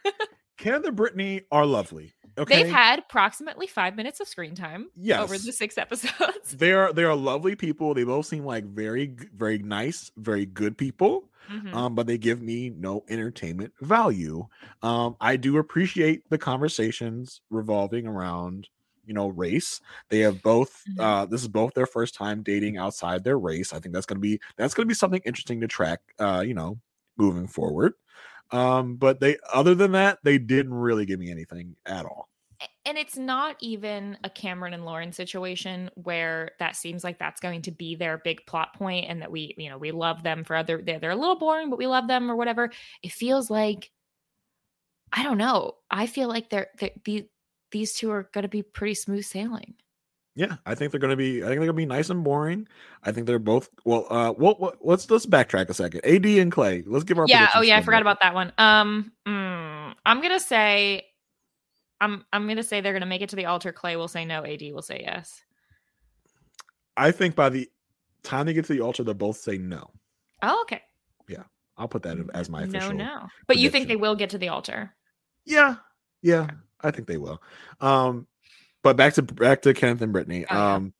Kenneth 0.58 0.84
and 0.84 0.96
Brittany 0.96 1.42
are 1.52 1.64
lovely. 1.64 2.12
Okay, 2.38 2.62
They've 2.62 2.72
had 2.72 3.00
approximately 3.00 3.66
five 3.66 3.96
minutes 3.96 4.20
of 4.20 4.28
screen 4.28 4.54
time 4.54 4.88
yes. 4.96 5.20
over 5.20 5.36
the 5.36 5.52
six 5.52 5.76
episodes. 5.78 6.56
they 6.56 6.72
are 6.72 6.92
they 6.92 7.04
are 7.04 7.14
lovely 7.16 7.54
people. 7.54 7.94
They 7.94 8.04
both 8.04 8.26
seem 8.26 8.44
like 8.44 8.64
very 8.64 9.14
very 9.34 9.58
nice, 9.58 10.10
very 10.16 10.46
good 10.46 10.76
people. 10.76 11.28
Mhm. 11.50 11.74
um, 11.74 11.94
but 11.96 12.06
they 12.06 12.16
give 12.18 12.40
me 12.42 12.70
no 12.70 13.02
entertainment 13.08 13.72
value. 13.80 14.46
Um, 14.82 15.16
I 15.20 15.36
do 15.36 15.58
appreciate 15.58 16.28
the 16.30 16.38
conversations 16.38 17.40
revolving 17.50 18.06
around, 18.06 18.68
you 19.04 19.14
know, 19.14 19.28
race. 19.28 19.80
They 20.08 20.20
have 20.20 20.42
both. 20.42 20.88
Mhm. 20.88 21.00
Uh, 21.00 21.26
this 21.26 21.42
is 21.42 21.48
both 21.48 21.74
their 21.74 21.86
first 21.86 22.14
time 22.14 22.42
dating 22.42 22.76
outside 22.78 23.24
their 23.24 23.38
race. 23.38 23.72
I 23.72 23.80
think 23.80 23.94
that's 23.94 24.06
gonna 24.06 24.20
be 24.20 24.40
that's 24.56 24.74
gonna 24.74 24.86
be 24.86 24.94
something 24.94 25.22
interesting 25.24 25.60
to 25.60 25.68
track. 25.68 26.00
Uh, 26.18 26.42
you 26.46 26.54
know, 26.54 26.78
moving 27.16 27.46
forward. 27.46 27.94
Um, 28.52 28.96
but 28.96 29.20
they 29.20 29.38
other 29.52 29.74
than 29.74 29.92
that, 29.92 30.18
they 30.24 30.38
didn't 30.38 30.74
really 30.74 31.06
give 31.06 31.20
me 31.20 31.30
anything 31.30 31.76
at 31.86 32.06
all. 32.06 32.28
And 32.84 32.98
it's 32.98 33.16
not 33.16 33.56
even 33.60 34.18
a 34.22 34.28
Cameron 34.28 34.74
and 34.74 34.84
Lauren 34.84 35.12
situation 35.12 35.90
where 35.94 36.52
that 36.58 36.76
seems 36.76 37.02
like 37.02 37.18
that's 37.18 37.40
going 37.40 37.62
to 37.62 37.70
be 37.70 37.94
their 37.94 38.18
big 38.18 38.44
plot 38.46 38.74
point 38.74 39.06
and 39.08 39.22
that 39.22 39.30
we, 39.30 39.54
you 39.56 39.70
know, 39.70 39.78
we 39.78 39.92
love 39.92 40.22
them 40.22 40.44
for 40.44 40.56
other 40.56 40.82
they're, 40.82 40.98
they're 40.98 41.10
a 41.10 41.16
little 41.16 41.38
boring, 41.38 41.70
but 41.70 41.78
we 41.78 41.86
love 41.86 42.06
them 42.06 42.30
or 42.30 42.36
whatever. 42.36 42.70
It 43.02 43.12
feels 43.12 43.48
like 43.50 43.90
I 45.12 45.22
don't 45.22 45.38
know. 45.38 45.78
I 45.90 46.06
feel 46.06 46.28
like 46.28 46.50
they're, 46.50 46.68
they 46.78 46.94
the 47.04 47.28
these 47.70 47.94
two 47.94 48.10
are 48.10 48.28
going 48.32 48.42
to 48.42 48.48
be 48.48 48.62
pretty 48.62 48.94
smooth 48.94 49.24
sailing. 49.24 49.74
Yeah, 50.36 50.56
I 50.64 50.74
think 50.74 50.92
they're 50.92 51.00
gonna 51.00 51.16
be. 51.16 51.42
I 51.42 51.46
think 51.48 51.58
they're 51.58 51.66
gonna 51.66 51.72
be 51.74 51.86
nice 51.86 52.08
and 52.08 52.22
boring. 52.22 52.68
I 53.02 53.10
think 53.10 53.26
they're 53.26 53.40
both. 53.40 53.68
Well, 53.84 54.06
uh, 54.10 54.32
well, 54.36 54.56
well, 54.60 54.72
let's 54.80 55.10
let's 55.10 55.26
backtrack 55.26 55.68
a 55.68 55.74
second. 55.74 56.04
AD 56.04 56.24
and 56.24 56.52
Clay. 56.52 56.84
Let's 56.86 57.04
give 57.04 57.18
our 57.18 57.26
yeah. 57.26 57.50
Oh 57.54 57.62
yeah, 57.62 57.76
I 57.76 57.82
forgot 57.82 58.00
about 58.00 58.20
that 58.20 58.32
one. 58.32 58.52
Um, 58.56 59.12
mm, 59.26 59.94
I'm 60.06 60.22
gonna 60.22 60.38
say, 60.38 61.04
I'm 62.00 62.24
I'm 62.32 62.46
gonna 62.46 62.62
say 62.62 62.80
they're 62.80 62.92
gonna 62.92 63.06
make 63.06 63.22
it 63.22 63.28
to 63.30 63.36
the 63.36 63.46
altar. 63.46 63.72
Clay 63.72 63.96
will 63.96 64.08
say 64.08 64.24
no. 64.24 64.44
AD 64.44 64.62
will 64.72 64.82
say 64.82 65.02
yes. 65.04 65.42
I 66.96 67.10
think 67.10 67.34
by 67.34 67.48
the 67.48 67.68
time 68.22 68.46
they 68.46 68.52
get 68.52 68.66
to 68.66 68.72
the 68.72 68.82
altar, 68.82 69.02
they'll 69.02 69.14
both 69.14 69.36
say 69.36 69.58
no. 69.58 69.90
Oh, 70.42 70.60
okay. 70.62 70.82
Yeah, 71.28 71.42
I'll 71.76 71.88
put 71.88 72.02
that 72.04 72.16
as 72.34 72.48
my 72.48 72.62
official. 72.62 72.92
no, 72.92 73.04
no. 73.04 73.26
But 73.48 73.58
you 73.58 73.68
think 73.68 73.88
they 73.88 73.96
will 73.96 74.14
get 74.14 74.30
to 74.30 74.38
the 74.38 74.48
altar? 74.48 74.94
Yeah, 75.44 75.76
yeah, 76.22 76.50
I 76.82 76.90
think 76.90 77.06
they 77.08 77.16
will. 77.18 77.42
Um, 77.80 78.26
but 78.82 78.96
back 78.96 79.14
to 79.14 79.22
back 79.22 79.62
to 79.62 79.74
Kenneth 79.74 80.02
and 80.02 80.12
Brittany. 80.12 80.46
Oh, 80.50 80.54
yeah. 80.54 80.74
Um, 80.74 80.94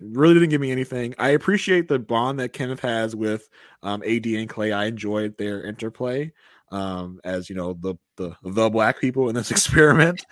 really 0.00 0.34
didn't 0.34 0.50
give 0.50 0.60
me 0.60 0.70
anything. 0.70 1.14
I 1.18 1.30
appreciate 1.30 1.88
the 1.88 1.98
bond 1.98 2.40
that 2.40 2.52
Kenneth 2.52 2.80
has 2.80 3.14
with 3.16 3.48
um 3.82 4.02
AD 4.06 4.26
and 4.26 4.48
Clay. 4.48 4.72
I 4.72 4.86
enjoyed 4.86 5.36
their 5.36 5.62
interplay. 5.64 6.32
Um, 6.72 7.20
as 7.24 7.48
you 7.48 7.54
know, 7.56 7.74
the 7.74 7.94
the 8.16 8.34
the 8.42 8.70
black 8.70 9.00
people 9.00 9.28
in 9.28 9.34
this 9.34 9.50
experiment, 9.52 10.24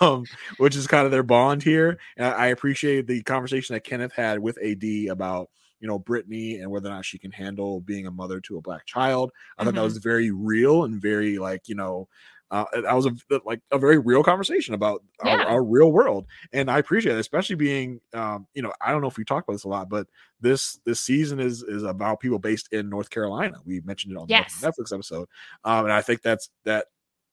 um, 0.00 0.24
which 0.58 0.76
is 0.76 0.86
kind 0.86 1.06
of 1.06 1.10
their 1.12 1.22
bond 1.22 1.62
here. 1.62 1.98
And 2.16 2.26
I, 2.26 2.30
I 2.30 2.46
appreciate 2.48 3.06
the 3.06 3.22
conversation 3.22 3.74
that 3.74 3.84
Kenneth 3.84 4.12
had 4.12 4.38
with 4.40 4.58
AD 4.62 4.84
about 5.10 5.48
you 5.80 5.88
know 5.88 5.98
Brittany 5.98 6.58
and 6.58 6.70
whether 6.70 6.88
or 6.88 6.92
not 6.92 7.04
she 7.06 7.18
can 7.18 7.32
handle 7.32 7.80
being 7.80 8.06
a 8.06 8.10
mother 8.10 8.40
to 8.42 8.58
a 8.58 8.60
black 8.60 8.84
child. 8.86 9.32
I 9.56 9.64
thought 9.64 9.74
that 9.74 9.80
Mhm. 9.80 9.84
was 9.84 9.98
very 9.98 10.30
real 10.30 10.84
and 10.84 11.00
very 11.00 11.38
like 11.38 11.68
you 11.68 11.74
know 11.74 12.08
uh, 12.50 12.64
that 12.82 12.92
was 12.94 13.06
a 13.06 13.12
like 13.44 13.60
a 13.70 13.78
very 13.78 13.98
real 13.98 14.22
conversation 14.24 14.74
about 14.74 15.02
our, 15.20 15.38
Yeah. 15.38 15.44
our 15.44 15.62
real 15.62 15.92
world, 15.92 16.26
and 16.52 16.70
I 16.70 16.78
appreciate 16.78 17.14
it, 17.16 17.20
especially 17.20 17.56
being, 17.56 18.00
um, 18.12 18.46
you 18.54 18.62
know, 18.62 18.72
I 18.80 18.90
don't 18.92 19.00
know 19.02 19.08
if 19.08 19.16
we 19.16 19.24
talk 19.24 19.44
about 19.44 19.54
this 19.54 19.64
a 19.64 19.68
lot, 19.68 19.88
but 19.88 20.06
this 20.40 20.80
this 20.84 21.00
season 21.00 21.38
is 21.40 21.62
is 21.62 21.82
about 21.84 22.20
people 22.20 22.38
based 22.38 22.72
in 22.72 22.88
North 22.88 23.10
Carolina. 23.10 23.58
We 23.64 23.80
mentioned 23.82 24.12
it 24.12 24.18
on 24.18 24.26
Yes. 24.28 24.60
the 24.60 24.66
Netflix 24.68 24.92
episode, 24.92 25.28
um, 25.64 25.84
and 25.84 25.92
I 25.92 26.00
think 26.02 26.22
that's 26.22 26.50
that, 26.64 26.86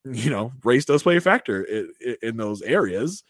you 0.06 0.30
know, 0.30 0.52
race 0.64 0.85
does 0.85 1.03
play 1.03 1.18
a 1.18 1.22
factor 1.22 1.64
in, 1.64 1.91
in 2.22 2.38
those 2.38 2.61
areas. 2.61 3.23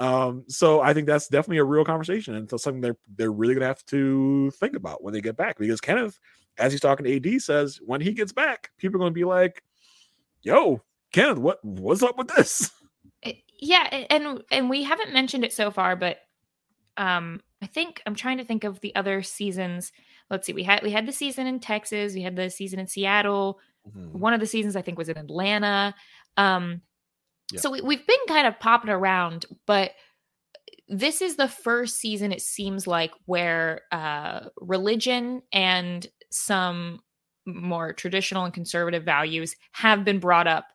Um, 0.00 0.44
so 0.48 0.80
I 0.80 0.94
think 0.94 1.06
that's 1.08 1.26
definitely 1.28 1.58
a 1.58 1.64
real 1.64 1.84
conversation, 1.84 2.34
and 2.34 2.50
it's 2.52 2.62
something 2.62 2.80
they're 2.80 2.96
they're 3.16 3.32
really 3.32 3.54
gonna 3.54 3.66
have 3.66 3.84
to 3.86 4.50
think 4.52 4.76
about 4.76 5.02
when 5.02 5.12
they 5.12 5.20
get 5.20 5.36
back 5.36 5.58
because 5.58 5.80
Kenneth, 5.80 6.18
as 6.58 6.72
he's 6.72 6.80
talking 6.80 7.04
to 7.04 7.16
AD, 7.34 7.42
says 7.42 7.80
when 7.84 8.00
he 8.00 8.12
gets 8.12 8.32
back, 8.32 8.70
people 8.78 8.96
are 8.96 9.00
gonna 9.00 9.10
be 9.10 9.24
like, 9.24 9.62
"Yo, 10.42 10.82
Kenneth, 11.12 11.38
what 11.38 11.58
what's 11.64 12.02
up 12.02 12.16
with 12.18 12.28
this?" 12.28 12.70
Eh, 13.24 13.32
yeah 13.58 14.04
and 14.10 14.44
and 14.52 14.70
we 14.70 14.84
haven't 14.84 15.12
mentioned 15.12 15.42
it 15.44 15.52
so 15.52 15.72
far 15.72 15.96
but 15.96 16.18
um 16.98 17.40
i 17.60 17.66
think 17.66 18.00
i'm 18.06 18.14
trying 18.14 18.38
to 18.38 18.44
think 18.44 18.62
of 18.62 18.80
the 18.80 18.94
other 18.94 19.24
seasons 19.24 19.90
let's 20.30 20.46
see 20.46 20.52
we 20.52 20.62
had 20.62 20.84
we 20.84 20.92
had 20.92 21.04
the 21.04 21.10
season 21.12 21.48
in 21.48 21.58
texas 21.58 22.14
we 22.14 22.22
had 22.22 22.36
the 22.36 22.48
season 22.48 22.78
in 22.78 22.86
seattle 22.86 23.58
one 24.12 24.32
of 24.34 24.38
the 24.38 24.46
seasons 24.46 24.76
i 24.76 24.82
think 24.82 24.96
was 24.96 25.08
in 25.08 25.16
atlanta 25.16 25.92
um 26.36 26.80
Yeah. 27.50 27.58
so 27.58 27.70
we, 27.72 27.80
we've 27.80 28.06
been 28.06 28.16
kind 28.28 28.46
of 28.46 28.60
popping 28.60 28.90
around 28.90 29.46
but 29.66 29.90
this 30.88 31.20
is 31.20 31.34
the 31.34 31.48
first 31.48 31.96
season 31.96 32.30
it 32.30 32.40
seems 32.40 32.86
like 32.86 33.10
where 33.24 33.80
uh 33.90 34.42
religion 34.60 35.42
and 35.52 36.06
some 36.30 37.00
more 37.46 37.92
traditional 37.92 38.44
and 38.44 38.54
conservative 38.54 39.02
values 39.02 39.56
have 39.72 40.04
been 40.04 40.20
brought 40.20 40.46
up 40.46 40.66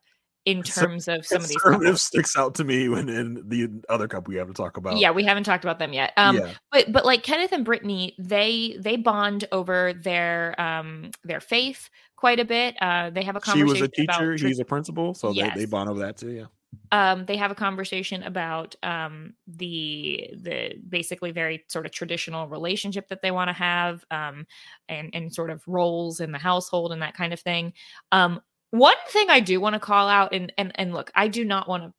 in 0.45 0.61
terms 0.63 1.07
of 1.07 1.25
some 1.25 1.41
of 1.41 1.47
these 1.47 1.57
Conservative 1.57 1.99
sticks 1.99 2.37
out 2.37 2.55
to 2.55 2.63
me 2.63 2.89
when 2.89 3.09
in 3.09 3.43
the 3.47 3.69
other 3.89 4.07
couple 4.07 4.31
we 4.31 4.37
have 4.37 4.47
to 4.47 4.53
talk 4.53 4.77
about. 4.77 4.97
yeah 4.97 5.11
we 5.11 5.23
haven't 5.23 5.43
talked 5.43 5.63
about 5.63 5.79
them 5.79 5.93
yet 5.93 6.11
um 6.17 6.37
yeah. 6.37 6.51
but 6.71 6.91
but 6.91 7.05
like 7.05 7.23
kenneth 7.23 7.51
and 7.51 7.63
brittany 7.65 8.15
they 8.19 8.75
they 8.79 8.95
bond 8.97 9.45
over 9.51 9.93
their 9.93 10.59
um 10.59 11.11
their 11.23 11.39
faith 11.39 11.89
quite 12.17 12.39
a 12.39 12.45
bit 12.45 12.75
uh 12.81 13.09
they 13.09 13.23
have 13.23 13.35
a 13.35 13.39
She 13.43 13.51
conversation 13.51 13.81
was 13.81 13.81
a 13.81 13.87
teacher. 13.89 14.31
about 14.33 14.39
He's 14.39 14.59
a 14.59 14.65
principal, 14.65 15.13
so 15.13 15.33
they, 15.33 15.49
they 15.55 15.65
bond 15.65 15.89
over 15.89 15.99
that 15.99 16.17
too. 16.17 16.31
Yeah. 16.31 16.45
um 16.91 17.25
they 17.25 17.35
have 17.37 17.51
a 17.51 17.55
conversation 17.55 18.23
about 18.23 18.75
um 18.83 19.33
the 19.47 20.29
the 20.41 20.73
basically 20.87 21.31
very 21.31 21.63
sort 21.67 21.85
of 21.85 21.91
traditional 21.91 22.47
relationship 22.47 23.07
that 23.09 23.21
they 23.21 23.31
want 23.31 23.49
to 23.49 23.53
have 23.53 24.03
um 24.11 24.45
and 24.89 25.09
and 25.13 25.33
sort 25.33 25.49
of 25.49 25.61
roles 25.67 26.19
in 26.19 26.31
the 26.31 26.37
household 26.39 26.91
and 26.93 27.01
that 27.01 27.13
kind 27.15 27.33
of 27.33 27.39
thing 27.41 27.73
um 28.11 28.39
one 28.73 28.95
thing 29.09 29.29
i 29.29 29.39
do 29.39 29.61
want 29.61 29.73
to 29.73 29.79
call 29.79 30.09
out 30.09 30.33
and 30.33 30.51
and 30.57 30.71
and 30.75 30.93
look 30.93 31.11
i 31.13 31.27
do 31.27 31.45
not 31.45 31.69
want 31.69 31.83
to 31.83 31.93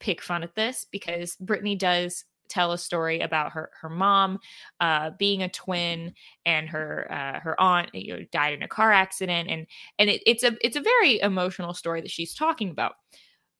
pick 0.00 0.22
fun 0.22 0.42
at 0.42 0.54
this 0.54 0.86
because 0.90 1.36
brittany 1.36 1.76
does 1.76 2.24
tell 2.48 2.72
a 2.72 2.78
story 2.78 3.20
about 3.20 3.52
her 3.52 3.70
her 3.78 3.90
mom 3.90 4.38
uh 4.80 5.10
being 5.18 5.42
a 5.42 5.48
twin 5.50 6.14
and 6.46 6.66
her 6.68 7.06
uh 7.10 7.40
her 7.40 7.60
aunt 7.60 7.94
you 7.94 8.16
know 8.16 8.24
died 8.32 8.54
in 8.54 8.62
a 8.62 8.68
car 8.68 8.90
accident 8.90 9.50
and 9.50 9.66
and 9.98 10.08
it, 10.08 10.22
it's 10.24 10.42
a 10.42 10.56
it's 10.62 10.76
a 10.76 10.80
very 10.80 11.20
emotional 11.20 11.74
story 11.74 12.00
that 12.00 12.10
she's 12.10 12.34
talking 12.34 12.70
about 12.70 12.94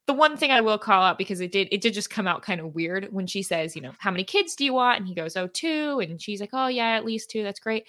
the 0.07 0.13
one 0.13 0.37
thing 0.37 0.51
I 0.51 0.61
will 0.61 0.77
call 0.77 1.03
out 1.03 1.17
because 1.17 1.41
it 1.41 1.51
did 1.51 1.69
it 1.71 1.81
did 1.81 1.95
just 1.95 2.11
come 2.11 2.27
out 2.27 2.43
kind 2.43 2.61
of 2.61 2.75
weird 2.75 3.09
when 3.11 3.27
she 3.27 3.43
says, 3.43 3.75
you 3.75 3.81
know, 3.81 3.93
how 3.99 4.11
many 4.11 4.23
kids 4.23 4.55
do 4.55 4.63
you 4.63 4.75
want? 4.75 4.99
And 4.99 5.09
he 5.09 5.15
goes, 5.15 5.35
oh, 5.35 5.47
two. 5.47 5.99
And 6.01 6.21
she's 6.21 6.41
like, 6.41 6.51
oh 6.53 6.67
yeah, 6.67 6.91
at 6.91 7.07
least 7.07 7.31
two. 7.31 7.43
That's 7.43 7.59
great. 7.59 7.87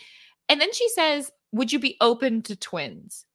And 0.48 0.62
then 0.62 0.72
she 0.72 0.88
says, 0.88 1.30
would 1.52 1.74
you 1.74 1.80
be 1.80 1.98
open 2.00 2.42
to 2.44 2.56
twins? 2.56 3.26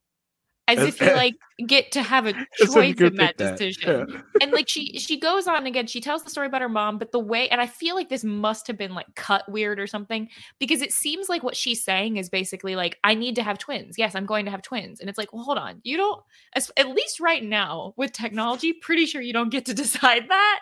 As- 0.78 0.88
if 0.88 1.00
you 1.00 1.12
like 1.14 1.36
get 1.66 1.92
to 1.92 2.02
have 2.02 2.26
a 2.26 2.30
As 2.30 2.36
if 2.60 2.68
you 2.68 2.94
choice 2.94 3.00
in 3.00 3.16
that 3.16 3.28
pick 3.28 3.36
that. 3.38 3.58
decision. 3.58 4.06
Yeah. 4.10 4.20
and 4.40 4.52
like 4.52 4.68
she 4.68 4.98
she 4.98 5.18
goes 5.18 5.46
on 5.46 5.66
again 5.66 5.86
she 5.86 6.00
tells 6.00 6.22
the 6.22 6.30
story 6.30 6.46
about 6.46 6.60
her 6.60 6.68
mom 6.68 6.98
but 6.98 7.12
the 7.12 7.18
way 7.18 7.48
and 7.48 7.60
i 7.60 7.66
feel 7.66 7.94
like 7.94 8.08
this 8.08 8.24
must 8.24 8.66
have 8.66 8.76
been 8.76 8.94
like 8.94 9.06
cut 9.14 9.48
weird 9.50 9.78
or 9.78 9.86
something 9.86 10.28
because 10.58 10.82
it 10.82 10.92
seems 10.92 11.28
like 11.28 11.42
what 11.42 11.56
she's 11.56 11.82
saying 11.82 12.16
is 12.16 12.28
basically 12.28 12.76
like 12.76 12.98
i 13.04 13.14
need 13.14 13.34
to 13.34 13.42
have 13.42 13.58
twins 13.58 13.96
yes 13.98 14.14
i'm 14.14 14.26
going 14.26 14.44
to 14.44 14.50
have 14.50 14.62
twins 14.62 15.00
and 15.00 15.08
it's 15.08 15.18
like 15.18 15.32
well 15.32 15.42
hold 15.42 15.58
on 15.58 15.80
you 15.82 15.96
don't 15.96 16.22
as, 16.54 16.70
at 16.76 16.88
least 16.88 17.20
right 17.20 17.44
now 17.44 17.92
with 17.96 18.12
technology 18.12 18.72
pretty 18.72 19.06
sure 19.06 19.20
you 19.20 19.32
don't 19.32 19.50
get 19.50 19.64
to 19.66 19.74
decide 19.80 20.28
that 20.28 20.60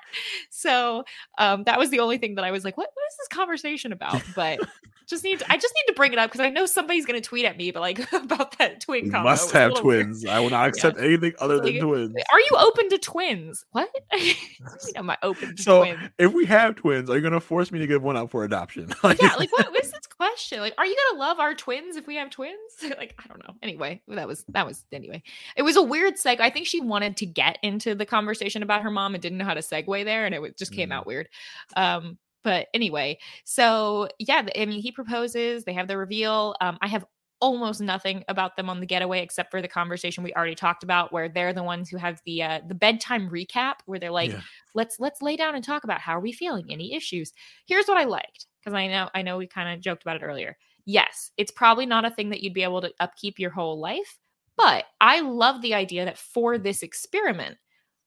so 0.50 1.04
um 1.38 1.64
that 1.64 1.78
was 1.78 1.90
the 1.90 2.00
only 2.00 2.18
thing 2.18 2.34
that 2.34 2.44
i 2.44 2.50
was 2.50 2.64
like 2.64 2.76
what, 2.76 2.88
what 2.94 3.04
is 3.10 3.16
this 3.18 3.28
conversation 3.28 3.92
about 3.92 4.22
but 4.34 4.58
just 5.06 5.24
need 5.24 5.38
to, 5.38 5.52
i 5.52 5.56
just 5.56 5.74
need 5.74 5.92
to 5.92 5.94
bring 5.94 6.12
it 6.12 6.18
up 6.18 6.30
because 6.30 6.44
i 6.44 6.50
know 6.50 6.66
somebody's 6.66 7.06
going 7.06 7.20
to 7.20 7.26
tweet 7.26 7.44
at 7.44 7.56
me 7.56 7.70
but 7.70 7.80
like 7.80 8.12
about 8.12 8.56
that 8.58 8.80
twin 8.80 9.10
combo. 9.10 9.28
Must 9.30 9.50
have 9.52 9.72
little 9.72 9.86
weird. 9.86 10.06
twins. 10.06 10.26
I 10.26 10.40
will 10.40 10.50
not 10.50 10.68
accept 10.68 10.87
anything 10.98 11.34
other 11.40 11.56
Like, 11.56 11.74
than 11.74 11.80
twins. 11.82 12.14
Are 12.32 12.40
you 12.40 12.50
open 12.58 12.88
to 12.90 12.98
twins? 12.98 13.64
What? 13.72 13.88
Am 14.96 15.10
I 15.10 15.18
open 15.22 15.56
to 15.56 15.62
So 15.62 15.80
twins? 15.84 16.00
if 16.18 16.32
we 16.32 16.44
have 16.46 16.76
twins, 16.76 17.10
are 17.10 17.16
you 17.16 17.22
gonna 17.22 17.40
force 17.40 17.70
me 17.72 17.78
to 17.80 17.86
give 17.86 18.02
one 18.02 18.16
up 18.16 18.30
for 18.30 18.44
adoption? 18.44 18.92
Like, 19.02 19.20
Yeah, 19.22 19.34
like 19.38 19.50
what, 19.52 19.66
is 19.76 19.90
this 19.92 20.06
question? 20.06 20.60
Like, 20.60 20.74
are 20.78 20.86
you 20.86 20.96
gonna 21.10 21.20
love 21.20 21.38
our 21.38 21.54
twins 21.54 21.96
if 21.96 22.06
we 22.06 22.16
have 22.16 22.30
twins? 22.30 22.58
Like, 22.82 23.14
I 23.22 23.28
don't 23.28 23.46
know. 23.46 23.54
Anyway, 23.62 24.02
that 24.08 24.26
was 24.26 24.44
that 24.48 24.66
was 24.66 24.84
anyway. 24.92 25.22
It 25.56 25.62
was 25.62 25.76
a 25.76 25.82
weird 25.82 26.14
seg. 26.14 26.40
I 26.40 26.50
think 26.50 26.66
she 26.66 26.80
wanted 26.80 27.16
to 27.18 27.26
get 27.26 27.58
into 27.62 27.94
the 27.94 28.06
conversation 28.06 28.62
about 28.62 28.82
her 28.82 28.90
mom 28.90 29.14
and 29.14 29.22
didn't 29.22 29.38
know 29.38 29.44
how 29.44 29.54
to 29.54 29.60
segue 29.60 30.04
there, 30.04 30.26
and 30.26 30.34
it 30.34 30.42
was- 30.42 30.52
just 30.58 30.72
came 30.72 30.88
Mm. 30.90 30.92
out 30.94 31.06
weird. 31.06 31.28
Um, 31.76 32.18
but 32.44 32.68
anyway, 32.74 33.18
so 33.44 34.08
yeah, 34.18 34.46
I 34.56 34.64
mean, 34.66 34.80
he 34.80 34.90
proposes. 34.92 35.64
They 35.64 35.72
have 35.74 35.88
the 35.88 35.96
reveal. 35.96 36.54
Um, 36.60 36.78
I 36.80 36.88
have 36.88 37.04
almost 37.40 37.80
nothing 37.80 38.24
about 38.28 38.56
them 38.56 38.68
on 38.68 38.80
the 38.80 38.86
getaway 38.86 39.22
except 39.22 39.50
for 39.50 39.62
the 39.62 39.68
conversation 39.68 40.24
we 40.24 40.34
already 40.34 40.54
talked 40.54 40.82
about, 40.82 41.12
where 41.12 41.28
they're 41.28 41.52
the 41.52 41.62
ones 41.62 41.88
who 41.88 41.96
have 41.96 42.20
the 42.26 42.42
uh, 42.42 42.60
the 42.66 42.74
bedtime 42.74 43.28
recap, 43.30 43.74
where 43.86 43.98
they're 43.98 44.10
like, 44.10 44.30
Yeah. 44.30 44.40
let's 44.74 44.98
let's 44.98 45.22
lay 45.22 45.36
down 45.36 45.54
and 45.54 45.64
talk 45.64 45.84
about 45.84 46.00
how 46.00 46.12
are 46.16 46.20
we 46.20 46.32
feeling? 46.32 46.66
Any 46.70 46.94
issues? 46.94 47.32
Here's 47.66 47.86
what 47.86 47.96
i 47.98 48.04
liked 48.04 48.46
because 48.60 48.74
i 48.74 48.86
know 48.86 49.08
i 49.14 49.22
know 49.22 49.38
we 49.38 49.46
kind 49.46 49.72
of 49.72 49.80
joked 49.80 50.02
about 50.02 50.16
it 50.16 50.22
earlier. 50.24 50.56
Yes 50.84 51.30
it's 51.36 51.50
probably 51.50 51.86
not 51.86 52.04
a 52.04 52.10
thing 52.10 52.30
that 52.30 52.42
you'd 52.42 52.54
be 52.54 52.62
able 52.62 52.80
to 52.80 52.92
upkeep 53.00 53.38
your 53.38 53.50
whole 53.50 53.78
life 53.78 54.18
but 54.56 54.86
i 55.00 55.20
love 55.20 55.60
the 55.62 55.74
idea 55.74 56.04
that 56.04 56.18
for 56.18 56.58
this 56.58 56.82
experiment 56.82 57.56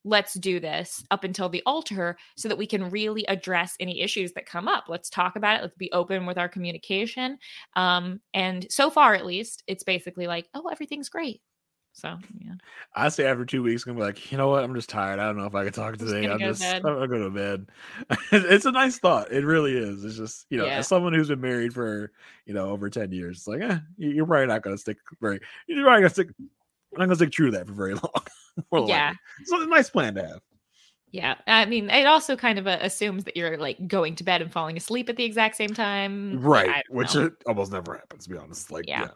let's 0.03 0.33
do 0.35 0.59
this 0.59 1.03
up 1.11 1.23
until 1.23 1.47
the 1.49 1.61
altar 1.65 2.17
so 2.35 2.47
that 2.49 2.57
we 2.57 2.65
can 2.65 2.89
really 2.89 3.25
address 3.27 3.75
any 3.79 4.01
issues 4.01 4.33
that 4.33 4.45
come 4.45 4.67
up 4.67 4.85
let's 4.87 5.09
talk 5.09 5.35
about 5.35 5.57
it 5.59 5.61
let's 5.61 5.75
be 5.77 5.91
open 5.91 6.25
with 6.25 6.37
our 6.37 6.49
communication 6.49 7.37
um 7.75 8.19
and 8.33 8.65
so 8.69 8.89
far 8.89 9.13
at 9.13 9.25
least 9.25 9.63
it's 9.67 9.83
basically 9.83 10.25
like 10.27 10.47
oh 10.55 10.67
everything's 10.71 11.09
great 11.09 11.41
so 11.93 12.17
yeah 12.39 12.53
I 12.95 13.09
say 13.09 13.25
after 13.25 13.45
two 13.45 13.63
weeks, 13.63 13.83
I'm 13.85 13.93
gonna 13.93 13.99
be 13.99 14.05
like, 14.05 14.31
you 14.31 14.37
know 14.37 14.47
what? 14.49 14.63
I'm 14.63 14.73
just 14.75 14.89
tired. 14.89 15.19
I 15.19 15.25
don't 15.25 15.37
know 15.37 15.45
if 15.45 15.55
I 15.55 15.63
can 15.65 15.73
talk 15.73 15.97
just 15.97 16.09
today. 16.11 16.27
I'm 16.29 16.39
just, 16.39 16.61
bed." 16.61 16.77
I'm 16.85 16.93
gonna 16.95 17.07
go 17.07 17.23
to 17.23 17.29
bed. 17.29 17.67
it's 18.31 18.65
a 18.65 18.71
nice 18.71 18.97
thought. 18.97 19.31
It 19.31 19.45
really 19.45 19.77
is. 19.77 20.03
It's 20.05 20.15
just, 20.15 20.45
you 20.49 20.57
know, 20.57 20.65
Yeah. 20.65 20.77
as 20.79 20.87
someone 20.87 21.13
who's 21.13 21.27
been 21.27 21.41
married 21.41 21.73
for, 21.73 22.11
you 22.45 22.53
know, 22.53 22.69
over 22.69 22.89
10 22.89 23.11
years, 23.11 23.39
it's 23.39 23.47
like, 23.47 23.61
eh, 23.61 23.79
you- 23.97 24.11
you're 24.11 24.25
probably 24.25 24.47
not 24.47 24.61
gonna 24.61 24.77
stick 24.77 24.97
very, 25.21 25.39
you're 25.67 25.83
probably 25.83 26.01
gonna 26.01 26.09
stick, 26.11 26.27
I'm 26.39 26.49
not 26.93 27.05
gonna 27.05 27.15
stick 27.15 27.31
true 27.31 27.51
to 27.51 27.57
that 27.57 27.67
for 27.67 27.73
very 27.73 27.93
long. 28.03 28.23
Yeah 28.71 29.07
likely. 29.09 29.17
So 29.45 29.55
it's 29.57 29.65
a 29.65 29.69
nice 29.69 29.89
plan 29.89 30.15
to 30.15 30.27
have. 30.27 30.41
Yeah, 31.11 31.35
I 31.45 31.65
mean, 31.65 31.89
it 31.89 32.05
also 32.05 32.37
kind 32.37 32.57
of 32.57 32.67
uh, 32.67 32.77
assumes 32.79 33.25
that 33.25 33.35
you're 33.35 33.57
like 33.57 33.85
going 33.87 34.15
to 34.15 34.23
bed 34.23 34.41
and 34.41 34.49
falling 34.51 34.77
asleep 34.77 35.09
at 35.09 35.17
the 35.17 35.25
exact 35.25 35.57
same 35.57 35.73
time, 35.73 36.39
Right. 36.39 36.83
Which 36.89 37.15
it 37.15 37.33
almost 37.45 37.71
never 37.73 37.95
happens, 37.95 38.23
to 38.23 38.29
be 38.29 38.37
honest. 38.37 38.71
Like, 38.71 38.87
Yeah. 38.87 39.01
yeah. 39.01 39.09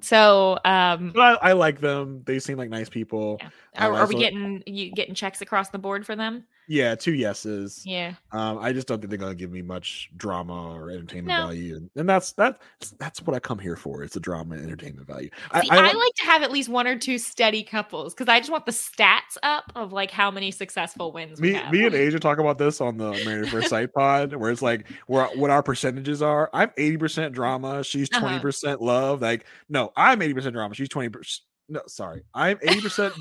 so, 0.00 0.56
um, 0.64 1.12
I, 1.16 1.36
I 1.42 1.52
like 1.52 1.80
them. 1.80 2.22
They 2.26 2.38
seem 2.38 2.58
like 2.58 2.70
nice 2.70 2.88
people. 2.88 3.38
Yeah. 3.40 3.48
Are, 3.88 3.94
are 3.94 4.06
we 4.06 4.14
getting 4.14 4.62
you 4.66 4.92
getting 4.92 5.16
checks 5.16 5.40
across 5.40 5.70
the 5.70 5.78
board 5.78 6.06
for 6.06 6.14
them? 6.14 6.44
Yeah, 6.68 6.94
two 6.96 7.14
yeses. 7.14 7.82
Yeah, 7.84 8.14
Um, 8.32 8.58
I 8.58 8.72
just 8.72 8.88
don't 8.88 8.98
think 8.98 9.10
they're 9.10 9.18
gonna 9.18 9.34
give 9.34 9.50
me 9.52 9.62
much 9.62 10.10
drama 10.16 10.74
or 10.74 10.90
entertainment 10.90 11.28
No. 11.28 11.46
value, 11.46 11.76
and, 11.76 11.90
and 11.96 12.08
that's 12.08 12.32
that. 12.32 12.60
That's 12.98 13.22
what 13.22 13.36
I 13.36 13.38
come 13.38 13.58
here 13.58 13.76
for. 13.76 14.02
It's 14.02 14.16
a 14.16 14.20
drama 14.20 14.56
and 14.56 14.64
entertainment 14.64 15.06
value. 15.06 15.30
I, 15.52 15.62
See, 15.62 15.70
I, 15.70 15.76
I, 15.76 15.80
like- 15.82 15.94
like 15.94 16.14
to 16.16 16.24
have 16.26 16.42
at 16.42 16.50
least 16.50 16.68
one 16.68 16.86
or 16.86 16.98
two 16.98 17.18
steady 17.18 17.62
couples 17.62 18.14
because 18.14 18.28
I 18.28 18.38
just 18.40 18.50
want 18.50 18.66
the 18.66 18.72
stats 18.72 19.36
up 19.42 19.70
of 19.76 19.92
like 19.92 20.10
how 20.10 20.30
many 20.30 20.50
successful 20.50 21.12
wins 21.12 21.40
we 21.40 21.52
me, 21.52 21.54
have. 21.54 21.72
me 21.72 21.86
and 21.86 21.94
Asia 21.94 22.18
talk 22.18 22.38
about 22.38 22.58
this 22.58 22.80
on 22.80 22.96
the 22.96 23.12
Married 23.24 23.48
First 23.48 23.68
Sight 23.68 23.92
pod, 23.92 24.34
where 24.34 24.50
it's 24.50 24.62
like 24.62 24.88
where 25.06 25.26
what 25.36 25.50
our 25.50 25.62
percentages 25.62 26.20
are. 26.22 26.50
I'm 26.52 26.70
80 26.76 26.96
percent 26.96 27.32
drama. 27.34 27.84
She's 27.84 28.08
Uh-huh. 28.12 28.20
20 28.26 28.40
percent 28.40 28.82
love. 28.82 29.22
Like 29.22 29.46
no, 29.68 29.92
I'm 29.96 30.20
80 30.20 30.34
percent 30.34 30.52
drama. 30.54 30.74
She's 30.74 30.88
20 30.88 31.08
percent. 31.10 31.42
No, 31.68 31.80
sorry, 31.88 32.22
I'm 32.32 32.58
80 32.62 32.80
percent 32.80 33.14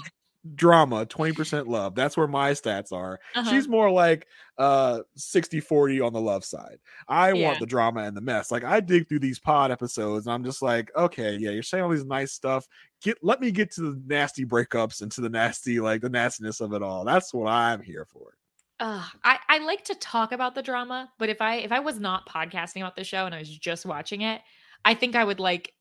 drama, 0.53 1.05
20 1.05 1.34
percent 1.34 1.67
love. 1.67 1.95
That's 1.95 2.15
where 2.17 2.27
my 2.27 2.51
stats 2.51 2.91
are. 2.91 3.19
Uh-huh. 3.34 3.49
She's 3.49 3.67
more 3.67 3.89
like 3.89 4.27
uh 4.57 4.99
60 5.15 5.59
40 5.59 6.01
on 6.01 6.13
the 6.13 6.22
love 6.22 6.45
side. 6.45 6.77
I 7.07 7.34
Yeah. 7.34 7.47
want 7.47 7.59
the 7.59 7.65
drama 7.65 8.01
and 8.01 8.15
the 8.15 8.22
mess. 8.22 8.51
Like 8.51 8.63
I 8.63 8.80
dig 8.80 9.07
through 9.09 9.19
these 9.19 9.39
pod 9.39 9.72
episodes 9.72 10.27
and 10.27 10.34
I'm 10.34 10.43
just 10.43 10.61
like, 10.61 10.91
okay, 10.95 11.35
yeah, 11.38 11.51
you're 11.51 11.63
saying 11.63 11.84
all 11.84 11.89
these 11.89 12.05
nice 12.05 12.31
stuff. 12.31 12.67
Get 13.01 13.17
let 13.22 13.41
me 13.41 13.51
get 13.51 13.72
to 13.72 13.81
the 13.81 14.01
nasty 14.05 14.45
breakups 14.45 15.01
and 15.01 15.11
to 15.13 15.22
the 15.22 15.30
nasty, 15.30 15.80
like 15.80 16.01
the 16.01 16.09
nastiness 16.09 16.61
of 16.61 16.73
it 16.73 16.84
all. 16.84 17.03
That's 17.05 17.34
what 17.34 17.49
I'm 17.49 17.81
here 17.81 18.05
for. 18.05 18.34
Ugh, 18.81 19.05
I, 19.23 19.39
I 19.47 19.57
like 19.59 19.85
to 19.85 19.95
talk 19.95 20.34
about 20.34 20.53
the 20.53 20.61
drama, 20.61 21.09
but 21.17 21.30
if 21.30 21.41
I 21.41 21.55
if 21.55 21.72
I 21.72 21.80
was 21.80 21.99
not 21.99 22.27
podcasting 22.27 22.81
about 22.81 22.97
the 22.97 23.05
show 23.05 23.26
and 23.26 23.34
I 23.34 23.39
was 23.39 23.49
just 23.57 23.85
watching 23.85 24.22
it, 24.22 24.41
I 24.84 24.93
think 24.95 25.15
I 25.15 25.23
would 25.23 25.39
like 25.39 25.73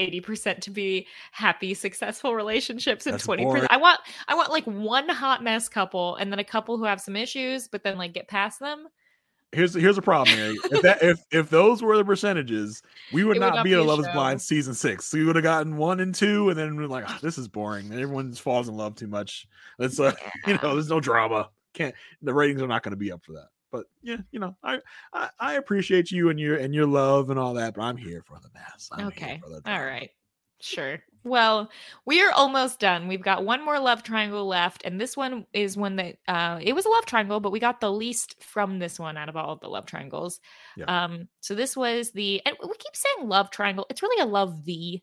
80% 0.00 0.60
to 0.60 0.70
be 0.70 1.06
happy, 1.32 1.74
successful 1.74 2.34
relationships 2.34 3.06
and 3.06 3.14
That's 3.14 3.26
20%. 3.26 3.42
boring. 3.42 3.66
I 3.70 3.76
want 3.76 4.00
I 4.28 4.34
want 4.34 4.50
like 4.50 4.64
one 4.64 5.08
hot 5.08 5.42
mess 5.42 5.68
couple 5.68 6.16
and 6.16 6.32
then 6.32 6.38
a 6.38 6.44
couple 6.44 6.78
who 6.78 6.84
have 6.84 7.00
some 7.00 7.16
issues, 7.16 7.68
but 7.68 7.82
then 7.84 7.98
like 7.98 8.12
get 8.12 8.28
past 8.28 8.60
them. 8.60 8.88
Here's 9.52 9.74
here's 9.74 9.98
a 9.98 10.02
problem, 10.02 10.36
Mary. 10.36 10.56
If 10.64 10.82
that 10.82 11.02
if 11.02 11.20
if 11.32 11.50
those 11.50 11.82
were 11.82 11.96
the 11.96 12.04
percentages, 12.04 12.82
we 13.12 13.24
would 13.24 13.36
It 13.36 13.40
would 13.40 13.46
not 13.46 13.54
not 13.56 13.64
be 13.64 13.70
be 13.70 13.74
a 13.74 13.82
Love 13.82 13.98
Is. 14.00 14.08
Blind 14.14 14.40
season 14.40 14.74
six. 14.74 15.06
So 15.06 15.18
We 15.18 15.24
would 15.24 15.34
have 15.34 15.42
gotten 15.42 15.76
one 15.76 15.98
and 15.98 16.14
two, 16.14 16.50
and 16.50 16.58
then 16.58 16.76
we're 16.76 16.86
like, 16.86 17.04
"Ah, 17.08 17.18
this 17.20 17.36
is 17.36 17.48
boring. 17.48 17.92
Everyone 17.92 18.30
just 18.30 18.42
falls 18.42 18.68
in 18.68 18.76
love 18.76 18.94
too 18.94 19.08
much. 19.08 19.48
It's 19.80 19.98
uh, 19.98 20.12
you 20.46 20.54
know, 20.62 20.74
there's 20.74 20.88
no 20.88 21.00
drama. 21.00 21.50
Can't 21.74 21.94
the 22.22 22.32
ratings 22.32 22.62
are 22.62 22.68
not 22.68 22.84
going 22.84 22.92
to 22.92 22.96
be 22.96 23.10
up 23.10 23.24
for 23.24 23.32
that. 23.32 23.48
But 23.70 23.86
yeah, 24.02 24.18
you 24.32 24.40
know, 24.40 24.56
I, 24.62 24.80
I 25.12 25.30
I 25.38 25.54
appreciate 25.54 26.10
you 26.10 26.30
and 26.30 26.38
your 26.40 26.56
and 26.56 26.74
your 26.74 26.86
love 26.86 27.30
and 27.30 27.38
all 27.38 27.54
that, 27.54 27.74
but 27.74 27.82
I'm 27.82 27.96
here 27.96 28.22
for 28.22 28.38
the 28.40 28.50
mess. 28.54 28.88
I'm 28.92 29.08
here 29.08 29.08
Okay. 29.08 29.40
for 29.40 29.48
the 29.50 29.60
All 29.64 29.78
drama. 29.78 29.84
right. 29.84 30.10
Sure. 30.60 31.02
Well, 31.22 31.70
we 32.06 32.22
are 32.22 32.32
almost 32.32 32.80
done. 32.80 33.06
We've 33.06 33.22
got 33.22 33.44
one 33.44 33.62
more 33.64 33.78
love 33.78 34.02
triangle 34.02 34.46
left, 34.46 34.82
and 34.84 35.00
this 35.00 35.16
one 35.16 35.46
is 35.52 35.76
one 35.76 35.96
that 35.96 36.16
uh 36.28 36.58
it 36.62 36.72
was 36.74 36.86
a 36.86 36.88
love 36.90 37.06
triangle, 37.06 37.40
but 37.40 37.52
we 37.52 37.60
got 37.60 37.80
the 37.80 37.92
least 37.92 38.42
from 38.42 38.78
this 38.78 38.98
one 38.98 39.16
out 39.16 39.28
of 39.28 39.36
all 39.36 39.52
of 39.52 39.60
the 39.60 39.68
love 39.68 39.86
triangles. 39.86 40.40
Yeah. 40.76 40.86
Um, 40.88 41.28
so 41.40 41.54
this 41.54 41.76
was 41.76 42.10
the 42.12 42.44
and 42.46 42.56
we 42.62 42.74
keep 42.78 42.96
saying 42.96 43.28
love 43.28 43.50
triangle. 43.50 43.86
It's 43.90 44.02
really 44.02 44.22
a 44.22 44.26
love 44.26 44.62
V, 44.64 45.02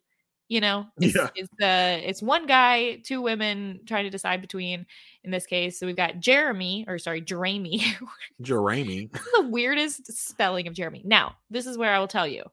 you 0.50 0.62
know. 0.62 0.86
It's, 1.00 1.16
Yeah. 1.16 1.30
it's 1.36 1.50
the 1.60 2.02
it's 2.08 2.22
one 2.22 2.46
guy, 2.46 2.98
two 3.04 3.22
women 3.22 3.82
trying 3.86 4.06
to 4.06 4.10
decide 4.10 4.42
between 4.42 4.86
in 5.24 5.32
this 5.32 5.46
case. 5.46 5.80
So 5.80 5.86
we've 5.86 5.96
got 5.96 6.20
Jeremy, 6.20 6.86
or 6.88 6.98
sorry, 7.00 7.22
Jeremy. 7.22 7.84
Jeremy. 8.42 9.10
The 9.36 9.48
weirdest 9.48 10.12
spelling 10.28 10.68
of 10.68 10.74
Jeremy. 10.74 11.02
Now, 11.06 11.36
this 11.50 11.66
is 11.66 11.78
where 11.78 11.94
I 11.94 12.00
will 12.00 12.08
tell 12.08 12.28
you. 12.28 12.44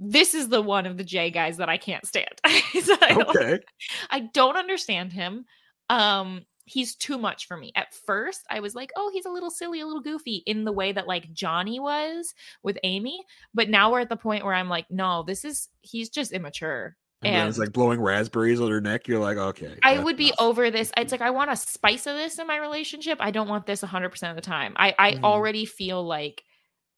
This 0.00 0.34
is 0.34 0.48
the 0.48 0.60
one 0.60 0.86
of 0.86 0.96
the 0.96 1.04
J 1.04 1.30
guys 1.30 1.56
that 1.58 1.68
I 1.68 1.76
can't 1.78 2.06
stand. 2.06 2.40
So 2.82 2.96
I, 3.00 3.14
don't, 3.14 3.28
Okay. 3.36 3.60
I 4.10 4.20
don't 4.34 4.56
understand 4.56 5.12
him. 5.12 5.46
Um, 5.88 6.44
he's 6.66 6.96
too 6.96 7.16
much 7.16 7.46
for 7.46 7.56
me. 7.56 7.70
At 7.76 7.94
first, 7.94 8.42
I 8.50 8.58
was 8.60 8.74
like, 8.74 8.90
oh, 8.96 9.10
he's 9.14 9.26
a 9.26 9.30
little 9.30 9.50
silly, 9.50 9.80
a 9.80 9.86
little 9.86 10.02
goofy 10.02 10.42
in 10.46 10.64
the 10.64 10.72
way 10.72 10.90
that 10.92 11.06
like 11.06 11.32
Johnny 11.32 11.78
was 11.78 12.34
with 12.64 12.76
Amy. 12.82 13.22
But 13.54 13.70
now 13.70 13.92
we're 13.92 14.00
at 14.00 14.08
the 14.08 14.16
point 14.16 14.44
where 14.44 14.52
I'm 14.54 14.68
like, 14.68 14.90
no, 14.90 15.22
this 15.22 15.44
is 15.44 15.68
he's 15.82 16.10
just 16.10 16.32
immature. 16.32 16.96
And, 17.24 17.34
then 17.36 17.48
it's 17.48 17.58
like 17.58 17.72
blowing 17.72 18.00
raspberries 18.00 18.60
on 18.60 18.70
her 18.70 18.80
neck. 18.80 19.08
You're 19.08 19.20
like, 19.20 19.36
okay. 19.36 19.78
I 19.82 19.98
would 19.98 20.16
be 20.16 20.28
enough. 20.28 20.36
over 20.40 20.70
this. 20.70 20.92
It's 20.96 21.12
like 21.12 21.20
I 21.20 21.30
want 21.30 21.50
a 21.50 21.56
spice 21.56 22.06
of 22.06 22.16
this 22.16 22.38
in 22.38 22.46
my 22.46 22.58
relationship. 22.58 23.18
I 23.20 23.30
don't 23.30 23.48
want 23.48 23.66
this 23.66 23.82
100% 23.82 24.30
of 24.30 24.36
the 24.36 24.42
time. 24.42 24.74
I 24.76 24.94
I 24.98 25.12
Mhm. 25.12 25.24
already 25.24 25.64
feel 25.64 26.04
like 26.04 26.42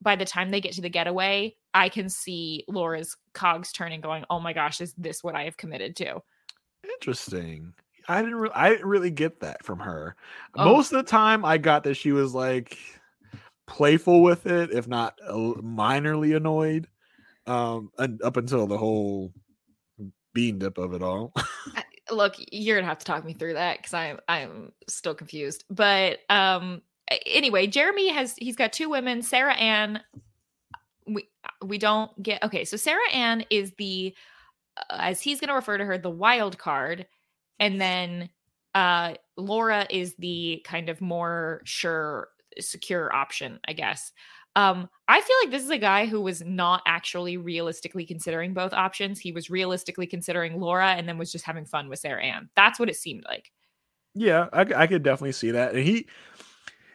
by 0.02 0.16
the 0.16 0.24
time 0.26 0.50
they 0.50 0.60
get 0.60 0.72
to 0.74 0.82
the 0.82 0.90
getaway, 0.90 1.56
I 1.72 1.88
can 1.88 2.08
see 2.08 2.64
Laura's 2.68 3.16
cogs 3.32 3.72
turning 3.72 4.00
going, 4.00 4.24
"Oh 4.28 4.40
my 4.40 4.52
gosh, 4.52 4.80
is 4.80 4.92
this 4.94 5.24
what 5.24 5.34
I 5.34 5.44
have 5.44 5.56
committed 5.56 5.96
to?" 5.96 6.22
Interesting. 6.84 7.72
I 8.08 8.22
didn't. 8.22 8.36
Re- 8.36 8.50
I 8.54 8.68
didn't 8.70 8.86
really 8.86 9.10
get 9.10 9.40
that 9.40 9.64
from 9.64 9.80
her. 9.80 10.16
Oh. 10.54 10.64
Most 10.64 10.92
of 10.92 10.98
the 11.04 11.10
time, 11.10 11.44
I 11.44 11.58
got 11.58 11.82
that 11.84 11.94
she 11.94 12.12
was 12.12 12.34
like 12.34 12.78
playful 13.66 14.22
with 14.22 14.46
it, 14.46 14.70
if 14.70 14.86
not 14.86 15.18
minorly 15.28 16.36
annoyed. 16.36 16.88
Um, 17.46 17.90
and 17.98 18.20
up 18.22 18.36
until 18.36 18.66
the 18.66 18.78
whole 18.78 19.32
bean 20.36 20.58
dip 20.58 20.78
of 20.78 20.94
it 20.94 21.02
all. 21.02 21.32
Look, 22.10 22.34
you're 22.52 22.80
to 22.80 22.86
have 22.86 22.98
to 22.98 23.04
talk 23.04 23.24
me 23.24 23.32
through 23.32 23.54
that 23.54 23.82
cuz 23.82 23.92
I'm 23.92 24.20
I'm 24.28 24.72
still 24.88 25.14
confused. 25.14 25.64
But 25.68 26.20
um 26.28 26.82
anyway, 27.26 27.66
Jeremy 27.66 28.10
has 28.10 28.36
he's 28.36 28.56
got 28.56 28.72
two 28.72 28.88
women, 28.88 29.22
Sarah 29.22 29.54
Ann 29.54 30.00
we 31.08 31.28
we 31.64 31.78
don't 31.78 32.20
get 32.20 32.42
okay 32.42 32.64
so 32.64 32.76
sarah 32.76 33.08
ann 33.12 33.44
is 33.48 33.72
the 33.78 34.12
uh, 34.76 34.96
as 34.98 35.20
he's 35.20 35.38
to 35.38 35.54
refer 35.54 35.78
to 35.78 35.84
her 35.84 35.96
the 35.96 36.10
wild 36.10 36.58
card 36.58 37.06
and 37.60 37.80
then 37.80 38.28
uh 38.74 39.14
Laura 39.36 39.86
is 39.88 40.16
the 40.16 40.60
kind 40.64 40.88
of 40.88 41.00
more 41.00 41.60
sure 41.62 42.30
secure 42.60 43.14
option, 43.14 43.58
I 43.66 43.72
guess. 43.72 44.12
Um, 44.56 44.88
I 45.06 45.20
feel 45.20 45.36
like 45.42 45.50
this 45.50 45.62
is 45.62 45.70
a 45.70 45.78
guy 45.78 46.06
who 46.06 46.20
was 46.20 46.42
not 46.42 46.82
actually 46.86 47.36
realistically 47.36 48.06
considering 48.06 48.54
both 48.54 48.72
options. 48.72 49.20
He 49.20 49.30
was 49.30 49.50
realistically 49.50 50.06
considering 50.06 50.58
Laura 50.58 50.88
and 50.88 51.06
then 51.06 51.18
was 51.18 51.30
just 51.30 51.44
having 51.44 51.66
fun 51.66 51.88
with 51.90 51.98
Sarah 51.98 52.24
Ann. 52.24 52.48
That's 52.56 52.80
what 52.80 52.88
it 52.88 52.96
seemed 52.96 53.24
like. 53.28 53.52
Yeah, 54.14 54.48
I, 54.54 54.62
I 54.62 54.86
could 54.86 55.02
definitely 55.02 55.32
see 55.32 55.50
that. 55.50 55.74
And 55.74 55.84
he, 55.84 56.06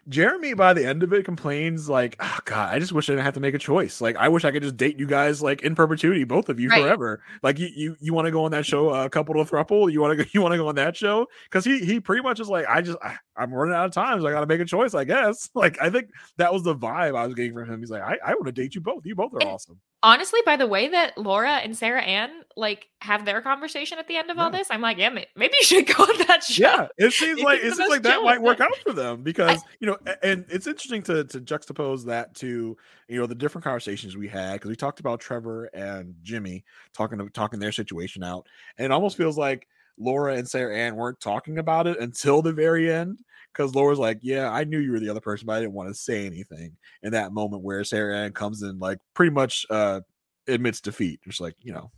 Jeremy, 0.09 0.53
by 0.55 0.73
the 0.73 0.85
end 0.85 1.03
of 1.03 1.13
it, 1.13 1.23
complains 1.25 1.87
like, 1.87 2.15
"Oh 2.19 2.39
God, 2.45 2.73
I 2.73 2.79
just 2.79 2.91
wish 2.91 3.07
I 3.09 3.13
didn't 3.13 3.25
have 3.25 3.35
to 3.35 3.39
make 3.39 3.53
a 3.53 3.59
choice. 3.59 4.01
Like, 4.01 4.15
I 4.15 4.29
wish 4.29 4.43
I 4.43 4.51
could 4.51 4.63
just 4.63 4.75
date 4.75 4.97
you 4.99 5.05
guys 5.05 5.41
like 5.41 5.61
in 5.61 5.75
perpetuity, 5.75 6.23
both 6.23 6.49
of 6.49 6.59
you 6.59 6.69
Right. 6.69 6.81
forever. 6.81 7.21
Like, 7.43 7.59
you 7.59 7.69
you, 7.75 7.95
you 7.99 8.13
want 8.13 8.25
to 8.25 8.31
go 8.31 8.43
on 8.45 8.51
that 8.51 8.65
show, 8.65 8.89
uh, 8.89 9.07
couple 9.09 9.35
to 9.35 9.49
thruple? 9.49 9.91
You 9.91 10.01
want 10.01 10.17
to 10.17 10.23
go? 10.23 10.29
You 10.33 10.41
want 10.41 10.53
to 10.53 10.57
go 10.57 10.67
on 10.67 10.75
that 10.75 10.97
show? 10.97 11.27
Because 11.45 11.63
he 11.65 11.79
he 11.85 11.99
pretty 11.99 12.23
much 12.23 12.39
is 12.39 12.49
like, 12.49 12.65
I 12.67 12.81
just 12.81 12.97
I, 13.03 13.15
I'm 13.37 13.53
running 13.53 13.75
out 13.75 13.85
of 13.85 13.91
time, 13.91 14.19
so 14.21 14.27
I 14.27 14.31
got 14.31 14.41
to 14.41 14.47
make 14.47 14.59
a 14.59 14.65
choice, 14.65 14.93
I 14.95 15.03
guess. 15.03 15.49
Like, 15.55 15.79
I 15.81 15.89
think 15.89 16.07
that 16.37 16.51
was 16.51 16.63
the 16.63 16.75
vibe 16.75 17.15
I 17.15 17.25
was 17.25 17.35
getting 17.35 17.53
from 17.53 17.69
him. 17.71 17.79
He's 17.79 17.91
like, 17.91 18.01
I 18.01 18.17
I 18.25 18.31
want 18.33 18.45
to 18.47 18.51
date 18.51 18.73
you 18.75 18.81
both. 18.81 19.05
You 19.05 19.15
both 19.15 19.33
are 19.35 19.39
And- 19.41 19.49
awesome. 19.49 19.79
Honestly, 20.03 20.39
by 20.45 20.55
the 20.57 20.65
way 20.65 20.87
that 20.87 21.17
Laura 21.17 21.57
and 21.57 21.77
Sarah 21.77 22.01
Ann 22.01 22.31
like 22.57 22.87
have 23.01 23.23
their 23.23 23.41
conversation 23.41 23.99
at 23.99 24.07
the 24.07 24.17
end 24.17 24.31
of 24.31 24.39
all 24.39 24.49
this, 24.49 24.67
I'm 24.71 24.81
like, 24.81 24.97
yeah, 24.97 25.09
may- 25.09 25.27
maybe 25.35 25.53
you 25.59 25.65
should 25.65 25.87
go 25.87 26.03
on 26.03 26.27
that 26.27 26.43
show. 26.43 26.63
Yeah, 26.63 26.87
it 26.97 27.13
seems 27.13 27.41
like 27.41 27.59
it 27.59 27.75
seems 27.75 27.89
like 27.89 28.01
that 28.01 28.23
might 28.23 28.41
work 28.41 28.59
out 28.59 28.75
for 28.83 28.93
them 28.93 29.21
because 29.21 29.61
you 29.79 29.87
know, 29.87 29.97
and 30.23 30.45
it's 30.49 30.67
interesting 30.67 31.03
to 31.03 31.23
to 31.25 31.39
juxtapose 31.39 32.05
that 32.05 32.33
to 32.35 32.75
you 33.07 33.19
know 33.19 33.27
the 33.27 33.35
different 33.35 33.63
conversations 33.63 34.17
we 34.17 34.27
had 34.27 34.53
because 34.53 34.69
we 34.69 34.75
talked 34.75 34.99
about 34.99 35.19
Trevor 35.19 35.65
and 35.65 36.15
Jimmy 36.23 36.65
talking 36.93 37.29
talking 37.29 37.59
their 37.59 37.71
situation 37.71 38.23
out, 38.23 38.47
and 38.77 38.85
it 38.85 38.91
almost 38.91 39.17
feels 39.17 39.37
like 39.37 39.67
Laura 39.99 40.35
and 40.35 40.49
Sarah 40.49 40.75
Ann 40.75 40.95
weren't 40.95 41.19
talking 41.19 41.59
about 41.59 41.85
it 41.85 41.99
until 41.99 42.41
the 42.41 42.53
very 42.53 42.91
end 42.91 43.19
because 43.53 43.75
Laura's 43.75 43.99
like, 43.99 44.19
"Yeah, 44.21 44.49
I 44.51 44.63
knew 44.63 44.79
you 44.79 44.91
were 44.91 44.99
the 44.99 45.09
other 45.09 45.21
person, 45.21 45.45
but 45.47 45.53
I 45.53 45.59
didn't 45.61 45.73
want 45.73 45.89
to 45.89 45.95
say 45.95 46.25
anything." 46.25 46.77
In 47.03 47.11
that 47.13 47.33
moment 47.33 47.63
where 47.63 47.83
Sarah 47.83 48.17
Ann 48.17 48.33
comes 48.33 48.61
in, 48.63 48.79
like 48.79 48.99
pretty 49.13 49.31
much 49.31 49.65
uh 49.69 50.01
admits 50.47 50.81
defeat, 50.81 51.19
just 51.27 51.41
like 51.41 51.55
you 51.61 51.73
know 51.73 51.91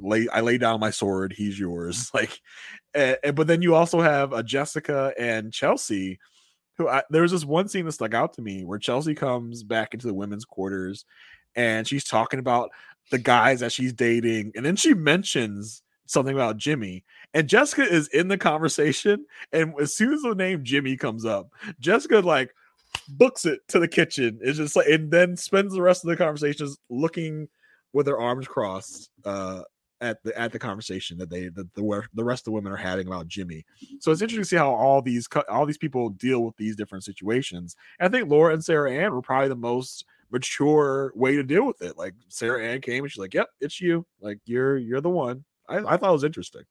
lay 0.00 0.26
I 0.32 0.40
lay 0.40 0.58
down 0.58 0.80
my 0.80 0.90
sword, 0.90 1.32
he's 1.36 1.58
yours. 1.58 2.10
Like, 2.14 2.40
and, 2.94 3.16
and- 3.24 3.36
but 3.36 3.46
then 3.46 3.62
you 3.62 3.74
also 3.74 4.00
have 4.00 4.32
a 4.32 4.42
Jessica 4.42 5.12
and 5.18 5.52
Chelsea, 5.52 6.18
who 6.78 6.88
I, 6.88 7.02
there 7.10 7.22
was 7.22 7.32
this 7.32 7.44
one 7.44 7.68
scene 7.68 7.84
that 7.86 7.92
stuck 7.92 8.14
out 8.14 8.32
to 8.34 8.42
me 8.42 8.64
where 8.64 8.78
Chelsea 8.78 9.14
comes 9.14 9.62
back 9.62 9.94
into 9.94 10.06
the 10.06 10.14
women's 10.14 10.44
quarters, 10.44 11.04
and 11.56 11.86
she's 11.86 12.04
talking 12.04 12.40
about 12.40 12.70
the 13.10 13.18
guys 13.18 13.60
that 13.60 13.72
she's 13.72 13.92
dating, 13.92 14.52
and 14.56 14.64
then 14.64 14.76
she 14.76 14.94
mentions 14.94 15.82
something 16.06 16.34
about 16.34 16.56
Jimmy, 16.56 17.04
and 17.34 17.48
Jessica 17.48 17.82
is 17.82 18.08
in 18.08 18.28
the 18.28 18.38
conversation, 18.38 19.26
and 19.52 19.74
as 19.80 19.94
soon 19.94 20.12
as 20.12 20.22
the 20.22 20.34
name 20.34 20.64
Jimmy 20.64 20.96
comes 20.96 21.24
up, 21.24 21.52
Jessica 21.78 22.20
like 22.20 22.54
books 23.08 23.44
it 23.44 23.60
to 23.68 23.78
the 23.78 23.88
kitchen. 23.88 24.38
It's 24.42 24.58
just 24.58 24.76
like, 24.76 24.88
and 24.88 25.10
then 25.10 25.36
spends 25.36 25.74
the 25.74 25.82
rest 25.82 26.04
of 26.04 26.10
the 26.10 26.16
conversations 26.16 26.78
looking 26.88 27.48
with 27.92 28.06
her 28.06 28.20
arms 28.20 28.46
crossed 28.46 29.10
uh 29.24 29.62
at 30.00 30.22
the 30.22 30.38
at 30.38 30.52
the 30.52 30.58
conversation 30.58 31.18
that 31.18 31.30
they 31.30 31.48
that 31.48 31.72
the 31.74 32.02
the 32.14 32.24
rest 32.24 32.42
of 32.42 32.44
the 32.46 32.50
women 32.52 32.72
are 32.72 32.76
having 32.76 33.06
about 33.06 33.28
Jimmy. 33.28 33.64
So 34.00 34.10
it's 34.10 34.22
interesting 34.22 34.42
to 34.42 34.48
see 34.48 34.56
how 34.56 34.72
all 34.72 35.02
these 35.02 35.28
all 35.48 35.66
these 35.66 35.78
people 35.78 36.10
deal 36.10 36.44
with 36.44 36.56
these 36.56 36.76
different 36.76 37.04
situations. 37.04 37.76
And 37.98 38.08
I 38.08 38.10
think 38.18 38.30
Laura 38.30 38.54
and 38.54 38.64
Sarah 38.64 38.92
Ann 38.92 39.12
were 39.12 39.22
probably 39.22 39.48
the 39.48 39.56
most 39.56 40.04
mature 40.30 41.12
way 41.14 41.36
to 41.36 41.42
deal 41.42 41.66
with 41.66 41.82
it. 41.82 41.98
Like 41.98 42.14
Sarah 42.28 42.64
Ann 42.64 42.80
came 42.80 43.04
and 43.04 43.12
she's 43.12 43.20
like, 43.20 43.34
"Yep, 43.34 43.48
it's 43.60 43.80
you. 43.80 44.06
Like 44.20 44.38
you're 44.46 44.78
you're 44.78 45.00
the 45.00 45.10
one." 45.10 45.44
I, 45.68 45.78
I 45.78 45.96
thought 45.96 46.10
it 46.10 46.12
was 46.12 46.24
interesting. 46.24 46.62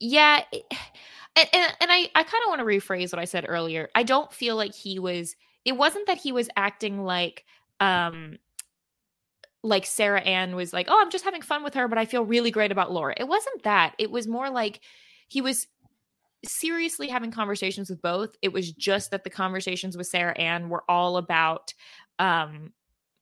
Yeah 0.00 0.42
and, 0.52 1.48
and, 1.52 1.74
and 1.80 1.92
i 1.92 2.08
i 2.14 2.22
kind 2.22 2.42
of 2.44 2.48
want 2.48 2.58
to 2.58 2.64
rephrase 2.64 3.12
what 3.12 3.20
i 3.20 3.24
said 3.24 3.44
earlier 3.48 3.88
i 3.94 4.02
don't 4.02 4.32
feel 4.32 4.56
like 4.56 4.74
he 4.74 4.98
was 4.98 5.36
it 5.64 5.72
wasn't 5.72 6.06
that 6.06 6.18
he 6.18 6.32
was 6.32 6.48
acting 6.56 7.04
like 7.04 7.44
um 7.78 8.36
like 9.62 9.84
sarah 9.84 10.22
ann 10.22 10.56
was 10.56 10.72
like 10.72 10.86
oh 10.88 10.98
i'm 11.00 11.10
just 11.10 11.24
having 11.24 11.42
fun 11.42 11.62
with 11.62 11.74
her 11.74 11.86
but 11.86 11.98
i 11.98 12.04
feel 12.04 12.24
really 12.24 12.50
great 12.50 12.72
about 12.72 12.90
laura. 12.90 13.14
It 13.16 13.28
wasn't 13.28 13.62
that 13.62 13.94
it 13.98 14.10
was 14.10 14.26
more 14.26 14.50
like 14.50 14.80
he 15.28 15.40
was 15.40 15.66
seriously 16.44 17.06
having 17.08 17.30
conversations 17.30 17.90
with 17.90 18.00
both 18.00 18.34
it 18.40 18.52
was 18.52 18.72
just 18.72 19.10
that 19.10 19.24
the 19.24 19.30
conversations 19.30 19.96
with 19.98 20.06
sarah 20.06 20.36
ann 20.38 20.70
were 20.70 20.82
all 20.88 21.18
about 21.18 21.74
um 22.18 22.72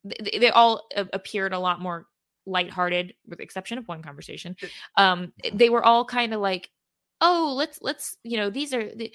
th- 0.08 0.40
they 0.40 0.50
all 0.50 0.86
appeared 1.12 1.52
a 1.52 1.58
lot 1.58 1.80
more 1.80 2.06
lighthearted 2.48 3.14
with 3.26 3.38
the 3.38 3.44
exception 3.44 3.78
of 3.78 3.86
one 3.86 4.02
conversation 4.02 4.56
um 4.96 5.32
they 5.52 5.70
were 5.70 5.84
all 5.84 6.04
kind 6.04 6.34
of 6.34 6.40
like 6.40 6.70
oh 7.20 7.54
let's 7.56 7.78
let's 7.82 8.16
you 8.24 8.36
know 8.36 8.50
these 8.50 8.72
are 8.72 8.94
the 8.94 9.12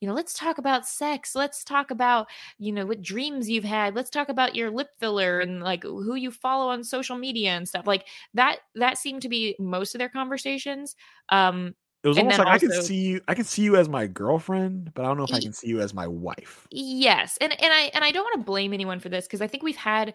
you 0.00 0.08
know 0.08 0.14
let's 0.14 0.34
talk 0.34 0.58
about 0.58 0.86
sex 0.86 1.34
let's 1.34 1.64
talk 1.64 1.90
about 1.90 2.26
you 2.58 2.72
know 2.72 2.84
what 2.86 3.02
dreams 3.02 3.48
you've 3.48 3.64
had 3.64 3.94
let's 3.94 4.10
talk 4.10 4.28
about 4.28 4.54
your 4.54 4.70
lip 4.70 4.88
filler 4.98 5.40
and 5.40 5.62
like 5.62 5.82
who 5.82 6.14
you 6.14 6.30
follow 6.30 6.68
on 6.68 6.84
social 6.84 7.16
media 7.16 7.50
and 7.50 7.68
stuff 7.68 7.86
like 7.86 8.04
that 8.34 8.58
that 8.74 8.98
seemed 8.98 9.22
to 9.22 9.28
be 9.28 9.56
most 9.58 9.94
of 9.94 9.98
their 9.98 10.08
conversations 10.08 10.96
um 11.30 11.74
It 12.04 12.08
was 12.08 12.18
almost 12.18 12.38
like 12.38 12.48
I 12.48 12.58
can 12.58 12.70
see 12.72 12.94
you 12.94 13.20
I 13.26 13.34
can 13.34 13.44
see 13.44 13.62
you 13.62 13.76
as 13.76 13.88
my 13.88 14.06
girlfriend, 14.06 14.92
but 14.94 15.04
I 15.04 15.08
don't 15.08 15.16
know 15.16 15.24
if 15.24 15.34
I 15.34 15.40
can 15.40 15.52
see 15.52 15.68
you 15.68 15.80
as 15.80 15.92
my 15.92 16.06
wife. 16.06 16.68
Yes, 16.70 17.38
and 17.40 17.52
and 17.52 17.72
I 17.72 17.90
and 17.94 18.04
I 18.04 18.10
don't 18.10 18.24
want 18.24 18.40
to 18.40 18.44
blame 18.44 18.72
anyone 18.72 18.98
for 19.00 19.08
this 19.08 19.26
because 19.26 19.40
I 19.40 19.46
think 19.46 19.62
we've 19.62 19.76
had 19.76 20.14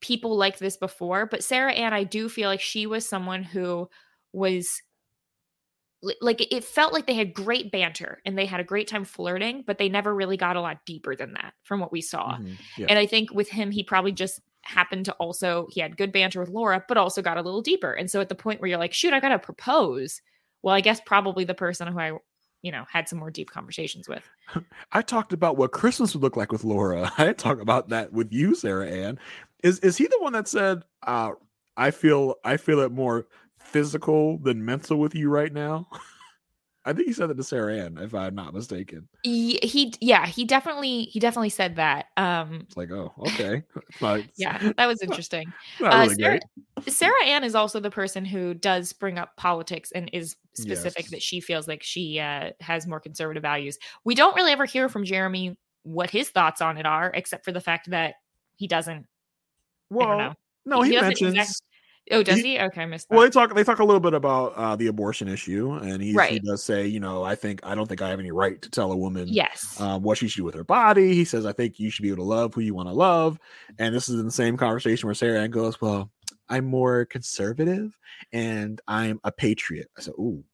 people 0.00 0.36
like 0.36 0.58
this 0.58 0.76
before, 0.76 1.26
but 1.26 1.44
Sarah 1.44 1.72
Ann, 1.72 1.92
I 1.92 2.04
do 2.04 2.28
feel 2.28 2.48
like 2.48 2.60
she 2.60 2.86
was 2.86 3.08
someone 3.08 3.42
who 3.42 3.88
was 4.32 4.68
like 6.22 6.40
it 6.50 6.64
felt 6.64 6.94
like 6.94 7.06
they 7.06 7.14
had 7.14 7.34
great 7.34 7.70
banter 7.70 8.22
and 8.24 8.36
they 8.38 8.46
had 8.46 8.58
a 8.60 8.64
great 8.64 8.88
time 8.88 9.04
flirting, 9.04 9.64
but 9.66 9.76
they 9.76 9.88
never 9.88 10.14
really 10.14 10.38
got 10.38 10.56
a 10.56 10.60
lot 10.60 10.78
deeper 10.86 11.14
than 11.14 11.34
that 11.34 11.52
from 11.62 11.78
what 11.78 11.92
we 11.92 12.00
saw. 12.00 12.36
Mhm, 12.36 12.56
Yeah. 12.78 12.86
And 12.88 12.98
I 12.98 13.04
think 13.04 13.32
with 13.32 13.50
him, 13.50 13.70
he 13.70 13.82
probably 13.82 14.12
just 14.12 14.40
happened 14.62 15.04
to 15.06 15.12
also 15.14 15.66
he 15.70 15.80
had 15.80 15.96
good 15.98 16.12
banter 16.12 16.40
with 16.40 16.48
Laura, 16.48 16.82
but 16.88 16.96
also 16.96 17.20
got 17.20 17.36
a 17.36 17.42
little 17.42 17.60
deeper. 17.60 17.92
And 17.92 18.10
so 18.10 18.20
at 18.20 18.30
the 18.30 18.34
point 18.34 18.60
where 18.60 18.68
you're 18.68 18.78
like, 18.78 18.94
shoot, 18.94 19.12
I 19.12 19.20
gotta 19.20 19.38
propose. 19.38 20.22
Well, 20.62 20.74
I 20.74 20.80
guess 20.80 21.00
probably 21.04 21.44
the 21.44 21.54
person 21.54 21.88
who 21.88 21.98
I, 21.98 22.12
you 22.62 22.72
know, 22.72 22.84
had 22.90 23.06
some 23.08 23.18
more 23.18 23.30
deep 23.30 23.50
conversations 23.50 24.08
with. 24.08 24.26
I 24.92 25.02
talked 25.02 25.34
about 25.34 25.58
what 25.58 25.72
Christmas 25.72 26.14
would 26.14 26.22
look 26.22 26.36
like 26.36 26.50
with 26.50 26.64
Laura. 26.64 27.12
I 27.18 27.32
talk 27.34 27.60
about 27.60 27.90
that 27.90 28.12
with 28.12 28.32
you, 28.32 28.54
Sarah 28.54 28.88
Ann. 28.88 29.18
Is 29.62 29.78
is 29.80 29.96
he 29.96 30.06
the 30.06 30.18
one 30.20 30.32
that 30.32 30.48
said, 30.48 30.84
uh, 31.06 31.32
I 31.76 31.90
feel 31.90 32.36
I 32.44 32.56
feel 32.56 32.80
it 32.80 32.92
more 32.92 33.26
physical 33.58 34.38
than 34.38 34.64
mental 34.64 34.98
with 34.98 35.14
you 35.14 35.30
right 35.30 35.52
now? 35.52 35.86
I 36.84 36.94
think 36.94 37.08
he 37.08 37.12
said 37.12 37.28
that 37.28 37.36
to 37.36 37.44
Sarah 37.44 37.76
Ann, 37.76 37.98
if 37.98 38.14
I'm 38.14 38.34
not 38.34 38.54
mistaken. 38.54 39.06
he, 39.22 39.58
he 39.62 39.92
yeah 40.00 40.24
he 40.26 40.44
definitely 40.46 41.02
he 41.04 41.20
definitely 41.20 41.50
said 41.50 41.76
that 41.76 42.06
um 42.16 42.60
It's 42.62 42.76
like, 42.76 42.90
oh, 42.90 43.12
okay. 43.18 43.62
It's 44.00 44.00
yeah 44.38 44.72
that 44.78 44.86
was 44.86 45.02
interesting 45.02 45.52
uh, 45.82 46.06
really 46.08 46.14
sarah, 46.14 46.40
sarah 46.88 47.24
ann 47.26 47.44
is 47.44 47.54
also 47.54 47.80
the 47.80 47.90
person 47.90 48.24
who 48.24 48.54
does 48.54 48.94
bring 48.94 49.18
up 49.18 49.36
politics 49.36 49.92
and 49.92 50.08
is 50.14 50.36
specific 50.54 51.02
Yes. 51.02 51.10
that 51.10 51.22
she 51.22 51.40
feels 51.40 51.68
like 51.68 51.82
she 51.82 52.18
uh, 52.18 52.50
has 52.60 52.86
more 52.86 52.98
conservative 53.00 53.42
values 53.42 53.78
we 54.04 54.14
don't 54.14 54.34
really 54.34 54.52
ever 54.52 54.64
hear 54.64 54.88
from 54.88 55.04
jeremy 55.04 55.54
what 55.82 56.08
his 56.10 56.30
thoughts 56.30 56.62
on 56.62 56.78
it 56.78 56.86
are 56.86 57.10
except 57.14 57.44
for 57.44 57.52
the 57.52 57.60
fact 57.60 57.90
that 57.90 58.14
he 58.56 58.66
doesn't 58.66 58.94
i 58.94 58.96
don't 58.96 59.04
know 59.04 59.19
Well, 59.90 60.34
no, 60.64 60.82
he, 60.82 60.92
doesn't 60.92 61.08
mentions. 61.08 61.34
exact- 61.34 61.62
oh 62.12 62.22
does 62.22 62.36
he- 62.36 62.56
he, 62.56 62.60
okay 62.60 62.82
i 62.82 62.86
missed 62.86 63.08
that 63.08 63.14
Well, 63.14 63.24
they 63.24 63.30
talk. 63.30 63.54
They 63.54 63.64
talk 63.64 63.78
a 63.78 63.84
little 63.84 64.00
bit 64.00 64.14
about 64.14 64.54
uh, 64.56 64.76
the 64.76 64.88
abortion 64.88 65.28
issue, 65.28 65.72
and 65.72 66.02
he, 66.02 66.12
he 66.28 66.38
does 66.40 66.62
say, 66.62 66.86
you 66.86 67.00
know, 67.00 67.22
I 67.22 67.34
think 67.34 67.60
I 67.62 67.74
don't 67.74 67.88
think 67.88 68.02
I 68.02 68.08
have 68.08 68.20
any 68.20 68.30
right 68.30 68.60
to 68.62 68.70
tell 68.70 68.92
a 68.92 68.96
woman 68.96 69.26
yes 69.28 69.80
um, 69.80 70.02
what 70.02 70.18
she 70.18 70.28
should 70.28 70.40
do 70.40 70.44
with 70.44 70.54
her 70.54 70.64
body. 70.64 71.14
He 71.14 71.24
says, 71.24 71.46
I 71.46 71.52
think 71.52 71.78
you 71.78 71.90
should 71.90 72.02
be 72.02 72.08
able 72.08 72.24
to 72.24 72.28
love 72.28 72.54
who 72.54 72.60
you 72.60 72.74
want 72.74 72.88
to 72.88 72.94
love. 72.94 73.38
And 73.78 73.94
this 73.94 74.08
is 74.08 74.18
in 74.18 74.26
the 74.26 74.32
same 74.32 74.56
conversation 74.56 75.06
where 75.06 75.14
Sarah 75.14 75.40
Ann 75.40 75.50
goes, 75.50 75.80
Well, 75.80 76.10
I'm 76.48 76.64
more 76.64 77.04
conservative 77.04 77.96
and 78.32 78.80
I'm 78.88 79.20
a 79.24 79.32
patriot. 79.32 79.88
I 79.96 80.02
said, 80.02 80.14
Ooh. 80.18 80.44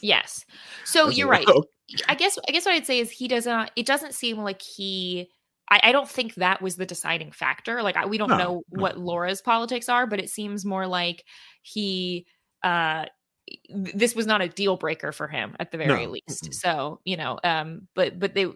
yes 0.00 0.44
so 0.84 1.08
you're 1.08 1.28
right 1.28 1.46
I 2.08 2.14
guess 2.14 2.38
I 2.48 2.52
guess 2.52 2.66
what 2.66 2.74
I'd 2.74 2.86
say 2.86 2.98
is 2.98 3.10
he 3.10 3.28
doesn't. 3.28 3.70
It 3.76 3.86
doesn't 3.86 4.14
seem 4.14 4.38
like 4.38 4.60
he. 4.60 5.28
I, 5.70 5.80
I 5.84 5.92
don't 5.92 6.08
think 6.08 6.34
that 6.34 6.62
was 6.62 6.76
the 6.76 6.86
deciding 6.86 7.32
factor. 7.32 7.82
Like 7.82 7.96
I, 7.96 8.06
we 8.06 8.18
don't 8.18 8.34
No, 8.34 8.36
know 8.36 8.62
no. 8.74 8.86
what 8.86 8.98
Laura's 8.98 9.42
politics 9.42 9.88
are, 9.88 10.06
but 10.06 10.20
it 10.20 10.30
seems 10.30 10.64
more 10.64 10.86
like 10.86 11.24
he. 11.62 12.26
uh 12.62 13.06
This 13.68 14.14
was 14.16 14.26
not 14.26 14.42
a 14.42 14.48
deal 14.48 14.76
breaker 14.76 15.12
for 15.12 15.28
him 15.28 15.56
at 15.60 15.70
the 15.72 15.78
very 15.78 16.06
No, 16.06 16.08
least. 16.08 16.54
So 16.54 17.00
you 17.04 17.16
know, 17.16 17.38
um, 17.44 17.88
but 17.94 18.18
but 18.18 18.34
they, 18.34 18.46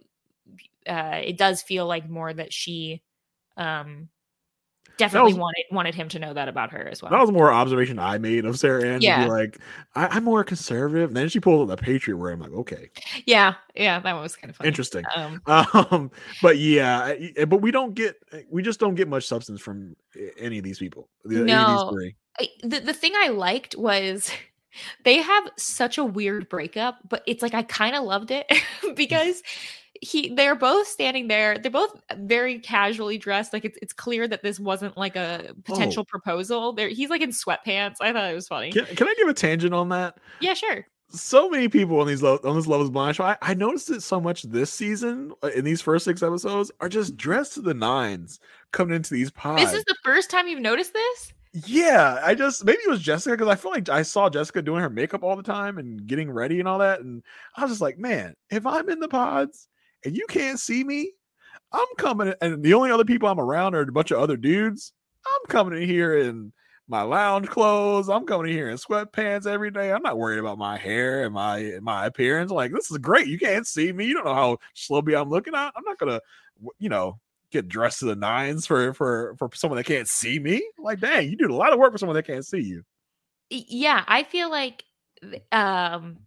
uh, 0.89 1.21
it 1.25 1.37
does 1.39 1.63
feel 1.63 1.87
like 1.87 2.09
more 2.09 2.33
that 2.33 2.53
she, 2.53 3.03
um, 3.57 4.09
definitely 5.01 5.33
was- 5.33 5.39
wanted 5.41 5.65
wanted 5.73 5.95
him 5.95 6.09
to 6.11 6.19
know 6.19 6.33
that 6.33 6.49
about 6.49 6.71
her 6.71 6.89
as 6.89 7.03
well. 7.03 7.11
That 7.11 7.21
was 7.21 7.33
more 7.33 7.53
observation 7.53 7.99
I 7.99 8.19
made 8.19 8.45
of 8.45 8.59
Sarah 8.59 8.85
Ann 8.87 9.01
to 9.01 9.07
Yeah. 9.07 9.25
be 9.25 9.31
like, 9.31 9.59
I, 9.97 10.07
I'm 10.09 10.25
more 10.25 10.45
conservative. 10.45 11.11
And 11.11 11.17
then 11.17 11.29
she 11.29 11.41
pulled 11.41 11.69
up 11.69 11.77
the 11.77 11.83
patriot 11.83 12.17
where 12.17 12.31
I'm 12.31 12.41
like, 12.41 12.53
okay, 12.53 12.91
yeah, 13.27 13.55
yeah, 13.75 13.99
that 13.99 14.13
one 14.13 14.23
was 14.23 14.37
kind 14.37 14.51
of 14.51 14.57
funny. 14.57 14.69
interesting. 14.69 15.05
Um, 15.17 15.43
Um, 15.47 16.11
but 16.43 16.59
yeah, 16.59 17.01
I- 17.39 17.45
but 17.47 17.63
we 17.63 17.71
don't 17.71 17.95
get, 17.95 18.17
we 18.49 18.63
just 18.63 18.79
don't 18.81 18.95
get 18.95 19.09
much 19.09 19.27
substance 19.27 19.61
from 19.61 19.97
any 20.39 20.59
of 20.59 20.65
these 20.65 20.79
people. 20.79 21.09
the- 21.25 21.41
any 21.43 21.53
of 21.53 21.59
No. 21.93 21.99
these. 21.99 22.13
I, 22.39 22.49
the 22.63 22.81
the 22.81 22.95
thing 22.95 23.13
I 23.17 23.29
liked 23.29 23.77
was 23.77 24.31
they 25.05 25.19
have 25.19 25.49
such 25.57 25.99
a 25.99 26.05
weird 26.05 26.49
breakup, 26.49 26.99
but 27.09 27.23
it's 27.27 27.43
like 27.43 27.55
I 27.55 27.63
kind 27.65 27.97
of 27.97 28.05
loved 28.05 28.31
it 28.31 28.47
because 28.97 29.43
he 30.01 30.35
they're 30.35 30.55
both 30.55 30.87
standing 30.87 31.29
there. 31.29 31.59
They're 31.59 31.71
both 31.71 32.01
very 32.17 32.59
casually 32.59 33.19
dressed. 33.19 33.53
Like 33.53 33.65
it's 33.65 33.79
it's 33.83 33.93
clear 33.93 34.27
that 34.29 34.43
this 34.43 34.59
wasn't 34.59 34.97
like 34.97 35.17
a 35.17 35.55
potential 35.65 36.03
Oh. 36.03 36.11
proposal. 36.11 36.73
There 36.73 36.89
he's 36.89 37.11
like 37.11 37.21
in 37.23 37.31
sweatpants. 37.31 37.97
I 38.01 38.13
thought 38.13 38.31
it 38.31 38.35
was 38.35 38.49
funny. 38.49 38.73
Can, 38.73 38.87
can 38.87 39.09
I 39.09 39.15
give 39.19 39.29
a 39.29 39.35
tangent 39.35 39.75
on 39.75 39.89
that? 39.91 40.19
Yeah, 40.41 40.55
sure. 40.55 40.87
so 41.11 41.51
many 41.51 41.69
people 41.69 42.01
on 42.01 42.07
these 42.07 42.23
lo- 42.23 42.39
on 42.45 42.57
this 42.57 42.67
Love 42.67 42.81
Is 42.83 42.91
Blind 42.91 43.17
show. 43.17 43.25
I, 43.25 43.37
I 43.43 43.55
noticed 43.55 43.91
it 43.91 44.03
so 44.03 44.21
much 44.21 44.43
this 44.45 44.73
season 44.73 45.33
uh, 45.43 45.49
in 45.49 45.65
these 45.65 45.83
first 45.83 46.05
six 46.05 46.23
episodes 46.23 46.71
are 46.81 46.89
just 46.89 47.17
dressed 47.17 47.55
to 47.55 47.61
the 47.61 47.75
nines 47.75 48.39
coming 48.73 48.95
into 48.97 49.13
these 49.13 49.31
pods. 49.31 49.63
This 49.65 49.75
is 49.75 49.85
the 49.85 49.97
first 50.05 50.31
time 50.31 50.47
you've 50.49 50.61
noticed 50.61 50.93
this? 50.95 51.33
yeah, 51.67 52.21
I 52.23 52.37
just 52.37 52.65
maybe 52.65 52.79
it 52.87 52.91
was 52.91 53.01
Jessica 53.03 53.35
because 53.37 53.49
I 53.49 53.57
feel 53.57 53.73
like 53.73 53.89
I 53.89 54.03
saw 54.03 54.31
Jessica 54.31 54.63
doing 54.63 54.81
her 54.83 54.89
makeup 54.89 55.25
all 55.25 55.35
the 55.35 55.43
time 55.43 55.79
and 55.79 56.07
getting 56.07 56.31
ready 56.31 56.61
and 56.61 56.69
all 56.69 56.79
that, 56.79 57.01
and 57.01 57.25
I 57.57 57.63
was 57.63 57.73
just 57.73 57.81
like, 57.81 57.99
man, 57.99 58.35
if 58.51 58.65
I'm 58.65 58.89
in 58.89 59.01
the 59.01 59.09
pods 59.09 59.67
and 60.05 60.17
you 60.17 60.27
can't 60.29 60.59
see 60.59 60.85
me, 60.85 61.13
I'm 61.73 61.87
coming, 61.99 62.33
and 62.41 62.63
the 62.63 62.75
only 62.75 62.91
other 62.91 63.05
people 63.05 63.29
I'm 63.29 63.41
around 63.41 63.75
are 63.75 63.83
a 63.83 63.93
bunch 63.93 64.11
of 64.11 64.19
other 64.19 64.37
dudes. 64.37 64.93
I'm 65.27 65.49
coming 65.49 65.81
in 65.81 65.89
here 65.89 66.17
in 66.19 66.53
my 66.89 67.03
lounge 67.03 67.49
clothes. 67.49 68.09
I'm 68.09 68.27
coming 68.27 68.51
in 68.51 68.57
here 68.57 68.69
in 68.69 68.77
sweatpants 68.77 69.47
every 69.47 69.71
day. 69.71 69.93
I'm 69.93 70.03
not 70.03 70.19
worried 70.19 70.41
about 70.41 70.59
my 70.59 70.77
hair 70.77 71.25
and 71.25 71.33
my 71.33 71.79
my 71.81 72.07
appearance. 72.07 72.51
Like 72.51 72.73
this 72.73 72.91
is 72.91 72.99
great. 72.99 73.29
You 73.29 73.39
can't 73.39 73.67
see 73.67 73.93
me. 73.93 74.07
You 74.07 74.15
don't 74.15 74.25
know 74.25 74.35
how 74.35 74.59
schlubby 74.75 75.19
I'm 75.19 75.31
looking. 75.31 75.55
I, 75.55 75.71
I'm 75.75 75.85
not 75.85 75.99
gonna, 75.99 76.21
you 76.79 76.89
know, 76.89 77.21
get 77.53 77.69
dressed 77.69 78.01
to 78.01 78.07
the 78.07 78.17
nines 78.17 78.67
for 78.67 78.93
for 78.95 79.37
for 79.39 79.51
someone 79.55 79.77
that 79.77 79.87
can't 79.87 80.09
see 80.09 80.41
me. 80.41 80.69
Like, 80.79 80.99
dang, 80.99 81.31
you 81.31 81.37
do 81.37 81.53
a 81.53 81.55
lot 81.55 81.73
of 81.73 81.79
work 81.79 81.93
for 81.93 81.99
someone 81.99 82.17
that 82.17 82.27
can't 82.27 82.47
see 82.47 82.61
you. 82.61 82.83
Yeah, 83.51 84.03
I 84.09 84.25
feel 84.25 84.51
like 84.51 84.85
um 85.53 86.19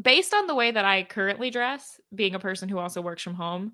based 0.00 0.34
on 0.34 0.46
the 0.46 0.54
way 0.54 0.70
that 0.70 0.84
I 0.84 1.02
currently 1.04 1.50
dress, 1.50 2.00
being 2.14 2.34
a 2.34 2.38
person 2.40 2.68
who 2.68 2.78
also 2.78 3.00
works 3.00 3.22
from 3.22 3.34
home, 3.34 3.72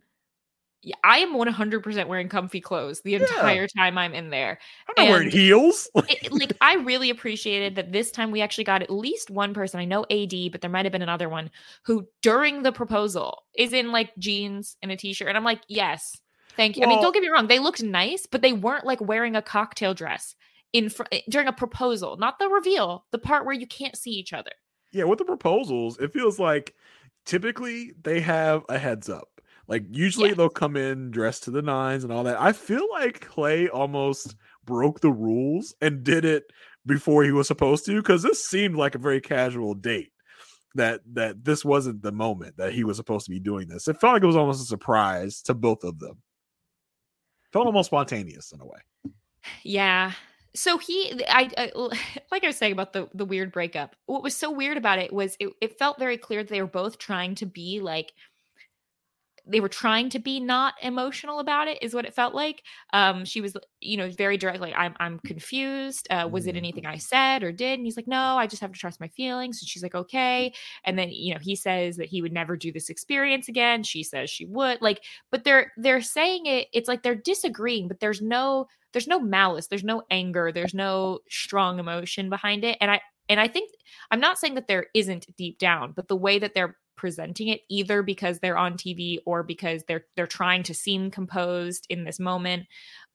I 1.02 1.18
am 1.18 1.34
100% 1.34 2.06
wearing 2.06 2.28
comfy 2.28 2.60
clothes 2.60 3.00
the 3.00 3.12
Yeah. 3.12 3.18
entire 3.18 3.66
time 3.66 3.98
I'm 3.98 4.14
in 4.14 4.30
there. 4.30 4.58
I'm 4.88 4.94
not 5.04 5.10
wearing 5.10 5.30
heels. 5.30 5.88
it, 5.96 6.30
like 6.32 6.52
I 6.60 6.74
really 6.76 7.10
appreciated 7.10 7.74
that 7.74 7.92
this 7.92 8.10
time 8.10 8.30
we 8.30 8.40
actually 8.40 8.64
got 8.64 8.82
at 8.82 8.90
least 8.90 9.30
one 9.30 9.52
person. 9.52 9.80
I 9.80 9.84
know 9.84 10.04
AD, 10.10 10.52
but 10.52 10.60
there 10.60 10.70
might 10.70 10.84
have 10.84 10.92
been 10.92 11.02
another 11.02 11.28
one 11.28 11.50
who 11.82 12.06
during 12.22 12.62
the 12.62 12.72
proposal 12.72 13.42
is 13.56 13.72
in 13.72 13.90
like 13.90 14.14
jeans 14.18 14.76
and 14.82 14.92
a 14.92 14.96
t-shirt, 14.96 15.28
and 15.28 15.36
I'm 15.36 15.44
like, 15.44 15.62
yes, 15.66 16.20
thank 16.56 16.76
you. 16.76 16.84
I 16.84 16.86
mean, 16.86 17.02
don't 17.02 17.12
get 17.12 17.22
me 17.22 17.28
wrong, 17.30 17.48
they 17.48 17.58
looked 17.58 17.82
nice, 17.82 18.26
but 18.26 18.42
they 18.42 18.52
weren't 18.52 18.86
like 18.86 19.00
wearing 19.00 19.34
a 19.34 19.42
cocktail 19.42 19.92
dress 19.92 20.36
in 20.72 20.88
fr- 20.90 21.04
eh, 21.10 21.22
during 21.28 21.48
a 21.48 21.52
proposal, 21.52 22.16
not 22.16 22.38
the 22.38 22.48
reveal, 22.48 23.06
the 23.10 23.18
part 23.18 23.44
where 23.44 23.54
you 23.54 23.66
can't 23.66 23.96
see 23.96 24.12
each 24.12 24.32
other. 24.32 24.52
Yeah, 24.92 25.04
with 25.04 25.18
the 25.18 25.24
proposals, 25.24 25.98
it 25.98 26.12
feels 26.12 26.38
like 26.38 26.74
typically 27.24 27.92
they 28.02 28.20
have 28.20 28.64
a 28.68 28.78
heads 28.78 29.08
up. 29.08 29.28
Like 29.68 29.84
usually 29.90 30.28
Yes. 30.28 30.36
they'll 30.36 30.48
come 30.48 30.76
in 30.76 31.10
dressed 31.10 31.44
to 31.44 31.50
the 31.50 31.62
nines 31.62 32.04
and 32.04 32.12
all 32.12 32.24
that. 32.24 32.40
I 32.40 32.52
feel 32.52 32.86
like 32.90 33.20
Clay 33.20 33.68
almost 33.68 34.36
broke 34.64 35.00
the 35.00 35.10
rules 35.10 35.74
and 35.80 36.04
did 36.04 36.24
it 36.24 36.52
before 36.84 37.24
he 37.24 37.32
was 37.32 37.48
supposed 37.48 37.84
to 37.86 37.96
because 37.96 38.22
this 38.22 38.46
seemed 38.46 38.76
like 38.76 38.94
a 38.94 38.98
very 38.98 39.20
casual 39.20 39.74
date. 39.74 40.12
That 40.76 41.00
that 41.14 41.42
this 41.42 41.64
wasn't 41.64 42.02
the 42.02 42.12
moment 42.12 42.58
that 42.58 42.74
he 42.74 42.84
was 42.84 42.98
supposed 42.98 43.24
to 43.24 43.30
be 43.30 43.40
doing 43.40 43.66
this. 43.66 43.88
It 43.88 43.98
felt 43.98 44.12
like 44.12 44.22
it 44.22 44.26
was 44.26 44.36
almost 44.36 44.62
a 44.62 44.66
surprise 44.66 45.40
to 45.42 45.54
both 45.54 45.84
of 45.84 45.98
them. 45.98 46.22
Felt 47.50 47.64
mm. 47.64 47.68
almost 47.68 47.86
spontaneous 47.86 48.52
in 48.52 48.60
a 48.60 48.66
way. 48.66 49.12
Yeah. 49.62 50.12
So 50.56 50.78
he, 50.78 51.22
I, 51.28 51.50
I, 51.56 51.72
like 52.32 52.42
I 52.42 52.48
was 52.48 52.56
saying 52.56 52.72
about 52.72 52.92
the 52.92 53.08
the 53.14 53.24
weird 53.24 53.52
breakup. 53.52 53.94
What 54.06 54.22
was 54.22 54.36
so 54.36 54.50
weird 54.50 54.76
about 54.76 54.98
it 54.98 55.12
was 55.12 55.36
it, 55.38 55.50
it 55.60 55.78
felt 55.78 55.98
very 55.98 56.16
clear 56.18 56.42
that 56.42 56.48
they 56.48 56.62
were 56.62 56.66
both 56.66 56.98
trying 56.98 57.34
to 57.36 57.46
be 57.46 57.80
like, 57.80 58.12
they 59.48 59.60
were 59.60 59.68
trying 59.68 60.10
to 60.10 60.18
be 60.18 60.40
not 60.40 60.74
emotional 60.82 61.38
about 61.38 61.68
it. 61.68 61.78
Is 61.82 61.94
what 61.94 62.04
it 62.04 62.14
felt 62.14 62.34
like. 62.34 62.62
Um, 62.92 63.24
she 63.24 63.40
was, 63.40 63.56
you 63.80 63.96
know, 63.96 64.10
very 64.10 64.36
direct. 64.36 64.60
Like, 64.60 64.74
I'm, 64.76 64.94
I'm 64.98 65.18
confused. 65.20 66.06
Uh, 66.10 66.28
was 66.30 66.46
it 66.46 66.54
Mhm. 66.54 66.58
anything 66.58 66.86
I 66.86 66.98
said 66.98 67.42
or 67.42 67.52
did? 67.52 67.78
And 67.78 67.86
he's 67.86 67.96
like, 67.96 68.08
no, 68.08 68.36
I 68.36 68.46
just 68.46 68.60
have 68.62 68.72
to 68.72 68.78
trust 68.78 69.00
my 69.00 69.08
feelings. 69.08 69.60
And 69.62 69.68
she's 69.68 69.82
like, 69.82 69.94
okay. 69.94 70.52
And 70.84 70.98
then, 70.98 71.10
you 71.10 71.34
know, 71.34 71.40
he 71.40 71.54
says 71.56 71.96
that 71.96 72.08
he 72.08 72.22
would 72.22 72.32
never 72.32 72.56
do 72.56 72.72
this 72.72 72.88
experience 72.90 73.48
again. 73.48 73.82
She 73.82 74.02
says 74.02 74.30
she 74.30 74.46
would. 74.46 74.82
Like, 74.82 75.02
but 75.30 75.44
they're 75.44 75.72
they're 75.76 76.02
saying 76.02 76.46
it. 76.46 76.68
It's 76.72 76.88
like 76.88 77.02
they're 77.02 77.14
disagreeing, 77.14 77.88
but 77.88 78.00
there's 78.00 78.20
no 78.22 78.66
there's 78.92 79.08
no 79.08 79.20
malice 79.20 79.66
there's 79.66 79.84
no 79.84 80.02
anger 80.10 80.50
there's 80.52 80.72
no 80.72 81.18
strong 81.28 81.78
emotion 81.78 82.30
behind 82.30 82.64
it 82.64 82.78
and 82.80 82.90
i 82.90 82.98
and 83.28 83.38
i 83.38 83.46
think 83.46 83.70
i'm 84.10 84.20
not 84.20 84.38
saying 84.38 84.54
that 84.54 84.68
there 84.68 84.86
isn't 84.94 85.26
deep 85.36 85.58
down 85.58 85.92
but 85.92 86.08
the 86.08 86.16
way 86.16 86.38
that 86.38 86.54
they're 86.54 86.76
presenting 86.96 87.48
it 87.48 87.60
either 87.68 88.02
because 88.02 88.38
they're 88.38 88.58
on 88.58 88.74
tv 88.74 89.18
or 89.26 89.42
because 89.42 89.84
they're 89.84 90.04
they're 90.16 90.26
trying 90.26 90.62
to 90.62 90.74
seem 90.74 91.10
composed 91.10 91.86
in 91.90 92.04
this 92.04 92.18
moment 92.18 92.66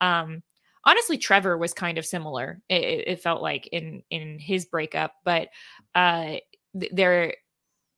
um 0.02 0.42
honestly 0.86 1.18
trevor 1.18 1.58
was 1.58 1.74
kind 1.74 1.98
of 1.98 2.06
similar 2.06 2.62
it, 2.70 3.08
it 3.08 3.22
felt 3.22 3.42
like 3.42 3.68
in 3.72 4.02
in 4.10 4.40
his 4.40 4.66
breakup 4.66 5.14
but 5.24 5.50
uh 5.96 6.36
th- 6.80 6.92
there 6.94 7.34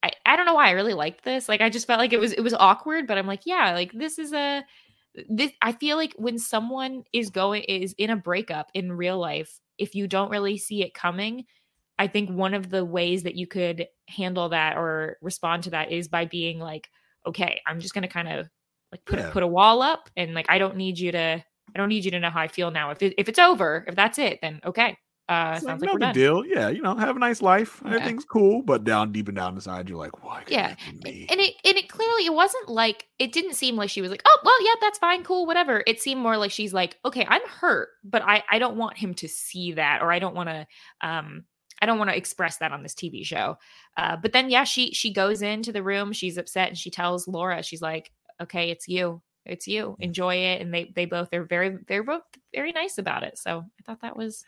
I, 0.04 0.12
I 0.26 0.36
don't 0.36 0.46
know 0.46 0.56
why 0.56 0.68
I 0.68 0.72
really 0.72 0.94
liked 0.94 1.24
this. 1.24 1.48
Like 1.48 1.62
I 1.62 1.70
just 1.70 1.88
felt 1.88 2.00
like 2.00 2.12
it 2.12 2.20
was 2.20 2.34
it 2.34 2.42
was 2.42 2.54
awkward, 2.54 3.08
but 3.08 3.18
I'm 3.18 3.26
like, 3.26 3.44
yeah, 3.46 3.74
like 3.74 3.94
this 3.94 4.20
is 4.20 4.34
a 4.34 4.64
this 5.30 5.52
I 5.62 5.72
feel 5.72 5.96
like 5.96 6.14
when 6.18 6.38
someone 6.38 7.04
is 7.14 7.30
going 7.30 7.64
is 7.64 7.96
in 7.98 8.10
a 8.10 8.16
breakup 8.16 8.70
in 8.74 8.92
real 8.92 9.18
life, 9.18 9.60
if 9.78 9.96
you 9.96 10.08
don't 10.08 10.30
really 10.30 10.58
see 10.58 10.84
it 10.84 10.94
coming, 10.94 11.46
I 12.00 12.08
think 12.08 12.30
one 12.30 12.54
of 12.54 12.70
the 12.70 12.84
ways 12.84 13.24
that 13.24 13.36
you 13.36 13.48
could 13.48 13.88
handle 14.08 14.50
that 14.50 14.78
or 14.78 15.18
respond 15.22 15.64
to 15.64 15.70
that 15.72 15.92
is 15.92 16.08
by 16.08 16.26
being 16.26 16.60
like, 16.60 16.90
okay, 17.26 17.62
I'm 17.68 17.80
just 17.80 17.94
gonna 17.94 18.08
kind 18.08 18.28
of 18.28 18.50
like 18.92 19.06
put 19.06 19.20
Yeah. 19.20 19.30
a, 19.30 19.32
put 19.32 19.44
a 19.44 19.48
wall 19.48 19.82
up 19.82 20.10
and 20.18 20.34
like 20.34 20.48
I 20.50 20.58
don't 20.58 20.76
need 20.78 21.00
you 21.00 21.12
to 21.12 21.44
I 21.76 21.80
don't 21.80 21.90
need 21.90 22.04
you 22.06 22.12
to 22.12 22.20
know 22.20 22.30
how 22.30 22.42
I 22.42 22.48
feel 22.50 22.72
now. 22.72 22.92
If 22.92 23.02
it, 23.02 23.14
if 23.18 23.30
it's 23.30 23.40
over, 23.40 23.86
if 23.88 23.96
that's 23.96 24.20
it, 24.20 24.40
then 24.42 24.60
okay. 24.66 24.98
Uh, 25.30 25.52
like, 25.54 25.62
sounds 25.64 25.82
like 25.82 25.88
no 25.88 25.94
big 25.94 26.00
done. 26.02 26.14
deal. 26.14 26.46
Yeah, 26.46 26.68
you 26.68 26.82
know, 26.82 26.94
have 26.96 27.16
a 27.16 27.20
nice 27.20 27.42
life. 27.42 27.82
Yeah. 27.86 27.92
Everything's 27.94 28.26
cool, 28.26 28.62
but 28.62 28.84
down 28.84 29.14
deep 29.14 29.30
and 29.30 29.38
down 29.38 29.56
inside, 29.56 29.88
you're 29.88 29.98
like, 29.98 30.22
why? 30.22 30.44
Yeah, 30.50 30.76
can't 30.76 30.98
it 30.98 31.04
be 31.04 31.12
me? 31.12 31.28
and 31.32 31.40
it 31.40 31.54
and 31.64 31.78
it 31.78 31.88
clearly 31.88 32.26
it 32.26 32.34
wasn't 32.34 32.68
like 32.68 33.08
it 33.20 33.32
didn't 33.32 33.54
seem 33.54 33.78
like 33.78 33.90
she 33.90 34.02
was 34.02 34.12
like 34.12 34.22
oh 34.28 34.40
well 34.44 34.66
yeah 34.66 34.74
that's 34.82 35.00
fine 35.00 35.24
cool 35.24 35.46
whatever 35.46 35.82
it 35.88 36.02
seemed 36.02 36.20
more 36.20 36.36
like 36.38 36.52
she's 36.52 36.74
like 36.74 36.98
okay 37.06 37.26
i'm 37.30 37.42
hurt 37.48 37.88
but 38.04 38.22
i 38.24 38.44
i 38.52 38.60
don't 38.60 38.76
want 38.76 38.98
him 38.98 39.14
to 39.14 39.28
see 39.30 39.72
that 39.72 40.02
or 40.02 40.12
i 40.12 40.20
don't 40.20 40.36
want 40.36 40.50
to 40.50 40.68
um 41.02 41.46
i 41.84 41.86
don't 41.86 41.98
want 41.98 42.10
to 42.10 42.18
express 42.18 42.58
that 42.58 42.72
on 42.72 42.84
this 42.84 42.94
tv 42.94 43.26
show 43.26 43.58
uh 43.98 44.16
but 44.16 44.34
then 44.34 44.50
yeah 44.50 44.64
she 44.64 44.94
she 44.94 45.12
goes 45.14 45.42
into 45.42 45.72
the 45.72 45.84
room 45.84 46.14
she's 46.14 46.38
upset 46.38 46.70
and 46.70 46.78
she 46.78 46.90
tells 46.90 47.28
laura 47.28 47.62
she's 47.62 47.82
like 47.82 48.12
okay 48.42 48.70
it's 48.70 48.88
you 48.88 49.22
it's 49.46 49.68
you 49.68 49.96
enjoy 50.00 50.36
it 50.36 50.62
and 50.62 50.74
they 50.74 50.92
they 50.96 51.06
both 51.06 51.30
they're 51.30 51.44
very 51.44 51.78
they're 51.88 52.04
both 52.04 52.24
very 52.54 52.72
nice 52.72 52.98
about 52.98 53.24
it 53.24 53.38
so 53.38 53.64
i 53.80 53.84
thought 53.84 54.02
that 54.02 54.18
was 54.18 54.46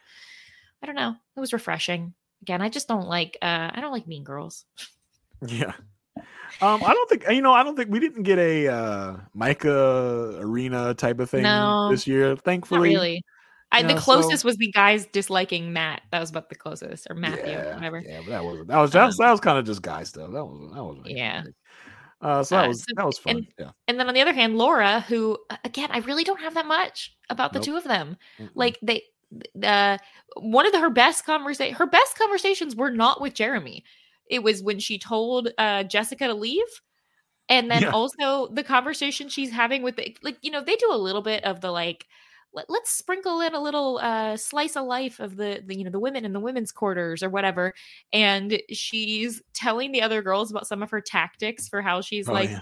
i 0.82 0.86
don't 0.86 0.96
know 0.96 1.16
it 1.36 1.40
was 1.40 1.54
refreshing 1.54 2.14
again 2.42 2.62
i 2.62 2.70
just 2.70 2.88
don't 2.88 3.08
like 3.08 3.38
uh 3.42 3.70
i 3.74 3.80
don't 3.82 3.92
like 3.92 4.08
mean 4.08 4.24
girls 4.24 4.66
Yeah. 5.48 5.74
Um, 6.62 6.82
I 6.84 6.94
don't 6.94 7.10
think 7.10 7.26
you 7.30 7.42
know. 7.42 7.54
I 7.54 7.64
don't 7.64 7.76
think 7.76 7.92
we 7.92 8.00
didn't 8.00 8.24
get 8.24 8.40
a 8.40 8.68
uh, 8.68 9.18
Micah 9.34 10.38
Irina 10.40 10.94
type 10.94 11.20
of 11.20 11.30
thing 11.30 11.44
No, 11.44 11.90
this 11.92 12.08
year. 12.08 12.36
Thankfully, 12.38 12.94
really. 12.94 13.26
I, 13.76 13.84
the 13.84 13.96
so- 14.00 14.04
closest 14.04 14.44
was 14.46 14.58
the 14.58 14.72
guys 14.72 15.06
disliking 15.08 15.74
Matt. 15.74 16.02
That 16.12 16.20
was 16.20 16.30
about 16.30 16.50
the 16.50 16.56
closest, 16.56 17.08
or 17.10 17.16
Matthew, 17.16 17.52
Yeah, 17.52 17.76
whatever. 17.76 18.00
yeah, 18.06 18.22
but 18.26 18.30
that 18.32 18.44
was 18.44 18.68
that 18.68 18.78
was 18.78 18.92
that 18.92 19.06
was, 19.06 19.18
that 19.18 19.32
was 19.32 19.40
kind 19.40 19.58
of 19.58 19.66
just 19.66 19.82
guy 19.82 20.04
stuff. 20.04 20.32
That 20.32 20.46
was 20.46 20.72
that 20.74 20.84
was 20.84 20.98
Yeah. 21.06 21.44
Uh, 22.22 22.42
so 22.44 22.56
that 22.56 22.66
Uh, 22.66 22.68
was 22.70 22.80
so- 22.80 22.86
that 22.96 23.06
was 23.06 23.18
fun. 23.20 23.36
and- 23.38 23.48
yeah. 23.60 23.72
And 23.88 24.00
then 24.00 24.08
on 24.08 24.14
the 24.14 24.22
other 24.22 24.34
hand, 24.34 24.58
Laura, 24.58 25.02
who 25.02 25.38
uh, 25.50 25.58
again, 25.64 25.90
I 25.92 26.00
really 26.00 26.24
don't 26.24 26.40
have 26.42 26.54
that 26.56 26.66
much 26.66 27.16
about 27.30 27.54
the 27.54 27.60
Nope. 27.60 27.66
two 27.66 27.76
of 27.78 27.84
them. 27.84 28.18
Mm-mm. 28.40 28.50
Like 28.56 28.80
they, 28.82 29.04
uh, 29.62 29.98
one 30.38 30.66
of 30.66 30.72
the, 30.72 30.80
her 30.80 30.90
best 30.90 31.26
conversation, 31.26 31.76
her 31.76 31.86
best 31.88 32.18
conversations 32.18 32.76
were 32.76 32.90
not 32.92 33.22
with 33.22 33.34
Jeremy. 33.34 33.84
It 34.28 34.42
was 34.44 34.64
when 34.64 34.80
she 34.80 34.98
told 34.98 35.50
uh, 35.58 35.84
Jessica 35.84 36.28
to 36.28 36.34
leave. 36.34 36.66
And 37.48 37.70
then 37.70 37.84
Yeah. 37.84 37.92
also 37.92 38.48
the 38.48 38.64
conversation 38.64 39.30
she's 39.30 39.52
having 39.52 39.84
with 39.84 39.98
the, 39.98 40.18
like, 40.24 40.38
you 40.42 40.50
know, 40.50 40.62
they 40.62 40.76
do 40.78 40.90
a 40.92 40.98
little 40.98 41.22
bit 41.22 41.44
of 41.44 41.62
the 41.62 41.70
like, 41.72 42.08
let, 42.56 42.70
let's 42.70 42.92
sprinkle 42.92 43.42
in 43.42 43.54
a 43.54 43.60
little 43.62 44.00
uh, 44.02 44.38
slice 44.38 44.76
of 44.76 44.86
life 44.86 45.20
of 45.20 45.36
the, 45.36 45.62
the, 45.66 45.78
you 45.78 45.84
know, 45.84 45.92
the 45.92 46.00
women 46.00 46.24
in 46.26 46.34
the 46.34 46.40
women's 46.40 46.72
quarters 46.72 47.22
or 47.22 47.30
whatever. 47.30 47.74
And 48.14 48.60
she's 48.72 49.42
telling 49.54 49.92
the 49.92 50.02
other 50.02 50.22
girls 50.22 50.52
about 50.52 50.66
some 50.66 50.82
of 50.82 50.90
her 50.90 51.02
tactics 51.02 51.68
for 51.68 51.82
how 51.82 52.02
she's 52.02 52.30
Oh, 52.30 52.34
like 52.34 52.50
yeah. 52.50 52.60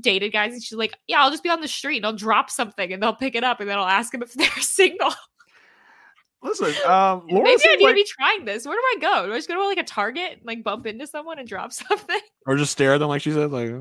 dated 0.00 0.32
guys. 0.32 0.52
And 0.52 0.62
she's 0.62 0.76
like, 0.76 0.98
yeah, 1.06 1.22
I'll 1.22 1.30
just 1.30 1.44
be 1.44 1.48
on 1.48 1.60
the 1.60 1.68
street 1.68 1.98
and 1.98 2.06
I'll 2.06 2.12
drop 2.12 2.50
something 2.50 2.92
and 2.92 3.02
they'll 3.02 3.14
pick 3.14 3.34
it 3.36 3.44
up 3.44 3.60
and 3.60 3.70
then 3.70 3.78
I'll 3.78 3.86
ask 3.86 4.12
them 4.12 4.22
if 4.22 4.32
they're 4.34 4.50
single. 4.58 5.12
Listen, 6.42 6.74
um, 6.86 7.24
Laura 7.30 7.44
Maybe 7.44 7.62
I 7.68 7.76
need 7.76 7.84
like, 7.84 7.92
to 7.92 7.94
be 7.94 8.06
trying 8.08 8.44
this. 8.44 8.66
Where 8.66 8.76
do 8.76 8.82
I 8.82 8.96
go? 9.00 9.26
Do 9.26 9.32
I 9.32 9.36
just 9.36 9.48
go 9.48 9.54
to 9.54 9.64
like 9.64 9.78
a 9.78 9.84
Target 9.84 10.32
and 10.38 10.44
like 10.44 10.62
bump 10.64 10.86
into 10.86 11.06
someone 11.06 11.38
and 11.38 11.48
drop 11.48 11.72
something? 11.72 12.20
or 12.46 12.56
just 12.56 12.72
stare 12.72 12.94
at 12.94 12.98
them 12.98 13.08
like 13.08 13.22
she 13.22 13.32
said, 13.32 13.50
like 13.52 13.72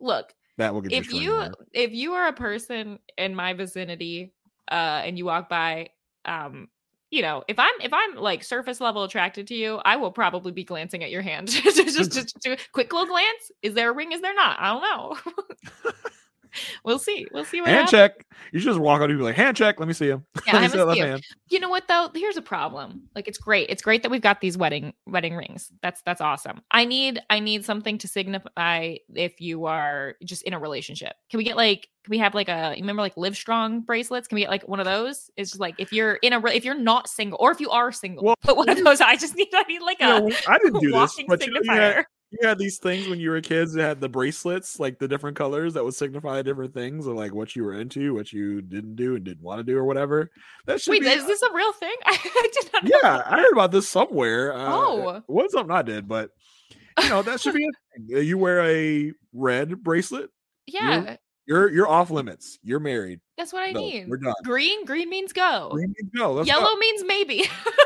Look, 0.00 0.32
that 0.58 0.74
will 0.74 0.80
get 0.80 0.92
if 0.92 1.12
you. 1.12 1.20
you 1.20 1.52
if 1.72 1.92
you 1.92 2.12
are 2.14 2.26
a 2.26 2.32
person 2.32 2.98
in 3.16 3.34
my 3.34 3.52
vicinity 3.52 4.32
uh 4.70 5.02
and 5.04 5.18
you 5.18 5.24
walk 5.24 5.48
by 5.48 5.88
um 6.24 6.68
you 7.12 7.20
know, 7.20 7.44
if 7.46 7.58
I'm 7.58 7.74
if 7.82 7.92
I'm 7.92 8.16
like 8.16 8.42
surface 8.42 8.80
level 8.80 9.04
attracted 9.04 9.46
to 9.48 9.54
you, 9.54 9.76
I 9.84 9.96
will 9.96 10.10
probably 10.10 10.50
be 10.50 10.64
glancing 10.64 11.04
at 11.04 11.10
your 11.10 11.20
hand. 11.20 11.48
just 11.50 11.76
just, 11.76 12.12
just, 12.12 12.72
quick 12.72 12.90
little 12.90 13.06
glance. 13.06 13.52
Is 13.60 13.74
there 13.74 13.90
a 13.90 13.92
ring? 13.92 14.12
Is 14.12 14.22
there 14.22 14.34
not? 14.34 14.58
I 14.58 14.72
don't 14.72 14.82
know. 14.82 15.92
we'll 16.84 16.98
see. 16.98 17.26
We'll 17.32 17.44
see 17.44 17.60
what 17.60 17.68
hand 17.70 17.88
happens. 17.90 17.90
check. 17.90 18.26
You 18.52 18.60
should 18.60 18.66
just 18.68 18.80
walk 18.80 19.00
on 19.00 19.10
and 19.10 19.18
be 19.18 19.24
like, 19.24 19.34
hand 19.36 19.56
check. 19.56 19.78
Let 19.78 19.86
me 19.88 19.94
see 19.94 20.08
him. 20.08 20.24
Yeah, 20.46 20.56
I 20.58 20.66
see 20.66 20.78
that 20.78 20.78
haven't 20.78 20.86
left 20.88 20.96
seen 20.96 21.04
him. 21.04 21.10
hand. 21.10 21.22
You 21.48 21.60
know 21.60 21.68
what 21.68 21.88
though? 21.88 22.08
Here's 22.14 22.36
a 22.36 22.42
problem. 22.42 23.02
Like 23.14 23.28
it's 23.28 23.38
great. 23.38 23.68
It's 23.70 23.82
great 23.82 24.02
that 24.02 24.10
we've 24.10 24.20
got 24.22 24.40
these 24.40 24.56
wedding 24.58 24.94
wedding 25.06 25.34
rings. 25.36 25.70
That's 25.82 26.02
that's 26.02 26.20
awesome. 26.20 26.60
I 26.70 26.84
need 26.84 27.20
I 27.30 27.40
need 27.40 27.64
something 27.64 27.98
to 27.98 28.08
signify 28.08 28.96
if 29.14 29.40
you 29.40 29.66
are 29.66 30.14
just 30.24 30.42
in 30.42 30.54
a 30.54 30.58
relationship. 30.58 31.14
Can 31.30 31.38
we 31.38 31.44
get 31.44 31.56
like 31.56 31.88
can 32.04 32.10
we 32.10 32.18
have 32.18 32.34
like 32.34 32.48
a 32.48 32.74
you 32.76 32.82
remember 32.82 33.02
like 33.02 33.16
live 33.16 33.36
strong 33.36 33.80
bracelets? 33.82 34.26
Can 34.28 34.36
we 34.36 34.42
get 34.42 34.50
like 34.50 34.66
one 34.66 34.80
of 34.80 34.86
those? 34.86 35.30
It's 35.36 35.50
just 35.50 35.60
like 35.60 35.74
if 35.78 35.92
you're 35.92 36.14
in 36.16 36.32
a 36.32 36.44
if 36.46 36.64
you're 36.64 36.74
not 36.74 37.08
single 37.08 37.38
or 37.40 37.52
if 37.52 37.60
you 37.60 37.70
are 37.70 37.92
single, 37.92 38.24
Well, 38.24 38.36
put 38.42 38.56
one 38.56 38.68
of 38.68 38.82
those. 38.82 39.00
I 39.00 39.16
just 39.16 39.36
need 39.36 39.48
I 39.54 39.62
need 39.64 39.82
like 39.82 40.00
You 40.00 40.06
know, 40.06 40.30
I 40.48 40.58
didn't 40.58 40.80
do 40.80 40.90
this, 40.90 41.16
but 41.28 41.46
you, 41.46 41.52
you 41.54 41.60
signifier. 41.62 42.04
You 42.40 42.48
had 42.48 42.58
these 42.58 42.78
things 42.78 43.08
when 43.08 43.20
you 43.20 43.30
were 43.30 43.40
kids 43.40 43.74
that 43.74 43.82
had 43.82 44.00
the 44.00 44.08
bracelets, 44.08 44.80
like 44.80 44.98
the 44.98 45.06
different 45.08 45.36
colors 45.36 45.74
that 45.74 45.84
would 45.84 45.94
signify 45.94 46.42
different 46.42 46.72
things, 46.74 47.06
or 47.06 47.14
like 47.14 47.34
what 47.34 47.54
you 47.54 47.64
were 47.64 47.74
into, 47.78 48.14
what 48.14 48.32
you 48.32 48.60
didn't 48.62 48.96
do 48.96 49.14
and 49.16 49.24
didn't 49.24 49.42
want 49.42 49.58
to 49.60 49.64
do, 49.64 49.76
or 49.76 49.84
whatever. 49.84 50.30
That 50.66 50.80
should 50.80 50.92
Wait, 50.92 51.02
be. 51.02 51.08
is 51.08 51.26
this 51.26 51.42
a 51.42 51.52
real 51.52 51.72
thing? 51.72 51.94
I 52.06 52.48
did 52.52 52.72
not 52.72 52.84
know. 52.84 52.90
yeah, 53.02 53.22
I 53.26 53.36
heard 53.40 53.52
about 53.52 53.70
this 53.72 53.88
somewhere. 53.88 54.52
Uh, 54.54 54.72
Oh. 54.74 55.08
it 55.16 55.22
wasn't 55.28 55.52
something 55.52 55.76
I 55.76 55.82
did, 55.82 56.08
but 56.08 56.30
you 57.02 57.08
know 57.08 57.22
that 57.22 57.40
should 57.40 57.54
be 57.54 57.64
a 57.66 57.70
thing. 58.16 58.26
You 58.26 58.38
wear 58.38 58.60
a 58.66 59.12
red 59.32 59.82
bracelet. 59.82 60.30
Yeah, 60.66 61.16
You're 61.46 61.70
you're 61.70 61.88
off 61.88 62.10
limits. 62.10 62.58
You're 62.62 62.80
married. 62.80 63.20
That's 63.36 63.52
what 63.52 63.62
I 63.62 63.72
No, 63.72 63.80
need. 63.80 64.08
we're 64.08 64.18
done. 64.18 64.34
Green, 64.44 64.84
green 64.84 65.08
means 65.08 65.32
go. 65.32 65.70
Green 65.72 65.94
means 65.98 66.10
go. 66.16 66.32
Let's 66.32 66.48
Yellow 66.48 66.74
go. 66.74 66.78
means 66.78 67.04
maybe. 67.06 67.44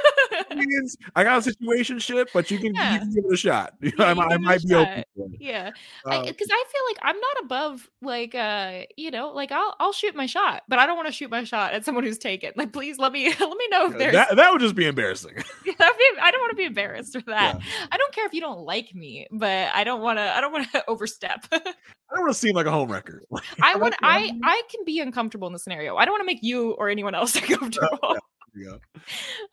means 0.55 0.97
I 1.15 1.23
got 1.25 1.39
a 1.39 1.43
situation 1.43 1.99
ship, 1.99 2.29
but 2.35 2.51
you 2.51 2.59
can, 2.59 2.75
Yeah. 2.75 2.95
you 2.95 2.99
can 3.01 3.15
give 3.15 3.25
it 3.25 3.33
a 3.33 3.37
shot. 3.37 3.75
Yeah, 3.83 3.91
I, 3.99 4.13
you 4.13 4.21
I 4.21 4.37
might 4.39 4.63
be 4.63 4.75
open. 4.75 4.87
shot. 4.87 4.99
it. 4.99 5.07
yeah. 5.41 5.71
Uh, 6.05 6.25
because 6.25 6.49
I, 6.51 6.65
feel 6.73 6.83
like 6.89 6.99
I'm 7.03 7.21
not 7.21 7.37
above 7.45 7.89
like 8.03 8.35
uh 8.35 8.83
you 8.97 9.11
know 9.11 9.31
like 9.31 9.53
I'll 9.53 9.75
I'll 9.79 9.93
shoot 9.93 10.15
my 10.15 10.27
shot, 10.27 10.63
but 10.69 10.79
I 10.79 10.87
don't 10.87 10.97
want 10.97 11.07
to 11.07 11.13
shoot 11.13 11.31
my 11.31 11.45
shot 11.45 11.73
at 11.75 11.85
someone 11.85 12.05
who's 12.05 12.19
taken. 12.19 12.53
Like 12.57 12.73
please 12.73 12.99
let 12.99 13.13
me 13.13 13.29
let 13.41 13.57
me 13.57 13.69
know 13.71 13.87
if 13.91 13.99
there's 13.99 14.13
that, 14.15 14.35
that 14.37 14.51
would 14.53 14.61
just 14.61 14.75
be 14.75 14.87
embarrassing. 14.87 15.35
be- 15.65 15.75
I 15.79 16.31
don't 16.31 16.41
want 16.41 16.51
to 16.51 16.57
be 16.57 16.65
embarrassed 16.65 17.13
for 17.13 17.23
that. 17.31 17.61
I 17.93 17.97
don't 17.97 18.13
care 18.13 18.27
if 18.27 18.35
you 18.35 18.41
don't 18.41 18.61
like 18.63 18.95
me, 18.95 19.27
but 19.31 19.71
I 19.73 19.85
don't 19.85 20.01
want 20.03 20.19
to 20.19 20.23
I 20.37 20.41
don't 20.41 20.53
want 20.53 20.71
to 20.73 20.85
overstep. 20.89 21.47
I 21.53 21.59
don't 22.15 22.23
want 22.25 22.33
to 22.33 22.39
seem 22.39 22.55
like 22.55 22.67
a 22.67 22.71
home 22.71 22.89
homewrecker. 22.89 23.19
I 23.63 23.77
want 23.77 23.95
I 24.03 24.33
I 24.45 24.63
can 24.71 24.85
be 24.85 25.01
uncomfortable 25.01 25.36
in 25.45 25.53
the 25.53 25.59
scenario. 25.59 25.97
I 25.97 26.05
don't 26.05 26.13
want 26.13 26.23
to 26.23 26.27
make 26.27 26.43
you 26.43 26.73
or 26.73 26.89
anyone 26.89 27.15
else 27.15 27.37
uncomfortable. 27.41 28.17
You 28.55 28.65
go. 28.65 29.03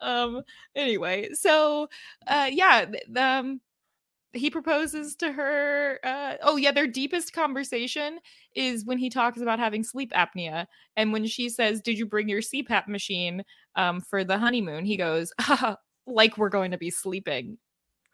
um 0.00 0.42
anyway 0.74 1.28
so 1.34 1.88
uh 2.26 2.48
yeah 2.50 2.86
um 3.16 3.60
he 4.32 4.48
proposes 4.48 5.14
to 5.16 5.30
her 5.30 6.00
uh 6.02 6.34
oh 6.42 6.56
yeah 6.56 6.72
their 6.72 6.86
deepest 6.86 7.34
conversation 7.34 8.18
is 8.54 8.86
when 8.86 8.96
he 8.96 9.10
talks 9.10 9.42
about 9.42 9.58
having 9.58 9.84
sleep 9.84 10.10
apnea 10.12 10.66
and 10.96 11.12
when 11.12 11.26
she 11.26 11.50
says 11.50 11.82
did 11.82 11.98
you 11.98 12.06
bring 12.06 12.28
your 12.30 12.40
cpap 12.40 12.88
machine 12.88 13.44
um 13.76 14.00
for 14.00 14.24
the 14.24 14.38
honeymoon 14.38 14.86
he 14.86 14.96
goes 14.96 15.32
"Haha, 15.38 15.76
like 16.06 16.38
we're 16.38 16.48
going 16.48 16.70
to 16.70 16.78
be 16.78 16.90
sleeping 16.90 17.58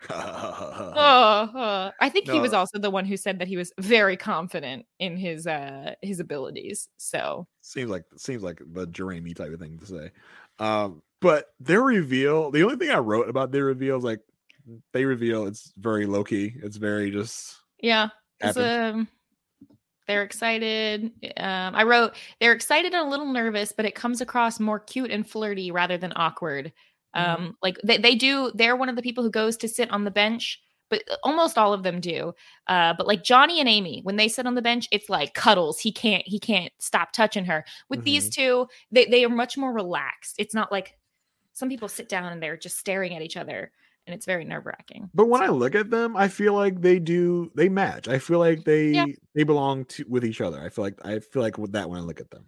oh, 0.09 0.15
uh, 1.55 1.91
i 2.01 2.09
think 2.09 2.29
he 2.29 2.41
was 2.41 2.55
also 2.55 2.79
the 2.79 2.91
one 2.91 3.05
who 3.05 3.17
said 3.17 3.39
that 3.39 3.49
he 3.49 3.57
was 3.57 3.73
very 3.79 4.17
confident 4.17 4.87
in 4.99 5.17
his 5.17 5.47
uh 5.47 5.95
his 6.01 6.21
abilities 6.21 6.89
so 6.97 7.47
seems 7.61 7.91
like 7.91 8.05
seems 8.17 8.43
like 8.43 8.61
the 8.73 8.87
Jeremy 8.87 9.35
type 9.35 9.53
of 9.53 9.61
thing 9.61 9.79
to 9.79 9.87
say. 9.87 10.11
Um, 10.59 11.03
but 11.21 11.47
their 11.59 11.83
reveal, 11.83 12.51
the 12.51 12.63
only 12.63 12.77
thing 12.77 12.91
I 12.91 12.99
wrote 12.99 13.29
about 13.29 13.53
their 13.53 13.65
reveal 13.65 13.97
is 13.97 14.05
like 14.05 14.21
they 14.93 15.05
reveal 15.05 15.47
it's 15.47 15.73
very 15.77 16.07
low 16.07 16.25
key. 16.25 16.55
It's 16.63 16.77
very 16.77 17.11
just 17.11 17.57
Yeah. 17.81 18.09
Um, 18.43 19.09
they're 20.07 20.23
excited. 20.23 21.13
Um, 21.37 21.75
I 21.75 21.85
wrote 21.85 22.15
they're 22.41 22.53
excited 22.53 22.95
and 22.95 23.07
a 23.07 23.11
little 23.11 23.33
nervous, 23.33 23.73
but 23.73 23.85
it 23.85 23.95
comes 23.95 24.21
across 24.21 24.59
more 24.59 24.81
cute 24.81 25.11
and 25.11 25.29
flirty 25.29 25.71
rather 25.71 25.99
than 25.99 26.13
awkward. 26.17 26.73
Mhm. 27.17 27.29
Um, 27.29 27.57
like 27.63 27.79
they, 27.85 27.99
they 27.99 28.15
do, 28.15 28.53
they're 28.55 28.77
one 28.77 28.89
of 28.89 28.97
the 28.97 29.03
people 29.03 29.25
who 29.25 29.31
goes 29.31 29.57
to 29.59 29.69
sit 29.69 29.91
on 29.91 30.05
the 30.05 30.11
bench, 30.11 30.61
but 30.89 31.03
almost 31.23 31.57
all 31.59 31.73
of 31.73 31.83
them 31.83 32.01
do. 32.01 32.33
Uh, 32.67 32.95
but 32.97 33.07
like 33.07 33.23
Johnny 33.25 33.61
and 33.61 33.69
Amy, 33.69 34.01
when 34.03 34.17
they 34.17 34.29
sit 34.29 34.47
on 34.47 34.55
the 34.55 34.63
bench, 34.63 34.89
it's 34.91 35.09
like 35.09 35.35
cuddles. 35.35 35.79
He 35.81 35.93
can't, 35.93 36.27
he 36.27 36.39
can't 36.39 36.73
stop 36.79 37.13
touching 37.13 37.45
her. 37.45 37.65
With 37.89 38.05
these 38.05 38.29
two, 38.29 38.67
they, 38.91 39.07
they 39.07 39.25
are 39.25 39.29
much 39.29 39.57
more 39.57 39.73
relaxed. 39.73 40.35
It's 40.39 40.55
not 40.55 40.71
like 40.73 40.97
some 41.53 41.69
people 41.69 41.89
sit 41.89 42.09
down 42.09 42.33
and 42.33 42.43
they're 42.43 42.57
just 42.57 42.79
staring 42.79 43.15
at 43.15 43.23
each 43.23 43.37
other 43.37 43.71
and 44.07 44.15
it's 44.15 44.27
very 44.27 44.45
nerve 44.45 44.67
wracking. 44.67 45.11
But 45.15 45.27
when 45.27 45.43
I 45.43 45.49
look 45.49 45.75
at 45.75 45.91
them, 45.91 46.17
I 46.17 46.27
feel 46.29 46.55
like 46.55 46.81
they 46.81 46.99
do 46.99 47.51
they 47.55 47.69
match. 47.69 48.09
I 48.09 48.19
feel 48.19 48.39
like 48.39 48.65
they 48.65 48.89
Yeah. 48.91 49.07
they 49.35 49.45
belong 49.45 49.85
to 49.87 50.05
with 50.09 50.25
each 50.25 50.41
other. 50.41 50.61
I 50.61 50.69
feel 50.71 50.85
like 50.85 50.99
I 51.05 51.19
feel 51.21 51.43
like 51.43 51.59
with 51.59 51.73
that 51.73 51.89
when 51.89 51.99
I 52.01 52.03
look 52.03 52.19
at 52.21 52.31
them. 52.31 52.45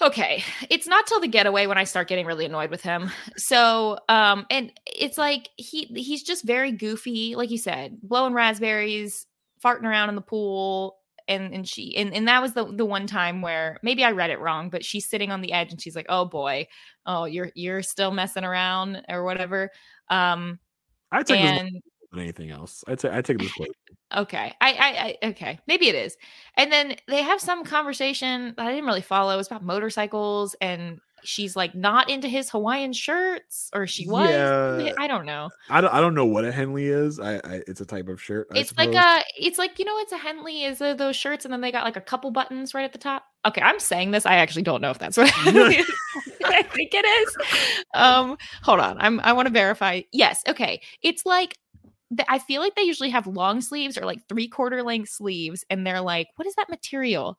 Okay 0.00 0.42
it's 0.68 0.86
not 0.86 1.06
till 1.06 1.20
the 1.20 1.28
getaway 1.28 1.66
when 1.66 1.78
i 1.78 1.84
start 1.84 2.08
getting 2.08 2.26
really 2.26 2.44
annoyed 2.44 2.70
with 2.70 2.82
him. 2.82 3.10
So 3.36 3.98
um 4.08 4.46
and 4.50 4.72
it's 4.86 5.18
like 5.18 5.48
he 5.56 5.84
he's 5.94 6.22
just 6.22 6.44
very 6.44 6.72
goofy 6.72 7.34
like 7.34 7.50
you 7.50 7.58
said 7.58 7.98
blowing 8.02 8.34
raspberries 8.34 9.26
farting 9.64 9.84
around 9.84 10.10
in 10.10 10.14
the 10.14 10.20
pool 10.20 10.98
and 11.28 11.52
and 11.52 11.66
she 11.68 11.96
and, 11.96 12.14
and 12.14 12.28
that 12.28 12.42
was 12.42 12.52
the 12.52 12.64
the 12.72 12.84
one 12.84 13.06
time 13.06 13.42
where 13.42 13.78
maybe 13.82 14.04
i 14.04 14.10
read 14.10 14.30
it 14.30 14.38
wrong 14.38 14.70
but 14.70 14.84
she's 14.84 15.08
sitting 15.08 15.32
on 15.32 15.40
the 15.40 15.52
edge 15.52 15.72
and 15.72 15.80
she's 15.80 15.96
like 15.96 16.06
oh 16.08 16.24
boy. 16.24 16.66
Oh 17.06 17.24
you're 17.24 17.50
you're 17.54 17.82
still 17.82 18.10
messing 18.10 18.44
around 18.44 19.02
or 19.08 19.24
whatever. 19.24 19.70
Um 20.10 20.58
I 21.10 21.22
take 21.22 21.40
this 21.40 21.60
and 21.60 21.82
than 22.12 22.20
anything 22.20 22.50
else. 22.50 22.84
I 22.86 22.94
take 22.94 23.12
I 23.12 23.22
take 23.22 23.38
this 23.38 23.52
place. 23.52 23.70
Okay. 24.14 24.54
I, 24.60 24.72
I, 24.72 25.18
I, 25.24 25.28
okay. 25.30 25.58
Maybe 25.66 25.88
it 25.88 25.94
is. 25.94 26.16
And 26.56 26.70
then 26.70 26.96
they 27.08 27.22
have 27.22 27.40
some 27.40 27.64
conversation 27.64 28.54
that 28.56 28.66
I 28.66 28.70
didn't 28.70 28.86
really 28.86 29.02
follow. 29.02 29.38
It's 29.38 29.48
about 29.48 29.64
motorcycles 29.64 30.54
and 30.60 31.00
she's 31.24 31.56
like 31.56 31.74
not 31.74 32.08
into 32.08 32.28
his 32.28 32.48
Hawaiian 32.50 32.92
shirts 32.92 33.68
or 33.74 33.86
she 33.86 34.08
was. 34.08 34.30
Yeah. 34.30 34.92
I 34.98 35.08
don't 35.08 35.26
know. 35.26 35.50
I 35.68 35.80
don't 35.80 35.92
I 35.92 36.00
don't 36.00 36.14
know 36.14 36.24
what 36.24 36.44
a 36.44 36.52
Henley 36.52 36.86
is. 36.86 37.18
I, 37.18 37.36
I 37.36 37.62
it's 37.66 37.80
a 37.80 37.84
type 37.84 38.08
of 38.08 38.22
shirt. 38.22 38.46
I 38.52 38.58
it's 38.58 38.76
like 38.76 38.94
a 38.94 39.24
it's 39.38 39.58
like 39.58 39.78
you 39.78 39.84
know 39.84 39.98
it's 39.98 40.12
a 40.12 40.18
Henley 40.18 40.64
is 40.64 40.80
uh, 40.80 40.94
those 40.94 41.16
shirts 41.16 41.44
and 41.44 41.52
then 41.52 41.60
they 41.60 41.72
got 41.72 41.84
like 41.84 41.96
a 41.96 42.00
couple 42.00 42.30
buttons 42.30 42.74
right 42.74 42.84
at 42.84 42.92
the 42.92 42.98
top. 42.98 43.24
Okay, 43.44 43.60
I'm 43.60 43.80
saying 43.80 44.12
this. 44.12 44.24
I 44.24 44.36
actually 44.36 44.62
don't 44.62 44.80
know 44.80 44.90
if 44.90 44.98
that's 44.98 45.16
what 45.16 45.32
I 46.44 46.62
think 46.62 46.90
it 46.94 47.04
is. 47.04 47.36
Um, 47.94 48.36
hold 48.62 48.80
on. 48.80 48.96
I'm 49.00 49.20
I 49.20 49.32
want 49.32 49.46
to 49.46 49.52
verify. 49.52 50.02
Yes. 50.12 50.42
Okay. 50.48 50.80
It's 51.02 51.26
like 51.26 51.58
I 52.28 52.38
feel 52.38 52.60
like 52.60 52.74
they 52.76 52.82
usually 52.82 53.10
have 53.10 53.26
long 53.26 53.60
sleeves 53.60 53.98
or 53.98 54.04
like 54.04 54.26
three 54.28 54.48
quarter 54.48 54.82
length 54.82 55.10
sleeves, 55.10 55.64
and 55.70 55.86
they're 55.86 56.00
like, 56.00 56.28
what 56.36 56.46
is 56.46 56.54
that 56.54 56.68
material? 56.70 57.38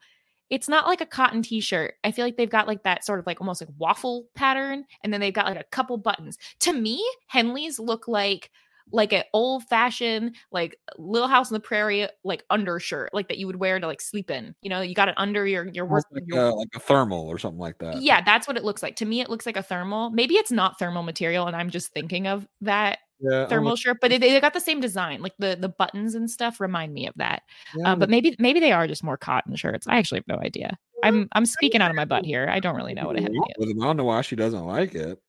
It's 0.50 0.70
not 0.70 0.88
like 0.88 1.02
a 1.02 1.06
cotton 1.06 1.42
t-shirt. 1.42 1.96
I 2.06 2.12
feel 2.12 2.24
like 2.24 2.38
they've 2.38 2.50
got 2.50 2.68
like 2.68 2.84
that 2.84 3.04
sort 3.04 3.20
of 3.20 3.26
like 3.28 3.42
almost 3.42 3.62
like 3.62 3.70
waffle 3.78 4.28
pattern, 4.36 4.86
and 5.04 5.12
then 5.14 5.22
they've 5.22 5.34
got 5.34 5.46
like 5.46 5.60
a 5.60 5.64
couple 5.66 5.98
buttons. 5.98 6.38
To 6.60 6.74
me, 6.74 7.04
Henleys 7.34 7.80
look 7.80 8.08
like 8.08 8.50
like 8.94 9.12
an 9.12 9.24
old 9.34 9.66
fashioned 9.66 10.34
like 10.50 10.80
Little 10.98 11.28
House 11.28 11.50
on 11.52 11.54
the 11.54 11.60
Prairie 11.60 12.08
like 12.24 12.46
undershirt, 12.50 13.14
like 13.14 13.28
that 13.28 13.38
you 13.38 13.46
would 13.48 13.58
wear 13.58 13.80
to 13.80 13.86
like 13.88 14.00
sleep 14.00 14.32
in. 14.32 14.56
You 14.62 14.70
know, 14.70 14.80
you 14.80 14.96
got 14.96 15.10
it 15.10 15.16
under 15.18 15.46
your 15.46 15.68
your 15.68 15.86
work. 15.86 16.06
Like, 16.12 16.24
your- 16.28 16.46
a, 16.46 16.56
like 16.56 16.70
a 16.76 16.80
thermal 16.80 17.28
or 17.28 17.38
something 17.38 17.60
like 17.60 17.78
that. 17.80 18.02
yeah, 18.02 18.22
that's 18.22 18.48
what 18.48 18.56
it 18.56 18.64
looks 18.64 18.82
like. 18.82 18.96
To 18.98 19.06
me, 19.06 19.20
it 19.20 19.30
looks 19.30 19.46
like 19.46 19.58
a 19.58 19.64
thermal. 19.64 20.10
Maybe 20.12 20.36
it's 20.36 20.52
not 20.52 20.80
thermal 20.80 21.04
material, 21.04 21.48
and 21.48 21.56
I'm 21.58 21.70
just 21.70 21.92
thinking 21.94 22.28
of 22.28 22.48
that 22.62 23.00
yeah. 23.20 23.48
Thermal 23.48 23.72
like, 23.72 23.80
shirt. 23.80 23.98
But 24.02 24.12
it, 24.12 24.22
they 24.22 24.40
got 24.40 24.54
the 24.54 24.60
same 24.60 24.80
design, 24.80 25.22
like 25.22 25.34
the 25.40 25.58
the 25.60 25.70
buttons 25.70 26.16
and 26.16 26.30
stuff 26.30 26.60
remind 26.60 26.94
me 26.94 27.08
of 27.08 27.16
that. 27.16 27.44
yeah, 27.76 27.92
Uh, 27.92 27.96
but 27.96 28.10
maybe 28.10 28.36
maybe 28.40 28.60
they 28.60 28.72
are 28.72 28.88
just 28.88 29.04
more 29.04 29.18
cotton 29.18 29.56
shirts. 29.56 29.88
I 29.88 29.98
actually 29.98 30.20
have 30.20 30.28
no 30.28 30.40
idea. 30.44 30.78
I'm 31.04 31.28
I'm 31.34 31.46
speaking 31.46 31.82
out 31.82 31.90
of 31.90 31.96
my 31.96 32.06
butt 32.06 32.26
here. 32.26 32.48
I 32.50 32.60
don't 32.60 32.76
really 32.76 32.94
know 32.94 33.06
what 33.06 33.18
a 33.18 33.22
Henley 33.22 33.40
wrong 33.40 33.48
is. 33.60 33.70
it. 33.70 33.78
I 33.78 33.86
don't 33.86 33.98
know 33.98 34.04
why 34.04 34.22
she 34.22 34.36
doesn't 34.36 34.66
like 34.66 34.96
it. 34.96 35.22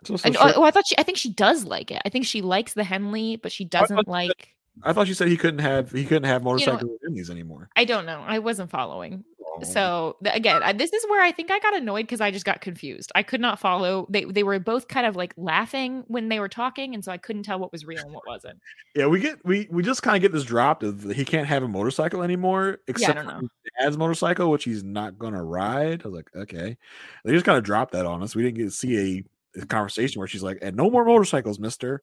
It's 0.00 0.10
just 0.10 0.26
a 0.26 0.40
I, 0.40 0.52
oh, 0.54 0.62
I 0.62 0.70
thought 0.70 0.86
she. 0.86 0.96
I 0.98 1.02
think 1.02 1.18
she 1.18 1.32
does 1.32 1.64
like 1.64 1.90
it. 1.90 2.02
I 2.04 2.08
think 2.08 2.26
she 2.26 2.42
likes 2.42 2.74
the 2.74 2.84
Henley, 2.84 3.36
but 3.36 3.52
she 3.52 3.64
doesn't 3.64 4.08
like. 4.08 4.54
I 4.82 4.92
thought 4.92 5.06
she 5.06 5.14
said 5.14 5.28
he 5.28 5.36
couldn't 5.36 5.60
have 5.60 5.92
he 5.92 6.04
couldn't 6.04 6.24
have 6.24 6.42
motorcycle 6.42 6.96
Henleys 7.08 7.30
anymore. 7.30 7.68
I 7.76 7.84
don't 7.84 8.06
know. 8.06 8.22
I 8.26 8.40
wasn't 8.40 8.70
following. 8.70 9.24
So 9.62 10.16
again, 10.24 10.62
I, 10.62 10.72
this 10.72 10.92
is 10.92 11.04
where 11.08 11.22
I 11.22 11.32
think 11.32 11.50
I 11.50 11.58
got 11.58 11.76
annoyed 11.76 12.02
because 12.02 12.20
I 12.20 12.30
just 12.30 12.44
got 12.44 12.60
confused. 12.60 13.12
I 13.14 13.22
could 13.22 13.40
not 13.40 13.58
follow. 13.58 14.06
They 14.10 14.24
they 14.24 14.42
were 14.42 14.58
both 14.58 14.88
kind 14.88 15.06
of 15.06 15.16
like 15.16 15.32
laughing 15.36 16.04
when 16.08 16.28
they 16.28 16.40
were 16.40 16.48
talking, 16.48 16.94
and 16.94 17.04
so 17.04 17.12
I 17.12 17.18
couldn't 17.18 17.44
tell 17.44 17.58
what 17.58 17.70
was 17.72 17.84
real 17.84 18.02
and 18.02 18.12
what 18.12 18.26
wasn't. 18.26 18.58
Yeah, 18.94 19.06
we 19.06 19.20
get 19.20 19.44
we 19.44 19.68
we 19.70 19.82
just 19.82 20.02
kind 20.02 20.16
of 20.16 20.22
get 20.22 20.32
this 20.32 20.44
dropped 20.44 20.82
of 20.82 21.10
he 21.10 21.24
can't 21.24 21.46
have 21.46 21.62
a 21.62 21.68
motorcycle 21.68 22.22
anymore 22.22 22.78
except 22.88 23.18
his 23.18 23.50
dad's 23.80 23.96
motorcycle, 23.96 24.50
which 24.50 24.64
he's 24.64 24.82
not 24.82 25.18
gonna 25.18 25.42
ride. 25.42 26.02
I 26.04 26.08
was 26.08 26.16
like, 26.16 26.30
okay. 26.34 26.76
They 27.24 27.32
just 27.32 27.44
kind 27.44 27.58
of 27.58 27.64
dropped 27.64 27.92
that 27.92 28.06
on 28.06 28.22
us. 28.22 28.34
We 28.34 28.42
didn't 28.42 28.58
get 28.58 28.64
to 28.64 28.70
see 28.70 29.24
a, 29.56 29.60
a 29.62 29.66
conversation 29.66 30.18
where 30.18 30.28
she's 30.28 30.42
like, 30.42 30.58
and 30.62 30.76
no 30.76 30.90
more 30.90 31.04
motorcycles, 31.04 31.58
Mister. 31.58 32.02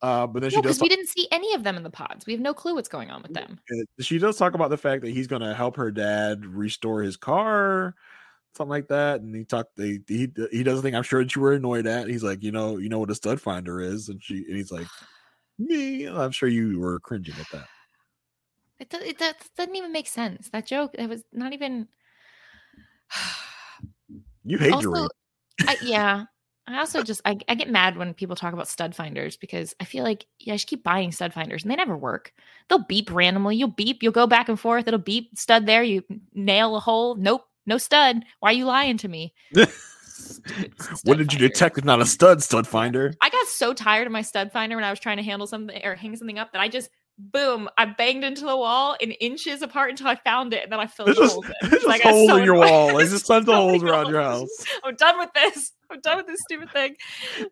Uh, 0.00 0.26
but 0.26 0.42
then 0.42 0.50
she 0.50 0.56
does 0.56 0.78
because 0.78 0.80
we 0.80 0.88
didn't 0.88 1.08
see 1.08 1.26
any 1.32 1.54
of 1.54 1.64
them 1.64 1.76
in 1.76 1.82
the 1.82 1.90
pods. 1.90 2.24
We 2.24 2.32
have 2.32 2.40
no 2.40 2.54
clue 2.54 2.74
what's 2.74 2.88
going 2.88 3.10
on 3.10 3.22
with 3.22 3.34
them. 3.34 3.58
She 3.98 4.18
does 4.18 4.36
talk 4.36 4.54
about 4.54 4.70
the 4.70 4.76
fact 4.76 5.02
that 5.02 5.10
he's 5.10 5.26
going 5.26 5.42
to 5.42 5.54
help 5.54 5.76
her 5.76 5.90
dad 5.90 6.46
restore 6.46 7.02
his 7.02 7.16
car 7.16 7.94
something 8.58 8.70
like 8.70 8.88
that. 8.88 9.22
And 9.22 9.34
he 9.34 9.44
talked. 9.44 9.76
They, 9.76 10.00
he 10.06 10.30
he 10.50 10.62
does 10.62 10.80
a 10.80 10.82
thing. 10.82 10.94
I'm 10.94 11.02
sure 11.02 11.22
that 11.22 11.34
you 11.34 11.40
were 11.40 11.54
annoyed 11.54 11.86
at. 11.86 12.08
He's 12.08 12.22
like, 12.22 12.42
you 12.42 12.52
know, 12.52 12.76
you 12.76 12.90
know 12.90 12.98
what 12.98 13.10
a 13.10 13.14
stud 13.14 13.40
finder 13.40 13.80
is, 13.80 14.10
and 14.10 14.22
she 14.22 14.44
and 14.46 14.56
he's 14.56 14.70
like, 14.70 14.86
me. 15.58 16.06
I'm 16.06 16.32
sure 16.32 16.48
you 16.48 16.78
were 16.78 17.00
cringing 17.00 17.34
at 17.40 17.46
that. 17.52 17.66
It, 18.80 18.90
do- 18.90 18.98
it, 18.98 19.18
that 19.18 19.36
doesn't 19.56 19.74
even 19.74 19.92
make 19.92 20.06
sense. 20.06 20.50
That 20.50 20.66
joke, 20.66 20.94
it 20.98 21.08
was 21.08 21.24
not 21.32 21.54
even. 21.54 21.88
You 24.44 24.58
hate 24.58 24.72
also. 24.72 25.08
I, 25.66 25.76
yeah. 25.82 26.24
I 26.74 26.78
also 26.80 27.02
just 27.02 27.20
I, 27.24 27.38
I 27.48 27.54
get 27.54 27.70
mad 27.70 27.96
when 27.96 28.14
people 28.14 28.36
talk 28.36 28.52
about 28.52 28.68
stud 28.68 28.94
finders 28.94 29.36
because 29.36 29.74
I 29.80 29.84
feel 29.84 30.04
like 30.04 30.26
yeah, 30.38 30.54
I 30.54 30.56
should 30.56 30.68
keep 30.68 30.84
buying 30.84 31.12
stud 31.12 31.32
finders 31.32 31.62
and 31.62 31.70
they 31.70 31.76
never 31.76 31.96
work. 31.96 32.32
They'll 32.68 32.84
beep 32.84 33.10
randomly. 33.12 33.56
You'll 33.56 33.68
beep. 33.68 34.02
You'll 34.02 34.12
go 34.12 34.26
back 34.26 34.48
and 34.48 34.58
forth. 34.58 34.86
It'll 34.86 34.98
beep 34.98 35.30
stud 35.36 35.66
there. 35.66 35.82
You 35.82 36.04
nail 36.34 36.76
a 36.76 36.80
hole. 36.80 37.14
Nope, 37.14 37.46
no 37.66 37.78
stud. 37.78 38.24
Why 38.40 38.50
are 38.50 38.54
you 38.54 38.64
lying 38.64 38.98
to 38.98 39.08
me? 39.08 39.34
Stupid 40.18 40.74
What 41.04 41.18
did 41.18 41.32
you 41.32 41.38
detect 41.38 41.78
if 41.78 41.84
not 41.84 42.00
a 42.00 42.06
stud 42.06 42.42
stud 42.42 42.66
finder? 42.66 43.14
I 43.20 43.30
got 43.30 43.46
so 43.46 43.72
tired 43.72 44.06
of 44.06 44.12
my 44.12 44.22
stud 44.22 44.52
finder 44.52 44.76
when 44.76 44.84
I 44.84 44.90
was 44.90 45.00
trying 45.00 45.16
to 45.18 45.22
handle 45.22 45.46
something 45.46 45.80
or 45.84 45.94
hang 45.94 46.16
something 46.16 46.38
up 46.38 46.52
that 46.52 46.60
I 46.60 46.68
just 46.68 46.90
boom, 47.18 47.68
I 47.76 47.84
banged 47.84 48.24
into 48.24 48.44
the 48.44 48.56
wall 48.56 48.96
in 49.00 49.10
inches 49.12 49.62
apart 49.62 49.90
until 49.90 50.06
I 50.06 50.14
found 50.16 50.54
it 50.54 50.62
and 50.62 50.72
then 50.72 50.80
I 50.80 50.86
filled 50.86 51.14
just, 51.14 51.32
holes 51.32 51.46
in. 51.62 51.70
just 51.70 51.86
like, 51.86 52.04
I 52.06 52.10
holes 52.10 52.30
in 52.30 52.44
your 52.44 52.54
wall. 52.54 52.96
There's 52.96 53.10
just 53.10 53.26
tons 53.26 53.48
of 53.48 53.54
holes 53.54 53.82
around 53.82 54.08
your 54.08 54.22
house. 54.22 54.48
I'm 54.84 54.94
done 54.94 55.18
with 55.18 55.32
this. 55.34 55.72
I'm 55.90 56.00
done 56.00 56.18
with 56.18 56.26
this 56.26 56.40
stupid 56.40 56.70
thing. 56.70 56.96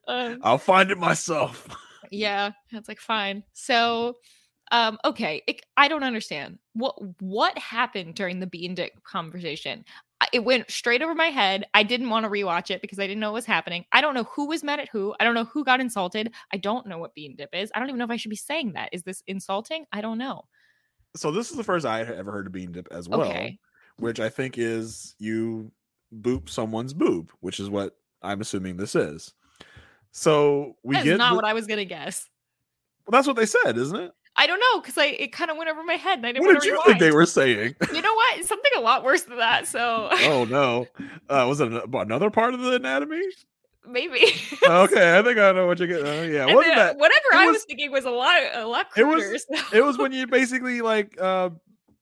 Um, 0.06 0.40
I'll 0.42 0.58
find 0.58 0.90
it 0.90 0.98
myself. 0.98 1.68
yeah, 2.10 2.50
it's 2.70 2.88
like 2.88 3.00
fine. 3.00 3.42
So, 3.54 4.16
um, 4.70 4.98
okay, 5.04 5.42
it, 5.46 5.62
I 5.76 5.88
don't 5.88 6.02
understand 6.02 6.58
what 6.74 6.96
what 7.20 7.56
happened 7.56 8.14
during 8.14 8.40
the 8.40 8.46
bean 8.46 8.74
dip 8.74 9.02
conversation. 9.04 9.84
It 10.32 10.44
went 10.44 10.70
straight 10.70 11.02
over 11.02 11.14
my 11.14 11.26
head. 11.26 11.66
I 11.74 11.82
didn't 11.82 12.08
want 12.10 12.24
to 12.24 12.30
rewatch 12.30 12.70
it 12.70 12.80
because 12.80 12.98
I 12.98 13.06
didn't 13.06 13.20
know 13.20 13.28
what 13.30 13.34
was 13.38 13.44
happening. 13.46 13.84
I 13.92 14.00
don't 14.00 14.14
know 14.14 14.24
who 14.24 14.46
was 14.48 14.64
mad 14.64 14.80
at 14.80 14.88
who. 14.88 15.14
I 15.20 15.24
don't 15.24 15.34
know 15.34 15.44
who 15.44 15.62
got 15.64 15.78
insulted. 15.80 16.32
I 16.52 16.56
don't 16.56 16.86
know 16.86 16.98
what 16.98 17.14
bean 17.14 17.36
dip 17.36 17.50
is. 17.54 17.70
I 17.74 17.78
don't 17.78 17.88
even 17.88 17.98
know 17.98 18.06
if 18.06 18.10
I 18.10 18.16
should 18.16 18.30
be 18.30 18.36
saying 18.36 18.72
that. 18.72 18.88
Is 18.92 19.02
this 19.02 19.22
insulting? 19.26 19.84
I 19.92 20.00
don't 20.00 20.18
know. 20.18 20.44
So 21.16 21.30
this 21.30 21.50
is 21.50 21.56
the 21.56 21.64
first 21.64 21.84
I 21.86 21.98
had 21.98 22.16
ever 22.16 22.32
heard 22.32 22.46
of 22.46 22.52
bean 22.52 22.72
dip 22.72 22.88
as 22.90 23.08
well, 23.08 23.22
Okay. 23.22 23.58
which 23.98 24.18
I 24.18 24.28
think 24.30 24.56
is 24.58 25.14
you 25.18 25.70
boop 26.14 26.48
someone's 26.48 26.94
boob, 26.94 27.30
which 27.40 27.60
is 27.60 27.68
what 27.70 27.96
I'm 28.22 28.40
assuming 28.40 28.78
this 28.78 28.94
is. 28.94 29.34
So 30.12 30.76
we 30.82 30.94
That's 30.94 31.04
get 31.04 31.18
not 31.18 31.30
the- 31.30 31.36
what 31.36 31.44
I 31.44 31.52
was 31.52 31.66
gonna 31.66 31.84
guess. 31.84 32.26
well, 33.06 33.12
that's 33.18 33.26
what 33.26 33.36
they 33.36 33.46
said, 33.46 33.76
isn't 33.76 33.96
it? 34.00 34.12
I 34.36 34.46
don't 34.46 34.60
know 34.60 34.80
because 34.80 34.98
I 34.98 35.06
it 35.06 35.32
kind 35.32 35.50
of 35.50 35.56
went 35.56 35.70
over 35.70 35.82
my 35.82 35.94
head 35.94 36.18
and 36.18 36.26
I 36.26 36.32
didn't 36.32 36.46
What 36.46 36.60
did 36.60 36.64
you 36.64 36.80
think 36.84 36.98
they 36.98 37.10
were 37.10 37.26
saying? 37.26 37.74
You 37.92 38.02
know 38.02 38.14
what? 38.14 38.44
Something 38.44 38.72
a 38.76 38.80
lot 38.80 39.02
worse 39.02 39.22
than 39.22 39.38
that. 39.38 39.66
So 39.66 40.08
oh 40.12 40.46
no, 40.48 40.86
uh, 41.28 41.46
was 41.48 41.60
it 41.60 41.72
another 41.72 42.30
part 42.30 42.54
of 42.54 42.60
the 42.60 42.74
anatomy? 42.74 43.22
maybe. 43.88 44.20
Okay, 44.66 45.18
I 45.18 45.22
think 45.22 45.38
I 45.38 45.52
know 45.52 45.66
what 45.66 45.78
you're 45.78 45.88
getting. 45.88 46.06
Uh, 46.06 46.22
yeah, 46.22 46.46
wasn't 46.46 46.74
then 46.74 46.76
that? 46.76 46.98
whatever 46.98 47.24
I 47.34 47.46
was- 47.46 47.54
was 47.54 47.64
thinking 47.64 47.92
was 47.92 48.04
a 48.04 48.10
lot 48.10 48.40
a 48.54 48.66
lot 48.66 48.88
It 48.96 49.04
was- 49.04 49.46
so- 49.54 49.76
It 49.76 49.84
was 49.84 49.96
when 49.96 50.12
you 50.12 50.26
basically 50.26 50.80
like 50.80 51.16
uh 51.20 51.50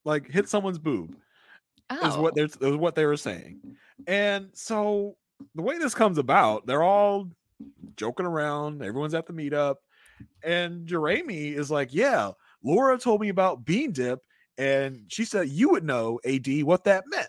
like 0.04 0.30
hit 0.30 0.48
someone's 0.48 0.78
boob. 0.78 1.16
Oh. 1.90 2.08
is 2.08 2.16
oh. 2.16 2.22
what 2.22 2.34
they're 2.34 2.46
is 2.46 2.76
what 2.76 2.94
they 2.94 3.04
were 3.04 3.16
saying. 3.16 3.60
And 4.06 4.48
so 4.54 5.16
the 5.54 5.62
way 5.62 5.78
this 5.78 5.94
comes 5.94 6.18
about, 6.18 6.66
they're 6.66 6.82
all 6.82 7.28
joking 7.96 8.26
around, 8.26 8.82
everyone's 8.82 9.14
at 9.14 9.26
the 9.26 9.32
meetup, 9.32 9.76
and 10.42 10.86
Jeremy 10.86 11.48
is 11.48 11.70
like, 11.70 11.92
Yeah, 11.92 12.32
Laura 12.62 12.98
told 12.98 13.20
me 13.20 13.28
about 13.28 13.64
bean 13.64 13.92
dip, 13.92 14.20
and 14.58 15.04
she 15.08 15.24
said 15.24 15.48
you 15.48 15.70
would 15.70 15.84
know 15.84 16.20
AD 16.24 16.62
what 16.62 16.84
that 16.84 17.04
meant. 17.08 17.28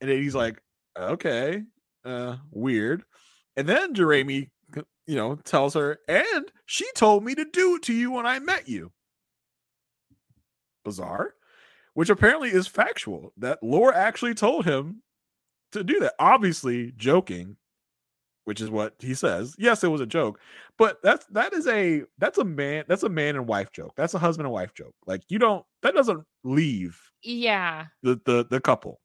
And 0.00 0.10
AD's 0.10 0.34
like, 0.34 0.62
Okay, 0.98 1.62
uh, 2.04 2.36
weird. 2.50 3.04
And 3.56 3.68
then 3.68 3.94
Jeremy, 3.94 4.50
you 5.06 5.16
know, 5.16 5.36
tells 5.36 5.74
her, 5.74 5.98
and 6.08 6.52
she 6.66 6.86
told 6.94 7.24
me 7.24 7.34
to 7.34 7.44
do 7.44 7.76
it 7.76 7.82
to 7.84 7.94
you 7.94 8.10
when 8.10 8.26
I 8.26 8.38
met 8.38 8.68
you. 8.68 8.92
Bizarre 10.84 11.36
which 11.96 12.10
apparently 12.10 12.50
is 12.50 12.66
factual 12.66 13.32
that 13.38 13.58
Laura 13.62 13.96
actually 13.96 14.34
told 14.34 14.66
him 14.66 15.02
to 15.72 15.82
do 15.82 15.98
that. 16.00 16.12
Obviously, 16.18 16.92
joking, 16.98 17.56
which 18.46 18.60
is 18.60 18.70
what 18.70 18.94
he 19.00 19.12
says. 19.12 19.54
Yes, 19.58 19.82
it 19.84 19.88
was 19.88 20.00
a 20.00 20.06
joke, 20.06 20.38
but 20.78 21.02
that's 21.02 21.26
that 21.26 21.52
is 21.52 21.66
a 21.66 22.04
that's 22.18 22.38
a 22.38 22.44
man 22.44 22.84
that's 22.88 23.02
a 23.02 23.08
man 23.08 23.34
and 23.36 23.46
wife 23.46 23.72
joke. 23.72 23.92
That's 23.96 24.14
a 24.14 24.18
husband 24.18 24.46
and 24.46 24.52
wife 24.52 24.72
joke. 24.72 24.94
Like 25.04 25.22
you 25.28 25.38
don't 25.38 25.64
that 25.82 25.94
doesn't 25.94 26.24
leave 26.44 26.98
yeah. 27.22 27.86
the 28.02 28.20
the, 28.24 28.46
the 28.48 28.60
couple. 28.60 29.00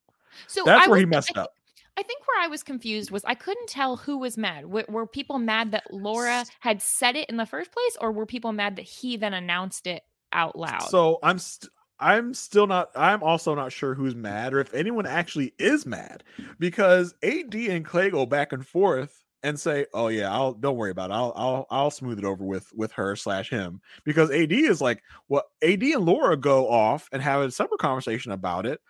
So 0.47 0.63
That's 0.65 0.87
I 0.87 0.89
where 0.89 0.99
he 0.99 1.05
messed 1.05 1.35
I, 1.35 1.41
up. 1.41 1.51
I 1.97 2.03
think 2.03 2.25
where 2.27 2.41
I 2.41 2.47
was 2.47 2.63
confused 2.63 3.11
was 3.11 3.25
I 3.25 3.33
couldn't 3.33 3.67
tell 3.67 3.97
who 3.97 4.17
was 4.17 4.37
mad. 4.37 4.61
W- 4.61 4.85
were 4.87 5.05
people 5.05 5.39
mad 5.39 5.71
that 5.71 5.91
Laura 5.91 6.45
had 6.61 6.81
said 6.81 7.15
it 7.15 7.29
in 7.29 7.37
the 7.37 7.45
first 7.45 7.71
place, 7.71 7.97
or 7.99 8.11
were 8.11 8.25
people 8.25 8.53
mad 8.53 8.77
that 8.77 8.83
he 8.83 9.17
then 9.17 9.33
announced 9.33 9.87
it 9.87 10.03
out 10.31 10.57
loud? 10.57 10.83
So 10.83 11.19
I'm 11.21 11.39
st- 11.39 11.71
I'm 11.99 12.33
still 12.33 12.65
not 12.65 12.89
I'm 12.95 13.21
also 13.21 13.53
not 13.53 13.71
sure 13.71 13.93
who's 13.93 14.15
mad 14.15 14.53
or 14.53 14.59
if 14.59 14.73
anyone 14.73 15.05
actually 15.05 15.53
is 15.59 15.85
mad 15.85 16.23
because 16.57 17.13
AD 17.21 17.53
and 17.53 17.85
Clay 17.85 18.09
go 18.09 18.25
back 18.25 18.51
and 18.51 18.65
forth 18.65 19.20
and 19.43 19.59
say, 19.59 19.85
"Oh 19.93 20.07
yeah, 20.09 20.31
I'll 20.31 20.53
don't 20.53 20.77
worry 20.77 20.91
about 20.91 21.09
it. 21.11 21.13
I'll 21.13 21.33
I'll 21.35 21.67
I'll 21.69 21.91
smooth 21.91 22.19
it 22.19 22.25
over 22.25 22.43
with 22.43 22.71
with 22.73 22.91
her 22.93 23.15
slash 23.15 23.49
him." 23.49 23.81
Because 24.03 24.31
AD 24.31 24.51
is 24.51 24.81
like, 24.81 25.03
well, 25.29 25.43
AD 25.63 25.81
and 25.83 26.05
Laura 26.05 26.37
go 26.37 26.69
off 26.69 27.09
and 27.11 27.21
have 27.21 27.41
a 27.41 27.51
separate 27.51 27.79
conversation 27.79 28.31
about 28.31 28.65
it, 28.65 28.81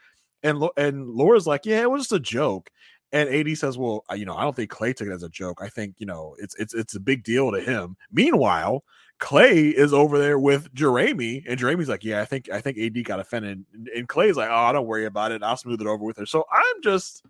and 0.44 0.64
and 0.78 1.07
Laura's 1.10 1.48
like, 1.48 1.65
"Yeah, 1.65 1.82
it 1.82 1.91
was 1.91 2.03
just 2.03 2.14
a 2.14 2.19
joke." 2.19 2.69
And 3.14 3.30
AD 3.30 3.56
says, 3.56 3.78
"Well, 3.78 4.03
I- 4.10 4.15
you 4.15 4.26
know, 4.26 4.36
I 4.36 4.44
don't 4.44 4.56
think 4.56 4.69
Clay 4.69 4.94
took 4.94 5.07
it 5.07 5.14
as 5.14 5.23
a 5.23 5.30
joke. 5.30 5.60
I 5.61 5.69
think 5.69 5.95
you 5.99 6.06
know, 6.06 6.36
it's 6.40 6.56
it's 6.56 6.73
it's 6.73 6.95
a 6.95 6.99
big 6.99 7.23
deal 7.23 7.52
to 7.52 7.60
him." 7.61 7.98
Meanwhile, 8.11 8.84
Clay 9.19 9.68
is 9.69 9.94
over 9.94 10.18
there 10.18 10.40
with 10.40 10.73
Jeremy, 10.73 11.44
and 11.48 11.60
Jeremy's 11.60 11.90
like, 11.90 12.03
"Yeah, 12.03 12.22
I 12.22 12.26
think 12.26 12.49
I 12.52 12.61
think 12.61 12.78
AD 12.78 13.03
got 13.03 13.19
offended," 13.19 13.65
and, 13.73 13.88
and 13.90 14.07
Clay's 14.07 14.38
like, 14.38 14.49
"Oh, 14.52 14.72
don't 14.73 14.88
worry 14.88 15.06
about 15.06 15.32
it. 15.32 15.44
I'll 15.44 15.57
smooth 15.57 15.82
it 15.82 15.88
over 15.88 16.03
with 16.03 16.18
her." 16.18 16.26
So 16.26 16.45
I'm 16.52 16.82
just, 16.84 17.23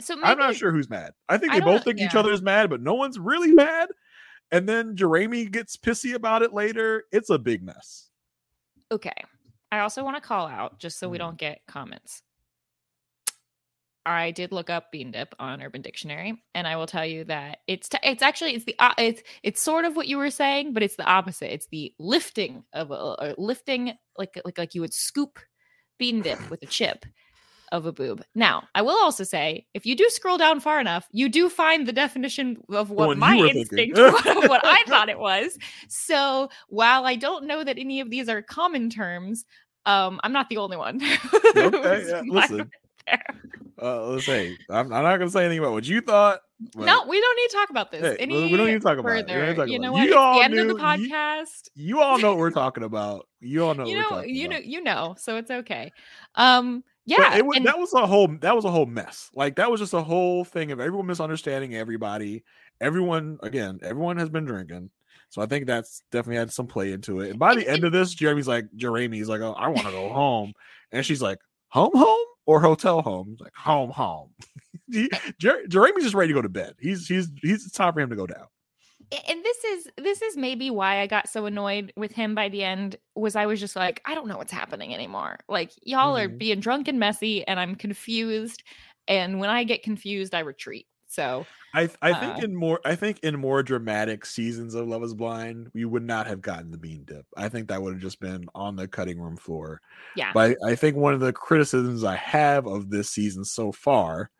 so 0.00 0.16
maybe, 0.16 0.26
I'm 0.26 0.38
not 0.38 0.56
sure 0.56 0.72
who's 0.72 0.88
mad. 0.90 1.12
I 1.28 1.38
think 1.38 1.52
they 1.52 1.60
don't- 1.60 1.68
both 1.68 1.84
think 1.84 2.00
each 2.00 2.14
yeah. 2.14 2.20
other 2.20 2.32
is 2.32 2.42
mad, 2.42 2.70
but 2.70 2.80
no 2.80 2.94
one's 2.94 3.18
really 3.18 3.52
mad. 3.52 3.88
And 4.50 4.68
then 4.68 4.96
Jeremy 4.96 5.46
gets 5.46 5.76
pissy 5.76 6.14
about 6.14 6.42
it 6.42 6.52
later. 6.52 7.04
It's 7.12 7.30
a 7.30 7.38
big 7.38 7.62
mess. 7.62 8.10
Okay. 8.90 9.14
I 9.70 9.78
also 9.80 10.04
want 10.04 10.16
to 10.16 10.20
call 10.20 10.46
out 10.46 10.78
just 10.78 10.98
so 10.98 11.08
we 11.08 11.16
Mm. 11.16 11.20
don't 11.20 11.38
get 11.38 11.62
comments. 11.66 12.22
I 14.04 14.32
did 14.32 14.50
look 14.50 14.68
up 14.68 14.90
bean 14.90 15.12
dip 15.12 15.32
on 15.38 15.62
Urban 15.62 15.80
Dictionary, 15.80 16.42
and 16.56 16.66
I 16.66 16.74
will 16.76 16.88
tell 16.88 17.06
you 17.06 17.22
that 17.24 17.58
it's 17.68 17.88
t- 17.88 17.98
it's 18.02 18.20
actually 18.20 18.54
it's 18.56 18.64
the 18.64 18.74
o- 18.80 18.94
it's 18.98 19.22
it's 19.44 19.62
sort 19.62 19.84
of 19.84 19.94
what 19.94 20.08
you 20.08 20.18
were 20.18 20.30
saying, 20.30 20.72
but 20.72 20.82
it's 20.82 20.96
the 20.96 21.04
opposite. 21.06 21.52
It's 21.54 21.68
the 21.68 21.94
lifting 22.00 22.64
of 22.72 22.90
a 22.90 23.34
lifting 23.38 23.96
like 24.18 24.40
like 24.44 24.58
like 24.58 24.74
you 24.74 24.80
would 24.80 24.92
scoop 24.92 25.38
bean 25.98 26.20
dip 26.20 26.50
with 26.50 26.62
a 26.64 26.66
chip 26.66 27.06
of 27.72 27.86
a 27.86 27.92
boob. 27.92 28.22
Now, 28.36 28.68
I 28.76 28.82
will 28.82 28.96
also 29.02 29.24
say, 29.24 29.66
if 29.74 29.84
you 29.84 29.96
do 29.96 30.08
scroll 30.10 30.38
down 30.38 30.60
far 30.60 30.78
enough, 30.80 31.08
you 31.10 31.28
do 31.28 31.48
find 31.48 31.86
the 31.88 31.92
definition 31.92 32.58
of 32.70 32.90
what 32.90 33.18
my 33.18 33.34
you 33.34 33.46
instinct 33.48 33.98
what 33.98 34.60
I 34.64 34.84
thought 34.86 35.08
it 35.08 35.18
was. 35.18 35.58
So 35.88 36.48
while 36.68 37.04
I 37.06 37.16
don't 37.16 37.46
know 37.46 37.64
that 37.64 37.78
any 37.78 37.98
of 38.00 38.10
these 38.10 38.28
are 38.28 38.42
common 38.42 38.90
terms, 38.90 39.44
um, 39.86 40.20
I'm 40.22 40.32
not 40.32 40.48
the 40.48 40.58
only 40.58 40.76
one. 40.76 41.00
Okay, 41.56 42.06
yeah, 42.08 42.22
listen. 42.26 42.70
Uh, 43.80 44.06
let's 44.06 44.24
say 44.26 44.56
I'm, 44.70 44.92
I'm 44.92 45.02
not 45.02 45.16
gonna 45.18 45.30
say 45.30 45.40
anything 45.44 45.58
about 45.58 45.72
what 45.72 45.84
you 45.86 46.00
thought. 46.00 46.40
No, 46.76 47.04
we 47.08 47.20
don't 47.20 47.36
need 47.36 47.48
to 47.48 47.56
talk 47.56 47.70
about 47.70 47.90
this. 47.90 48.02
Hey, 48.02 48.16
Any 48.20 48.50
we- 48.50 48.56
don't 48.56 48.66
need 48.68 48.74
to 48.74 48.80
talk 48.80 48.98
about 48.98 49.16
it. 49.16 49.26
We 49.26 49.32
don't 49.32 49.40
need 49.40 49.46
to 49.46 49.46
further. 49.46 49.54
talk 49.56 49.68
You 49.68 49.78
know 49.80 49.88
it. 49.88 49.92
what? 49.92 50.08
You 50.08 50.16
all 50.16 50.38
the 50.38 50.44
end 50.44 50.58
of 50.58 50.68
the 50.68 50.74
podcast. 50.74 51.68
You 51.74 52.00
all 52.00 52.18
know 52.18 52.28
what 52.30 52.38
we're 52.38 52.50
talking 52.52 52.84
about. 52.84 53.26
You 53.40 53.64
all 53.64 53.74
know. 53.74 53.84
You, 53.84 53.96
what 53.96 53.96
we're 53.96 54.02
know, 54.02 54.08
talking 54.20 54.34
you 54.36 54.46
about. 54.46 54.60
know, 54.60 54.66
you 54.66 54.82
know. 54.82 55.14
So 55.18 55.36
it's 55.36 55.50
okay. 55.50 55.90
Um, 56.36 56.84
yeah, 57.04 57.36
it 57.36 57.44
was, 57.46 57.56
and- 57.56 57.66
that 57.66 57.78
was 57.78 57.92
a 57.94 58.06
whole 58.06 58.28
that 58.40 58.54
was 58.56 58.64
a 58.64 58.70
whole 58.70 58.86
mess. 58.86 59.30
Like 59.34 59.56
that 59.56 59.70
was 59.70 59.80
just 59.80 59.94
a 59.94 60.02
whole 60.02 60.44
thing 60.44 60.70
of 60.72 60.80
everyone 60.80 61.06
misunderstanding 61.06 61.74
everybody. 61.74 62.44
Everyone 62.80 63.38
again, 63.42 63.78
everyone 63.82 64.16
has 64.18 64.28
been 64.28 64.44
drinking. 64.44 64.90
So 65.30 65.40
I 65.40 65.46
think 65.46 65.66
that's 65.66 66.02
definitely 66.10 66.36
had 66.36 66.52
some 66.52 66.66
play 66.66 66.92
into 66.92 67.20
it. 67.20 67.30
And 67.30 67.38
by 67.38 67.54
the 67.54 67.66
end 67.66 67.84
of 67.84 67.92
this, 67.92 68.12
Jeremy's 68.12 68.46
like, 68.48 68.66
Jeremy's 68.76 69.28
like, 69.30 69.40
oh, 69.40 69.52
I 69.54 69.68
want 69.68 69.86
to 69.86 69.90
go 69.92 70.08
home. 70.12 70.52
And 70.90 71.06
she's 71.06 71.22
like, 71.22 71.38
home, 71.68 71.92
home 71.94 72.26
or 72.44 72.60
hotel 72.60 73.00
home? 73.00 73.28
He's 73.30 73.40
like, 73.40 73.54
home, 73.54 73.88
home. 73.90 74.30
Jer- 75.38 75.66
Jeremy's 75.68 76.04
just 76.04 76.14
ready 76.14 76.28
to 76.28 76.34
go 76.34 76.42
to 76.42 76.48
bed. 76.50 76.74
He's 76.78 77.06
he's 77.06 77.30
he's 77.40 77.64
it's 77.66 77.72
time 77.72 77.94
for 77.94 78.00
him 78.00 78.10
to 78.10 78.16
go 78.16 78.26
down. 78.26 78.46
And 79.28 79.44
this 79.44 79.64
is 79.64 79.88
this 79.98 80.22
is 80.22 80.36
maybe 80.36 80.70
why 80.70 81.00
I 81.00 81.06
got 81.06 81.28
so 81.28 81.44
annoyed 81.46 81.92
with 81.96 82.12
him 82.12 82.34
by 82.34 82.48
the 82.48 82.64
end 82.64 82.96
was 83.14 83.36
I 83.36 83.46
was 83.46 83.60
just 83.60 83.76
like 83.76 84.00
I 84.06 84.14
don't 84.14 84.28
know 84.28 84.38
what's 84.38 84.52
happening 84.52 84.94
anymore. 84.94 85.38
Like 85.48 85.72
y'all 85.82 86.16
are 86.16 86.28
Mhm. 86.28 86.38
being 86.38 86.60
drunk 86.60 86.88
and 86.88 86.98
messy 86.98 87.46
and 87.46 87.60
I'm 87.60 87.74
confused 87.74 88.62
and 89.08 89.38
when 89.40 89.50
I 89.50 89.64
get 89.64 89.82
confused 89.82 90.34
I 90.34 90.40
retreat. 90.40 90.88
So 91.06 91.48
I 91.74 91.88
I 92.02 92.14
think 92.14 92.36
Uh, 92.36 92.42
in 92.42 92.54
more 92.54 92.80
I 92.84 92.94
think 92.96 93.20
in 93.20 93.38
more 93.40 93.62
dramatic 93.62 94.26
seasons 94.26 94.74
of 94.74 94.86
Love 94.88 95.02
Is 95.02 95.14
Blind, 95.14 95.70
we 95.74 95.84
would 95.84 96.02
not 96.02 96.26
have 96.26 96.42
gotten 96.42 96.70
the 96.70 96.78
bean 96.78 97.04
dip. 97.04 97.26
I 97.36 97.48
think 97.48 97.68
that 97.68 97.82
would 97.82 97.94
have 97.94 98.02
just 98.02 98.20
been 98.20 98.46
on 98.54 98.76
the 98.76 98.88
cutting 98.88 99.20
room 99.20 99.36
floor. 99.36 99.80
yeah. 100.14 100.34
But 100.34 100.56
I, 100.66 100.72
I 100.72 100.74
think 100.76 100.96
one 100.96 101.14
of 101.14 101.20
the 101.20 101.32
criticisms 101.32 102.04
I 102.04 102.16
have 102.16 102.66
of 102.66 102.90
this 102.90 103.10
season 103.10 103.44
so 103.44 103.72
far 103.72 104.30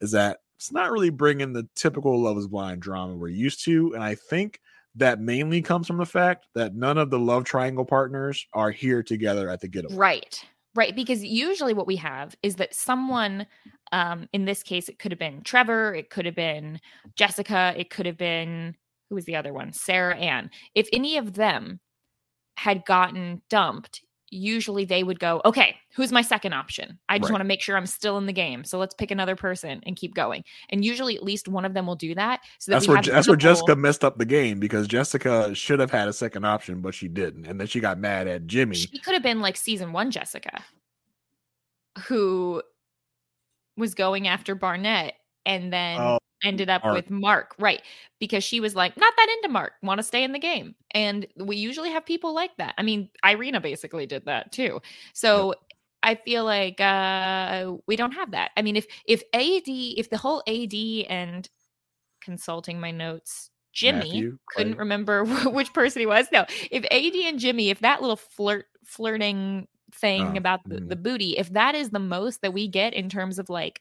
is 0.00 0.12
that 0.12 0.40
it's 0.60 0.70
not 0.70 0.92
really 0.92 1.08
bringing 1.08 1.54
the 1.54 1.66
typical 1.74 2.20
Love 2.20 2.36
is 2.36 2.46
Blind 2.46 2.82
drama 2.82 3.14
we're 3.14 3.28
used 3.28 3.64
to. 3.64 3.94
And 3.94 4.04
I 4.04 4.14
think 4.14 4.60
that 4.94 5.18
mainly 5.18 5.62
comes 5.62 5.86
from 5.86 5.96
the 5.96 6.04
fact 6.04 6.48
that 6.54 6.74
none 6.74 6.98
of 6.98 7.08
the 7.08 7.18
love 7.18 7.44
triangle 7.44 7.86
partners 7.86 8.46
are 8.52 8.70
here 8.70 9.02
together 9.02 9.48
at 9.48 9.62
the 9.62 9.68
getaway. 9.68 9.96
Right. 9.96 10.44
Right. 10.74 10.94
Because 10.94 11.24
usually 11.24 11.72
what 11.72 11.86
we 11.86 11.96
have 11.96 12.36
is 12.42 12.56
that 12.56 12.74
someone, 12.74 13.46
um, 13.92 14.28
in 14.34 14.44
this 14.44 14.62
case, 14.62 14.90
it 14.90 14.98
could 14.98 15.12
have 15.12 15.18
been 15.18 15.40
Trevor, 15.44 15.94
it 15.94 16.10
could 16.10 16.26
have 16.26 16.34
been 16.34 16.78
Jessica, 17.16 17.72
it 17.74 17.88
could 17.88 18.04
have 18.04 18.18
been 18.18 18.76
who 19.08 19.14
was 19.14 19.24
the 19.24 19.36
other 19.36 19.54
one? 19.54 19.72
Sarah 19.72 20.16
Ann. 20.16 20.50
If 20.74 20.90
any 20.92 21.16
of 21.16 21.32
them 21.32 21.80
had 22.58 22.84
gotten 22.84 23.40
dumped, 23.48 24.02
usually 24.30 24.84
they 24.84 25.02
would 25.02 25.18
go, 25.18 25.40
okay, 25.44 25.76
who's 25.94 26.12
my 26.12 26.22
second 26.22 26.52
option? 26.52 26.98
I 27.08 27.18
just 27.18 27.28
Right. 27.28 27.34
want 27.34 27.40
to 27.40 27.46
make 27.46 27.60
sure 27.60 27.76
I'm 27.76 27.86
still 27.86 28.16
in 28.18 28.26
the 28.26 28.32
game. 28.32 28.62
So 28.64 28.78
let's 28.78 28.94
pick 28.94 29.10
another 29.10 29.34
person 29.36 29.80
and 29.84 29.96
keep 29.96 30.14
going. 30.14 30.44
And 30.68 30.84
usually 30.84 31.16
at 31.16 31.22
least 31.24 31.48
one 31.48 31.64
of 31.64 31.74
them 31.74 31.86
will 31.86 31.96
do 31.96 32.14
that. 32.14 32.40
So 32.58 32.70
that 32.70 32.76
That's 32.76 32.88
where 32.88 33.02
that's 33.02 33.28
where 33.28 33.36
Jessica 33.36 33.74
messed 33.74 34.04
up 34.04 34.18
the 34.18 34.24
game 34.24 34.60
because 34.60 34.86
Jessica 34.86 35.54
should 35.54 35.80
have 35.80 35.90
had 35.90 36.06
a 36.08 36.12
second 36.12 36.44
option, 36.44 36.80
but 36.80 36.94
she 36.94 37.08
didn't, 37.08 37.46
and 37.46 37.58
then 37.60 37.66
she 37.66 37.80
got 37.80 37.98
mad 37.98 38.28
at 38.28 38.46
Jimmy. 38.46 38.76
She 38.76 38.98
could 39.00 39.14
have 39.14 39.22
been 39.22 39.40
like 39.40 39.56
season 39.56 39.92
one 39.92 40.10
Jessica, 40.10 40.62
who 42.06 42.62
was 43.76 43.94
going 43.94 44.28
after 44.28 44.54
Barnett 44.54 45.14
and 45.46 45.72
then 45.72 46.00
Oh, 46.00 46.18
ended 46.42 46.70
up 46.70 46.82
Mark. 46.84 46.94
with 46.94 47.10
Mark, 47.10 47.54
right? 47.58 47.82
Because 48.18 48.44
she 48.44 48.60
was 48.60 48.74
like, 48.74 48.96
not 48.96 49.12
that 49.16 49.28
into 49.36 49.48
Mark, 49.52 49.72
want 49.82 49.98
to 49.98 50.02
stay 50.02 50.22
in 50.24 50.32
the 50.32 50.38
game. 50.38 50.74
And 50.92 51.26
we 51.36 51.56
usually 51.56 51.90
have 51.90 52.04
people 52.06 52.34
like 52.34 52.56
that. 52.58 52.74
I 52.78 52.82
mean, 52.82 53.10
Irina 53.24 53.60
basically 53.60 54.06
did 54.06 54.24
that 54.26 54.52
too. 54.52 54.80
So 55.12 55.54
I 56.02 56.14
feel 56.14 56.44
like 56.44 56.80
uh 56.80 57.74
we 57.86 57.96
don't 57.96 58.12
have 58.12 58.30
that. 58.32 58.52
I 58.56 58.62
mean, 58.62 58.76
if 58.76 58.86
if 59.06 59.22
AD, 59.34 59.64
if 59.66 60.08
the 60.10 60.16
whole 60.18 60.42
AD 60.46 60.74
and 61.10 61.48
consulting 62.22 62.80
my 62.80 62.90
notes, 62.90 63.50
Jimmy 63.72 63.98
Matthew, 63.98 64.38
couldn't 64.48 64.78
remember 64.78 65.24
which 65.46 65.72
person 65.74 66.00
he 66.00 66.06
was. 66.06 66.26
No, 66.32 66.46
if 66.70 66.84
AD 66.90 67.14
and 67.28 67.38
Jimmy, 67.38 67.70
if 67.70 67.80
that 67.80 68.00
little 68.00 68.16
flirt 68.16 68.66
flirting 68.84 69.68
thing 69.94 70.34
Oh, 70.34 70.36
about 70.36 70.60
the, 70.68 70.76
mhm. 70.76 70.88
the 70.88 70.96
booty, 70.96 71.36
if 71.36 71.52
that 71.52 71.74
is 71.74 71.90
the 71.90 71.98
most 71.98 72.42
that 72.42 72.52
we 72.52 72.66
get 72.68 72.94
in 72.94 73.08
terms 73.08 73.38
of 73.38 73.50
like 73.50 73.80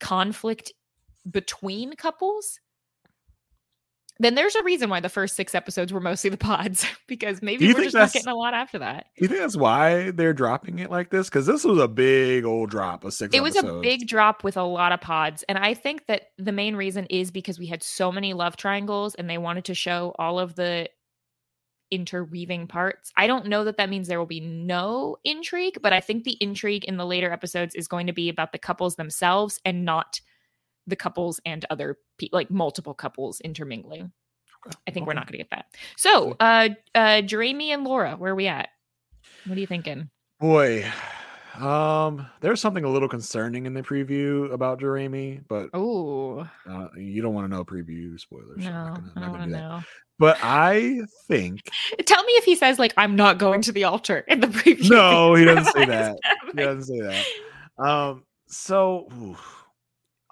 conflict 0.00 0.72
between 1.30 1.94
couples, 1.94 2.58
then 4.18 4.34
there's 4.34 4.54
a 4.54 4.62
reason 4.62 4.88
why 4.88 5.00
the 5.00 5.08
first 5.08 5.34
six 5.34 5.54
episodes 5.54 5.92
were 5.92 6.00
mostly 6.00 6.30
the 6.30 6.36
pods 6.36 6.86
because 7.08 7.42
maybe 7.42 7.72
we're 7.72 7.82
just 7.82 7.94
not 7.94 8.12
getting 8.12 8.28
a 8.28 8.34
lot 8.34 8.54
after 8.54 8.78
that. 8.78 9.06
You 9.16 9.26
think 9.26 9.40
that's 9.40 9.56
why 9.56 10.10
they're 10.12 10.32
dropping 10.32 10.78
it 10.78 10.90
like 10.90 11.10
this? 11.10 11.28
Because 11.28 11.46
this 11.46 11.64
was 11.64 11.78
a 11.78 11.88
big 11.88 12.44
old 12.44 12.70
drop 12.70 13.04
of 13.04 13.14
six. 13.14 13.34
It 13.34 13.42
was 13.42 13.56
a 13.56 13.80
big 13.80 14.06
drop 14.06 14.44
with 14.44 14.56
a 14.56 14.62
lot 14.62 14.92
of 14.92 15.00
pods. 15.00 15.44
And 15.48 15.58
I 15.58 15.74
think 15.74 16.06
that 16.06 16.28
the 16.38 16.52
main 16.52 16.76
reason 16.76 17.06
is 17.06 17.30
because 17.30 17.58
we 17.58 17.66
had 17.66 17.82
so 17.82 18.12
many 18.12 18.32
love 18.32 18.56
triangles 18.56 19.14
and 19.14 19.28
they 19.28 19.38
wanted 19.38 19.64
to 19.66 19.74
show 19.74 20.14
all 20.18 20.38
of 20.38 20.54
the 20.54 20.88
interweaving 21.90 22.66
parts. 22.68 23.12
I 23.16 23.26
don't 23.26 23.46
know 23.46 23.64
that 23.64 23.76
that 23.76 23.90
means 23.90 24.08
there 24.08 24.18
will 24.18 24.26
be 24.26 24.40
no 24.40 25.16
intrigue, 25.24 25.78
but 25.82 25.92
I 25.92 26.00
think 26.00 26.24
the 26.24 26.38
intrigue 26.40 26.84
in 26.84 26.96
the 26.96 27.04
later 27.04 27.30
episodes 27.30 27.74
is 27.74 27.88
going 27.88 28.06
to 28.06 28.12
be 28.12 28.28
about 28.28 28.52
the 28.52 28.58
couples 28.58 28.96
themselves 28.96 29.60
and 29.64 29.84
not 29.84 30.20
the 30.86 30.96
couples 30.96 31.40
and 31.46 31.64
other 31.70 31.98
people, 32.18 32.36
like 32.38 32.50
multiple 32.50 32.94
couples 32.94 33.40
intermingling. 33.40 34.12
Okay, 34.66 34.76
I 34.86 34.90
think 34.92 35.06
we're 35.06 35.14
not 35.14 35.26
going 35.26 35.32
to 35.32 35.38
get 35.38 35.50
that. 35.50 35.66
So, 35.96 36.36
uh, 36.38 36.68
uh, 36.94 37.22
Jeremy 37.22 37.72
and 37.72 37.84
Laura, 37.84 38.14
where 38.16 38.32
are 38.32 38.36
we 38.36 38.46
at? 38.46 38.68
What 39.46 39.56
are 39.56 39.60
you 39.60 39.66
thinking? 39.66 40.08
Boy, 40.40 40.84
um, 41.58 42.26
there's 42.40 42.60
something 42.60 42.84
a 42.84 42.88
little 42.88 43.08
concerning 43.08 43.66
in 43.66 43.74
the 43.74 43.82
preview 43.82 44.52
about 44.52 44.80
Jeremy, 44.80 45.40
but 45.48 45.68
Oh, 45.74 46.46
uh, 46.68 46.88
you 46.96 47.22
don't 47.22 47.34
want 47.34 47.44
to 47.50 47.54
know 47.56 47.64
preview 47.64 48.18
spoilers. 48.18 48.62
so 48.64 48.70
I'm 48.70 49.12
no, 49.16 49.20
not 49.22 49.32
gonna- 49.32 49.38
don't 49.38 49.50
that. 49.52 49.84
But 50.18 50.38
I 50.40 51.00
think 51.26 51.60
Tell 52.06 52.22
me 52.22 52.32
if 52.34 52.44
he 52.44 52.54
says 52.54 52.78
like 52.78 52.94
I'm 52.96 53.16
not 53.16 53.38
going 53.38 53.60
to 53.62 53.72
the 53.72 53.84
altar 53.84 54.18
in 54.28 54.38
the 54.40 54.46
preview. 54.48 54.90
no, 54.90 55.34
he 55.34 55.44
doesn't 55.44 55.72
say 55.74 55.84
that. 55.86 56.16
He 56.46 56.52
doesn't 56.62 56.84
say 56.84 57.00
that. 57.00 57.84
Um, 57.84 58.22
so 58.46 59.08
oof. 59.20 59.61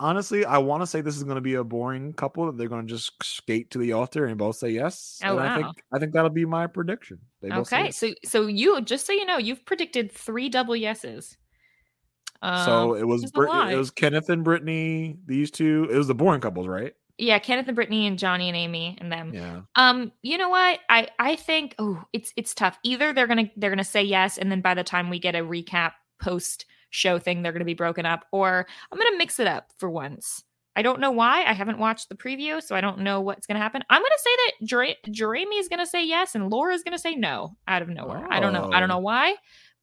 Honestly, 0.01 0.45
I 0.45 0.59
want 0.59 0.83
to 0.83 0.87
say 0.87 1.01
this 1.01 1.17
is 1.17 1.23
going 1.23 1.37
to 1.37 1.41
be 1.41 1.55
a 1.55 1.63
boring 1.63 2.13
couple. 2.13 2.47
that 2.47 2.59
They're 2.59 2.69
going 2.69 2.87
to 2.87 2.93
just 2.93 3.13
skate 3.23 3.71
to 3.71 3.79
the 3.79 3.93
altar 3.93 4.27
and 4.27 4.37
both 4.37 4.57
say 4.57 4.71
yes. 4.71 5.21
Oh, 5.23 5.39
and 5.39 5.49
I 5.49 5.57
think 5.57 5.85
I 5.93 5.99
think 5.99 6.13
that'll 6.13 6.31
be 6.31 6.45
my 6.45 6.67
prediction. 6.67 7.21
They 7.41 7.53
Okay, 7.53 7.93
so 7.93 8.13
so 8.25 8.47
you 8.47 8.81
just 8.81 9.07
so 9.07 9.13
you 9.13 9.25
know, 9.25 9.39
you've 9.39 9.65
predicted 9.65 10.11
three 10.11 10.49
double 10.49 10.75
yeses. 10.75 11.37
So 12.43 12.95
Um, 12.95 12.99
it 12.99 13.07
was 13.07 13.31
Brit- 13.31 13.73
it 13.73 13.77
was 13.77 13.91
Kenneth 13.91 14.31
and 14.31 14.43
Brittany. 14.43 15.19
These 15.27 15.51
two. 15.51 15.87
It 15.91 15.97
was 15.97 16.09
the 16.09 16.15
boring 16.15 16.41
couples, 16.41 16.67
right? 16.67 16.95
yeah, 17.21 17.39
Kenneth 17.39 17.69
and 17.69 17.77
Brittany 17.77 18.07
and 18.07 18.19
Johnny 18.19 18.49
and 18.49 18.57
Amy 18.57 18.97
and 18.99 19.13
them. 19.13 19.33
Yeah. 19.35 19.61
Um, 19.77 20.11
you 20.23 20.39
know 20.39 20.49
what? 20.49 20.81
I 20.89 21.09
I 21.19 21.37
think 21.37 21.75
oh, 21.79 22.03
it's 22.13 22.33
it's 22.37 22.55
tough. 22.55 22.79
Either 22.83 23.13
they're 23.13 23.27
gonna 23.27 23.51
they're 23.57 23.71
gonna 23.71 23.85
say 23.85 24.03
yes, 24.03 24.39
and 24.39 24.51
then 24.51 24.63
by 24.63 24.75
the 24.75 24.83
time 24.83 25.11
we 25.11 25.19
get 25.19 25.35
a 25.35 25.41
recap 25.41 25.93
post 26.21 26.65
show 26.91 27.19
thing, 27.19 27.43
they're 27.43 27.53
gonna 27.53 27.65
be 27.65 27.75
broken 27.75 28.05
up, 28.07 28.27
or 28.33 28.67
I'm 28.93 28.99
gonna 28.99 29.17
mix 29.17 29.39
it 29.41 29.47
up 29.47 29.71
for 29.79 29.89
once. 29.91 30.45
I 30.77 30.83
don't 30.83 31.01
know 31.01 31.11
why. 31.11 31.43
I 31.45 31.53
haven't 31.53 31.79
watched 31.79 32.09
the 32.09 32.15
preview, 32.15 32.63
so 32.63 32.77
I 32.77 32.81
don't 32.81 33.01
know 33.01 33.21
what's 33.21 33.47
gonna 33.47 33.61
happen. 33.61 33.83
I'm 33.91 34.01
gonna 34.01 34.15
say 34.19 34.31
that 34.37 34.67
Jer- 34.67 35.11
Jeremy 35.11 35.57
is 35.57 35.69
gonna 35.69 35.87
say 35.87 36.05
yes, 36.07 36.35
and 36.35 36.49
Laura 36.51 36.75
is 36.75 36.83
gonna 36.85 36.99
say 36.99 37.15
no 37.15 37.57
out 37.67 37.83
of 37.83 37.89
nowhere. 37.89 38.27
I 38.31 38.39
don't 38.41 38.53
know. 38.53 38.71
I 38.73 38.81
don't 38.81 38.91
Oh. 38.91 38.95
know 38.95 39.01
why, 39.01 39.35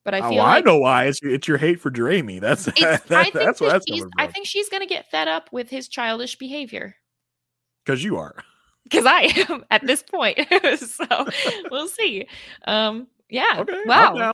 but 0.06 0.14
I 0.14 0.20
oh, 0.22 0.30
feel 0.30 0.42
I 0.42 0.62
know 0.62 0.78
why. 0.78 1.06
It's 1.06 1.20
it's 1.22 1.48
your 1.48 1.58
hate 1.58 1.82
for 1.82 1.92
Jeremy. 1.92 2.40
That's 2.40 2.66
that, 2.66 2.78
I 3.12 3.24
think 3.24 3.34
that's 3.34 3.60
what 3.60 3.68
that 3.68 3.74
that's 3.74 3.86
she's, 3.88 4.06
I 4.18 4.28
think 4.28 4.48
she's 4.48 4.70
gonna 4.70 4.86
get 4.86 5.10
fed 5.12 5.28
up 5.28 5.50
with 5.52 5.70
his 5.70 5.88
childish 5.90 6.38
behavior. 6.38 6.96
Because 7.86 8.04
you 8.04 8.18
are. 8.18 8.36
because 8.84 9.06
I 9.06 9.34
am 9.50 9.66
at 9.72 9.86
this 9.86 10.04
point. 10.04 10.40
so 10.78 11.06
we'll 11.70 11.88
see. 11.90 12.28
Um, 12.66 13.08
yeah. 13.30 13.56
Okay. 13.60 13.82
Wow. 13.86 14.32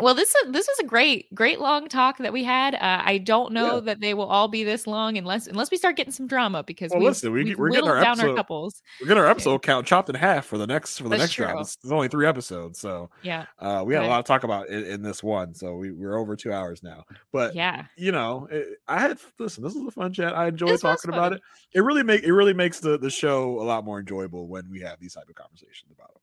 Well, 0.00 0.14
this 0.14 0.34
is 0.34 0.52
this 0.52 0.68
is 0.68 0.78
a 0.78 0.84
great, 0.84 1.32
great 1.34 1.60
long 1.60 1.86
talk 1.88 2.16
that 2.18 2.32
we 2.32 2.44
had. 2.44 2.74
Uh, 2.74 3.02
I 3.04 3.18
don't 3.18 3.52
know 3.52 3.74
Yeah. 3.74 3.80
that 3.80 4.00
they 4.00 4.14
will 4.14 4.26
all 4.26 4.48
be 4.48 4.64
this 4.64 4.86
long 4.86 5.18
unless 5.18 5.46
unless 5.46 5.70
we 5.70 5.76
start 5.76 5.96
getting 5.96 6.12
some 6.12 6.26
drama 6.26 6.62
because 6.62 6.90
Well, 6.90 7.00
we've, 7.00 7.08
listen, 7.10 7.30
we- 7.32 7.54
we're 7.54 7.70
getting 7.70 7.88
our 7.90 7.96
down 7.96 8.06
our 8.06 8.12
episode- 8.26 8.36
couples. 8.36 8.82
We 9.02 9.06
get 9.06 9.18
our 9.18 9.26
episode 9.26 9.58
count 9.62 9.86
chopped 9.86 10.08
in 10.08 10.14
half 10.14 10.46
for 10.46 10.56
the 10.56 10.66
next 10.66 10.96
for 10.96 11.04
the 11.04 11.10
That's 11.10 11.22
next 11.24 11.34
drop. 11.34 11.50
true. 11.52 11.60
It's, 11.60 11.76
there's 11.76 11.92
only 11.92 12.08
three 12.08 12.26
episodes, 12.26 12.80
so 12.80 13.10
Yeah. 13.22 13.44
uh, 13.58 13.82
we 13.86 13.92
had 13.94 14.02
a 14.04 14.06
lot 14.06 14.24
to 14.24 14.28
talk 14.30 14.44
about 14.44 14.68
in, 14.70 14.84
in 14.86 15.02
this 15.02 15.22
one. 15.22 15.54
So 15.54 15.76
we, 15.76 15.92
we're 15.92 16.16
over 16.16 16.36
two 16.36 16.52
hours 16.54 16.82
now. 16.82 17.04
But 17.30 17.54
Yeah. 17.54 17.84
you 17.96 18.12
know, 18.12 18.48
it, 18.50 18.78
I 18.88 18.98
had 18.98 19.18
listen. 19.38 19.62
This 19.62 19.74
was 19.74 19.86
a 19.86 19.90
fun 19.90 20.14
chat. 20.14 20.34
I 20.34 20.46
enjoyed 20.48 20.70
This 20.70 20.80
talking 20.80 21.10
about 21.12 21.34
it. 21.34 21.42
It 21.74 21.80
really 21.80 22.02
make 22.02 22.22
it 22.22 22.32
really 22.32 22.54
makes 22.54 22.80
the 22.80 22.98
the 22.98 23.10
show 23.10 23.60
a 23.60 23.64
lot 23.64 23.84
more 23.84 24.00
enjoyable 24.00 24.48
when 24.48 24.70
we 24.70 24.80
have 24.80 24.98
these 25.00 25.12
type 25.12 25.28
of 25.28 25.34
conversations 25.34 25.92
about 25.94 26.12
it. 26.14 26.21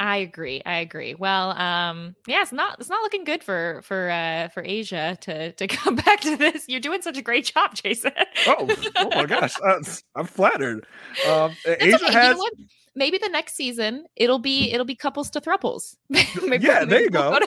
I 0.00 0.16
agree. 0.16 0.62
I 0.64 0.78
agree. 0.78 1.14
Well, 1.14 1.50
um, 1.50 2.16
yeah, 2.26 2.40
it's 2.40 2.52
not 2.52 2.80
it's 2.80 2.88
not 2.88 3.02
looking 3.02 3.22
good 3.24 3.44
for 3.44 3.82
for 3.84 4.10
uh 4.10 4.48
for 4.48 4.64
Asia 4.64 5.16
to 5.20 5.52
to 5.52 5.66
come 5.68 5.94
back 5.94 6.20
to 6.22 6.36
this. 6.38 6.64
You're 6.68 6.80
doing 6.80 7.02
such 7.02 7.18
a 7.18 7.22
great 7.22 7.44
job, 7.44 7.74
Jason. 7.74 8.12
Oh, 8.46 8.66
oh 8.96 9.10
my 9.14 9.26
gosh, 9.26 9.54
uh, 9.64 9.78
I'm 10.16 10.24
flattered. 10.24 10.86
Um, 11.28 11.52
That's 11.66 11.82
Asia 11.82 11.96
okay. 11.96 12.06
You 12.06 12.18
has 12.18 12.36
know 12.36 12.38
what? 12.38 12.52
Maybe 12.96 13.18
the 13.18 13.28
next 13.28 13.54
season 13.54 14.06
it'll 14.16 14.38
be 14.38 14.72
it'll 14.72 14.86
be 14.86 14.96
couples 14.96 15.28
to 15.30 15.40
thruples. 15.40 15.96
maybe, 16.08 16.66
Yeah, 16.66 16.84
there 16.86 17.02
you 17.02 17.10
we'll 17.12 17.38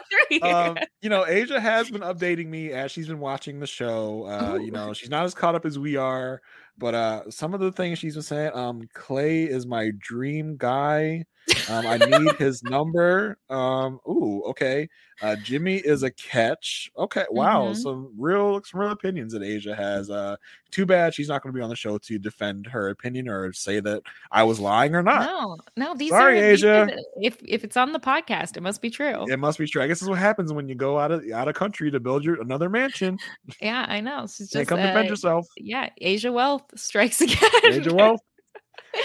go. 0.41 0.47
um, 0.47 0.77
you 1.01 1.09
know, 1.09 1.25
Asia 1.25 1.59
has 1.59 1.89
been 1.89 2.01
updating 2.01 2.47
me 2.47 2.71
as 2.71 2.91
she's 2.91 3.07
been 3.07 3.19
watching 3.19 3.59
the 3.59 3.67
show. 3.67 4.25
Uh, 4.27 4.57
you 4.61 4.71
know, 4.71 4.93
she's 4.93 5.09
not 5.09 5.25
as 5.25 5.33
caught 5.33 5.55
up 5.55 5.65
as 5.65 5.79
we 5.79 5.97
are, 5.97 6.39
but 6.77 6.93
uh, 6.93 7.29
some 7.31 7.53
of 7.53 7.59
the 7.59 7.71
things 7.71 7.97
she's 7.97 8.13
been 8.13 8.23
saying, 8.23 8.51
um, 8.53 8.87
Clay 8.93 9.43
is 9.43 9.65
my 9.65 9.91
dream 9.99 10.55
guy. 10.55 11.25
Um, 11.69 11.85
I 11.87 11.97
need 11.97 12.35
his 12.37 12.63
number. 12.63 13.37
Um, 13.49 13.99
ooh, 14.07 14.43
okay. 14.47 14.87
Uh, 15.21 15.35
Jimmy 15.43 15.75
is 15.75 16.03
a 16.03 16.11
catch. 16.11 16.89
Okay, 16.97 17.25
wow, 17.29 17.67
Mhm. 17.67 17.75
some 17.77 18.13
real 18.17 18.61
some 18.63 18.79
real 18.79 18.91
opinions 18.91 19.33
that 19.33 19.43
Asia 19.43 19.75
has. 19.75 20.09
Uh, 20.09 20.35
too 20.71 20.85
bad 20.85 21.13
she's 21.13 21.27
not 21.27 21.41
going 21.43 21.53
to 21.53 21.57
be 21.57 21.61
on 21.61 21.69
the 21.69 21.75
show 21.75 21.97
to 21.99 22.17
defend 22.17 22.65
her 22.67 22.89
opinion 22.89 23.27
or 23.29 23.53
say 23.53 23.79
that 23.79 24.01
I 24.31 24.43
was 24.43 24.59
lying 24.59 24.95
or 24.95 25.03
not. 25.03 25.21
no, 25.25 25.57
no, 25.77 25.93
these 25.95 26.09
Sorry, 26.11 26.39
are 26.41 26.43
Asia. 26.45 26.87
if 27.21 27.37
if 27.45 27.63
it's 27.63 27.77
on 27.77 27.91
the 27.93 27.99
podcast, 27.99 28.57
it 28.57 28.61
must 28.63 28.81
be 28.81 28.89
true. 28.89 29.25
It 29.29 29.37
must 29.37 29.59
be 29.59 29.67
true. 29.67 29.81
I 29.81 29.87
guess 29.87 29.97
this 29.99 30.03
is 30.03 30.09
what 30.09 30.19
happens 30.19 30.51
when 30.53 30.67
you 30.69 30.75
go 30.75 30.97
out 30.97 31.11
of 31.11 31.23
out 31.33 31.47
of 31.47 31.55
country 31.55 31.91
to 31.91 31.99
build 31.99 32.23
your 32.23 32.41
another 32.41 32.69
mansion. 32.69 33.17
Yeah, 33.61 33.85
I 33.87 33.99
know. 34.01 34.21
She's 34.27 34.49
Can't 34.49 34.67
just 34.67 34.69
come 34.69 34.79
defend 34.79 35.07
uh, 35.07 35.11
yourself. 35.11 35.47
yeah, 35.57 35.89
Asia 35.99 36.31
wealth 36.31 36.63
strikes 36.75 37.21
again. 37.21 37.37
Asia 37.65 37.93
wealth. 37.93 38.21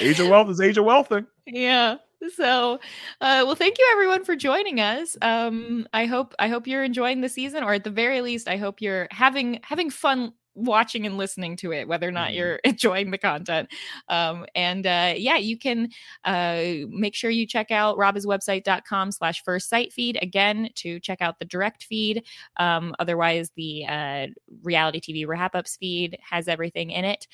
Asia 0.01 0.27
wealth 0.29 0.51
is 0.51 0.61
Asia 0.61 0.81
wealthing. 0.81 1.27
yeah 1.47 1.97
so 2.35 2.75
uh 3.21 3.43
well 3.47 3.55
thank 3.55 3.79
you 3.79 3.89
everyone 3.93 4.25
for 4.25 4.35
joining 4.35 4.81
us 4.81 5.17
um 5.23 5.87
i 5.93 6.05
hope 6.05 6.35
i 6.39 6.49
hope 6.49 6.67
you're 6.67 6.83
enjoying 6.85 7.21
the 7.21 7.29
season 7.29 7.63
or 7.63 7.75
at 7.75 7.85
the 7.85 7.91
very 7.91 8.21
least 8.21 8.49
i 8.49 8.57
hope 8.57 8.81
you're 8.81 9.07
having 9.11 9.61
having 9.63 9.89
fun 9.91 10.33
watching 10.61 11.07
and 11.07 11.17
listening 11.17 11.55
to 11.55 11.71
it, 11.73 11.87
whether 11.87 12.09
or 12.09 12.11
not 12.11 12.31
Mhm. 12.31 12.35
you're 12.35 12.57
enjoying 12.65 13.13
the 13.13 13.19
content. 13.19 13.69
Um, 14.09 14.45
and 14.57 14.85
uh, 14.89 15.15
yeah, 15.17 15.37
you 15.37 15.57
can 15.57 15.89
uh, 16.25 16.63
make 16.89 17.15
sure 17.15 17.31
you 17.31 17.47
check 17.47 17.71
out 17.71 17.97
robhasawebsite.com 17.97 19.13
slash 19.13 19.45
first 19.45 19.69
site 19.69 19.93
feed 19.93 20.19
again 20.21 20.71
to 20.75 20.99
check 20.99 21.21
out 21.21 21.39
the 21.39 21.45
direct 21.45 21.85
feed. 21.85 22.25
Um, 22.57 22.93
otherwise, 22.99 23.53
the 23.55 23.87
uh, 23.87 24.27
reality 24.65 25.01
TV 25.01 25.25
RHAP-Ups 25.29 25.77
feed 25.77 26.19
has 26.29 26.49
everything 26.49 26.91
in 26.91 27.05
it. 27.05 27.29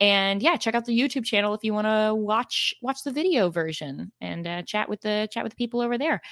And 0.00 0.42
yeah, 0.42 0.56
check 0.56 0.74
out 0.74 0.86
the 0.86 0.98
YouTube 0.98 1.24
channel 1.24 1.52
if 1.54 1.62
you 1.62 1.74
want 1.74 1.86
to 1.86 2.14
watch 2.14 2.74
watch 2.80 3.02
the 3.04 3.12
video 3.12 3.50
version 3.50 4.10
and 4.20 4.46
uh, 4.46 4.62
chat 4.62 4.88
with 4.88 5.02
the 5.02 5.28
chat 5.30 5.44
with 5.44 5.52
the 5.52 5.56
people 5.56 5.80
over 5.80 5.98
there. 5.98 6.22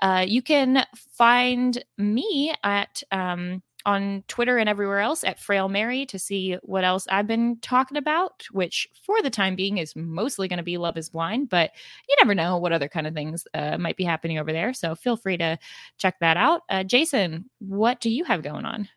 Uh, 0.00 0.24
you 0.26 0.42
can 0.42 0.86
find 1.12 1.82
me 1.98 2.54
at 2.62 3.02
um, 3.10 3.62
on 3.86 4.24
Twitter 4.26 4.58
and 4.58 4.68
everywhere 4.68 4.98
else 4.98 5.24
at 5.24 5.38
Frail 5.38 5.68
Mary 5.68 6.04
to 6.06 6.18
see 6.18 6.56
what 6.62 6.84
else 6.84 7.06
I've 7.08 7.28
been 7.28 7.58
talking 7.62 7.96
about, 7.96 8.44
which 8.50 8.88
for 9.04 9.22
the 9.22 9.30
time 9.30 9.54
being 9.54 9.78
is 9.78 9.94
mostly 9.94 10.48
going 10.48 10.58
to 10.58 10.64
be 10.64 10.76
Love 10.76 10.96
is 10.96 11.08
Blind, 11.08 11.48
but 11.48 11.70
you 12.08 12.16
never 12.20 12.34
know 12.34 12.58
what 12.58 12.72
other 12.72 12.88
kind 12.88 13.06
of 13.06 13.14
things 13.14 13.46
uh, 13.54 13.78
might 13.78 13.96
be 13.96 14.04
happening 14.04 14.38
over 14.38 14.52
there. 14.52 14.74
So 14.74 14.96
feel 14.96 15.16
free 15.16 15.36
to 15.38 15.56
check 15.98 16.16
that 16.20 16.36
out. 16.36 16.62
Uh, 16.68 16.82
Jason, 16.82 17.48
what 17.60 18.00
do 18.00 18.10
you 18.10 18.24
have 18.24 18.42
going 18.42 18.64
on? 18.64 18.88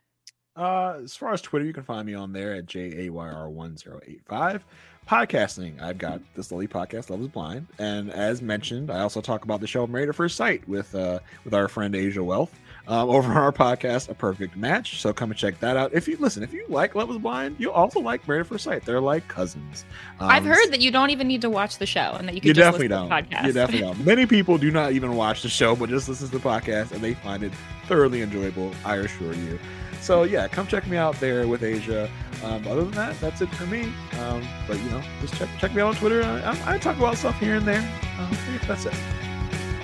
Uh, 0.60 1.00
as 1.04 1.16
far 1.16 1.32
as 1.34 1.42
Twitter, 1.42 1.64
you 1.66 1.72
can 1.74 1.84
find 1.84 2.06
me 2.06 2.14
on 2.14 2.34
there 2.34 2.54
at 2.54 2.66
JAYR1085. 2.66 4.62
Podcasting, 5.08 5.82
I've 5.82 5.98
got 5.98 6.22
this 6.36 6.52
lovely 6.52 6.68
podcast, 6.68 7.10
Love 7.10 7.22
is 7.22 7.28
Blind. 7.30 7.66
And 7.80 8.12
as 8.12 8.42
mentioned, 8.44 8.92
I 8.92 9.00
also 9.00 9.22
talk 9.22 9.44
about 9.44 9.60
the 9.62 9.66
show 9.66 9.88
Married 9.88 10.10
at 10.10 10.16
First 10.16 10.36
Sight 10.36 10.68
with 10.70 10.94
uh 10.94 11.20
with 11.44 11.54
our 11.56 11.68
friend 11.68 11.96
Asia 11.96 12.24
Wealth 12.24 12.54
um, 12.88 13.10
over 13.10 13.32
on 13.32 13.38
our 13.38 13.52
podcast, 13.52 14.10
A 14.10 14.14
Perfect 14.14 14.56
Match. 14.56 15.02
So 15.02 15.12
come 15.12 15.32
and 15.32 15.40
check 15.40 15.60
that 15.62 15.76
out. 15.78 15.94
If 15.94 16.08
you 16.08 16.16
listen, 16.18 16.44
if 16.44 16.54
you 16.54 16.64
like 16.70 16.94
Love 16.94 17.10
is 17.10 17.18
Blind, 17.18 17.56
you'll 17.58 17.72
also 17.72 18.00
like 18.00 18.28
Married 18.28 18.42
at 18.42 18.48
First 18.48 18.66
Sight. 18.66 18.86
They're 18.86 19.02
like 19.02 19.28
cousins. 19.28 19.84
I've 20.20 20.44
Um, 20.44 20.50
heard 20.50 20.68
that 20.74 20.82
you 20.82 20.92
don't 20.92 21.10
even 21.10 21.28
need 21.28 21.42
to 21.42 21.50
watch 21.50 21.80
the 21.80 21.88
show 21.88 22.16
and 22.20 22.28
that 22.28 22.36
you 22.36 22.42
can 22.42 22.50
you 22.50 22.54
just 22.54 22.66
definitely 22.66 22.90
listen 22.90 23.10
don't. 23.10 23.24
to 23.24 23.30
the 23.30 23.36
podcast. 23.36 23.46
You 23.48 23.54
definitely 23.54 23.88
don't. 23.96 24.06
Many 24.06 24.26
people 24.28 24.60
do 24.60 24.70
not 24.70 24.92
even 24.92 25.16
watch 25.16 25.42
the 25.42 25.50
show, 25.50 25.76
but 25.76 25.90
just 25.90 26.08
listen 26.08 26.28
to 26.30 26.38
the 26.38 26.44
podcast 26.48 26.92
and 26.92 27.02
they 27.04 27.16
find 27.16 27.42
it 27.42 27.52
thoroughly 27.88 28.22
enjoyable. 28.22 28.72
I 28.86 28.98
assure 28.98 29.34
you. 29.34 29.58
So 30.02 30.24
yeah, 30.24 30.48
come 30.48 30.68
check 30.68 30.88
me 30.88 30.98
out 30.98 31.16
there 31.20 31.48
with 31.48 31.64
Asia. 31.64 32.10
Um, 32.44 32.66
other 32.68 32.84
than 32.84 32.92
that, 32.92 33.20
that's 33.20 33.42
it 33.42 33.50
for 33.50 33.66
me. 33.66 33.92
Um, 34.20 34.48
but 34.68 34.78
you 34.78 34.90
know, 34.90 35.02
just 35.22 35.36
check 35.36 35.50
check 35.60 35.74
me 35.74 35.82
out 35.82 35.90
on 35.90 35.96
Twitter. 35.96 36.24
I, 36.24 36.76
I, 36.76 36.78
talk 36.78 36.98
about 36.98 37.18
stuff 37.18 37.40
here 37.40 37.56
and 37.56 37.68
there. 37.68 37.82
Um, 38.18 38.38
that's 38.68 38.86
it. 38.86 38.94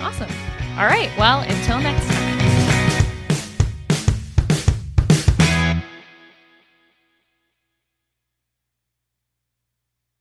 Awesome. 0.00 0.30
All 0.78 0.86
right. 0.86 1.10
Well, 1.18 1.40
until 1.40 1.78
next 1.80 2.06
time. 2.06 2.45